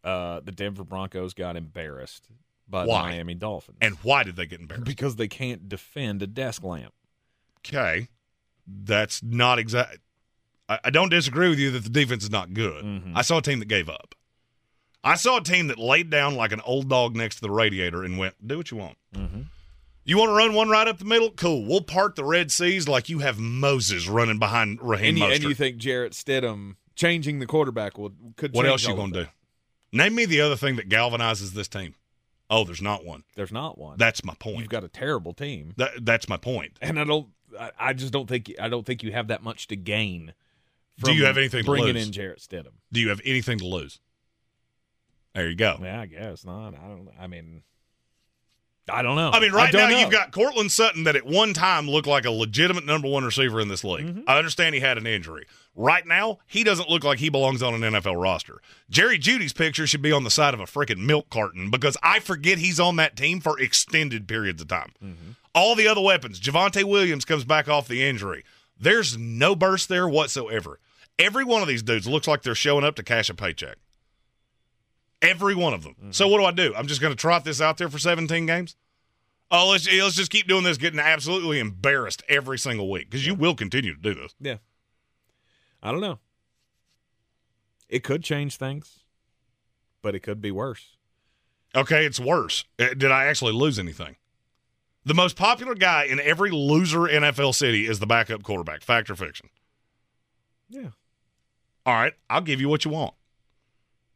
Uh, 0.04 0.38
the 0.40 0.52
Denver 0.52 0.84
Broncos 0.84 1.34
got 1.34 1.56
embarrassed 1.56 2.28
by 2.68 2.84
Why? 2.84 3.02
the 3.02 3.08
Miami 3.10 3.34
Dolphins. 3.34 3.78
And 3.80 3.96
why 4.02 4.22
did 4.22 4.36
they 4.36 4.46
get 4.46 4.60
embarrassed? 4.60 4.86
Because 4.86 5.16
they 5.16 5.28
can't 5.28 5.68
defend 5.68 6.22
a 6.22 6.26
desk 6.26 6.62
lamp. 6.62 6.92
Okay, 7.60 8.08
that's 8.66 9.22
not 9.22 9.58
exact. 9.58 9.98
I, 10.68 10.78
I 10.84 10.90
don't 10.90 11.10
disagree 11.10 11.48
with 11.48 11.58
you 11.58 11.70
that 11.72 11.84
the 11.84 11.90
defense 11.90 12.24
is 12.24 12.30
not 12.30 12.52
good. 12.54 12.84
Mm-hmm. 12.84 13.16
I 13.16 13.22
saw 13.22 13.38
a 13.38 13.42
team 13.42 13.58
that 13.60 13.68
gave 13.68 13.88
up. 13.88 14.14
I 15.02 15.16
saw 15.16 15.36
a 15.38 15.42
team 15.42 15.66
that 15.68 15.78
laid 15.78 16.08
down 16.08 16.34
like 16.34 16.52
an 16.52 16.62
old 16.64 16.88
dog 16.88 17.14
next 17.14 17.36
to 17.36 17.40
the 17.42 17.50
radiator 17.50 18.02
and 18.04 18.18
went, 18.18 18.46
"Do 18.46 18.56
what 18.56 18.70
you 18.70 18.76
want." 18.78 18.96
Mm-hmm. 19.14 19.42
You 20.06 20.18
want 20.18 20.30
to 20.30 20.34
run 20.34 20.52
one 20.54 20.68
right 20.68 20.86
up 20.86 20.98
the 20.98 21.04
middle? 21.06 21.30
Cool. 21.30 21.64
We'll 21.64 21.80
part 21.80 22.14
the 22.16 22.24
Red 22.24 22.50
Seas 22.52 22.86
like 22.86 23.08
you 23.08 23.20
have 23.20 23.38
Moses 23.38 24.06
running 24.06 24.38
behind 24.38 24.78
Raheem 24.82 25.08
And 25.10 25.18
you, 25.18 25.24
Mostert. 25.24 25.34
and 25.36 25.44
you 25.44 25.54
think 25.54 25.76
Jarrett 25.78 26.12
Stidham 26.12 26.76
changing 26.94 27.38
the 27.38 27.46
quarterback 27.46 27.96
will 27.96 28.12
could 28.36 28.52
what 28.54 28.66
else 28.66 28.86
you 28.86 28.94
gonna 28.94 29.12
do? 29.12 29.26
Name 29.92 30.14
me 30.14 30.24
the 30.26 30.40
other 30.40 30.56
thing 30.56 30.76
that 30.76 30.88
galvanizes 30.88 31.52
this 31.52 31.68
team. 31.68 31.94
Oh, 32.50 32.64
there's 32.64 32.82
not 32.82 33.04
one. 33.04 33.24
There's 33.36 33.52
not 33.52 33.78
one. 33.78 33.96
That's 33.98 34.24
my 34.24 34.34
point. 34.34 34.58
You've 34.58 34.68
got 34.68 34.84
a 34.84 34.88
terrible 34.88 35.32
team, 35.32 35.72
That, 35.76 36.04
that's 36.04 36.28
my 36.28 36.36
point. 36.36 36.78
and 36.82 36.98
I 37.00 37.04
don't. 37.04 37.28
I, 37.58 37.70
I 37.78 37.92
just 37.92 38.12
don't 38.12 38.28
think. 38.28 38.52
I 38.60 38.68
don't 38.68 38.84
think 38.84 39.02
you 39.02 39.12
have 39.12 39.28
that 39.28 39.42
much 39.42 39.68
to 39.68 39.76
gain. 39.76 40.34
Do 41.02 41.12
you 41.12 41.24
have 41.24 41.36
anything 41.38 41.64
to 41.64 41.70
bringing 41.70 41.94
lose? 41.94 42.06
in 42.06 42.12
Jarrett 42.12 42.38
Stidham? 42.40 42.74
Do 42.92 43.00
you 43.00 43.08
have 43.08 43.20
anything 43.24 43.58
to 43.58 43.66
lose? 43.66 43.98
There 45.34 45.48
you 45.48 45.56
go. 45.56 45.78
Yeah, 45.82 46.00
I 46.00 46.06
guess 46.06 46.44
not. 46.44 46.74
I 46.74 46.88
don't. 46.88 47.08
I 47.18 47.26
mean, 47.26 47.62
I 48.88 49.02
don't 49.02 49.16
know. 49.16 49.30
I 49.30 49.40
mean, 49.40 49.52
right 49.52 49.72
don't 49.72 49.82
now 49.82 49.88
know. 49.88 49.98
you've 49.98 50.10
got 50.10 50.30
Courtland 50.30 50.70
Sutton 50.70 51.04
that 51.04 51.16
at 51.16 51.24
one 51.24 51.54
time 51.54 51.88
looked 51.88 52.06
like 52.06 52.26
a 52.26 52.30
legitimate 52.30 52.84
number 52.84 53.08
one 53.08 53.24
receiver 53.24 53.60
in 53.60 53.68
this 53.68 53.82
league. 53.82 54.06
Mm-hmm. 54.06 54.20
I 54.28 54.36
understand 54.36 54.74
he 54.74 54.80
had 54.80 54.98
an 54.98 55.06
injury. 55.06 55.46
Right 55.74 56.06
now, 56.06 56.38
he 56.46 56.62
doesn't 56.64 56.90
look 56.90 57.02
like 57.02 57.18
he 57.18 57.30
belongs 57.30 57.62
on 57.62 57.74
an 57.74 57.80
NFL 57.80 58.20
roster. 58.20 58.60
Jerry 58.90 59.18
Jeudy's 59.18 59.54
picture 59.54 59.86
should 59.86 60.02
be 60.02 60.12
on 60.12 60.22
the 60.22 60.30
side 60.30 60.54
of 60.54 60.60
a 60.60 60.64
freaking 60.64 60.98
milk 60.98 61.30
carton 61.30 61.70
because 61.70 61.96
I 62.02 62.20
forget 62.20 62.58
he's 62.58 62.78
on 62.78 62.96
that 62.96 63.16
team 63.16 63.40
for 63.40 63.58
extended 63.58 64.28
periods 64.28 64.60
of 64.60 64.68
time. 64.68 64.92
Mm-hmm. 65.02 65.30
All 65.54 65.74
the 65.74 65.88
other 65.88 66.02
weapons, 66.02 66.38
Javonte 66.38 66.84
Williams 66.84 67.24
comes 67.24 67.44
back 67.44 67.68
off 67.68 67.88
the 67.88 68.04
injury. 68.04 68.44
There's 68.78 69.16
no 69.16 69.56
burst 69.56 69.88
there 69.88 70.08
whatsoever. 70.08 70.78
Every 71.18 71.44
one 71.44 71.62
of 71.62 71.68
these 71.68 71.82
dudes 71.82 72.06
looks 72.06 72.28
like 72.28 72.42
they're 72.42 72.54
showing 72.54 72.84
up 72.84 72.96
to 72.96 73.02
cash 73.02 73.30
a 73.30 73.34
paycheck. 73.34 73.78
Every 75.24 75.54
one 75.54 75.74
of 75.74 75.82
them. 75.82 75.94
Mm-hmm. 75.94 76.10
So 76.12 76.28
what 76.28 76.38
do 76.38 76.44
I 76.44 76.50
do? 76.50 76.74
I'm 76.74 76.86
just 76.86 77.00
going 77.00 77.12
to 77.12 77.16
trot 77.16 77.44
this 77.44 77.60
out 77.60 77.78
there 77.78 77.88
for 77.88 77.98
17 77.98 78.46
games. 78.46 78.76
Oh, 79.50 79.70
let's 79.70 79.90
let's 79.92 80.16
just 80.16 80.30
keep 80.30 80.48
doing 80.48 80.64
this, 80.64 80.78
getting 80.78 80.98
absolutely 80.98 81.58
embarrassed 81.58 82.22
every 82.28 82.58
single 82.58 82.90
week 82.90 83.10
because 83.10 83.26
you 83.26 83.34
will 83.34 83.54
continue 83.54 83.94
to 83.94 84.00
do 84.00 84.14
this. 84.14 84.34
Yeah. 84.40 84.56
I 85.82 85.92
don't 85.92 86.00
know. 86.00 86.18
It 87.88 88.02
could 88.02 88.24
change 88.24 88.56
things, 88.56 89.00
but 90.02 90.14
it 90.14 90.20
could 90.20 90.40
be 90.40 90.50
worse. 90.50 90.96
Okay, 91.76 92.06
it's 92.06 92.18
worse. 92.18 92.64
Uh, 92.78 92.94
Did 92.96 93.12
I 93.12 93.26
actually 93.26 93.52
lose 93.52 93.78
anything? 93.78 94.16
The 95.04 95.14
most 95.14 95.36
popular 95.36 95.74
guy 95.74 96.04
in 96.04 96.18
every 96.18 96.50
loser 96.50 97.00
NFL 97.00 97.54
city 97.54 97.86
is 97.86 97.98
the 97.98 98.06
backup 98.06 98.42
quarterback. 98.42 98.82
Fact 98.82 99.10
or 99.10 99.16
fiction? 99.16 99.50
Yeah. 100.68 100.90
All 101.84 101.94
right, 101.94 102.14
I'll 102.30 102.40
give 102.40 102.60
you 102.60 102.70
what 102.70 102.86
you 102.86 102.90
want. 102.90 103.14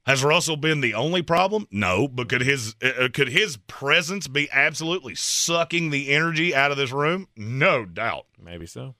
Has 0.09 0.25
Russell 0.25 0.57
been 0.57 0.81
the 0.81 0.95
only 0.95 1.21
problem? 1.21 1.69
No, 1.71 2.09
but 2.09 2.31
could 2.31 2.41
his 2.41 2.75
uh, 2.83 3.09
could 3.13 3.29
his 3.29 3.59
presence 3.59 4.27
be 4.27 4.49
absolutely 4.51 5.15
sucking 5.15 5.91
the 5.91 6.09
energy 6.09 6.55
out 6.55 6.71
of 6.71 6.79
this 6.79 6.93
room? 6.93 7.29
No 7.37 7.85
doubt. 7.85 8.25
Maybe 8.43 8.65
so. 8.65 8.95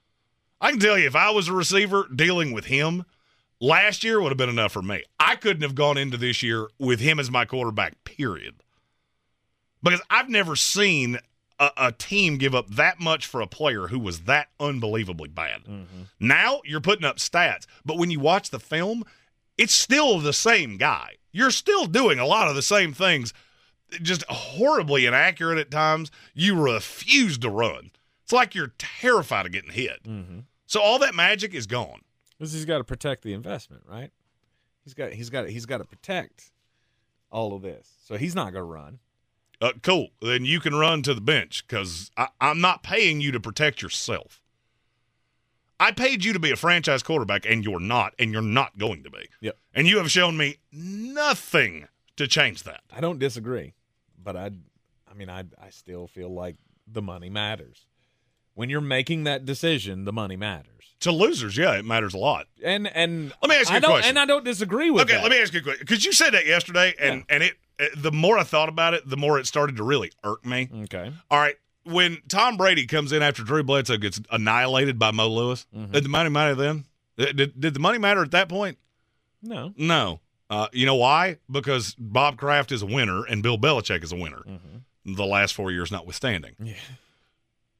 I 0.61 0.71
can 0.71 0.79
tell 0.79 0.99
you, 0.99 1.07
if 1.07 1.17
I 1.17 1.31
was 1.31 1.49
a 1.49 1.55
receiver 1.55 2.07
dealing 2.15 2.53
with 2.53 2.67
him, 2.67 3.07
last 3.59 4.05
year 4.05 4.21
would 4.21 4.29
have 4.29 4.37
been 4.37 4.51
enough 4.51 4.73
for 4.73 4.83
me. 4.83 5.03
I 5.19 5.37
couldn't 5.37 5.63
have 5.63 5.75
gone 5.75 5.97
into 5.97 6.19
this 6.19 6.43
year 6.43 6.69
with 6.79 7.01
him 7.01 7.19
as 7.19 7.31
my 7.31 7.47
quarterback, 7.47 8.05
period. 8.05 8.57
Because 9.83 10.03
I've 10.11 10.29
never 10.29 10.57
seen 10.57 11.21
a, 11.59 11.71
a 11.79 11.93
team 11.93 12.37
give 12.37 12.55
up 12.55 12.69
that 12.69 13.01
much 13.01 13.27
for 13.27 13.41
a 13.41 13.47
player 13.47 13.87
who 13.87 13.99
was 13.99 14.21
that 14.23 14.49
unbelievably 14.61 15.31
bad. 15.31 15.63
Now 16.21 16.61
you're 16.67 16.83
putting 16.83 17.07
up 17.07 17.17
stats, 17.17 17.65
but 17.87 17.97
when 17.97 18.11
you 18.11 18.21
watch 18.21 18.51
the 18.51 18.61
film, 18.61 19.05
it's 19.59 19.75
still 19.75 20.21
the 20.21 20.33
same 20.33 20.77
guy. 20.77 21.17
You're 21.33 21.51
still 21.51 21.87
doing 21.87 22.19
a 22.19 22.27
lot 22.27 22.49
of 22.49 22.55
the 22.55 22.63
same 22.63 22.93
things, 22.95 23.35
just 24.03 24.25
horribly 24.29 25.05
inaccurate 25.05 25.59
at 25.59 25.71
times. 25.71 26.11
You 26.33 26.59
refuse 26.59 27.37
to 27.39 27.51
run. 27.51 27.91
It's 28.23 28.33
like 28.33 28.55
you're 28.55 28.73
terrified 28.79 29.47
of 29.47 29.53
getting 29.53 29.73
hit. 29.73 30.03
Mm-hmm. 30.05 30.41
So 30.67 30.81
all 30.81 30.99
that 31.01 31.15
magic 31.15 31.55
is 31.55 31.67
gone. 31.67 32.03
Because 32.39 32.53
he's 32.53 32.65
got 32.65 32.79
to 32.79 32.85
protect 32.85 33.23
the 33.23 33.33
investment, 33.33 33.83
right? 33.87 34.11
He's 34.85 34.95
got 34.95 35.13
he's 35.13 35.29
got 35.29 35.49
he's 35.49 35.67
got 35.67 35.79
to 35.79 35.85
protect 35.85 36.51
all 37.31 37.55
of 37.55 37.63
this. 37.63 37.91
So 38.05 38.17
he's 38.17 38.35
not 38.35 38.53
going 38.53 38.63
to 38.63 38.63
run. 38.63 38.99
Uh, 39.61 39.73
cool. 39.83 40.09
Then 40.23 40.45
you 40.45 40.61
can 40.61 40.75
run 40.75 41.03
to 41.03 41.15
the 41.15 41.21
bench 41.21 41.65
because 41.67 42.11
I'm 42.41 42.61
not 42.61 42.83
paying 42.83 43.21
you 43.21 43.33
to 43.33 43.41
protect 43.41 43.83
yourself. 43.83 44.41
I 45.81 45.93
paid 45.93 46.25
you 46.25 46.33
to 46.33 46.39
be 46.39 46.51
a 46.51 46.57
franchise 46.57 47.03
quarterback, 47.03 47.47
and 47.47 47.65
you're 47.65 47.81
not, 47.81 48.15
and 48.19 48.33
you're 48.33 48.43
not 48.43 48.79
going 48.79 49.05
to 49.05 49.11
be. 49.11 49.29
Yep. 49.41 49.57
And 49.75 49.87
you 49.87 49.99
have 49.99 50.11
shown 50.11 50.37
me 50.37 50.57
nothing 50.73 51.87
to 52.17 52.27
change 52.27 52.65
that. 52.65 52.81
I 52.93 53.01
don't 53.01 53.19
disagree, 53.19 53.75
but 54.23 54.37
I, 54.37 54.51
I 55.09 55.15
mean, 55.15 55.31
I 55.31 55.45
I 55.61 55.71
still 55.71 56.07
feel 56.07 56.33
like 56.35 56.57
the 56.87 57.03
money 57.03 57.31
matters. 57.31 57.87
When 58.55 58.69
you're 58.71 58.81
making 58.81 59.25
that 59.25 59.45
decision, 59.45 60.05
the 60.05 60.13
money 60.13 60.37
matters. 60.37 60.97
To 61.01 61.13
losers, 61.13 61.57
yeah, 61.57 61.79
it 61.79 61.85
matters 61.85 62.13
a 62.13 62.19
lot. 62.19 62.49
And 62.65 62.89
and 62.89 63.33
Let 63.41 63.49
me 63.49 63.55
ask 63.55 63.71
you 63.71 63.77
I 63.77 63.79
a 63.79 63.83
question. 63.83 64.09
And 64.09 64.19
I 64.19 64.25
don't 64.25 64.45
disagree 64.45 64.91
with 64.91 65.05
okay, 65.05 65.15
that. 65.15 65.23
let 65.23 65.31
me 65.31 65.41
ask 65.41 65.53
you 65.55 65.61
a 65.61 65.63
question 65.63 65.87
because 65.87 66.05
you 66.05 66.13
said 66.13 66.35
that 66.35 66.45
yesterday, 66.47 66.95
and 66.99 67.25
and 67.29 67.45
it. 67.45 67.57
The 67.97 68.11
more 68.11 68.37
I 68.37 68.43
thought 68.43 68.69
about 68.69 68.95
it, 68.95 69.09
the 69.09 69.17
more 69.17 69.39
it 69.39 69.47
started 69.47 69.77
to 69.77 69.85
really 69.85 70.11
irk 70.25 70.45
me. 70.45 70.69
Okay. 70.83 71.13
All 71.31 71.39
right, 71.39 71.55
when 71.93 72.19
Tom 72.29 72.57
Brady 72.57 72.87
comes 72.87 73.13
in 73.13 73.23
after 73.23 73.43
Drew 73.43 73.63
Bledsoe 73.63 73.97
gets 73.97 74.21
annihilated 74.31 74.99
by 74.99 75.11
Mo 75.11 75.29
Lewis, 75.29 75.67
Mm-hmm. 75.77 75.93
did 75.93 76.05
the 76.05 76.09
money 76.09 76.31
matter 76.31 76.55
then? 76.55 76.85
Did, 77.17 77.59
did 77.61 77.75
the 77.75 77.81
money 77.81 77.99
matter 77.99 78.23
at 78.23 78.31
that 78.31 78.49
point? 78.49 78.79
No. 79.43 79.73
No. 79.77 80.21
Uh, 80.51 80.69
you 80.73 80.87
know 80.87 80.95
why? 80.95 81.39
Because 81.51 81.95
Bob 81.99 82.37
Kraft 82.39 82.73
is 82.73 82.81
a 82.83 82.87
winner 82.87 83.25
and 83.25 83.43
Bill 83.43 83.59
Belichick 83.59 84.03
is 84.05 84.13
a 84.13 84.17
winner. 84.17 84.43
The 85.05 85.25
last 85.27 85.55
four 85.55 85.71
years 85.73 85.91
notwithstanding. 85.91 86.55
Yeah. 86.63 86.75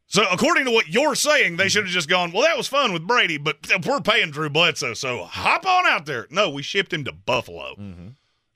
So, 0.07 0.25
according 0.33 0.65
to 0.65 0.71
what 0.71 0.89
you're 0.89 1.15
saying, 1.15 1.57
they 1.59 1.69
should 1.69 1.85
have 1.85 1.93
just 1.93 2.09
gone, 2.09 2.33
well, 2.33 2.43
that 2.45 2.57
was 2.57 2.67
fun 2.67 2.95
with 2.95 3.07
Brady, 3.07 3.37
but 3.37 3.59
we're 3.87 4.01
paying 4.01 4.31
Drew 4.31 4.49
Bledsoe, 4.49 4.95
so 4.95 5.25
hop 5.25 5.67
on 5.67 5.85
out 5.87 6.07
there. 6.07 6.27
No, 6.31 6.49
we 6.49 6.63
shipped 6.63 6.93
him 6.95 7.05
to 7.05 7.13
Buffalo 7.13 7.75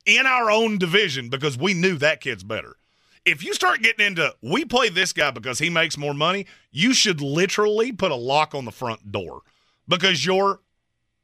in 0.06 0.26
our 0.26 0.50
own 0.50 0.78
division 0.78 1.28
because 1.28 1.58
we 1.58 1.74
knew 1.74 1.96
that 1.98 2.20
kid's 2.22 2.42
better. 2.42 2.76
If 3.24 3.44
you 3.44 3.54
start 3.54 3.82
getting 3.82 4.04
into, 4.04 4.34
we 4.42 4.64
play 4.64 4.88
this 4.88 5.12
guy 5.12 5.30
because 5.30 5.58
he 5.58 5.70
makes 5.70 5.96
more 5.96 6.14
money, 6.14 6.46
you 6.72 6.92
should 6.92 7.20
literally 7.20 7.92
put 7.92 8.10
a 8.10 8.16
lock 8.16 8.54
on 8.54 8.64
the 8.64 8.72
front 8.72 9.12
door 9.12 9.42
because 9.86 10.26
you're 10.26 10.60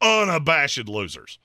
unabashed 0.01 0.89
losers. 0.89 1.39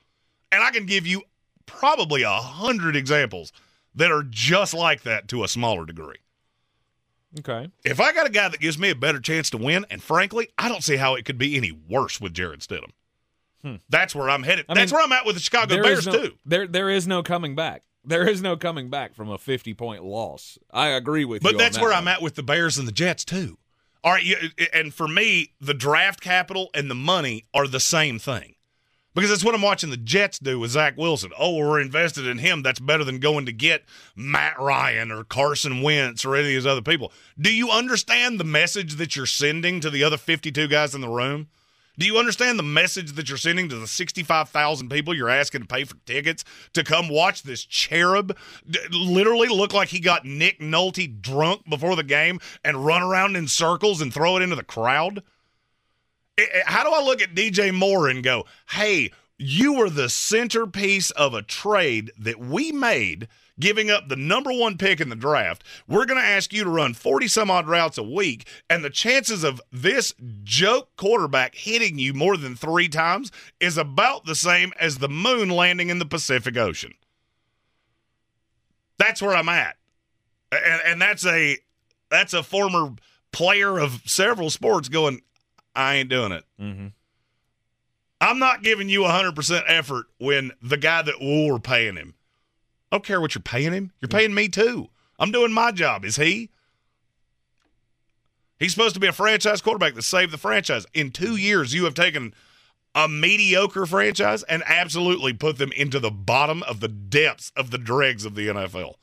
And 0.51 0.61
I 0.61 0.69
can 0.69 0.85
give 0.85 1.07
you 1.07 1.23
probably 1.65 2.21
a 2.21 2.29
hundred 2.29 2.95
examples 2.95 3.51
that 3.95 4.11
are 4.11 4.23
just 4.23 4.73
like 4.73 5.03
that 5.03 5.27
to 5.29 5.43
a 5.43 5.47
smaller 5.47 5.85
degree. 5.85 6.17
Okay. 7.39 7.71
If 7.83 7.99
I 7.99 8.13
got 8.13 8.27
a 8.27 8.31
guy 8.31 8.47
that 8.47 8.59
gives 8.59 8.77
me 8.77 8.91
a 8.91 8.95
better 8.95 9.19
chance 9.19 9.49
to 9.51 9.57
win, 9.57 9.85
and 9.89 10.03
frankly, 10.03 10.49
I 10.57 10.69
don't 10.69 10.83
see 10.83 10.97
how 10.97 11.15
it 11.15 11.25
could 11.25 11.39
be 11.39 11.57
any 11.57 11.71
worse 11.71 12.21
with 12.21 12.33
Jarrett 12.33 12.59
Stidham. 12.59 12.91
Hmm. 13.63 13.75
That's 13.89 14.13
where 14.13 14.29
I'm 14.29 14.43
headed. 14.43 14.65
I 14.69 14.75
That's 14.75 14.91
mean, 14.91 14.97
where 14.97 15.05
I'm 15.05 15.11
at 15.13 15.25
with 15.25 15.35
the 15.35 15.41
Chicago 15.41 15.81
Bears 15.81 16.05
no- 16.05 16.11
too. 16.11 16.33
There, 16.45 16.67
there 16.67 16.89
is 16.89 17.07
no 17.07 17.23
coming 17.23 17.55
back. 17.55 17.83
There 18.05 18.27
is 18.27 18.41
no 18.41 18.57
coming 18.57 18.89
back 18.89 19.13
from 19.13 19.29
a 19.29 19.37
50 19.37 19.73
point 19.73 20.03
loss. 20.03 20.57
I 20.71 20.89
agree 20.89 21.25
with 21.25 21.43
you. 21.43 21.51
But 21.51 21.57
that's 21.57 21.77
that 21.77 21.81
where 21.81 21.91
one. 21.91 21.99
I'm 21.99 22.07
at 22.07 22.21
with 22.21 22.35
the 22.35 22.43
Bears 22.43 22.77
and 22.77 22.87
the 22.87 22.91
Jets 22.91 23.23
too. 23.23 23.57
All 24.03 24.11
right, 24.11 24.25
and 24.73 24.93
for 24.93 25.07
me, 25.07 25.53
the 25.61 25.73
draft 25.73 26.19
capital 26.19 26.69
and 26.73 26.91
the 26.91 26.95
money 26.95 27.45
are 27.53 27.67
the 27.67 27.79
same 27.79 28.19
thing. 28.19 28.55
Because 29.15 29.29
that's 29.29 29.45
what 29.45 29.53
I'm 29.53 29.61
watching 29.61 29.91
the 29.91 29.97
Jets 29.97 30.39
do 30.39 30.59
with 30.59 30.71
Zach 30.71 30.97
Wilson. 30.97 31.31
Oh, 31.37 31.55
we're 31.55 31.79
invested 31.79 32.25
in 32.25 32.39
him. 32.39 32.63
That's 32.63 32.79
better 32.79 33.03
than 33.03 33.19
going 33.19 33.45
to 33.45 33.53
get 33.53 33.83
Matt 34.15 34.59
Ryan 34.59 35.11
or 35.11 35.23
Carson 35.23 35.83
Wentz 35.83 36.25
or 36.25 36.35
any 36.35 36.47
of 36.47 36.47
these 36.47 36.65
other 36.65 36.81
people. 36.81 37.13
Do 37.39 37.55
you 37.55 37.69
understand 37.69 38.39
the 38.39 38.43
message 38.43 38.95
that 38.95 39.15
you're 39.15 39.27
sending 39.27 39.79
to 39.81 39.91
the 39.91 40.03
other 40.03 40.17
52 40.17 40.67
guys 40.67 40.95
in 40.95 41.01
the 41.01 41.09
room? 41.09 41.47
Do 41.97 42.07
you 42.07 42.17
understand 42.17 42.57
the 42.57 42.63
message 42.63 43.11
that 43.13 43.29
you're 43.29 43.37
sending 43.37 43.69
to 43.69 43.75
the 43.75 43.87
65,000 43.87 44.89
people 44.89 45.13
you're 45.13 45.29
asking 45.29 45.61
to 45.61 45.67
pay 45.67 45.83
for 45.83 45.95
tickets 46.05 46.43
to 46.73 46.83
come 46.83 47.07
watch 47.07 47.43
this 47.43 47.63
cherub 47.63 48.35
d- 48.67 48.79
literally 48.91 49.47
look 49.47 49.73
like 49.73 49.89
he 49.89 49.99
got 49.99 50.25
Nick 50.25 50.59
Nolte 50.59 51.21
drunk 51.21 51.69
before 51.69 51.95
the 51.95 52.03
game 52.03 52.39
and 52.65 52.83
run 52.85 53.03
around 53.03 53.35
in 53.35 53.47
circles 53.47 54.01
and 54.01 54.11
throw 54.11 54.37
it 54.37 54.41
into 54.41 54.55
the 54.55 54.63
crowd? 54.63 55.21
I- 56.39 56.47
I- 56.65 56.71
How 56.71 56.83
do 56.83 56.89
I 56.89 57.03
look 57.03 57.21
at 57.21 57.35
DJ 57.35 57.71
Moore 57.71 58.07
and 58.09 58.23
go, 58.23 58.45
hey, 58.71 59.11
you 59.37 59.73
were 59.73 59.89
the 59.89 60.09
centerpiece 60.09 61.11
of 61.11 61.35
a 61.35 61.41
trade 61.43 62.11
that 62.17 62.39
we 62.39 62.71
made, 62.71 63.27
giving 63.59 63.89
up 63.89 64.09
the 64.09 64.15
number 64.15 64.51
one 64.51 64.77
pick 64.77 64.99
in 64.99 65.09
the 65.09 65.15
draft. 65.15 65.63
We're 65.87 66.05
going 66.05 66.21
to 66.21 66.27
ask 66.27 66.53
you 66.53 66.63
to 66.63 66.69
run 66.69 66.93
40 66.93 67.27
some 67.27 67.51
odd 67.51 67.67
routes 67.67 67.97
a 67.97 68.03
week, 68.03 68.47
and 68.69 68.83
the 68.83 68.89
chances 68.89 69.43
of 69.43 69.61
this 69.71 70.13
joke 70.43 70.89
quarterback 70.97 71.55
hitting 71.55 71.99
you 71.99 72.13
more 72.13 72.37
than 72.37 72.55
three 72.55 72.89
times 72.89 73.31
is 73.59 73.77
about 73.77 74.25
the 74.25 74.35
same 74.35 74.73
as 74.79 74.97
the 74.97 75.09
moon 75.09 75.49
landing 75.49 75.89
in 75.89 75.99
the 75.99 76.05
Pacific 76.05 76.57
Ocean. 76.57 76.93
That's 78.97 79.21
where 79.21 79.35
I'm 79.35 79.49
at. 79.49 79.75
And, 80.51 80.81
and 80.85 81.01
that's 81.01 81.25
a 81.25 81.57
that's 82.09 82.33
a 82.33 82.43
former 82.43 82.93
player 83.31 83.79
of 83.79 84.03
several 84.05 84.51
sports 84.51 84.87
going, 84.87 85.21
I 85.75 85.95
ain't 85.95 86.09
doing 86.09 86.31
it. 86.31 86.43
Mm-hmm. 86.61 86.87
I'm 88.21 88.39
not 88.39 88.63
giving 88.63 88.87
you 88.87 89.01
100% 89.01 89.63
effort 89.67 90.05
when 90.19 90.51
the 90.61 90.77
guy 90.77 91.01
that 91.01 91.15
we're 91.19 91.59
paying 91.59 91.95
him. 91.95 92.13
I 92.93 92.97
don't 92.97 93.03
care 93.03 93.19
what 93.19 93.33
you're 93.33 93.41
paying 93.41 93.73
him. 93.73 93.91
You're 94.01 94.07
paying 94.07 94.35
me 94.35 94.47
too. 94.49 94.87
I'm 95.17 95.31
doing 95.31 95.51
my 95.51 95.71
job. 95.71 96.05
Is 96.05 96.17
he? 96.17 96.51
He's 98.59 98.71
supposed 98.71 98.93
to 98.93 98.99
be 98.99 99.07
a 99.07 99.11
franchise 99.11 99.63
quarterback 99.63 99.95
that 99.95 100.03
saved 100.03 100.31
the 100.31 100.37
franchise. 100.37 100.85
In 100.93 101.09
two 101.09 101.35
years, 101.35 101.73
you 101.73 101.85
have 101.85 101.95
taken 101.95 102.35
a 102.93 103.07
mediocre 103.07 103.87
franchise 103.87 104.43
and 104.43 104.61
absolutely 104.67 105.33
put 105.33 105.57
them 105.57 105.71
into 105.71 105.99
the 105.99 106.11
bottom 106.11 106.61
of 106.61 106.81
the 106.81 106.87
depths 106.87 107.51
of 107.57 107.71
the 107.71 107.79
dregs 107.79 108.25
of 108.25 108.35
the 108.35 108.47
NFL. 108.49 108.93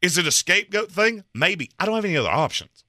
Is 0.00 0.16
it 0.16 0.26
a 0.28 0.30
scapegoat 0.30 0.92
thing? 0.92 1.24
Maybe. 1.34 1.68
I 1.80 1.86
don't 1.86 1.96
have 1.96 2.04
any 2.04 2.16
other 2.16 2.30
options. 2.30 2.84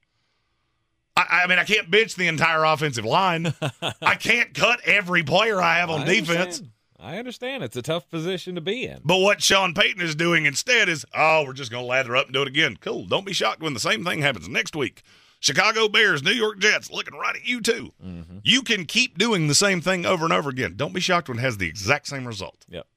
I, 1.18 1.42
I 1.46 1.48
mean, 1.48 1.58
I 1.58 1.64
can't 1.64 1.90
bench 1.90 2.14
the 2.14 2.28
entire 2.28 2.64
offensive 2.64 3.06
line. 3.06 3.56
I 4.04 4.14
can't 4.14 4.54
cut 4.54 4.82
every 4.86 5.24
player 5.24 5.60
I 5.60 5.78
have 5.78 5.90
on 5.90 6.02
I 6.02 6.06
defense. 6.06 6.30
understand. 6.60 6.70
I 7.04 7.18
understand. 7.18 7.64
It's 7.64 7.76
a 7.76 7.82
tough 7.82 8.10
position 8.10 8.56
to 8.56 8.62
be 8.62 8.86
in. 8.86 9.02
But 9.04 9.20
what 9.20 9.42
Sean 9.42 9.74
Payton 9.74 10.02
is 10.02 10.16
doing 10.16 10.46
instead 10.46 10.88
is, 10.88 11.06
oh, 11.14 11.44
we're 11.46 11.54
just 11.54 11.70
going 11.70 11.84
to 11.84 11.88
lather 11.88 12.16
up 12.16 12.28
and 12.28 12.34
do 12.34 12.42
it 12.42 12.48
again. 12.48 12.78
Cool. 12.80 13.06
Don't 13.06 13.26
be 13.26 13.34
shocked 13.34 13.62
when 13.62 13.74
the 13.74 13.80
same 13.80 14.06
thing 14.06 14.22
happens 14.22 14.48
next 14.48 14.74
week. 14.76 15.04
Chicago 15.42 15.90
Bears, 15.90 16.24
New 16.24 16.32
York 16.32 16.60
Jets, 16.60 16.90
looking 16.90 17.16
right 17.16 17.36
at 17.36 17.46
you 17.46 17.60
too. 17.60 17.92
Mm-hmm. 18.02 18.38
You 18.44 18.62
can 18.62 18.86
keep 18.86 19.18
doing 19.18 19.50
the 19.50 19.56
same 19.56 19.82
thing 19.82 20.06
over 20.06 20.24
and 20.24 20.32
over 20.32 20.50
again. 20.50 20.76
Don't 20.78 20.94
be 20.94 21.02
shocked 21.02 21.28
when 21.28 21.38
it 21.38 21.42
has 21.42 21.58
the 21.58 21.68
exact 21.68 22.08
same 22.08 22.26
result. 22.26 22.66
Yep. 22.70 22.88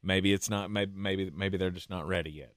Maybe 0.00 0.32
it's 0.32 0.48
not. 0.48 0.70
Maybe 0.70 0.92
maybe 0.94 1.32
maybe 1.34 1.56
they're 1.56 1.70
just 1.70 1.90
not 1.90 2.06
ready 2.06 2.30
yet. 2.30 2.52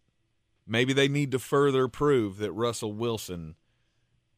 Maybe 0.67 0.93
they 0.93 1.07
need 1.07 1.31
to 1.31 1.39
further 1.39 1.87
prove 1.87 2.37
that 2.37 2.51
Russell 2.51 2.93
Wilson 2.93 3.55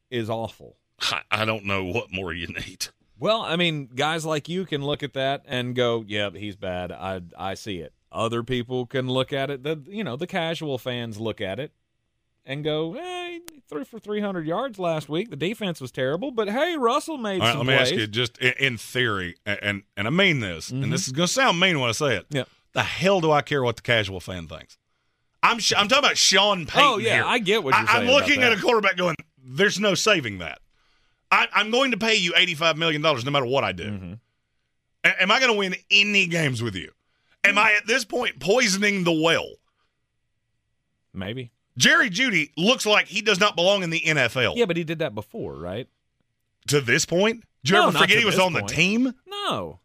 is 0.09 0.29
awful. 0.29 0.77
I, 1.01 1.23
I 1.29 1.43
don't 1.43 1.65
know 1.65 1.83
what 1.83 2.13
more 2.13 2.31
you 2.31 2.47
need. 2.47 2.87
Well, 3.19 3.41
I 3.41 3.55
mean, 3.57 3.87
guys 3.93 4.25
like 4.25 4.47
you 4.49 4.65
can 4.65 4.83
look 4.83 5.03
at 5.03 5.13
that 5.13 5.43
and 5.45 5.75
go, 5.75 6.03
"Yep, 6.07 6.35
he's 6.35 6.55
bad. 6.55 6.91
I 6.91 7.21
I 7.37 7.53
see 7.55 7.77
it." 7.77 7.93
Other 8.11 8.41
people 8.43 8.85
can 8.85 9.07
look 9.07 9.33
at 9.33 9.49
it. 9.49 9.63
The 9.63 9.81
you 9.87 10.03
know 10.03 10.15
the 10.15 10.27
casual 10.27 10.77
fans 10.77 11.19
look 11.19 11.41
at 11.41 11.59
it 11.59 11.71
and 12.45 12.63
go, 12.63 12.93
"Hey, 12.93 13.41
he 13.51 13.61
threw 13.69 13.83
for 13.83 13.99
300 13.99 14.47
yards 14.47 14.79
last 14.79 15.09
week. 15.09 15.29
The 15.29 15.35
defense 15.35 15.79
was 15.81 15.91
terrible, 15.91 16.31
but 16.31 16.49
hey, 16.49 16.77
Russell 16.77 17.17
made 17.17 17.41
All 17.41 17.47
right, 17.47 17.51
some 17.51 17.67
let 17.67 17.67
me 17.67 17.75
plays." 17.75 17.91
ask 17.91 17.99
you, 17.99 18.07
just 18.07 18.37
in, 18.39 18.53
in 18.59 18.77
theory, 18.77 19.35
and, 19.45 19.59
and 19.61 19.83
and 19.97 20.07
I 20.07 20.11
mean 20.11 20.39
this, 20.39 20.71
Mhm. 20.71 20.83
and 20.83 20.93
this 20.93 21.05
is 21.05 21.11
going 21.13 21.27
to 21.27 21.33
sound 21.33 21.59
mean 21.59 21.79
when 21.79 21.89
I 21.89 21.93
say 21.93 22.15
it. 22.15 22.25
Yeah. 22.29 22.45
The 22.73 22.83
hell 22.83 23.19
do 23.19 23.31
I 23.31 23.41
care 23.41 23.63
what 23.63 23.75
the 23.75 23.81
casual 23.81 24.19
fan 24.19 24.47
thinks? 24.47 24.77
I'm 25.43 25.59
sh- 25.59 25.73
I'm 25.75 25.87
talking 25.87 26.05
about 26.05 26.17
Sean 26.17 26.65
Payton. 26.65 26.81
Oh, 26.87 26.97
yeah, 26.97 27.15
here. 27.15 27.23
I 27.25 27.39
get 27.39 27.63
what 27.63 27.73
you're 27.75 27.87
I, 27.89 27.93
saying 27.93 28.09
I'm 28.09 28.13
looking 28.13 28.43
at 28.43 28.53
a 28.53 28.57
quarterback 28.61 28.95
going, 28.97 29.15
"There's 29.43 29.79
no 29.79 29.93
saving 29.95 30.37
that." 30.39 30.59
I, 31.31 31.47
I'm 31.53 31.71
going 31.71 31.91
to 31.91 31.97
pay 31.97 32.15
you 32.15 32.33
85 32.35 32.77
million 32.77 33.01
dollars 33.01 33.23
no 33.25 33.31
matter 33.31 33.45
what 33.45 33.63
I 33.63 33.71
do. 33.71 33.85
Mm-hmm. 33.85 34.13
A- 35.03 35.21
am 35.23 35.31
I 35.31 35.39
going 35.39 35.51
to 35.51 35.57
win 35.57 35.75
any 35.91 36.27
games 36.27 36.61
with 36.63 36.75
you? 36.75 36.91
Am 37.43 37.57
I 37.57 37.73
at 37.73 37.87
this 37.87 38.03
point 38.03 38.39
poisoning 38.39 39.03
the 39.03 39.11
well? 39.13 39.47
Maybe. 41.13 41.51
Jerry 41.77 42.09
Jeudy 42.09 42.51
looks 42.57 42.85
like 42.85 43.07
he 43.07 43.21
does 43.21 43.39
not 43.39 43.55
belong 43.55 43.83
in 43.83 43.89
the 43.89 44.01
NFL. 44.01 44.55
Yeah, 44.57 44.65
but 44.65 44.75
he 44.77 44.83
did 44.83 44.99
that 44.99 45.15
before, 45.15 45.55
right? 45.55 45.87
To 46.67 46.81
this 46.81 47.05
point, 47.05 47.43
did 47.63 47.71
you 47.71 47.75
No, 47.77 47.87
ever 47.87 47.97
forget 47.99 48.17
he 48.19 48.25
was 48.25 48.37
on 48.39 48.53
the 48.53 48.61
team? 48.63 49.13
No. 49.25 49.79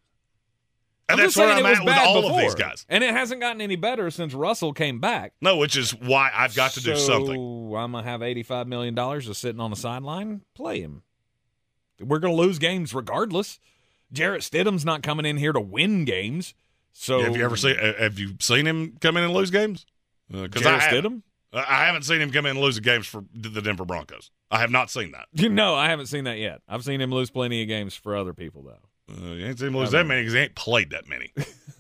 And 1.09 1.21
I'm 1.21 1.27
that's 1.27 1.37
where 1.37 1.49
I'm 1.49 1.65
at 1.67 1.85
with 1.85 1.95
all 1.99 2.23
before. 2.23 2.39
of 2.41 2.43
these 2.45 2.55
guys. 2.55 2.87
And 2.89 3.05
it 3.05 3.11
hasn't 3.15 3.41
gotten 3.41 3.61
any 3.61 3.77
better 3.77 4.11
since 4.11 4.33
Russell 4.35 4.73
came 4.73 5.01
back. 5.01 5.35
No, 5.41 5.57
which 5.59 5.77
is 5.77 5.95
why 5.95 6.31
I've 6.35 6.55
got 6.55 6.73
to 6.73 6.81
do 6.81 6.97
something. 6.97 7.37
I'm 7.77 7.93
gonna 7.93 8.03
have 8.03 8.23
eighty-five 8.23 8.67
million 8.67 8.95
dollars 8.95 9.27
just 9.27 9.41
sitting 9.41 9.61
on 9.61 9.71
the 9.71 9.77
sideline. 9.77 10.41
Play 10.55 10.81
him. 10.81 11.03
We're 12.01 12.19
gonna 12.19 12.35
lose 12.35 12.59
games 12.59 12.95
regardless. 12.95 13.59
Jarrett 14.13 14.43
Stidham's 14.43 14.85
not 14.85 15.03
coming 15.03 15.27
in 15.27 15.37
here 15.37 15.53
to 15.53 15.61
win 15.61 16.05
games. 16.05 16.55
So 16.93 17.21
have 17.23 17.37
you 17.37 17.45
ever 17.45 17.57
seen? 17.57 17.77
uh, 17.79 17.95
Have 17.99 18.19
you 18.19 18.35
seen 18.41 18.67
him 18.67 18.97
come 19.01 19.17
in 19.17 19.25
and 19.25 19.33
lose 19.33 19.51
games? 19.51 19.87
Because 20.31 20.63
Jarrett 20.63 20.83
I 20.83 20.85
haven't. 20.85 21.05
Stidham? 21.05 21.23
I 21.53 21.87
haven't 21.87 22.03
seen 22.03 22.21
him 22.21 22.31
come 22.33 22.47
in 22.47 22.51
and 22.53 22.61
lose 22.61 22.81
games 22.81 23.07
for 23.07 23.25
the 23.33 23.61
Denver 23.63 23.85
Broncos. 23.85 24.31
I 24.51 24.59
have 24.59 24.71
not 24.71 24.91
seen 24.91 25.13
that. 25.13 25.27
You 25.33 25.49
know, 25.49 25.75
I 25.75 25.89
haven't 25.89 26.07
seen 26.07 26.25
that 26.25 26.39
yet. 26.39 26.61
I've 26.69 26.85
seen 26.85 27.01
him 27.01 27.13
lose 27.13 27.31
plenty 27.31 27.63
of 27.63 27.69
games 27.69 27.95
for 27.95 28.17
other 28.17 28.33
people 28.33 28.63
though. 28.63 28.79
Uh, 29.13 29.35
you 29.35 29.47
ain't 29.47 29.59
seen 29.59 29.69
him 29.69 29.77
lose 29.77 29.91
that 29.91 30.07
many 30.07 30.23
because 30.23 30.33
he 30.35 30.41
ain't 30.41 30.55
played 30.55 30.91
that 30.91 31.09
many. 31.09 31.33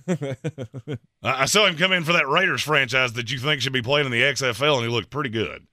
I 1.23 1.43
I 1.43 1.45
saw 1.47 1.67
him 1.67 1.77
come 1.77 1.93
in 1.93 2.05
for 2.05 2.13
that 2.13 2.29
Raiders 2.29 2.63
franchise 2.63 3.15
that 3.15 3.31
you 3.31 3.39
think 3.39 3.61
should 3.63 3.73
be 3.73 3.83
playing 3.83 4.07
in 4.07 4.13
the 4.13 4.21
XFL, 4.23 4.75
and 4.77 4.83
he 4.87 4.93
looked 4.93 5.11
pretty 5.11 5.31
good. 5.31 5.67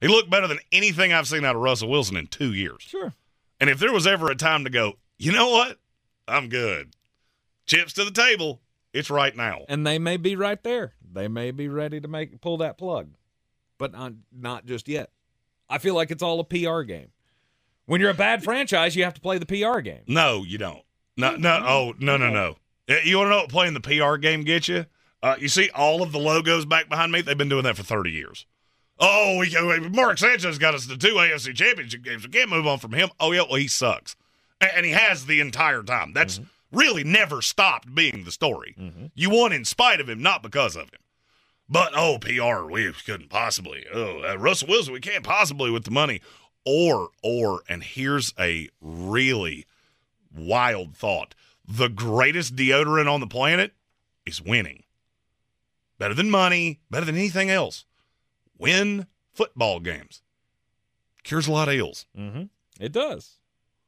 He 0.00 0.08
looked 0.08 0.30
better 0.30 0.46
than 0.48 0.58
anything 0.70 1.12
I've 1.12 1.28
seen 1.28 1.44
out 1.44 1.54
of 1.56 1.62
Russell 1.62 1.88
Wilson 1.88 2.16
in 2.16 2.26
two 2.28 2.52
years. 2.52 2.82
Sure. 2.82 3.12
And 3.62 3.70
if 3.70 3.78
there 3.78 3.92
was 3.92 4.08
ever 4.08 4.28
a 4.28 4.34
time 4.34 4.64
to 4.64 4.70
go, 4.70 4.94
you 5.18 5.30
know 5.30 5.48
what? 5.50 5.78
I'm 6.26 6.48
good. 6.48 6.96
Chips 7.64 7.92
to 7.92 8.04
the 8.04 8.10
table. 8.10 8.60
It's 8.92 9.08
right 9.08 9.36
now. 9.36 9.60
And 9.68 9.86
they 9.86 10.00
may 10.00 10.16
be 10.16 10.34
right 10.34 10.60
there. 10.64 10.94
They 11.12 11.28
may 11.28 11.52
be 11.52 11.68
ready 11.68 12.00
to 12.00 12.08
make 12.08 12.40
pull 12.40 12.56
that 12.56 12.76
plug, 12.76 13.10
but 13.78 13.92
not 13.92 14.14
not 14.32 14.66
just 14.66 14.88
yet. 14.88 15.12
I 15.70 15.78
feel 15.78 15.94
like 15.94 16.10
it's 16.10 16.24
all 16.24 16.40
a 16.40 16.44
PR 16.44 16.82
game. 16.82 17.12
When 17.86 18.00
you're 18.00 18.10
a 18.10 18.14
bad 18.14 18.42
franchise, 18.44 18.96
you 18.96 19.04
have 19.04 19.14
to 19.14 19.20
play 19.20 19.38
the 19.38 19.46
PR 19.46 19.78
game. 19.78 20.02
No, 20.08 20.42
you 20.42 20.58
don't. 20.58 20.82
No, 21.16 21.36
no. 21.36 21.62
Oh, 21.64 21.94
no, 22.00 22.16
no, 22.16 22.30
no. 22.30 22.56
You 23.04 23.18
want 23.18 23.26
to 23.26 23.30
know 23.30 23.38
what 23.42 23.48
playing 23.48 23.74
the 23.74 23.80
PR 23.80 24.16
game 24.16 24.42
gets 24.42 24.66
you? 24.66 24.86
Uh, 25.22 25.36
you 25.38 25.46
see 25.46 25.70
all 25.72 26.02
of 26.02 26.10
the 26.10 26.18
logos 26.18 26.64
back 26.64 26.88
behind 26.88 27.12
me? 27.12 27.20
They've 27.20 27.38
been 27.38 27.48
doing 27.48 27.62
that 27.62 27.76
for 27.76 27.84
30 27.84 28.10
years. 28.10 28.44
Oh, 29.04 29.38
we, 29.38 29.50
Mark 29.88 30.16
Sanchez 30.18 30.58
got 30.58 30.74
us 30.74 30.86
the 30.86 30.96
two 30.96 31.14
AFC 31.14 31.56
championship 31.56 32.02
games. 32.02 32.22
We 32.24 32.30
can't 32.30 32.48
move 32.48 32.68
on 32.68 32.78
from 32.78 32.92
him. 32.92 33.10
Oh, 33.18 33.32
yeah, 33.32 33.42
well, 33.42 33.56
he 33.56 33.66
sucks. 33.66 34.14
And 34.60 34.86
he 34.86 34.92
has 34.92 35.26
the 35.26 35.40
entire 35.40 35.82
time. 35.82 36.12
That's 36.12 36.40
really 36.70 37.02
never 37.02 37.42
stopped 37.42 37.92
being 37.92 38.22
the 38.22 38.30
story. 38.30 38.76
You 39.16 39.30
won 39.30 39.52
in 39.52 39.64
spite 39.64 40.00
of 40.00 40.08
him, 40.08 40.22
not 40.22 40.40
because 40.40 40.76
of 40.76 40.84
him. 40.84 41.00
But, 41.68 41.92
oh, 41.96 42.18
PR, 42.20 42.70
we 42.70 42.92
couldn't 43.04 43.28
possibly. 43.28 43.84
Oh, 43.92 44.22
uh, 44.22 44.38
Russell 44.38 44.68
Wilson, 44.68 44.92
we 44.92 45.00
can't 45.00 45.24
possibly 45.24 45.70
with 45.70 45.82
the 45.82 45.90
money. 45.90 46.20
Or, 46.64 47.08
or, 47.24 47.62
and 47.68 47.82
here's 47.82 48.32
a 48.38 48.68
really 48.80 49.66
wild 50.32 50.96
thought 50.96 51.34
the 51.66 51.88
greatest 51.88 52.54
deodorant 52.54 53.12
on 53.12 53.20
the 53.20 53.26
planet 53.26 53.72
is 54.24 54.40
winning. 54.40 54.84
Better 55.98 56.14
than 56.14 56.30
money, 56.30 56.80
better 56.88 57.06
than 57.06 57.16
anything 57.16 57.50
else. 57.50 57.84
Win 58.62 59.08
football 59.32 59.80
games. 59.80 60.22
Cures 61.24 61.48
a 61.48 61.52
lot 61.52 61.68
of 61.68 61.74
ills. 61.74 62.06
Mm-hmm. 62.16 62.44
It 62.78 62.92
does. 62.92 63.38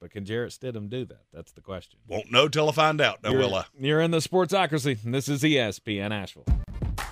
But 0.01 0.11
can 0.11 0.25
Jarrett 0.25 0.51
Stidham 0.51 0.91
do 0.91 1.05
that? 1.05 1.23
That's 1.33 1.53
the 1.53 1.61
question. 1.61 2.01
Won't 2.09 2.33
know 2.33 2.49
till 2.49 2.69
I 2.69 2.73
find 2.73 3.01
out, 3.01 3.23
now 3.23 3.31
you're, 3.31 3.39
will 3.39 3.55
I? 3.55 3.67
You're 3.79 4.01
in 4.01 4.11
the 4.11 4.19
Sportsocracy. 4.19 4.99
This 5.05 5.29
is 5.29 5.45
ESPN 5.45 6.11
Asheville. 6.11 6.47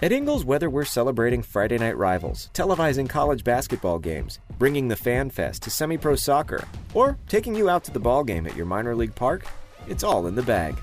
At 0.02 0.10
Ingles, 0.10 0.44
whether 0.44 0.68
we're 0.68 0.84
celebrating 0.84 1.40
Friday 1.40 1.78
night 1.78 1.96
rivals, 1.96 2.50
televising 2.52 3.08
college 3.08 3.44
basketball 3.44 4.00
games, 4.00 4.40
bringing 4.58 4.88
the 4.88 4.96
Fan 4.96 5.30
Fest 5.30 5.62
to 5.62 5.70
semi 5.70 5.96
pro 5.96 6.16
soccer, 6.16 6.64
or 6.94 7.16
taking 7.28 7.54
you 7.54 7.70
out 7.70 7.84
to 7.84 7.92
the 7.92 8.00
ball 8.00 8.24
game 8.24 8.44
at 8.48 8.56
your 8.56 8.66
minor 8.66 8.96
league 8.96 9.14
park, 9.14 9.46
it's 9.86 10.02
all 10.02 10.26
in 10.26 10.34
the 10.34 10.42
bag. 10.42 10.76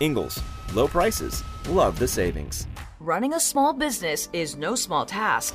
Ingles, 0.00 0.40
low 0.72 0.88
prices, 0.88 1.44
love 1.68 1.98
the 1.98 2.08
savings. 2.08 2.66
Running 3.00 3.34
a 3.34 3.40
small 3.40 3.74
business 3.74 4.30
is 4.32 4.56
no 4.56 4.74
small 4.74 5.04
task. 5.04 5.54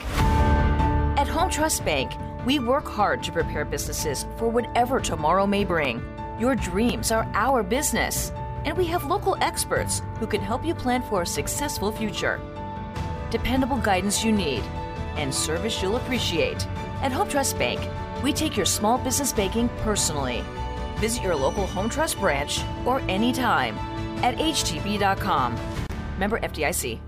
At 1.18 1.28
Home 1.30 1.50
Trust 1.50 1.84
Bank, 1.84 2.12
we 2.46 2.60
work 2.60 2.86
hard 2.86 3.24
to 3.24 3.32
prepare 3.32 3.66
businesses 3.66 4.28
for 4.38 4.48
whatever 4.50 5.00
tomorrow 5.00 5.48
may 5.48 5.64
bring. 5.64 6.00
Your 6.40 6.56
dreams 6.56 7.12
are 7.12 7.28
our 7.34 7.64
business, 7.64 8.32
and 8.66 8.78
we 8.78 8.86
have 8.86 9.04
local 9.04 9.36
experts 9.42 10.04
who 10.20 10.28
can 10.28 10.42
help 10.42 10.64
you 10.64 10.76
plan 10.76 11.02
for 11.02 11.24
a 11.24 11.26
successful 11.26 11.92
future. 11.92 12.40
Dependable 13.32 13.78
guidance 13.78 14.24
you 14.24 14.32
need 14.32 14.62
and 15.16 15.34
service 15.34 15.82
you'll 15.82 15.96
appreciate. 15.96 16.68
At 17.02 17.12
Home 17.12 17.28
Trust 17.28 17.58
Bank, 17.58 17.82
we 18.22 18.32
take 18.32 18.56
your 18.56 18.68
small 18.68 19.00
business 19.00 19.34
banking 19.34 19.70
personally. 19.80 20.44
Visit 20.98 21.24
your 21.24 21.36
local 21.36 21.66
Home 21.66 21.90
Trust 21.90 22.20
branch 22.20 22.62
or 22.86 23.00
anytime 23.10 23.76
at 24.24 24.38
htb.com. 24.38 25.56
Member 26.20 26.40
FDIC. 26.42 27.00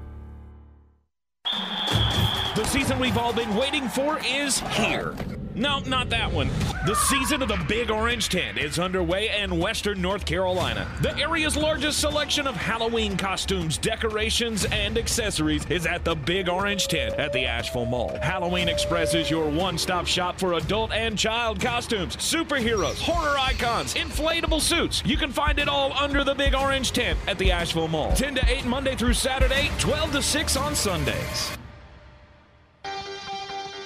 The 2.56 2.66
season 2.66 3.00
we've 3.00 3.18
all 3.18 3.32
been 3.32 3.56
waiting 3.56 3.88
for 3.88 4.20
is 4.26 4.60
here. 4.60 5.14
No, 5.54 5.80
not 5.80 6.10
that 6.10 6.32
one. 6.32 6.50
The 6.88 6.96
season 6.96 7.42
of 7.42 7.48
the 7.48 7.64
Big 7.68 7.92
Orange 7.92 8.30
Tent 8.30 8.58
is 8.58 8.80
underway 8.80 9.38
in 9.40 9.60
Western 9.60 10.02
North 10.02 10.26
Carolina. 10.26 10.88
The 11.02 11.16
area's 11.18 11.56
largest 11.56 12.00
selection 12.00 12.48
of 12.48 12.56
Halloween 12.56 13.18
costumes, 13.18 13.78
decorations, 13.78 14.66
and 14.66 14.98
accessories 14.98 15.66
is 15.68 15.86
at 15.86 16.04
the 16.04 16.16
Big 16.16 16.50
Orange 16.50 16.88
Tent 16.88 17.16
at 17.16 17.34
the 17.34 17.46
Asheville 17.46 17.86
Mall. 17.86 18.18
Halloween 18.22 18.68
Express 18.68 19.14
is 19.14 19.30
your 19.30 19.50
one 19.50 19.78
stop 19.78 20.08
shop 20.08 20.40
for 20.40 20.54
adult 20.54 20.92
and 20.92 21.18
child 21.18 21.60
costumes, 21.60 22.16
superheroes, 22.18 23.00
horror 23.00 23.38
icons, 23.38 23.94
inflatable 23.94 24.62
suits. 24.62 25.04
You 25.06 25.18
can 25.18 25.32
find 25.32 25.60
it 25.60 25.68
all 25.68 25.94
under 25.94 26.24
the 26.24 26.34
Big 26.34 26.56
Orange 26.56 26.94
Tent 26.94 27.20
at 27.28 27.38
the 27.38 27.52
Asheville 27.52 27.90
Mall. 27.90 28.14
10 28.14 28.36
to 28.36 28.50
8 28.50 28.66
Monday 28.66 28.96
through 28.96 29.14
Saturday, 29.14 29.70
12 29.78 30.14
to 30.14 30.22
6 30.22 30.58
on 30.58 30.76
Sundays. 30.76 31.59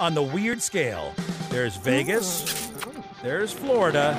On 0.03 0.13
the 0.13 0.21
weird 0.21 0.61
scale, 0.61 1.13
there's 1.49 1.77
Vegas, 1.77 2.69
there's 3.21 3.53
Florida, 3.53 4.11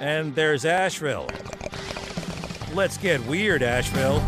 and 0.00 0.34
there's 0.34 0.64
Asheville. 0.64 1.28
Let's 2.72 2.96
get 2.96 3.24
weird, 3.26 3.62
Asheville. 3.62 4.18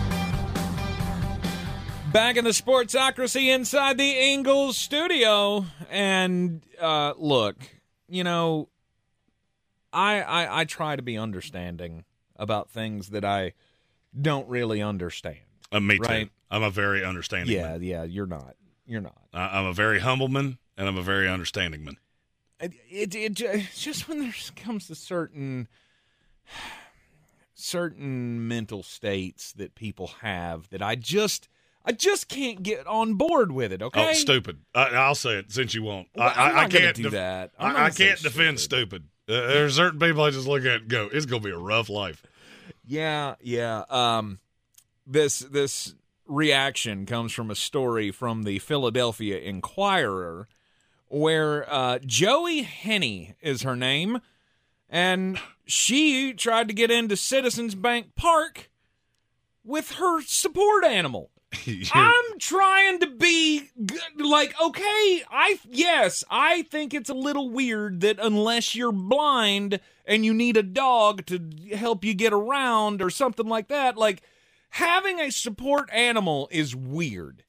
Back 2.12 2.36
in 2.36 2.44
the 2.44 2.50
Sportsocracy 2.50 3.52
inside 3.52 3.98
the 3.98 4.12
Ingles 4.12 4.78
studio. 4.78 5.66
And 5.90 6.62
uh, 6.80 7.14
look, 7.18 7.56
you 8.08 8.22
know, 8.22 8.68
I, 9.92 10.22
I 10.22 10.60
I 10.60 10.64
try 10.66 10.94
to 10.94 11.02
be 11.02 11.18
understanding 11.18 12.04
about 12.36 12.70
things 12.70 13.08
that 13.08 13.24
I 13.24 13.54
don't 14.22 14.48
really 14.48 14.80
understand. 14.80 15.38
Uh, 15.72 15.80
me 15.80 15.98
right? 15.98 16.26
too. 16.26 16.30
I'm 16.48 16.62
a 16.62 16.70
very 16.70 17.04
understanding 17.04 17.56
Yeah, 17.56 17.70
man. 17.70 17.82
yeah, 17.82 18.04
you're 18.04 18.26
not. 18.26 18.54
You're 18.86 19.00
not. 19.00 19.16
I- 19.32 19.58
I'm 19.58 19.66
a 19.66 19.72
very 19.72 20.00
humble 20.00 20.28
man, 20.28 20.58
and 20.76 20.88
I'm 20.88 20.96
a 20.96 21.02
very 21.02 21.28
understanding 21.28 21.84
man. 21.84 21.96
It, 22.60 22.72
it, 22.88 23.14
it 23.14 23.68
just 23.74 24.08
when 24.08 24.20
there 24.20 24.34
comes 24.56 24.86
to 24.86 24.94
certain 24.94 25.68
certain 27.54 28.46
mental 28.46 28.82
states 28.82 29.52
that 29.54 29.74
people 29.74 30.08
have 30.20 30.68
that 30.70 30.82
I 30.82 30.94
just 30.94 31.48
I 31.84 31.92
just 31.92 32.28
can't 32.28 32.62
get 32.62 32.86
on 32.86 33.14
board 33.14 33.52
with 33.52 33.72
it. 33.72 33.80
Okay, 33.80 34.10
Oh, 34.10 34.12
stupid. 34.12 34.58
I, 34.74 34.88
I'll 34.88 35.14
say 35.14 35.36
it 35.38 35.52
since 35.52 35.72
you 35.74 35.82
won't. 35.82 36.08
Well, 36.16 36.32
I, 36.34 36.64
I, 36.64 36.68
can't 36.68 36.96
do 36.96 37.04
def- 37.04 37.12
that. 37.12 37.52
I, 37.58 37.68
I 37.68 37.72
gonna 37.72 37.90
can't 37.92 38.20
defend 38.20 38.58
stupid. 38.58 39.04
Uh, 39.28 39.32
there's 39.46 39.76
certain 39.76 40.00
people 40.00 40.22
I 40.22 40.30
just 40.30 40.48
look 40.48 40.64
at 40.64 40.80
and 40.82 40.88
go, 40.88 41.08
it's 41.12 41.26
going 41.26 41.42
to 41.42 41.48
be 41.48 41.54
a 41.54 41.58
rough 41.58 41.88
life. 41.88 42.22
Yeah, 42.84 43.36
yeah. 43.40 43.84
Um, 43.88 44.40
this 45.06 45.38
this 45.40 45.94
reaction 46.27 47.07
comes 47.07 47.32
from 47.32 47.51
a 47.51 47.55
story 47.55 48.11
from 48.11 48.43
the 48.43 48.59
Philadelphia 48.59 49.39
Inquirer, 49.39 50.48
where 51.09 51.73
uh, 51.73 51.98
Joie 52.05 52.62
Henney 52.62 53.35
is 53.40 53.62
her 53.62 53.77
name, 53.77 54.20
and 54.89 55.39
she 55.66 56.32
tried 56.32 56.69
to 56.69 56.74
get 56.74 56.90
into 56.90 57.16
Citizens 57.16 57.74
Bank 57.74 58.15
Park 58.16 58.70
with 59.65 59.93
her 59.93 60.23
support 60.23 60.85
animal. 60.85 61.31
I'm 61.93 62.39
trying 62.39 63.01
to 63.01 63.07
be 63.07 63.70
like, 64.16 64.55
okay, 64.61 65.23
I 65.31 65.59
yes, 65.70 66.24
I 66.31 66.62
think 66.62 66.93
it's 66.93 67.11
a 67.11 67.15
little 67.15 67.51
weird 67.51 68.01
that 68.01 68.19
unless 68.20 68.74
you're 68.74 68.93
blind 68.93 69.81
and 70.05 70.24
you 70.24 70.35
need 70.35 70.57
a 70.57 70.62
dog 70.62 71.24
to 71.27 71.40
help 71.74 72.05
you 72.05 72.15
get 72.15 72.32
around 72.32 73.01
or 73.01 73.11
something 73.11 73.47
like 73.47 73.69
that, 73.69 73.97
like 73.97 74.23
having 74.70 75.20
a 75.20 75.30
support 75.30 75.88
animal 75.93 76.48
is 76.51 76.74
weird. 76.74 77.44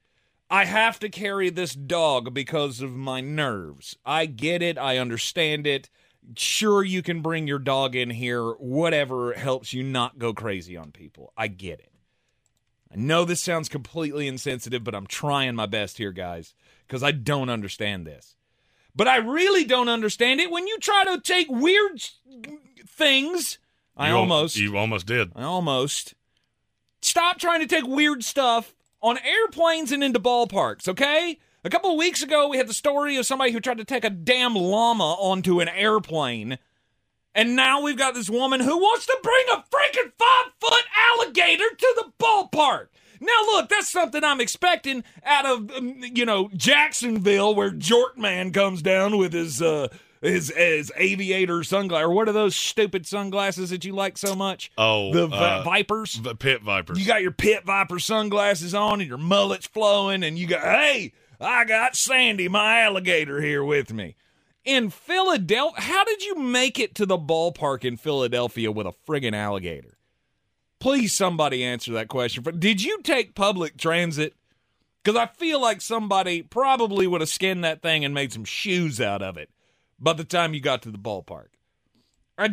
I 0.49 0.65
have 0.65 0.99
to 0.99 1.10
carry 1.10 1.49
this 1.49 1.73
dog 1.73 2.34
because 2.34 2.81
of 2.81 2.95
my 2.95 3.19
nerves. 3.19 3.98
I 4.06 4.26
get 4.26 4.61
it, 4.61 4.77
I 4.77 4.98
understand 4.98 5.68
it. 5.68 5.89
Sure, 6.35 6.84
you 6.84 7.02
can 7.02 7.22
bring 7.22 7.48
your 7.48 7.60
dog 7.60 7.95
in 7.95 8.10
here, 8.10 8.52
whatever 8.52 9.34
helps 9.34 9.73
you 9.73 9.84
not 9.84 10.19
go 10.19 10.34
crazy 10.34 10.76
on 10.77 10.91
people. 10.91 11.34
I 11.38 11.48
get 11.48 11.80
it. 11.80 11.91
I 12.91 12.95
know 12.95 13.26
this 13.26 13.41
sounds 13.41 13.68
completely 13.68 14.27
insensitive, 14.27 14.84
but 14.84 14.95
I'm 14.95 15.07
trying 15.07 15.56
my 15.56 15.65
best 15.65 15.98
here, 15.98 16.14
guys, 16.14 16.53
because 16.85 17.03
I 17.03 17.11
don't 17.11 17.49
understand 17.49 18.07
this. 18.07 18.35
But 18.95 19.07
I 19.07 19.18
really 19.18 19.65
don't 19.65 19.89
understand 19.89 20.39
it 20.39 20.49
when 20.49 20.68
you 20.68 20.80
try 20.80 21.03
to 21.03 21.22
take 21.22 21.48
weird 21.49 22.02
things. 22.88 23.57
I 23.95 24.07
You 24.07 24.14
al- 24.14 24.19
almost. 24.22 24.57
You 24.57 24.77
almost 24.77 25.06
did. 25.06 25.31
I 25.35 25.44
almost. 25.44 26.14
Stop 27.02 27.40
trying 27.40 27.61
to 27.61 27.68
take 27.68 27.88
weird 27.88 28.24
stuff 28.24 28.74
on 29.02 29.18
airplanes 29.19 29.91
and 29.91 30.03
into 30.03 30.19
ballparks, 30.19 30.88
okay? 30.88 31.40
A 31.64 31.69
couple 31.69 31.91
of 31.91 31.98
weeks 31.98 32.24
ago, 32.24 32.48
we 32.48 32.57
had 32.57 32.68
the 32.68 32.74
story 32.74 33.18
of 33.18 33.26
somebody 33.26 33.52
who 33.52 33.60
tried 33.60 33.78
to 33.78 33.86
take 33.86 34.03
a 34.03 34.10
damn 34.10 34.56
llama 34.56 35.14
onto 35.19 35.60
an 35.60 35.68
airplane. 35.68 36.57
And 37.36 37.56
now 37.56 37.82
we've 37.82 37.98
got 37.98 38.14
this 38.14 38.30
woman 38.30 38.61
who 38.61 38.78
wants 38.78 39.06
to 39.06 39.18
bring 39.22 39.45
a 39.52 39.64
freaking 39.69 40.11
five 40.18 40.52
foot 40.60 40.84
alligator 40.98 41.69
to 41.78 41.94
the 41.98 42.11
ballpark. 42.19 42.88
Now, 43.19 43.41
look, 43.45 43.69
that's 43.69 43.90
something 43.90 44.24
I'm 44.24 44.41
expecting 44.41 45.03
out 45.24 45.45
of, 45.45 45.72
um, 45.72 46.02
you 46.02 46.26
know, 46.26 46.49
Jacksonville, 46.56 47.53
where 47.53 47.72
Jortman 47.72 48.53
comes 48.53 48.82
down 48.82 49.18
with 49.18 49.34
his, 49.34 49.61
uh, 49.61 49.88
his, 50.22 50.49
his 50.56 50.91
aviator 50.95 51.64
sunglasses. 51.64 52.06
Or 52.06 52.11
what 52.11 52.27
are 52.30 52.34
those 52.34 52.56
stupid 52.56 53.06
sunglasses 53.06 53.69
that 53.69 53.85
you 53.85 53.94
like 53.94 54.18
so 54.18 54.35
much? 54.35 54.72
Oh, 54.77 55.14
the 55.14 55.27
vi- 55.27 55.60
uh, 55.60 55.64
Vipers? 55.64 56.22
The 56.22 56.35
pit 56.35 56.61
vipers. 56.61 56.99
You 56.99 57.06
got 57.06 57.22
your 57.22 57.31
pit 57.31 57.65
viper 57.65 57.99
sunglasses 57.99 58.73
on 58.73 59.02
and 59.02 59.10
your 59.10 59.18
mullet's 59.18 59.68
flowing, 59.68 60.23
and 60.23 60.38
you 60.38 60.48
got, 60.48 60.61
hey, 60.61 61.14
I 61.39 61.65
got 61.65 61.95
Sandy, 61.95 62.48
my 62.48 62.81
alligator, 62.81 63.41
here 63.41 63.64
with 63.64 63.94
me. 63.94 64.15
In 64.65 64.89
Philadelphia, 64.89 65.81
how 65.81 66.03
did 66.03 66.23
you 66.23 66.35
make 66.35 66.77
it 66.77 66.94
to 66.95 67.06
the 67.06 67.18
ballpark 67.18 67.85
in 67.85 67.95
Philadelphia 67.95 68.72
with 68.72 68.85
a 68.85 68.94
friggin' 69.07 69.34
alligator? 69.34 69.98
Please, 70.80 71.14
somebody 71.14 71.64
answer 71.64 71.94
that 71.94 72.07
question. 72.10 72.44
Did 72.60 72.84
you 72.84 73.02
take 73.02 73.34
public 73.34 73.77
transit? 73.77 74.34
Because 75.02 75.18
I 75.18 75.27
feel 75.27 75.61
like 75.61 75.81
somebody 75.81 76.41
probably 76.41 77.07
would 77.07 77.22
have 77.22 77.30
skinned 77.30 77.64
that 77.64 77.81
thing 77.81 78.03
and 78.03 78.14
made 78.14 78.34
some 78.34 78.44
shoes 78.44 78.99
out 78.99 79.22
of 79.22 79.38
it 79.38 79.49
by 79.99 80.14
the 80.14 80.24
time 80.24 80.53
you 80.53 80.60
got 80.60 80.82
to 80.84 80.91
the 80.91 80.98
ballpark. 80.98 81.48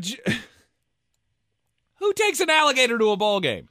J- 0.01 0.19
Who 1.99 2.13
takes 2.13 2.41
an 2.41 2.51
alligator 2.51 2.99
to 2.99 3.11
a 3.11 3.17
ball 3.17 3.41
game? 3.41 3.69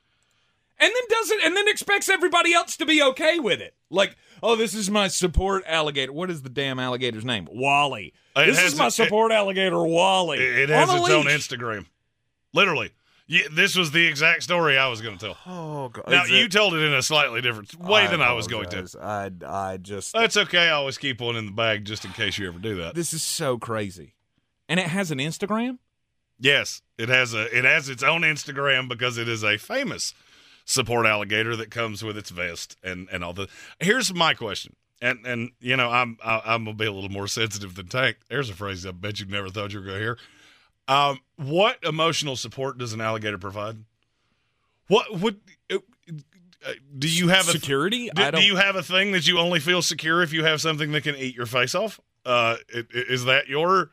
And 0.79 0.91
then 0.93 1.03
doesn't 1.09 1.43
and 1.43 1.55
then 1.55 1.67
expects 1.67 2.09
everybody 2.09 2.53
else 2.53 2.75
to 2.77 2.85
be 2.85 3.01
okay 3.01 3.39
with 3.39 3.61
it. 3.61 3.73
Like, 3.89 4.15
oh, 4.41 4.55
this 4.55 4.73
is 4.73 4.89
my 4.89 5.07
support 5.07 5.63
alligator. 5.67 6.11
What 6.11 6.29
is 6.29 6.41
the 6.41 6.49
damn 6.49 6.79
alligator's 6.79 7.23
name? 7.23 7.47
Wally. 7.51 8.13
It 8.35 8.47
this 8.47 8.61
is 8.63 8.77
my 8.77 8.87
it- 8.87 8.91
support 8.91 9.31
alligator, 9.31 9.81
Wally. 9.83 10.39
It, 10.39 10.59
it 10.63 10.69
has 10.69 10.89
On 10.89 10.97
a 10.97 11.01
its 11.01 11.11
own. 11.11 11.25
Instagram. 11.25 11.85
Literally. 12.53 12.91
Yeah, 13.25 13.47
this 13.51 13.75
was 13.77 13.91
the 13.91 14.05
exact 14.05 14.43
story 14.43 14.77
I 14.77 14.87
was 14.87 15.01
going 15.01 15.17
to 15.17 15.25
tell. 15.27 15.37
Oh, 15.45 15.89
God. 15.89 16.09
Now 16.09 16.25
you 16.25 16.45
it- 16.45 16.51
told 16.51 16.73
it 16.73 16.81
in 16.81 16.93
a 16.93 17.01
slightly 17.01 17.41
different 17.41 17.73
way 17.79 18.05
than 18.07 18.21
I 18.21 18.33
was 18.33 18.47
going 18.47 18.69
to. 18.69 18.87
I, 19.01 19.31
I 19.47 19.77
just. 19.77 20.13
That's 20.13 20.35
okay. 20.35 20.67
I 20.67 20.71
always 20.71 20.97
keep 20.97 21.21
one 21.21 21.35
in 21.37 21.45
the 21.45 21.51
bag 21.51 21.85
just 21.85 22.03
in 22.05 22.11
case 22.11 22.37
you 22.37 22.47
ever 22.47 22.59
do 22.59 22.75
that. 22.81 22.95
This 22.95 23.13
is 23.13 23.23
so 23.23 23.57
crazy. 23.57 24.13
And 24.67 24.79
it 24.79 24.87
has 24.87 25.09
an 25.11 25.19
Instagram? 25.19 25.77
Yes, 26.39 26.81
it 26.97 27.09
has 27.09 27.33
a 27.33 27.43
it 27.57 27.63
has 27.63 27.87
its 27.89 28.03
own 28.03 28.21
Instagram 28.21 28.89
because 28.89 29.17
it 29.17 29.29
is 29.29 29.43
a 29.43 29.57
famous 29.57 30.13
support 30.65 31.05
alligator 31.05 31.55
that 31.55 31.69
comes 31.71 32.03
with 32.03 32.17
its 32.17 32.29
vest 32.31 32.75
and 32.83 33.07
and 33.11 33.23
all 33.23 33.33
the. 33.33 33.47
Here's 33.79 34.13
my 34.13 34.33
question, 34.33 34.75
and 35.01 35.25
and 35.25 35.51
you 35.61 35.77
know 35.77 35.89
I'm 35.89 36.17
I, 36.23 36.41
I'm 36.45 36.65
gonna 36.65 36.75
be 36.75 36.85
a 36.85 36.91
little 36.91 37.09
more 37.11 37.27
sensitive 37.27 37.75
than 37.75 37.87
Tank. 37.87 38.17
There's 38.29 38.49
a 38.49 38.53
phrase 38.53 38.85
I 38.85 38.91
bet 38.91 39.19
you 39.19 39.25
never 39.27 39.49
thought 39.49 39.71
you 39.73 39.79
were 39.79 39.85
gonna 39.85 39.99
hear. 39.99 40.17
Um, 40.87 41.19
what 41.37 41.77
emotional 41.83 42.35
support 42.35 42.77
does 42.77 42.93
an 42.93 43.01
alligator 43.01 43.37
provide? 43.37 43.77
What 44.87 45.19
would 45.19 45.39
uh, 45.71 45.77
uh, 46.65 46.73
do 46.97 47.09
you 47.09 47.29
have 47.29 47.47
a 47.47 47.51
Security? 47.51 48.09
Do, 48.13 48.31
do 48.31 48.43
you 48.43 48.55
have 48.55 48.75
a 48.75 48.83
thing 48.83 49.11
that 49.13 49.27
you 49.27 49.39
only 49.39 49.59
feel 49.59 49.81
secure 49.81 50.21
if 50.21 50.33
you 50.33 50.43
have 50.43 50.61
something 50.61 50.91
that 50.91 51.03
can 51.03 51.15
eat 51.15 51.35
your 51.35 51.45
face 51.45 51.75
off? 51.75 51.99
Uh, 52.25 52.57
is 52.69 53.25
that 53.25 53.47
your 53.47 53.91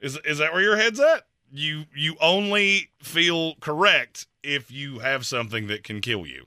is 0.00 0.18
is 0.24 0.38
that 0.38 0.52
where 0.52 0.62
your 0.62 0.76
head's 0.76 1.00
at? 1.00 1.26
You 1.50 1.84
you 1.94 2.16
only 2.20 2.90
feel 3.02 3.54
correct 3.56 4.26
if 4.42 4.70
you 4.70 5.00
have 5.00 5.26
something 5.26 5.66
that 5.68 5.84
can 5.84 6.00
kill 6.00 6.26
you. 6.26 6.46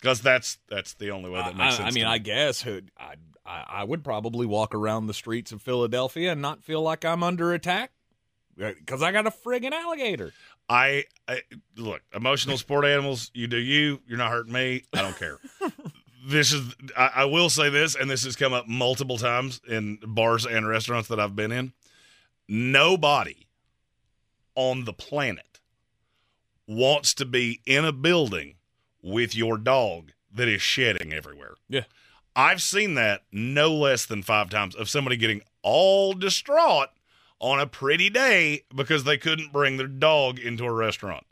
Because 0.00 0.20
that's 0.20 0.58
that's 0.68 0.94
the 0.94 1.10
only 1.10 1.30
way 1.30 1.40
that 1.40 1.56
makes 1.56 1.74
I, 1.74 1.76
sense. 1.78 1.92
I 1.92 1.94
mean, 1.94 2.04
me. 2.04 2.10
I 2.10 2.18
guess 2.18 2.66
I, 2.66 2.82
I 3.44 3.64
I 3.68 3.84
would 3.84 4.04
probably 4.04 4.46
walk 4.46 4.74
around 4.74 5.06
the 5.06 5.14
streets 5.14 5.52
of 5.52 5.60
Philadelphia 5.62 6.32
and 6.32 6.42
not 6.42 6.62
feel 6.62 6.82
like 6.82 7.04
I'm 7.04 7.22
under 7.22 7.52
attack 7.52 7.92
because 8.58 9.02
I 9.02 9.12
got 9.12 9.26
a 9.26 9.30
friggin' 9.30 9.72
alligator. 9.72 10.32
I, 10.68 11.04
I 11.26 11.42
look 11.76 12.02
emotional 12.14 12.58
sport 12.58 12.84
animals. 12.84 13.30
You 13.32 13.46
do 13.46 13.56
you. 13.56 14.00
You're 14.06 14.18
not 14.18 14.30
hurting 14.30 14.52
me. 14.52 14.82
I 14.92 15.02
don't 15.02 15.16
care. 15.16 15.38
this 16.26 16.52
is. 16.52 16.74
I, 16.96 17.10
I 17.16 17.24
will 17.24 17.48
say 17.48 17.70
this, 17.70 17.94
and 17.94 18.10
this 18.10 18.24
has 18.24 18.36
come 18.36 18.52
up 18.52 18.68
multiple 18.68 19.16
times 19.16 19.60
in 19.68 19.98
bars 20.04 20.44
and 20.44 20.68
restaurants 20.68 21.08
that 21.08 21.18
I've 21.18 21.36
been 21.36 21.52
in. 21.52 21.72
Nobody 22.48 23.46
on 24.54 24.84
the 24.84 24.92
planet 24.92 25.60
wants 26.66 27.14
to 27.14 27.24
be 27.24 27.60
in 27.64 27.84
a 27.84 27.92
building 27.92 28.56
with 29.02 29.34
your 29.34 29.56
dog 29.56 30.12
that 30.32 30.48
is 30.48 30.60
shedding 30.60 31.12
everywhere. 31.12 31.54
Yeah. 31.68 31.84
I've 32.36 32.62
seen 32.62 32.94
that 32.94 33.22
no 33.32 33.74
less 33.74 34.06
than 34.06 34.22
five 34.22 34.50
times 34.50 34.74
of 34.74 34.88
somebody 34.88 35.16
getting 35.16 35.42
all 35.62 36.12
distraught 36.12 36.90
on 37.40 37.60
a 37.60 37.66
pretty 37.66 38.10
day 38.10 38.64
because 38.74 39.04
they 39.04 39.16
couldn't 39.16 39.52
bring 39.52 39.76
their 39.76 39.86
dog 39.86 40.38
into 40.38 40.64
a 40.64 40.72
restaurant. 40.72 41.24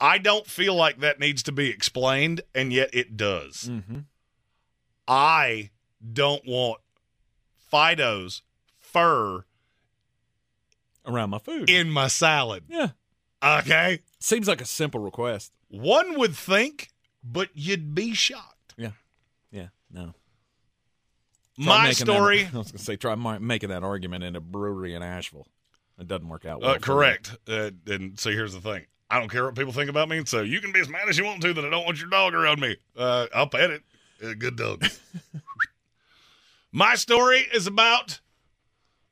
I 0.00 0.18
don't 0.18 0.46
feel 0.46 0.74
like 0.74 0.98
that 1.00 1.18
needs 1.20 1.42
to 1.44 1.52
be 1.52 1.70
explained, 1.70 2.42
and 2.54 2.72
yet 2.72 2.90
it 2.92 3.16
does. 3.16 3.68
Mm-hmm. 3.70 4.00
I 5.08 5.70
don't 6.12 6.46
want 6.46 6.80
Fido's 7.72 8.42
fur 8.78 9.44
Around 11.06 11.30
my 11.30 11.38
food. 11.38 11.70
in 11.70 11.90
my 11.90 12.08
salad. 12.08 12.64
yeah. 12.68 12.88
Okay? 13.42 14.00
Seems 14.18 14.48
like 14.48 14.60
a 14.60 14.64
simple 14.66 14.98
request. 15.00 15.52
One 15.68 16.18
would 16.18 16.34
think, 16.34 16.88
but 17.22 17.50
you'd 17.54 17.94
be 17.94 18.12
shocked. 18.14 18.74
Yeah. 18.76 18.92
Yeah. 19.52 19.68
No. 19.90 20.14
Try 21.58 21.66
My 21.66 21.84
making 21.88 22.06
that- 22.06 22.12
story. 22.12 22.40
I 22.54 22.58
was 22.58 22.70
going 22.72 22.78
to 22.78 22.78
say, 22.78 22.96
try 22.96 23.14
making 23.14 23.68
that 23.70 23.82
argument 23.82 24.24
in 24.24 24.36
a 24.36 24.40
brewery 24.40 24.94
in 24.94 25.02
Asheville. 25.02 25.46
It 25.98 26.06
doesn't 26.08 26.28
work 26.28 26.44
out 26.44 26.60
well. 26.60 26.72
Uh, 26.72 26.78
correct. 26.78 27.36
Uh, 27.48 27.70
and 27.86 28.18
so 28.20 28.30
here's 28.30 28.52
the 28.52 28.60
thing. 28.60 28.84
I 29.08 29.18
don't 29.18 29.30
care 29.30 29.44
what 29.44 29.54
people 29.54 29.72
think 29.72 29.88
about 29.88 30.08
me, 30.08 30.22
so 30.26 30.42
you 30.42 30.60
can 30.60 30.72
be 30.72 30.80
as 30.80 30.88
mad 30.88 31.08
as 31.08 31.16
you 31.16 31.24
want 31.24 31.40
to 31.42 31.54
that 31.54 31.64
I 31.64 31.70
don't 31.70 31.84
want 31.86 31.98
your 32.00 32.10
dog 32.10 32.34
around 32.34 32.60
me. 32.60 32.76
Uh, 32.96 33.26
I'll 33.34 33.46
pet 33.48 33.70
it. 33.70 33.82
Uh, 34.22 34.34
good 34.38 34.56
dog. 34.56 34.84
My 36.72 36.94
story 36.94 37.46
is 37.54 37.66
about 37.66 38.20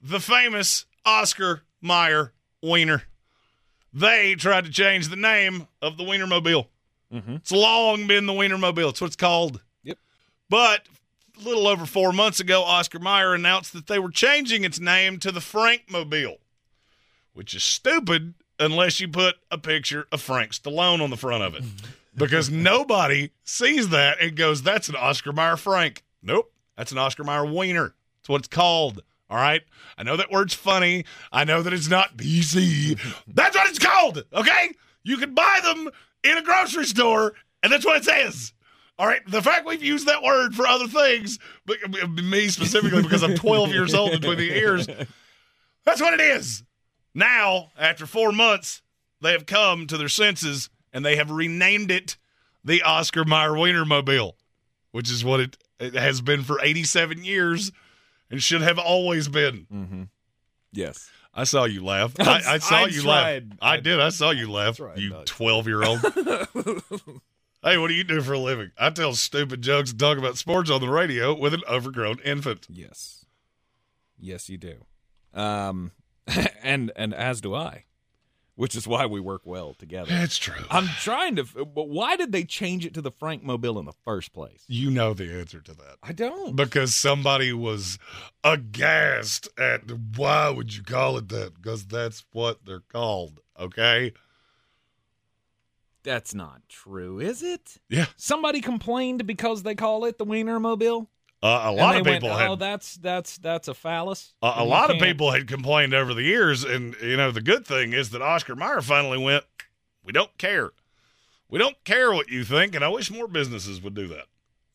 the 0.02 0.20
famous 0.20 0.84
Oscar 1.06 1.62
Mayer 1.80 2.32
Wiener. 2.62 3.04
They 3.92 4.34
tried 4.34 4.64
to 4.64 4.70
change 4.70 5.08
the 5.08 5.16
name 5.16 5.68
of 5.80 5.96
the 5.96 6.04
Wienermobile. 6.04 6.66
Mhm. 7.12 7.36
It's 7.36 7.52
long 7.52 8.06
been 8.06 8.26
the 8.26 8.32
Wienermobile. 8.32 8.90
It's 8.90 9.00
what 9.00 9.06
it's 9.06 9.16
called. 9.16 9.60
Yep. 9.84 9.98
But 10.50 10.86
a 11.39 11.43
little 11.43 11.66
over 11.66 11.86
four 11.86 12.12
months 12.12 12.40
ago, 12.40 12.62
Oscar 12.62 12.98
Mayer 12.98 13.35
announced 13.35 13.73
that 13.73 13.86
they 13.86 13.98
were 13.98 14.11
changing 14.11 14.65
its 14.65 14.81
name 14.81 15.19
to 15.20 15.32
the 15.32 15.40
Frankmobile 15.40 16.36
which 17.35 17.55
is 17.55 17.62
stupid 17.62 18.35
unless 18.59 19.01
you 19.01 19.09
put 19.09 19.35
a 19.51 19.59
picture 19.59 20.06
of 20.11 20.23
Frank 20.23 20.52
Stallone 20.52 21.02
on 21.02 21.11
the 21.11 21.16
front 21.16 21.43
of 21.43 21.55
it. 21.55 21.65
because 22.16 22.48
nobody 22.48 23.31
sees 23.43 23.90
that 23.90 24.20
and 24.20 24.36
goes, 24.36 24.62
that's 24.62 24.89
an 24.89 24.97
Oscar 24.97 25.32
Mayer 25.32 25.56
Frank. 25.56 26.02
Nope, 26.23 26.51
that's 26.77 26.93
an 26.93 26.98
Oscar 26.98 27.24
Mayer 27.24 27.44
Wiener. 27.44 27.94
That's 28.20 28.28
what 28.28 28.39
it's 28.39 28.48
called. 28.48 29.02
All 29.28 29.36
right. 29.36 29.62
I 29.98 30.05
know 30.05 30.16
that 30.16 30.31
word's 30.31 30.55
funny. 30.55 31.05
I 31.32 31.44
know 31.44 31.62
that 31.62 31.73
it's 31.73 31.89
not 31.89 32.16
PC. 32.16 32.98
That's 33.27 33.56
what 33.56 33.69
it's 33.69 33.78
called. 33.78 34.24
Okay. 34.32 34.70
You 35.02 35.16
can 35.16 35.35
buy 35.35 35.61
them 35.62 35.90
in 36.23 36.39
a 36.39 36.43
grocery 36.43 36.85
store, 36.85 37.35
and 37.62 37.73
that's 37.73 37.85
what 37.85 37.97
it 37.97 38.05
says. 38.05 38.52
All 38.98 39.06
right. 39.06 39.20
The 39.26 39.42
fact 39.42 39.66
we've 39.66 39.82
used 39.82 40.06
that 40.06 40.22
word 40.22 40.54
for 40.54 40.66
other 40.66 40.86
things, 40.86 41.38
but 41.66 41.76
me 42.22 42.48
specifically 42.48 43.02
because 43.02 43.22
I'm 43.22 43.34
12 43.34 43.70
years 43.70 43.94
old 43.94 44.12
between 44.12 44.38
the 44.38 44.56
ears, 44.56 44.86
that's 45.84 46.00
what 46.00 46.14
it 46.14 46.20
is. 46.20 46.62
Now, 47.14 47.70
after 47.78 48.06
four 48.06 48.32
months, 48.32 48.82
they 49.20 49.32
have 49.32 49.46
come 49.46 49.86
to 49.86 49.96
their 49.96 50.08
senses 50.08 50.70
and 50.92 51.04
they 51.04 51.16
have 51.16 51.30
renamed 51.30 51.90
it 51.90 52.16
the 52.64 52.82
Oscar 52.82 53.24
Mayer 53.24 53.50
Wienermobile, 53.50 54.32
which 54.92 55.10
is 55.10 55.24
what 55.24 55.40
it, 55.40 55.56
it 55.80 55.94
has 55.94 56.20
been 56.20 56.42
for 56.42 56.60
87 56.62 57.24
years 57.24 57.72
and 58.30 58.42
should 58.42 58.62
have 58.62 58.78
always 58.78 59.28
been. 59.28 59.66
Mm-hmm. 59.72 60.02
Yes. 60.72 61.10
I 61.34 61.44
saw 61.44 61.64
you 61.64 61.84
laugh. 61.84 62.14
I, 62.20 62.42
I 62.46 62.58
saw 62.58 62.84
I 62.84 62.86
you 62.86 63.02
tried. 63.02 63.48
laugh. 63.50 63.58
I 63.60 63.80
did. 63.80 64.00
I 64.00 64.08
saw 64.10 64.30
you 64.30 64.50
laugh. 64.50 64.76
tried 64.76 64.98
You 64.98 65.14
12 65.24 65.66
year 65.66 65.82
old. 65.82 66.00
hey, 67.65 67.78
what 67.78 67.89
do 67.89 67.95
you 67.95 68.05
do 68.05 68.20
for 68.20 68.35
a 68.35 68.39
living? 68.39 68.70
I 68.78 68.91
tell 68.91 69.15
stupid 69.15 69.62
jokes 69.62 69.91
and 69.91 69.99
talk 69.99 70.19
about 70.19 70.36
sports 70.36 70.70
on 70.70 70.81
the 70.81 70.89
radio 70.89 71.35
with 71.35 71.55
an 71.55 71.62
overgrown 71.69 72.19
infant. 72.24 72.66
Yes. 72.70 73.24
Yes, 74.19 74.49
you 74.49 74.59
do. 74.59 74.85
Um, 75.32 75.93
and 76.62 76.93
and 76.97 77.12
as 77.12 77.41
do 77.41 77.55
I, 77.55 77.85
which 78.55 78.77
is 78.77 78.86
why 78.86 79.05
we 79.07 79.19
work 79.20 79.43
well 79.45 79.74
together. 79.74 80.09
It's 80.12 80.39
true. 80.39 80.65
I'm 80.70 80.86
trying 81.01 81.36
to. 81.36 81.45
But 81.45 81.89
why 81.89 82.16
did 82.16 82.31
they 82.32 82.45
change 82.45 82.86
it 82.86 82.95
to 82.95 83.03
the 83.03 83.11
Frank 83.11 83.43
Mobile 83.43 83.78
in 83.78 83.85
the 83.85 83.93
first 84.05 84.32
place? 84.32 84.65
You 84.69 84.91
know 84.91 85.12
the 85.12 85.32
answer 85.32 85.61
to 85.61 85.74
that. 85.74 85.97
I 86.03 86.12
don't. 86.12 86.55
because 86.55 86.95
somebody 86.95 87.53
was 87.53 87.99
aghast 88.45 89.49
at 89.59 89.82
why 90.16 90.51
would 90.51 90.74
you 90.74 90.82
call 90.82 91.19
it 91.19 91.28
that? 91.31 91.55
Because 91.61 91.86
that's 91.86 92.24
what 92.32 92.65
they're 92.65 92.81
called. 92.81 93.41
Okay. 93.59 94.12
That's 96.05 96.35
not 96.35 96.60
true, 96.68 97.18
is 97.18 97.43
it? 97.43 97.78
Yeah. 97.89 98.06
Somebody 98.16 98.60
complained 98.60 99.26
because 99.26 99.62
they 99.62 99.74
call 99.74 100.05
it 100.05 100.18
the 100.18 100.24
Wiener 100.24 100.60
Mobile. 100.60 101.10
Uh, 101.43 101.62
a 101.64 101.72
lot 101.72 101.97
of 101.97 102.06
went, 102.06 102.22
people 102.22 102.36
Oh, 102.36 102.56
that's 102.56 102.94
that's 102.97 103.36
that's 103.39 103.68
a 103.68 103.74
phallus. 103.74 104.35
A, 104.43 104.52
a 104.59 104.64
lot 104.64 104.90
of 104.90 104.97
can't- 104.97 105.02
people 105.09 105.31
had 105.32 105.47
complained 105.48 105.93
over 105.93 106.14
the 106.14 106.22
years, 106.22 106.64
and 106.64 106.94
you 107.02 107.16
know 107.16 107.31
the 107.31 107.43
good 107.43 107.66
thing 107.66 107.93
is 107.93 108.10
that 108.10 108.22
Oscar 108.22 108.55
Mayer 108.55 108.81
finally 108.81 109.18
went. 109.18 109.44
We 110.02 110.12
don't 110.12 110.36
care. 110.39 110.70
We 111.51 111.59
don't 111.59 111.82
care 111.85 112.12
what 112.12 112.28
you 112.31 112.44
think, 112.44 112.74
and 112.74 112.85
I 112.85 112.89
wish 112.89 113.10
more 113.10 113.28
businesses 113.28 113.82
would 113.82 113.94
do 113.94 114.09
that. 114.09 114.26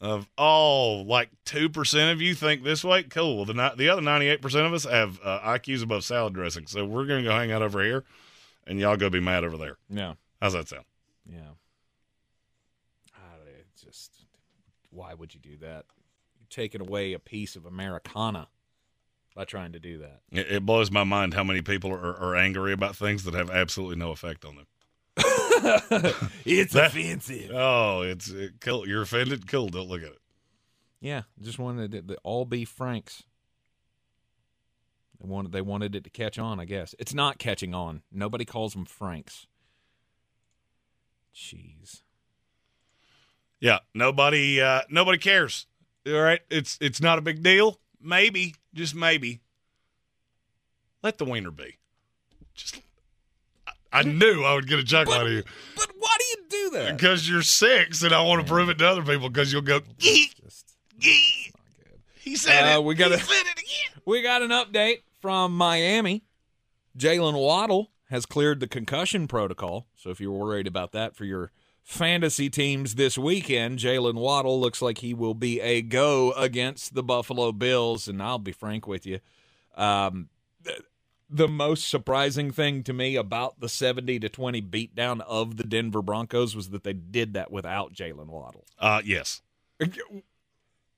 Of 0.02 0.30
oh, 0.38 1.02
like 1.08 1.30
two 1.44 1.70
percent 1.70 2.12
of 2.12 2.22
you 2.22 2.34
think 2.36 2.64
this 2.64 2.84
way, 2.84 3.04
cool. 3.04 3.36
Well, 3.38 3.46
the 3.46 3.74
the 3.76 3.90
other 3.90 4.02
ninety 4.02 4.28
eight 4.28 4.42
percent 4.42 4.66
of 4.66 4.74
us 4.74 4.86
have 4.86 5.20
uh, 5.24 5.40
IQs 5.42 5.84
above 5.84 6.04
salad 6.04 6.34
dressing, 6.34 6.68
so 6.68 6.86
we're 6.86 7.06
gonna 7.06 7.24
go 7.24 7.32
hang 7.32 7.52
out 7.52 7.62
over 7.62 7.84
here, 7.84 8.04
and 8.66 8.80
y'all 8.80 8.96
go 8.96 9.10
be 9.10 9.20
mad 9.20 9.44
over 9.44 9.58
there. 9.58 9.78
Yeah. 9.90 10.14
How's 10.42 10.54
that 10.54 10.70
sound? 10.70 10.86
Yeah. 11.32 11.52
I, 13.16 13.20
just 13.86 14.26
why 14.92 15.14
would 15.14 15.34
you 15.34 15.40
do 15.40 15.58
that? 15.58 15.86
You're 16.40 16.48
taking 16.50 16.82
away 16.82 17.14
a 17.14 17.20
piece 17.20 17.56
of 17.56 17.66
Americana 17.66 18.48
by 19.36 19.46
trying 19.46 19.74
to 19.74 19.80
do 19.80 20.00
that. 20.00 20.22
It, 20.32 20.52
it 20.52 20.66
blows 20.66 20.90
my 20.92 21.04
mind 21.04 21.34
how 21.34 21.44
many 21.44 21.62
people 21.62 21.92
are, 21.92 22.16
are 22.18 22.36
angry 22.36 22.74
about 22.74 22.96
things 22.96 23.24
that 23.26 23.34
have 23.36 23.50
absolutely 23.50 23.98
no 23.98 24.12
effect 24.12 24.46
on 24.46 24.56
them. 24.56 24.66
It's 26.46 26.74
That- 26.74 26.88
offensive. 26.92 27.52
Oh, 27.54 28.02
it's 28.02 28.30
it, 28.30 28.62
cool. 28.62 28.88
You're 28.88 29.02
offended. 29.02 29.48
Cool. 29.48 29.68
Don't 29.70 29.90
look 29.90 30.02
at 30.02 30.08
it. 30.08 30.20
Yeah, 31.02 31.24
just 31.42 31.60
wanted 31.60 31.94
it 31.94 32.08
to 32.08 32.18
all 32.24 32.46
be 32.46 32.66
Franks. 32.66 33.24
They 35.22 35.28
wanted 35.28 35.52
they 35.52 35.62
wanted 35.62 35.96
it 35.96 36.04
to 36.06 36.10
catch 36.10 36.40
on. 36.40 36.60
I 36.60 36.66
guess 36.66 36.96
it's 36.98 37.14
not 37.14 37.38
catching 37.40 37.74
on. 37.76 38.02
Nobody 38.12 38.46
calls 38.46 38.74
them 38.74 38.86
Franks. 38.86 39.48
Jeez. 41.36 42.02
Yeah. 43.60 43.80
Nobody. 43.94 44.62
Uh, 44.62 44.82
nobody 44.90 45.18
cares. 45.18 45.66
All 46.08 46.14
right. 46.14 46.42
It's 46.50 46.78
it's 46.82 47.02
not 47.02 47.18
a 47.18 47.22
big 47.22 47.44
deal. 47.44 47.80
Maybe, 48.02 48.56
just 48.74 48.96
maybe. 48.96 49.42
Let 51.04 51.18
the 51.18 51.26
wiener 51.26 51.52
be. 51.52 51.78
Just. 52.54 52.82
I, 53.68 53.72
I 54.00 54.04
knew 54.04 54.44
I 54.44 54.54
would 54.54 54.68
get 54.68 54.80
a 54.80 54.84
chuckle 54.84 55.14
out 55.14 55.26
of 55.28 55.32
you. 55.34 55.44
But 55.76 55.88
why 55.98 56.16
do 56.20 56.26
you 56.26 56.46
do 56.50 56.78
that? 56.78 56.98
Because 56.98 57.28
you're 57.30 57.42
six, 57.42 58.02
and 58.04 58.14
I 58.14 58.22
want 58.22 58.42
to 58.46 58.48
prove 58.52 58.70
it 58.70 58.78
to 58.80 58.88
other 58.88 59.04
people. 59.04 59.30
Because 59.30 59.52
you'll 59.52 59.62
go, 59.62 59.82
"Yee, 60.00 60.32
yee." 61.00 61.52
He 62.16 62.36
said 62.36 62.74
Uh, 62.76 62.80
it. 62.80 62.84
we 62.84 62.96
got 62.96 63.10
he 63.10 63.16
a- 63.16 63.20
said 63.20 63.46
it 63.46 63.60
again. 63.60 64.02
We 64.06 64.22
got 64.22 64.42
an 64.42 64.50
update 64.50 65.02
from 65.22 65.56
Miami. 65.56 66.24
Jalen 66.98 67.34
Waddle 67.40 67.92
has 68.10 68.26
cleared 68.26 68.60
the 68.60 68.68
concussion 68.68 69.28
protocol. 69.28 69.88
So 70.00 70.12
if 70.12 70.22
you're 70.22 70.32
worried 70.32 70.66
about 70.66 70.94
that 70.94 71.16
for 71.16 71.26
your 71.26 71.52
fantasy 71.84 72.50
teams 72.50 72.96
this 72.96 73.18
weekend, 73.18 73.80
Jalen 73.80 74.14
Waddle 74.14 74.60
looks 74.60 74.82
like 74.82 75.00
he 75.00 75.14
will 75.14 75.34
be 75.34 75.60
a 75.60 75.82
go 75.82 76.32
against 76.34 76.96
the 76.96 77.04
Buffalo 77.04 77.52
Bills. 77.52 78.08
And 78.08 78.24
I'll 78.24 78.40
be 78.40 78.54
frank 78.54 78.88
with 78.88 79.06
you. 79.06 79.20
Um, 79.76 80.30
the 81.30 81.50
most 81.50 81.90
surprising 81.90 82.52
thing 82.52 82.82
to 82.84 82.94
me 82.94 83.18
about 83.18 83.60
the 83.60 83.68
70 83.68 84.20
to 84.20 84.30
20 84.30 84.62
beatdown 84.62 85.20
of 85.22 85.58
the 85.58 85.66
Denver 85.66 86.02
Broncos 86.02 86.56
was 86.56 86.70
that 86.70 86.84
they 86.84 86.94
did 86.94 87.34
that 87.34 87.52
without 87.52 87.94
Jalen 87.94 88.28
Waddle. 88.28 88.66
Uh, 88.80 89.02
yes. 89.04 89.42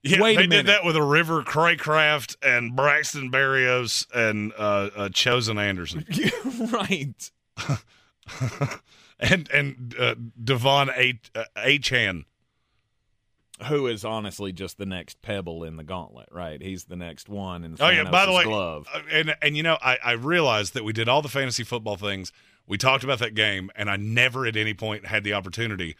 Yeah, 0.04 0.22
Wait 0.22 0.38
they 0.38 0.48
did 0.48 0.68
that 0.68 0.86
with 0.86 0.96
a 0.96 1.04
River 1.04 1.44
Cracraft 1.44 2.38
and 2.44 2.76
Braxton 2.76 3.32
Berrios 3.32 4.06
and 4.14 4.54
uh, 4.58 4.90
uh, 4.96 5.10
Chosen 5.10 5.58
Anderson 5.58 6.06
right. 6.72 7.32
and 9.20 9.50
and 9.52 9.96
uh, 10.00 10.16
Devon 10.44 10.90
A 10.90 11.20
uh, 11.36 11.44
Achane. 11.58 12.26
who 13.68 13.88
is 13.88 14.04
honestly 14.04 14.52
just 14.52 14.78
the 14.78 14.86
next 14.86 15.22
pebble 15.22 15.64
in 15.64 15.78
the 15.78 15.84
gauntlet, 15.84 16.30
right? 16.32 16.62
He's 16.62 16.86
the 16.86 16.96
next 16.96 17.30
one 17.30 17.64
in 17.64 17.76
Oh 17.80 17.90
yeah. 17.90 18.10
By 18.10 18.26
the 18.26 18.32
way, 18.34 18.44
glove. 18.44 18.88
uh, 18.94 19.02
and 19.12 19.36
and 19.42 19.56
you 19.56 19.64
know, 19.64 19.78
I, 19.82 19.98
I 20.04 20.12
realized 20.14 20.74
that 20.74 20.84
we 20.84 20.94
did 20.94 21.08
all 21.08 21.22
the 21.22 21.30
fantasy 21.30 21.64
football 21.64 21.96
things. 21.98 22.32
We 22.68 22.78
talked 22.78 23.04
about 23.04 23.20
that 23.20 23.36
game, 23.36 23.70
and 23.76 23.90
I 23.90 23.98
never 23.98 24.46
at 24.46 24.56
any 24.56 24.74
point 24.74 25.06
had 25.08 25.24
the 25.24 25.34
opportunity, 25.34 25.96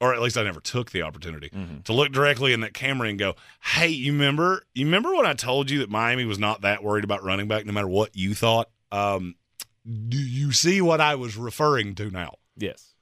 or 0.00 0.12
at 0.14 0.20
least 0.20 0.36
I 0.36 0.42
never 0.42 0.58
took 0.60 0.90
the 0.90 1.02
opportunity 1.02 1.48
Mm-hmm. 1.50 1.80
to 1.82 1.92
look 1.92 2.10
directly 2.12 2.52
in 2.52 2.60
that 2.60 2.74
camera 2.74 3.08
and 3.08 3.18
go, 3.18 3.34
"Hey, 3.62 3.88
you 3.88 4.12
remember? 4.12 4.64
You 4.74 4.84
remember 4.86 5.14
when 5.14 5.26
I 5.26 5.34
told 5.34 5.70
you 5.70 5.78
that 5.80 5.90
Miami 5.90 6.24
was 6.24 6.38
not 6.38 6.62
that 6.62 6.82
worried 6.82 7.04
about 7.04 7.22
running 7.22 7.46
back, 7.48 7.64
no 7.66 7.72
matter 7.72 7.88
what 7.88 8.16
you 8.16 8.34
thought? 8.34 8.68
Um, 8.90 9.36
do 10.08 10.16
you 10.18 10.52
see 10.52 10.80
what 10.80 11.00
I 11.00 11.14
was 11.16 11.36
referring 11.36 11.94
to 11.96 12.10
now? 12.10 12.34
Yes, 12.56 12.94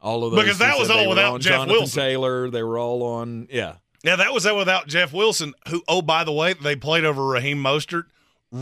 all 0.00 0.24
of 0.24 0.32
those 0.32 0.42
Because 0.42 0.58
that 0.58 0.78
was 0.78 0.90
all 0.90 1.08
without 1.08 1.40
Jeff 1.40 1.52
Jonathan 1.52 1.72
Wilson. 1.74 2.02
Taylor. 2.02 2.50
They 2.50 2.62
were 2.62 2.78
all 2.78 3.02
on. 3.02 3.48
Yeah, 3.50 3.76
Yeah, 4.04 4.16
that 4.16 4.32
was 4.32 4.44
that 4.44 4.56
without 4.56 4.86
Jeff 4.86 5.12
Wilson, 5.12 5.54
who, 5.68 5.82
oh, 5.88 6.02
by 6.02 6.24
the 6.24 6.32
way, 6.32 6.52
they 6.54 6.76
played 6.76 7.04
over 7.04 7.24
Raheem 7.24 7.58
Mostert 7.62 8.04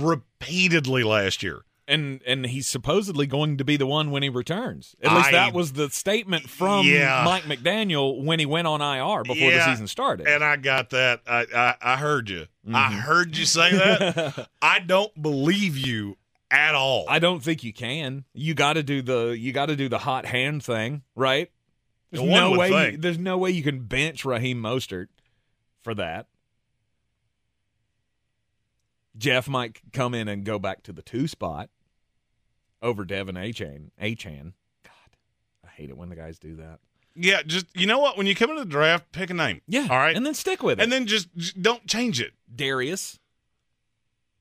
repeatedly 0.04 1.02
last 1.02 1.42
year. 1.42 1.62
and 1.88 2.22
and 2.24 2.46
he's 2.46 2.68
supposedly 2.68 3.26
going 3.26 3.56
to 3.56 3.64
be 3.64 3.76
the 3.76 3.86
one 3.86 4.12
when 4.12 4.22
he 4.22 4.28
returns. 4.28 4.94
At 5.02 5.12
least 5.12 5.28
I- 5.28 5.32
that 5.32 5.52
was 5.52 5.72
the 5.72 5.90
statement 5.90 6.48
from 6.48 6.86
Yeah. 6.86 7.22
Mike 7.24 7.42
McDaniel 7.44 8.22
when 8.24 8.38
he 8.38 8.46
went 8.46 8.68
on 8.68 8.80
IR 8.80 9.24
before 9.24 9.50
the 9.50 9.64
season 9.64 9.88
started. 9.88 10.28
And 10.28 10.44
I 10.44 10.54
got 10.56 10.90
that. 10.90 11.20
I 11.26 11.46
I, 11.54 11.74
I 11.94 11.96
heard 11.96 12.28
you. 12.30 12.46
I 12.72 12.90
Mm-hmm. 12.90 12.98
heard 13.00 13.36
you 13.36 13.44
say 13.44 13.72
that. 13.72 14.48
I 14.62 14.78
don't 14.78 15.20
believe 15.20 15.76
you 15.76 16.16
at 16.50 16.74
all. 16.74 17.04
I 17.08 17.18
don't 17.18 17.42
think 17.42 17.62
you 17.64 17.72
can. 17.72 18.24
You 18.32 18.54
got 18.54 18.74
to 18.74 18.82
do 18.82 19.02
the 19.02 19.36
you 19.38 19.52
got 19.52 19.66
to 19.66 19.76
do 19.76 19.88
the 19.88 19.98
hot 19.98 20.26
hand 20.26 20.64
thing, 20.64 21.02
right? 21.14 21.50
There's 22.10 22.24
no 22.24 22.58
way. 22.58 22.92
You, 22.92 22.96
there's 22.98 23.18
no 23.18 23.38
way 23.38 23.50
you 23.50 23.62
can 23.62 23.84
bench 23.84 24.24
Raheem 24.24 24.60
Mostert 24.60 25.06
for 25.82 25.94
that. 25.94 26.26
Jeff 29.16 29.48
might 29.48 29.80
come 29.92 30.14
in 30.14 30.28
and 30.28 30.44
go 30.44 30.58
back 30.58 30.82
to 30.84 30.92
the 30.92 31.02
two 31.02 31.28
spot 31.28 31.68
over 32.80 33.04
Devin 33.04 33.34
Achane. 33.34 33.90
Achane. 34.00 34.52
God, 34.82 35.16
I 35.64 35.68
hate 35.68 35.90
it 35.90 35.96
when 35.96 36.08
the 36.08 36.16
guys 36.16 36.38
do 36.38 36.56
that. 36.56 36.78
yeah, 37.14 37.42
just 37.44 37.66
you 37.74 37.86
know 37.86 37.98
what? 37.98 38.16
When 38.16 38.26
you 38.26 38.34
come 38.34 38.50
into 38.50 38.64
the 38.64 38.70
draft, 38.70 39.12
pick 39.12 39.30
a 39.30 39.34
name. 39.34 39.60
Yeah. 39.66 39.88
All 39.90 39.98
right. 39.98 40.16
And 40.16 40.24
then 40.24 40.34
stick 40.34 40.62
with 40.62 40.80
it. 40.80 40.82
And 40.82 40.90
then 40.90 41.06
just, 41.06 41.28
just 41.36 41.60
don't 41.60 41.86
change 41.86 42.20
it. 42.20 42.32
Darius. 42.54 43.18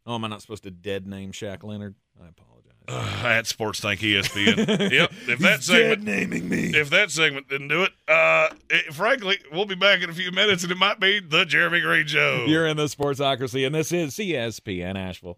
Oh, 0.06 0.16
am 0.16 0.26
I 0.26 0.28
not 0.28 0.42
supposed 0.42 0.64
to 0.64 0.72
dead 0.72 1.08
name 1.08 1.32
Shaq 1.32 1.64
Leonard? 1.64 1.96
I 2.22 2.28
apologize. 2.30 2.56
Uh, 2.88 3.28
at 3.28 3.46
Sports 3.46 3.82
Tank 3.82 4.00
ESPN. 4.00 4.92
yep. 4.92 5.12
If 5.28 5.40
that 5.40 5.62
segment 5.62 6.04
naming 6.04 6.50
me. 6.50 6.72
if 6.74 6.90
that 6.90 7.12
segment 7.12 7.48
didn't 7.48 7.68
do 7.68 7.84
it, 7.84 7.92
uh, 8.08 8.50
it, 8.70 8.94
frankly, 8.94 9.38
we'll 9.52 9.66
be 9.66 9.76
back 9.76 10.02
in 10.02 10.10
a 10.10 10.14
few 10.14 10.32
minutes, 10.32 10.64
and 10.64 10.72
it 10.72 10.78
might 10.78 11.00
be 11.00 11.20
the 11.20 11.46
Jeremy 11.46 11.82
Green 11.82 12.08
Show. 12.08 12.46
You're 12.48 12.66
in 12.66 12.78
the 12.78 12.86
Sportsocracy, 12.86 13.66
and 13.66 13.76
this 13.76 13.92
is 13.92 14.16
ESPN 14.16 14.96
Asheville. 14.96 15.38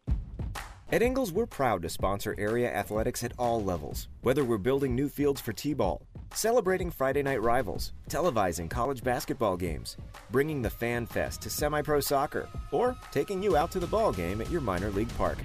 At 0.93 1.01
Ingles, 1.01 1.31
we're 1.31 1.45
proud 1.45 1.83
to 1.83 1.89
sponsor 1.89 2.35
area 2.37 2.69
athletics 2.69 3.23
at 3.23 3.31
all 3.39 3.63
levels. 3.63 4.09
Whether 4.23 4.43
we're 4.43 4.57
building 4.57 4.93
new 4.93 5.07
fields 5.07 5.39
for 5.39 5.53
T-ball, 5.53 6.01
celebrating 6.33 6.91
Friday 6.91 7.23
night 7.23 7.41
rivals, 7.41 7.93
televising 8.09 8.69
college 8.69 9.01
basketball 9.01 9.55
games, 9.55 9.95
bringing 10.31 10.61
the 10.61 10.69
Fan 10.69 11.05
Fest 11.05 11.41
to 11.43 11.49
semi-pro 11.49 12.01
soccer, 12.01 12.49
or 12.73 12.97
taking 13.09 13.41
you 13.41 13.55
out 13.55 13.71
to 13.71 13.79
the 13.79 13.87
ball 13.87 14.11
game 14.11 14.41
at 14.41 14.51
your 14.51 14.59
minor 14.59 14.89
league 14.89 15.15
park. 15.17 15.37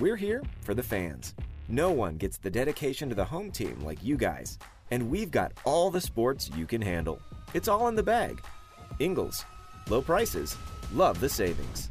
We're 0.00 0.16
here 0.16 0.42
for 0.62 0.72
the 0.72 0.82
fans. 0.82 1.34
No 1.68 1.90
one 1.90 2.16
gets 2.16 2.38
the 2.38 2.48
dedication 2.48 3.10
to 3.10 3.14
the 3.14 3.22
home 3.22 3.50
team 3.50 3.78
like 3.80 4.02
you 4.02 4.16
guys. 4.16 4.58
And 4.90 5.10
we've 5.10 5.30
got 5.30 5.52
all 5.64 5.90
the 5.90 6.00
sports 6.00 6.50
you 6.56 6.64
can 6.64 6.80
handle. 6.80 7.20
It's 7.52 7.68
all 7.68 7.88
in 7.88 7.96
the 7.96 8.02
bag. 8.02 8.40
Ingles. 8.98 9.44
Low 9.90 10.00
prices. 10.00 10.56
Love 10.94 11.20
the 11.20 11.28
savings. 11.28 11.90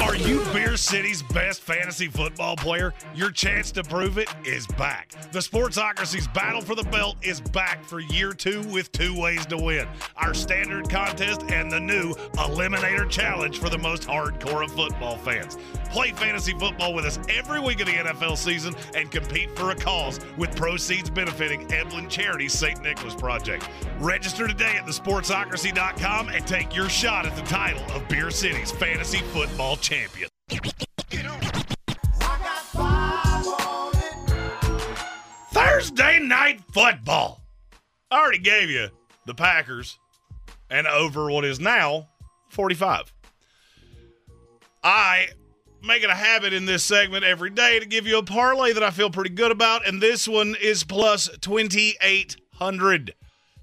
Are 0.00 0.16
you 0.16 0.42
Beer 0.54 0.78
City's 0.78 1.22
best 1.22 1.60
fantasy 1.60 2.06
football 2.06 2.56
player? 2.56 2.94
Your 3.14 3.30
chance 3.30 3.70
to 3.72 3.82
prove 3.82 4.16
it 4.16 4.28
is 4.44 4.66
back. 4.66 5.10
The 5.32 5.40
Sportsocracy's 5.40 6.26
battle 6.28 6.62
for 6.62 6.74
the 6.74 6.84
belt 6.84 7.16
is 7.20 7.40
back 7.40 7.84
for 7.84 8.00
year 8.00 8.32
two 8.32 8.62
with 8.68 8.90
two 8.92 9.18
ways 9.18 9.44
to 9.46 9.58
win 9.58 9.86
our 10.16 10.32
standard 10.32 10.88
contest 10.88 11.42
and 11.50 11.70
the 11.70 11.80
new 11.80 12.14
Eliminator 12.36 13.08
Challenge 13.10 13.58
for 13.58 13.68
the 13.68 13.76
most 13.76 14.04
hardcore 14.04 14.64
of 14.64 14.72
football 14.72 15.18
fans. 15.18 15.58
Play 15.90 16.12
fantasy 16.12 16.52
football 16.52 16.94
with 16.94 17.04
us 17.04 17.18
every 17.28 17.60
week 17.60 17.80
of 17.80 17.86
the 17.86 17.92
NFL 17.92 18.38
season 18.38 18.74
and 18.94 19.10
compete 19.10 19.50
for 19.56 19.70
a 19.70 19.76
cause 19.76 20.18
with 20.38 20.54
proceeds 20.56 21.10
benefiting 21.10 21.66
Eblen 21.68 22.08
Charities 22.08 22.52
St. 22.52 22.82
Nicholas 22.82 23.14
Project. 23.14 23.68
Register 23.98 24.46
today 24.46 24.76
at 24.76 24.86
thesportsocracy.com 24.86 26.28
and 26.28 26.46
take 26.46 26.74
your 26.74 26.88
shot 26.88 27.26
at 27.26 27.36
the 27.36 27.42
title 27.42 27.82
of 27.92 28.06
Beer 28.08 28.30
City's 28.30 28.70
fantasy 28.70 29.18
football 29.18 29.47
champion. 29.80 30.28
Thursday 35.52 36.18
night 36.18 36.60
football. 36.72 37.40
I 38.10 38.20
already 38.20 38.38
gave 38.38 38.70
you 38.70 38.88
the 39.26 39.34
Packers 39.34 39.98
and 40.70 40.86
over 40.86 41.30
what 41.30 41.44
is 41.44 41.60
now 41.60 42.08
45. 42.50 43.12
I 44.82 45.28
make 45.82 46.02
it 46.02 46.10
a 46.10 46.14
habit 46.14 46.52
in 46.52 46.64
this 46.66 46.84
segment 46.84 47.24
every 47.24 47.50
day 47.50 47.78
to 47.78 47.86
give 47.86 48.06
you 48.06 48.18
a 48.18 48.22
parlay 48.22 48.72
that 48.72 48.82
I 48.82 48.90
feel 48.90 49.10
pretty 49.10 49.30
good 49.30 49.50
about, 49.50 49.86
and 49.86 50.02
this 50.02 50.28
one 50.28 50.56
is 50.60 50.84
plus 50.84 51.28
2,800. 51.40 53.14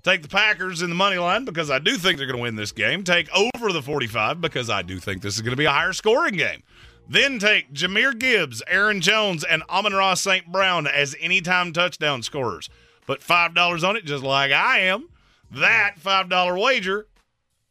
Take 0.06 0.22
the 0.22 0.28
Packers 0.28 0.84
in 0.84 0.90
the 0.90 0.96
money 0.96 1.18
line 1.18 1.46
because 1.46 1.72
I 1.72 1.80
do 1.80 1.98
think 1.98 2.20
they're 2.20 2.28
going 2.28 2.38
to 2.38 2.44
win 2.44 2.56
this 2.56 2.72
game. 2.72 3.04
Take 3.04 3.28
over 3.36 3.74
the 3.74 3.82
45 3.82 4.40
because 4.40 4.70
I 4.70 4.84
do 4.84 5.00
think 5.00 5.24
this 5.24 5.34
is 5.34 5.42
going 5.42 5.54
to 5.54 5.58
be 5.58 5.66
a 5.66 5.72
higher 5.72 5.94
scoring 5.94 6.36
game. 6.36 6.62
Then 7.10 7.40
take 7.40 7.74
Jahmyr 7.74 8.16
Gibbs, 8.20 8.62
Aaron 8.68 9.02
Jones, 9.02 9.44
and 9.44 9.64
Amon-Ra 9.68 10.14
St. 10.14 10.52
Brown 10.52 10.86
as 10.86 11.16
anytime 11.20 11.74
touchdown 11.74 12.22
scorers. 12.22 12.70
Put 13.08 13.22
$5 13.22 13.84
on 13.84 13.96
it 13.96 14.06
just 14.06 14.24
like 14.24 14.52
I 14.52 14.82
am. 14.82 15.10
That 15.50 15.96
$5 16.00 16.62
wager 16.62 17.08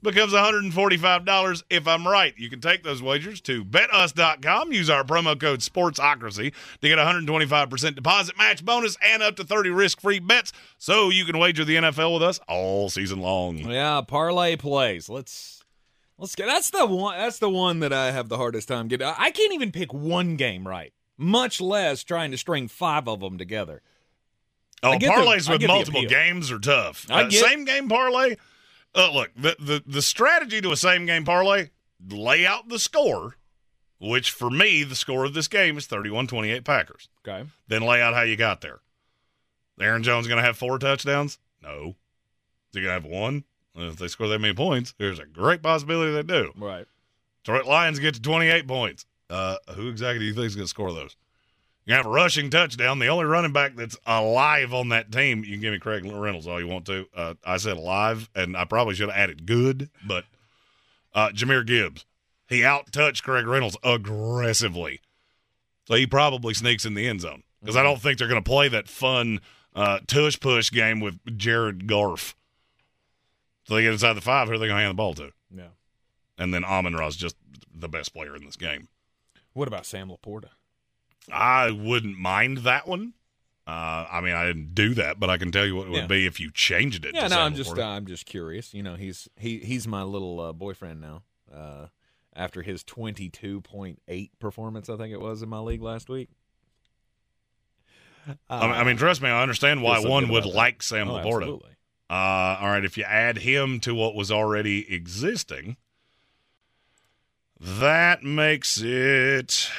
becomes 0.04 0.32
$145 0.32 1.62
if 1.68 1.88
I'm 1.88 2.06
right. 2.06 2.32
You 2.36 2.48
can 2.48 2.60
take 2.60 2.84
those 2.84 3.02
wagers 3.02 3.40
to 3.42 3.64
betus.com. 3.64 4.72
Use 4.72 4.88
our 4.88 5.02
promo 5.02 5.38
code 5.38 5.60
SPORTSOCRACY 5.60 6.52
to 6.80 6.88
get 6.88 6.98
a 6.98 7.02
125% 7.02 7.94
deposit 7.96 8.38
match 8.38 8.64
bonus 8.64 8.96
and 9.02 9.22
up 9.22 9.34
to 9.36 9.44
30 9.44 9.70
risk-free 9.70 10.20
bets 10.20 10.52
so 10.78 11.10
you 11.10 11.24
can 11.24 11.36
wager 11.38 11.64
the 11.64 11.74
NFL 11.76 12.14
with 12.14 12.22
us 12.22 12.38
all 12.48 12.88
season 12.88 13.20
long. 13.20 13.58
Yeah, 13.58 14.00
parlay 14.02 14.54
plays. 14.54 15.08
Let's 15.08 15.64
let's 16.18 16.36
get. 16.36 16.46
That's 16.46 16.70
the 16.70 16.86
one. 16.86 17.18
That's 17.18 17.40
the 17.40 17.50
one 17.50 17.80
that 17.80 17.92
I 17.92 18.12
have 18.12 18.28
the 18.28 18.36
hardest 18.36 18.68
time 18.68 18.86
getting. 18.86 19.06
I 19.06 19.30
can't 19.32 19.52
even 19.52 19.72
pick 19.72 19.92
one 19.92 20.36
game 20.36 20.68
right 20.68 20.92
much 21.16 21.60
less 21.60 22.02
trying 22.02 22.30
to 22.30 22.38
string 22.38 22.68
five 22.68 23.08
of 23.08 23.20
them 23.20 23.38
together. 23.38 23.82
Oh, 24.82 24.98
get 24.98 25.14
the- 25.14 25.22
parlays 25.22 25.48
with 25.48 25.66
multiple 25.66 26.04
games 26.06 26.50
are 26.50 26.58
tough. 26.58 27.06
Uh, 27.10 27.30
same 27.30 27.64
game 27.64 27.88
parlay. 27.88 28.36
Uh, 28.94 29.10
look, 29.12 29.30
the, 29.36 29.56
the 29.58 29.82
the 29.86 30.02
strategy 30.02 30.60
to 30.60 30.70
a 30.70 30.76
same 30.76 31.06
game 31.06 31.24
parlay: 31.24 31.70
lay 32.08 32.46
out 32.46 32.68
the 32.68 32.78
score, 32.78 33.36
which 33.98 34.30
for 34.30 34.50
me 34.50 34.84
the 34.84 34.94
score 34.94 35.24
of 35.24 35.34
this 35.34 35.48
game 35.48 35.76
is 35.76 35.86
31-28 35.86 36.64
Packers. 36.64 37.08
Okay. 37.26 37.48
Then 37.66 37.82
lay 37.82 38.00
out 38.00 38.14
how 38.14 38.22
you 38.22 38.36
got 38.36 38.60
there. 38.60 38.80
Aaron 39.80 40.02
Jones 40.02 40.28
going 40.28 40.38
to 40.38 40.44
have 40.46 40.56
four 40.56 40.78
touchdowns? 40.78 41.38
No. 41.62 41.96
Is 42.70 42.78
he 42.78 42.82
going 42.82 43.02
to 43.02 43.02
have 43.02 43.04
one? 43.04 43.44
If 43.76 43.96
they 43.96 44.06
score 44.06 44.28
that 44.28 44.38
many 44.38 44.54
points, 44.54 44.94
there's 44.98 45.18
a 45.18 45.26
great 45.26 45.62
possibility 45.62 46.12
they 46.12 46.22
do. 46.22 46.52
Right. 46.56 46.86
Detroit 47.42 47.66
Lions 47.66 47.98
get 47.98 48.14
to 48.14 48.22
28 48.22 48.68
points. 48.68 49.06
Uh, 49.28 49.56
who 49.74 49.88
exactly 49.88 50.20
do 50.20 50.24
you 50.26 50.34
think 50.34 50.46
is 50.46 50.54
going 50.54 50.64
to 50.66 50.68
score 50.68 50.92
those? 50.92 51.16
You 51.86 51.94
have 51.94 52.06
a 52.06 52.10
rushing 52.10 52.48
touchdown. 52.48 52.98
The 52.98 53.08
only 53.08 53.26
running 53.26 53.52
back 53.52 53.76
that's 53.76 53.96
alive 54.06 54.72
on 54.72 54.88
that 54.88 55.12
team, 55.12 55.44
you 55.44 55.52
can 55.52 55.60
give 55.60 55.72
me 55.72 55.78
Craig 55.78 56.04
Reynolds 56.04 56.46
all 56.46 56.58
you 56.58 56.66
want 56.66 56.86
to. 56.86 57.06
Uh, 57.14 57.34
I 57.44 57.58
said 57.58 57.76
alive, 57.76 58.30
and 58.34 58.56
I 58.56 58.64
probably 58.64 58.94
should 58.94 59.10
have 59.10 59.18
added 59.18 59.44
good, 59.44 59.90
but 60.06 60.24
uh, 61.14 61.28
Jahmyr 61.28 61.66
Gibbs, 61.66 62.06
he 62.48 62.64
out 62.64 62.90
touched 62.90 63.22
Craig 63.22 63.46
Reynolds 63.46 63.76
aggressively. 63.84 65.00
So 65.86 65.94
he 65.94 66.06
probably 66.06 66.54
sneaks 66.54 66.86
in 66.86 66.94
the 66.94 67.06
end 67.06 67.20
zone 67.20 67.42
because 67.60 67.76
I 67.76 67.82
don't 67.82 68.00
think 68.00 68.18
they're 68.18 68.28
going 68.28 68.42
to 68.42 68.48
play 68.48 68.68
that 68.68 68.88
fun 68.88 69.40
uh, 69.74 69.98
tush 70.06 70.40
push 70.40 70.70
game 70.70 71.00
with 71.00 71.18
Jared 71.36 71.86
Goff. 71.86 72.34
So 73.64 73.74
they 73.74 73.82
get 73.82 73.92
inside 73.92 74.14
the 74.14 74.22
five, 74.22 74.48
who 74.48 74.54
are 74.54 74.58
they 74.58 74.66
going 74.66 74.78
to 74.78 74.82
hand 74.82 74.90
the 74.90 74.94
ball 74.94 75.14
to? 75.14 75.32
Yeah. 75.54 75.68
And 76.38 76.52
then 76.52 76.64
Amon-Ra's 76.64 77.16
just 77.16 77.36
the 77.74 77.88
best 77.88 78.14
player 78.14 78.34
in 78.36 78.44
this 78.44 78.56
game. 78.56 78.88
What 79.52 79.68
about 79.68 79.86
Sam 79.86 80.08
LaPorta? 80.08 80.48
I 81.32 81.70
wouldn't 81.70 82.18
mind 82.18 82.58
that 82.58 82.86
one. 82.86 83.14
Uh, 83.66 84.06
I 84.10 84.20
mean, 84.20 84.34
I 84.34 84.44
didn't 84.46 84.74
do 84.74 84.92
that, 84.94 85.18
but 85.18 85.30
I 85.30 85.38
can 85.38 85.50
tell 85.50 85.64
you 85.64 85.74
what 85.74 85.86
it 85.86 85.90
would 85.90 86.00
Yeah. 86.02 86.06
be 86.06 86.26
if 86.26 86.38
you 86.38 86.50
changed 86.50 87.04
it. 87.06 87.14
Yeah, 87.14 87.28
no, 87.28 87.40
I'm 87.40 87.54
just 87.54 87.78
uh, 87.78 87.82
I'm 87.82 88.06
just 88.06 88.26
curious. 88.26 88.74
You 88.74 88.82
know, 88.82 88.94
he's 88.96 89.26
he 89.38 89.58
he's 89.58 89.88
my 89.88 90.02
little 90.02 90.38
uh, 90.40 90.52
boyfriend 90.52 91.00
now. 91.00 91.22
Uh, 91.52 91.86
after 92.36 92.62
his 92.62 92.82
22.8 92.84 94.30
performance, 94.38 94.90
I 94.90 94.96
think 94.96 95.12
it 95.14 95.20
was 95.20 95.40
in 95.40 95.48
my 95.48 95.60
league 95.60 95.80
last 95.82 96.08
week. 96.08 96.28
I, 98.48 98.66
mean, 98.66 98.76
I 98.76 98.84
mean, 98.84 98.96
trust 98.96 99.22
me, 99.22 99.28
I 99.28 99.42
understand 99.42 99.82
why 99.82 99.98
one 100.00 100.28
would 100.30 100.44
that. 100.44 100.54
like 100.54 100.82
Sam 100.82 101.08
Oh, 101.08 101.14
LaPorta. 101.14 101.42
absolutely. 101.42 101.70
Uh, 102.10 102.58
all 102.60 102.68
right, 102.68 102.84
if 102.84 102.98
you 102.98 103.04
add 103.04 103.38
him 103.38 103.80
to 103.80 103.94
what 103.94 104.14
was 104.14 104.30
already 104.30 104.92
existing, 104.92 105.76
that 107.60 108.22
makes 108.22 108.80
it 108.82 109.70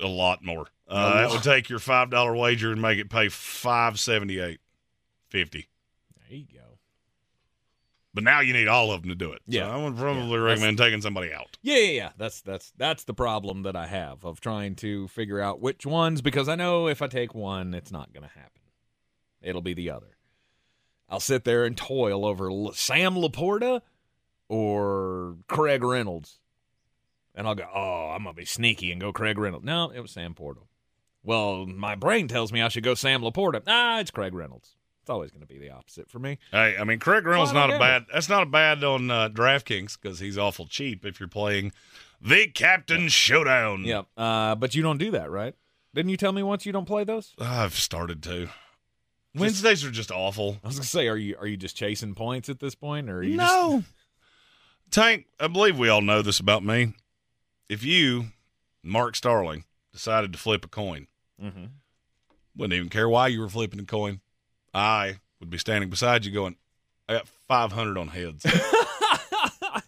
a 0.00 0.06
lot 0.08 0.44
more. 0.44 0.66
Uh, 0.88 1.22
that 1.22 1.30
would 1.30 1.42
take 1.42 1.68
your 1.68 1.78
five 1.78 2.10
dollar 2.10 2.34
wager 2.34 2.72
and 2.72 2.82
make 2.82 2.98
it 2.98 3.08
pay 3.10 3.28
five 3.28 3.98
seventy 4.00 4.38
eight 4.40 4.60
fifty. 5.28 5.68
There 6.28 6.38
you 6.38 6.46
go. 6.52 6.60
But 8.12 8.24
now 8.24 8.40
you 8.40 8.52
need 8.52 8.66
all 8.66 8.90
of 8.90 9.02
them 9.02 9.10
to 9.10 9.14
do 9.14 9.32
it. 9.32 9.40
Yeah. 9.46 9.66
so 9.68 9.70
I 9.70 9.84
would 9.84 9.96
probably 9.96 10.30
Yeah. 10.38 10.44
recommend 10.44 10.78
taking 10.78 11.00
somebody 11.00 11.32
out. 11.32 11.58
Yeah, 11.62 11.76
yeah, 11.76 11.90
yeah. 11.92 12.10
That's 12.18 12.40
that's 12.40 12.72
that's 12.76 13.04
the 13.04 13.14
problem 13.14 13.62
that 13.62 13.76
I 13.76 13.86
have 13.86 14.24
of 14.24 14.40
trying 14.40 14.74
to 14.76 15.06
figure 15.08 15.40
out 15.40 15.60
which 15.60 15.86
ones 15.86 16.20
because 16.20 16.48
I 16.48 16.56
know 16.56 16.88
if 16.88 17.02
I 17.02 17.06
take 17.06 17.34
one, 17.36 17.72
it's 17.72 17.92
not 17.92 18.12
going 18.12 18.24
to 18.24 18.34
happen. 18.34 18.62
It'll 19.40 19.62
be 19.62 19.74
the 19.74 19.90
other. 19.90 20.16
I'll 21.08 21.20
sit 21.20 21.44
there 21.44 21.64
and 21.64 21.76
toil 21.76 22.24
over 22.26 22.50
L- 22.50 22.72
Sam 22.74 23.14
LaPorta 23.14 23.80
or 24.48 25.36
Craig 25.46 25.82
Reynolds, 25.84 26.40
and 27.40 27.48
I'll 27.48 27.54
go, 27.54 27.66
"Oh, 27.74 28.12
I'm 28.14 28.22
gonna 28.22 28.34
be 28.34 28.44
sneaky 28.44 28.92
and 28.92 29.00
go 29.00 29.12
Craig 29.12 29.38
Reynolds." 29.38 29.64
No, 29.64 29.90
it 29.90 30.00
was 30.00 30.12
Sam 30.12 30.34
Porter. 30.34 30.60
Well, 31.22 31.66
my 31.66 31.94
brain 31.94 32.28
tells 32.28 32.52
me 32.52 32.62
I 32.62 32.68
should 32.68 32.84
go 32.84 32.94
Sam 32.94 33.22
LaPorta. 33.22 33.62
Ah, 33.66 33.98
it's 34.00 34.10
Craig 34.10 34.34
Reynolds. 34.34 34.76
It's 35.02 35.10
always 35.10 35.30
going 35.30 35.40
to 35.40 35.46
be 35.46 35.58
the 35.58 35.70
opposite 35.70 36.10
for 36.10 36.18
me. 36.18 36.38
Hey, 36.50 36.76
I 36.78 36.84
mean, 36.84 36.98
Craig 36.98 37.26
Reynolds 37.26 37.52
Well, 37.52 37.68
not 37.68 37.76
a 37.76 37.78
bad. 37.78 38.04
That's 38.12 38.28
not 38.28 38.42
a 38.42 38.46
bad 38.46 38.84
on 38.84 39.10
uh, 39.10 39.28
DraftKings 39.30 39.98
because 40.00 40.18
he's 40.18 40.36
awful 40.36 40.66
cheap 40.66 41.04
if 41.06 41.18
you're 41.18 41.28
playing 41.28 41.72
the 42.20 42.46
Captain 42.46 43.08
Showdown. 43.08 43.84
Yep. 43.84 44.06
Uh, 44.16 44.54
but 44.54 44.74
you 44.74 44.82
don't 44.82 44.98
do 44.98 45.10
that, 45.12 45.30
right? 45.30 45.54
Didn't 45.94 46.10
you 46.10 46.16
tell 46.18 46.32
me 46.32 46.42
once 46.42 46.66
you 46.66 46.72
don't 46.72 46.84
play 46.86 47.04
those? 47.04 47.34
I've 47.40 47.74
started 47.74 48.22
to. 48.24 48.48
Wednesdays 49.34 49.84
are 49.84 49.90
just 49.90 50.10
awful. 50.10 50.58
I 50.62 50.68
was 50.68 50.76
gonna 50.76 50.84
say, 50.84 51.08
are 51.08 51.16
you 51.16 51.36
are 51.38 51.46
you 51.46 51.56
just 51.56 51.76
chasing 51.76 52.14
points 52.14 52.48
at 52.48 52.60
this 52.60 52.74
point, 52.74 53.08
or 53.08 53.22
No. 53.22 53.84
Tank, 54.90 55.26
I 55.38 55.46
believe 55.46 55.78
we 55.78 55.88
all 55.88 56.00
know 56.02 56.20
this 56.20 56.40
about 56.40 56.64
me. 56.64 56.94
If 57.70 57.84
you, 57.84 58.32
Mark 58.82 59.14
Starling, 59.14 59.62
decided 59.92 60.32
to 60.32 60.38
flip 60.40 60.64
a 60.64 60.68
coin, 60.68 61.06
mm-hmm. 61.40 61.66
wouldn't 62.56 62.76
even 62.76 62.88
care 62.88 63.08
why 63.08 63.28
you 63.28 63.38
were 63.38 63.48
flipping 63.48 63.78
a 63.78 63.84
coin. 63.84 64.20
I 64.74 65.20
would 65.38 65.50
be 65.50 65.58
standing 65.58 65.88
beside 65.88 66.24
you 66.24 66.32
going, 66.32 66.56
I 67.08 67.12
got 67.12 67.28
500 67.28 67.96
on 67.96 68.08
heads. 68.08 68.44
I 68.46 69.82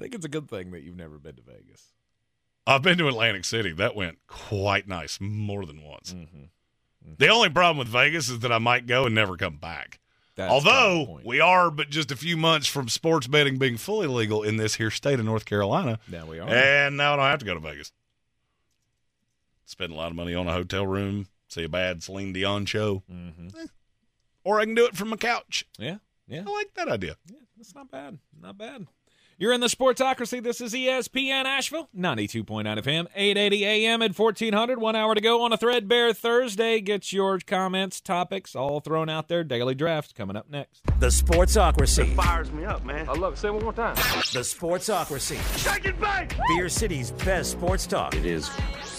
think 0.00 0.12
it's 0.12 0.24
a 0.24 0.28
good 0.28 0.50
thing 0.50 0.72
that 0.72 0.82
you've 0.82 0.96
never 0.96 1.18
been 1.18 1.36
to 1.36 1.42
Vegas. 1.42 1.92
I've 2.66 2.82
been 2.82 2.98
to 2.98 3.06
Atlantic 3.06 3.44
City. 3.44 3.70
That 3.70 3.94
went 3.94 4.18
quite 4.26 4.88
nice 4.88 5.20
more 5.20 5.64
than 5.66 5.84
once. 5.84 6.14
Mm-hmm. 6.14 7.12
The 7.18 7.28
only 7.28 7.50
problem 7.50 7.78
with 7.78 7.86
Vegas 7.86 8.28
is 8.28 8.40
that 8.40 8.50
I 8.50 8.58
might 8.58 8.88
go 8.88 9.06
and 9.06 9.14
never 9.14 9.36
come 9.36 9.58
back. 9.58 10.00
That's 10.36 10.52
kind 10.52 10.66
of 10.66 10.66
Although 10.66 11.20
we 11.24 11.40
are 11.40 11.70
but 11.70 11.90
just 11.90 12.12
a 12.12 12.16
few 12.16 12.36
months 12.36 12.66
from 12.66 12.88
sports 12.88 13.26
betting 13.26 13.58
being 13.58 13.76
fully 13.76 14.06
legal 14.06 14.42
in 14.42 14.58
this 14.58 14.74
here 14.76 14.90
state 14.90 15.18
of 15.18 15.24
North 15.24 15.46
Carolina. 15.46 15.98
Now 16.08 16.26
we 16.26 16.38
are. 16.38 16.48
And 16.48 16.96
now 16.96 17.14
I 17.14 17.16
don't 17.16 17.24
have 17.24 17.38
to 17.40 17.46
go 17.46 17.54
to 17.54 17.60
Vegas. 17.60 17.92
Spend 19.64 19.92
a 19.92 19.96
lot 19.96 20.10
of 20.10 20.16
money 20.16 20.34
on 20.34 20.46
a 20.46 20.52
hotel 20.52 20.86
room, 20.86 21.26
see 21.48 21.64
a 21.64 21.68
bad 21.68 22.02
Celine 22.02 22.32
Dion 22.32 22.66
show. 22.66 23.02
mm-hmm. 23.10 23.48
Eh. 23.58 23.66
Or 24.44 24.60
I 24.60 24.64
can 24.64 24.74
do 24.74 24.86
it 24.86 24.94
from 24.94 25.08
my 25.08 25.16
couch. 25.16 25.66
Yeah, 25.76 25.96
yeah, 26.28 26.44
I 26.46 26.52
like 26.52 26.72
that 26.74 26.88
idea. 26.88 27.16
yeah. 27.28 27.38
That's 27.56 27.74
not 27.74 27.90
bad. 27.90 28.18
Not 28.40 28.56
bad. 28.58 28.86
You're 29.38 29.52
in 29.52 29.60
the 29.60 29.66
Sportsocracy. 29.66 30.42
This 30.42 30.62
is 30.62 30.72
ESPN 30.72 31.44
Asheville, 31.44 31.90
92.9 31.94 32.64
FM, 32.64 33.06
880 33.14 33.66
AM 33.66 34.00
at 34.00 34.18
1400. 34.18 34.78
One 34.80 34.96
hour 34.96 35.14
to 35.14 35.20
go 35.20 35.42
on 35.42 35.52
a 35.52 35.58
threadbare 35.58 36.14
Thursday. 36.14 36.80
Get 36.80 37.12
your 37.12 37.38
comments, 37.40 38.00
topics 38.00 38.56
all 38.56 38.80
thrown 38.80 39.10
out 39.10 39.28
there. 39.28 39.44
Daily 39.44 39.74
draft 39.74 40.14
coming 40.14 40.36
up 40.36 40.48
next. 40.48 40.80
The 41.00 41.08
Sportsocracy. 41.08 42.14
Fires 42.14 42.50
me 42.50 42.64
up, 42.64 42.82
man. 42.86 43.10
I 43.10 43.12
love 43.12 43.34
it. 43.34 43.36
Say 43.36 43.48
it 43.48 43.54
one 43.54 43.62
more 43.62 43.74
time. 43.74 43.94
The 43.96 44.40
Sportsocracy. 44.40 45.36
Shake 45.62 45.84
it 45.84 46.00
back! 46.00 46.34
Beer 46.48 46.70
City's 46.70 47.10
best 47.10 47.50
sports 47.50 47.86
talk. 47.86 48.14
It 48.14 48.24
is 48.24 48.50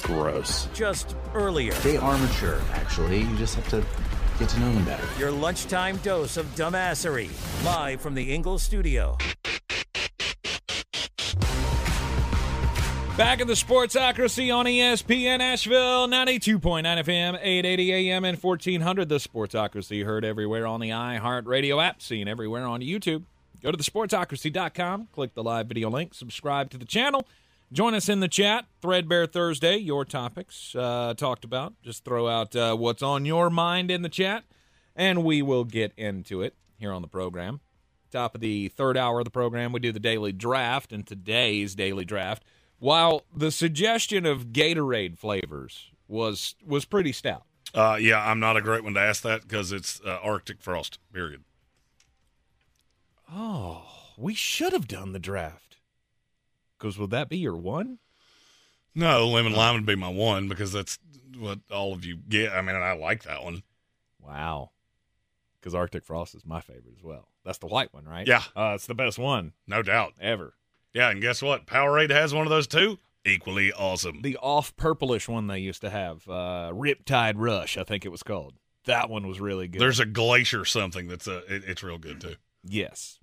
gross. 0.04 0.68
Just 0.72 1.16
earlier. 1.34 1.74
They 1.74 1.98
are 1.98 2.16
mature, 2.16 2.62
actually. 2.74 3.22
You 3.22 3.38
just 3.38 3.56
have 3.56 3.68
to 3.70 3.84
get 4.38 4.50
to 4.50 4.60
know 4.60 4.72
them 4.72 4.86
better. 4.86 5.08
Your 5.18 5.32
lunchtime 5.32 5.98
dose 5.98 6.38
of 6.38 6.46
dumbassery. 6.54 7.32
Live 7.66 8.02
from 8.02 8.14
the 8.14 8.36
Ingles 8.36 8.62
studio. 8.62 9.18
Back 13.18 13.42
in 13.42 13.48
the 13.48 13.56
Sportsocracy 13.56 14.56
on 14.56 14.68
ESPN 14.68 15.40
Asheville, 15.40 16.08
92.9 16.08 16.84
FM, 16.84 17.40
880 17.42 18.12
AM, 18.12 18.24
and 18.24 18.38
1400. 18.38 19.10
The 19.10 19.16
Sportsocracy 19.16 20.06
heard 20.06 20.24
everywhere 20.24 20.68
on 20.68 20.80
the 20.82 20.92
iHeartRadio 20.92 21.84
app, 21.84 22.00
seen 22.00 22.28
everywhere 22.28 22.68
on 22.68 22.82
YouTube. 22.82 23.24
Go 23.64 23.72
to 23.72 23.78
thesportsocracy.com, 23.78 25.08
click 25.12 25.34
the 25.34 25.42
live 25.42 25.66
video 25.66 25.90
link, 25.90 26.14
subscribe 26.14 26.70
to 26.70 26.78
the 26.78 26.86
channel. 26.86 27.28
Join 27.74 27.96
us 27.96 28.08
in 28.08 28.20
the 28.20 28.28
chat. 28.28 28.66
Threadbare 28.84 29.26
Thursday, 29.26 29.78
your 29.78 30.06
topics 30.06 30.76
uh, 30.76 31.16
talked 31.18 31.44
about. 31.44 31.74
Just 31.82 32.06
throw 32.06 32.28
out 32.28 32.56
uh, 32.56 32.76
what's 32.76 33.02
on 33.02 33.26
your 33.26 33.50
mind 33.50 33.90
in 33.90 34.04
the 34.04 34.10
chat, 34.10 34.44
and 34.96 35.24
we 35.24 35.42
will 35.42 35.64
get 35.64 35.92
into 35.98 36.44
it 36.44 36.54
here 36.78 36.92
on 36.92 37.02
the 37.02 37.08
program. 37.08 37.62
Top 38.12 38.36
of 38.36 38.42
the 38.42 38.68
third 38.68 38.96
hour 38.96 39.22
of 39.22 39.26
the 39.26 39.32
program, 39.32 39.72
we 39.72 39.80
do 39.80 39.92
the 39.92 40.00
daily 40.00 40.32
draft, 40.32 40.94
and 40.94 41.08
today's 41.08 41.74
daily 41.74 42.06
draft 42.06 42.44
while 42.80 43.24
the 43.36 43.52
suggestion 43.52 44.26
of 44.26 44.48
Gatorade 44.48 45.18
flavors 45.18 45.92
was 46.08 46.56
was 46.66 46.86
pretty 46.86 47.12
stout. 47.12 47.44
Uh, 47.74 47.98
yeah, 48.00 48.20
I'm 48.26 48.40
not 48.40 48.56
a 48.58 48.62
great 48.62 48.84
one 48.84 48.94
to 48.94 49.00
ask 49.00 49.22
that 49.24 49.42
because 49.42 49.72
it's 49.72 50.00
uh, 50.06 50.20
Arctic 50.24 50.62
Frost, 50.62 51.00
period. 51.14 51.44
Oh, 53.32 53.84
we 54.18 54.34
should 54.34 54.74
have 54.74 54.88
done 54.88 55.12
the 55.14 55.20
draft. 55.20 55.78
Because 56.78 56.98
would 56.98 57.10
that 57.10 57.30
be 57.30 57.38
your 57.38 57.56
one? 57.58 58.00
No, 58.96 59.28
lemon 59.28 59.54
lime 59.54 59.76
would 59.76 59.86
be 59.86 59.96
my 59.96 60.10
one 60.10 60.48
because 60.48 60.72
that's 60.72 60.98
what 61.38 61.60
all 61.72 61.94
of 61.94 62.06
you 62.06 62.18
get. 62.18 62.52
I 62.52 62.62
mean, 62.62 62.76
I 62.76 62.94
like 62.94 63.24
that 63.24 63.44
one. 63.44 63.64
Wow. 64.22 64.72
Because 65.60 65.76
Arctic 65.76 66.04
Frost 66.04 66.36
is 66.36 66.46
my 66.46 66.62
favorite 66.62 66.96
as 66.98 67.04
well. 67.04 67.28
That's 67.44 67.58
the 67.58 67.68
white 67.68 67.94
one, 67.94 68.06
right? 68.06 68.28
Yeah. 68.28 68.44
Uh, 68.56 68.74
it's 68.76 68.88
the 68.88 68.96
best 68.96 69.18
one 69.20 69.54
No 69.68 69.82
doubt. 69.82 70.14
ever. 70.20 70.54
Yeah, 70.98 71.12
and 71.12 71.22
guess 71.22 71.44
what? 71.44 71.68
Powerade 71.68 72.10
has 72.10 72.34
one 72.34 72.48
of 72.48 72.50
those 72.50 72.66
too. 72.66 72.98
Equally 73.24 73.72
awesome. 73.72 74.24
The 74.24 74.36
off 74.38 74.76
purplish 74.78 75.30
one 75.30 75.46
they 75.46 75.60
used 75.60 75.82
to 75.82 75.92
have, 75.92 76.28
uh, 76.28 76.72
Riptide 76.74 77.36
Rush, 77.36 77.78
I 77.78 77.84
think 77.84 78.04
it 78.04 78.10
was 78.10 78.24
called. 78.24 78.56
That 78.86 79.08
one 79.08 79.28
was 79.28 79.40
really 79.40 79.68
good. 79.68 79.80
There's 79.80 80.00
a 80.00 80.08
glacier 80.08 80.66
something 80.66 81.08
that's 81.08 81.28
a 81.28 81.38
it, 81.54 81.66
it's 81.68 81.84
real 81.84 82.00
good 82.00 82.20
too. 82.20 82.36
Yes. 82.64 83.20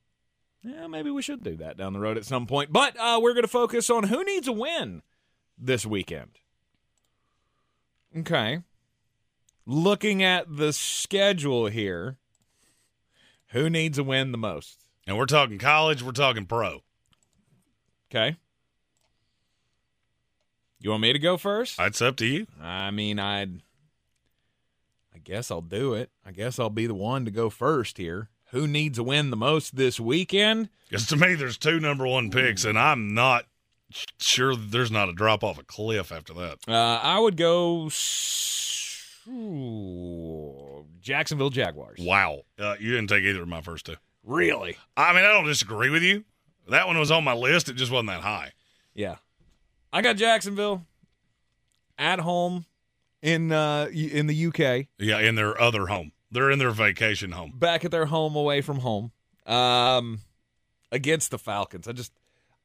Yeah, 0.62 0.86
maybe 0.86 1.10
we 1.10 1.20
should 1.20 1.42
do 1.42 1.56
that 1.56 1.76
down 1.76 1.94
the 1.94 1.98
road 1.98 2.16
at 2.16 2.24
some 2.24 2.46
point. 2.46 2.72
But 2.72 2.96
uh, 2.96 3.18
we're 3.20 3.32
going 3.32 3.42
to 3.42 3.48
focus 3.48 3.90
on 3.90 4.04
who 4.04 4.22
needs 4.22 4.46
a 4.46 4.52
win 4.52 5.02
this 5.58 5.84
weekend. 5.84 6.38
Okay. 8.16 8.60
Looking 9.66 10.22
at 10.22 10.56
the 10.56 10.72
schedule 10.72 11.66
here, 11.66 12.18
who 13.48 13.68
needs 13.68 13.98
a 13.98 14.04
win 14.04 14.30
the 14.30 14.38
most? 14.38 14.84
And 15.08 15.18
we're 15.18 15.26
talking 15.26 15.58
college, 15.58 16.04
we're 16.04 16.12
talking 16.12 16.46
pro. 16.46 16.84
Okay. 18.14 18.36
You 20.78 20.90
want 20.90 21.02
me 21.02 21.12
to 21.12 21.18
go 21.18 21.36
first? 21.36 21.80
It's 21.80 22.00
up 22.00 22.16
to 22.18 22.26
you. 22.26 22.46
I 22.62 22.92
mean, 22.92 23.18
I'd. 23.18 23.62
I 25.12 25.18
guess 25.18 25.50
I'll 25.50 25.60
do 25.60 25.94
it. 25.94 26.10
I 26.24 26.30
guess 26.30 26.58
I'll 26.58 26.70
be 26.70 26.86
the 26.86 26.94
one 26.94 27.24
to 27.24 27.30
go 27.32 27.50
first 27.50 27.98
here. 27.98 28.28
Who 28.50 28.68
needs 28.68 28.98
a 28.98 29.02
win 29.02 29.30
the 29.30 29.36
most 29.36 29.74
this 29.74 29.98
weekend? 29.98 30.68
Because 30.88 31.06
to 31.08 31.16
me, 31.16 31.34
there's 31.34 31.58
two 31.58 31.80
number 31.80 32.06
one 32.06 32.30
picks, 32.30 32.64
and 32.64 32.78
I'm 32.78 33.14
not 33.14 33.46
sure 34.20 34.54
there's 34.54 34.92
not 34.92 35.08
a 35.08 35.12
drop 35.12 35.42
off 35.42 35.58
a 35.58 35.64
cliff 35.64 36.12
after 36.12 36.34
that. 36.34 36.58
Uh, 36.68 37.00
I 37.02 37.18
would 37.18 37.36
go 37.36 37.90
ooh, 39.28 40.84
Jacksonville 41.00 41.50
Jaguars. 41.50 41.98
Wow. 42.00 42.42
Uh, 42.58 42.76
you 42.78 42.92
didn't 42.92 43.08
take 43.08 43.24
either 43.24 43.42
of 43.42 43.48
my 43.48 43.60
first 43.60 43.86
two. 43.86 43.96
Really? 44.22 44.76
I 44.96 45.12
mean, 45.14 45.24
I 45.24 45.32
don't 45.32 45.46
disagree 45.46 45.90
with 45.90 46.02
you. 46.02 46.24
That 46.68 46.86
one 46.86 46.98
was 46.98 47.10
on 47.10 47.24
my 47.24 47.34
list. 47.34 47.68
It 47.68 47.74
just 47.74 47.92
wasn't 47.92 48.08
that 48.08 48.22
high. 48.22 48.52
Yeah. 48.94 49.16
I 49.92 50.02
got 50.02 50.16
Jacksonville 50.16 50.86
at 51.98 52.20
home 52.20 52.64
in 53.22 53.52
uh 53.52 53.88
in 53.92 54.26
the 54.26 54.46
UK. 54.46 54.86
Yeah, 54.98 55.20
in 55.20 55.34
their 55.34 55.60
other 55.60 55.86
home. 55.86 56.12
They're 56.30 56.50
in 56.50 56.58
their 56.58 56.70
vacation 56.70 57.32
home. 57.32 57.52
Back 57.54 57.84
at 57.84 57.90
their 57.90 58.06
home 58.06 58.34
away 58.34 58.60
from 58.60 58.78
home. 58.80 59.12
Um 59.46 60.20
against 60.90 61.30
the 61.30 61.38
Falcons. 61.38 61.86
I 61.86 61.92
just 61.92 62.12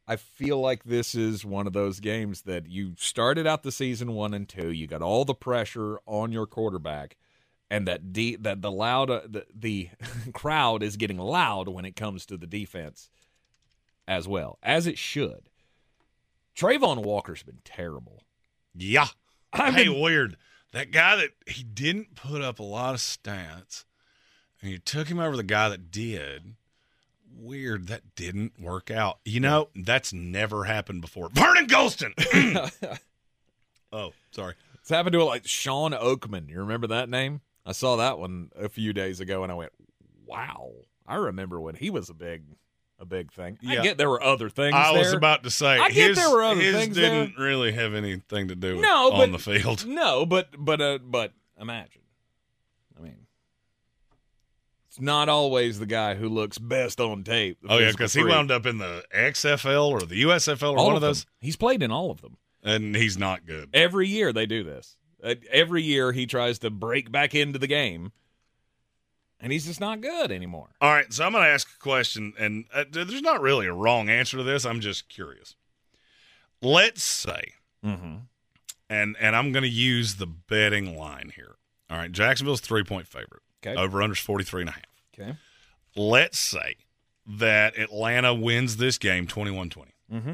I 0.07 0.15
feel 0.15 0.59
like 0.59 0.85
this 0.85 1.13
is 1.13 1.45
one 1.45 1.67
of 1.67 1.73
those 1.73 1.99
games 1.99 2.41
that 2.43 2.67
you 2.67 2.93
started 2.97 3.45
out 3.45 3.61
the 3.61 3.71
season 3.71 4.13
1 4.13 4.33
and 4.33 4.49
2, 4.49 4.71
you 4.71 4.87
got 4.87 5.03
all 5.03 5.23
the 5.23 5.35
pressure 5.35 5.99
on 6.07 6.31
your 6.31 6.47
quarterback 6.47 7.15
and 7.69 7.87
that 7.87 8.11
de- 8.11 8.35
that 8.37 8.61
the 8.61 8.71
loud 8.71 9.09
uh, 9.09 9.21
the, 9.27 9.45
the 9.53 9.89
crowd 10.33 10.81
is 10.83 10.97
getting 10.97 11.17
loud 11.17 11.67
when 11.67 11.85
it 11.85 11.95
comes 11.95 12.25
to 12.25 12.37
the 12.37 12.47
defense 12.47 13.09
as 14.09 14.27
well, 14.27 14.57
as 14.63 14.87
it 14.87 14.97
should. 14.97 15.49
Travon 16.57 17.03
Walker's 17.03 17.43
been 17.43 17.59
terrible. 17.63 18.23
Yeah. 18.75 19.07
I've 19.53 19.75
hey, 19.75 19.85
been- 19.85 20.01
weird. 20.01 20.35
That 20.71 20.91
guy 20.91 21.15
that 21.15 21.29
he 21.47 21.63
didn't 21.63 22.15
put 22.15 22.41
up 22.41 22.59
a 22.59 22.63
lot 22.63 22.93
of 22.93 22.99
stats, 22.99 23.85
and 24.61 24.69
you 24.69 24.77
took 24.77 25.07
him 25.07 25.19
over 25.19 25.35
the 25.35 25.43
guy 25.43 25.69
that 25.69 25.89
did. 25.89 26.55
Weird. 27.31 27.87
That 27.87 28.15
didn't 28.15 28.59
work 28.59 28.91
out. 28.91 29.19
You 29.25 29.39
know, 29.39 29.69
that's 29.75 30.13
never 30.13 30.65
happened 30.65 31.01
before. 31.01 31.29
Vernon 31.29 31.65
Gholston. 31.65 32.13
oh, 33.91 34.11
sorry. 34.31 34.55
It's 34.75 34.89
happened 34.89 35.13
to 35.13 35.23
like 35.23 35.47
Shawn 35.47 35.91
Oakman. 35.91 36.49
You 36.49 36.59
remember 36.59 36.87
that 36.87 37.09
name? 37.09 37.41
I 37.65 37.71
saw 37.71 37.95
that 37.95 38.19
one 38.19 38.51
a 38.55 38.69
few 38.69 38.93
days 38.93 39.19
ago, 39.19 39.43
and 39.43 39.51
I 39.51 39.55
went, 39.55 39.71
"Wow!" 40.25 40.71
I 41.07 41.15
remember 41.15 41.59
when 41.59 41.75
he 41.75 41.89
was 41.89 42.09
a 42.09 42.13
big, 42.15 42.43
a 42.99 43.05
big 43.05 43.31
thing. 43.31 43.57
Yeah. 43.61 43.79
I 43.79 43.83
get 43.83 43.97
there 43.97 44.09
were 44.09 44.21
other 44.21 44.49
things. 44.49 44.75
I 44.75 44.91
was 44.91 45.13
about 45.13 45.43
to 45.43 45.49
say 45.49 45.77
I 45.79 45.89
get 45.89 46.09
his, 46.09 46.17
there 46.17 46.29
were 46.29 46.43
other 46.43 46.59
his 46.61 46.75
things 46.75 46.95
didn't 46.95 47.37
really 47.37 47.71
have 47.71 47.93
anything 47.93 48.49
to 48.49 48.55
do 48.55 48.75
with 48.75 48.81
No, 48.83 49.11
on 49.13 49.31
the 49.31 49.39
field. 49.39 49.85
No, 49.87 50.25
but 50.25 50.49
but 50.57 50.81
uh, 50.81 50.99
but 51.01 51.33
imagine. 51.59 52.01
I 52.97 53.01
mean, 53.01 53.25
it's 54.87 54.99
not 54.99 55.29
always 55.29 55.79
the 55.79 55.85
guy 55.85 56.15
who 56.15 56.27
looks 56.29 56.57
best 56.57 56.99
on 56.99 57.23
tape. 57.23 57.59
Oh 57.69 57.77
yeah, 57.77 57.91
because 57.91 58.13
he 58.13 58.23
wound 58.23 58.51
up 58.51 58.65
in 58.65 58.77
the 58.79 59.03
XFL 59.15 59.89
or 59.89 60.01
the 60.01 60.23
USFL 60.23 60.73
or 60.73 60.77
All 60.77 60.85
one 60.87 60.95
of 60.95 60.97
of 60.97 61.01
those, 61.01 61.23
them. 61.23 61.31
He's 61.41 61.55
played 61.55 61.81
in 61.83 61.91
all 61.91 62.11
of 62.11 62.21
them. 62.21 62.37
and 62.63 62.95
he's 62.95 63.17
not 63.17 63.45
good. 63.45 63.69
Every 63.73 64.07
year 64.07 64.33
they 64.33 64.45
do 64.45 64.63
this. 64.63 64.97
Uh, 65.23 65.35
every 65.51 65.83
year 65.83 66.11
he 66.11 66.25
tries 66.25 66.59
to 66.59 66.69
break 66.69 67.11
back 67.11 67.35
into 67.35 67.59
the 67.59 67.67
game, 67.67 68.11
and 69.39 69.51
he's 69.51 69.65
just 69.65 69.79
not 69.79 70.01
good 70.01 70.31
anymore. 70.31 70.69
All 70.81 70.91
right, 70.91 71.11
so 71.13 71.25
I'm 71.25 71.31
going 71.31 71.43
to 71.43 71.49
ask 71.49 71.67
a 71.75 71.79
question, 71.79 72.33
and 72.39 72.65
uh, 72.73 72.83
there's 72.91 73.21
not 73.21 73.41
really 73.41 73.67
a 73.67 73.73
wrong 73.73 74.09
answer 74.09 74.37
to 74.37 74.43
this. 74.43 74.65
I'm 74.65 74.79
just 74.81 75.09
curious. 75.09 75.55
Let's 76.61 77.03
say, 77.03 77.53
Mm-hmm. 77.85 78.15
and 78.89 79.15
and 79.21 79.35
I'm 79.35 79.53
going 79.53 79.63
to 79.63 79.69
use 79.69 80.15
the 80.15 80.25
betting 80.27 80.97
line 80.97 81.31
here. 81.35 81.55
All 81.89 81.97
right, 81.97 82.11
Jacksonville's 82.11 82.59
three 82.59 82.83
point 82.83 83.07
favorite. 83.07 83.41
Okay. 83.65 83.79
Over 83.79 84.01
under's 84.03 84.19
43 84.19 84.61
and 84.63 84.69
a 84.69 84.73
half. 84.73 84.83
Okay. 85.17 85.35
Let's 85.95 86.37
say 86.39 86.75
that 87.25 87.77
Atlanta 87.77 88.33
wins 88.33 88.77
this 88.77 88.97
game 88.97 89.27
21 89.27 89.69
20. 89.69 89.91
Mm-hmm. 90.13 90.31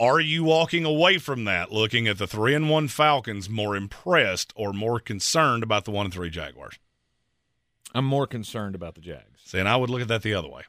Are 0.00 0.20
you 0.20 0.42
walking 0.44 0.84
away 0.84 1.18
from 1.18 1.44
that 1.44 1.70
looking 1.70 2.08
at 2.08 2.18
the 2.18 2.26
3 2.26 2.54
and 2.54 2.68
1 2.70 2.88
Falcons 2.88 3.48
more 3.48 3.76
impressed 3.76 4.52
or 4.56 4.72
more 4.72 4.98
concerned 4.98 5.62
about 5.62 5.84
the 5.84 5.90
1 5.92 6.06
and 6.06 6.12
3 6.14 6.30
Jaguars? 6.30 6.78
I'm 7.94 8.04
more 8.04 8.26
concerned 8.26 8.74
about 8.74 8.94
the 8.94 9.00
Jags. 9.00 9.40
See, 9.44 9.58
and 9.58 9.68
I 9.68 9.76
would 9.76 9.90
look 9.90 10.00
at 10.02 10.08
that 10.08 10.22
the 10.22 10.34
other 10.34 10.48
way. 10.48 10.62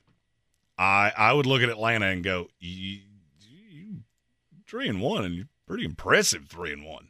I 0.78 1.12
I 1.18 1.34
would 1.34 1.46
look 1.46 1.62
at 1.62 1.70
Atlanta 1.70 2.08
and 2.08 2.24
go, 2.24 2.48
you, 2.60 3.00
you 3.42 3.96
three 4.68 4.88
and 4.88 5.02
one, 5.02 5.26
and 5.26 5.34
you're 5.34 5.48
pretty 5.66 5.86
impressive 5.86 6.48
three 6.48 6.72
and 6.72 6.86
one. 6.86 7.10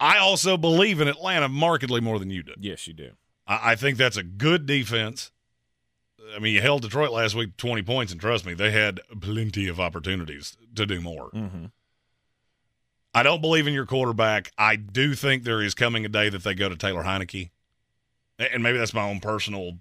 I 0.00 0.18
also 0.18 0.56
believe 0.56 1.00
in 1.00 1.08
Atlanta 1.08 1.48
markedly 1.48 2.00
more 2.00 2.18
than 2.18 2.30
you 2.30 2.42
do. 2.42 2.54
Yes, 2.58 2.86
you 2.86 2.94
do. 2.94 3.10
I, 3.46 3.72
I 3.72 3.74
think 3.76 3.98
that's 3.98 4.16
a 4.16 4.22
good 4.22 4.66
defense. 4.66 5.30
I 6.34 6.38
mean, 6.38 6.54
you 6.54 6.60
held 6.60 6.82
Detroit 6.82 7.10
last 7.10 7.34
week 7.34 7.56
twenty 7.56 7.82
points, 7.82 8.10
and 8.10 8.20
trust 8.20 8.46
me, 8.46 8.54
they 8.54 8.70
had 8.70 9.00
plenty 9.20 9.68
of 9.68 9.78
opportunities 9.78 10.56
to 10.74 10.86
do 10.86 11.00
more. 11.00 11.30
Mm-hmm. 11.30 11.66
I 13.12 13.22
don't 13.22 13.40
believe 13.40 13.66
in 13.66 13.74
your 13.74 13.86
quarterback. 13.86 14.52
I 14.56 14.76
do 14.76 15.14
think 15.14 15.42
there 15.42 15.60
is 15.60 15.74
coming 15.74 16.04
a 16.04 16.08
day 16.08 16.28
that 16.28 16.44
they 16.44 16.54
go 16.54 16.68
to 16.68 16.76
Taylor 16.76 17.02
Heinicke, 17.02 17.50
and 18.40 18.62
maybe 18.62 18.78
that's 18.78 18.94
my 18.94 19.08
own 19.08 19.20
personal 19.20 19.78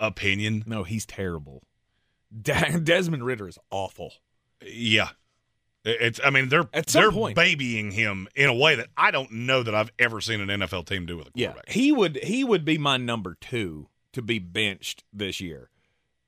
opinion. 0.00 0.64
No, 0.66 0.84
he's 0.84 1.06
terrible. 1.06 1.62
De- 2.42 2.80
Desmond 2.80 3.24
Ridder 3.24 3.48
is 3.48 3.58
awful. 3.70 4.12
Yeah. 4.64 5.10
It's 5.84 6.18
I 6.24 6.30
mean 6.30 6.48
they're 6.48 6.66
At 6.72 6.88
some 6.88 7.02
they're 7.02 7.12
point. 7.12 7.36
babying 7.36 7.90
him 7.90 8.26
in 8.34 8.48
a 8.48 8.54
way 8.54 8.74
that 8.74 8.88
I 8.96 9.10
don't 9.10 9.30
know 9.30 9.62
that 9.62 9.74
I've 9.74 9.92
ever 9.98 10.20
seen 10.22 10.40
an 10.40 10.48
NFL 10.60 10.86
team 10.86 11.04
do 11.04 11.18
with 11.18 11.26
a 11.26 11.30
Yeah, 11.34 11.48
quarterback. 11.48 11.72
he 11.74 11.92
would 11.92 12.16
he 12.24 12.42
would 12.42 12.64
be 12.64 12.78
my 12.78 12.96
number 12.96 13.36
two 13.38 13.88
to 14.14 14.22
be 14.22 14.38
benched 14.38 15.04
this 15.12 15.42
year 15.42 15.68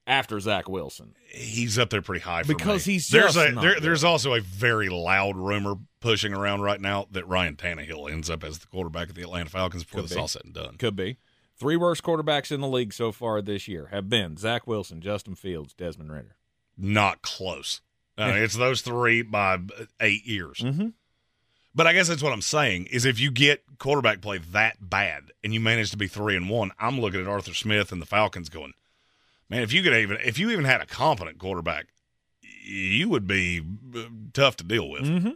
after 0.07 0.39
Zach 0.41 0.69
Wilson. 0.69 1.15
He's 1.29 1.79
up 1.79 1.89
there 1.89 2.03
pretty 2.03 2.23
high 2.23 2.43
for 2.43 2.49
Because 2.55 2.87
me. 2.87 2.93
he's 2.95 3.09
there's 3.09 3.37
a 3.39 3.53
there, 3.53 3.81
there's 3.81 4.05
also 4.05 4.35
a 4.35 4.41
very 4.43 4.91
loud 4.91 5.37
rumor 5.39 5.77
pushing 6.01 6.35
around 6.35 6.61
right 6.61 6.81
now 6.81 7.07
that 7.13 7.27
Ryan 7.27 7.57
Tannehill 7.57 8.13
ends 8.13 8.29
up 8.29 8.45
as 8.45 8.59
the 8.59 8.67
quarterback 8.67 9.09
of 9.09 9.15
the 9.15 9.23
Atlanta 9.23 9.49
Falcons 9.49 9.85
before 9.85 10.03
Could 10.03 10.11
this 10.11 10.17
be. 10.17 10.21
all 10.21 10.29
said 10.29 10.43
and 10.45 10.53
done. 10.53 10.77
Could 10.77 10.97
be. 10.97 11.17
Three 11.59 11.77
worst 11.77 12.03
quarterbacks 12.03 12.53
in 12.53 12.61
the 12.61 12.69
league 12.69 12.93
so 12.93 13.13
far 13.13 13.41
this 13.41 13.67
year 13.67 13.87
have 13.87 14.09
been 14.11 14.37
Zach 14.37 14.67
Wilson, 14.67 15.01
Justin 15.01 15.35
Fields, 15.35 15.73
Desmond 15.73 16.13
Ridder. 16.13 16.37
Not 16.77 17.23
close. 17.23 17.81
It's 18.19 18.57
those 18.57 18.81
three 18.81 19.23
by 19.23 19.59
eight 20.01 20.27
years. 20.27 20.59
Mm-hmm. 20.59 20.89
But 21.75 21.87
I 21.87 21.93
guess 21.93 22.09
that's 22.09 22.23
what 22.23 22.33
I'm 22.33 22.43
saying 22.43 22.87
is 22.87 23.05
if 23.05 23.21
you 23.21 23.31
get 23.31 23.63
quarterback 23.79 24.23
play 24.23 24.39
that 24.39 24.77
bad 24.81 25.33
and 25.45 25.53
you 25.53 25.61
manage 25.61 25.91
to 25.91 25.99
be 25.99 26.07
three 26.07 26.35
and 26.35 26.49
one, 26.49 26.73
I'm 26.79 27.01
looking 27.01 27.21
at 27.21 27.27
Arthur 27.27 27.53
Smith 27.53 27.93
and 27.93 28.01
the 28.01 28.07
Falcons 28.07 28.49
going, 28.49 28.73
man, 29.51 29.63
if 29.63 29.75
you 29.75 29.83
could 29.83 29.93
even 29.93 30.17
if 30.25 30.39
you 30.39 30.51
even 30.51 30.65
had 30.65 30.81
a 30.81 30.87
competent 30.87 31.39
quarterback, 31.39 31.89
you 32.41 33.11
would 33.11 33.27
be 33.27 33.63
uh, 33.95 34.05
tough 34.33 34.57
to 34.57 34.65
deal 34.65 34.89
with. 34.89 35.03
Mm-hmm. 35.03 35.31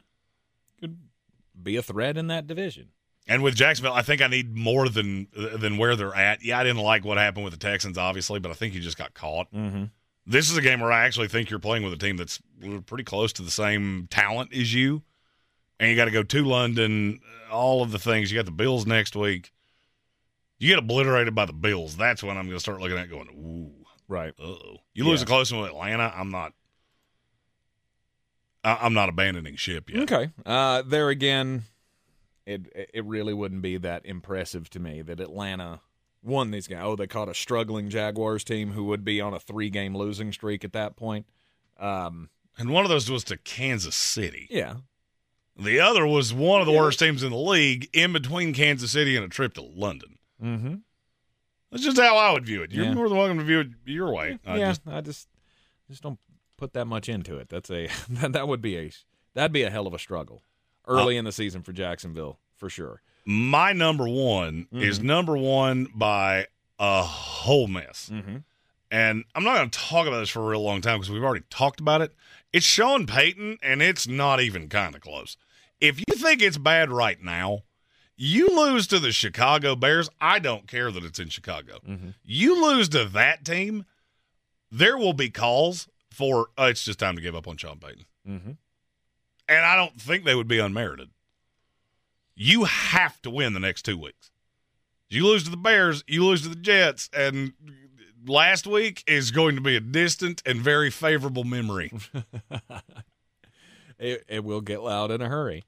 Could 0.81 0.99
be 1.63 1.77
a 1.77 1.83
threat 1.83 2.17
in 2.17 2.29
that 2.29 2.47
division. 2.47 2.89
And 3.29 3.43
with 3.43 3.55
Jacksonville, 3.55 3.93
I 3.93 4.03
think 4.03 4.23
I 4.23 4.27
need 4.27 4.57
more 4.57 4.89
than 4.89 5.29
than 5.35 5.77
where 5.79 5.95
they're 5.95 6.15
at. 6.15 6.43
Yeah, 6.43 6.59
I 6.59 6.65
didn't 6.65 6.83
like 6.83 7.05
what 7.05 7.17
happened 7.19 7.45
with 7.45 7.53
the 7.53 7.59
Texans, 7.59 7.97
obviously, 7.97 8.41
but 8.41 8.51
I 8.51 8.55
think 8.55 8.75
you 8.75 8.81
just 8.81 8.99
got 8.99 9.15
caught. 9.15 9.53
Mm-hmm. 9.53 9.85
This 10.27 10.51
is 10.51 10.57
a 10.57 10.63
game 10.63 10.81
where 10.81 10.93
I 10.93 11.05
actually 11.07 11.29
think 11.29 11.49
you're 11.51 11.59
playing 11.61 11.83
with 11.85 11.93
a 11.93 11.97
team 11.97 12.17
that's 12.17 12.41
pretty 12.87 13.05
close 13.05 13.33
to 13.35 13.43
the 13.43 13.51
same 13.51 14.09
talent 14.11 14.53
as 14.55 14.73
you, 14.75 15.03
and 15.79 15.91
you 15.91 15.97
got 15.97 16.07
to 16.07 16.11
go 16.11 16.23
to 16.23 16.45
London. 16.45 17.21
All 17.53 17.83
of 17.83 17.91
the 17.93 17.99
things 17.99 18.31
you 18.31 18.39
got 18.39 18.45
the 18.47 18.53
Bills 18.53 18.87
next 18.87 19.15
week. 19.17 19.53
You 20.59 20.69
get 20.69 20.79
obliterated 20.79 21.35
by 21.35 21.47
the 21.47 21.53
Bills. 21.53 21.97
That's 21.97 22.23
when 22.23 22.37
I'm 22.37 22.45
going 22.45 22.57
to 22.57 22.61
start 22.61 22.81
looking 22.81 22.99
at 22.99 23.09
going, 23.09 23.29
ooh, 23.31 23.73
Right. 24.09 24.35
uh 24.39 24.43
oh. 24.45 24.77
You 24.93 25.05
lose 25.05 25.21
Yeah. 25.21 25.25
a 25.25 25.27
close 25.27 25.51
one 25.53 25.63
with 25.63 25.71
Atlanta. 25.71 26.13
I'm 26.15 26.31
not. 26.31 26.53
I- 28.63 28.79
I'm 28.83 28.93
not 28.95 29.09
abandoning 29.09 29.57
ship 29.57 29.89
yet. 29.91 30.03
Okay. 30.11 30.31
Uh, 30.45 30.83
there 30.83 31.09
again, 31.09 31.63
it 32.51 32.91
it 32.95 33.05
really 33.05 33.33
wouldn't 33.35 33.63
be 33.63 33.77
that 33.79 34.05
impressive 34.05 34.69
to 34.71 34.81
me 34.81 35.03
that 35.03 35.21
Atlanta 35.21 35.81
won 36.23 36.51
these 36.51 36.67
games. 36.67 36.83
Oh, 36.85 36.97
they 36.97 37.07
caught 37.07 37.29
a 37.29 37.35
struggling 37.35 37.89
Jaguars 37.89 38.45
team 38.45 38.73
who 38.73 38.85
would 38.85 39.05
be 39.05 39.21
on 39.21 39.33
a 39.35 39.41
three 39.41 39.71
game 39.71 39.97
losing 39.97 40.33
streak 40.33 40.65
at 40.65 40.73
that 40.73 40.97
point. 40.97 41.27
Um, 41.79 42.29
And 42.59 42.71
one 42.71 42.85
of 42.85 42.91
those 42.91 43.11
was 43.11 43.25
to 43.25 43.37
Kansas 43.39 43.97
City. 43.97 44.47
yeah. 44.51 44.75
The 45.57 45.81
other 45.81 46.07
was 46.07 46.33
one 46.33 46.61
of 46.63 46.67
the 46.67 46.73
worst 46.73 46.99
teams 47.01 47.23
in 47.23 47.31
the 47.31 47.37
league 47.37 47.89
in 47.93 48.13
between 48.15 48.55
Kansas 48.55 48.93
City 48.93 49.15
and 49.17 49.25
a 49.25 49.29
trip 49.29 49.53
to 49.55 49.63
London. 49.63 50.19
Mm-hmm. 50.43 50.75
That's 51.71 51.85
just 51.85 51.99
how 51.99 52.17
I 52.17 52.33
would 52.33 52.47
view 52.47 52.63
it. 52.63 52.73
You're 52.73 52.85
Yeah. 52.87 52.95
more 52.95 53.09
than 53.09 53.19
welcome 53.19 53.39
to 53.39 53.45
view 53.45 53.61
it 53.61 53.69
your 53.85 54.13
way. 54.13 54.39
I 54.47 54.57
yeah. 54.59 54.69
just- 54.71 54.87
I 54.87 55.01
just 55.01 55.29
just 55.89 56.03
don't 56.03 56.19
put 56.57 56.73
that 56.75 56.87
much 56.87 57.09
into 57.09 57.37
it. 57.37 57.49
That's 57.49 57.71
a 57.71 57.89
that, 58.11 58.33
that 58.33 58.49
would 58.49 58.61
be 58.63 58.77
a 58.77 58.91
That'd 59.35 59.53
be 59.53 59.63
a 59.63 59.71
hell 59.71 59.87
of 59.87 59.95
a 59.95 59.99
struggle 59.99 60.43
early 60.87 61.17
in 61.17 61.25
the 61.25 61.33
season 61.33 61.63
for 61.63 61.73
Jacksonville, 61.73 62.39
for 62.57 62.69
sure. 62.69 63.01
My 63.25 63.73
number 63.73 64.09
one 64.09 64.67
is 64.73 64.99
Mm-hmm. 64.99 65.07
number 65.07 65.37
one 65.37 65.89
by 65.95 66.47
a 66.79 67.03
whole 67.03 67.67
mess. 67.69 68.11
Mm-hmm. 68.13 68.39
And 68.91 69.25
I'm 69.35 69.45
not 69.45 69.57
going 69.57 69.71
to 69.71 69.79
talk 69.79 70.07
about 70.09 70.19
this 70.21 70.31
for 70.31 70.41
a 70.41 70.47
real 70.49 70.63
long 70.63 70.81
time 70.81 70.99
because 70.99 71.11
we've 71.13 71.23
already 71.23 71.45
talked 71.51 71.79
about 71.81 72.01
it. 72.03 72.13
It's 72.53 72.67
Sean 72.67 73.07
Payton, 73.07 73.59
and 73.63 73.81
it's 73.83 74.09
not 74.09 74.41
even 74.41 74.69
kind 74.69 74.97
of 74.97 75.01
close. 75.01 75.37
If 75.81 76.01
you 76.01 76.17
think 76.17 76.43
it's 76.43 76.59
bad 76.59 76.91
right 76.91 77.23
now, 77.23 77.63
you 78.17 78.49
lose 78.49 78.87
to 78.89 78.99
the 78.99 79.13
Chicago 79.13 79.77
Bears. 79.77 80.11
I 80.21 80.41
don't 80.41 80.67
care 80.67 80.91
that 80.91 81.05
it's 81.05 81.21
in 81.21 81.29
Chicago. 81.29 81.79
You 82.25 82.61
lose 82.69 82.89
to 82.91 83.05
that 83.05 83.45
team, 83.45 83.85
there 84.73 84.99
will 84.99 85.13
be 85.15 85.31
calls 85.31 85.89
for 86.11 86.49
oh, 86.59 86.67
it's 86.67 86.85
just 86.85 86.99
time 86.99 87.15
to 87.17 87.23
give 87.23 87.37
up 87.37 87.47
on 87.47 87.57
Sean 87.57 87.79
Payton. 87.79 88.57
And 89.51 89.67
I 89.67 89.75
don't 89.77 90.01
think 90.01 90.25
they 90.25 90.35
would 90.37 90.47
be 90.49 90.61
unmerited. 90.61 91.11
You 92.37 92.65
have 92.65 93.21
to 93.23 93.31
win 93.31 93.53
the 93.53 93.61
next 93.61 93.83
two 93.83 93.99
weeks. 93.99 94.31
You 95.09 95.27
lose 95.27 95.43
to 95.45 95.51
the 95.51 95.57
Bears, 95.57 96.05
you 96.07 96.25
lose 96.25 96.43
to 96.43 96.49
the 96.49 96.55
Jets, 96.55 97.11
and 97.13 97.53
last 98.25 98.65
week 98.67 99.03
is 99.09 99.33
going 99.33 99.57
to 99.57 99.61
be 99.61 99.75
a 99.75 99.81
distant 99.81 100.41
and 100.47 100.61
very 100.61 100.89
favorable 100.91 101.45
memory. 101.45 101.93
It, 103.99 104.25
it 104.29 104.45
will 104.45 104.63
get 104.63 104.81
loud 104.83 105.11
in 105.11 105.21
a 105.21 105.29
hurry. 105.29 105.65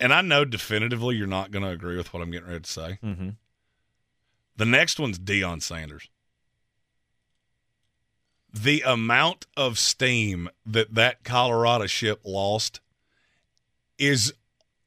and 0.00 0.10
I 0.10 0.22
know 0.22 0.46
definitively 0.46 1.14
you're 1.16 1.26
not 1.26 1.50
going 1.50 1.64
to 1.64 1.70
agree 1.70 1.98
with 1.98 2.14
what 2.14 2.22
I'm 2.22 2.30
getting 2.30 2.48
ready 2.48 2.60
to 2.60 2.70
say. 2.70 2.98
Mm-hmm. 3.04 3.28
The 4.56 4.64
next 4.64 4.98
one's 4.98 5.18
Deion 5.18 5.60
Sanders. 5.62 6.08
The 8.52 8.82
amount 8.82 9.46
of 9.56 9.78
steam 9.78 10.48
that 10.64 10.94
that 10.94 11.24
Colorado 11.24 11.86
ship 11.86 12.20
lost 12.24 12.80
is 13.98 14.32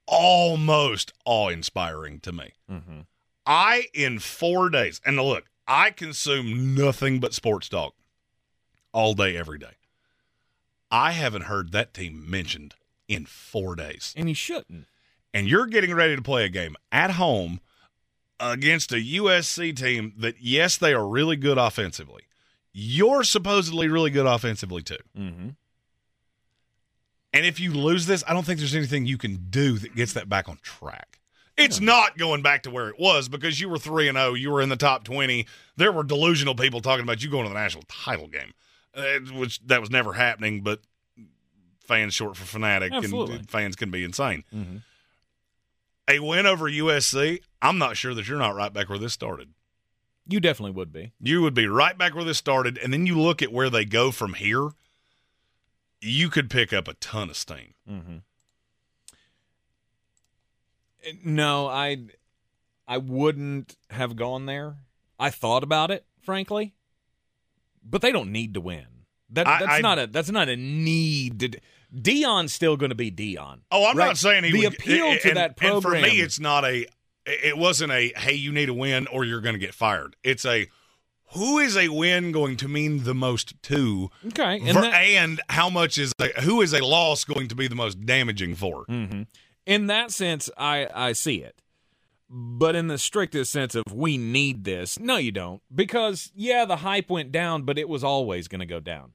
almost 0.07 1.13
awe 1.25 1.49
inspiring 1.49 2.19
to 2.21 2.31
me. 2.31 2.53
Mm-hmm. 2.69 2.99
I, 3.45 3.85
in 3.93 4.19
four 4.19 4.69
days, 4.69 5.01
and 5.05 5.17
look, 5.17 5.45
I 5.67 5.91
consume 5.91 6.75
nothing 6.75 7.19
but 7.19 7.33
sports 7.33 7.69
talk 7.69 7.93
all 8.91 9.13
day, 9.13 9.37
every 9.37 9.59
day. 9.59 9.77
I 10.91 11.11
haven't 11.11 11.43
heard 11.43 11.71
that 11.71 11.93
team 11.93 12.29
mentioned 12.29 12.75
in 13.07 13.25
four 13.25 13.75
days. 13.75 14.13
And 14.17 14.27
you 14.27 14.35
shouldn't. 14.35 14.87
And 15.33 15.47
you're 15.47 15.67
getting 15.67 15.93
ready 15.93 16.15
to 16.15 16.21
play 16.21 16.45
a 16.45 16.49
game 16.49 16.75
at 16.91 17.11
home 17.11 17.59
against 18.39 18.91
a 18.91 18.95
USC 18.95 19.75
team 19.75 20.13
that, 20.17 20.35
yes, 20.39 20.77
they 20.77 20.93
are 20.93 21.07
really 21.07 21.35
good 21.35 21.57
offensively. 21.57 22.23
You're 22.71 23.23
supposedly 23.23 23.87
really 23.87 24.11
good 24.11 24.25
offensively, 24.25 24.81
too. 24.81 24.97
Mm-hmm. 25.17 25.49
And 27.33 27.45
if 27.45 27.59
you 27.59 27.73
lose 27.73 28.05
this, 28.05 28.23
I 28.27 28.33
don't 28.33 28.45
think 28.45 28.59
there's 28.59 28.75
anything 28.75 29.05
you 29.05 29.17
can 29.17 29.47
do 29.49 29.77
that 29.77 29.95
gets 29.95 30.13
that 30.13 30.29
back 30.29 30.49
on 30.49 30.57
track. 30.63 31.19
It's 31.57 31.81
not 31.81 32.17
going 32.17 32.41
back 32.41 32.63
to 32.63 32.71
where 32.71 32.87
it 32.87 32.95
was 32.97 33.27
because 33.27 33.59
you 33.59 33.67
were 33.67 33.77
3 33.77 34.07
and 34.07 34.17
0, 34.17 34.33
you 34.33 34.49
were 34.49 34.61
in 34.61 34.69
the 34.69 34.77
top 34.77 35.03
20. 35.03 35.45
There 35.75 35.91
were 35.91 36.03
delusional 36.03 36.55
people 36.55 36.79
talking 36.79 37.03
about 37.03 37.21
you 37.21 37.29
going 37.29 37.43
to 37.43 37.49
the 37.49 37.59
national 37.59 37.83
title 37.89 38.27
game, 38.27 38.53
uh, 38.95 39.19
which 39.33 39.59
that 39.67 39.81
was 39.81 39.89
never 39.89 40.13
happening, 40.13 40.61
but 40.61 40.79
fans 41.81 42.13
short 42.13 42.37
for 42.37 42.45
fanatic 42.45 42.93
Absolutely. 42.93 43.35
and 43.35 43.49
fans 43.49 43.75
can 43.75 43.91
be 43.91 44.05
insane. 44.05 44.45
Mm-hmm. 44.55 44.77
A 46.07 46.19
win 46.19 46.45
over 46.45 46.65
USC, 46.69 47.41
I'm 47.61 47.77
not 47.77 47.97
sure 47.97 48.13
that 48.13 48.27
you're 48.27 48.39
not 48.39 48.55
right 48.55 48.71
back 48.71 48.89
where 48.89 48.97
this 48.97 49.13
started. 49.13 49.49
You 50.29 50.39
definitely 50.39 50.71
would 50.73 50.93
be. 50.93 51.11
You 51.19 51.41
would 51.41 51.53
be 51.55 51.67
right 51.67 51.97
back 51.97 52.13
where 52.13 52.23
this 52.23 52.37
started, 52.37 52.77
and 52.77 52.93
then 52.93 53.05
you 53.07 53.19
look 53.19 53.41
at 53.41 53.51
where 53.51 53.69
they 53.69 53.83
go 53.83 54.11
from 54.11 54.35
here. 54.35 54.69
You 56.01 56.29
could 56.29 56.49
pick 56.49 56.71
up 56.71 56.87
a 56.87 56.93
ton 56.93 57.29
of 57.31 57.35
steam. 57.35 57.73
Mm-hmm. 57.89 58.17
No, 61.23 61.67
I, 61.67 61.97
I 62.87 62.97
wouldn't 62.97 63.75
have 63.89 64.15
gone 64.15 64.45
there. 64.45 64.75
I 65.19 65.29
thought 65.29 65.63
about 65.63 65.91
it, 65.91 66.05
frankly, 66.21 66.73
but 67.83 68.01
they 68.01 68.11
don't 68.11 68.31
need 68.31 68.53
to 68.53 68.61
win. 68.61 68.85
That 69.31 69.47
I- 69.47 69.59
that's 69.59 69.71
I- 69.71 69.81
not 69.81 69.99
a 69.99 70.07
that's 70.07 70.29
not 70.31 70.49
a 70.49 70.55
need. 70.55 71.39
To, 71.39 71.59
Deion's 71.95 72.53
still 72.53 72.77
going 72.77 72.89
to 72.89 72.95
be 72.95 73.11
Deion. 73.11 73.59
Oh, 73.71 73.85
I'm 73.89 73.97
right? 73.97 74.07
not 74.07 74.17
saying 74.17 74.43
he 74.43 74.51
the 74.51 74.65
would, 74.65 74.73
appeal 74.73 75.05
and- 75.07 75.21
to 75.21 75.33
that 75.35 75.57
program. 75.57 75.95
And 75.95 76.05
for 76.05 76.11
me, 76.15 76.21
it's 76.21 76.39
not 76.39 76.65
a. 76.65 76.85
It 77.29 77.57
wasn't 77.57 77.91
a 77.91 78.11
hey, 78.15 78.33
you 78.33 78.51
need 78.51 78.69
a 78.69 78.73
win 78.73 79.07
or 79.07 79.23
you're 79.25 79.41
going 79.41 79.53
to 79.55 79.59
get 79.59 79.73
fired. 79.73 80.15
It's 80.23 80.45
a 80.45 80.67
who 81.33 81.59
is 81.59 81.77
a 81.77 81.89
win 81.89 82.31
going 82.31 82.57
to 82.57 82.67
mean 82.67 83.03
the 83.03 83.13
most 83.13 83.53
to, 83.63 84.09
okay, 84.29 84.59
and, 84.65 84.75
that- 84.77 84.93
and 84.95 85.39
how 85.47 85.69
much 85.69 85.97
is 85.99 86.11
a, 86.19 86.27
who 86.41 86.61
is 86.61 86.73
a 86.73 86.83
loss 86.83 87.23
going 87.23 87.47
to 87.49 87.55
be 87.55 87.67
the 87.67 87.75
most 87.75 88.03
damaging 88.05 88.55
for? 88.55 88.85
Mhm. 88.87 89.27
In 89.65 89.85
that 89.87 90.11
sense, 90.11 90.49
I 90.57 90.87
I 90.93 91.13
see 91.13 91.37
it. 91.37 91.61
But 92.31 92.75
in 92.75 92.87
the 92.87 92.97
strictest 92.99 93.51
sense 93.51 93.73
of 93.75 93.83
we 93.91 94.17
need 94.17 94.63
this, 94.63 94.99
no, 94.99 95.17
you 95.17 95.31
don't. 95.31 95.61
Because, 95.73 96.31
yeah, 96.35 96.63
the 96.65 96.77
hype 96.77 97.09
went 97.09 97.31
down, 97.31 97.63
but 97.63 97.79
it 97.79 97.89
was 97.89 98.03
always 98.03 98.47
going 98.47 98.59
to 98.59 98.67
go 98.67 98.79
down. 98.79 99.13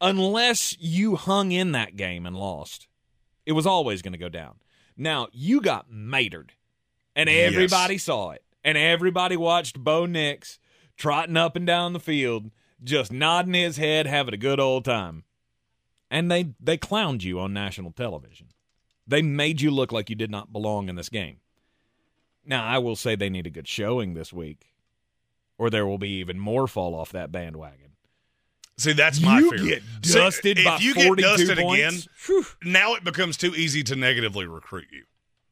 Unless 0.00 0.76
you 0.80 1.14
hung 1.16 1.52
in 1.52 1.72
that 1.72 1.96
game 1.96 2.26
and 2.26 2.36
lost, 2.36 2.88
it 3.44 3.52
was 3.52 3.66
always 3.66 4.02
going 4.02 4.12
to 4.12 4.18
go 4.18 4.28
down. 4.28 4.56
Now, 4.96 5.28
you 5.32 5.60
got 5.60 5.86
matered, 5.90 6.52
and 7.16 7.28
Yes. 7.28 7.52
everybody 7.52 7.98
saw 7.98 8.30
it. 8.30 8.42
And 8.62 8.76
everybody 8.78 9.36
watched 9.36 9.78
Bo 9.82 10.06
Nix 10.06 10.58
trotting 10.96 11.36
up 11.36 11.56
and 11.56 11.66
down 11.66 11.92
the 11.92 12.00
field, 12.00 12.50
just 12.82 13.12
nodding 13.12 13.54
his 13.54 13.76
head, 13.76 14.06
having 14.06 14.34
a 14.34 14.36
good 14.38 14.60
old 14.60 14.84
time. 14.84 15.24
And 16.10 16.30
they, 16.30 16.52
they 16.60 16.76
clowned 16.78 17.22
you 17.22 17.40
on 17.40 17.52
national 17.52 17.90
television. 17.92 18.48
They 19.06 19.22
made 19.22 19.60
you 19.60 19.70
look 19.70 19.92
like 19.92 20.10
you 20.10 20.16
did 20.16 20.30
not 20.30 20.52
belong 20.52 20.88
in 20.88 20.96
this 20.96 21.08
game. 21.08 21.38
Now, 22.44 22.64
I 22.64 22.78
will 22.78 22.96
say 22.96 23.14
they 23.16 23.30
need 23.30 23.46
a 23.46 23.50
good 23.50 23.66
showing 23.68 24.14
this 24.14 24.32
week, 24.32 24.72
or 25.58 25.68
there 25.70 25.86
will 25.86 25.98
be 25.98 26.18
even 26.20 26.38
more 26.38 26.66
fall 26.68 26.94
off 26.94 27.10
that 27.12 27.32
bandwagon. 27.32 27.92
See, 28.78 28.92
that's 28.92 29.20
my 29.20 29.38
You 29.38 29.50
fear. 29.50 29.64
get 29.64 29.82
See, 30.04 30.14
dusted 30.14 30.58
if 30.58 30.64
by 30.64 30.78
you 30.78 30.94
42 30.94 31.14
get 31.16 31.22
dusted 31.22 31.58
points, 31.58 32.08
again, 32.28 32.44
now 32.62 32.94
it 32.94 33.02
becomes 33.04 33.36
too 33.36 33.54
easy 33.54 33.82
to 33.84 33.96
negatively 33.96 34.46
recruit 34.46 34.86
you, 34.92 35.04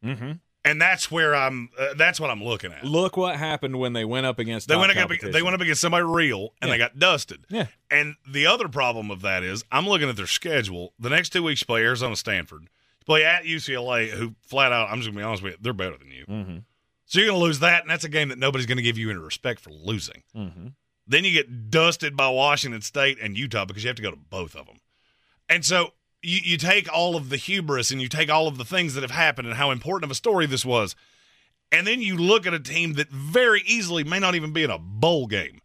Mm-hmm. 0.08 0.32
And 0.64 0.80
that's 0.80 1.10
where 1.10 1.34
I'm. 1.34 1.68
Uh, 1.78 1.94
that's 1.94 2.18
what 2.18 2.30
I'm 2.30 2.42
looking 2.42 2.72
at. 2.72 2.84
Look 2.84 3.16
what 3.16 3.36
happened 3.36 3.78
when 3.78 3.92
they 3.92 4.04
went 4.04 4.26
up 4.26 4.38
against. 4.38 4.68
They 4.68 4.76
went 4.76 4.96
up. 4.96 5.10
They 5.20 5.42
went 5.42 5.54
up 5.54 5.60
against 5.60 5.80
somebody 5.80 6.04
real, 6.04 6.54
and 6.62 6.70
they 6.70 6.78
got 6.78 6.98
dusted. 6.98 7.46
Yeah. 7.48 7.66
And 7.90 8.16
the 8.26 8.46
other 8.46 8.68
problem 8.68 9.10
of 9.10 9.20
that 9.22 9.42
is, 9.42 9.64
I'm 9.70 9.86
looking 9.86 10.08
at 10.08 10.16
their 10.16 10.26
schedule. 10.26 10.92
The 10.98 11.10
next 11.10 11.30
two 11.30 11.42
weeks, 11.42 11.60
you 11.60 11.66
play 11.66 11.82
Arizona, 11.82 12.16
Stanford. 12.16 12.62
You 12.62 13.04
play 13.04 13.24
at 13.24 13.44
UCLA, 13.44 14.08
who 14.08 14.34
flat 14.40 14.72
out, 14.72 14.88
I'm 14.90 14.98
just 14.98 15.10
gonna 15.10 15.20
be 15.20 15.24
honest 15.24 15.42
with 15.42 15.52
you, 15.52 15.58
they're 15.60 15.72
better 15.72 15.98
than 15.98 16.10
you. 16.10 16.24
Mm-hmm. 16.26 16.58
So 17.06 17.18
you're 17.18 17.28
gonna 17.28 17.38
lose 17.38 17.58
that, 17.60 17.82
and 17.82 17.90
that's 17.90 18.04
a 18.04 18.08
game 18.08 18.30
that 18.30 18.38
nobody's 18.38 18.66
gonna 18.66 18.82
give 18.82 18.96
you 18.96 19.10
any 19.10 19.18
respect 19.18 19.60
for 19.60 19.70
losing. 19.70 20.22
Mm-hmm. 20.34 20.68
Then 21.06 21.24
you 21.24 21.32
get 21.32 21.70
dusted 21.70 22.16
by 22.16 22.28
Washington 22.30 22.80
State 22.80 23.18
and 23.20 23.36
Utah 23.36 23.66
because 23.66 23.84
you 23.84 23.88
have 23.88 23.96
to 23.96 24.02
go 24.02 24.10
to 24.10 24.16
both 24.16 24.56
of 24.56 24.66
them. 24.66 24.80
And 25.48 25.62
so 25.62 25.92
you, 26.24 26.40
you 26.42 26.56
take 26.56 26.92
all 26.92 27.16
of 27.16 27.28
the 27.28 27.36
hubris 27.36 27.90
and 27.90 28.00
you 28.00 28.08
take 28.08 28.30
all 28.30 28.48
of 28.48 28.58
the 28.58 28.64
things 28.64 28.94
that 28.94 29.02
have 29.02 29.10
happened 29.10 29.46
and 29.46 29.56
how 29.56 29.70
important 29.70 30.04
of 30.04 30.10
a 30.10 30.14
story 30.14 30.46
this 30.46 30.64
was. 30.64 30.96
And 31.70 31.86
then 31.86 32.00
you 32.00 32.16
look 32.16 32.46
at 32.46 32.54
a 32.54 32.60
team 32.60 32.94
that 32.94 33.10
very 33.10 33.62
easily 33.66 34.04
may 34.04 34.18
not 34.18 34.34
even 34.34 34.52
be 34.52 34.64
in 34.64 34.70
a 34.70 34.78
bowl 34.78 35.26
game. 35.26 35.60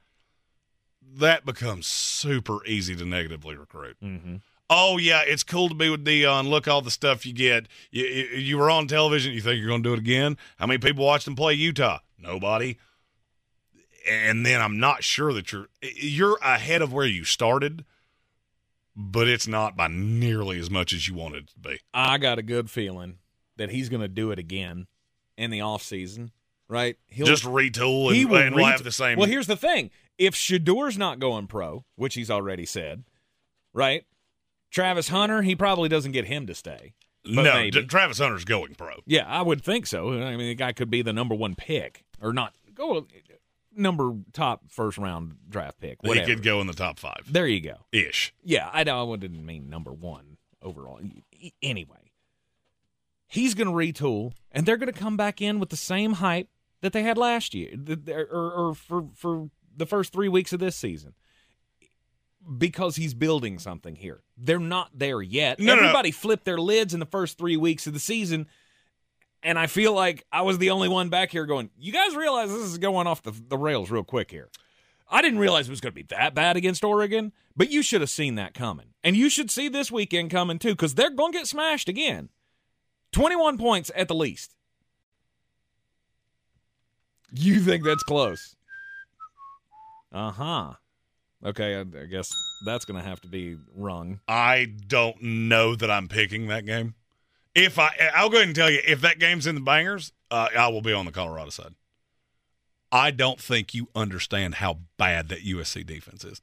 That 1.01 1.45
becomes 1.45 1.87
super 1.87 2.65
easy 2.65 2.95
to 2.95 3.05
negatively 3.05 3.55
recruit. 3.55 3.97
Mm-hmm. 4.03 4.37
Oh, 4.69 4.97
yeah, 4.97 5.21
it's 5.25 5.43
cool 5.43 5.67
to 5.69 5.75
be 5.75 5.89
with 5.89 6.05
Deion. 6.05 6.47
Look, 6.47 6.67
all 6.67 6.81
the 6.81 6.91
stuff 6.91 7.25
you 7.25 7.33
get. 7.33 7.67
You, 7.89 8.05
you, 8.05 8.23
you 8.37 8.57
were 8.57 8.69
on 8.69 8.87
television. 8.87 9.33
You 9.33 9.41
think 9.41 9.59
you're 9.59 9.67
going 9.67 9.83
to 9.83 9.89
do 9.89 9.93
it 9.93 9.99
again? 9.99 10.37
How 10.57 10.67
many 10.67 10.77
people 10.77 11.05
watched 11.05 11.25
them 11.25 11.35
play 11.35 11.53
Utah? 11.53 11.99
Nobody 12.19 12.77
and 14.09 14.45
then 14.45 14.61
I'm 14.61 14.79
not 14.79 15.03
sure 15.03 15.33
that 15.33 15.51
you're 15.51 15.67
you're 15.81 16.37
ahead 16.37 16.81
of 16.81 16.93
where 16.93 17.05
you 17.05 17.23
started, 17.23 17.85
but 19.01 19.29
it's 19.29 19.47
not 19.47 19.77
by 19.77 19.87
nearly 19.87 20.59
as 20.59 20.69
much 20.69 20.91
as 20.91 21.07
you 21.07 21.13
want 21.13 21.35
it 21.35 21.47
to 21.47 21.59
be. 21.59 21.79
I 21.93 22.17
got 22.17 22.37
a 22.37 22.43
good 22.43 22.69
feeling 22.69 23.19
that 23.55 23.69
he's 23.69 23.87
going 23.87 24.01
to 24.01 24.09
do 24.09 24.31
it 24.31 24.37
again 24.37 24.87
in 25.37 25.51
the 25.51 25.61
off 25.61 25.81
season. 25.81 26.31
Right? 26.67 26.97
He'll 27.07 27.25
Just 27.25 27.45
retool 27.45 28.09
and, 28.09 28.15
he 28.15 28.25
will 28.25 28.37
and 28.37 28.53
we'll 28.53 28.65
have 28.65 28.83
the 28.83 28.91
same. 28.91 29.17
Well, 29.17 29.27
here's 29.27 29.47
the 29.47 29.55
thing: 29.55 29.89
if 30.19 30.35
Shedeur's 30.35 30.99
not 30.99 31.17
going 31.17 31.47
pro, 31.47 31.83
which 31.95 32.13
he's 32.13 32.29
already 32.29 32.67
said, 32.67 33.05
right? 33.73 34.05
Travis 34.69 35.07
Hunter, 35.07 35.41
he 35.41 35.55
probably 35.55 35.89
doesn't 35.89 36.11
get 36.11 36.25
him 36.25 36.45
to 36.45 36.53
stay. 36.53 36.93
No, 37.25 37.41
maybe. 37.41 37.83
Travis 37.85 38.19
Hunter's 38.19 38.45
going 38.45 38.75
pro. 38.75 39.01
Yeah, 39.07 39.25
I 39.27 39.41
would 39.41 39.63
think 39.63 39.87
so. 39.87 40.13
I 40.13 40.35
mean, 40.37 40.49
the 40.49 40.55
guy 40.55 40.71
could 40.71 40.91
be 40.91 41.01
the 41.01 41.11
number 41.11 41.33
one 41.33 41.55
pick, 41.55 42.03
or 42.21 42.33
not 42.33 42.53
go 42.75 43.07
number 43.79 44.13
top 44.33 44.63
first 44.69 44.97
round 44.97 45.35
draft 45.49 45.79
pick. 45.79 46.03
Whatever. 46.03 46.27
He 46.27 46.35
could 46.35 46.43
go 46.43 46.61
in 46.61 46.67
the 46.67 46.73
top 46.73 46.99
five 46.99 47.23
There 47.31 47.47
you 47.47 47.61
go. 47.61 47.75
ish. 47.91 48.33
Yeah, 48.43 48.69
I 48.71 48.83
know. 48.83 49.13
I 49.13 49.15
didn't 49.17 49.45
mean 49.45 49.69
number 49.69 49.91
one 49.93 50.37
overall. 50.61 50.99
Anyway, 51.63 52.11
he's 53.27 53.53
going 53.55 53.67
to 53.67 53.73
retool, 53.73 54.33
and 54.51 54.65
they're 54.65 54.77
going 54.77 54.91
to 54.91 54.99
come 54.99 55.17
back 55.17 55.41
in 55.41 55.59
with 55.59 55.69
the 55.69 55.77
same 55.77 56.13
hype 56.13 56.49
that 56.81 56.93
they 56.93 57.03
had 57.03 57.17
last 57.17 57.53
year, 57.53 57.73
or, 58.31 58.51
or 58.51 58.75
for 58.75 59.05
for 59.15 59.49
the 59.75 59.85
first 59.85 60.11
three 60.13 60.27
weeks 60.29 60.51
of 60.53 60.59
this 60.59 60.75
season. 60.75 61.13
because 62.57 62.95
he's 62.95 63.13
building 63.13 63.59
something 63.59 63.95
here. 63.95 64.21
They're 64.37 64.59
not 64.59 64.89
there 64.97 65.21
yet. 65.21 65.59
No, 65.59 65.65
no, 65.75 65.75
no. 65.75 65.87
Everybody 65.87 66.11
flipped 66.11 66.45
their 66.45 66.57
lids 66.57 66.93
in 66.93 66.99
the 66.99 67.05
first 67.05 67.37
three 67.37 67.57
weeks 67.57 67.85
of 67.87 67.93
the 67.93 67.99
season. 67.99 68.47
And 69.41 69.57
I 69.57 69.67
feel 69.67 69.93
like 69.93 70.25
I 70.31 70.41
was 70.41 70.57
the 70.57 70.71
only 70.71 70.89
one 70.89 71.09
back 71.09 71.31
here 71.31 71.45
going, 71.45 71.69
you 71.77 71.93
guys 71.93 72.15
realize 72.15 72.49
this 72.49 72.61
is 72.61 72.77
going 72.77 73.07
off 73.07 73.23
the, 73.23 73.31
the 73.31 73.57
rails 73.57 73.89
real 73.89 74.03
quick 74.03 74.31
here. 74.31 74.49
I 75.09 75.21
didn't 75.21 75.39
realize 75.39 75.67
it 75.67 75.71
was 75.71 75.81
going 75.81 75.93
to 75.93 75.95
be 75.95 76.15
that 76.15 76.35
bad 76.35 76.55
against 76.55 76.83
Oregon, 76.83 77.31
but 77.55 77.71
you 77.71 77.81
should 77.81 78.01
have 78.01 78.09
seen 78.09 78.35
that 78.35 78.53
coming. 78.53 78.87
And 79.03 79.15
you 79.15 79.29
should 79.29 79.49
see 79.49 79.67
this 79.67 79.91
weekend 79.91 80.29
coming 80.29 80.59
too, 80.59 80.71
because 80.71 80.93
they're 80.93 81.09
going 81.09 81.31
to 81.31 81.39
get 81.39 81.47
smashed 81.47 81.89
again. 81.89 82.29
21 83.11 83.57
points 83.57 83.89
at 83.95 84.07
the 84.07 84.15
least. 84.15 84.55
You 87.31 87.59
think 87.59 87.83
that's 87.83 88.03
close? 88.03 88.55
Uh 90.11 90.31
huh. 90.31 90.73
Okay, 91.45 91.75
I, 91.75 91.79
I 91.81 92.05
guess 92.05 92.31
that's 92.65 92.85
going 92.85 93.01
to 93.01 93.07
have 93.07 93.21
to 93.21 93.27
be 93.27 93.57
rung. 93.73 94.19
I 94.27 94.67
don't 94.87 95.21
know 95.21 95.75
that 95.75 95.89
I'm 95.89 96.07
picking 96.07 96.47
that 96.47 96.65
game. 96.65 96.95
If 97.55 97.79
I, 97.79 97.89
I'll 98.13 98.29
go 98.29 98.37
ahead 98.37 98.47
and 98.47 98.55
tell 98.55 98.69
you, 98.69 98.79
if 98.87 99.01
that 99.01 99.19
game's 99.19 99.47
in 99.47 99.55
the 99.55 99.61
bangers, 99.61 100.11
uh, 100.31 100.49
I 100.57 100.67
will 100.69 100.81
be 100.81 100.93
on 100.93 101.05
the 101.05 101.11
Colorado 101.11 101.49
side. 101.49 101.75
I 102.91 103.11
don't 103.11 103.39
think 103.39 103.73
you 103.73 103.87
understand 103.95 104.55
how 104.55 104.79
bad 104.97 105.29
that 105.29 105.43
USC 105.45 105.85
defense 105.85 106.23
is. 106.23 106.41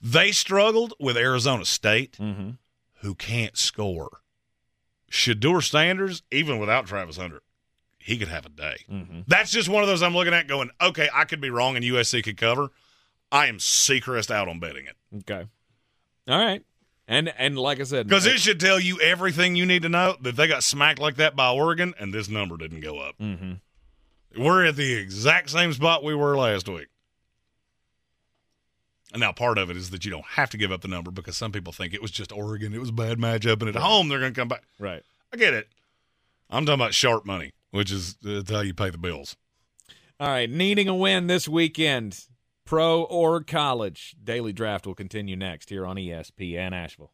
They 0.00 0.32
struggled 0.32 0.94
with 0.98 1.16
Arizona 1.16 1.64
State, 1.64 2.16
who 3.00 3.14
can't 3.14 3.56
score. 3.56 4.20
Shedeur 5.10 5.62
Sanders, 5.62 6.22
even 6.30 6.58
without 6.58 6.86
Travis 6.86 7.16
Hunter, 7.16 7.42
he 7.98 8.16
could 8.18 8.28
have 8.28 8.46
a 8.46 8.48
day. 8.48 8.76
That's 9.28 9.50
just 9.50 9.68
one 9.68 9.82
of 9.82 9.88
those 9.88 10.02
I'm 10.02 10.14
looking 10.14 10.34
at 10.34 10.48
going, 10.48 10.70
okay, 10.80 11.08
I 11.14 11.24
could 11.24 11.40
be 11.40 11.50
wrong 11.50 11.76
and 11.76 11.84
USC 11.84 12.24
could 12.24 12.36
cover. 12.36 12.70
I 13.30 13.46
am 13.46 13.58
Seacrest 13.58 14.30
out 14.30 14.48
on 14.48 14.58
betting 14.58 14.86
it. 14.86 14.96
Okay. 15.20 15.46
All 16.28 16.38
right. 16.38 16.62
And 17.12 17.30
and 17.36 17.58
like 17.58 17.78
I 17.78 17.82
said, 17.82 18.06
Because 18.08 18.24
it 18.24 18.40
should 18.40 18.58
tell 18.58 18.80
you 18.80 18.98
everything 19.00 19.54
you 19.54 19.66
need 19.66 19.82
to 19.82 19.90
know 19.90 20.16
that 20.22 20.34
they 20.34 20.46
got 20.48 20.62
smacked 20.64 20.98
like 20.98 21.16
that 21.16 21.36
by 21.36 21.50
Oregon 21.50 21.92
and 22.00 22.12
this 22.14 22.26
number 22.26 22.56
didn't 22.56 22.80
go 22.80 22.98
up. 23.00 23.18
Mhm. 23.18 23.60
We're 24.34 24.64
at 24.64 24.76
the 24.76 24.94
exact 24.94 25.50
same 25.50 25.74
spot 25.74 26.02
we 26.02 26.14
were 26.14 26.38
last 26.38 26.70
week. 26.70 26.86
And 29.12 29.20
now 29.20 29.30
part 29.30 29.58
of 29.58 29.68
it 29.68 29.76
is 29.76 29.90
that 29.90 30.06
you 30.06 30.10
don't 30.10 30.24
have 30.24 30.48
to 30.50 30.56
give 30.56 30.72
up 30.72 30.80
the 30.80 30.88
number 30.88 31.10
because 31.10 31.36
some 31.36 31.52
people 31.52 31.70
think 31.70 31.92
it 31.92 32.00
was 32.00 32.10
just 32.10 32.32
Oregon. 32.32 32.72
It 32.72 32.80
was 32.80 32.88
a 32.88 32.92
bad 32.92 33.18
matchup, 33.18 33.60
and 33.60 33.68
at 33.68 33.76
home 33.76 34.08
they're 34.08 34.18
going 34.20 34.32
to 34.32 34.40
come 34.40 34.48
back. 34.48 34.62
Right. 34.78 35.02
I 35.34 35.36
get 35.36 35.52
it. 35.52 35.68
I'm 36.48 36.64
talking 36.64 36.80
about 36.80 36.94
sharp 36.94 37.26
money, 37.26 37.52
which 37.72 37.92
is 37.92 38.16
uh, 38.26 38.40
how 38.48 38.60
you 38.60 38.72
pay 38.72 38.88
the 38.88 38.96
bills. 38.96 39.36
All 40.18 40.28
right, 40.28 40.48
needing 40.48 40.88
a 40.88 40.94
win 40.94 41.26
this 41.26 41.46
weekend, 41.46 42.24
pro 42.64 43.02
or 43.04 43.42
college. 43.42 44.14
Daily 44.22 44.52
draft 44.52 44.86
will 44.86 44.94
continue 44.94 45.36
next 45.36 45.70
here 45.70 45.86
on 45.86 45.96
ESPN 45.96 46.72
Asheville. 46.72 47.12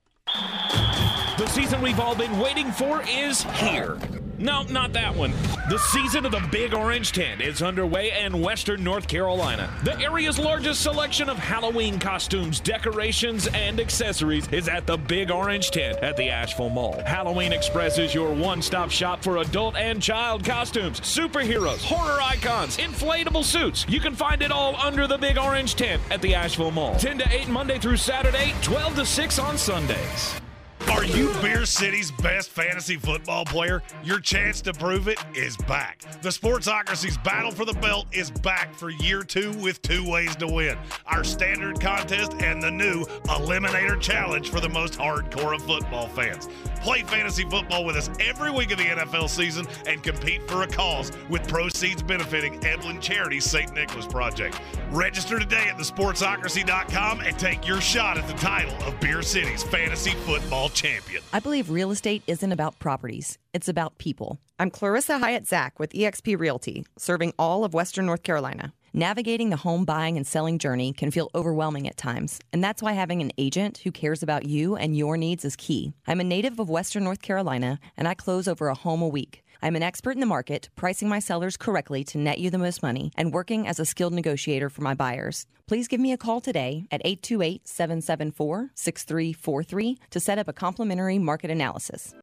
The 1.39 1.47
season 1.47 1.81
we've 1.81 2.01
all 2.01 2.17
been 2.17 2.41
waiting 2.41 2.73
for 2.73 3.01
is 3.09 3.43
here. 3.43 3.97
No, 4.39 4.63
not 4.65 4.93
that 4.95 5.15
one. 5.15 5.31
The 5.71 5.79
season 5.79 6.27
of 6.27 6.33
the 6.33 6.45
Big 6.51 6.75
Orange 6.75 7.13
Tent 7.13 7.41
is 7.41 7.63
underway 7.63 8.11
in 8.25 8.41
Western 8.41 8.83
North 8.83 9.07
Carolina. 9.07 9.73
The 9.85 9.97
area's 10.01 10.37
largest 10.37 10.81
selection 10.81 11.29
of 11.29 11.37
Halloween 11.39 12.01
costumes, 12.01 12.59
decorations, 12.59 13.47
and 13.55 13.79
accessories 13.79 14.49
is 14.49 14.69
at 14.69 14.85
the 14.89 14.97
Big 14.97 15.31
Orange 15.31 15.71
Tent 15.71 15.99
at 15.99 16.17
the 16.17 16.29
Asheville 16.29 16.71
Mall. 16.71 17.01
Halloween 17.07 17.53
Express 17.53 17.99
is 17.99 18.13
your 18.13 18.35
one 18.35 18.61
stop 18.61 18.91
shop 18.91 19.23
for 19.23 19.37
adult 19.37 19.77
and 19.77 20.03
child 20.03 20.45
costumes, 20.45 20.99
superheroes, 21.03 21.85
horror 21.85 22.21
icons, 22.21 22.79
inflatable 22.79 23.45
suits. 23.45 23.87
You 23.89 24.01
can 24.01 24.17
find 24.17 24.43
it 24.43 24.51
all 24.51 24.75
under 24.75 25.07
the 25.07 25.19
Big 25.19 25.39
Orange 25.39 25.77
Tent 25.77 26.03
at 26.11 26.21
the 26.21 26.35
Asheville 26.35 26.73
Mall. 26.73 26.97
10 26.97 27.19
to 27.19 27.33
8 27.33 27.49
Monday 27.49 27.79
through 27.79 27.97
Saturday, 27.97 28.55
12 28.63 28.97
to 28.97 29.07
6 29.07 29.39
on 29.39 29.57
Sundays. 29.57 30.41
Are 30.87 31.05
you 31.05 31.33
Beer 31.43 31.67
City's 31.67 32.11
best 32.11 32.51
fantasy 32.51 32.97
football 32.97 33.45
player? 33.45 33.83
Your 34.05 34.21
chance 34.21 34.61
to 34.63 34.73
prove 34.73 35.09
it 35.09 35.19
is 35.35 35.57
back. 35.57 36.01
The 36.23 36.29
Sportsocracy's 36.29 37.19
battle 37.19 37.51
for 37.51 37.65
the 37.65 37.75
belt 37.75 38.07
is 38.13 38.31
back 38.31 38.75
for 38.75 38.91
year 38.91 39.23
two 39.23 39.53
with 39.59 39.83
two 39.83 40.09
ways 40.09 40.35
to 40.37 40.47
win 40.47 40.79
our 41.07 41.25
standard 41.25 41.81
contest 41.81 42.33
and 42.41 42.63
the 42.63 42.71
new 42.71 43.05
Eliminator 43.25 44.01
Challenge 44.01 44.49
for 44.49 44.61
the 44.61 44.69
most 44.69 44.95
hardcore 44.95 45.55
of 45.55 45.63
football 45.63 46.09
fans. 46.09 46.49
Play 46.81 47.03
fantasy 47.03 47.45
football 47.45 47.85
with 47.85 47.97
us 47.97 48.09
every 48.21 48.51
week 48.51 48.71
of 48.71 48.79
the 48.79 48.85
NFL 48.85 49.29
season 49.29 49.67
and 49.87 50.03
compete 50.03 50.49
for 50.49 50.63
a 50.63 50.67
cause 50.67 51.13
with 51.29 51.47
proceeds 51.49 52.03
benefiting 52.03 52.61
Eblen 52.61 53.01
Charities 53.01 53.45
St. 53.45 53.73
Nicholas 53.75 54.07
Project. 54.07 54.61
Register 54.91 55.39
today 55.39 55.67
at 55.69 55.77
thesportsocracy.com 55.77 57.21
and 57.21 57.39
take 57.39 57.67
your 57.67 57.81
shot 57.81 58.17
at 58.17 58.27
the 58.27 58.35
title 58.35 58.75
of 58.85 58.99
Beer 59.01 59.23
City's 59.23 59.63
fantasy 59.65 60.13
football 60.13 60.68
champion. 60.75 61.23
I 61.33 61.41
believe 61.41 61.71
real 61.71 61.91
estate 61.91 62.23
isn't 62.27 62.53
about 62.53 62.79
properties, 62.79 63.39
it's 63.53 63.69
about 63.69 63.99
people. 63.99 64.39
I'm 64.59 64.71
Clarissa 64.71 65.19
Hyatt 65.19 65.47
Zach 65.47 65.79
with 65.79 65.93
eXp 65.93 66.39
Realty, 66.39 66.85
serving 66.97 67.33
all 67.39 67.65
of 67.65 67.75
Western 67.75 68.07
North 68.07 68.23
Carolina. 68.23 68.73
Navigating 68.93 69.51
the 69.51 69.57
home 69.57 69.85
buying 69.85 70.17
and 70.17 70.27
selling 70.27 70.59
journey 70.59 70.93
can 70.93 71.11
feel 71.11 71.31
overwhelming 71.35 71.87
at 71.87 71.97
times, 71.97 72.41
and 72.53 72.65
that's 72.65 72.83
why 72.83 72.93
having 72.93 73.21
an 73.21 73.33
agent 73.37 73.79
who 73.79 73.93
cares 73.93 74.23
about 74.23 74.47
you 74.47 74.77
and 74.77 74.97
your 74.97 75.17
needs 75.17 75.45
is 75.45 75.57
key. 75.57 75.93
I'm 76.07 76.21
a 76.21 76.25
native 76.25 76.59
of 76.59 76.71
Western 76.71 77.05
North 77.05 77.21
Carolina, 77.21 77.79
and 77.97 78.09
I 78.09 78.15
close 78.15 78.49
over 78.49 78.69
a 78.69 78.75
home 78.75 79.03
a 79.03 79.09
week. 79.09 79.45
I'm 79.61 79.77
an 79.77 79.83
expert 79.83 80.13
in 80.13 80.21
the 80.21 80.27
market, 80.27 80.71
pricing 80.77 81.09
my 81.09 81.19
sellers 81.19 81.57
correctly 81.57 82.03
to 82.05 82.19
net 82.19 82.39
you 82.39 82.49
the 82.49 82.59
most 82.59 82.83
money, 82.83 83.13
and 83.17 83.33
working 83.33 83.67
as 83.67 83.79
a 83.79 83.85
skilled 83.85 84.15
negotiator 84.15 84.71
for 84.71 84.83
my 84.83 84.95
buyers. 84.95 85.47
Please 85.69 85.87
give 85.87 86.01
me 86.01 86.13
a 86.13 86.17
call 86.17 86.41
today 86.41 86.87
at 86.91 87.03
828 87.05 87.69
774 87.69 88.71
6343 88.75 89.99
to 90.09 90.19
set 90.19 90.39
up 90.39 90.49
a 90.49 90.53
complimentary 90.55 91.19
market 91.19 91.51
analysis. 91.51 92.15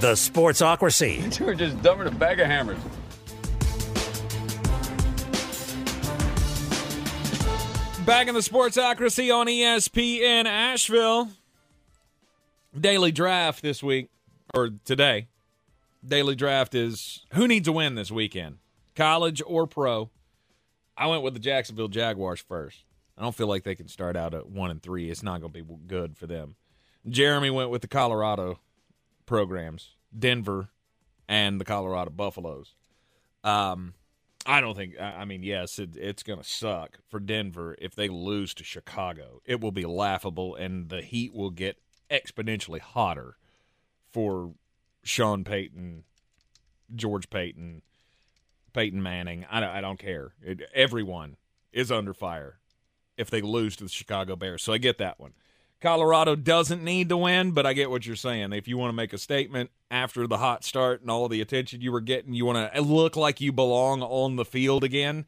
The 0.00 0.14
Sportsocracy. 0.14 1.40
We're 1.46 1.54
just 1.54 1.80
dumping 1.82 2.08
a 2.08 2.10
bag 2.10 2.40
of 2.40 2.46
hammers. 2.46 2.78
Back 8.06 8.28
in 8.28 8.34
the 8.34 8.40
Sportsocracy 8.40 9.32
on 9.32 9.46
ESPN 9.46 10.46
Asheville. 10.46 11.28
Daily 12.80 13.12
draft 13.12 13.62
this 13.62 13.82
week, 13.82 14.08
or 14.54 14.70
today. 14.86 15.28
Daily 16.04 16.34
draft 16.34 16.74
is 16.74 17.24
who 17.34 17.46
needs 17.46 17.68
a 17.68 17.72
win 17.72 17.94
this 17.94 18.10
weekend, 18.10 18.58
college 18.96 19.40
or 19.46 19.66
pro. 19.66 20.10
I 20.96 21.06
went 21.06 21.22
with 21.22 21.34
the 21.34 21.40
Jacksonville 21.40 21.88
Jaguars 21.88 22.40
first. 22.40 22.84
I 23.16 23.22
don't 23.22 23.34
feel 23.34 23.46
like 23.46 23.62
they 23.62 23.74
can 23.74 23.88
start 23.88 24.16
out 24.16 24.34
at 24.34 24.48
one 24.48 24.70
and 24.70 24.82
three. 24.82 25.10
It's 25.10 25.22
not 25.22 25.40
going 25.40 25.52
to 25.52 25.62
be 25.62 25.76
good 25.86 26.16
for 26.16 26.26
them. 26.26 26.56
Jeremy 27.08 27.50
went 27.50 27.70
with 27.70 27.82
the 27.82 27.88
Colorado 27.88 28.58
programs, 29.26 29.90
Denver, 30.16 30.70
and 31.28 31.60
the 31.60 31.64
Colorado 31.64 32.10
Buffaloes. 32.10 32.74
Um, 33.44 33.94
I 34.44 34.60
don't 34.60 34.76
think. 34.76 35.00
I 35.00 35.24
mean, 35.24 35.42
yes, 35.42 35.78
it, 35.78 35.96
it's 35.96 36.22
going 36.22 36.40
to 36.40 36.48
suck 36.48 36.98
for 37.08 37.20
Denver 37.20 37.76
if 37.80 37.94
they 37.94 38.08
lose 38.08 38.54
to 38.54 38.64
Chicago. 38.64 39.40
It 39.44 39.60
will 39.60 39.72
be 39.72 39.84
laughable, 39.84 40.56
and 40.56 40.88
the 40.88 41.02
heat 41.02 41.32
will 41.32 41.50
get 41.50 41.78
exponentially 42.10 42.80
hotter 42.80 43.36
for 44.12 44.54
Sean 45.02 45.44
Payton, 45.44 46.04
George 46.94 47.30
Payton, 47.30 47.82
Peyton 48.72 49.02
Manning. 49.02 49.46
I 49.50 49.60
don't, 49.60 49.70
I 49.70 49.80
don't 49.80 49.98
care. 49.98 50.34
It, 50.42 50.62
everyone 50.74 51.36
is 51.72 51.90
under 51.90 52.14
fire 52.14 52.58
if 53.16 53.30
they 53.30 53.40
lose 53.40 53.76
to 53.76 53.84
the 53.84 53.90
Chicago 53.90 54.36
Bears. 54.36 54.62
So 54.62 54.72
I 54.72 54.78
get 54.78 54.98
that 54.98 55.18
one. 55.20 55.32
Colorado 55.80 56.36
doesn't 56.36 56.84
need 56.84 57.08
to 57.08 57.16
win, 57.16 57.50
but 57.50 57.66
I 57.66 57.72
get 57.72 57.90
what 57.90 58.06
you're 58.06 58.14
saying. 58.14 58.52
If 58.52 58.68
you 58.68 58.78
want 58.78 58.90
to 58.90 58.96
make 58.96 59.12
a 59.12 59.18
statement 59.18 59.70
after 59.90 60.28
the 60.28 60.38
hot 60.38 60.62
start 60.62 61.00
and 61.00 61.10
all 61.10 61.28
the 61.28 61.40
attention 61.40 61.80
you 61.80 61.90
were 61.90 62.00
getting, 62.00 62.34
you 62.34 62.44
want 62.44 62.72
to 62.72 62.80
look 62.80 63.16
like 63.16 63.40
you 63.40 63.52
belong 63.52 64.00
on 64.00 64.36
the 64.36 64.44
field 64.44 64.84
again. 64.84 65.26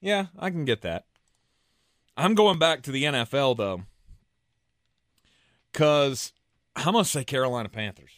Yeah, 0.00 0.26
I 0.36 0.50
can 0.50 0.64
get 0.64 0.82
that. 0.82 1.04
I'm 2.16 2.34
going 2.34 2.58
back 2.58 2.82
to 2.82 2.90
the 2.90 3.04
NFL 3.04 3.56
though, 3.56 3.82
because 5.72 6.32
I'm 6.76 6.92
gonna 6.92 7.04
say 7.04 7.24
Carolina 7.24 7.68
Panthers. 7.68 8.10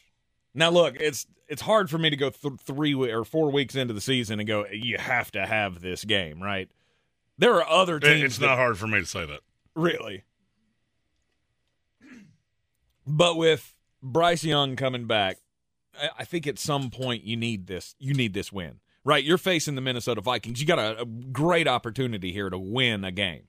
Now, 0.55 0.70
look, 0.70 0.97
it's 1.01 1.26
it's 1.48 1.62
hard 1.62 1.90
for 1.90 1.98
me 1.98 2.10
to 2.10 2.16
go 2.16 2.31
th- 2.31 2.55
three 2.64 2.94
we- 2.94 3.10
or 3.12 3.24
four 3.24 3.51
weeks 3.51 3.74
into 3.74 3.93
the 3.93 4.01
season 4.01 4.39
and 4.40 4.47
go, 4.47 4.66
you 4.66 4.97
have 4.98 5.31
to 5.32 5.44
have 5.44 5.81
this 5.81 6.05
game, 6.05 6.43
right? 6.43 6.70
There 7.36 7.55
are 7.55 7.68
other 7.68 7.98
teams. 8.01 8.22
It's 8.22 8.39
that- 8.39 8.47
not 8.47 8.56
hard 8.56 8.78
for 8.78 8.86
me 8.86 9.01
to 9.01 9.06
say 9.06 9.26
that. 9.26 9.40
Really? 9.74 10.22
But 13.06 13.36
with 13.36 13.74
Bryce 14.02 14.44
Young 14.44 14.76
coming 14.76 15.06
back, 15.06 15.39
I, 16.01 16.09
I 16.20 16.24
think 16.24 16.47
at 16.47 16.59
some 16.59 16.90
point 16.90 17.24
you 17.24 17.36
need 17.36 17.66
this. 17.66 17.94
You 17.98 18.14
need 18.14 18.32
this 18.35 18.52
win, 18.52 18.81
right? 19.05 19.22
You're 19.22 19.36
facing 19.39 19.74
the 19.74 19.81
Minnesota 19.81 20.20
Vikings. 20.20 20.60
You 20.60 20.66
got 20.66 20.78
a, 20.78 21.02
a 21.02 21.05
great 21.05 21.68
opportunity 21.68 22.32
here 22.32 22.48
to 22.48 22.59
win 22.59 23.05
a 23.05 23.12
game. 23.12 23.43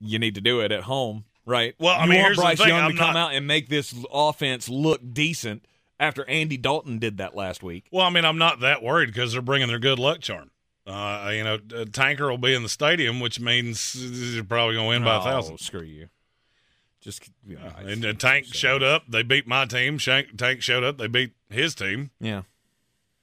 You 0.00 0.18
need 0.18 0.34
to 0.34 0.40
do 0.42 0.60
it 0.60 0.70
at 0.72 0.82
home, 0.82 1.24
right? 1.46 1.74
Well, 1.78 1.94
I 1.94 2.04
you 2.04 2.10
mean, 2.10 2.18
want 2.18 2.26
here's 2.28 2.36
the 2.36 2.42
Bryce 2.42 2.58
thing, 2.58 2.68
Young 2.68 2.80
I'm 2.84 2.92
to 2.92 2.96
come 2.98 3.14
not- 3.14 3.30
out 3.30 3.34
and 3.34 3.46
make 3.46 3.68
this 3.68 3.94
offense 4.12 4.68
look 4.68 5.00
decent 5.12 5.64
after 6.00 6.28
Andy 6.28 6.56
Dalton 6.56 6.98
did 6.98 7.18
that 7.18 7.34
last 7.36 7.62
week. 7.62 7.86
Well, 7.90 8.04
I 8.04 8.10
mean, 8.10 8.24
I'm 8.24 8.38
not 8.38 8.60
that 8.60 8.82
worried 8.82 9.06
because 9.06 9.32
they're 9.32 9.42
bringing 9.42 9.68
their 9.68 9.78
good 9.78 9.98
luck 9.98 10.20
charm. 10.20 10.50
Uh, 10.86 11.30
you 11.32 11.42
know, 11.44 11.58
a 11.74 11.86
tanker 11.86 12.28
will 12.28 12.36
be 12.36 12.52
in 12.54 12.62
the 12.62 12.68
stadium, 12.68 13.18
which 13.20 13.40
means 13.40 13.94
they're 14.34 14.44
probably 14.44 14.74
going 14.74 14.84
to 14.84 14.88
win 14.88 15.04
by 15.04 15.14
a 15.16 15.20
oh, 15.20 15.22
thousand. 15.24 15.58
Screw 15.58 15.82
you. 15.82 16.08
Just 17.00 17.30
you 17.46 17.56
know, 17.56 17.62
uh, 17.66 17.72
I- 17.78 17.82
And 17.90 18.04
uh, 18.04 18.08
the 18.08 18.14
tank 18.14 18.46
showed 18.46 18.82
up. 18.82 19.04
They 19.08 19.22
beat 19.22 19.46
my 19.46 19.64
team. 19.66 19.96
Shank, 19.98 20.36
tank 20.36 20.62
showed 20.62 20.84
up. 20.84 20.98
They 20.98 21.06
beat 21.06 21.32
his 21.48 21.74
team. 21.74 22.10
yeah, 22.20 22.42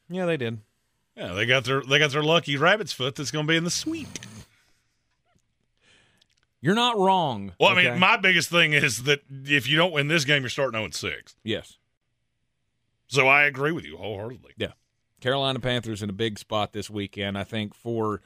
yeah, 0.09 0.25
they 0.25 0.37
did. 0.37 0.59
Yeah, 1.15 1.33
they 1.33 1.45
got 1.45 1.65
their 1.65 1.81
they 1.81 1.99
got 1.99 2.11
their 2.11 2.23
lucky 2.23 2.57
rabbit's 2.57 2.93
foot 2.93 3.15
that's 3.15 3.31
going 3.31 3.45
to 3.45 3.51
be 3.51 3.57
in 3.57 3.63
the 3.63 3.69
suite. 3.69 4.07
You're 6.61 6.75
not 6.75 6.97
wrong. 6.97 7.53
Well, 7.59 7.69
I 7.69 7.73
okay? 7.79 7.89
mean, 7.91 7.99
my 7.99 8.17
biggest 8.17 8.49
thing 8.49 8.73
is 8.73 9.03
that 9.03 9.21
if 9.29 9.67
you 9.67 9.77
don't 9.77 9.91
win 9.91 10.07
this 10.07 10.25
game, 10.25 10.43
you're 10.43 10.49
starting 10.49 10.79
0 10.79 10.91
6. 10.91 11.35
yes, 11.43 11.77
So 13.07 13.27
I 13.27 13.43
agree 13.43 13.71
with 13.71 13.83
you 13.85 13.97
wholeheartedly. 13.97 14.53
yeah. 14.57 14.73
Carolina 15.19 15.59
Panthers 15.59 16.01
in 16.01 16.09
a 16.09 16.13
big 16.13 16.39
spot 16.39 16.73
this 16.73 16.89
weekend. 16.89 17.37
I 17.37 17.43
think 17.43 17.75
for 17.75 18.21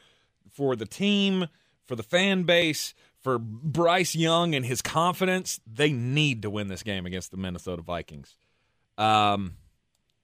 for 0.52 0.76
the 0.78 0.86
team, 0.86 1.48
for 1.84 1.96
the 1.98 2.04
fan 2.04 2.44
base, 2.44 2.94
for 3.22 3.38
Bryce 3.38 4.16
Young 4.16 4.56
and 4.56 4.66
his 4.66 4.82
confidence, 4.82 5.60
they 5.66 5.92
need 5.92 6.42
to 6.44 6.50
win 6.50 6.70
this 6.70 6.84
game 6.84 7.06
against 7.06 7.32
the 7.32 7.38
Minnesota 7.38 7.82
Vikings. 7.82 8.38
Um, 8.98 9.56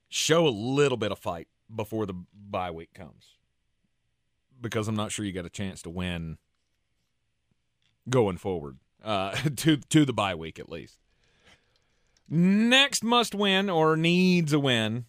show 0.08 0.48
a 0.48 0.50
little 0.50 0.98
bit 0.98 1.12
of 1.12 1.20
fight 1.20 1.50
before 1.76 2.06
the 2.06 2.14
bye 2.34 2.72
week 2.72 2.94
comes, 2.94 3.26
because 4.62 4.88
I'm 4.88 4.96
not 4.96 5.12
sure 5.12 5.26
you 5.26 5.34
got 5.34 5.46
a 5.46 5.50
chance 5.50 5.82
to 5.82 5.90
win 5.90 6.38
going 8.10 8.38
forward 8.38 8.78
uh, 9.04 9.32
to 9.58 9.78
to 9.78 10.06
the 10.06 10.14
bye 10.14 10.36
week 10.36 10.60
at 10.60 10.70
least. 10.70 10.98
Next 12.30 13.04
must 13.04 13.36
win 13.36 13.70
or 13.70 13.98
needs 13.98 14.54
a 14.54 14.60
win. 14.60 15.06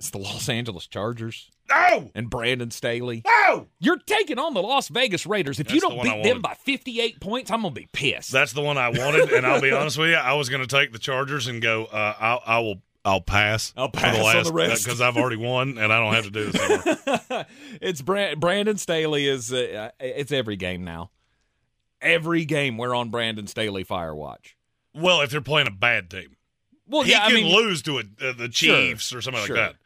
It's 0.00 0.10
the 0.10 0.18
Los 0.18 0.48
Angeles 0.48 0.86
Chargers. 0.86 1.50
No! 1.70 2.10
And 2.14 2.28
Brandon 2.28 2.70
Staley. 2.70 3.22
No! 3.24 3.68
You're 3.78 3.98
taking 3.98 4.38
on 4.38 4.54
the 4.54 4.60
Las 4.60 4.88
Vegas 4.88 5.24
Raiders. 5.24 5.60
If 5.60 5.72
you 5.72 5.80
That's 5.80 5.94
the 5.94 6.02
don't 6.02 6.08
I 6.08 6.22
beat 6.22 6.28
them 6.28 6.42
by 6.42 6.54
58 6.54 7.20
points, 7.20 7.50
I'm 7.50 7.62
going 7.62 7.72
to 7.74 7.80
be 7.80 7.88
pissed. 7.92 8.32
That's 8.32 8.52
the 8.52 8.60
one 8.60 8.76
I 8.76 8.88
wanted, 8.90 9.32
and 9.32 9.46
I'll 9.46 9.62
be 9.62 9.70
honest 9.72 9.96
with 9.96 10.10
you, 10.10 10.16
I 10.16 10.34
was 10.34 10.48
going 10.48 10.60
to 10.60 10.66
take 10.66 10.92
the 10.92 10.98
Chargers 10.98 11.46
and 11.46 11.62
go. 11.62 11.86
Uh, 11.86 12.14
I'll, 12.18 12.42
I 12.44 12.58
will. 12.58 12.82
I'll 13.04 13.20
pass. 13.20 13.72
I'll 13.76 13.90
pass 13.90 14.16
the 14.16 14.22
on 14.38 14.44
the 14.44 14.52
rest. 14.52 14.84
because 14.84 15.00
I've 15.00 15.16
already 15.16 15.36
won, 15.36 15.76
and 15.78 15.92
I 15.92 15.98
don't 16.00 16.14
have 16.14 16.24
to 16.24 16.30
do 16.30 16.50
this 16.50 16.60
anymore. 16.62 17.46
it's 17.82 18.00
Brand- 18.00 18.40
Brandon 18.40 18.76
Staley 18.78 19.26
is 19.28 19.52
uh, 19.52 19.90
it's 20.00 20.32
every 20.32 20.56
game 20.56 20.84
now. 20.84 21.10
Every 22.00 22.44
game 22.44 22.76
we're 22.78 22.94
on 22.94 23.10
Brandon 23.10 23.46
Staley 23.46 23.84
fire 23.84 24.14
watch. 24.14 24.56
well, 24.94 25.20
if 25.20 25.30
they're 25.30 25.40
playing 25.40 25.68
a 25.68 25.70
bad 25.70 26.10
team, 26.10 26.36
Well, 26.86 27.02
he 27.02 27.12
yeah, 27.12 27.24
I 27.24 27.26
can 27.26 27.34
mean, 27.44 27.54
lose 27.54 27.82
to 27.82 27.98
a, 27.98 28.02
uh, 28.22 28.32
the 28.32 28.48
Chiefs 28.48 29.12
or 29.14 29.20
something 29.22 29.44
sure. 29.44 29.56
like 29.56 29.72
that. 29.72 29.76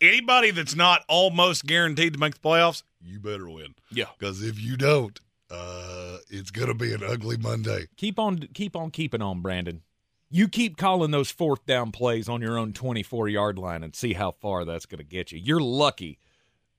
Anybody 0.00 0.50
that's 0.50 0.74
not 0.76 1.04
almost 1.08 1.64
guaranteed 1.66 2.12
to 2.14 2.18
make 2.18 2.34
the 2.34 2.40
playoffs, 2.40 2.82
you 3.02 3.18
better 3.18 3.48
win. 3.50 3.74
Yeah. 3.90 4.06
Because 4.18 4.42
if 4.42 4.60
you 4.60 4.76
don't, 4.76 5.18
uh, 5.50 6.18
it's 6.30 6.50
going 6.50 6.68
to 6.68 6.74
be 6.74 6.92
an 6.94 7.02
ugly 7.02 7.36
Monday. 7.36 7.86
keep 7.96 8.18
on 8.18 8.38
keep 8.54 8.76
on 8.76 8.90
keeping 8.90 9.20
on, 9.22 9.40
Brandon. 9.42 9.82
You 10.30 10.48
keep 10.48 10.76
calling 10.76 11.10
those 11.10 11.30
fourth 11.30 11.64
down 11.64 11.90
plays 11.90 12.28
on 12.28 12.42
your 12.42 12.58
own 12.58 12.72
24 12.72 13.28
yard 13.28 13.58
line 13.58 13.82
and 13.82 13.94
see 13.96 14.12
how 14.12 14.32
far 14.32 14.64
that's 14.64 14.84
going 14.86 14.98
to 14.98 15.04
get 15.04 15.32
you. 15.32 15.38
You're 15.38 15.60
lucky 15.60 16.18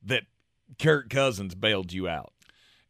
that 0.03 0.23
Kirk 0.77 1.09
Cousins 1.09 1.55
bailed 1.55 1.91
you 1.91 2.07
out. 2.07 2.31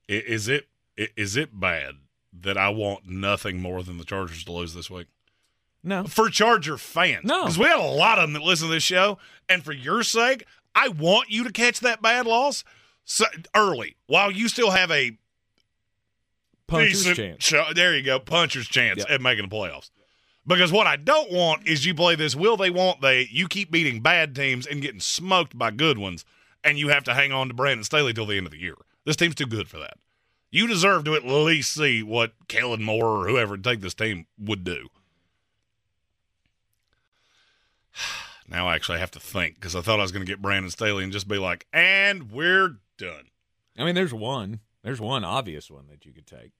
Is 0.07 0.48
it 0.48 0.68
is 0.98 1.38
it 1.38 1.57
bad 1.57 1.95
that 2.34 2.57
I 2.57 2.69
want 2.69 3.07
nothing 3.07 3.61
more 3.61 3.84
than 3.84 3.98
the 3.98 4.03
Chargers 4.03 4.44
to 4.44 4.52
lose 4.52 4.73
this 4.73 4.90
week? 4.90 5.07
No. 5.81 6.03
For 6.03 6.30
Charger 6.30 6.77
fans. 6.77 7.23
No. 7.23 7.44
Because 7.44 7.57
we 7.57 7.65
have 7.65 7.80
a 7.80 7.84
lot 7.84 8.18
of 8.19 8.23
them 8.23 8.34
that 8.34 8.41
listen 8.41 8.68
to 8.68 8.73
this 8.73 8.84
show. 8.84 9.18
And 9.48 9.64
for 9.64 9.72
your 9.72 10.03
sake, 10.03 10.45
I 10.76 10.90
want 10.90 11.30
you 11.30 11.45
to 11.45 11.52
catch 11.53 11.80
that 11.80 12.02
bad 12.02 12.26
loss 12.27 12.65
so, 13.06 13.23
early 13.56 13.95
while 14.07 14.30
you 14.30 14.49
still 14.49 14.72
have 14.72 14.91
a 14.91 15.18
Puncher's 16.68 17.15
chance. 17.15 17.52
there 17.73 17.95
you 17.95 18.03
go, 18.03 18.19
puncher's 18.19 18.68
chance 18.68 18.99
Yep. 18.99 19.10
at 19.10 19.22
making 19.22 19.48
the 19.49 19.56
playoffs. 19.56 19.90
Because 20.50 20.72
what 20.72 20.88
I 20.88 20.96
don't 20.96 21.32
want 21.32 21.68
is 21.68 21.86
you 21.86 21.94
play 21.94 22.16
this 22.16 22.36
will 22.36 22.58
they 22.58 22.72
won't 22.72 23.02
they, 23.02 23.28
you 23.30 23.48
keep 23.48 23.70
beating 23.70 24.02
bad 24.02 24.36
teams 24.36 24.66
and 24.66 24.82
getting 24.82 25.00
smoked 25.00 25.56
by 25.56 25.70
good 25.70 26.00
ones, 26.00 26.26
and 26.64 26.80
you 26.80 26.90
have 26.90 27.04
to 27.04 27.14
hang 27.14 27.32
on 27.32 27.50
to 27.50 27.54
Brandon 27.54 27.84
Staley 27.84 28.14
till 28.14 28.26
the 28.26 28.36
end 28.36 28.48
of 28.48 28.52
the 28.52 28.60
year. 28.60 28.74
This 29.06 29.16
team's 29.16 29.36
too 29.36 29.46
good 29.46 29.70
for 29.70 29.78
that. 29.78 30.00
You 30.50 30.66
deserve 30.66 31.04
to 31.06 31.14
at 31.14 31.24
least 31.24 31.72
see 31.72 32.02
what 32.02 32.34
Kellen 32.48 32.84
Moore 32.84 33.20
or 33.20 33.28
whoever 33.28 33.58
take 33.58 33.82
this 33.82 33.94
team 33.94 34.26
would 34.38 34.64
do. 34.64 34.90
Now 38.52 38.68
I 38.68 38.74
actually 38.74 38.98
have 38.98 39.12
to 39.12 39.20
think 39.20 39.54
because 39.54 39.76
I 39.76 39.82
thought 39.82 40.00
I 40.00 40.02
was 40.02 40.12
going 40.12 40.26
to 40.26 40.32
get 40.32 40.42
Brandon 40.42 40.72
Staley 40.72 41.04
and 41.04 41.14
just 41.14 41.28
be 41.28 41.38
like, 41.38 41.68
and 41.72 42.32
we're 42.32 42.78
done. 42.98 43.30
I 43.78 43.86
mean, 43.86 43.94
there's 43.94 44.12
one. 44.12 44.62
There's 44.82 45.00
one 45.00 45.24
obvious 45.24 45.70
one 45.70 45.86
that 45.92 46.04
you 46.04 46.12
could 46.12 46.26
take. 46.26 46.54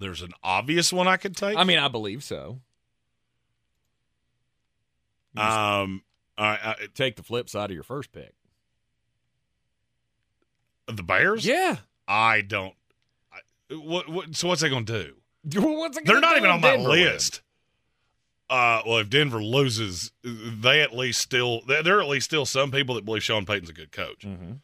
There's 0.00 0.22
an 0.22 0.32
obvious 0.42 0.92
one 0.92 1.08
I 1.08 1.16
could 1.16 1.36
take. 1.36 1.56
I 1.56 1.64
mean, 1.64 1.78
I 1.78 1.88
believe 1.88 2.22
so. 2.22 2.60
um, 5.36 6.02
I, 6.36 6.46
I, 6.46 6.74
Take 6.94 7.16
the 7.16 7.22
flip 7.22 7.48
side 7.48 7.70
of 7.70 7.74
your 7.74 7.82
first 7.82 8.12
pick. 8.12 8.32
the 10.86 11.02
Bears. 11.02 11.44
Yeah. 11.44 11.78
I 12.06 12.40
don't. 12.42 12.74
I, 13.32 13.38
what, 13.74 14.08
what? 14.08 14.36
So 14.36 14.48
what's 14.48 14.62
they 14.62 14.68
going 14.68 14.86
to 14.86 14.92
do? 14.92 15.14
What's 15.60 15.96
it 15.96 16.04
They're 16.06 16.20
not 16.20 16.36
even 16.36 16.50
on 16.50 16.60
my 16.60 16.72
Denver 16.76 16.88
list. 16.90 17.42
Uh, 18.50 18.82
well, 18.86 18.98
if 18.98 19.08
Denver 19.10 19.42
loses, 19.42 20.10
they 20.22 20.80
at 20.80 20.94
least 20.94 21.20
still 21.20 21.60
there 21.66 21.82
there 21.82 21.98
are 21.98 22.02
at 22.02 22.08
least 22.08 22.26
still 22.26 22.44
some 22.46 22.70
people 22.70 22.94
that 22.96 23.04
believe 23.04 23.22
Sean 23.22 23.46
Payton's 23.46 23.70
a 23.70 23.74
good 23.74 23.92
coach. 23.92 24.20
Mhm. 24.26 24.58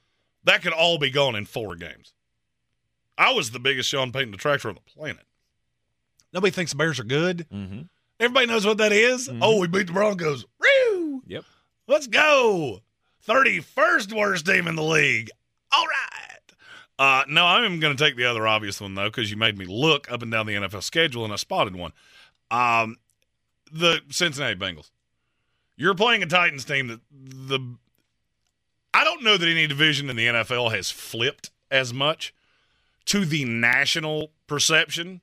That 0.44 0.62
could 0.62 0.72
all 0.72 0.98
be 0.98 1.10
gone 1.10 1.36
in 1.36 1.44
four 1.44 1.76
games. 1.76 2.12
I 3.16 3.32
was 3.32 3.50
the 3.50 3.58
biggest 3.60 3.88
Sean 3.88 4.12
Payton 4.12 4.32
detractor 4.32 4.68
on 4.68 4.74
the 4.74 4.80
planet. 4.80 5.24
Nobody 6.32 6.50
thinks 6.50 6.72
the 6.72 6.76
Bears 6.76 6.98
are 6.98 7.04
good. 7.04 7.46
Mhm. 7.52 7.88
Everybody 8.18 8.46
knows 8.46 8.66
what 8.66 8.78
that 8.78 8.92
is. 8.92 9.28
Mhm. 9.28 9.38
Oh, 9.42 9.58
we 9.60 9.68
beat 9.68 9.86
the 9.86 9.92
Broncos. 9.92 10.44
Woo! 10.58 11.22
Yep. 11.26 11.44
Let's 11.86 12.06
go. 12.06 12.82
31st 13.26 14.12
worst 14.12 14.46
team 14.46 14.66
in 14.66 14.74
the 14.74 14.82
league. 14.82 15.30
All 15.72 15.86
right. 15.86 16.40
Uh, 16.98 17.24
no, 17.28 17.44
I'm 17.44 17.80
going 17.80 17.96
to 17.96 18.02
take 18.04 18.16
the 18.16 18.24
other 18.24 18.46
obvious 18.46 18.80
one, 18.80 18.94
though, 18.94 19.08
because 19.10 19.30
you 19.30 19.36
made 19.36 19.58
me 19.58 19.64
look 19.66 20.10
up 20.10 20.22
and 20.22 20.30
down 20.30 20.46
the 20.46 20.54
NFL 20.54 20.82
schedule 20.82 21.24
and 21.24 21.32
I 21.32 21.36
spotted 21.36 21.74
one. 21.74 21.92
Um, 22.50 22.98
the 23.72 24.00
Cincinnati 24.10 24.54
Bengals. 24.54 24.90
You're 25.76 25.94
playing 25.94 26.22
a 26.22 26.26
Titans 26.26 26.64
team 26.64 26.86
that 26.88 27.00
the. 27.10 27.58
I 28.92 29.02
don't 29.02 29.24
know 29.24 29.36
that 29.36 29.48
any 29.48 29.66
division 29.66 30.08
in 30.08 30.14
the 30.14 30.26
NFL 30.26 30.70
has 30.72 30.90
flipped 30.90 31.50
as 31.70 31.92
much 31.92 32.32
to 33.06 33.24
the 33.24 33.44
national 33.44 34.30
perception 34.46 35.20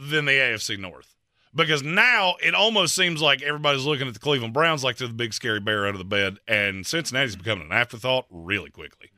than 0.00 0.24
the 0.24 0.32
AFC 0.32 0.78
North. 0.78 1.16
Because 1.54 1.82
now 1.82 2.34
it 2.42 2.54
almost 2.54 2.94
seems 2.94 3.22
like 3.22 3.40
everybody's 3.40 3.86
looking 3.86 4.06
at 4.06 4.14
the 4.14 4.20
Cleveland 4.20 4.52
Browns 4.52 4.84
like 4.84 4.98
they're 4.98 5.08
the 5.08 5.14
big 5.14 5.32
scary 5.32 5.60
bear 5.60 5.86
out 5.86 5.94
of 5.94 5.98
the 5.98 6.04
bed, 6.04 6.38
and 6.46 6.86
Cincinnati's 6.86 7.34
becoming 7.34 7.66
an 7.66 7.72
afterthought 7.72 8.26
really 8.30 8.68
quickly. 8.68 9.10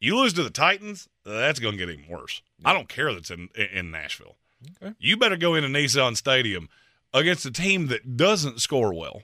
You 0.00 0.16
lose 0.16 0.32
to 0.32 0.42
the 0.42 0.50
Titans, 0.50 1.08
that's 1.24 1.60
going 1.60 1.78
to 1.78 1.78
get 1.78 1.88
even 1.88 2.10
worse. 2.10 2.42
I 2.64 2.72
don't 2.72 2.88
care 2.88 3.12
that's 3.12 3.30
in 3.30 3.48
in 3.54 3.92
Nashville. 3.92 4.34
Okay. 4.82 4.94
You 4.98 5.16
better 5.16 5.36
go 5.36 5.54
into 5.54 5.68
Nissan 5.68 6.16
Stadium 6.16 6.68
against 7.14 7.46
a 7.46 7.52
team 7.52 7.86
that 7.88 8.16
doesn't 8.16 8.60
score 8.60 8.92
well. 8.92 9.22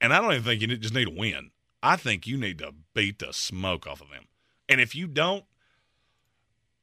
And 0.00 0.12
I 0.12 0.20
don't 0.20 0.32
even 0.32 0.44
think 0.44 0.60
you 0.60 0.76
just 0.76 0.94
need 0.94 1.06
to 1.06 1.10
win. 1.10 1.50
I 1.82 1.96
think 1.96 2.26
you 2.26 2.36
need 2.36 2.58
to 2.58 2.74
beat 2.94 3.18
the 3.18 3.32
smoke 3.32 3.86
off 3.86 4.00
of 4.00 4.10
them. 4.10 4.24
And 4.68 4.80
if 4.80 4.94
you 4.94 5.06
don't, 5.06 5.44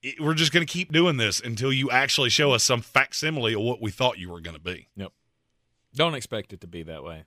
it- 0.04 0.20
we're 0.20 0.34
just 0.34 0.52
going 0.52 0.66
to 0.66 0.72
keep 0.72 0.92
doing 0.92 1.18
this 1.18 1.40
until 1.40 1.72
you 1.72 1.90
actually 1.92 2.30
show 2.30 2.52
us 2.52 2.64
some 2.64 2.82
facsimile 2.82 3.54
of 3.54 3.62
what 3.62 3.82
we 3.82 3.92
thought 3.92 4.18
you 4.18 4.30
were 4.30 4.42
going 4.42 4.56
to 4.56 4.62
be. 4.62 4.88
Yep. 4.96 5.12
Don't 5.96 6.16
expect 6.16 6.54
it 6.54 6.62
to 6.62 6.68
be 6.68 6.84
that 6.84 7.04
way. 7.04 7.26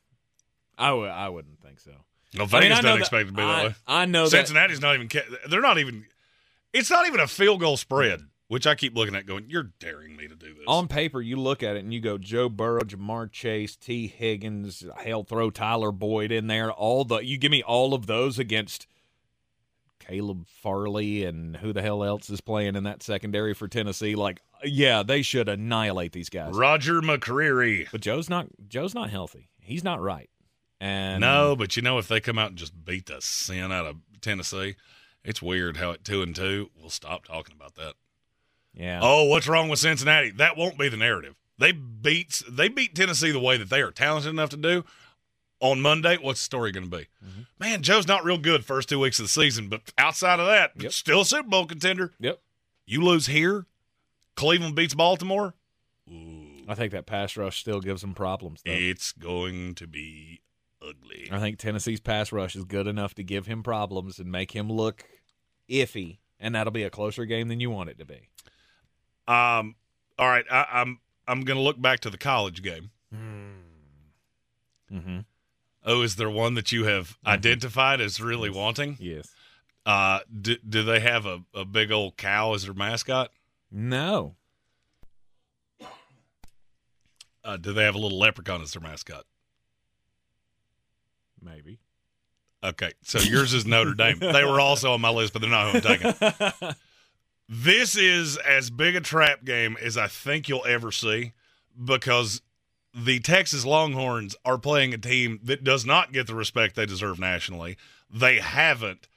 I 0.78 0.88
w- 0.88 1.08
I 1.08 1.28
wouldn't 1.28 1.60
think 1.60 1.78
so. 1.80 1.92
No, 2.34 2.44
I 2.44 2.46
Vegas 2.46 2.52
mean, 2.52 2.72
I 2.72 2.74
know 2.76 2.82
doesn't 2.82 2.84
that- 2.84 2.98
expect 3.00 3.22
it 3.22 3.26
to 3.26 3.32
be 3.32 3.42
that 3.42 3.48
I- 3.48 3.64
way. 3.68 3.74
I 3.86 4.04
know 4.06 4.24
that- 4.24 4.30
Cincinnati's 4.30 4.80
not 4.80 4.94
even. 4.96 5.08
They're 5.48 5.60
not 5.60 5.78
even. 5.78 6.06
It's 6.72 6.90
not 6.90 7.06
even 7.06 7.20
a 7.20 7.28
field 7.28 7.60
goal 7.60 7.76
spread, 7.76 8.22
which 8.48 8.66
I 8.66 8.74
keep 8.74 8.96
looking 8.96 9.14
at, 9.14 9.26
going, 9.26 9.48
"You're 9.48 9.70
daring 9.78 10.16
me 10.16 10.26
to 10.26 10.34
do 10.34 10.52
this." 10.54 10.64
On 10.66 10.88
paper, 10.88 11.20
you 11.22 11.36
look 11.36 11.62
at 11.62 11.76
it 11.76 11.84
and 11.84 11.94
you 11.94 12.00
go 12.00 12.18
Joe 12.18 12.48
Burrow, 12.48 12.80
Ja'Marr 12.80 13.30
Chase, 13.30 13.76
Tee 13.76 14.08
Higgins, 14.08 14.84
hell, 14.96 15.22
throw 15.22 15.50
Tyler 15.50 15.92
Boyd 15.92 16.32
in 16.32 16.48
there. 16.48 16.72
All 16.72 17.04
the 17.04 17.18
you 17.18 17.38
give 17.38 17.52
me 17.52 17.62
all 17.62 17.94
of 17.94 18.06
those 18.06 18.40
against 18.40 18.88
Caleb 20.00 20.46
Farley 20.46 21.24
and 21.24 21.56
who 21.56 21.72
the 21.72 21.82
hell 21.82 22.04
else 22.04 22.28
is 22.30 22.40
playing 22.40 22.76
in 22.76 22.84
that 22.84 23.02
secondary 23.02 23.54
for 23.54 23.68
Tennessee. 23.68 24.14
Like, 24.14 24.40
yeah, 24.62 25.02
they 25.02 25.22
should 25.22 25.48
annihilate 25.48 26.12
these 26.12 26.28
guys. 26.28 26.54
Roger 26.54 27.00
McCreary. 27.00 27.86
But 27.90 28.00
Joe's 28.02 28.28
not. 28.28 28.48
Joe's 28.68 28.94
not 28.94 29.10
healthy. 29.10 29.48
He's 29.60 29.84
not 29.84 30.00
right. 30.00 30.28
And 30.80 31.20
No, 31.20 31.56
but 31.56 31.76
you 31.76 31.82
know 31.82 31.98
if 31.98 32.08
they 32.08 32.20
come 32.20 32.38
out 32.38 32.50
and 32.50 32.58
just 32.58 32.84
beat 32.84 33.06
the 33.06 33.20
sin 33.20 33.72
out 33.72 33.86
of 33.86 33.96
Tennessee, 34.20 34.76
it's 35.24 35.40
weird 35.40 35.78
how 35.78 35.92
at 35.92 36.04
two 36.04 36.20
and 36.22 36.34
two 36.36 36.70
we'll 36.78 36.90
stop 36.90 37.24
talking 37.24 37.54
about 37.54 37.74
that. 37.76 37.94
yeah, 38.74 39.00
Oh, 39.02 39.24
what's 39.24 39.48
wrong 39.48 39.68
with 39.68 39.78
Cincinnati? 39.78 40.30
That 40.30 40.56
won't 40.56 40.78
be 40.78 40.88
the 40.88 40.96
narrative. 40.96 41.36
They 41.58 41.72
beat 41.72 42.42
they 42.50 42.68
beat 42.68 42.94
Tennessee 42.94 43.30
the 43.30 43.40
way 43.40 43.56
that 43.56 43.70
they 43.70 43.80
are 43.80 43.92
talented 43.92 44.30
enough 44.30 44.50
to 44.50 44.56
do. 44.56 44.84
On 45.60 45.80
Monday, 45.80 46.16
what's 46.20 46.40
the 46.40 46.44
story 46.44 46.72
going 46.72 46.90
to 46.90 46.96
be? 46.96 47.06
Mm-hmm. 47.24 47.40
Man, 47.58 47.82
Joe's 47.82 48.06
not 48.06 48.24
real 48.24 48.38
good 48.38 48.64
first 48.64 48.88
two 48.88 48.98
weeks 49.00 49.18
of 49.18 49.26
the 49.26 49.30
season, 49.30 49.68
but 49.68 49.80
outside 49.96 50.40
of 50.40 50.46
that, 50.46 50.72
Yep. 50.78 50.92
still 50.92 51.20
a 51.22 51.24
Super 51.24 51.48
Bowl 51.48 51.66
contender. 51.66 52.12
Yep. 52.20 52.40
You 52.86 53.02
lose 53.02 53.26
here, 53.26 53.66
Cleveland 54.36 54.74
beats 54.74 54.94
Baltimore. 54.94 55.54
Ooh. 56.10 56.64
I 56.68 56.74
think 56.74 56.92
that 56.92 57.06
pass 57.06 57.36
rush 57.36 57.60
still 57.60 57.80
gives 57.80 58.02
them 58.02 58.14
problems. 58.14 58.60
Though. 58.64 58.72
It's 58.72 59.12
going 59.12 59.74
to 59.76 59.86
be 59.86 60.40
ugly. 60.82 61.28
I 61.30 61.38
think 61.38 61.58
Tennessee's 61.58 62.00
pass 62.00 62.32
rush 62.32 62.56
is 62.56 62.64
good 62.64 62.86
enough 62.86 63.14
to 63.14 63.22
give 63.22 63.46
him 63.46 63.62
problems 63.62 64.18
and 64.18 64.30
make 64.30 64.52
him 64.52 64.70
look 64.70 65.04
iffy, 65.70 66.18
and 66.38 66.54
that'll 66.54 66.72
be 66.72 66.82
a 66.82 66.90
closer 66.90 67.24
game 67.24 67.48
than 67.48 67.60
you 67.60 67.70
want 67.70 67.88
it 67.90 67.98
to 67.98 68.04
be. 68.04 68.28
Um, 69.26 69.76
all 70.18 70.28
right, 70.28 70.44
I, 70.50 70.66
I'm 70.72 70.98
I'm 71.26 71.42
going 71.42 71.56
to 71.56 71.62
look 71.62 71.80
back 71.80 72.00
to 72.00 72.10
the 72.10 72.18
college 72.18 72.62
game. 72.62 72.90
Mm-hmm. 73.14 75.20
Oh, 75.84 76.02
is 76.02 76.16
there 76.16 76.30
one 76.30 76.54
that 76.54 76.72
you 76.72 76.84
have 76.84 77.18
identified 77.26 78.00
as 78.00 78.20
really 78.20 78.50
wanting? 78.50 78.96
Yes. 79.00 79.28
Uh, 79.84 80.20
do, 80.40 80.56
do 80.66 80.82
they 80.82 81.00
have 81.00 81.26
a, 81.26 81.42
a 81.54 81.64
big 81.64 81.92
old 81.92 82.16
cow 82.16 82.54
as 82.54 82.64
their 82.64 82.72
mascot? 82.72 83.30
No. 83.70 84.34
Uh, 87.44 87.58
do 87.58 87.74
they 87.74 87.84
have 87.84 87.94
a 87.94 87.98
little 87.98 88.18
leprechaun 88.18 88.62
as 88.62 88.72
their 88.72 88.80
mascot? 88.80 89.26
Maybe. 91.42 91.78
Okay, 92.62 92.92
so 93.02 93.18
yours 93.18 93.52
is 93.52 93.66
Notre 93.66 93.92
Dame. 93.96 94.18
They 94.18 94.44
were 94.44 94.60
also 94.60 94.92
on 94.92 95.02
my 95.02 95.10
list, 95.10 95.34
but 95.34 95.42
they're 95.42 95.50
not 95.50 95.70
who 95.70 95.88
I'm 95.88 95.98
taking. 95.98 96.70
This 97.48 97.94
is 97.94 98.38
as 98.38 98.70
big 98.70 98.96
a 98.96 99.00
trap 99.02 99.44
game 99.44 99.76
as 99.82 99.98
I 99.98 100.06
think 100.06 100.48
you'll 100.48 100.64
ever 100.64 100.90
see 100.90 101.32
because 101.82 102.40
the 102.94 103.18
Texas 103.18 103.64
Longhorns 103.64 104.36
are 104.44 104.58
playing 104.58 104.94
a 104.94 104.98
team 104.98 105.40
that 105.42 105.64
does 105.64 105.84
not 105.84 106.12
get 106.12 106.26
the 106.26 106.34
respect 106.34 106.76
they 106.76 106.86
deserve 106.86 107.18
nationally. 107.18 107.76
They 108.08 108.38
haven't 108.38 109.08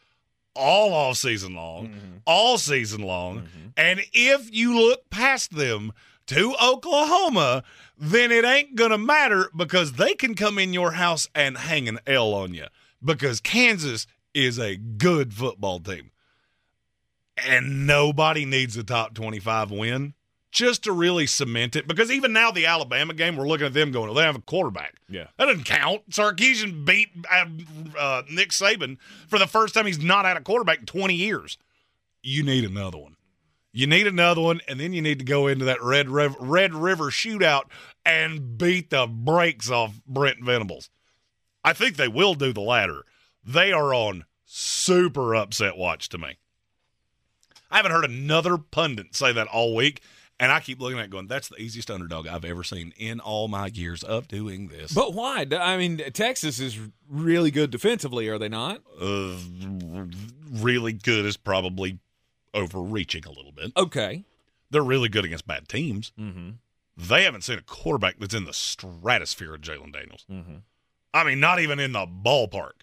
all 0.55 0.93
off 0.93 1.17
season 1.17 1.53
long, 1.53 1.89
mm-hmm. 1.89 2.17
all 2.25 2.57
season 2.57 3.01
long. 3.01 3.41
Mm-hmm. 3.41 3.67
And 3.77 4.01
if 4.13 4.53
you 4.53 4.75
look 4.79 5.09
past 5.11 5.55
them 5.55 5.93
to 6.25 6.55
Oklahoma, 6.61 7.63
then 7.97 8.31
it 8.31 8.43
ain't 8.43 8.75
going 8.75 8.89
to 8.89 8.97
matter 8.97 9.49
because 9.55 9.93
they 9.93 10.15
can 10.15 10.33
come 10.33 10.57
in 10.57 10.73
your 10.73 10.93
house 10.93 11.29
and 11.35 11.57
hang 11.57 11.87
an 11.87 11.99
L 12.07 12.33
on 12.33 12.55
you 12.55 12.65
because 13.03 13.39
Kansas 13.39 14.07
is 14.33 14.59
a 14.59 14.75
good 14.75 15.33
football 15.33 15.79
team. 15.79 16.11
And 17.47 17.85
nobody 17.85 18.45
needs 18.45 18.75
a 18.75 18.83
top 18.83 19.13
25 19.13 19.69
win 19.69 20.15
just 20.51 20.83
to 20.83 20.91
really 20.91 21.27
cement 21.27 21.75
it. 21.75 21.87
Because 21.87 22.11
even 22.11 22.33
now, 22.33 22.51
the 22.51 22.65
Alabama 22.65 23.13
game, 23.13 23.35
we're 23.35 23.47
looking 23.47 23.67
at 23.67 23.73
them 23.73 23.91
going, 23.91 24.07
well, 24.07 24.15
they 24.15 24.23
have 24.23 24.35
a 24.35 24.41
quarterback. 24.41 24.95
Yeah. 25.09 25.27
That 25.37 25.45
doesn't 25.45 25.65
count. 25.65 26.09
Sarkisian 26.09 26.85
beat 26.85 27.09
uh, 27.31 27.45
uh, 27.97 28.23
Nick 28.29 28.49
Saban 28.49 28.97
for 29.27 29.39
the 29.39 29.47
first 29.47 29.73
time 29.73 29.85
he's 29.85 30.01
not 30.01 30.25
had 30.25 30.37
a 30.37 30.41
quarterback 30.41 30.79
in 30.79 30.85
20 30.85 31.13
years. 31.13 31.57
You 32.23 32.43
need 32.43 32.63
another 32.65 32.97
one. 32.97 33.15
You 33.73 33.85
need 33.85 34.07
another 34.07 34.41
one, 34.41 34.61
and 34.67 34.79
then 34.79 34.91
you 34.93 35.03
need 35.03 35.19
to 35.19 35.25
go 35.25 35.45
into 35.45 35.65
that 35.65 35.83
Red 35.83 36.09
River, 36.09 36.35
Red 36.39 36.73
River 36.73 37.11
shootout 37.11 37.65
and 38.03 38.57
beat 38.57 38.89
the 38.89 39.05
brakes 39.05 39.69
off 39.69 40.01
Brent 40.07 40.43
Venables. 40.43 40.89
I 41.63 41.73
think 41.73 41.95
they 41.95 42.07
will 42.07 42.33
do 42.33 42.53
the 42.53 42.61
latter. 42.61 43.03
They 43.43 43.71
are 43.71 43.93
on 43.93 44.25
super 44.45 45.35
upset 45.35 45.77
watch 45.77 46.09
to 46.09 46.17
me. 46.17 46.37
I 47.69 47.77
haven't 47.77 47.91
heard 47.91 48.05
another 48.05 48.57
pundit 48.57 49.15
say 49.15 49.33
that 49.33 49.47
all 49.47 49.75
week, 49.75 50.01
and 50.39 50.51
I 50.51 50.59
keep 50.59 50.79
looking 50.79 50.99
at 50.99 51.05
it 51.05 51.11
going, 51.11 51.27
that's 51.27 51.49
the 51.49 51.57
easiest 51.57 51.89
underdog 51.89 52.27
I've 52.27 52.45
ever 52.45 52.63
seen 52.63 52.93
in 52.97 53.19
all 53.19 53.47
my 53.47 53.67
years 53.67 54.03
of 54.03 54.27
doing 54.27 54.67
this. 54.67 54.93
But 54.93 55.13
why? 55.13 55.45
I 55.51 55.77
mean, 55.77 55.97
Texas 56.13 56.59
is 56.59 56.79
really 57.09 57.51
good 57.51 57.71
defensively, 57.71 58.27
are 58.27 58.37
they 58.37 58.49
not? 58.49 58.81
uh, 59.01 59.37
really 60.51 60.93
good 60.93 61.25
is 61.25 61.37
probably 61.37 61.99
overreaching 62.53 63.25
a 63.25 63.29
little 63.29 63.51
bit. 63.51 63.71
Okay. 63.75 64.23
They're 64.69 64.83
really 64.83 65.09
good 65.09 65.25
against 65.25 65.47
bad 65.47 65.67
teams. 65.67 66.11
Mm-hmm. 66.19 66.51
They 66.97 67.23
haven't 67.23 67.43
seen 67.43 67.59
a 67.59 67.61
quarterback 67.61 68.15
that's 68.19 68.33
in 68.33 68.45
the 68.45 68.53
stratosphere 68.53 69.53
of 69.53 69.61
Jayden 69.61 69.93
Daniels. 69.93 70.25
Mm-hmm. 70.31 70.55
I 71.13 71.23
mean, 71.23 71.39
not 71.39 71.59
even 71.59 71.79
in 71.79 71.93
the 71.93 72.05
ballpark. 72.05 72.81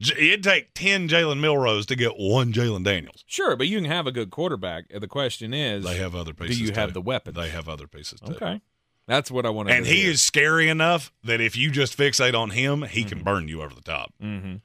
It'd 0.00 0.42
take 0.42 0.74
10 0.74 1.08
Jalen 1.08 1.38
Milroes 1.38 1.86
to 1.86 1.94
get 1.96 2.12
one 2.18 2.52
Jayden 2.52 2.84
Daniels. 2.84 3.24
Sure, 3.26 3.54
but 3.56 3.68
you 3.68 3.78
can 3.80 3.90
have 3.90 4.06
a 4.06 4.12
good 4.12 4.30
quarterback. 4.30 4.86
The 4.88 5.06
question 5.06 5.54
is, 5.54 5.84
They 5.84 5.96
have 5.98 6.14
other 6.14 6.34
pieces. 6.34 6.58
do 6.58 6.64
you 6.64 6.72
have 6.72 6.92
the 6.94 7.00
weapons? 7.00 7.36
They 7.36 7.48
have 7.50 7.68
other 7.68 7.86
pieces 7.86 8.20
too. 8.20 8.34
Okay. 8.34 8.60
That's 9.06 9.30
what 9.30 9.44
I 9.46 9.50
want 9.50 9.68
to 9.68 9.74
And 9.74 9.86
he 9.86 10.02
is 10.02 10.22
scary 10.22 10.68
enough 10.68 11.12
that 11.22 11.40
if 11.40 11.56
you 11.56 11.70
just 11.70 11.96
fixate 11.96 12.34
on 12.34 12.50
him, 12.50 12.82
he 12.82 13.04
can 13.04 13.22
burn 13.22 13.48
you 13.48 13.62
over 13.62 13.74
the 13.74 13.82
top. 13.82 14.12
Mm-hmm. 14.22 14.56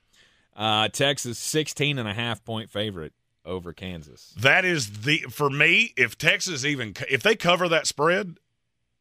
Uh, 0.56 0.88
Texas, 0.88 1.38
16 1.38 1.99
and 1.99 2.07
a 2.07 2.14
half 2.14 2.43
point 2.43 2.69
favorite 2.69 3.14
over 3.45 3.72
Kansas. 3.73 4.34
That 4.38 4.65
is 4.65 5.01
the 5.01 5.19
for 5.30 5.49
me. 5.49 5.93
If 5.97 6.18
Texas 6.18 6.65
even 6.65 6.93
if 7.10 7.22
they 7.22 7.35
cover 7.35 7.68
that 7.69 7.85
spread, 7.88 8.38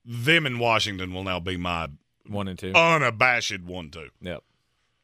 them 0.05 0.45
in 0.47 0.59
Washington 0.59 1.13
will 1.15 1.25
now 1.25 1.41
be 1.41 1.57
my 1.57 1.89
One 2.27 2.49
and 2.49 2.59
two. 2.59 2.73
unabashed 2.75 3.63
one 3.63 3.91
two. 3.91 4.09
Yep. 4.21 4.43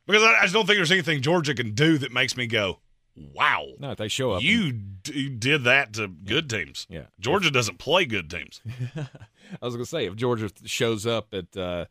Because 0.07 0.23
I, 0.23 0.39
I 0.39 0.43
just 0.43 0.55
don't 0.55 0.67
think 0.67 0.77
there's 0.79 0.93
anything 0.93 1.23
Georgia 1.23 1.55
can 1.55 1.73
do 1.73 1.97
that 1.99 2.13
makes 2.13 2.37
me 2.37 2.47
go, 2.47 2.81
"Wow, 3.17 3.67
No, 3.79 3.93
if 3.93 3.99
they 3.99 4.09
show 4.09 4.33
up. 4.33 4.43
you 4.43 4.73
d- 4.73 5.29
did 5.31 5.65
that 5.65 5.93
to 5.95 6.09
good 6.09 6.49
teams." 6.51 6.87
Yeah. 6.91 7.05
Georgia 7.21 7.51
doesn't 7.51 7.79
play 7.79 8.05
good 8.05 8.29
teams. 8.31 8.61
I 8.97 9.65
was 9.65 9.75
going 9.75 9.85
to 9.85 9.91
say, 9.91 10.07
if 10.07 10.17
Georgia 10.17 10.51
shows 10.65 11.07
up 11.07 11.33
at 11.35 11.57
uh, 11.57 11.87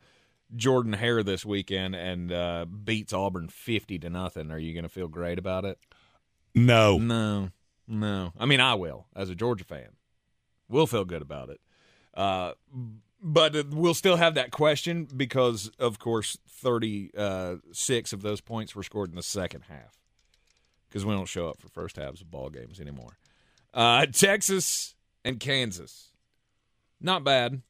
Jordan 0.54 0.92
Hare 0.92 1.22
this 1.22 1.44
weekend 1.44 1.94
and 1.94 2.30
uh, 2.32 2.64
beats 2.66 3.12
Auburn 3.12 3.48
50 3.48 3.98
to 4.00 4.10
nothing, 4.10 4.50
are 4.50 4.58
you 4.58 4.72
going 4.74 4.82
to 4.84 4.88
feel 4.88 5.08
great 5.08 5.38
about 5.38 5.64
it? 5.64 5.78
No, 6.54 6.98
No, 6.98 7.50
no. 7.88 8.32
I 8.38 8.46
mean, 8.46 8.60
I 8.60 8.74
will 8.74 9.06
as 9.16 9.30
a 9.30 9.34
Georgia 9.34 9.64
fan. 9.64 9.90
We'll 10.68 10.86
feel 10.86 11.04
good 11.04 11.22
about 11.22 11.50
it. 11.50 11.60
Uh, 12.14 12.52
but 13.26 13.68
we'll 13.70 13.94
still 13.94 14.16
have 14.16 14.34
that 14.34 14.50
question 14.50 15.08
because, 15.16 15.70
of 15.78 15.98
course, 15.98 16.36
36 16.46 18.12
of 18.12 18.20
those 18.20 18.42
points 18.42 18.76
were 18.76 18.82
scored 18.82 19.08
in 19.08 19.16
the 19.16 19.22
second 19.22 19.62
half 19.62 19.96
because 20.86 21.06
we 21.06 21.14
don't 21.14 21.24
show 21.24 21.48
up 21.48 21.58
for 21.58 21.68
first 21.68 21.96
halves 21.96 22.20
of 22.20 22.30
ball 22.30 22.50
games 22.50 22.78
anymore. 22.78 23.16
Uh, 23.72 24.04
Texas 24.06 24.94
and 25.24 25.40
Kansas. 25.40 26.10
Not 27.00 27.24
bad. 27.24 27.62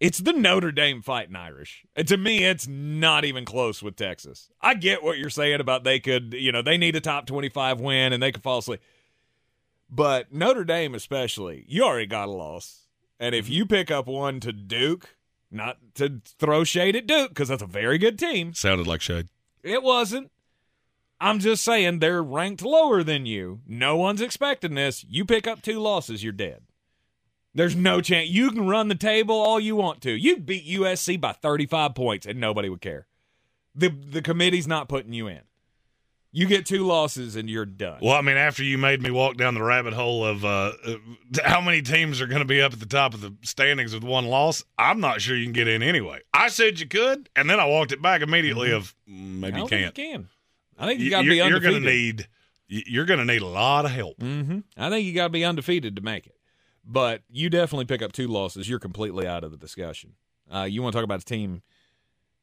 It's 0.00 0.18
the 0.18 0.32
Notre 0.32 0.72
Dame 0.72 1.00
fighting 1.00 1.36
Irish. 1.36 1.84
And 1.94 2.06
to 2.08 2.16
me, 2.16 2.44
it's 2.44 2.66
not 2.66 3.24
even 3.24 3.44
close 3.44 3.84
with 3.84 3.94
Texas. 3.94 4.50
I 4.60 4.74
get 4.74 5.04
what 5.04 5.16
you're 5.16 5.30
saying 5.30 5.60
about 5.60 5.84
they 5.84 6.00
could, 6.00 6.34
you 6.34 6.50
know, 6.50 6.60
they 6.60 6.76
need 6.76 6.96
a 6.96 7.00
top 7.00 7.26
25 7.26 7.80
win 7.80 8.12
and 8.12 8.20
they 8.20 8.32
could 8.32 8.42
fall 8.42 8.58
asleep. 8.58 8.80
But 9.88 10.32
Notre 10.32 10.64
Dame, 10.64 10.96
especially, 10.96 11.64
you 11.68 11.84
already 11.84 12.06
got 12.06 12.26
a 12.26 12.32
loss. 12.32 12.83
And 13.18 13.34
if 13.34 13.46
mm-hmm. 13.46 13.54
you 13.54 13.66
pick 13.66 13.90
up 13.90 14.06
one 14.06 14.40
to 14.40 14.52
Duke, 14.52 15.16
not 15.50 15.78
to 15.94 16.20
throw 16.38 16.64
shade 16.64 16.96
at 16.96 17.06
Duke, 17.06 17.30
because 17.30 17.48
that's 17.48 17.62
a 17.62 17.66
very 17.66 17.98
good 17.98 18.18
team, 18.18 18.54
sounded 18.54 18.86
like 18.86 19.00
shade. 19.00 19.28
it 19.62 19.82
wasn't. 19.82 20.30
I'm 21.20 21.38
just 21.38 21.64
saying 21.64 22.00
they're 22.00 22.22
ranked 22.22 22.62
lower 22.62 23.02
than 23.02 23.24
you. 23.24 23.60
No 23.66 23.96
one's 23.96 24.20
expecting 24.20 24.74
this. 24.74 25.04
You 25.08 25.24
pick 25.24 25.46
up 25.46 25.62
two 25.62 25.80
losses, 25.80 26.22
you're 26.22 26.32
dead. 26.32 26.62
There's 27.54 27.76
no 27.76 28.00
chance. 28.00 28.28
You 28.28 28.50
can 28.50 28.66
run 28.66 28.88
the 28.88 28.96
table 28.96 29.36
all 29.36 29.60
you 29.60 29.76
want 29.76 30.00
to. 30.02 30.10
You 30.10 30.38
beat 30.38 30.66
USC 30.66 31.20
by 31.20 31.32
35 31.32 31.94
points 31.94 32.26
and 32.26 32.40
nobody 32.40 32.68
would 32.68 32.80
care. 32.80 33.06
The 33.76 33.88
the 33.88 34.22
committee's 34.22 34.66
not 34.66 34.88
putting 34.88 35.12
you 35.12 35.28
in. 35.28 35.40
You 36.36 36.48
get 36.48 36.66
two 36.66 36.84
losses 36.84 37.36
and 37.36 37.48
you're 37.48 37.64
done. 37.64 37.98
Well, 38.02 38.14
I 38.14 38.20
mean, 38.20 38.36
after 38.36 38.64
you 38.64 38.76
made 38.76 39.00
me 39.00 39.12
walk 39.12 39.36
down 39.36 39.54
the 39.54 39.62
rabbit 39.62 39.92
hole 39.92 40.26
of 40.26 40.44
uh, 40.44 40.72
uh, 40.84 40.96
how 41.44 41.60
many 41.60 41.80
teams 41.80 42.20
are 42.20 42.26
going 42.26 42.40
to 42.40 42.44
be 42.44 42.60
up 42.60 42.72
at 42.72 42.80
the 42.80 42.86
top 42.86 43.14
of 43.14 43.20
the 43.20 43.32
standings 43.42 43.94
with 43.94 44.02
one 44.02 44.26
loss, 44.26 44.64
I'm 44.76 44.98
not 44.98 45.20
sure 45.20 45.36
you 45.36 45.44
can 45.44 45.52
get 45.52 45.68
in 45.68 45.80
anyway. 45.80 46.22
I 46.32 46.48
said 46.48 46.80
you 46.80 46.88
could, 46.88 47.30
and 47.36 47.48
then 47.48 47.60
I 47.60 47.66
walked 47.66 47.92
it 47.92 48.02
back 48.02 48.20
immediately 48.20 48.72
of 48.72 48.96
mm, 49.08 49.38
maybe 49.38 49.60
you 49.60 49.68
can't. 49.68 49.96
You 49.96 50.04
can. 50.10 50.28
I 50.76 50.86
think 50.86 50.98
you 50.98 51.08
got 51.08 51.22
to 51.22 51.28
be 51.28 51.36
you're, 51.36 51.46
you're 51.46 51.60
going 51.60 51.80
to 51.80 51.88
need 51.88 52.26
you're 52.66 53.04
going 53.04 53.20
to 53.20 53.24
need 53.24 53.42
a 53.42 53.46
lot 53.46 53.84
of 53.84 53.92
help. 53.92 54.18
Mm-hmm. 54.18 54.58
I 54.76 54.90
think 54.90 55.06
you 55.06 55.14
got 55.14 55.26
to 55.26 55.30
be 55.30 55.44
undefeated 55.44 55.94
to 55.94 56.02
make 56.02 56.26
it. 56.26 56.34
But 56.84 57.22
you 57.30 57.48
definitely 57.48 57.84
pick 57.84 58.02
up 58.02 58.10
two 58.10 58.26
losses. 58.26 58.68
You're 58.68 58.80
completely 58.80 59.24
out 59.24 59.44
of 59.44 59.52
the 59.52 59.56
discussion. 59.56 60.14
Uh, 60.52 60.62
you 60.62 60.82
want 60.82 60.94
to 60.94 60.96
talk 60.96 61.04
about 61.04 61.22
a 61.22 61.24
team 61.24 61.62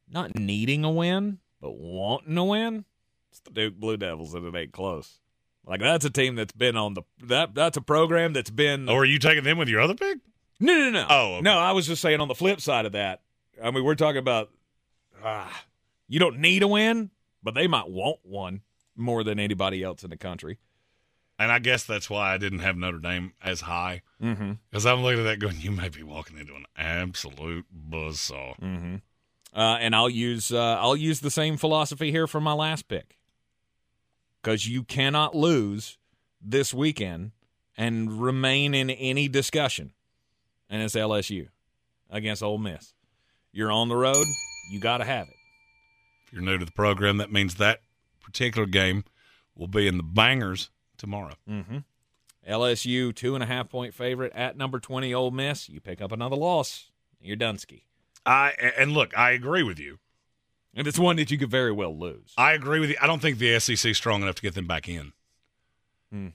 not 0.10 0.34
needing 0.40 0.86
a 0.86 0.92
win, 0.92 1.40
but 1.60 1.74
wanting 1.76 2.38
a 2.38 2.46
win? 2.46 2.86
It's 3.32 3.40
the 3.42 3.52
Duke 3.52 3.76
Blue 3.76 3.98
Devils, 3.98 4.34
and 4.34 4.46
it 4.46 4.58
ain't 4.58 4.72
close. 4.74 5.20
Like 5.66 5.80
that's 5.80 6.06
a 6.06 6.10
team 6.10 6.36
that's 6.36 6.54
been 6.54 6.76
on 6.76 6.96
the 6.96 7.04
that 7.24 7.54
that's 7.56 7.78
a 7.78 7.82
program 7.82 8.34
that's 8.34 8.50
been. 8.50 8.90
Or 8.90 9.02
are 9.02 9.06
you 9.06 9.20
taking 9.20 9.44
them 9.44 9.58
with 9.58 9.70
your 9.70 9.80
other 9.82 9.96
pick? 9.96 10.18
No, 10.60 10.74
no, 10.76 10.90
no. 10.90 11.08
Oh, 11.10 11.34
okay. 11.36 11.42
no. 11.42 11.58
I 11.58 11.72
was 11.72 11.88
just 11.88 12.02
saying 12.02 12.20
on 12.20 12.28
the 12.28 12.36
flip 12.36 12.62
side 12.62 12.86
of 12.86 12.92
that. 12.92 13.22
I 13.64 13.72
mean, 13.72 13.84
we're 13.84 13.96
talking 13.96 14.18
about 14.18 14.50
ah, 15.24 15.64
you 16.08 16.20
don't 16.20 16.40
need 16.40 16.64
a 16.64 16.68
win, 16.68 17.12
but 17.44 17.54
they 17.54 17.68
might 17.68 17.90
want 17.90 18.20
one 18.24 18.62
more 18.96 19.24
than 19.24 19.40
anybody 19.40 19.84
else 19.84 20.04
in 20.04 20.10
the 20.10 20.18
country. 20.18 20.58
And 21.40 21.52
I 21.52 21.60
guess 21.60 21.84
that's 21.86 22.10
why 22.10 22.34
I 22.34 22.38
didn't 22.38 22.60
have 22.60 22.78
Notre 22.78 23.00
Dame 23.00 23.34
as 23.44 23.62
high 23.62 24.02
Mm-hmm. 24.22 24.52
because 24.70 24.86
I'm 24.86 25.02
looking 25.02 25.22
at 25.22 25.24
that 25.24 25.40
going, 25.40 25.60
you 25.60 25.72
may 25.72 25.90
be 25.90 26.04
walking 26.04 26.38
into 26.38 26.54
an 26.54 26.66
absolute 26.78 27.66
buzzsaw. 27.90 28.60
Mm-hmm. 28.60 28.96
Uh, 29.54 29.78
and 29.78 29.96
I'll 29.96 30.10
use 30.10 30.52
uh, 30.52 30.78
I'll 30.80 30.96
use 30.96 31.20
the 31.22 31.32
same 31.32 31.58
philosophy 31.58 32.12
here 32.12 32.28
for 32.28 32.40
my 32.40 32.54
last 32.54 32.88
pick 32.88 33.18
because 34.42 34.68
you 34.68 34.84
cannot 34.84 35.36
lose 35.36 35.98
this 36.42 36.74
weekend 36.74 37.32
and 37.78 38.22
remain 38.22 38.74
in 38.74 38.90
any 38.90 39.28
discussion, 39.28 39.94
and 40.70 40.82
it's 40.82 40.96
LSU 40.96 41.48
against 42.10 42.44
Ole 42.44 42.58
Miss. 42.58 42.94
You're 43.52 43.72
on 43.72 43.90
the 43.90 43.96
road, 43.96 44.26
you 44.72 44.80
got 44.80 44.98
to 44.98 45.06
have 45.06 45.28
it. 45.28 45.36
If 46.26 46.34
you're 46.34 46.42
new 46.42 46.58
to 46.58 46.66
the 46.66 46.72
program, 46.72 47.18
that 47.18 47.32
means 47.32 47.56
that 47.56 47.82
particular 48.22 48.66
game 48.68 49.04
will 49.56 49.68
be 49.68 49.88
in 49.88 49.98
the 49.98 50.04
bangers 50.04 50.70
tomorrow. 50.98 51.36
Mm-hmm. 51.50 51.80
LSU 52.50 53.14
two 53.14 53.36
and 53.36 53.44
a 53.44 53.48
half 53.48 53.70
point 53.70 53.94
favorite 53.94 54.34
at 54.34 54.58
number 54.58 54.80
twenty. 54.80 55.14
Ole 55.14 55.32
Miss. 55.32 55.70
You 55.70 55.80
pick 55.80 56.02
up 56.02 56.12
another 56.12 56.36
loss, 56.36 56.90
you're 57.22 57.38
Dunsky. 57.38 57.84
I 58.26 58.54
and 58.78 58.94
look, 58.94 59.16
I 59.18 59.32
agree 59.32 59.64
with 59.64 59.80
you. 59.80 60.00
And 60.74 60.88
it's 60.88 60.98
one 61.00 61.18
that 61.18 61.30
you 61.32 61.38
could 61.38 61.52
very 61.52 61.72
well 61.72 61.98
lose. 61.98 62.34
I 62.38 62.54
agree 62.54 62.80
with 62.80 62.90
you. 62.92 62.96
I 63.02 63.08
don't 63.08 63.22
think 63.22 63.38
the 63.40 63.60
SEC 63.60 63.92
is 63.92 63.98
strong 63.98 64.22
enough 64.22 64.36
to 64.36 64.42
get 64.42 64.54
them 64.56 64.68
back 64.68 64.88
in 64.88 65.12
Hmm. 66.12 66.30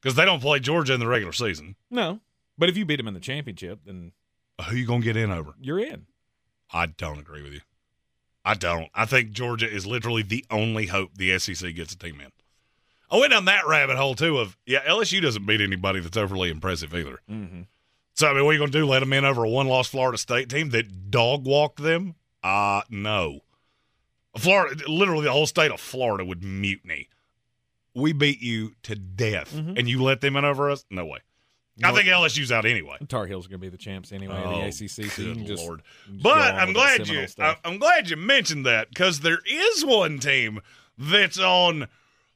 because 0.00 0.14
they 0.16 0.24
don't 0.24 0.40
play 0.40 0.60
Georgia 0.60 0.94
in 0.94 1.00
the 1.00 1.06
regular 1.08 1.32
season. 1.32 1.76
No, 1.90 2.20
but 2.58 2.68
if 2.68 2.76
you 2.76 2.84
beat 2.84 2.96
them 2.96 3.08
in 3.08 3.14
the 3.14 3.20
championship, 3.20 3.80
then 3.84 4.12
Who 4.68 4.76
you 4.76 4.86
gonna 4.86 5.02
get 5.02 5.16
in 5.16 5.30
over? 5.30 5.54
you're 5.60 5.78
in. 5.80 6.06
I 6.72 6.86
don't 6.86 7.18
agree 7.18 7.42
with 7.42 7.52
you. 7.52 7.60
I 8.44 8.54
don't. 8.54 8.88
I 8.94 9.04
think 9.06 9.32
Georgia 9.32 9.68
is 9.70 9.86
literally 9.86 10.22
the 10.22 10.44
only 10.50 10.86
hope 10.86 11.14
the 11.16 11.36
SEC 11.38 11.74
gets 11.74 11.92
a 11.92 11.98
team 11.98 12.20
in. 12.20 12.30
I 13.10 13.18
went 13.18 13.32
down 13.32 13.44
that 13.46 13.66
rabbit 13.66 13.96
hole 13.96 14.14
too. 14.14 14.38
Of 14.38 14.56
yeah, 14.66 14.80
LSU 14.88 15.20
doesn't 15.20 15.46
beat 15.46 15.60
anybody 15.60 15.98
that's 16.00 16.16
overly 16.16 16.48
impressive 16.50 16.94
either. 16.94 17.18
Mm-hmm. 17.30 17.62
So 18.14 18.28
I 18.30 18.34
mean, 18.34 18.44
what 18.44 18.50
are 18.50 18.52
you 18.54 18.58
going 18.60 18.70
to 18.70 18.78
do? 18.78 18.86
Let 18.86 19.00
them 19.00 19.12
in 19.12 19.24
over 19.24 19.44
a 19.44 19.48
one-loss 19.48 19.88
Florida 19.88 20.16
State 20.18 20.48
team 20.48 20.70
that 20.70 21.10
dog 21.10 21.44
walked 21.44 21.82
them? 21.82 22.14
Uh 22.42 22.82
no. 22.88 23.40
Florida, 24.38 24.84
literally 24.88 25.24
the 25.24 25.32
whole 25.32 25.46
state 25.46 25.70
of 25.70 25.80
Florida 25.80 26.24
would 26.24 26.42
mutiny. 26.44 27.08
We 27.94 28.12
beat 28.12 28.40
you 28.40 28.74
to 28.84 28.94
death, 28.94 29.52
Mhm. 29.54 29.78
and 29.78 29.88
you 29.88 30.02
let 30.02 30.20
them 30.20 30.36
in 30.36 30.44
over 30.44 30.70
us? 30.70 30.84
No 30.90 31.04
way. 31.06 31.18
I 31.82 31.90
No. 31.90 31.96
think 31.96 32.08
LSU's 32.08 32.52
out 32.52 32.66
anyway. 32.66 32.98
Tar 33.08 33.26
Heels 33.26 33.46
are 33.46 33.48
going 33.48 33.60
to 33.60 33.64
be 33.66 33.70
the 33.70 33.78
champs 33.78 34.12
anyway 34.12 34.34
Oh, 34.36 34.52
in 34.52 34.60
the 34.60 34.66
ACC. 34.68 34.88
So 34.88 35.02
you 35.02 35.08
good 35.28 35.36
can 35.38 35.46
just, 35.46 35.62
Lord. 35.62 35.82
But 36.08 36.54
I'm 36.54 36.72
glad 36.72 37.08
you 37.08 37.26
I-. 37.38 37.56
I'm 37.64 37.78
glad 37.78 38.10
you 38.10 38.16
mentioned 38.16 38.66
that 38.66 38.90
because 38.90 39.20
there 39.20 39.40
is 39.46 39.84
one 39.84 40.18
team 40.18 40.60
that's 40.98 41.38
on 41.38 41.88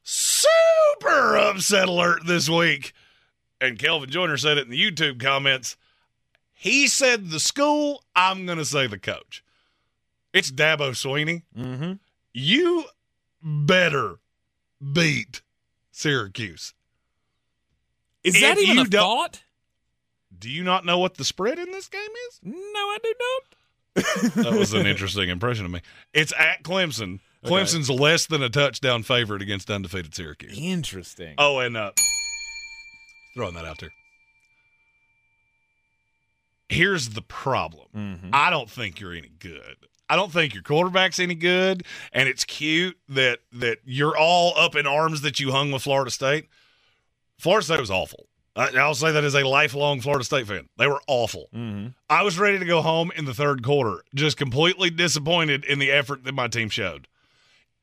super 0.03 1.37
upset 1.37 1.87
alert 1.87 2.25
this 2.25 2.49
week. 2.49 2.93
And 3.61 3.79
Kelvin 3.79 4.09
Joyner 4.09 4.37
said 4.37 4.57
it 4.57 4.65
in 4.65 4.69
the 4.71 4.91
YouTube 4.91 5.19
comments. 5.19 5.77
He 6.53 6.87
said 6.87 7.29
the 7.29 7.39
school, 7.39 8.03
I'm 8.15 8.45
going 8.45 8.57
to 8.57 8.65
say 8.65 8.87
the 8.87 8.99
coach. 8.99 9.43
It's 10.35 10.51
Dabo 10.51 10.91
Swinney. 10.91 11.43
Mm-hmm. 11.57 11.93
You 12.33 12.83
better 13.41 14.17
beat 14.93 15.41
Syracuse. 15.93 16.73
Is 18.21 18.39
that 18.41 18.57
even 18.57 18.79
a 18.79 18.85
thought? 18.85 19.43
Do 20.37 20.49
you 20.49 20.61
not 20.61 20.85
know 20.85 20.99
what 20.99 21.15
the 21.15 21.23
spread 21.23 21.57
in 21.57 21.71
this 21.71 21.87
game 21.87 22.01
is? 22.27 22.39
No, 22.43 22.53
I 22.53 22.97
do 23.01 23.13
not. 23.19 24.33
that 24.43 24.59
was 24.59 24.73
an 24.73 24.85
interesting 24.85 25.29
impression 25.29 25.63
of 25.63 25.71
me. 25.71 25.79
It's 26.13 26.33
at 26.37 26.63
Clemson. 26.63 27.21
Okay. 27.45 27.53
Clemson's 27.55 27.89
less 27.89 28.25
than 28.25 28.43
a 28.43 28.49
touchdown 28.49 29.03
favorite 29.03 29.41
against 29.41 29.71
undefeated 29.71 30.13
Syracuse. 30.13 30.57
Interesting. 30.57 31.35
Oh, 31.37 31.59
and 31.59 31.77
uh, 31.77 31.91
throwing 33.35 33.55
that 33.55 33.63
out 33.63 33.79
there. 33.79 33.91
Here's 36.67 37.09
the 37.09 37.21
problem. 37.21 37.87
Mhm. 37.95 38.29
I 38.33 38.49
don't 38.49 38.69
think 38.69 38.99
you're 38.99 39.13
any 39.13 39.29
good. 39.39 39.87
I 40.09 40.15
don't 40.15 40.31
think 40.31 40.53
your 40.53 40.63
quarterback's 40.63 41.19
any 41.19 41.35
good, 41.35 41.83
and 42.13 42.29
it's 42.29 42.43
cute 42.45 42.97
that 43.09 43.39
that 43.53 43.79
you're 43.85 44.17
all 44.17 44.53
up 44.57 44.75
in 44.75 44.85
arms 44.85 45.21
that 45.21 45.39
you 45.39 45.51
hung 45.51 45.71
with 45.71 45.81
Florida 45.81 46.11
State. 46.11 46.47
Florida 47.37 47.65
State 47.65 47.79
was 47.79 47.91
awful. 47.91 48.27
I, 48.55 48.69
I'll 48.77 48.95
say 48.95 49.11
that 49.11 49.23
as 49.23 49.35
a 49.35 49.43
lifelong 49.43 49.99
Florida 49.99 50.23
State 50.23 50.47
fan. 50.47 50.69
They 50.77 50.87
were 50.87 51.01
awful. 51.07 51.49
Mm-hmm. 51.53 51.87
I 52.09 52.23
was 52.23 52.39
ready 52.39 52.59
to 52.59 52.65
go 52.65 52.81
home 52.81 53.11
in 53.15 53.25
the 53.25 53.33
third 53.33 53.63
quarter, 53.63 54.03
just 54.13 54.37
completely 54.37 54.89
disappointed 54.89 55.65
in 55.65 55.79
the 55.79 55.91
effort 55.91 56.23
that 56.23 56.33
my 56.33 56.47
team 56.47 56.69
showed. 56.69 57.07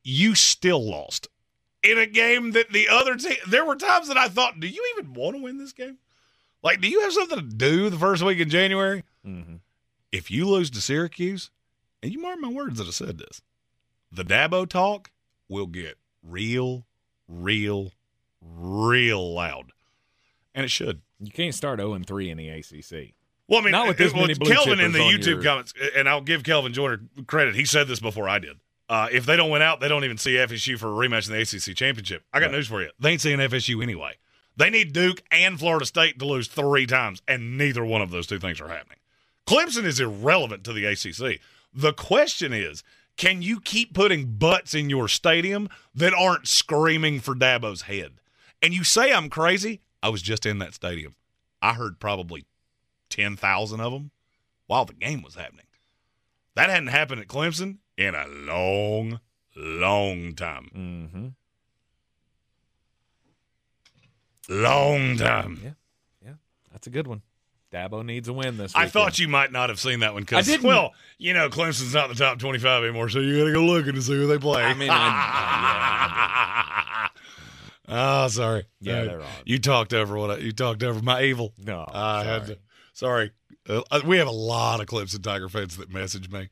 You 0.03 0.33
still 0.35 0.83
lost 0.83 1.27
in 1.83 1.97
a 1.97 2.05
game 2.07 2.51
that 2.51 2.71
the 2.71 2.89
other 2.89 3.15
team. 3.15 3.35
There 3.47 3.65
were 3.65 3.75
times 3.75 4.07
that 4.07 4.17
I 4.17 4.29
thought, 4.29 4.59
do 4.59 4.67
you 4.67 4.83
even 4.95 5.13
want 5.13 5.35
to 5.35 5.43
win 5.43 5.57
this 5.57 5.73
game? 5.73 5.97
Like, 6.63 6.79
do 6.79 6.87
you 6.87 7.01
have 7.01 7.13
something 7.13 7.39
to 7.39 7.55
do 7.55 7.89
the 7.89 7.99
first 7.99 8.23
week 8.23 8.39
in 8.39 8.49
January? 8.49 9.03
Mm-hmm. 9.27 9.55
If 10.11 10.31
you 10.31 10.47
lose 10.47 10.69
to 10.71 10.81
Syracuse, 10.81 11.51
and 12.03 12.11
you 12.11 12.21
mark 12.21 12.39
my 12.39 12.49
words 12.49 12.77
that 12.77 12.87
I 12.87 12.91
said 12.91 13.17
this, 13.17 13.41
the 14.11 14.23
Dabo 14.23 14.67
talk 14.69 15.09
will 15.49 15.65
get 15.67 15.97
real, 16.21 16.85
real, 17.27 17.91
real 18.41 19.33
loud, 19.33 19.71
and 20.53 20.63
it 20.65 20.69
should. 20.69 21.01
You 21.19 21.31
can't 21.31 21.55
start 21.55 21.79
0 21.79 21.93
and 21.93 22.05
3 22.05 22.29
in 22.29 22.37
the 22.37 22.49
ACC. 22.49 23.13
Well, 23.47 23.59
I 23.61 23.63
mean, 23.63 23.71
Not 23.71 23.87
with 23.87 23.97
this 23.97 24.13
well, 24.13 24.23
many 24.23 24.35
blue 24.35 24.51
Kelvin 24.51 24.79
in 24.79 24.91
the 24.91 24.99
YouTube 24.99 25.25
your- 25.25 25.43
comments, 25.43 25.73
and 25.95 26.07
I'll 26.07 26.21
give 26.21 26.43
Kelvin 26.43 26.73
Joyner 26.73 27.01
credit. 27.27 27.55
He 27.55 27.65
said 27.65 27.87
this 27.87 27.99
before 27.99 28.27
I 28.29 28.39
did. 28.39 28.59
Uh, 28.89 29.07
if 29.11 29.25
they 29.25 29.37
don't 29.37 29.49
win 29.49 29.61
out, 29.61 29.79
they 29.79 29.87
don't 29.87 30.03
even 30.03 30.17
see 30.17 30.33
FSU 30.33 30.77
for 30.77 30.87
a 30.87 31.07
rematch 31.07 31.27
in 31.27 31.33
the 31.33 31.41
ACC 31.41 31.75
championship. 31.75 32.23
I 32.33 32.39
got 32.39 32.51
news 32.51 32.67
for 32.67 32.81
you. 32.81 32.89
They 32.99 33.11
ain't 33.11 33.21
seeing 33.21 33.39
FSU 33.39 33.81
anyway. 33.81 34.17
They 34.55 34.69
need 34.69 34.93
Duke 34.93 35.23
and 35.31 35.57
Florida 35.57 35.85
State 35.85 36.19
to 36.19 36.25
lose 36.25 36.47
three 36.47 36.85
times, 36.85 37.21
and 37.27 37.57
neither 37.57 37.83
one 37.83 38.01
of 38.01 38.11
those 38.11 38.27
two 38.27 38.39
things 38.39 38.61
are 38.61 38.67
happening. 38.67 38.99
Clemson 39.47 39.85
is 39.85 39.99
irrelevant 39.99 40.63
to 40.65 40.73
the 40.73 40.85
ACC. 40.85 41.39
The 41.73 41.93
question 41.93 42.53
is, 42.53 42.83
can 43.17 43.41
you 43.41 43.59
keep 43.59 43.93
putting 43.93 44.33
butts 44.37 44.73
in 44.73 44.89
your 44.89 45.07
stadium 45.07 45.69
that 45.93 46.13
aren't 46.13 46.47
screaming 46.47 47.19
for 47.19 47.35
Dabo's 47.35 47.83
head? 47.83 48.13
And 48.61 48.73
you 48.73 48.83
say 48.83 49.11
I'm 49.13 49.29
crazy. 49.29 49.81
I 50.01 50.09
was 50.09 50.21
just 50.21 50.45
in 50.45 50.59
that 50.59 50.73
stadium. 50.73 51.15
I 51.61 51.73
heard 51.73 51.99
probably 51.99 52.45
10,000 53.09 53.79
of 53.79 53.91
them 53.93 54.11
while 54.67 54.85
the 54.85 54.93
game 54.93 55.21
was 55.21 55.35
happening. 55.35 55.65
That 56.55 56.69
hadn't 56.69 56.87
happened 56.87 57.21
at 57.21 57.27
Clemson 57.27 57.77
in 57.97 58.15
a 58.15 58.27
long, 58.27 59.19
long 59.55 60.33
time. 60.35 60.69
Mm-hmm. 60.75 61.27
Long 64.49 65.17
time. 65.17 65.59
Yeah. 65.63 65.71
Yeah. 66.23 66.33
That's 66.71 66.87
a 66.87 66.89
good 66.89 67.07
one. 67.07 67.21
Dabo 67.73 68.05
needs 68.05 68.27
a 68.27 68.33
win 68.33 68.57
this 68.57 68.75
week. 68.75 68.83
I 68.83 68.87
thought 68.87 69.17
you 69.17 69.27
might 69.27 69.51
not 69.51 69.69
have 69.69 69.79
seen 69.79 70.01
that 70.01 70.13
one 70.13 70.21
because, 70.21 70.47
well, 70.61 70.93
you 71.17 71.33
know, 71.33 71.49
Clemson's 71.49 71.95
not 71.95 72.05
in 72.05 72.11
the 72.15 72.23
top 72.23 72.37
25 72.37 72.83
anymore, 72.83 73.09
so 73.09 73.19
you 73.19 73.39
got 73.39 73.45
to 73.45 73.53
go 73.53 73.65
looking 73.65 73.95
to 73.95 74.01
see 74.01 74.13
who 74.13 74.27
they 74.27 74.37
play. 74.37 74.63
I 74.63 74.75
mean, 74.75 74.89
I, 74.91 77.09
oh, 77.87 78.27
sorry. 78.27 78.65
Yeah, 78.79 78.93
Sorry. 78.93 79.07
they're 79.07 79.21
on. 79.21 79.27
You 79.45 79.57
talked 79.57 79.93
over 79.93 80.15
what 80.15 80.31
I, 80.31 80.37
you 80.37 80.51
talked 80.51 80.83
over 80.83 81.01
my 81.01 81.23
evil. 81.23 81.53
No, 81.57 81.89
I 81.91 82.23
had 82.23 82.45
to. 82.47 82.59
Sorry. 82.93 83.31
Uh, 83.67 83.81
uh, 83.89 84.01
we 84.05 84.17
have 84.17 84.27
a 84.27 84.31
lot 84.31 84.79
of 84.79 84.85
Clemson 84.85 85.23
Tiger 85.23 85.49
fans 85.49 85.77
that 85.77 85.91
message 85.91 86.29
me, 86.29 86.49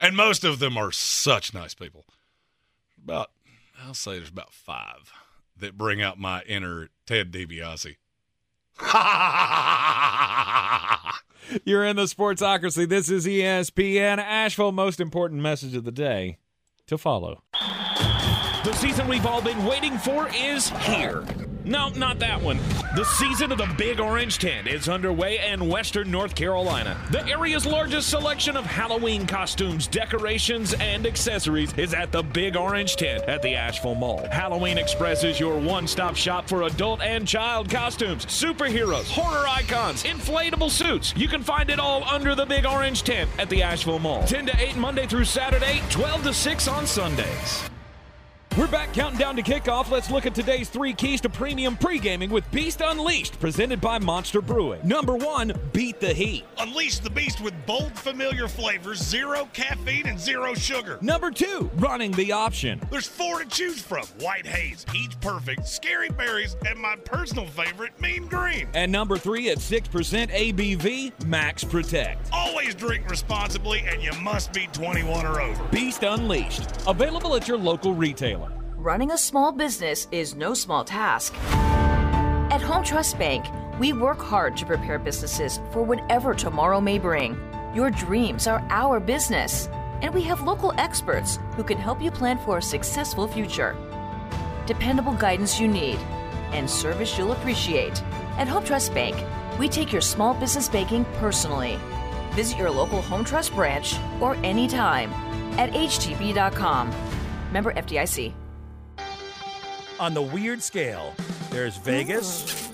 and 0.00 0.16
most 0.16 0.44
of 0.44 0.60
them 0.60 0.76
are 0.76 0.92
such 0.92 1.52
nice 1.52 1.74
people. 1.74 2.04
About, 3.02 3.32
I'll 3.84 3.94
say 3.94 4.18
there's 4.18 4.28
about 4.28 4.52
five 4.52 5.12
that 5.58 5.76
bring 5.76 6.00
out 6.00 6.20
my 6.20 6.42
inner 6.42 6.90
Ted 7.04 7.32
DiBiase. 7.32 7.96
You're 11.64 11.84
in 11.84 11.96
the 11.96 12.04
Sportsocracy. 12.04 12.88
This 12.88 13.10
is 13.10 13.26
ESPN 13.26 14.18
Asheville. 14.18 14.72
Most 14.72 15.00
important 15.00 15.42
message 15.42 15.74
of 15.74 15.84
the 15.84 15.92
day 15.92 16.38
to 16.86 16.96
follow. 16.96 17.42
The 18.64 18.72
season 18.74 19.08
we've 19.08 19.26
all 19.26 19.42
been 19.42 19.64
waiting 19.64 19.98
for 19.98 20.28
is 20.34 20.70
here. 20.70 21.24
No, 21.64 21.90
not 21.90 22.18
that 22.18 22.42
one. 22.42 22.58
The 22.96 23.04
season 23.04 23.52
of 23.52 23.58
the 23.58 23.72
Big 23.78 24.00
Orange 24.00 24.38
Tent 24.38 24.66
is 24.66 24.88
underway 24.88 25.38
in 25.52 25.68
Western 25.68 26.10
North 26.10 26.34
Carolina. 26.34 26.96
The 27.10 27.24
area's 27.28 27.64
largest 27.64 28.08
selection 28.10 28.56
of 28.56 28.64
Halloween 28.64 29.26
costumes, 29.26 29.86
decorations, 29.86 30.74
and 30.74 31.06
accessories 31.06 31.72
is 31.74 31.94
at 31.94 32.10
the 32.10 32.22
Big 32.22 32.56
Orange 32.56 32.96
Tent 32.96 33.22
at 33.24 33.42
the 33.42 33.54
Asheville 33.54 33.94
Mall. 33.94 34.26
Halloween 34.30 34.76
Express 34.76 35.22
is 35.22 35.38
your 35.38 35.58
one 35.58 35.86
stop 35.86 36.16
shop 36.16 36.48
for 36.48 36.62
adult 36.62 37.00
and 37.00 37.28
child 37.28 37.70
costumes, 37.70 38.26
superheroes, 38.26 39.08
horror 39.08 39.46
icons, 39.48 40.02
inflatable 40.02 40.70
suits. 40.70 41.14
You 41.16 41.28
can 41.28 41.42
find 41.42 41.70
it 41.70 41.78
all 41.78 42.02
under 42.04 42.34
the 42.34 42.46
Big 42.46 42.66
Orange 42.66 43.02
Tent 43.02 43.30
at 43.38 43.48
the 43.48 43.62
Asheville 43.62 44.00
Mall. 44.00 44.24
10 44.26 44.46
to 44.46 44.60
8 44.60 44.76
Monday 44.76 45.06
through 45.06 45.24
Saturday, 45.24 45.80
12 45.90 46.24
to 46.24 46.34
6 46.34 46.68
on 46.68 46.86
Sundays. 46.86 47.71
We're 48.58 48.68
back 48.68 48.92
counting 48.92 49.18
down 49.18 49.34
to 49.36 49.42
kickoff. 49.42 49.90
Let's 49.90 50.10
look 50.10 50.26
at 50.26 50.34
today's 50.34 50.68
three 50.68 50.92
keys 50.92 51.22
to 51.22 51.30
premium 51.30 51.74
pre-gaming 51.74 52.28
with 52.28 52.48
Beast 52.50 52.82
Unleashed, 52.84 53.40
presented 53.40 53.80
by 53.80 53.98
Monster 53.98 54.42
Brewing. 54.42 54.86
Number 54.86 55.16
one, 55.16 55.54
beat 55.72 56.00
the 56.00 56.12
heat. 56.12 56.44
Unleash 56.58 56.98
the 56.98 57.08
beast 57.08 57.40
with 57.40 57.54
bold, 57.64 57.98
familiar 57.98 58.48
flavors, 58.48 59.02
zero 59.02 59.48
caffeine, 59.54 60.06
and 60.06 60.20
zero 60.20 60.52
sugar. 60.52 60.98
Number 61.00 61.30
two, 61.30 61.70
running 61.76 62.12
the 62.12 62.32
option. 62.32 62.78
There's 62.90 63.06
four 63.06 63.42
to 63.42 63.48
choose 63.48 63.80
from 63.80 64.04
White 64.20 64.46
Haze, 64.46 64.84
Peach 64.84 65.18
Perfect, 65.22 65.66
Scary 65.66 66.10
Berries, 66.10 66.54
and 66.66 66.78
my 66.78 66.96
personal 66.96 67.46
favorite, 67.46 67.98
Mean 68.02 68.26
Green. 68.26 68.68
And 68.74 68.92
number 68.92 69.16
three, 69.16 69.48
at 69.48 69.60
6% 69.60 70.30
ABV, 70.30 71.24
Max 71.24 71.64
Protect. 71.64 72.28
Always 72.30 72.74
drink 72.74 73.08
responsibly, 73.08 73.82
and 73.86 74.02
you 74.02 74.12
must 74.20 74.52
be 74.52 74.66
21 74.74 75.24
or 75.24 75.40
over. 75.40 75.64
Beast 75.68 76.02
Unleashed, 76.02 76.68
available 76.86 77.34
at 77.34 77.48
your 77.48 77.56
local 77.56 77.94
retailer. 77.94 78.41
Running 78.82 79.12
a 79.12 79.16
small 79.16 79.52
business 79.52 80.08
is 80.10 80.34
no 80.34 80.54
small 80.54 80.82
task. 80.84 81.34
At 82.50 82.60
Home 82.62 82.82
Trust 82.82 83.16
Bank, 83.16 83.46
we 83.78 83.92
work 83.92 84.18
hard 84.18 84.56
to 84.56 84.66
prepare 84.66 84.98
businesses 84.98 85.60
for 85.70 85.84
whatever 85.84 86.34
tomorrow 86.34 86.80
may 86.80 86.98
bring. 86.98 87.40
Your 87.76 87.92
dreams 87.92 88.48
are 88.48 88.66
our 88.70 88.98
business, 88.98 89.68
and 90.00 90.12
we 90.12 90.20
have 90.22 90.42
local 90.42 90.74
experts 90.78 91.38
who 91.54 91.62
can 91.62 91.78
help 91.78 92.02
you 92.02 92.10
plan 92.10 92.38
for 92.38 92.58
a 92.58 92.62
successful 92.62 93.28
future. 93.28 93.76
Dependable 94.66 95.14
guidance 95.14 95.60
you 95.60 95.68
need 95.68 96.00
and 96.50 96.68
service 96.68 97.16
you'll 97.16 97.30
appreciate. 97.30 98.02
At 98.36 98.48
Home 98.48 98.64
Trust 98.64 98.92
Bank, 98.94 99.14
we 99.60 99.68
take 99.68 99.92
your 99.92 100.02
small 100.02 100.34
business 100.34 100.68
banking 100.68 101.04
personally. 101.20 101.78
Visit 102.32 102.58
your 102.58 102.70
local 102.70 103.00
Home 103.02 103.24
Trust 103.24 103.54
branch 103.54 103.94
or 104.20 104.34
anytime 104.42 105.12
at 105.56 105.70
htb.com. 105.70 106.90
Member 107.52 107.72
FDIC. 107.74 108.41
On 110.02 110.14
the 110.14 110.22
weird 110.22 110.60
scale, 110.60 111.14
there's 111.50 111.76
Vegas, 111.76 112.72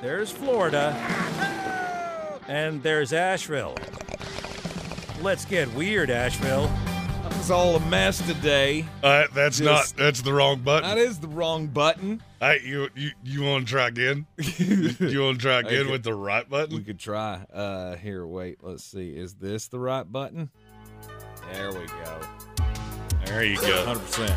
there's 0.00 0.30
Florida, 0.30 0.96
and 2.48 2.82
there's 2.82 3.12
Asheville. 3.12 3.76
Let's 5.20 5.44
get 5.44 5.70
weird, 5.74 6.08
Asheville. 6.08 6.70
It 7.26 7.36
was 7.36 7.50
all 7.50 7.76
a 7.76 7.80
mess 7.80 8.26
today. 8.26 8.86
Uh, 9.02 9.26
that's 9.34 9.58
Just- 9.58 9.94
not. 9.98 10.02
That's 10.02 10.22
the 10.22 10.32
wrong 10.32 10.60
button. 10.60 10.88
That 10.88 10.96
is 10.96 11.18
the 11.18 11.28
wrong 11.28 11.66
button. 11.66 12.22
Hey, 12.40 12.62
you 12.64 12.88
you 12.94 13.10
you 13.22 13.42
want 13.42 13.66
to 13.66 13.70
try 13.70 13.88
again? 13.88 14.26
you 14.38 15.20
want 15.22 15.36
to 15.38 15.42
try 15.42 15.58
again 15.58 15.82
Okay. 15.82 15.90
with 15.92 16.02
the 16.02 16.14
right 16.14 16.48
button? 16.48 16.70
We 16.70 16.76
button? 16.80 16.84
could 16.86 16.98
try. 16.98 17.44
Uh, 17.52 17.96
here, 17.96 18.26
wait. 18.26 18.56
Let's 18.62 18.84
see. 18.84 19.10
Is 19.10 19.34
this 19.34 19.68
the 19.68 19.78
right 19.78 20.10
button? 20.10 20.48
There 21.52 21.72
we 21.72 21.84
go. 21.86 22.20
There 23.26 23.44
you 23.44 23.56
go. 23.60 23.84
100%. 23.84 24.34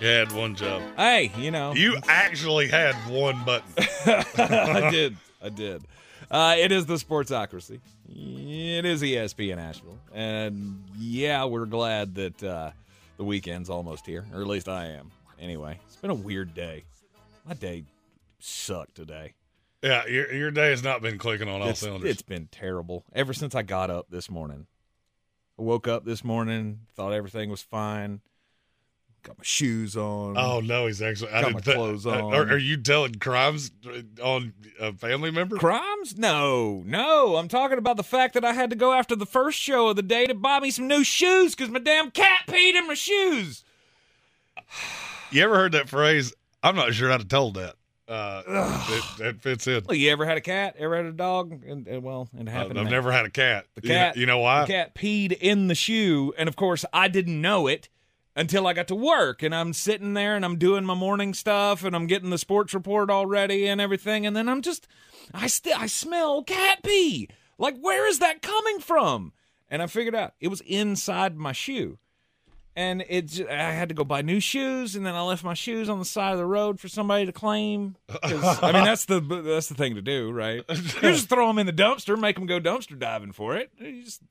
You 0.00 0.08
had 0.08 0.32
one 0.32 0.54
job. 0.54 0.82
Hey, 0.96 1.30
you 1.38 1.50
know. 1.50 1.72
You 1.72 1.96
actually 2.08 2.68
had 2.68 2.94
one 3.08 3.42
button. 3.44 3.72
I 3.78 4.88
did. 4.90 5.16
I 5.42 5.48
did. 5.48 5.82
Uh, 6.30 6.56
it 6.58 6.72
is 6.72 6.86
the 6.86 6.94
Sportsocracy. 6.94 7.80
It 8.08 8.84
is 8.84 9.02
ESPN 9.02 9.56
Asheville. 9.58 9.98
And 10.12 10.82
yeah, 10.98 11.44
we're 11.44 11.66
glad 11.66 12.14
that 12.16 12.42
uh, 12.42 12.70
the 13.16 13.24
weekend's 13.24 13.70
almost 13.70 14.04
here, 14.06 14.24
or 14.34 14.40
at 14.40 14.46
least 14.46 14.68
I 14.68 14.86
am. 14.86 15.10
Anyway, 15.40 15.78
it's 15.86 15.96
been 15.96 16.10
a 16.10 16.14
weird 16.14 16.54
day. 16.54 16.84
My 17.46 17.54
day 17.54 17.84
sucked 18.40 18.96
today. 18.96 19.34
Yeah, 19.82 20.06
your 20.06 20.32
your 20.32 20.50
day 20.50 20.70
has 20.70 20.82
not 20.82 21.02
been 21.02 21.18
clicking 21.18 21.48
on 21.48 21.60
all 21.60 21.68
It's, 21.68 21.80
cylinders. 21.80 22.10
it's 22.10 22.22
been 22.22 22.48
terrible 22.50 23.04
ever 23.12 23.34
since 23.34 23.54
I 23.54 23.62
got 23.62 23.90
up 23.90 24.06
this 24.10 24.30
morning. 24.30 24.66
I 25.58 25.62
woke 25.62 25.86
up 25.86 26.04
this 26.04 26.24
morning, 26.24 26.80
thought 26.96 27.12
everything 27.12 27.50
was 27.50 27.62
fine. 27.62 28.20
Got 29.24 29.38
my 29.38 29.42
shoes 29.44 29.96
on. 29.96 30.36
Oh 30.38 30.60
no, 30.60 30.86
he's 30.86 31.00
actually. 31.02 31.30
I 31.30 31.40
Got 31.40 31.46
didn't 31.46 31.54
my 31.54 31.60
thi- 31.60 31.72
clothes 31.72 32.06
uh, 32.06 32.10
on. 32.10 32.34
Are, 32.34 32.42
are 32.52 32.58
you 32.58 32.76
telling 32.76 33.14
crimes 33.14 33.70
on 34.22 34.52
a 34.78 34.92
family 34.92 35.30
member? 35.30 35.56
Crimes? 35.56 36.16
No, 36.18 36.82
no. 36.86 37.36
I'm 37.36 37.48
talking 37.48 37.78
about 37.78 37.96
the 37.96 38.02
fact 38.04 38.34
that 38.34 38.44
I 38.44 38.52
had 38.52 38.68
to 38.70 38.76
go 38.76 38.92
after 38.92 39.16
the 39.16 39.24
first 39.26 39.58
show 39.58 39.88
of 39.88 39.96
the 39.96 40.02
day 40.02 40.26
to 40.26 40.34
buy 40.34 40.60
me 40.60 40.70
some 40.70 40.86
new 40.86 41.02
shoes 41.04 41.54
because 41.54 41.70
my 41.70 41.78
damn 41.78 42.10
cat 42.10 42.42
peed 42.46 42.74
in 42.74 42.86
my 42.86 42.92
shoes. 42.94 43.64
You 45.30 45.42
ever 45.42 45.54
heard 45.56 45.72
that 45.72 45.88
phrase? 45.88 46.32
I'm 46.62 46.76
not 46.76 46.94
sure 46.94 47.10
I'd 47.10 47.20
have 47.20 47.28
told 47.28 47.54
that. 47.54 47.74
Uh, 48.06 48.42
that, 48.46 49.02
that 49.18 49.40
fits 49.40 49.66
in. 49.66 49.82
Well, 49.88 49.96
you 49.96 50.10
ever 50.10 50.26
had 50.26 50.36
a 50.36 50.42
cat? 50.42 50.76
Ever 50.78 50.96
had 50.98 51.06
a 51.06 51.12
dog? 51.12 51.62
And, 51.66 51.86
and 51.86 52.02
well, 52.02 52.28
it 52.38 52.46
Uh, 52.46 52.50
happened. 52.50 52.78
I've 52.78 52.84
to 52.84 52.90
never 52.90 53.10
had 53.10 53.24
a 53.24 53.30
cat. 53.30 53.64
The 53.74 53.82
You 53.82 53.88
know- 53.88 53.94
cat. 53.94 54.16
You 54.18 54.26
know, 54.26 54.38
why? 54.40 54.60
The 54.66 54.72
cat 54.74 54.94
peed 54.94 55.32
in 55.32 55.68
the 55.68 55.74
shoe, 55.74 56.34
and 56.36 56.46
of 56.48 56.56
course, 56.56 56.84
I 56.92 57.08
didn't 57.08 57.40
know 57.40 57.66
it 57.66 57.88
until 58.36 58.66
I 58.66 58.72
got 58.72 58.88
to 58.88 58.94
work. 58.94 59.42
And 59.42 59.54
I'm 59.54 59.72
sitting 59.72 60.14
there 60.14 60.36
and 60.36 60.44
I'm 60.44 60.58
doing 60.58 60.84
my 60.84 60.94
morning 60.94 61.34
stuff, 61.34 61.84
and 61.84 61.94
I'm 61.94 62.06
getting 62.06 62.30
the 62.30 62.38
sports 62.38 62.74
report 62.74 63.10
already 63.10 63.66
and 63.66 63.80
everything, 63.80 64.26
and 64.26 64.34
then 64.34 64.48
I'm 64.48 64.62
just, 64.62 64.86
I 65.32 65.46
still, 65.46 65.76
I 65.78 65.86
smell 65.86 66.42
cat 66.42 66.82
pee. 66.82 67.28
Like, 67.58 67.78
where 67.78 68.06
is 68.08 68.18
that 68.18 68.42
coming 68.42 68.80
from? 68.80 69.32
And 69.68 69.82
I 69.82 69.86
figured 69.86 70.14
out 70.14 70.34
it 70.40 70.48
was 70.48 70.60
inside 70.62 71.36
my 71.36 71.52
shoe. 71.52 71.98
And 72.76 73.04
it, 73.08 73.40
I 73.48 73.70
had 73.70 73.88
to 73.90 73.94
go 73.94 74.02
buy 74.02 74.22
new 74.22 74.40
shoes, 74.40 74.96
and 74.96 75.06
then 75.06 75.14
I 75.14 75.22
left 75.22 75.44
my 75.44 75.54
shoes 75.54 75.88
on 75.88 76.00
the 76.00 76.04
side 76.04 76.32
of 76.32 76.38
the 76.38 76.46
road 76.46 76.80
for 76.80 76.88
somebody 76.88 77.24
to 77.24 77.30
claim 77.32 77.94
I 78.20 78.72
mean, 78.72 78.84
that's 78.84 79.04
the 79.04 79.20
that's 79.20 79.68
the 79.68 79.76
thing 79.76 79.94
to 79.94 80.02
do, 80.02 80.32
right? 80.32 80.64
You 80.68 80.74
just 81.00 81.28
throw 81.28 81.46
them 81.46 81.60
in 81.60 81.66
the 81.66 81.72
dumpster, 81.72 82.18
make 82.18 82.34
them 82.34 82.46
go 82.46 82.58
dumpster 82.58 82.98
diving 82.98 83.30
for 83.30 83.54
it. 83.56 83.70
You 83.78 84.02
just 84.02 84.22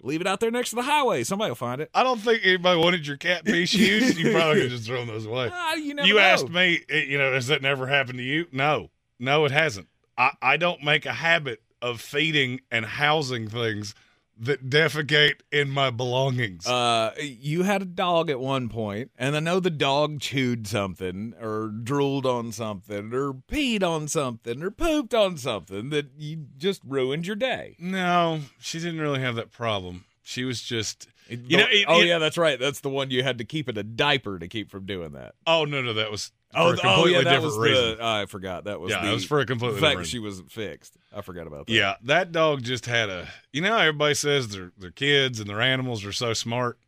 leave 0.00 0.20
it 0.20 0.26
out 0.26 0.40
there 0.40 0.50
next 0.50 0.70
to 0.70 0.76
the 0.76 0.82
highway. 0.82 1.24
Somebody 1.24 1.50
will 1.50 1.56
find 1.56 1.80
it. 1.80 1.90
I 1.94 2.02
don't 2.02 2.20
think 2.20 2.42
anybody 2.44 2.80
wanted 2.80 3.06
your 3.06 3.16
cat 3.16 3.44
pee 3.44 3.66
shoes. 3.66 4.18
You 4.18 4.32
probably 4.32 4.62
could 4.62 4.70
just 4.70 4.86
throw 4.86 5.04
those 5.04 5.26
away. 5.26 5.50
Ah, 5.52 5.74
you 5.74 5.94
you 6.04 6.14
know. 6.14 6.18
asked 6.18 6.48
me, 6.48 6.80
you 6.88 7.18
know, 7.18 7.32
has 7.32 7.46
that 7.48 7.62
never 7.62 7.86
happened 7.86 8.18
to 8.18 8.24
you? 8.24 8.46
No, 8.52 8.90
no, 9.18 9.44
it 9.44 9.52
hasn't. 9.52 9.88
I, 10.18 10.32
I 10.40 10.56
don't 10.56 10.82
make 10.82 11.06
a 11.06 11.12
habit 11.12 11.62
of 11.82 12.00
feeding 12.00 12.60
and 12.70 12.84
housing 12.84 13.48
things 13.48 13.94
that 14.38 14.68
defecate 14.68 15.40
in 15.50 15.70
my 15.70 15.90
belongings. 15.90 16.66
Uh, 16.66 17.12
you 17.18 17.62
had 17.62 17.82
a 17.82 17.86
dog 17.86 18.28
at 18.30 18.38
one 18.38 18.68
point, 18.68 19.10
and 19.18 19.34
I 19.36 19.40
know 19.40 19.60
the 19.60 19.70
dog 19.70 20.20
chewed 20.20 20.66
something, 20.66 21.34
or 21.40 21.68
drooled 21.68 22.26
on 22.26 22.52
something, 22.52 23.12
or 23.14 23.32
peed 23.32 23.82
on 23.82 24.08
something, 24.08 24.62
or 24.62 24.70
pooped 24.70 25.14
on 25.14 25.36
something 25.38 25.90
that 25.90 26.10
you 26.18 26.46
just 26.58 26.82
ruined 26.86 27.26
your 27.26 27.36
day. 27.36 27.76
no, 27.78 28.40
she 28.60 28.78
didn't 28.78 29.00
really 29.00 29.20
have 29.20 29.36
that 29.36 29.50
problem. 29.52 30.04
She 30.22 30.44
was 30.44 30.60
just, 30.60 31.08
you 31.30 31.56
know, 31.56 31.66
it- 31.70 31.84
oh 31.88 32.00
it- 32.02 32.06
yeah, 32.08 32.18
that's 32.18 32.36
right. 32.36 32.58
That's 32.58 32.80
the 32.80 32.90
one 32.90 33.10
you 33.10 33.22
had 33.22 33.38
to 33.38 33.44
keep 33.44 33.68
in 33.68 33.78
a 33.78 33.82
diaper 33.82 34.38
to 34.38 34.48
keep 34.48 34.70
from 34.70 34.84
doing 34.86 35.12
that. 35.12 35.34
Oh 35.46 35.64
no, 35.64 35.80
no, 35.80 35.92
that 35.94 36.10
was 36.10 36.32
Oh, 36.56 36.68
a 36.68 36.72
oh, 36.72 36.76
completely 36.76 37.14
oh 37.14 37.18
yeah, 37.18 37.24
that 37.24 37.24
different 37.24 37.44
was 37.44 37.58
reason. 37.58 37.98
the. 37.98 38.04
I 38.04 38.26
forgot 38.26 38.64
that 38.64 38.80
was. 38.80 38.90
Yeah, 38.90 39.02
the 39.02 39.10
it 39.10 39.14
was 39.14 39.24
for 39.24 39.40
a 39.40 39.46
completely 39.46 39.80
fact 39.80 39.90
different 39.92 40.08
she 40.08 40.18
wasn't 40.18 40.50
fixed. 40.50 40.96
I 41.14 41.20
forgot 41.20 41.46
about 41.46 41.66
that. 41.66 41.72
Yeah, 41.72 41.94
that 42.04 42.32
dog 42.32 42.62
just 42.62 42.86
had 42.86 43.08
a. 43.10 43.28
You 43.52 43.60
know, 43.62 43.72
how 43.72 43.78
everybody 43.78 44.14
says 44.14 44.48
their 44.48 44.72
their 44.78 44.90
kids 44.90 45.40
and 45.40 45.48
their 45.48 45.60
animals 45.60 46.04
are 46.04 46.12
so 46.12 46.32
smart. 46.32 46.78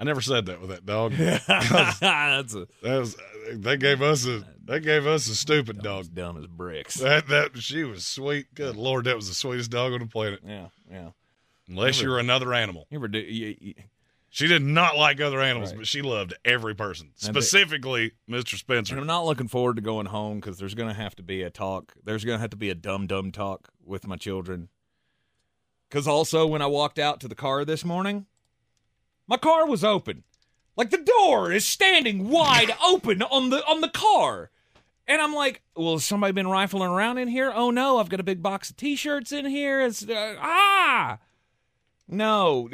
I 0.00 0.04
never 0.04 0.20
said 0.20 0.46
that 0.46 0.60
with 0.60 0.70
that 0.70 0.86
dog. 0.86 1.12
that's 1.16 2.54
a 2.54 2.68
That 2.82 2.98
was 2.98 3.16
they 3.52 3.76
gave 3.76 4.00
us 4.02 4.26
a 4.26 4.44
they 4.64 4.80
gave 4.80 5.06
us 5.06 5.28
a 5.28 5.34
stupid 5.34 5.82
dog. 5.82 6.14
dumb 6.14 6.36
as 6.38 6.46
bricks. 6.46 6.94
That 6.96 7.26
that 7.28 7.58
she 7.58 7.84
was 7.84 8.06
sweet. 8.06 8.54
Good 8.54 8.76
lord, 8.76 9.06
that 9.06 9.16
was 9.16 9.28
the 9.28 9.34
sweetest 9.34 9.70
dog 9.70 9.92
on 9.92 10.00
the 10.00 10.06
planet. 10.06 10.40
Yeah, 10.46 10.68
yeah. 10.90 11.10
Unless 11.68 11.98
Never- 11.98 12.08
you're 12.10 12.18
another 12.18 12.54
animal. 12.54 12.86
You 12.90 12.98
ever 12.98 13.08
do? 13.08 13.18
You, 13.18 13.56
you, 13.60 13.74
She 14.30 14.46
did 14.46 14.62
not 14.62 14.96
like 14.96 15.20
other 15.20 15.40
animals, 15.40 15.70
Right. 15.70 15.78
but 15.78 15.86
she 15.86 16.02
loved 16.02 16.34
every 16.44 16.74
person, 16.74 17.12
And 17.24 17.34
they- 17.34 17.40
specifically 17.40 18.12
Mr. 18.28 18.52
And 18.52 18.58
Spencer. 18.60 18.98
I'm 18.98 19.06
not 19.06 19.24
looking 19.24 19.48
forward 19.48 19.76
to 19.76 19.82
going 19.82 20.06
home 20.06 20.38
because 20.38 20.58
there's 20.58 20.74
going 20.74 20.88
to 20.90 20.94
have 20.94 21.16
to 21.16 21.22
be 21.22 21.42
a 21.42 21.50
talk. 21.50 21.94
There's 22.04 22.24
going 22.24 22.36
to 22.36 22.40
have 22.40 22.50
to 22.50 22.56
be 22.56 22.68
a 22.70 22.74
dumb 22.74 23.06
dumb 23.06 23.32
talk 23.32 23.68
with 23.84 24.06
my 24.06 24.16
children. 24.16 24.68
Because 25.88 26.06
also, 26.06 26.46
when 26.46 26.60
I 26.60 26.66
walked 26.66 26.98
out 26.98 27.20
to 27.20 27.28
the 27.28 27.34
car 27.34 27.64
this 27.64 27.84
morning, 27.84 28.26
my 29.26 29.38
car 29.38 29.66
was 29.66 29.82
open. 29.82 30.24
Like 30.76 30.90
the 30.90 30.98
door 30.98 31.50
is 31.50 31.64
standing 31.64 32.28
wide 32.28 32.70
open 32.84 33.22
on 33.22 33.48
the 33.50 33.64
on 33.66 33.80
the 33.80 33.88
car. 33.88 34.50
And 35.06 35.22
I'm 35.22 35.32
like, 35.34 35.62
well, 35.74 35.94
has 35.94 36.04
somebody 36.04 36.34
been 36.34 36.46
rifling 36.48 36.90
around 36.90 37.16
in 37.16 37.28
here? 37.28 37.50
Oh 37.54 37.70
no, 37.70 37.96
I've 37.98 38.10
got 38.10 38.20
a 38.20 38.24
big 38.24 38.42
box 38.42 38.68
of 38.68 38.76
t-shirts 38.76 39.32
in 39.32 39.46
here. 39.46 39.80
It's 39.80 40.06
uh, 40.06 40.36
ah, 40.38 41.18
no. 42.06 42.68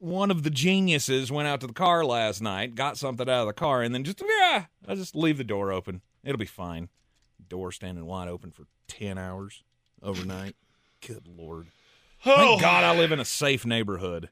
One 0.00 0.30
of 0.30 0.42
the 0.42 0.50
geniuses 0.50 1.30
went 1.30 1.46
out 1.46 1.60
to 1.60 1.66
the 1.66 1.72
car 1.74 2.04
last 2.04 2.40
night, 2.40 2.74
got 2.74 2.96
something 2.96 3.28
out 3.28 3.42
of 3.42 3.46
the 3.46 3.52
car, 3.52 3.82
and 3.82 3.94
then 3.94 4.02
just 4.02 4.22
yeah, 4.26 4.64
I 4.88 4.94
just 4.94 5.14
leave 5.14 5.36
the 5.38 5.44
door 5.44 5.70
open. 5.70 6.00
It'll 6.24 6.38
be 6.38 6.46
fine. 6.46 6.88
Door 7.48 7.72
standing 7.72 8.06
wide 8.06 8.28
open 8.28 8.50
for 8.50 8.64
ten 8.88 9.18
hours 9.18 9.62
overnight. 10.02 10.56
Good 11.06 11.28
lord. 11.28 11.66
Oh. 12.24 12.36
Thank 12.36 12.60
God 12.62 12.84
I 12.84 12.96
live 12.96 13.12
in 13.12 13.20
a 13.20 13.24
safe 13.24 13.64
neighborhood. 13.66 14.30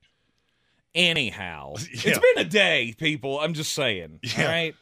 Anyhow, 0.95 1.75
Yeah. 1.93 2.01
it's 2.13 2.19
been 2.19 2.47
a 2.47 2.49
day, 2.49 2.95
people. 2.97 3.39
I'm 3.39 3.55
just 3.55 3.73
saying. 3.73 4.21
Yeah. 4.23 4.43
All 4.43 4.49
right. 4.49 4.75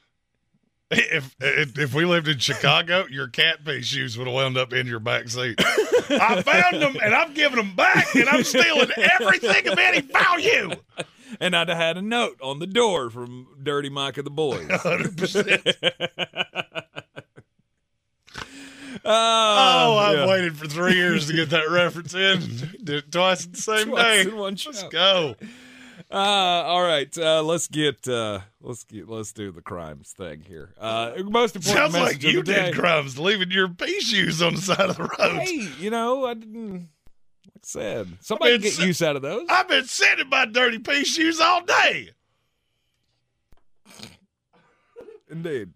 If, 0.89 1.35
if 1.41 1.77
if 1.79 1.95
we 1.95 2.05
lived 2.05 2.29
in 2.29 2.39
Chicago, 2.39 3.07
your 3.11 3.27
cat 3.27 3.65
pee 3.65 3.83
shoes 3.83 4.17
would 4.17 4.29
have 4.29 4.35
wound 4.35 4.57
up 4.57 4.73
in 4.73 4.87
your 4.87 5.01
back 5.01 5.29
seat. 5.29 5.57
I 5.59 6.43
found 6.43 6.81
them 6.81 6.97
and 7.03 7.13
I'm 7.13 7.35
giving 7.35 7.57
them 7.57 7.75
back 7.75 8.15
and 8.15 8.29
I'm 8.29 8.45
stealing 8.45 8.91
everything 9.21 9.67
of 9.67 9.79
any 9.81 10.03
value. 10.03 10.71
and 11.41 11.57
I'd 11.57 11.69
have 11.69 11.77
had 11.79 11.97
a 11.97 12.03
note 12.03 12.41
on 12.41 12.61
the 12.61 12.69
door 12.69 13.11
from 13.11 13.49
Dirty 13.61 13.89
Mike 13.89 14.17
of 14.19 14.25
the 14.25 14.31
Boys. 14.31 14.69
100%. 14.69 15.75
Oh, 18.37 19.03
ah, 19.05 19.87
Oh, 19.89 19.99
I've 19.99 20.19
yeah. 20.19 20.27
waited 20.29 20.57
for 20.57 20.67
three 20.69 20.95
years 20.95 21.27
to 21.27 21.33
get 21.33 21.51
that 21.51 21.69
reference 21.71 22.15
in. 22.15 22.39
Did 22.83 22.91
it 23.05 23.13
twice 23.13 23.45
in 23.45 23.53
the 23.53 23.59
same 23.59 23.89
Twice 23.89 24.25
day. 24.25 24.31
Let's 24.31 24.83
go. 24.85 25.35
Uh, 26.11 26.15
all 26.15 26.83
right, 26.83 27.17
uh, 27.19 27.43
let's 27.43 27.69
get 27.69 28.07
uh, 28.07 28.41
let's 28.61 28.85
get 28.85 29.09
let's 29.09 29.33
do 29.33 29.51
the 29.51 29.63
crimes 29.63 30.13
thing 30.17 30.43
here. 30.47 30.73
Uh, 30.79 31.13
most 31.25 31.57
important 31.57 31.93
Sounds 31.93 31.95
like 31.95 32.23
you 32.23 32.43
did 32.43 32.75
crimes, 32.75 33.19
leaving 33.19 33.51
your 33.51 33.69
pee 33.69 34.01
shoes 34.01 34.43
on 34.43 34.55
the 34.55 34.61
side 34.61 34.91
of 34.91 34.97
the 34.97 35.05
road. 35.19 35.41
Hey, 35.41 35.69
you 35.79 35.91
know, 35.91 36.27
I 36.27 36.35
didn't. 36.35 36.73
Like 36.73 37.55
I 37.57 37.61
said, 37.63 38.09
somebody 38.21 38.59
get 38.59 38.79
use 38.79 39.03
out 39.03 39.17
of 39.17 39.23
those. 39.23 39.47
I've 39.49 39.69
been 39.69 39.87
sitting 39.87 40.21
in 40.21 40.29
my 40.29 40.47
dirty 40.47 40.79
pee 40.79 41.05
shoes 41.05 41.41
all 41.41 41.63
day. 41.65 42.11
Indeed. 45.31 45.71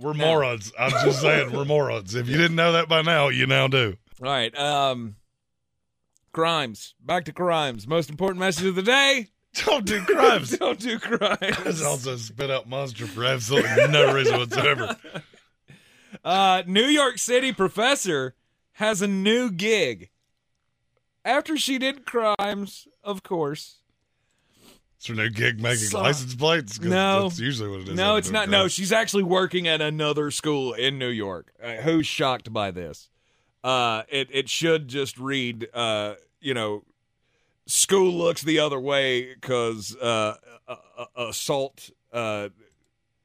We're 0.00 0.14
morons. 0.14 0.72
I'm 0.78 0.90
just 0.90 1.20
saying, 1.20 1.52
we're 1.52 1.64
morons. 1.64 2.14
If 2.14 2.28
you 2.28 2.36
didn't 2.36 2.56
know 2.56 2.72
that 2.72 2.88
by 2.88 3.02
now, 3.02 3.28
you 3.28 3.46
now 3.46 3.68
do. 3.68 3.96
All 4.22 4.28
right. 4.28 4.54
Um, 4.58 5.16
crimes. 6.34 6.94
Back 7.00 7.24
to 7.24 7.32
crimes. 7.32 7.86
Most 7.86 8.10
important 8.10 8.40
message 8.40 8.66
of 8.66 8.74
the 8.74 8.82
day: 8.82 9.28
Don't 9.64 9.86
do 9.86 10.02
crimes. 10.04 10.50
Don't 10.58 10.78
do 10.78 10.98
crimes. 10.98 11.38
That's 11.64 11.82
also 11.82 12.16
spit 12.16 12.50
out 12.50 12.68
monster 12.68 13.06
for 13.06 13.24
absolutely 13.24 13.88
no 13.88 14.12
reason 14.12 14.38
whatsoever. 14.38 14.96
Uh, 16.22 16.62
New 16.66 16.84
York 16.84 17.18
City 17.18 17.52
professor 17.52 18.34
has 18.72 19.00
a 19.00 19.08
new 19.08 19.50
gig. 19.50 20.10
After 21.24 21.56
she 21.56 21.78
did 21.78 22.04
crimes, 22.04 22.86
of 23.02 23.22
course. 23.22 23.78
It's 24.96 25.06
her 25.06 25.14
new 25.14 25.30
gig 25.30 25.60
making 25.60 25.88
So- 25.88 26.00
license 26.02 26.34
plates. 26.34 26.80
No, 26.80 27.24
that's 27.28 27.40
usually 27.40 27.68
what 27.70 27.80
it 27.80 27.88
is. 27.88 27.94
No, 27.94 28.16
it's 28.16 28.30
not. 28.30 28.48
No, 28.48 28.68
she's 28.68 28.92
actually 28.92 29.22
working 29.22 29.66
at 29.68 29.80
another 29.80 30.30
school 30.30 30.72
in 30.72 30.98
New 30.98 31.08
York. 31.08 31.52
Uh, 31.62 31.76
who's 31.76 32.06
shocked 32.06 32.52
by 32.52 32.70
this? 32.70 33.08
Uh, 33.64 34.02
it 34.10 34.28
it 34.30 34.48
should 34.48 34.86
just 34.88 35.18
read, 35.18 35.66
uh, 35.74 36.14
you 36.40 36.52
know, 36.54 36.84
school 37.66 38.12
looks 38.12 38.42
the 38.42 38.58
other 38.58 38.78
way 38.78 39.32
because 39.34 39.96
uh, 39.96 40.36
a- 40.68 40.76
a- 41.16 41.28
assault 41.28 41.88
uh, 42.12 42.50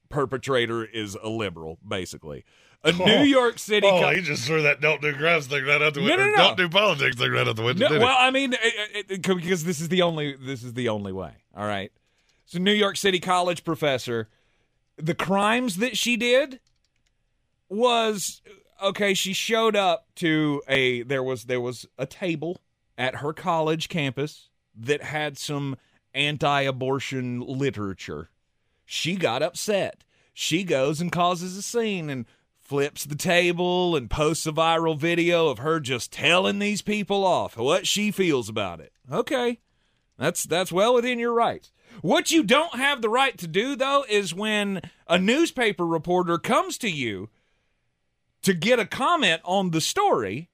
perpetrator 0.07 0.85
is 0.85 1.15
a 1.21 1.27
liberal, 1.29 1.77
basically. 1.85 2.45
A 2.85 2.93
New 2.93 3.23
York 3.23 3.59
City. 3.59 3.85
Oh, 3.85 3.99
co- 3.99 4.11
he 4.15 4.21
just 4.21 4.45
threw 4.45 4.61
that 4.61 4.79
"don't 4.79 5.01
do 5.01 5.13
crimes" 5.13 5.47
thing 5.47 5.65
right 5.65 5.81
out 5.81 5.93
the 5.93 5.99
window. 5.99 6.15
no, 6.15 6.23
or 6.23 6.31
no. 6.31 6.37
Don't 6.37 6.57
do 6.57 6.69
politics 6.69 7.17
thing 7.17 7.31
right 7.31 7.45
out 7.45 7.57
the 7.57 7.63
window. 7.63 7.89
No, 7.89 7.99
well. 7.99 8.15
I 8.17 8.31
mean, 8.31 8.53
it, 8.53 9.05
it- 9.09 9.21
because 9.21 9.65
this 9.65 9.81
is 9.81 9.89
the 9.89 10.01
only 10.03 10.37
this 10.37 10.63
is 10.63 10.73
the 10.73 10.87
only 10.87 11.11
way. 11.11 11.33
All 11.53 11.67
right. 11.67 11.91
So, 12.45 12.57
New 12.59 12.71
York 12.71 12.95
City 12.95 13.19
college 13.19 13.65
professor, 13.65 14.29
the 14.95 15.13
crimes 15.13 15.75
that 15.77 15.97
she 15.97 16.15
did 16.15 16.61
was 17.67 18.41
okay. 18.81 19.13
She 19.13 19.33
showed 19.33 19.75
up 19.75 20.07
to 20.15 20.61
a 20.67 21.03
there 21.03 21.23
was 21.23 21.45
there 21.45 21.61
was 21.61 21.85
a 21.97 22.05
table 22.05 22.61
at 22.97 23.15
her 23.15 23.33
college 23.33 23.89
campus 23.89 24.49
that 24.75 25.03
had 25.03 25.37
some 25.37 25.75
anti-abortion 26.13 27.41
literature. 27.41 28.29
She 28.85 29.15
got 29.15 29.43
upset. 29.43 30.03
She 30.33 30.63
goes 30.63 31.01
and 31.01 31.11
causes 31.11 31.57
a 31.57 31.61
scene 31.61 32.09
and 32.09 32.25
flips 32.57 33.03
the 33.03 33.15
table 33.15 33.95
and 33.95 34.09
posts 34.09 34.45
a 34.45 34.51
viral 34.51 34.97
video 34.97 35.47
of 35.47 35.57
her 35.57 35.79
just 35.79 36.11
telling 36.11 36.59
these 36.59 36.81
people 36.81 37.25
off 37.25 37.57
what 37.57 37.87
she 37.87 38.11
feels 38.11 38.47
about 38.47 38.79
it. 38.79 38.93
Okay. 39.11 39.59
That's 40.17 40.43
that's 40.43 40.71
well 40.71 40.93
within 40.93 41.17
your 41.17 41.33
rights. 41.33 41.71
What 42.01 42.29
you 42.29 42.43
don't 42.43 42.75
have 42.75 43.01
the 43.01 43.09
right 43.09 43.37
to 43.39 43.47
do 43.47 43.75
though 43.75 44.05
is 44.07 44.33
when 44.33 44.81
a 45.07 45.17
newspaper 45.17 45.85
reporter 45.85 46.37
comes 46.37 46.77
to 46.79 46.89
you 46.89 47.29
to 48.43 48.53
get 48.53 48.79
a 48.79 48.85
comment 48.85 49.41
on 49.43 49.71
the 49.71 49.81
story 49.81 50.49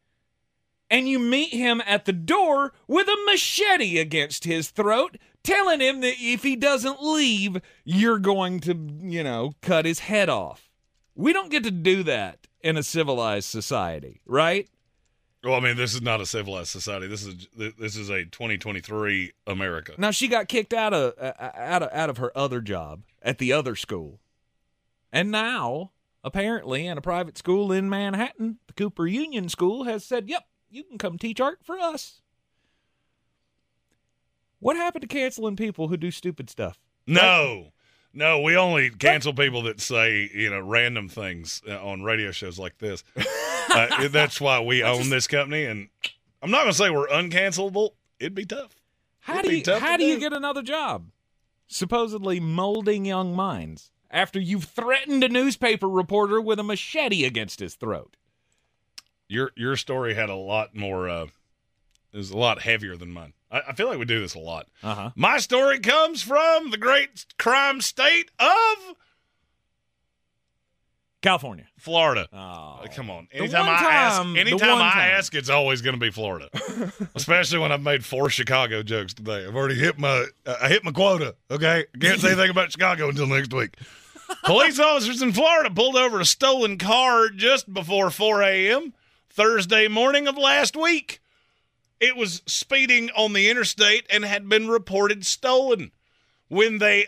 and 0.89 1.09
you 1.09 1.19
meet 1.19 1.51
him 1.53 1.81
at 1.85 2.05
the 2.05 2.13
door 2.13 2.73
with 2.87 3.07
a 3.07 3.17
machete 3.25 3.97
against 3.97 4.43
his 4.43 4.69
throat 4.69 5.17
telling 5.43 5.79
him 5.79 6.01
that 6.01 6.15
if 6.19 6.43
he 6.43 6.55
doesn't 6.55 7.01
leave 7.01 7.61
you're 7.83 8.19
going 8.19 8.59
to, 8.61 8.73
you 9.01 9.23
know, 9.23 9.53
cut 9.61 9.85
his 9.85 9.99
head 9.99 10.29
off. 10.29 10.69
We 11.15 11.33
don't 11.33 11.51
get 11.51 11.63
to 11.63 11.71
do 11.71 12.03
that 12.03 12.47
in 12.61 12.77
a 12.77 12.83
civilized 12.83 13.47
society, 13.47 14.21
right? 14.25 14.67
Well, 15.43 15.53
I 15.53 15.59
mean, 15.59 15.77
this 15.77 15.93
is 15.93 16.01
not 16.01 16.21
a 16.21 16.25
civilized 16.25 16.69
society. 16.69 17.05
This 17.05 17.23
is 17.23 17.47
this 17.55 17.95
is 17.95 18.09
a 18.09 18.25
2023 18.25 19.31
America. 19.45 19.93
Now 19.99 20.09
she 20.09 20.27
got 20.27 20.47
kicked 20.47 20.73
out 20.73 20.91
of 20.91 21.13
uh, 21.19 21.33
out 21.55 21.83
of 21.83 21.89
out 21.93 22.09
of 22.09 22.17
her 22.17 22.35
other 22.35 22.61
job 22.61 23.03
at 23.21 23.37
the 23.37 23.53
other 23.53 23.75
school, 23.75 24.19
and 25.13 25.29
now 25.29 25.91
apparently 26.25 26.87
in 26.87 26.97
a 26.97 27.01
private 27.01 27.37
school 27.37 27.71
in 27.71 27.89
Manhattan, 27.89 28.57
the 28.67 28.73
Cooper 28.73 29.07
Union 29.07 29.47
School 29.47 29.83
has 29.83 30.03
said, 30.03 30.27
"Yep, 30.27 30.43
you 30.69 30.83
can 30.83 30.97
come 30.97 31.17
teach 31.17 31.39
art 31.39 31.59
for 31.63 31.79
us." 31.79 32.21
What 34.59 34.75
happened 34.75 35.03
to 35.03 35.07
canceling 35.07 35.55
people 35.55 35.87
who 35.87 35.95
do 35.95 36.09
stupid 36.11 36.49
stuff? 36.49 36.79
No, 37.05 37.71
no, 38.11 38.41
we 38.41 38.57
only 38.57 38.89
cancel 38.89 39.33
people 39.33 39.61
that 39.63 39.79
say 39.79 40.29
you 40.33 40.49
know 40.49 40.59
random 40.59 41.07
things 41.07 41.61
uh, 41.69 41.85
on 41.85 42.01
radio 42.01 42.31
shows 42.31 42.57
like 42.57 42.79
this. 42.79 43.03
uh, 43.69 44.07
that's 44.09 44.41
why 44.41 44.59
we 44.59 44.83
own 44.83 45.09
this 45.09 45.27
company, 45.27 45.65
and 45.65 45.87
I'm 46.41 46.51
not 46.51 46.61
going 46.63 46.71
to 46.71 46.77
say 46.77 46.89
we're 46.89 47.07
uncancelable. 47.07 47.91
It'd 48.19 48.35
be 48.35 48.45
tough. 48.45 48.75
How 49.19 49.39
It'd 49.39 49.49
do 49.49 49.57
you 49.57 49.63
tough 49.63 49.81
how 49.81 49.97
to 49.97 50.03
do 50.03 50.05
you 50.05 50.19
get 50.19 50.33
another 50.33 50.63
job? 50.63 51.09
Supposedly 51.67 52.39
molding 52.39 53.05
young 53.05 53.35
minds 53.35 53.91
after 54.15 54.39
you've 54.39 54.63
threatened 54.63 55.23
a 55.23 55.29
newspaper 55.29 55.87
reporter 55.87 56.41
with 56.41 56.57
a 56.59 56.63
machete 56.63 57.23
against 57.25 57.59
his 57.59 57.75
throat. 57.75 58.15
Your 59.27 59.51
your 59.55 59.75
story 59.75 60.13
had 60.15 60.29
a 60.29 60.35
lot 60.35 60.75
more. 60.75 61.07
Uh, 61.09 61.27
is 62.13 62.31
a 62.31 62.37
lot 62.37 62.61
heavier 62.61 62.95
than 62.95 63.11
mine. 63.11 63.33
I, 63.51 63.59
I 63.67 63.73
feel 63.73 63.87
like 63.87 63.99
we 63.99 64.05
do 64.05 64.21
this 64.21 64.35
a 64.35 64.39
lot. 64.39 64.67
Uh 64.81 64.95
huh. 64.95 65.09
My 65.17 65.37
story 65.39 65.79
comes 65.79 66.21
from 66.21 66.71
the 66.71 66.77
great 66.77 67.25
crime 67.37 67.81
state 67.81 68.31
of 68.39 68.95
California. 71.21 71.65
Florida. 71.79 72.27
Oh, 72.31 72.81
Uh, 72.83 72.87
Come 72.95 73.09
on. 73.09 73.27
Anytime 73.33 73.63
I 73.63 73.77
time- 73.79 73.85
ask, 73.91 74.21
anytime 74.37 74.77
I 74.77 74.91
time. 74.91 75.11
ask, 75.17 75.33
it's 75.33 75.49
always 75.49 75.81
going 75.81 75.95
to 75.95 75.99
be 75.99 76.11
Florida. 76.11 76.49
Especially 77.15 77.57
when 77.59 77.71
I've 77.71 77.81
made 77.81 78.05
four 78.05 78.29
Chicago 78.29 78.83
jokes 78.83 79.13
today. 79.13 79.45
I've 79.45 79.55
already 79.55 79.75
hit 79.75 79.97
my 79.97 80.25
uh, 80.45 80.55
I 80.61 80.69
hit 80.69 80.83
my 80.83 80.91
quota. 80.91 81.35
Okay, 81.49 81.85
I 81.93 81.97
can't 81.97 82.21
say 82.21 82.27
anything 82.31 82.51
about 82.51 82.71
Chicago 82.71 83.09
until 83.09 83.27
next 83.27 83.51
week. 83.53 83.75
Police 84.43 84.79
officers 84.79 85.21
in 85.21 85.33
Florida 85.33 85.69
pulled 85.69 85.95
over 85.95 86.19
a 86.19 86.25
stolen 86.25 86.77
car 86.77 87.29
just 87.29 87.73
before 87.73 88.09
4 88.09 88.43
a.m. 88.43 88.93
Thursday 89.29 89.87
morning 89.87 90.27
of 90.27 90.37
last 90.37 90.75
week. 90.75 91.21
It 91.99 92.15
was 92.15 92.41
speeding 92.45 93.09
on 93.15 93.33
the 93.33 93.49
interstate 93.49 94.05
and 94.09 94.25
had 94.25 94.49
been 94.49 94.67
reported 94.67 95.25
stolen. 95.25 95.91
When 96.47 96.77
they 96.77 97.07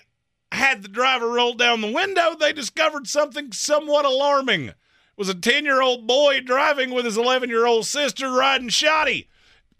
had 0.52 0.82
the 0.82 0.88
driver 0.88 1.30
roll 1.30 1.54
down 1.54 1.82
the 1.82 1.92
window, 1.92 2.36
they 2.36 2.54
discovered 2.54 3.08
something 3.08 3.52
somewhat 3.52 4.06
alarming. 4.06 4.70
It 4.70 4.76
was 5.18 5.30
a 5.30 5.36
10 5.36 5.66
year 5.66 5.82
old 5.82 6.08
boy 6.08 6.40
driving 6.42 6.92
with 6.92 7.06
his 7.06 7.18
11 7.18 7.50
year 7.50 7.66
old 7.66 7.86
sister 7.86 8.32
riding 8.32 8.70
shoddy. 8.70 9.30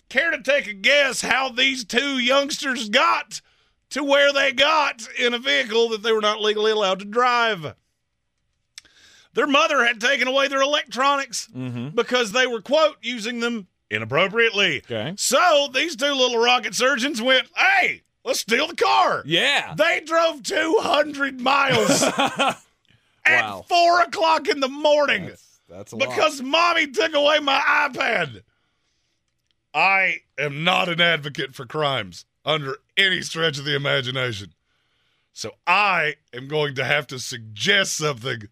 Care 0.10 0.32
to 0.32 0.42
take 0.42 0.68
a 0.68 0.74
guess 0.74 1.22
how 1.22 1.50
these 1.50 1.84
two 1.84 2.18
youngsters 2.18 2.90
got 2.90 3.42
to 3.92 4.04
where 4.04 4.34
they 4.34 4.52
got 4.52 5.08
in 5.20 5.34
a 5.34 5.40
vehicle 5.40 5.90
that 5.90 6.04
they 6.04 6.12
were 6.12 6.22
not 6.22 6.42
legally 6.42 6.72
allowed 6.72 7.00
to 7.00 7.06
drive? 7.06 7.76
Their 9.34 9.48
mother 9.48 9.86
had 9.86 10.02
taken 10.02 10.28
away 10.28 10.48
their 10.48 10.62
electronics 10.62 11.48
mm-hmm. 11.56 11.90
because 11.90 12.32
they 12.32 12.48
were, 12.48 12.62
quote, 12.62 12.98
using 13.02 13.40
them 13.40 13.68
inappropriately. 13.90 14.78
Okay. 14.80 15.14
So 15.18 15.70
these 15.74 15.96
two 15.96 16.12
little 16.14 16.40
rocket 16.40 16.74
surgeons 16.74 17.22
went, 17.22 17.48
hey, 17.56 18.02
let's 18.24 18.40
steal 18.40 18.68
the 18.68 18.76
car. 18.76 19.22
Yeah. 19.26 19.76
They 19.76 20.02
drove 20.04 20.42
200 20.44 21.40
miles 21.40 22.02
at 22.04 22.58
Wow. 23.28 23.66
4 23.68 24.02
o'clock 24.04 24.48
in 24.48 24.60
the 24.60 24.70
morning 24.70 25.28
That's, 25.28 25.60
that's 25.70 25.92
a 25.92 25.98
lot. 25.98 26.10
because 26.10 26.42
mommy 26.42 26.88
took 26.88 27.14
away 27.14 27.40
my 27.40 27.60
iPad. 27.60 28.42
I 29.74 30.18
am 30.40 30.64
not 30.64 30.90
an 30.90 31.00
advocate 31.02 31.54
for 31.54 31.66
crimes 31.66 32.26
under 32.44 32.78
any 32.98 33.22
stretch 33.22 33.58
of 33.60 33.66
the 33.66 33.76
imagination. 33.76 34.54
So 35.34 35.52
I 35.68 36.16
am 36.34 36.48
going 36.48 36.76
to 36.76 36.84
have 36.84 37.06
to 37.08 37.20
suggest 37.20 37.96
something 37.96 38.44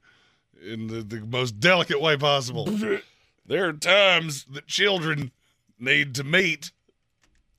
in 0.64 0.88
the, 0.88 1.02
the 1.02 1.22
most 1.22 1.60
delicate 1.60 2.00
way 2.00 2.16
possible. 2.16 2.66
there 3.46 3.68
are 3.68 3.74
times 3.74 4.46
that 4.52 4.68
children 4.68 5.32
need 5.80 6.14
to 6.16 6.24
meet 6.24 6.72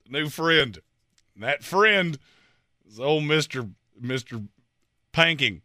a 0.09 0.13
new 0.13 0.29
friend. 0.29 0.79
And 1.35 1.43
that 1.43 1.65
friend 1.65 2.19
is 2.89 3.01
old 3.01 3.25
Mr. 3.25 3.71
Mr. 4.01 4.47
Panking. 5.13 5.63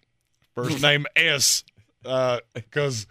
First 0.56 0.82
name 0.82 1.06
S. 1.16 1.64
Uh, 2.04 2.40
because, 2.56 3.06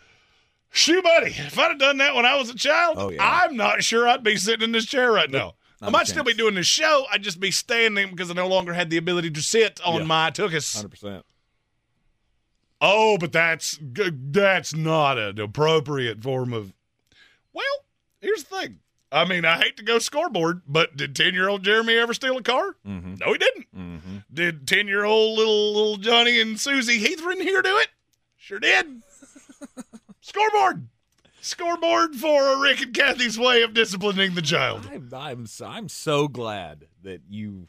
shoe 0.71 1.01
buddy, 1.01 1.31
if 1.31 1.57
I'd 1.57 1.69
have 1.71 1.79
done 1.79 1.99
that 1.99 2.17
when 2.17 2.27
I 2.27 2.37
was 2.37 2.51
a 2.51 2.57
child, 2.57 2.97
Oh, 2.99 3.11
yeah. 3.11 3.19
I'm 3.45 3.57
not 3.57 3.85
sure 3.85 4.09
I'd 4.09 4.25
be 4.25 4.37
sitting 4.37 4.65
in 4.65 4.73
this 4.73 4.87
chair 4.87 5.13
right 5.13 5.31
now. 5.31 5.55
I 5.81 5.87
Not 5.87 5.89
a 5.89 5.93
might 5.93 6.07
still 6.09 6.25
be 6.25 6.35
doing 6.35 6.55
the 6.55 6.63
show. 6.63 7.07
I'd 7.11 7.23
just 7.23 7.41
be 7.41 7.51
standing 7.51 8.11
because 8.11 8.31
I 8.31 8.35
no 8.35 8.47
longer 8.49 8.75
had 8.75 8.91
the 8.91 8.99
ability 8.99 9.31
to 9.31 9.43
sit 9.43 9.81
on 9.85 10.01
Yeah. 10.01 10.07
my 10.07 10.31
tuchus. 10.31 10.75
Hundred 10.77 10.91
percent. 10.91 11.25
Oh, 12.83 13.19
but 13.19 13.33
that's 13.33 13.79
that's 13.81 14.75
not 14.75 15.19
an 15.19 15.39
appropriate 15.41 16.23
form 16.23 16.53
of. 16.53 16.73
Well, 17.53 17.65
here's 18.21 18.45
the 18.45 18.57
thing. 18.57 18.79
I 19.13 19.25
mean, 19.25 19.45
I 19.45 19.59
hate 19.59 19.77
to 19.79 19.83
go 19.83 19.99
scoreboard, 19.99 20.63
but 20.69 20.97
did 20.97 21.17
ten 21.17 21.35
year 21.35 21.49
old 21.49 21.63
Jeremy 21.63 21.97
ever 21.97 22.15
steal 22.15 22.37
a 22.37 22.43
car? 22.43 22.77
Mm-hmm. 22.87 23.15
No, 23.17 23.33
he 23.33 23.39
didn't. 23.39 23.67
Mm-hmm. 23.77 24.17
Did 24.33 24.69
ten 24.69 24.87
year 24.87 25.05
old 25.05 25.37
little 25.39 25.73
little 25.75 25.97
Johnny 25.97 26.41
and 26.41 26.61
Susie 26.61 27.03
Heathrin 27.03 27.41
here 27.41 27.61
do 27.63 27.77
it? 27.79 27.89
Sure 28.37 28.61
did. 28.61 29.03
scoreboard, 30.21 30.87
scoreboard 31.41 32.15
for 32.15 32.61
Rick 32.61 32.83
and 32.83 32.95
Kathy's 32.95 33.39
way 33.39 33.63
of 33.63 33.75
disciplining 33.75 34.35
the 34.35 34.43
child. 34.43 34.89
I'm, 34.93 35.09
I'm 35.13 35.47
I'm 35.65 35.89
so 35.89 36.29
glad 36.29 36.87
that 37.03 37.23
you 37.29 37.69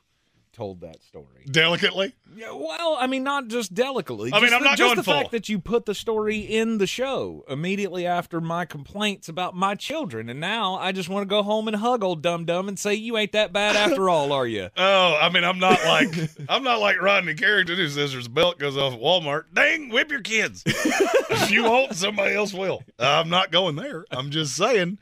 told 0.61 0.81
that 0.81 1.01
story. 1.01 1.25
Delicately. 1.49 2.13
Yeah, 2.35 2.51
well, 2.51 2.95
I 2.99 3.07
mean, 3.07 3.23
not 3.23 3.47
just 3.47 3.73
delicately. 3.73 4.29
I 4.31 4.39
mean, 4.39 4.51
just 4.51 4.53
I'm 4.53 4.61
the, 4.61 4.65
not 4.69 4.77
just 4.77 4.87
going 4.89 4.95
the 4.95 5.03
full. 5.03 5.13
fact 5.15 5.31
that 5.31 5.49
you 5.49 5.57
put 5.57 5.87
the 5.87 5.95
story 5.95 6.37
in 6.37 6.77
the 6.77 6.85
show 6.85 7.43
immediately 7.49 8.05
after 8.05 8.39
my 8.39 8.65
complaints 8.65 9.27
about 9.27 9.55
my 9.55 9.73
children, 9.73 10.29
and 10.29 10.39
now 10.39 10.75
I 10.75 10.91
just 10.91 11.09
want 11.09 11.23
to 11.23 11.25
go 11.25 11.41
home 11.41 11.67
and 11.67 11.77
hug 11.77 12.03
old 12.03 12.21
dum 12.21 12.45
dum 12.45 12.67
and 12.67 12.77
say, 12.77 12.93
"You 12.93 13.17
ain't 13.17 13.31
that 13.31 13.51
bad 13.51 13.75
after 13.75 14.07
all, 14.07 14.31
are 14.31 14.45
you?" 14.45 14.69
Oh, 14.77 15.17
I 15.19 15.29
mean, 15.29 15.43
I'm 15.43 15.57
not 15.57 15.83
like 15.83 16.09
I'm 16.47 16.61
not 16.61 16.79
like 16.79 17.01
Rodney 17.01 17.33
Carrington 17.33 17.77
who 17.77 17.87
says 17.89 18.13
a 18.13 18.29
belt 18.29 18.59
goes 18.59 18.77
off 18.77 18.93
at 18.93 18.99
Walmart. 18.99 19.45
Dang, 19.53 19.89
whip 19.89 20.11
your 20.11 20.21
kids. 20.21 20.61
if 20.67 21.49
you 21.49 21.63
won't, 21.63 21.95
somebody 21.95 22.35
else 22.35 22.53
will. 22.53 22.83
I'm 22.99 23.29
not 23.29 23.51
going 23.51 23.77
there. 23.77 24.05
I'm 24.11 24.29
just 24.29 24.55
saying 24.55 24.99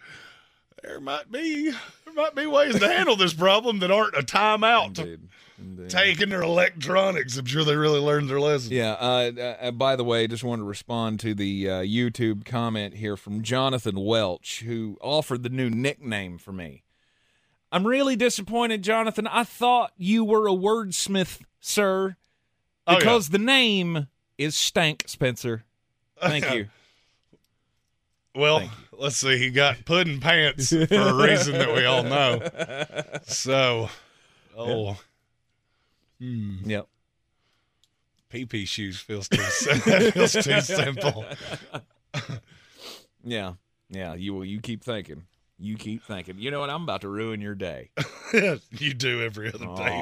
there 0.84 1.02
might 1.02 1.30
be 1.32 1.72
there 2.06 2.14
might 2.14 2.36
be 2.36 2.46
ways 2.46 2.80
to 2.80 2.88
handle 2.88 3.16
this 3.16 3.34
problem 3.34 3.80
that 3.80 3.92
aren't 3.92 4.16
a 4.16 4.22
timeout. 4.22 5.20
Taking 5.90 6.30
their 6.30 6.42
electronics. 6.42 7.38
I'm 7.38 7.46
sure 7.46 7.64
they 7.64 7.76
really 7.76 8.00
learned 8.00 8.30
their 8.30 8.40
lesson. 8.40 8.72
Yeah. 8.74 8.92
Uh, 8.94 9.56
uh, 9.62 9.72
by 9.72 9.96
the 9.96 10.04
way, 10.04 10.28
just 10.28 10.44
wanted 10.44 10.62
to 10.62 10.68
respond 10.68 11.20
to 11.22 11.34
the 11.34 11.70
uh, 11.70 11.74
YouTube 11.82 12.46
comment 12.46 12.96
here 12.96 13.18
from 13.18 13.42
Jonathan 13.42 14.00
Welch, 14.00 14.62
who 14.66 14.98
offered 15.02 15.44
the 15.44 15.50
new 15.50 15.70
nickname 15.70 16.38
for 16.38 16.52
me. 16.52 16.84
I'm 17.72 17.86
really 17.88 18.16
disappointed, 18.16 18.84
Jonathan. 18.84 19.28
I 19.28 19.44
thought 19.44 19.92
you 19.98 20.24
were 20.24 20.48
a 20.48 20.52
wordsmith, 20.52 21.40
sir, 21.60 22.16
Oh, 22.88 22.94
yeah. 22.94 23.00
because 23.00 23.30
the 23.30 23.38
name 23.40 24.08
is 24.38 24.56
Stank 24.56 25.04
Spencer. 25.08 25.64
Thank 26.22 26.52
you. 26.54 26.68
Well, 28.36 28.70
let's 28.92 29.18
see. 29.18 29.38
He 29.38 29.50
got 29.50 29.86
pudding 29.86 30.20
pants 30.20 30.70
for 30.70 30.76
a 30.96 31.14
reason 31.16 31.54
that 31.54 31.74
we 31.74 31.86
all 31.86 32.04
know. 32.04 32.42
So, 33.28 33.90
oh, 34.58 34.98
hmm. 36.20 36.58
Yep. 36.66 36.88
PP 38.32 38.68
shoes 38.68 39.00
feels 39.00 39.28
too 39.28 39.42
feels 40.12 40.34
too 40.34 40.62
simple. 40.62 41.26
Yeah. 43.24 43.54
Yeah. 43.90 44.14
You 44.16 44.34
will. 44.34 44.46
you 44.46 44.62
keep 44.62 44.84
thinking. 44.84 45.26
You 45.58 45.76
keep 45.76 46.04
thinking. 46.04 46.40
You 46.40 46.52
know 46.52 46.62
what? 46.62 46.70
I'm 46.70 46.84
about 46.84 47.02
to 47.02 47.10
ruin 47.10 47.42
your 47.42 47.56
day. 47.56 47.92
you 48.72 48.94
do 48.94 49.22
every 49.22 49.50
other 49.50 49.66
day. 49.76 50.00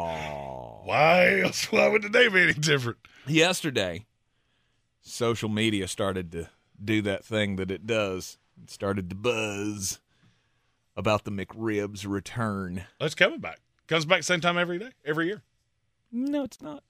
Why 0.84 1.42
else? 1.42 1.72
Why 1.72 1.88
would 1.88 2.04
the 2.04 2.10
day 2.10 2.28
be 2.28 2.44
any 2.44 2.54
different? 2.54 3.00
Yesterday, 3.26 4.06
social 5.02 5.50
media 5.50 5.88
started 5.88 6.32
to 6.34 6.50
do 6.84 7.02
that 7.02 7.26
thing 7.26 7.56
that 7.56 7.72
it 7.72 7.88
does. 7.88 8.38
It 8.62 8.70
started 8.70 9.10
to 9.10 9.16
buzz 9.16 10.00
about 10.96 11.24
the 11.24 11.32
McRib's 11.32 12.06
return. 12.06 12.86
It's 13.00 13.16
coming 13.16 13.40
back. 13.40 13.60
Comes 13.88 14.06
back 14.06 14.24
same 14.24 14.42
time 14.42 14.58
every 14.58 14.78
day, 14.78 14.92
every 15.06 15.26
year. 15.28 15.42
No, 16.12 16.44
it's 16.44 16.62
not. 16.62 16.84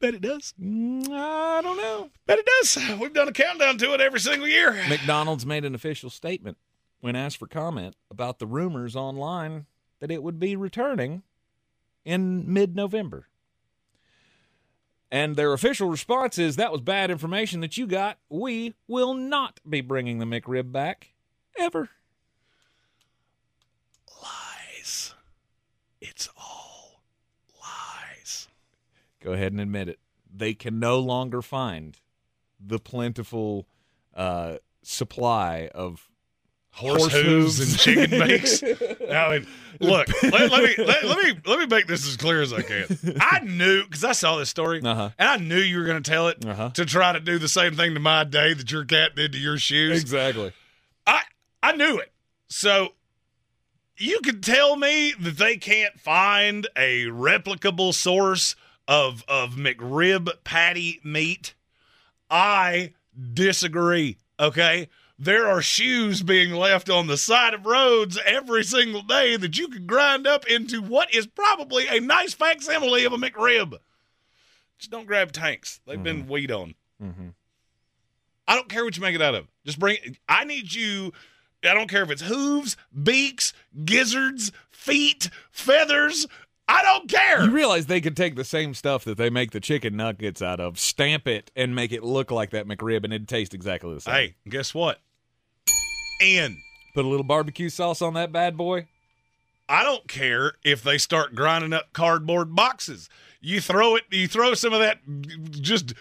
Bet 0.00 0.14
it 0.14 0.22
does. 0.22 0.54
Mm, 0.60 1.10
I 1.10 1.60
don't 1.60 1.76
know. 1.76 2.10
Bet 2.26 2.38
it 2.38 2.48
does. 2.60 2.98
We've 2.98 3.12
done 3.12 3.28
a 3.28 3.32
countdown 3.32 3.76
to 3.78 3.92
it 3.92 4.00
every 4.00 4.20
single 4.20 4.48
year. 4.48 4.72
McDonald's 4.88 5.44
made 5.44 5.64
an 5.64 5.74
official 5.74 6.08
statement 6.08 6.56
when 7.00 7.16
asked 7.16 7.36
for 7.36 7.46
comment 7.46 7.96
about 8.10 8.38
the 8.38 8.46
rumors 8.46 8.96
online 8.96 9.66
that 10.00 10.10
it 10.10 10.22
would 10.22 10.38
be 10.38 10.56
returning 10.56 11.22
in 12.04 12.50
mid 12.50 12.74
November. 12.74 13.26
And 15.12 15.34
their 15.34 15.52
official 15.52 15.88
response 15.88 16.38
is 16.38 16.56
that 16.56 16.70
was 16.70 16.80
bad 16.80 17.10
information 17.10 17.60
that 17.60 17.76
you 17.76 17.86
got. 17.86 18.18
We 18.28 18.74
will 18.86 19.12
not 19.12 19.60
be 19.68 19.80
bringing 19.80 20.18
the 20.18 20.24
McRib 20.24 20.70
back 20.70 21.08
ever. 21.58 21.90
Lies. 24.22 25.14
It's 26.00 26.28
all 26.36 27.02
lies. 27.60 28.46
Go 29.22 29.32
ahead 29.32 29.52
and 29.52 29.60
admit 29.60 29.88
it. 29.88 29.98
They 30.32 30.54
can 30.54 30.78
no 30.78 30.98
longer 30.98 31.42
find 31.42 31.98
the 32.58 32.78
plentiful 32.78 33.66
uh, 34.14 34.56
supply 34.82 35.68
of 35.74 36.06
Horse, 36.72 37.12
hooves 37.12 37.58
and 37.58 37.78
chicken 37.80 38.10
bakes. 38.20 38.62
I 39.12 39.38
mean, 39.38 39.46
look, 39.80 40.06
let, 40.22 40.50
let 40.52 40.62
me 40.62 40.84
let, 40.84 41.04
let 41.04 41.18
me 41.18 41.40
let 41.44 41.58
me 41.58 41.66
make 41.66 41.88
this 41.88 42.06
as 42.06 42.16
clear 42.16 42.40
as 42.42 42.52
I 42.52 42.62
can. 42.62 42.86
I 43.20 43.40
knew 43.40 43.82
because 43.82 44.04
I 44.04 44.12
saw 44.12 44.36
this 44.36 44.50
story, 44.50 44.80
Uh-huh. 44.80 45.10
and 45.18 45.28
I 45.28 45.36
knew 45.38 45.56
you 45.58 45.78
were 45.80 45.84
going 45.84 46.00
to 46.00 46.08
tell 46.08 46.28
it 46.28 46.44
Uh-huh. 46.46 46.70
to 46.74 46.84
try 46.86 47.12
to 47.12 47.18
do 47.18 47.40
the 47.40 47.48
same 47.48 47.74
thing 47.74 47.94
to 47.94 48.00
my 48.00 48.22
day 48.22 48.54
that 48.54 48.70
your 48.70 48.84
cat 48.84 49.16
did 49.16 49.32
to 49.32 49.38
your 49.38 49.58
shoes. 49.58 50.00
Exactly. 50.00 50.52
I 51.08 51.22
I 51.60 51.72
knew 51.72 51.98
it. 51.98 52.12
So 52.46 52.90
you 53.96 54.20
can 54.20 54.40
tell 54.40 54.76
me 54.76 55.12
that 55.18 55.38
they 55.38 55.56
can't 55.56 55.98
find 55.98 56.68
a 56.76 57.06
replicable 57.06 57.92
source 57.92 58.54
of 58.90 59.24
of 59.28 59.54
McRib 59.54 60.28
patty 60.44 61.00
meat. 61.02 61.54
I 62.28 62.92
disagree. 63.32 64.18
Okay. 64.38 64.88
There 65.18 65.46
are 65.46 65.62
shoes 65.62 66.22
being 66.22 66.52
left 66.52 66.88
on 66.88 67.06
the 67.06 67.18
side 67.18 67.52
of 67.54 67.66
roads 67.66 68.18
every 68.24 68.64
single 68.64 69.02
day 69.02 69.36
that 69.36 69.58
you 69.58 69.68
can 69.68 69.86
grind 69.86 70.26
up 70.26 70.46
into 70.46 70.82
what 70.82 71.14
is 71.14 71.26
probably 71.26 71.86
a 71.86 72.00
nice 72.00 72.32
facsimile 72.32 73.04
of 73.04 73.12
a 73.12 73.18
McRib. 73.18 73.78
Just 74.78 74.90
don't 74.90 75.06
grab 75.06 75.30
tanks. 75.30 75.80
They've 75.86 76.02
been 76.02 76.26
weed 76.26 76.50
on. 76.50 76.74
Mm-hmm. 77.02 77.28
I 78.48 78.54
don't 78.54 78.70
care 78.70 78.82
what 78.82 78.96
you 78.96 79.02
make 79.02 79.14
it 79.14 79.22
out 79.22 79.34
of. 79.34 79.46
Just 79.64 79.78
bring. 79.78 79.98
I 80.26 80.44
need 80.44 80.72
you. 80.72 81.12
I 81.62 81.74
don't 81.74 81.90
care 81.90 82.02
if 82.02 82.10
it's 82.10 82.22
hooves, 82.22 82.78
beaks, 83.02 83.52
gizzards, 83.84 84.50
feet, 84.70 85.28
feathers. 85.50 86.26
I 86.72 86.82
don't 86.82 87.08
care. 87.08 87.42
You 87.42 87.50
realize 87.50 87.86
they 87.86 88.00
could 88.00 88.16
take 88.16 88.36
the 88.36 88.44
same 88.44 88.74
stuff 88.74 89.04
that 89.04 89.16
they 89.18 89.28
make 89.30 89.50
the 89.50 89.60
chicken 89.60 89.96
nuggets 89.96 90.40
out 90.40 90.60
of, 90.60 90.78
stamp 90.78 91.26
it, 91.26 91.50
and 91.56 91.74
make 91.74 91.90
it 91.92 92.04
look 92.04 92.30
like 92.30 92.50
that 92.50 92.66
McRib, 92.66 93.02
and 93.04 93.12
it'd 93.12 93.28
taste 93.28 93.54
exactly 93.54 93.92
the 93.94 94.00
same. 94.00 94.14
Hey, 94.14 94.34
guess 94.48 94.72
what? 94.74 95.00
And 96.22 96.56
Put 96.94 97.04
a 97.04 97.08
little 97.08 97.24
barbecue 97.24 97.68
sauce 97.68 98.02
on 98.02 98.14
that 98.14 98.32
bad 98.32 98.56
boy. 98.56 98.88
I 99.68 99.84
don't 99.84 100.08
care 100.08 100.54
if 100.64 100.82
they 100.82 100.98
start 100.98 101.34
grinding 101.36 101.72
up 101.72 101.92
cardboard 101.92 102.54
boxes. 102.56 103.08
You 103.40 103.60
throw 103.60 103.94
it. 103.96 104.04
You 104.10 104.26
throw 104.26 104.54
some 104.54 104.72
of 104.72 104.80
that 104.80 104.98
just 105.52 105.94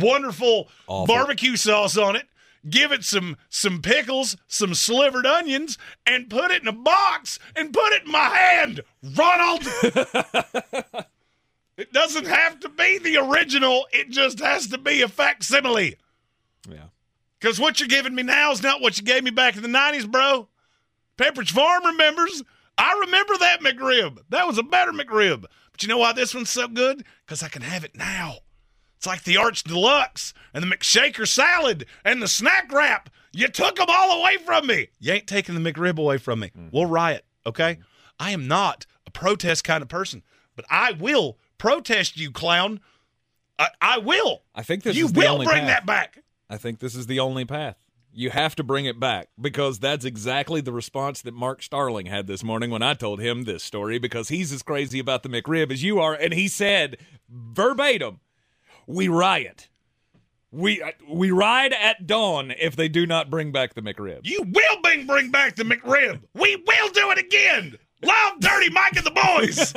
wonderful 0.00 0.68
Awful. 0.86 1.06
barbecue 1.14 1.56
sauce 1.56 1.96
on 1.98 2.16
it. 2.16 2.26
Give 2.68 2.92
it 2.92 3.02
some 3.02 3.36
some 3.48 3.82
pickles, 3.82 4.36
some 4.46 4.74
slivered 4.74 5.26
onions, 5.26 5.78
and 6.06 6.30
put 6.30 6.50
it 6.52 6.62
in 6.62 6.68
a 6.68 6.72
box 6.72 7.38
and 7.56 7.72
put 7.72 7.92
it 7.92 8.04
in 8.04 8.12
my 8.12 8.28
hand, 8.28 8.82
Ronald. 9.16 9.62
it 11.76 11.92
doesn't 11.92 12.26
have 12.26 12.60
to 12.60 12.68
be 12.68 12.98
the 12.98 13.16
original. 13.16 13.86
It 13.92 14.10
just 14.10 14.38
has 14.38 14.68
to 14.68 14.78
be 14.78 15.02
a 15.02 15.08
facsimile. 15.08 15.96
Yeah. 16.68 16.86
Because 17.40 17.58
what 17.58 17.80
you're 17.80 17.88
giving 17.88 18.14
me 18.14 18.22
now 18.22 18.52
is 18.52 18.62
not 18.62 18.80
what 18.80 18.96
you 18.96 19.04
gave 19.04 19.24
me 19.24 19.32
back 19.32 19.56
in 19.56 19.62
the 19.62 19.68
90s, 19.68 20.08
bro. 20.08 20.46
Pepperidge 21.18 21.50
Farm 21.50 21.84
remembers. 21.84 22.44
I 22.78 22.96
remember 23.00 23.36
that 23.38 23.60
McRib. 23.60 24.18
That 24.28 24.46
was 24.46 24.58
a 24.58 24.62
better 24.62 24.92
McRib. 24.92 25.44
But 25.72 25.82
you 25.82 25.88
know 25.88 25.98
why 25.98 26.12
this 26.12 26.34
one's 26.34 26.50
so 26.50 26.68
good? 26.68 27.04
Because 27.26 27.42
I 27.42 27.48
can 27.48 27.62
have 27.62 27.82
it 27.82 27.96
now. 27.96 28.36
It's 29.02 29.06
like 29.08 29.24
the 29.24 29.36
Arch 29.36 29.64
Deluxe 29.64 30.32
and 30.54 30.62
the 30.62 30.68
McShaker 30.68 31.26
salad 31.26 31.86
and 32.04 32.22
the 32.22 32.28
snack 32.28 32.72
wrap. 32.72 33.10
You 33.32 33.48
took 33.48 33.74
them 33.74 33.86
all 33.88 34.20
away 34.20 34.36
from 34.36 34.68
me. 34.68 34.90
You 35.00 35.14
ain't 35.14 35.26
taking 35.26 35.60
the 35.60 35.72
McRib 35.72 35.98
away 35.98 36.18
from 36.18 36.38
me. 36.38 36.52
Mm-hmm. 36.56 36.68
We'll 36.70 36.86
riot, 36.86 37.24
okay? 37.44 37.80
I 38.20 38.30
am 38.30 38.46
not 38.46 38.86
a 39.04 39.10
protest 39.10 39.64
kind 39.64 39.82
of 39.82 39.88
person, 39.88 40.22
but 40.54 40.66
I 40.70 40.92
will 40.92 41.36
protest 41.58 42.16
you, 42.16 42.30
clown. 42.30 42.78
I, 43.58 43.70
I 43.80 43.98
will. 43.98 44.44
I 44.54 44.62
think 44.62 44.84
this 44.84 44.94
you 44.94 45.06
is 45.06 45.12
the 45.12 45.18
will 45.18 45.32
only 45.32 45.46
bring 45.46 45.62
path. 45.62 45.66
that 45.66 45.84
back. 45.86 46.22
I 46.48 46.56
think 46.56 46.78
this 46.78 46.94
is 46.94 47.08
the 47.08 47.18
only 47.18 47.44
path. 47.44 47.84
You 48.12 48.30
have 48.30 48.54
to 48.54 48.62
bring 48.62 48.84
it 48.84 49.00
back 49.00 49.30
because 49.40 49.80
that's 49.80 50.04
exactly 50.04 50.60
the 50.60 50.70
response 50.70 51.22
that 51.22 51.34
Mark 51.34 51.64
Starling 51.64 52.06
had 52.06 52.28
this 52.28 52.44
morning 52.44 52.70
when 52.70 52.82
I 52.82 52.94
told 52.94 53.20
him 53.20 53.42
this 53.42 53.64
story 53.64 53.98
because 53.98 54.28
he's 54.28 54.52
as 54.52 54.62
crazy 54.62 55.00
about 55.00 55.24
the 55.24 55.28
McRib 55.28 55.72
as 55.72 55.82
you 55.82 55.98
are. 55.98 56.14
And 56.14 56.32
he 56.32 56.46
said 56.46 56.98
verbatim, 57.28 58.20
We 58.92 59.08
riot. 59.08 59.68
We, 60.50 60.82
uh, 60.82 60.90
we 61.08 61.30
ride 61.30 61.72
at 61.72 62.06
dawn 62.06 62.50
if 62.50 62.76
they 62.76 62.88
do 62.90 63.06
not 63.06 63.30
bring 63.30 63.50
back 63.50 63.72
the 63.72 63.80
McRib. 63.80 64.20
You 64.24 64.42
will 64.42 64.82
bring 64.82 65.06
bring 65.06 65.30
back 65.30 65.56
the 65.56 65.64
McRib. 65.64 66.20
We 66.34 66.56
will 66.56 66.88
do 66.90 67.10
it 67.10 67.18
again. 67.18 67.78
Loud, 68.04 68.40
dirty 68.40 68.68
Mike 68.68 68.96
and 68.96 69.06
the 69.06 69.10
boys. 69.12 69.72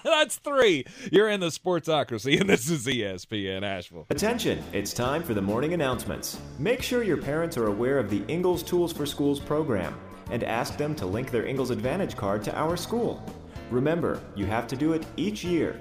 That's 0.04 0.36
three. 0.36 0.86
You're 1.12 1.28
in 1.28 1.38
the 1.38 1.48
Sportsocracy, 1.48 2.40
and 2.40 2.50
this 2.50 2.68
is 2.68 2.84
ESPN 2.86 3.62
Asheville. 3.62 4.06
Attention, 4.10 4.60
it's 4.72 4.92
time 4.92 5.22
for 5.22 5.34
the 5.34 5.42
morning 5.42 5.74
announcements. 5.74 6.40
Make 6.58 6.82
sure 6.82 7.04
your 7.04 7.18
parents 7.18 7.56
are 7.56 7.66
aware 7.66 7.98
of 8.00 8.10
the 8.10 8.24
Ingles 8.26 8.64
Tools 8.64 8.92
for 8.92 9.06
Schools 9.06 9.38
program 9.38 9.96
and 10.32 10.42
ask 10.42 10.76
them 10.76 10.96
to 10.96 11.06
link 11.06 11.30
their 11.30 11.46
Ingles 11.46 11.70
Advantage 11.70 12.16
card 12.16 12.42
to 12.44 12.56
our 12.58 12.76
school. 12.76 13.22
Remember, 13.70 14.20
you 14.34 14.46
have 14.46 14.66
to 14.66 14.76
do 14.76 14.94
it 14.94 15.06
each 15.16 15.44
year. 15.44 15.80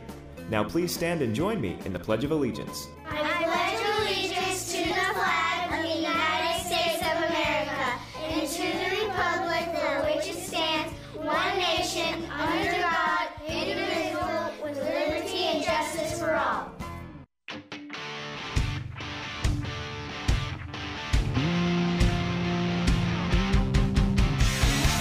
Now 0.50 0.64
please 0.64 0.93
stand 0.93 1.22
and 1.22 1.35
join 1.35 1.59
me 1.59 1.77
in 1.84 1.92
the 1.92 2.00
Pledge 2.00 2.24
of 2.24 2.32
Allegiance. 2.32 2.88
I 3.06 3.17
pledge 3.43 3.82
allegiance 4.00 4.72
to 4.72 4.77
the 4.77 4.93
flag 4.93 5.74
of 5.74 5.82
the 5.84 5.95
United 5.98 6.66
States 6.66 7.01
of 7.01 7.17
America 7.30 8.00
and 8.30 8.48
to 8.48 8.61
the 8.61 8.90
republic 9.06 9.66
for 9.76 10.06
which 10.06 10.27
it 10.30 10.42
stands, 10.42 10.93
one 11.16 11.58
nation, 11.58 12.24
under 12.32 12.80
God, 12.80 13.27
indivisible, 13.45 14.53
with 14.64 14.77
liberty 14.77 15.43
and 15.48 15.64
justice 15.66 16.17
for 16.17 16.34
all. 16.35 16.72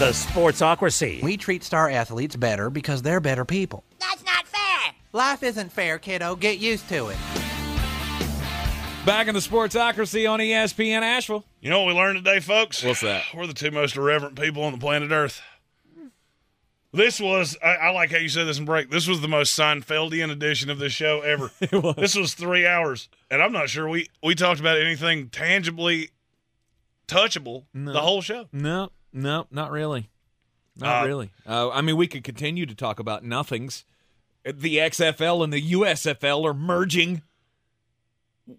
The 0.00 0.10
Sportsocracy. 0.10 1.22
We 1.22 1.36
treat 1.36 1.62
star 1.62 1.88
athletes 1.88 2.34
better 2.36 2.68
because 2.68 3.00
they're 3.00 3.20
better 3.20 3.44
people. 3.44 3.84
That's 3.98 4.24
not 4.24 4.46
fair. 4.46 4.55
Life 5.16 5.42
isn't 5.42 5.72
fair, 5.72 5.98
kiddo. 5.98 6.36
Get 6.36 6.58
used 6.58 6.90
to 6.90 7.08
it. 7.08 7.16
Back 9.06 9.28
in 9.28 9.34
the 9.34 9.40
Sportsocracy 9.40 10.30
on 10.30 10.40
ESPN 10.40 11.00
Asheville. 11.00 11.42
You 11.62 11.70
know 11.70 11.80
what 11.84 11.94
we 11.94 11.98
learned 11.98 12.22
today, 12.22 12.38
folks? 12.38 12.84
What's 12.84 13.00
that? 13.00 13.22
We're 13.34 13.46
the 13.46 13.54
two 13.54 13.70
most 13.70 13.96
irreverent 13.96 14.38
people 14.38 14.62
on 14.62 14.72
the 14.72 14.78
planet 14.78 15.10
Earth. 15.12 15.40
This 16.92 17.18
was, 17.18 17.56
I, 17.64 17.76
I 17.76 17.90
like 17.92 18.10
how 18.10 18.18
you 18.18 18.28
said 18.28 18.44
this 18.46 18.58
in 18.58 18.66
break. 18.66 18.90
This 18.90 19.08
was 19.08 19.22
the 19.22 19.28
most 19.28 19.58
Seinfeldian 19.58 20.30
edition 20.30 20.68
of 20.68 20.78
this 20.78 20.92
show 20.92 21.22
ever. 21.22 21.50
was. 21.72 21.94
This 21.96 22.14
was 22.14 22.34
three 22.34 22.66
hours, 22.66 23.08
and 23.30 23.42
I'm 23.42 23.52
not 23.52 23.70
sure 23.70 23.88
we 23.88 24.10
we 24.22 24.34
talked 24.34 24.60
about 24.60 24.78
anything 24.78 25.30
tangibly 25.30 26.10
touchable 27.08 27.64
No. 27.72 27.94
the 27.94 28.00
whole 28.02 28.20
show. 28.20 28.48
No, 28.52 28.90
no, 29.14 29.46
not 29.50 29.70
really. 29.70 30.10
Not 30.76 31.04
Uh, 31.04 31.06
really. 31.06 31.30
Uh, 31.46 31.70
I 31.70 31.80
mean, 31.80 31.96
we 31.96 32.06
could 32.06 32.22
continue 32.22 32.66
to 32.66 32.74
talk 32.74 32.98
about 33.00 33.24
nothings. 33.24 33.86
The 34.54 34.76
XFL 34.78 35.42
and 35.44 35.52
the 35.52 35.72
USFL 35.72 36.44
are 36.44 36.54
merging. 36.54 37.22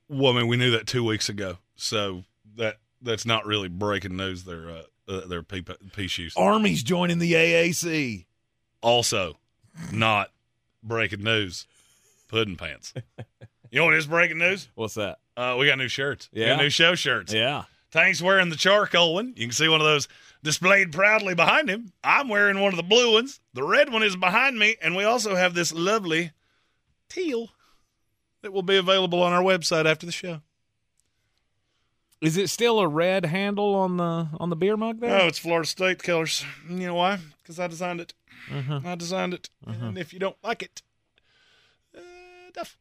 Well, 0.09 0.33
I 0.33 0.39
mean, 0.39 0.47
we 0.47 0.57
knew 0.57 0.71
that 0.71 0.85
two 0.87 1.03
weeks 1.03 1.29
ago, 1.29 1.57
so 1.75 2.23
that 2.57 2.77
that's 3.01 3.25
not 3.25 3.45
really 3.45 3.69
breaking 3.69 4.17
news. 4.17 4.43
Their 4.43 4.69
uh, 4.69 4.81
uh, 5.07 5.27
their 5.27 5.43
pee, 5.43 5.63
pee 5.95 6.07
shoes. 6.07 6.33
Army's 6.35 6.83
joining 6.83 7.19
the 7.19 7.33
AAC. 7.33 8.25
Also, 8.81 9.37
not 9.91 10.31
breaking 10.83 11.23
news. 11.23 11.65
Pudding 12.27 12.55
pants. 12.57 12.93
You 13.69 13.79
know 13.81 13.85
what 13.87 13.95
is 13.95 14.05
breaking 14.07 14.37
news? 14.37 14.69
What's 14.75 14.93
that? 14.93 15.19
Uh, 15.35 15.57
we 15.59 15.67
got 15.67 15.77
new 15.77 15.89
shirts. 15.89 16.29
We 16.31 16.39
got 16.39 16.47
Yeah. 16.47 16.55
new 16.55 16.69
show 16.69 16.95
shirts. 16.95 17.33
Yeah. 17.33 17.65
Tank's 17.91 18.21
wearing 18.21 18.47
the 18.47 18.55
charcoal 18.55 19.13
one. 19.15 19.33
You 19.35 19.45
can 19.45 19.51
see 19.51 19.67
one 19.67 19.81
of 19.81 19.85
those 19.85 20.07
displayed 20.47 20.93
proudly 20.93 21.35
behind 21.35 21.69
him. 21.69 21.91
I'm 22.05 22.29
wearing 22.29 22.61
one 22.61 22.71
of 22.71 22.77
the 22.77 22.83
blue 22.83 23.15
ones. 23.15 23.41
The 23.53 23.63
red 23.63 23.91
one 23.91 24.01
is 24.01 24.15
behind 24.15 24.57
me, 24.57 24.77
and 24.81 24.95
we 24.95 25.03
also 25.03 25.35
have 25.35 25.53
this 25.53 25.73
lovely 25.73 26.31
teal 27.09 27.49
that 28.41 28.53
will 28.53 28.63
be 28.63 28.77
available 28.77 29.21
on 29.21 29.33
our 29.33 29.43
website 29.43 29.85
after 29.85 30.05
the 30.05 30.11
show. 30.13 30.39
Is 32.21 32.37
it 32.37 32.49
still 32.49 32.79
a 32.79 32.87
red 32.87 33.25
handle 33.25 33.75
on 33.75 33.97
the 33.97 34.29
on 34.39 34.49
the 34.49 34.55
beer 34.55 34.77
mug 34.77 35.01
there? 35.01 35.21
Oh, 35.21 35.27
it's 35.27 35.37
Florida 35.37 35.67
State 35.67 36.01
colors. 36.01 36.45
You 36.69 36.87
know 36.87 36.95
why? 36.95 37.19
Because 37.43 37.59
I 37.59 37.67
designed 37.67 37.99
it. 37.99 38.13
Uh-huh. 38.49 38.79
I 38.85 38.95
designed 38.95 39.33
it. 39.33 39.49
Uh-huh. 39.67 39.87
And 39.87 39.97
if 39.97 40.13
you 40.13 40.19
don't 40.19 40.37
like 40.41 40.63
it, 40.63 40.81
uh, 41.95 41.99
tough. 42.53 42.77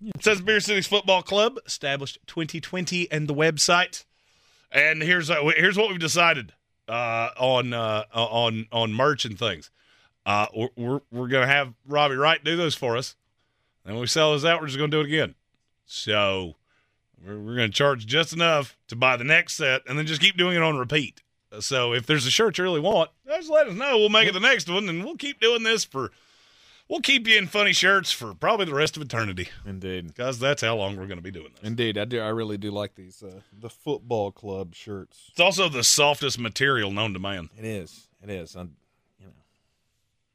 It 0.00 0.22
says 0.22 0.40
Beer 0.40 0.60
Cities 0.60 0.86
Football 0.86 1.22
Club, 1.22 1.58
established 1.66 2.18
2020, 2.28 3.10
and 3.10 3.26
the 3.26 3.34
website. 3.34 4.04
And 4.70 5.02
here's 5.02 5.28
uh, 5.28 5.42
here's 5.56 5.76
what 5.76 5.90
we've 5.90 5.98
decided 5.98 6.52
uh, 6.90 7.30
on 7.38 7.72
uh, 7.72 8.04
on 8.12 8.66
on 8.72 8.92
merch 8.92 9.24
and 9.24 9.38
things. 9.38 9.70
Uh, 10.26 10.46
we're 10.76 11.00
we're, 11.10 11.28
gonna 11.28 11.46
have 11.46 11.72
Robbie 11.86 12.16
Wright 12.16 12.42
do 12.42 12.56
those 12.56 12.74
for 12.74 12.96
us, 12.96 13.16
and 13.84 13.94
when 13.94 14.02
we 14.02 14.06
sell 14.06 14.32
those 14.32 14.44
out, 14.44 14.60
we're 14.60 14.66
just 14.66 14.78
gonna 14.78 14.90
do 14.90 15.00
it 15.00 15.06
again. 15.06 15.34
So 15.86 16.56
we're, 17.24 17.38
we're 17.38 17.54
gonna 17.54 17.70
charge 17.70 18.06
just 18.06 18.32
enough 18.32 18.76
to 18.88 18.96
buy 18.96 19.16
the 19.16 19.24
next 19.24 19.54
set, 19.54 19.82
and 19.86 19.98
then 19.98 20.06
just 20.06 20.20
keep 20.20 20.36
doing 20.36 20.56
it 20.56 20.62
on 20.62 20.76
repeat. 20.76 21.22
So 21.60 21.94
if 21.94 22.06
there's 22.06 22.26
a 22.26 22.30
shirt 22.30 22.58
you 22.58 22.64
really 22.64 22.80
want, 22.80 23.10
just 23.26 23.50
let 23.50 23.66
us 23.66 23.74
know. 23.74 23.96
We'll 23.96 24.08
make 24.08 24.28
it 24.28 24.34
the 24.34 24.40
next 24.40 24.68
one, 24.68 24.88
and 24.88 25.04
we'll 25.04 25.16
keep 25.16 25.40
doing 25.40 25.62
this 25.62 25.84
for. 25.84 26.10
We'll 26.90 27.00
keep 27.00 27.28
you 27.28 27.38
in 27.38 27.46
funny 27.46 27.72
shirts 27.72 28.10
for 28.10 28.34
probably 28.34 28.66
the 28.66 28.74
rest 28.74 28.96
of 28.96 29.02
eternity. 29.02 29.48
Indeed, 29.64 30.08
because 30.08 30.40
that's 30.40 30.60
how 30.60 30.74
long 30.74 30.96
we're 30.96 31.06
going 31.06 31.18
to 31.18 31.22
be 31.22 31.30
doing 31.30 31.50
this. 31.54 31.62
Indeed, 31.62 31.96
I 31.96 32.04
do. 32.04 32.18
I 32.18 32.30
really 32.30 32.58
do 32.58 32.72
like 32.72 32.96
these 32.96 33.22
uh, 33.22 33.42
the 33.56 33.70
football 33.70 34.32
club 34.32 34.74
shirts. 34.74 35.28
It's 35.30 35.38
also 35.38 35.68
the 35.68 35.84
softest 35.84 36.40
material 36.40 36.90
known 36.90 37.12
to 37.12 37.20
man. 37.20 37.48
It 37.56 37.64
is. 37.64 38.08
It 38.20 38.28
is. 38.28 38.56
I'm, 38.56 38.74
you 39.20 39.26
know, 39.26 39.32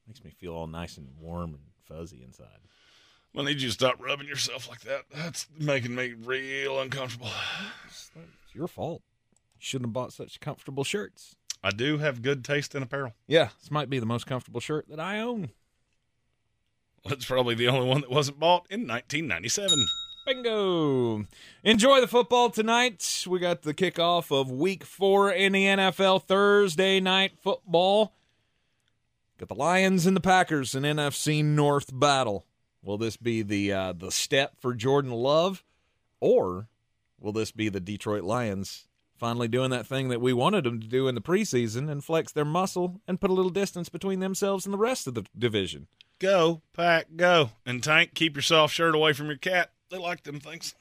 makes 0.08 0.24
me 0.24 0.32
feel 0.32 0.54
all 0.54 0.66
nice 0.66 0.96
and 0.96 1.10
warm 1.20 1.56
and 1.56 1.64
fuzzy 1.84 2.24
inside. 2.24 2.48
I 3.38 3.44
need 3.44 3.62
you 3.62 3.68
to 3.68 3.74
stop 3.74 4.02
rubbing 4.02 4.28
yourself 4.28 4.70
like 4.70 4.80
that. 4.84 5.02
That's 5.14 5.48
making 5.60 5.94
me 5.94 6.14
real 6.14 6.80
uncomfortable. 6.80 7.32
It's 7.86 8.12
your 8.54 8.70
fault. 8.70 9.02
You 9.56 9.60
shouldn't 9.60 9.90
have 9.90 9.94
bought 9.94 10.14
such 10.14 10.40
comfortable 10.40 10.86
shirts. 10.86 11.36
I 11.62 11.72
do 11.72 11.98
have 11.98 12.22
good 12.22 12.46
taste 12.46 12.76
in 12.76 12.82
apparel. 12.82 13.12
Yeah, 13.28 13.50
this 13.60 13.72
might 13.72 13.90
be 13.90 14.00
the 14.00 14.06
most 14.06 14.26
comfortable 14.26 14.62
shirt 14.62 14.88
that 14.88 15.02
I 15.02 15.20
own. 15.20 15.50
It's 17.08 17.26
probably 17.26 17.56
the 17.56 17.68
only 17.68 17.88
one 17.88 18.02
that 18.02 18.10
wasn't 18.10 18.40
bought 18.40 18.66
in 18.70 18.88
1997. 18.88 19.86
Bingo! 20.26 21.26
Enjoy 21.64 22.02
the 22.02 22.08
football 22.08 22.50
tonight. 22.50 23.26
We 23.30 23.38
got 23.38 23.62
the 23.62 23.76
kickoff 23.76 24.32
of 24.32 24.50
week 24.50 24.84
four 24.84 25.32
in 25.32 25.52
the 25.52 25.66
NFL 25.66 26.24
Thursday 26.24 27.00
night 27.00 27.34
football. 27.44 28.16
Got 29.38 29.50
the 29.50 29.56
Lions 29.56 30.08
and 30.08 30.16
the 30.16 30.22
Packers 30.22 30.74
in 30.74 30.82
NFC 30.82 31.46
North 31.46 31.92
battle. 31.94 32.48
Will 32.82 32.98
this 32.98 33.18
be 33.18 33.44
the 33.44 33.72
uh, 33.72 33.94
the 33.94 34.12
step 34.12 34.54
for 34.60 34.74
Jordan 34.74 35.12
Love, 35.12 35.64
or 36.20 36.70
will 37.20 37.34
this 37.34 37.52
be 37.52 37.70
the 37.70 37.80
Detroit 37.80 38.24
Lions 38.24 38.88
finally 39.16 39.48
doing 39.48 39.72
that 39.72 39.88
thing 39.88 40.10
that 40.10 40.22
we 40.22 40.34
wanted 40.34 40.64
them 40.64 40.80
to 40.80 40.88
do 40.88 41.08
in 41.08 41.16
the 41.16 41.22
preseason 41.22 41.90
and 41.90 42.04
flex 42.04 42.32
their 42.32 42.46
muscle 42.46 43.02
and 43.08 43.20
put 43.20 43.30
a 43.30 43.34
little 43.34 43.52
distance 43.52 43.90
between 43.90 44.20
themselves 44.20 44.66
and 44.66 44.74
the 44.74 44.78
rest 44.78 45.08
of 45.08 45.14
the 45.14 45.26
division? 45.38 45.88
Go, 46.20 46.62
pack, 46.74 47.08
go. 47.16 47.52
And 47.66 47.84
Tank, 47.84 48.14
keep 48.14 48.36
your 48.36 48.44
soft 48.44 48.74
shirt 48.74 48.96
away 48.96 49.14
from 49.14 49.28
your 49.28 49.38
cat. 49.38 49.72
They 49.90 49.98
like 49.98 50.24
them 50.24 50.40
things. 50.40 50.76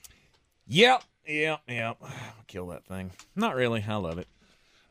Yep, 0.67 1.03
yep, 1.27 1.61
yep. 1.69 2.03
Kill 2.47 2.67
that 2.69 2.85
thing. 2.85 3.13
Not 3.35 3.55
really. 3.55 3.85
I 3.87 3.97
love 3.97 4.19
it. 4.19 4.29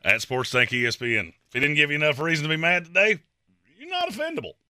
At 0.02 0.20
Sports 0.20 0.50
Tank 0.50 0.70
ESPN. 0.70 1.28
If 1.28 1.52
he 1.52 1.60
didn't 1.60 1.76
give 1.76 1.90
you 1.90 1.96
enough 1.96 2.18
reason 2.18 2.42
to 2.42 2.48
be 2.48 2.56
mad 2.56 2.86
today, 2.86 3.20
you're 3.78 3.88
not 3.88 4.10
offendable. 4.10 4.54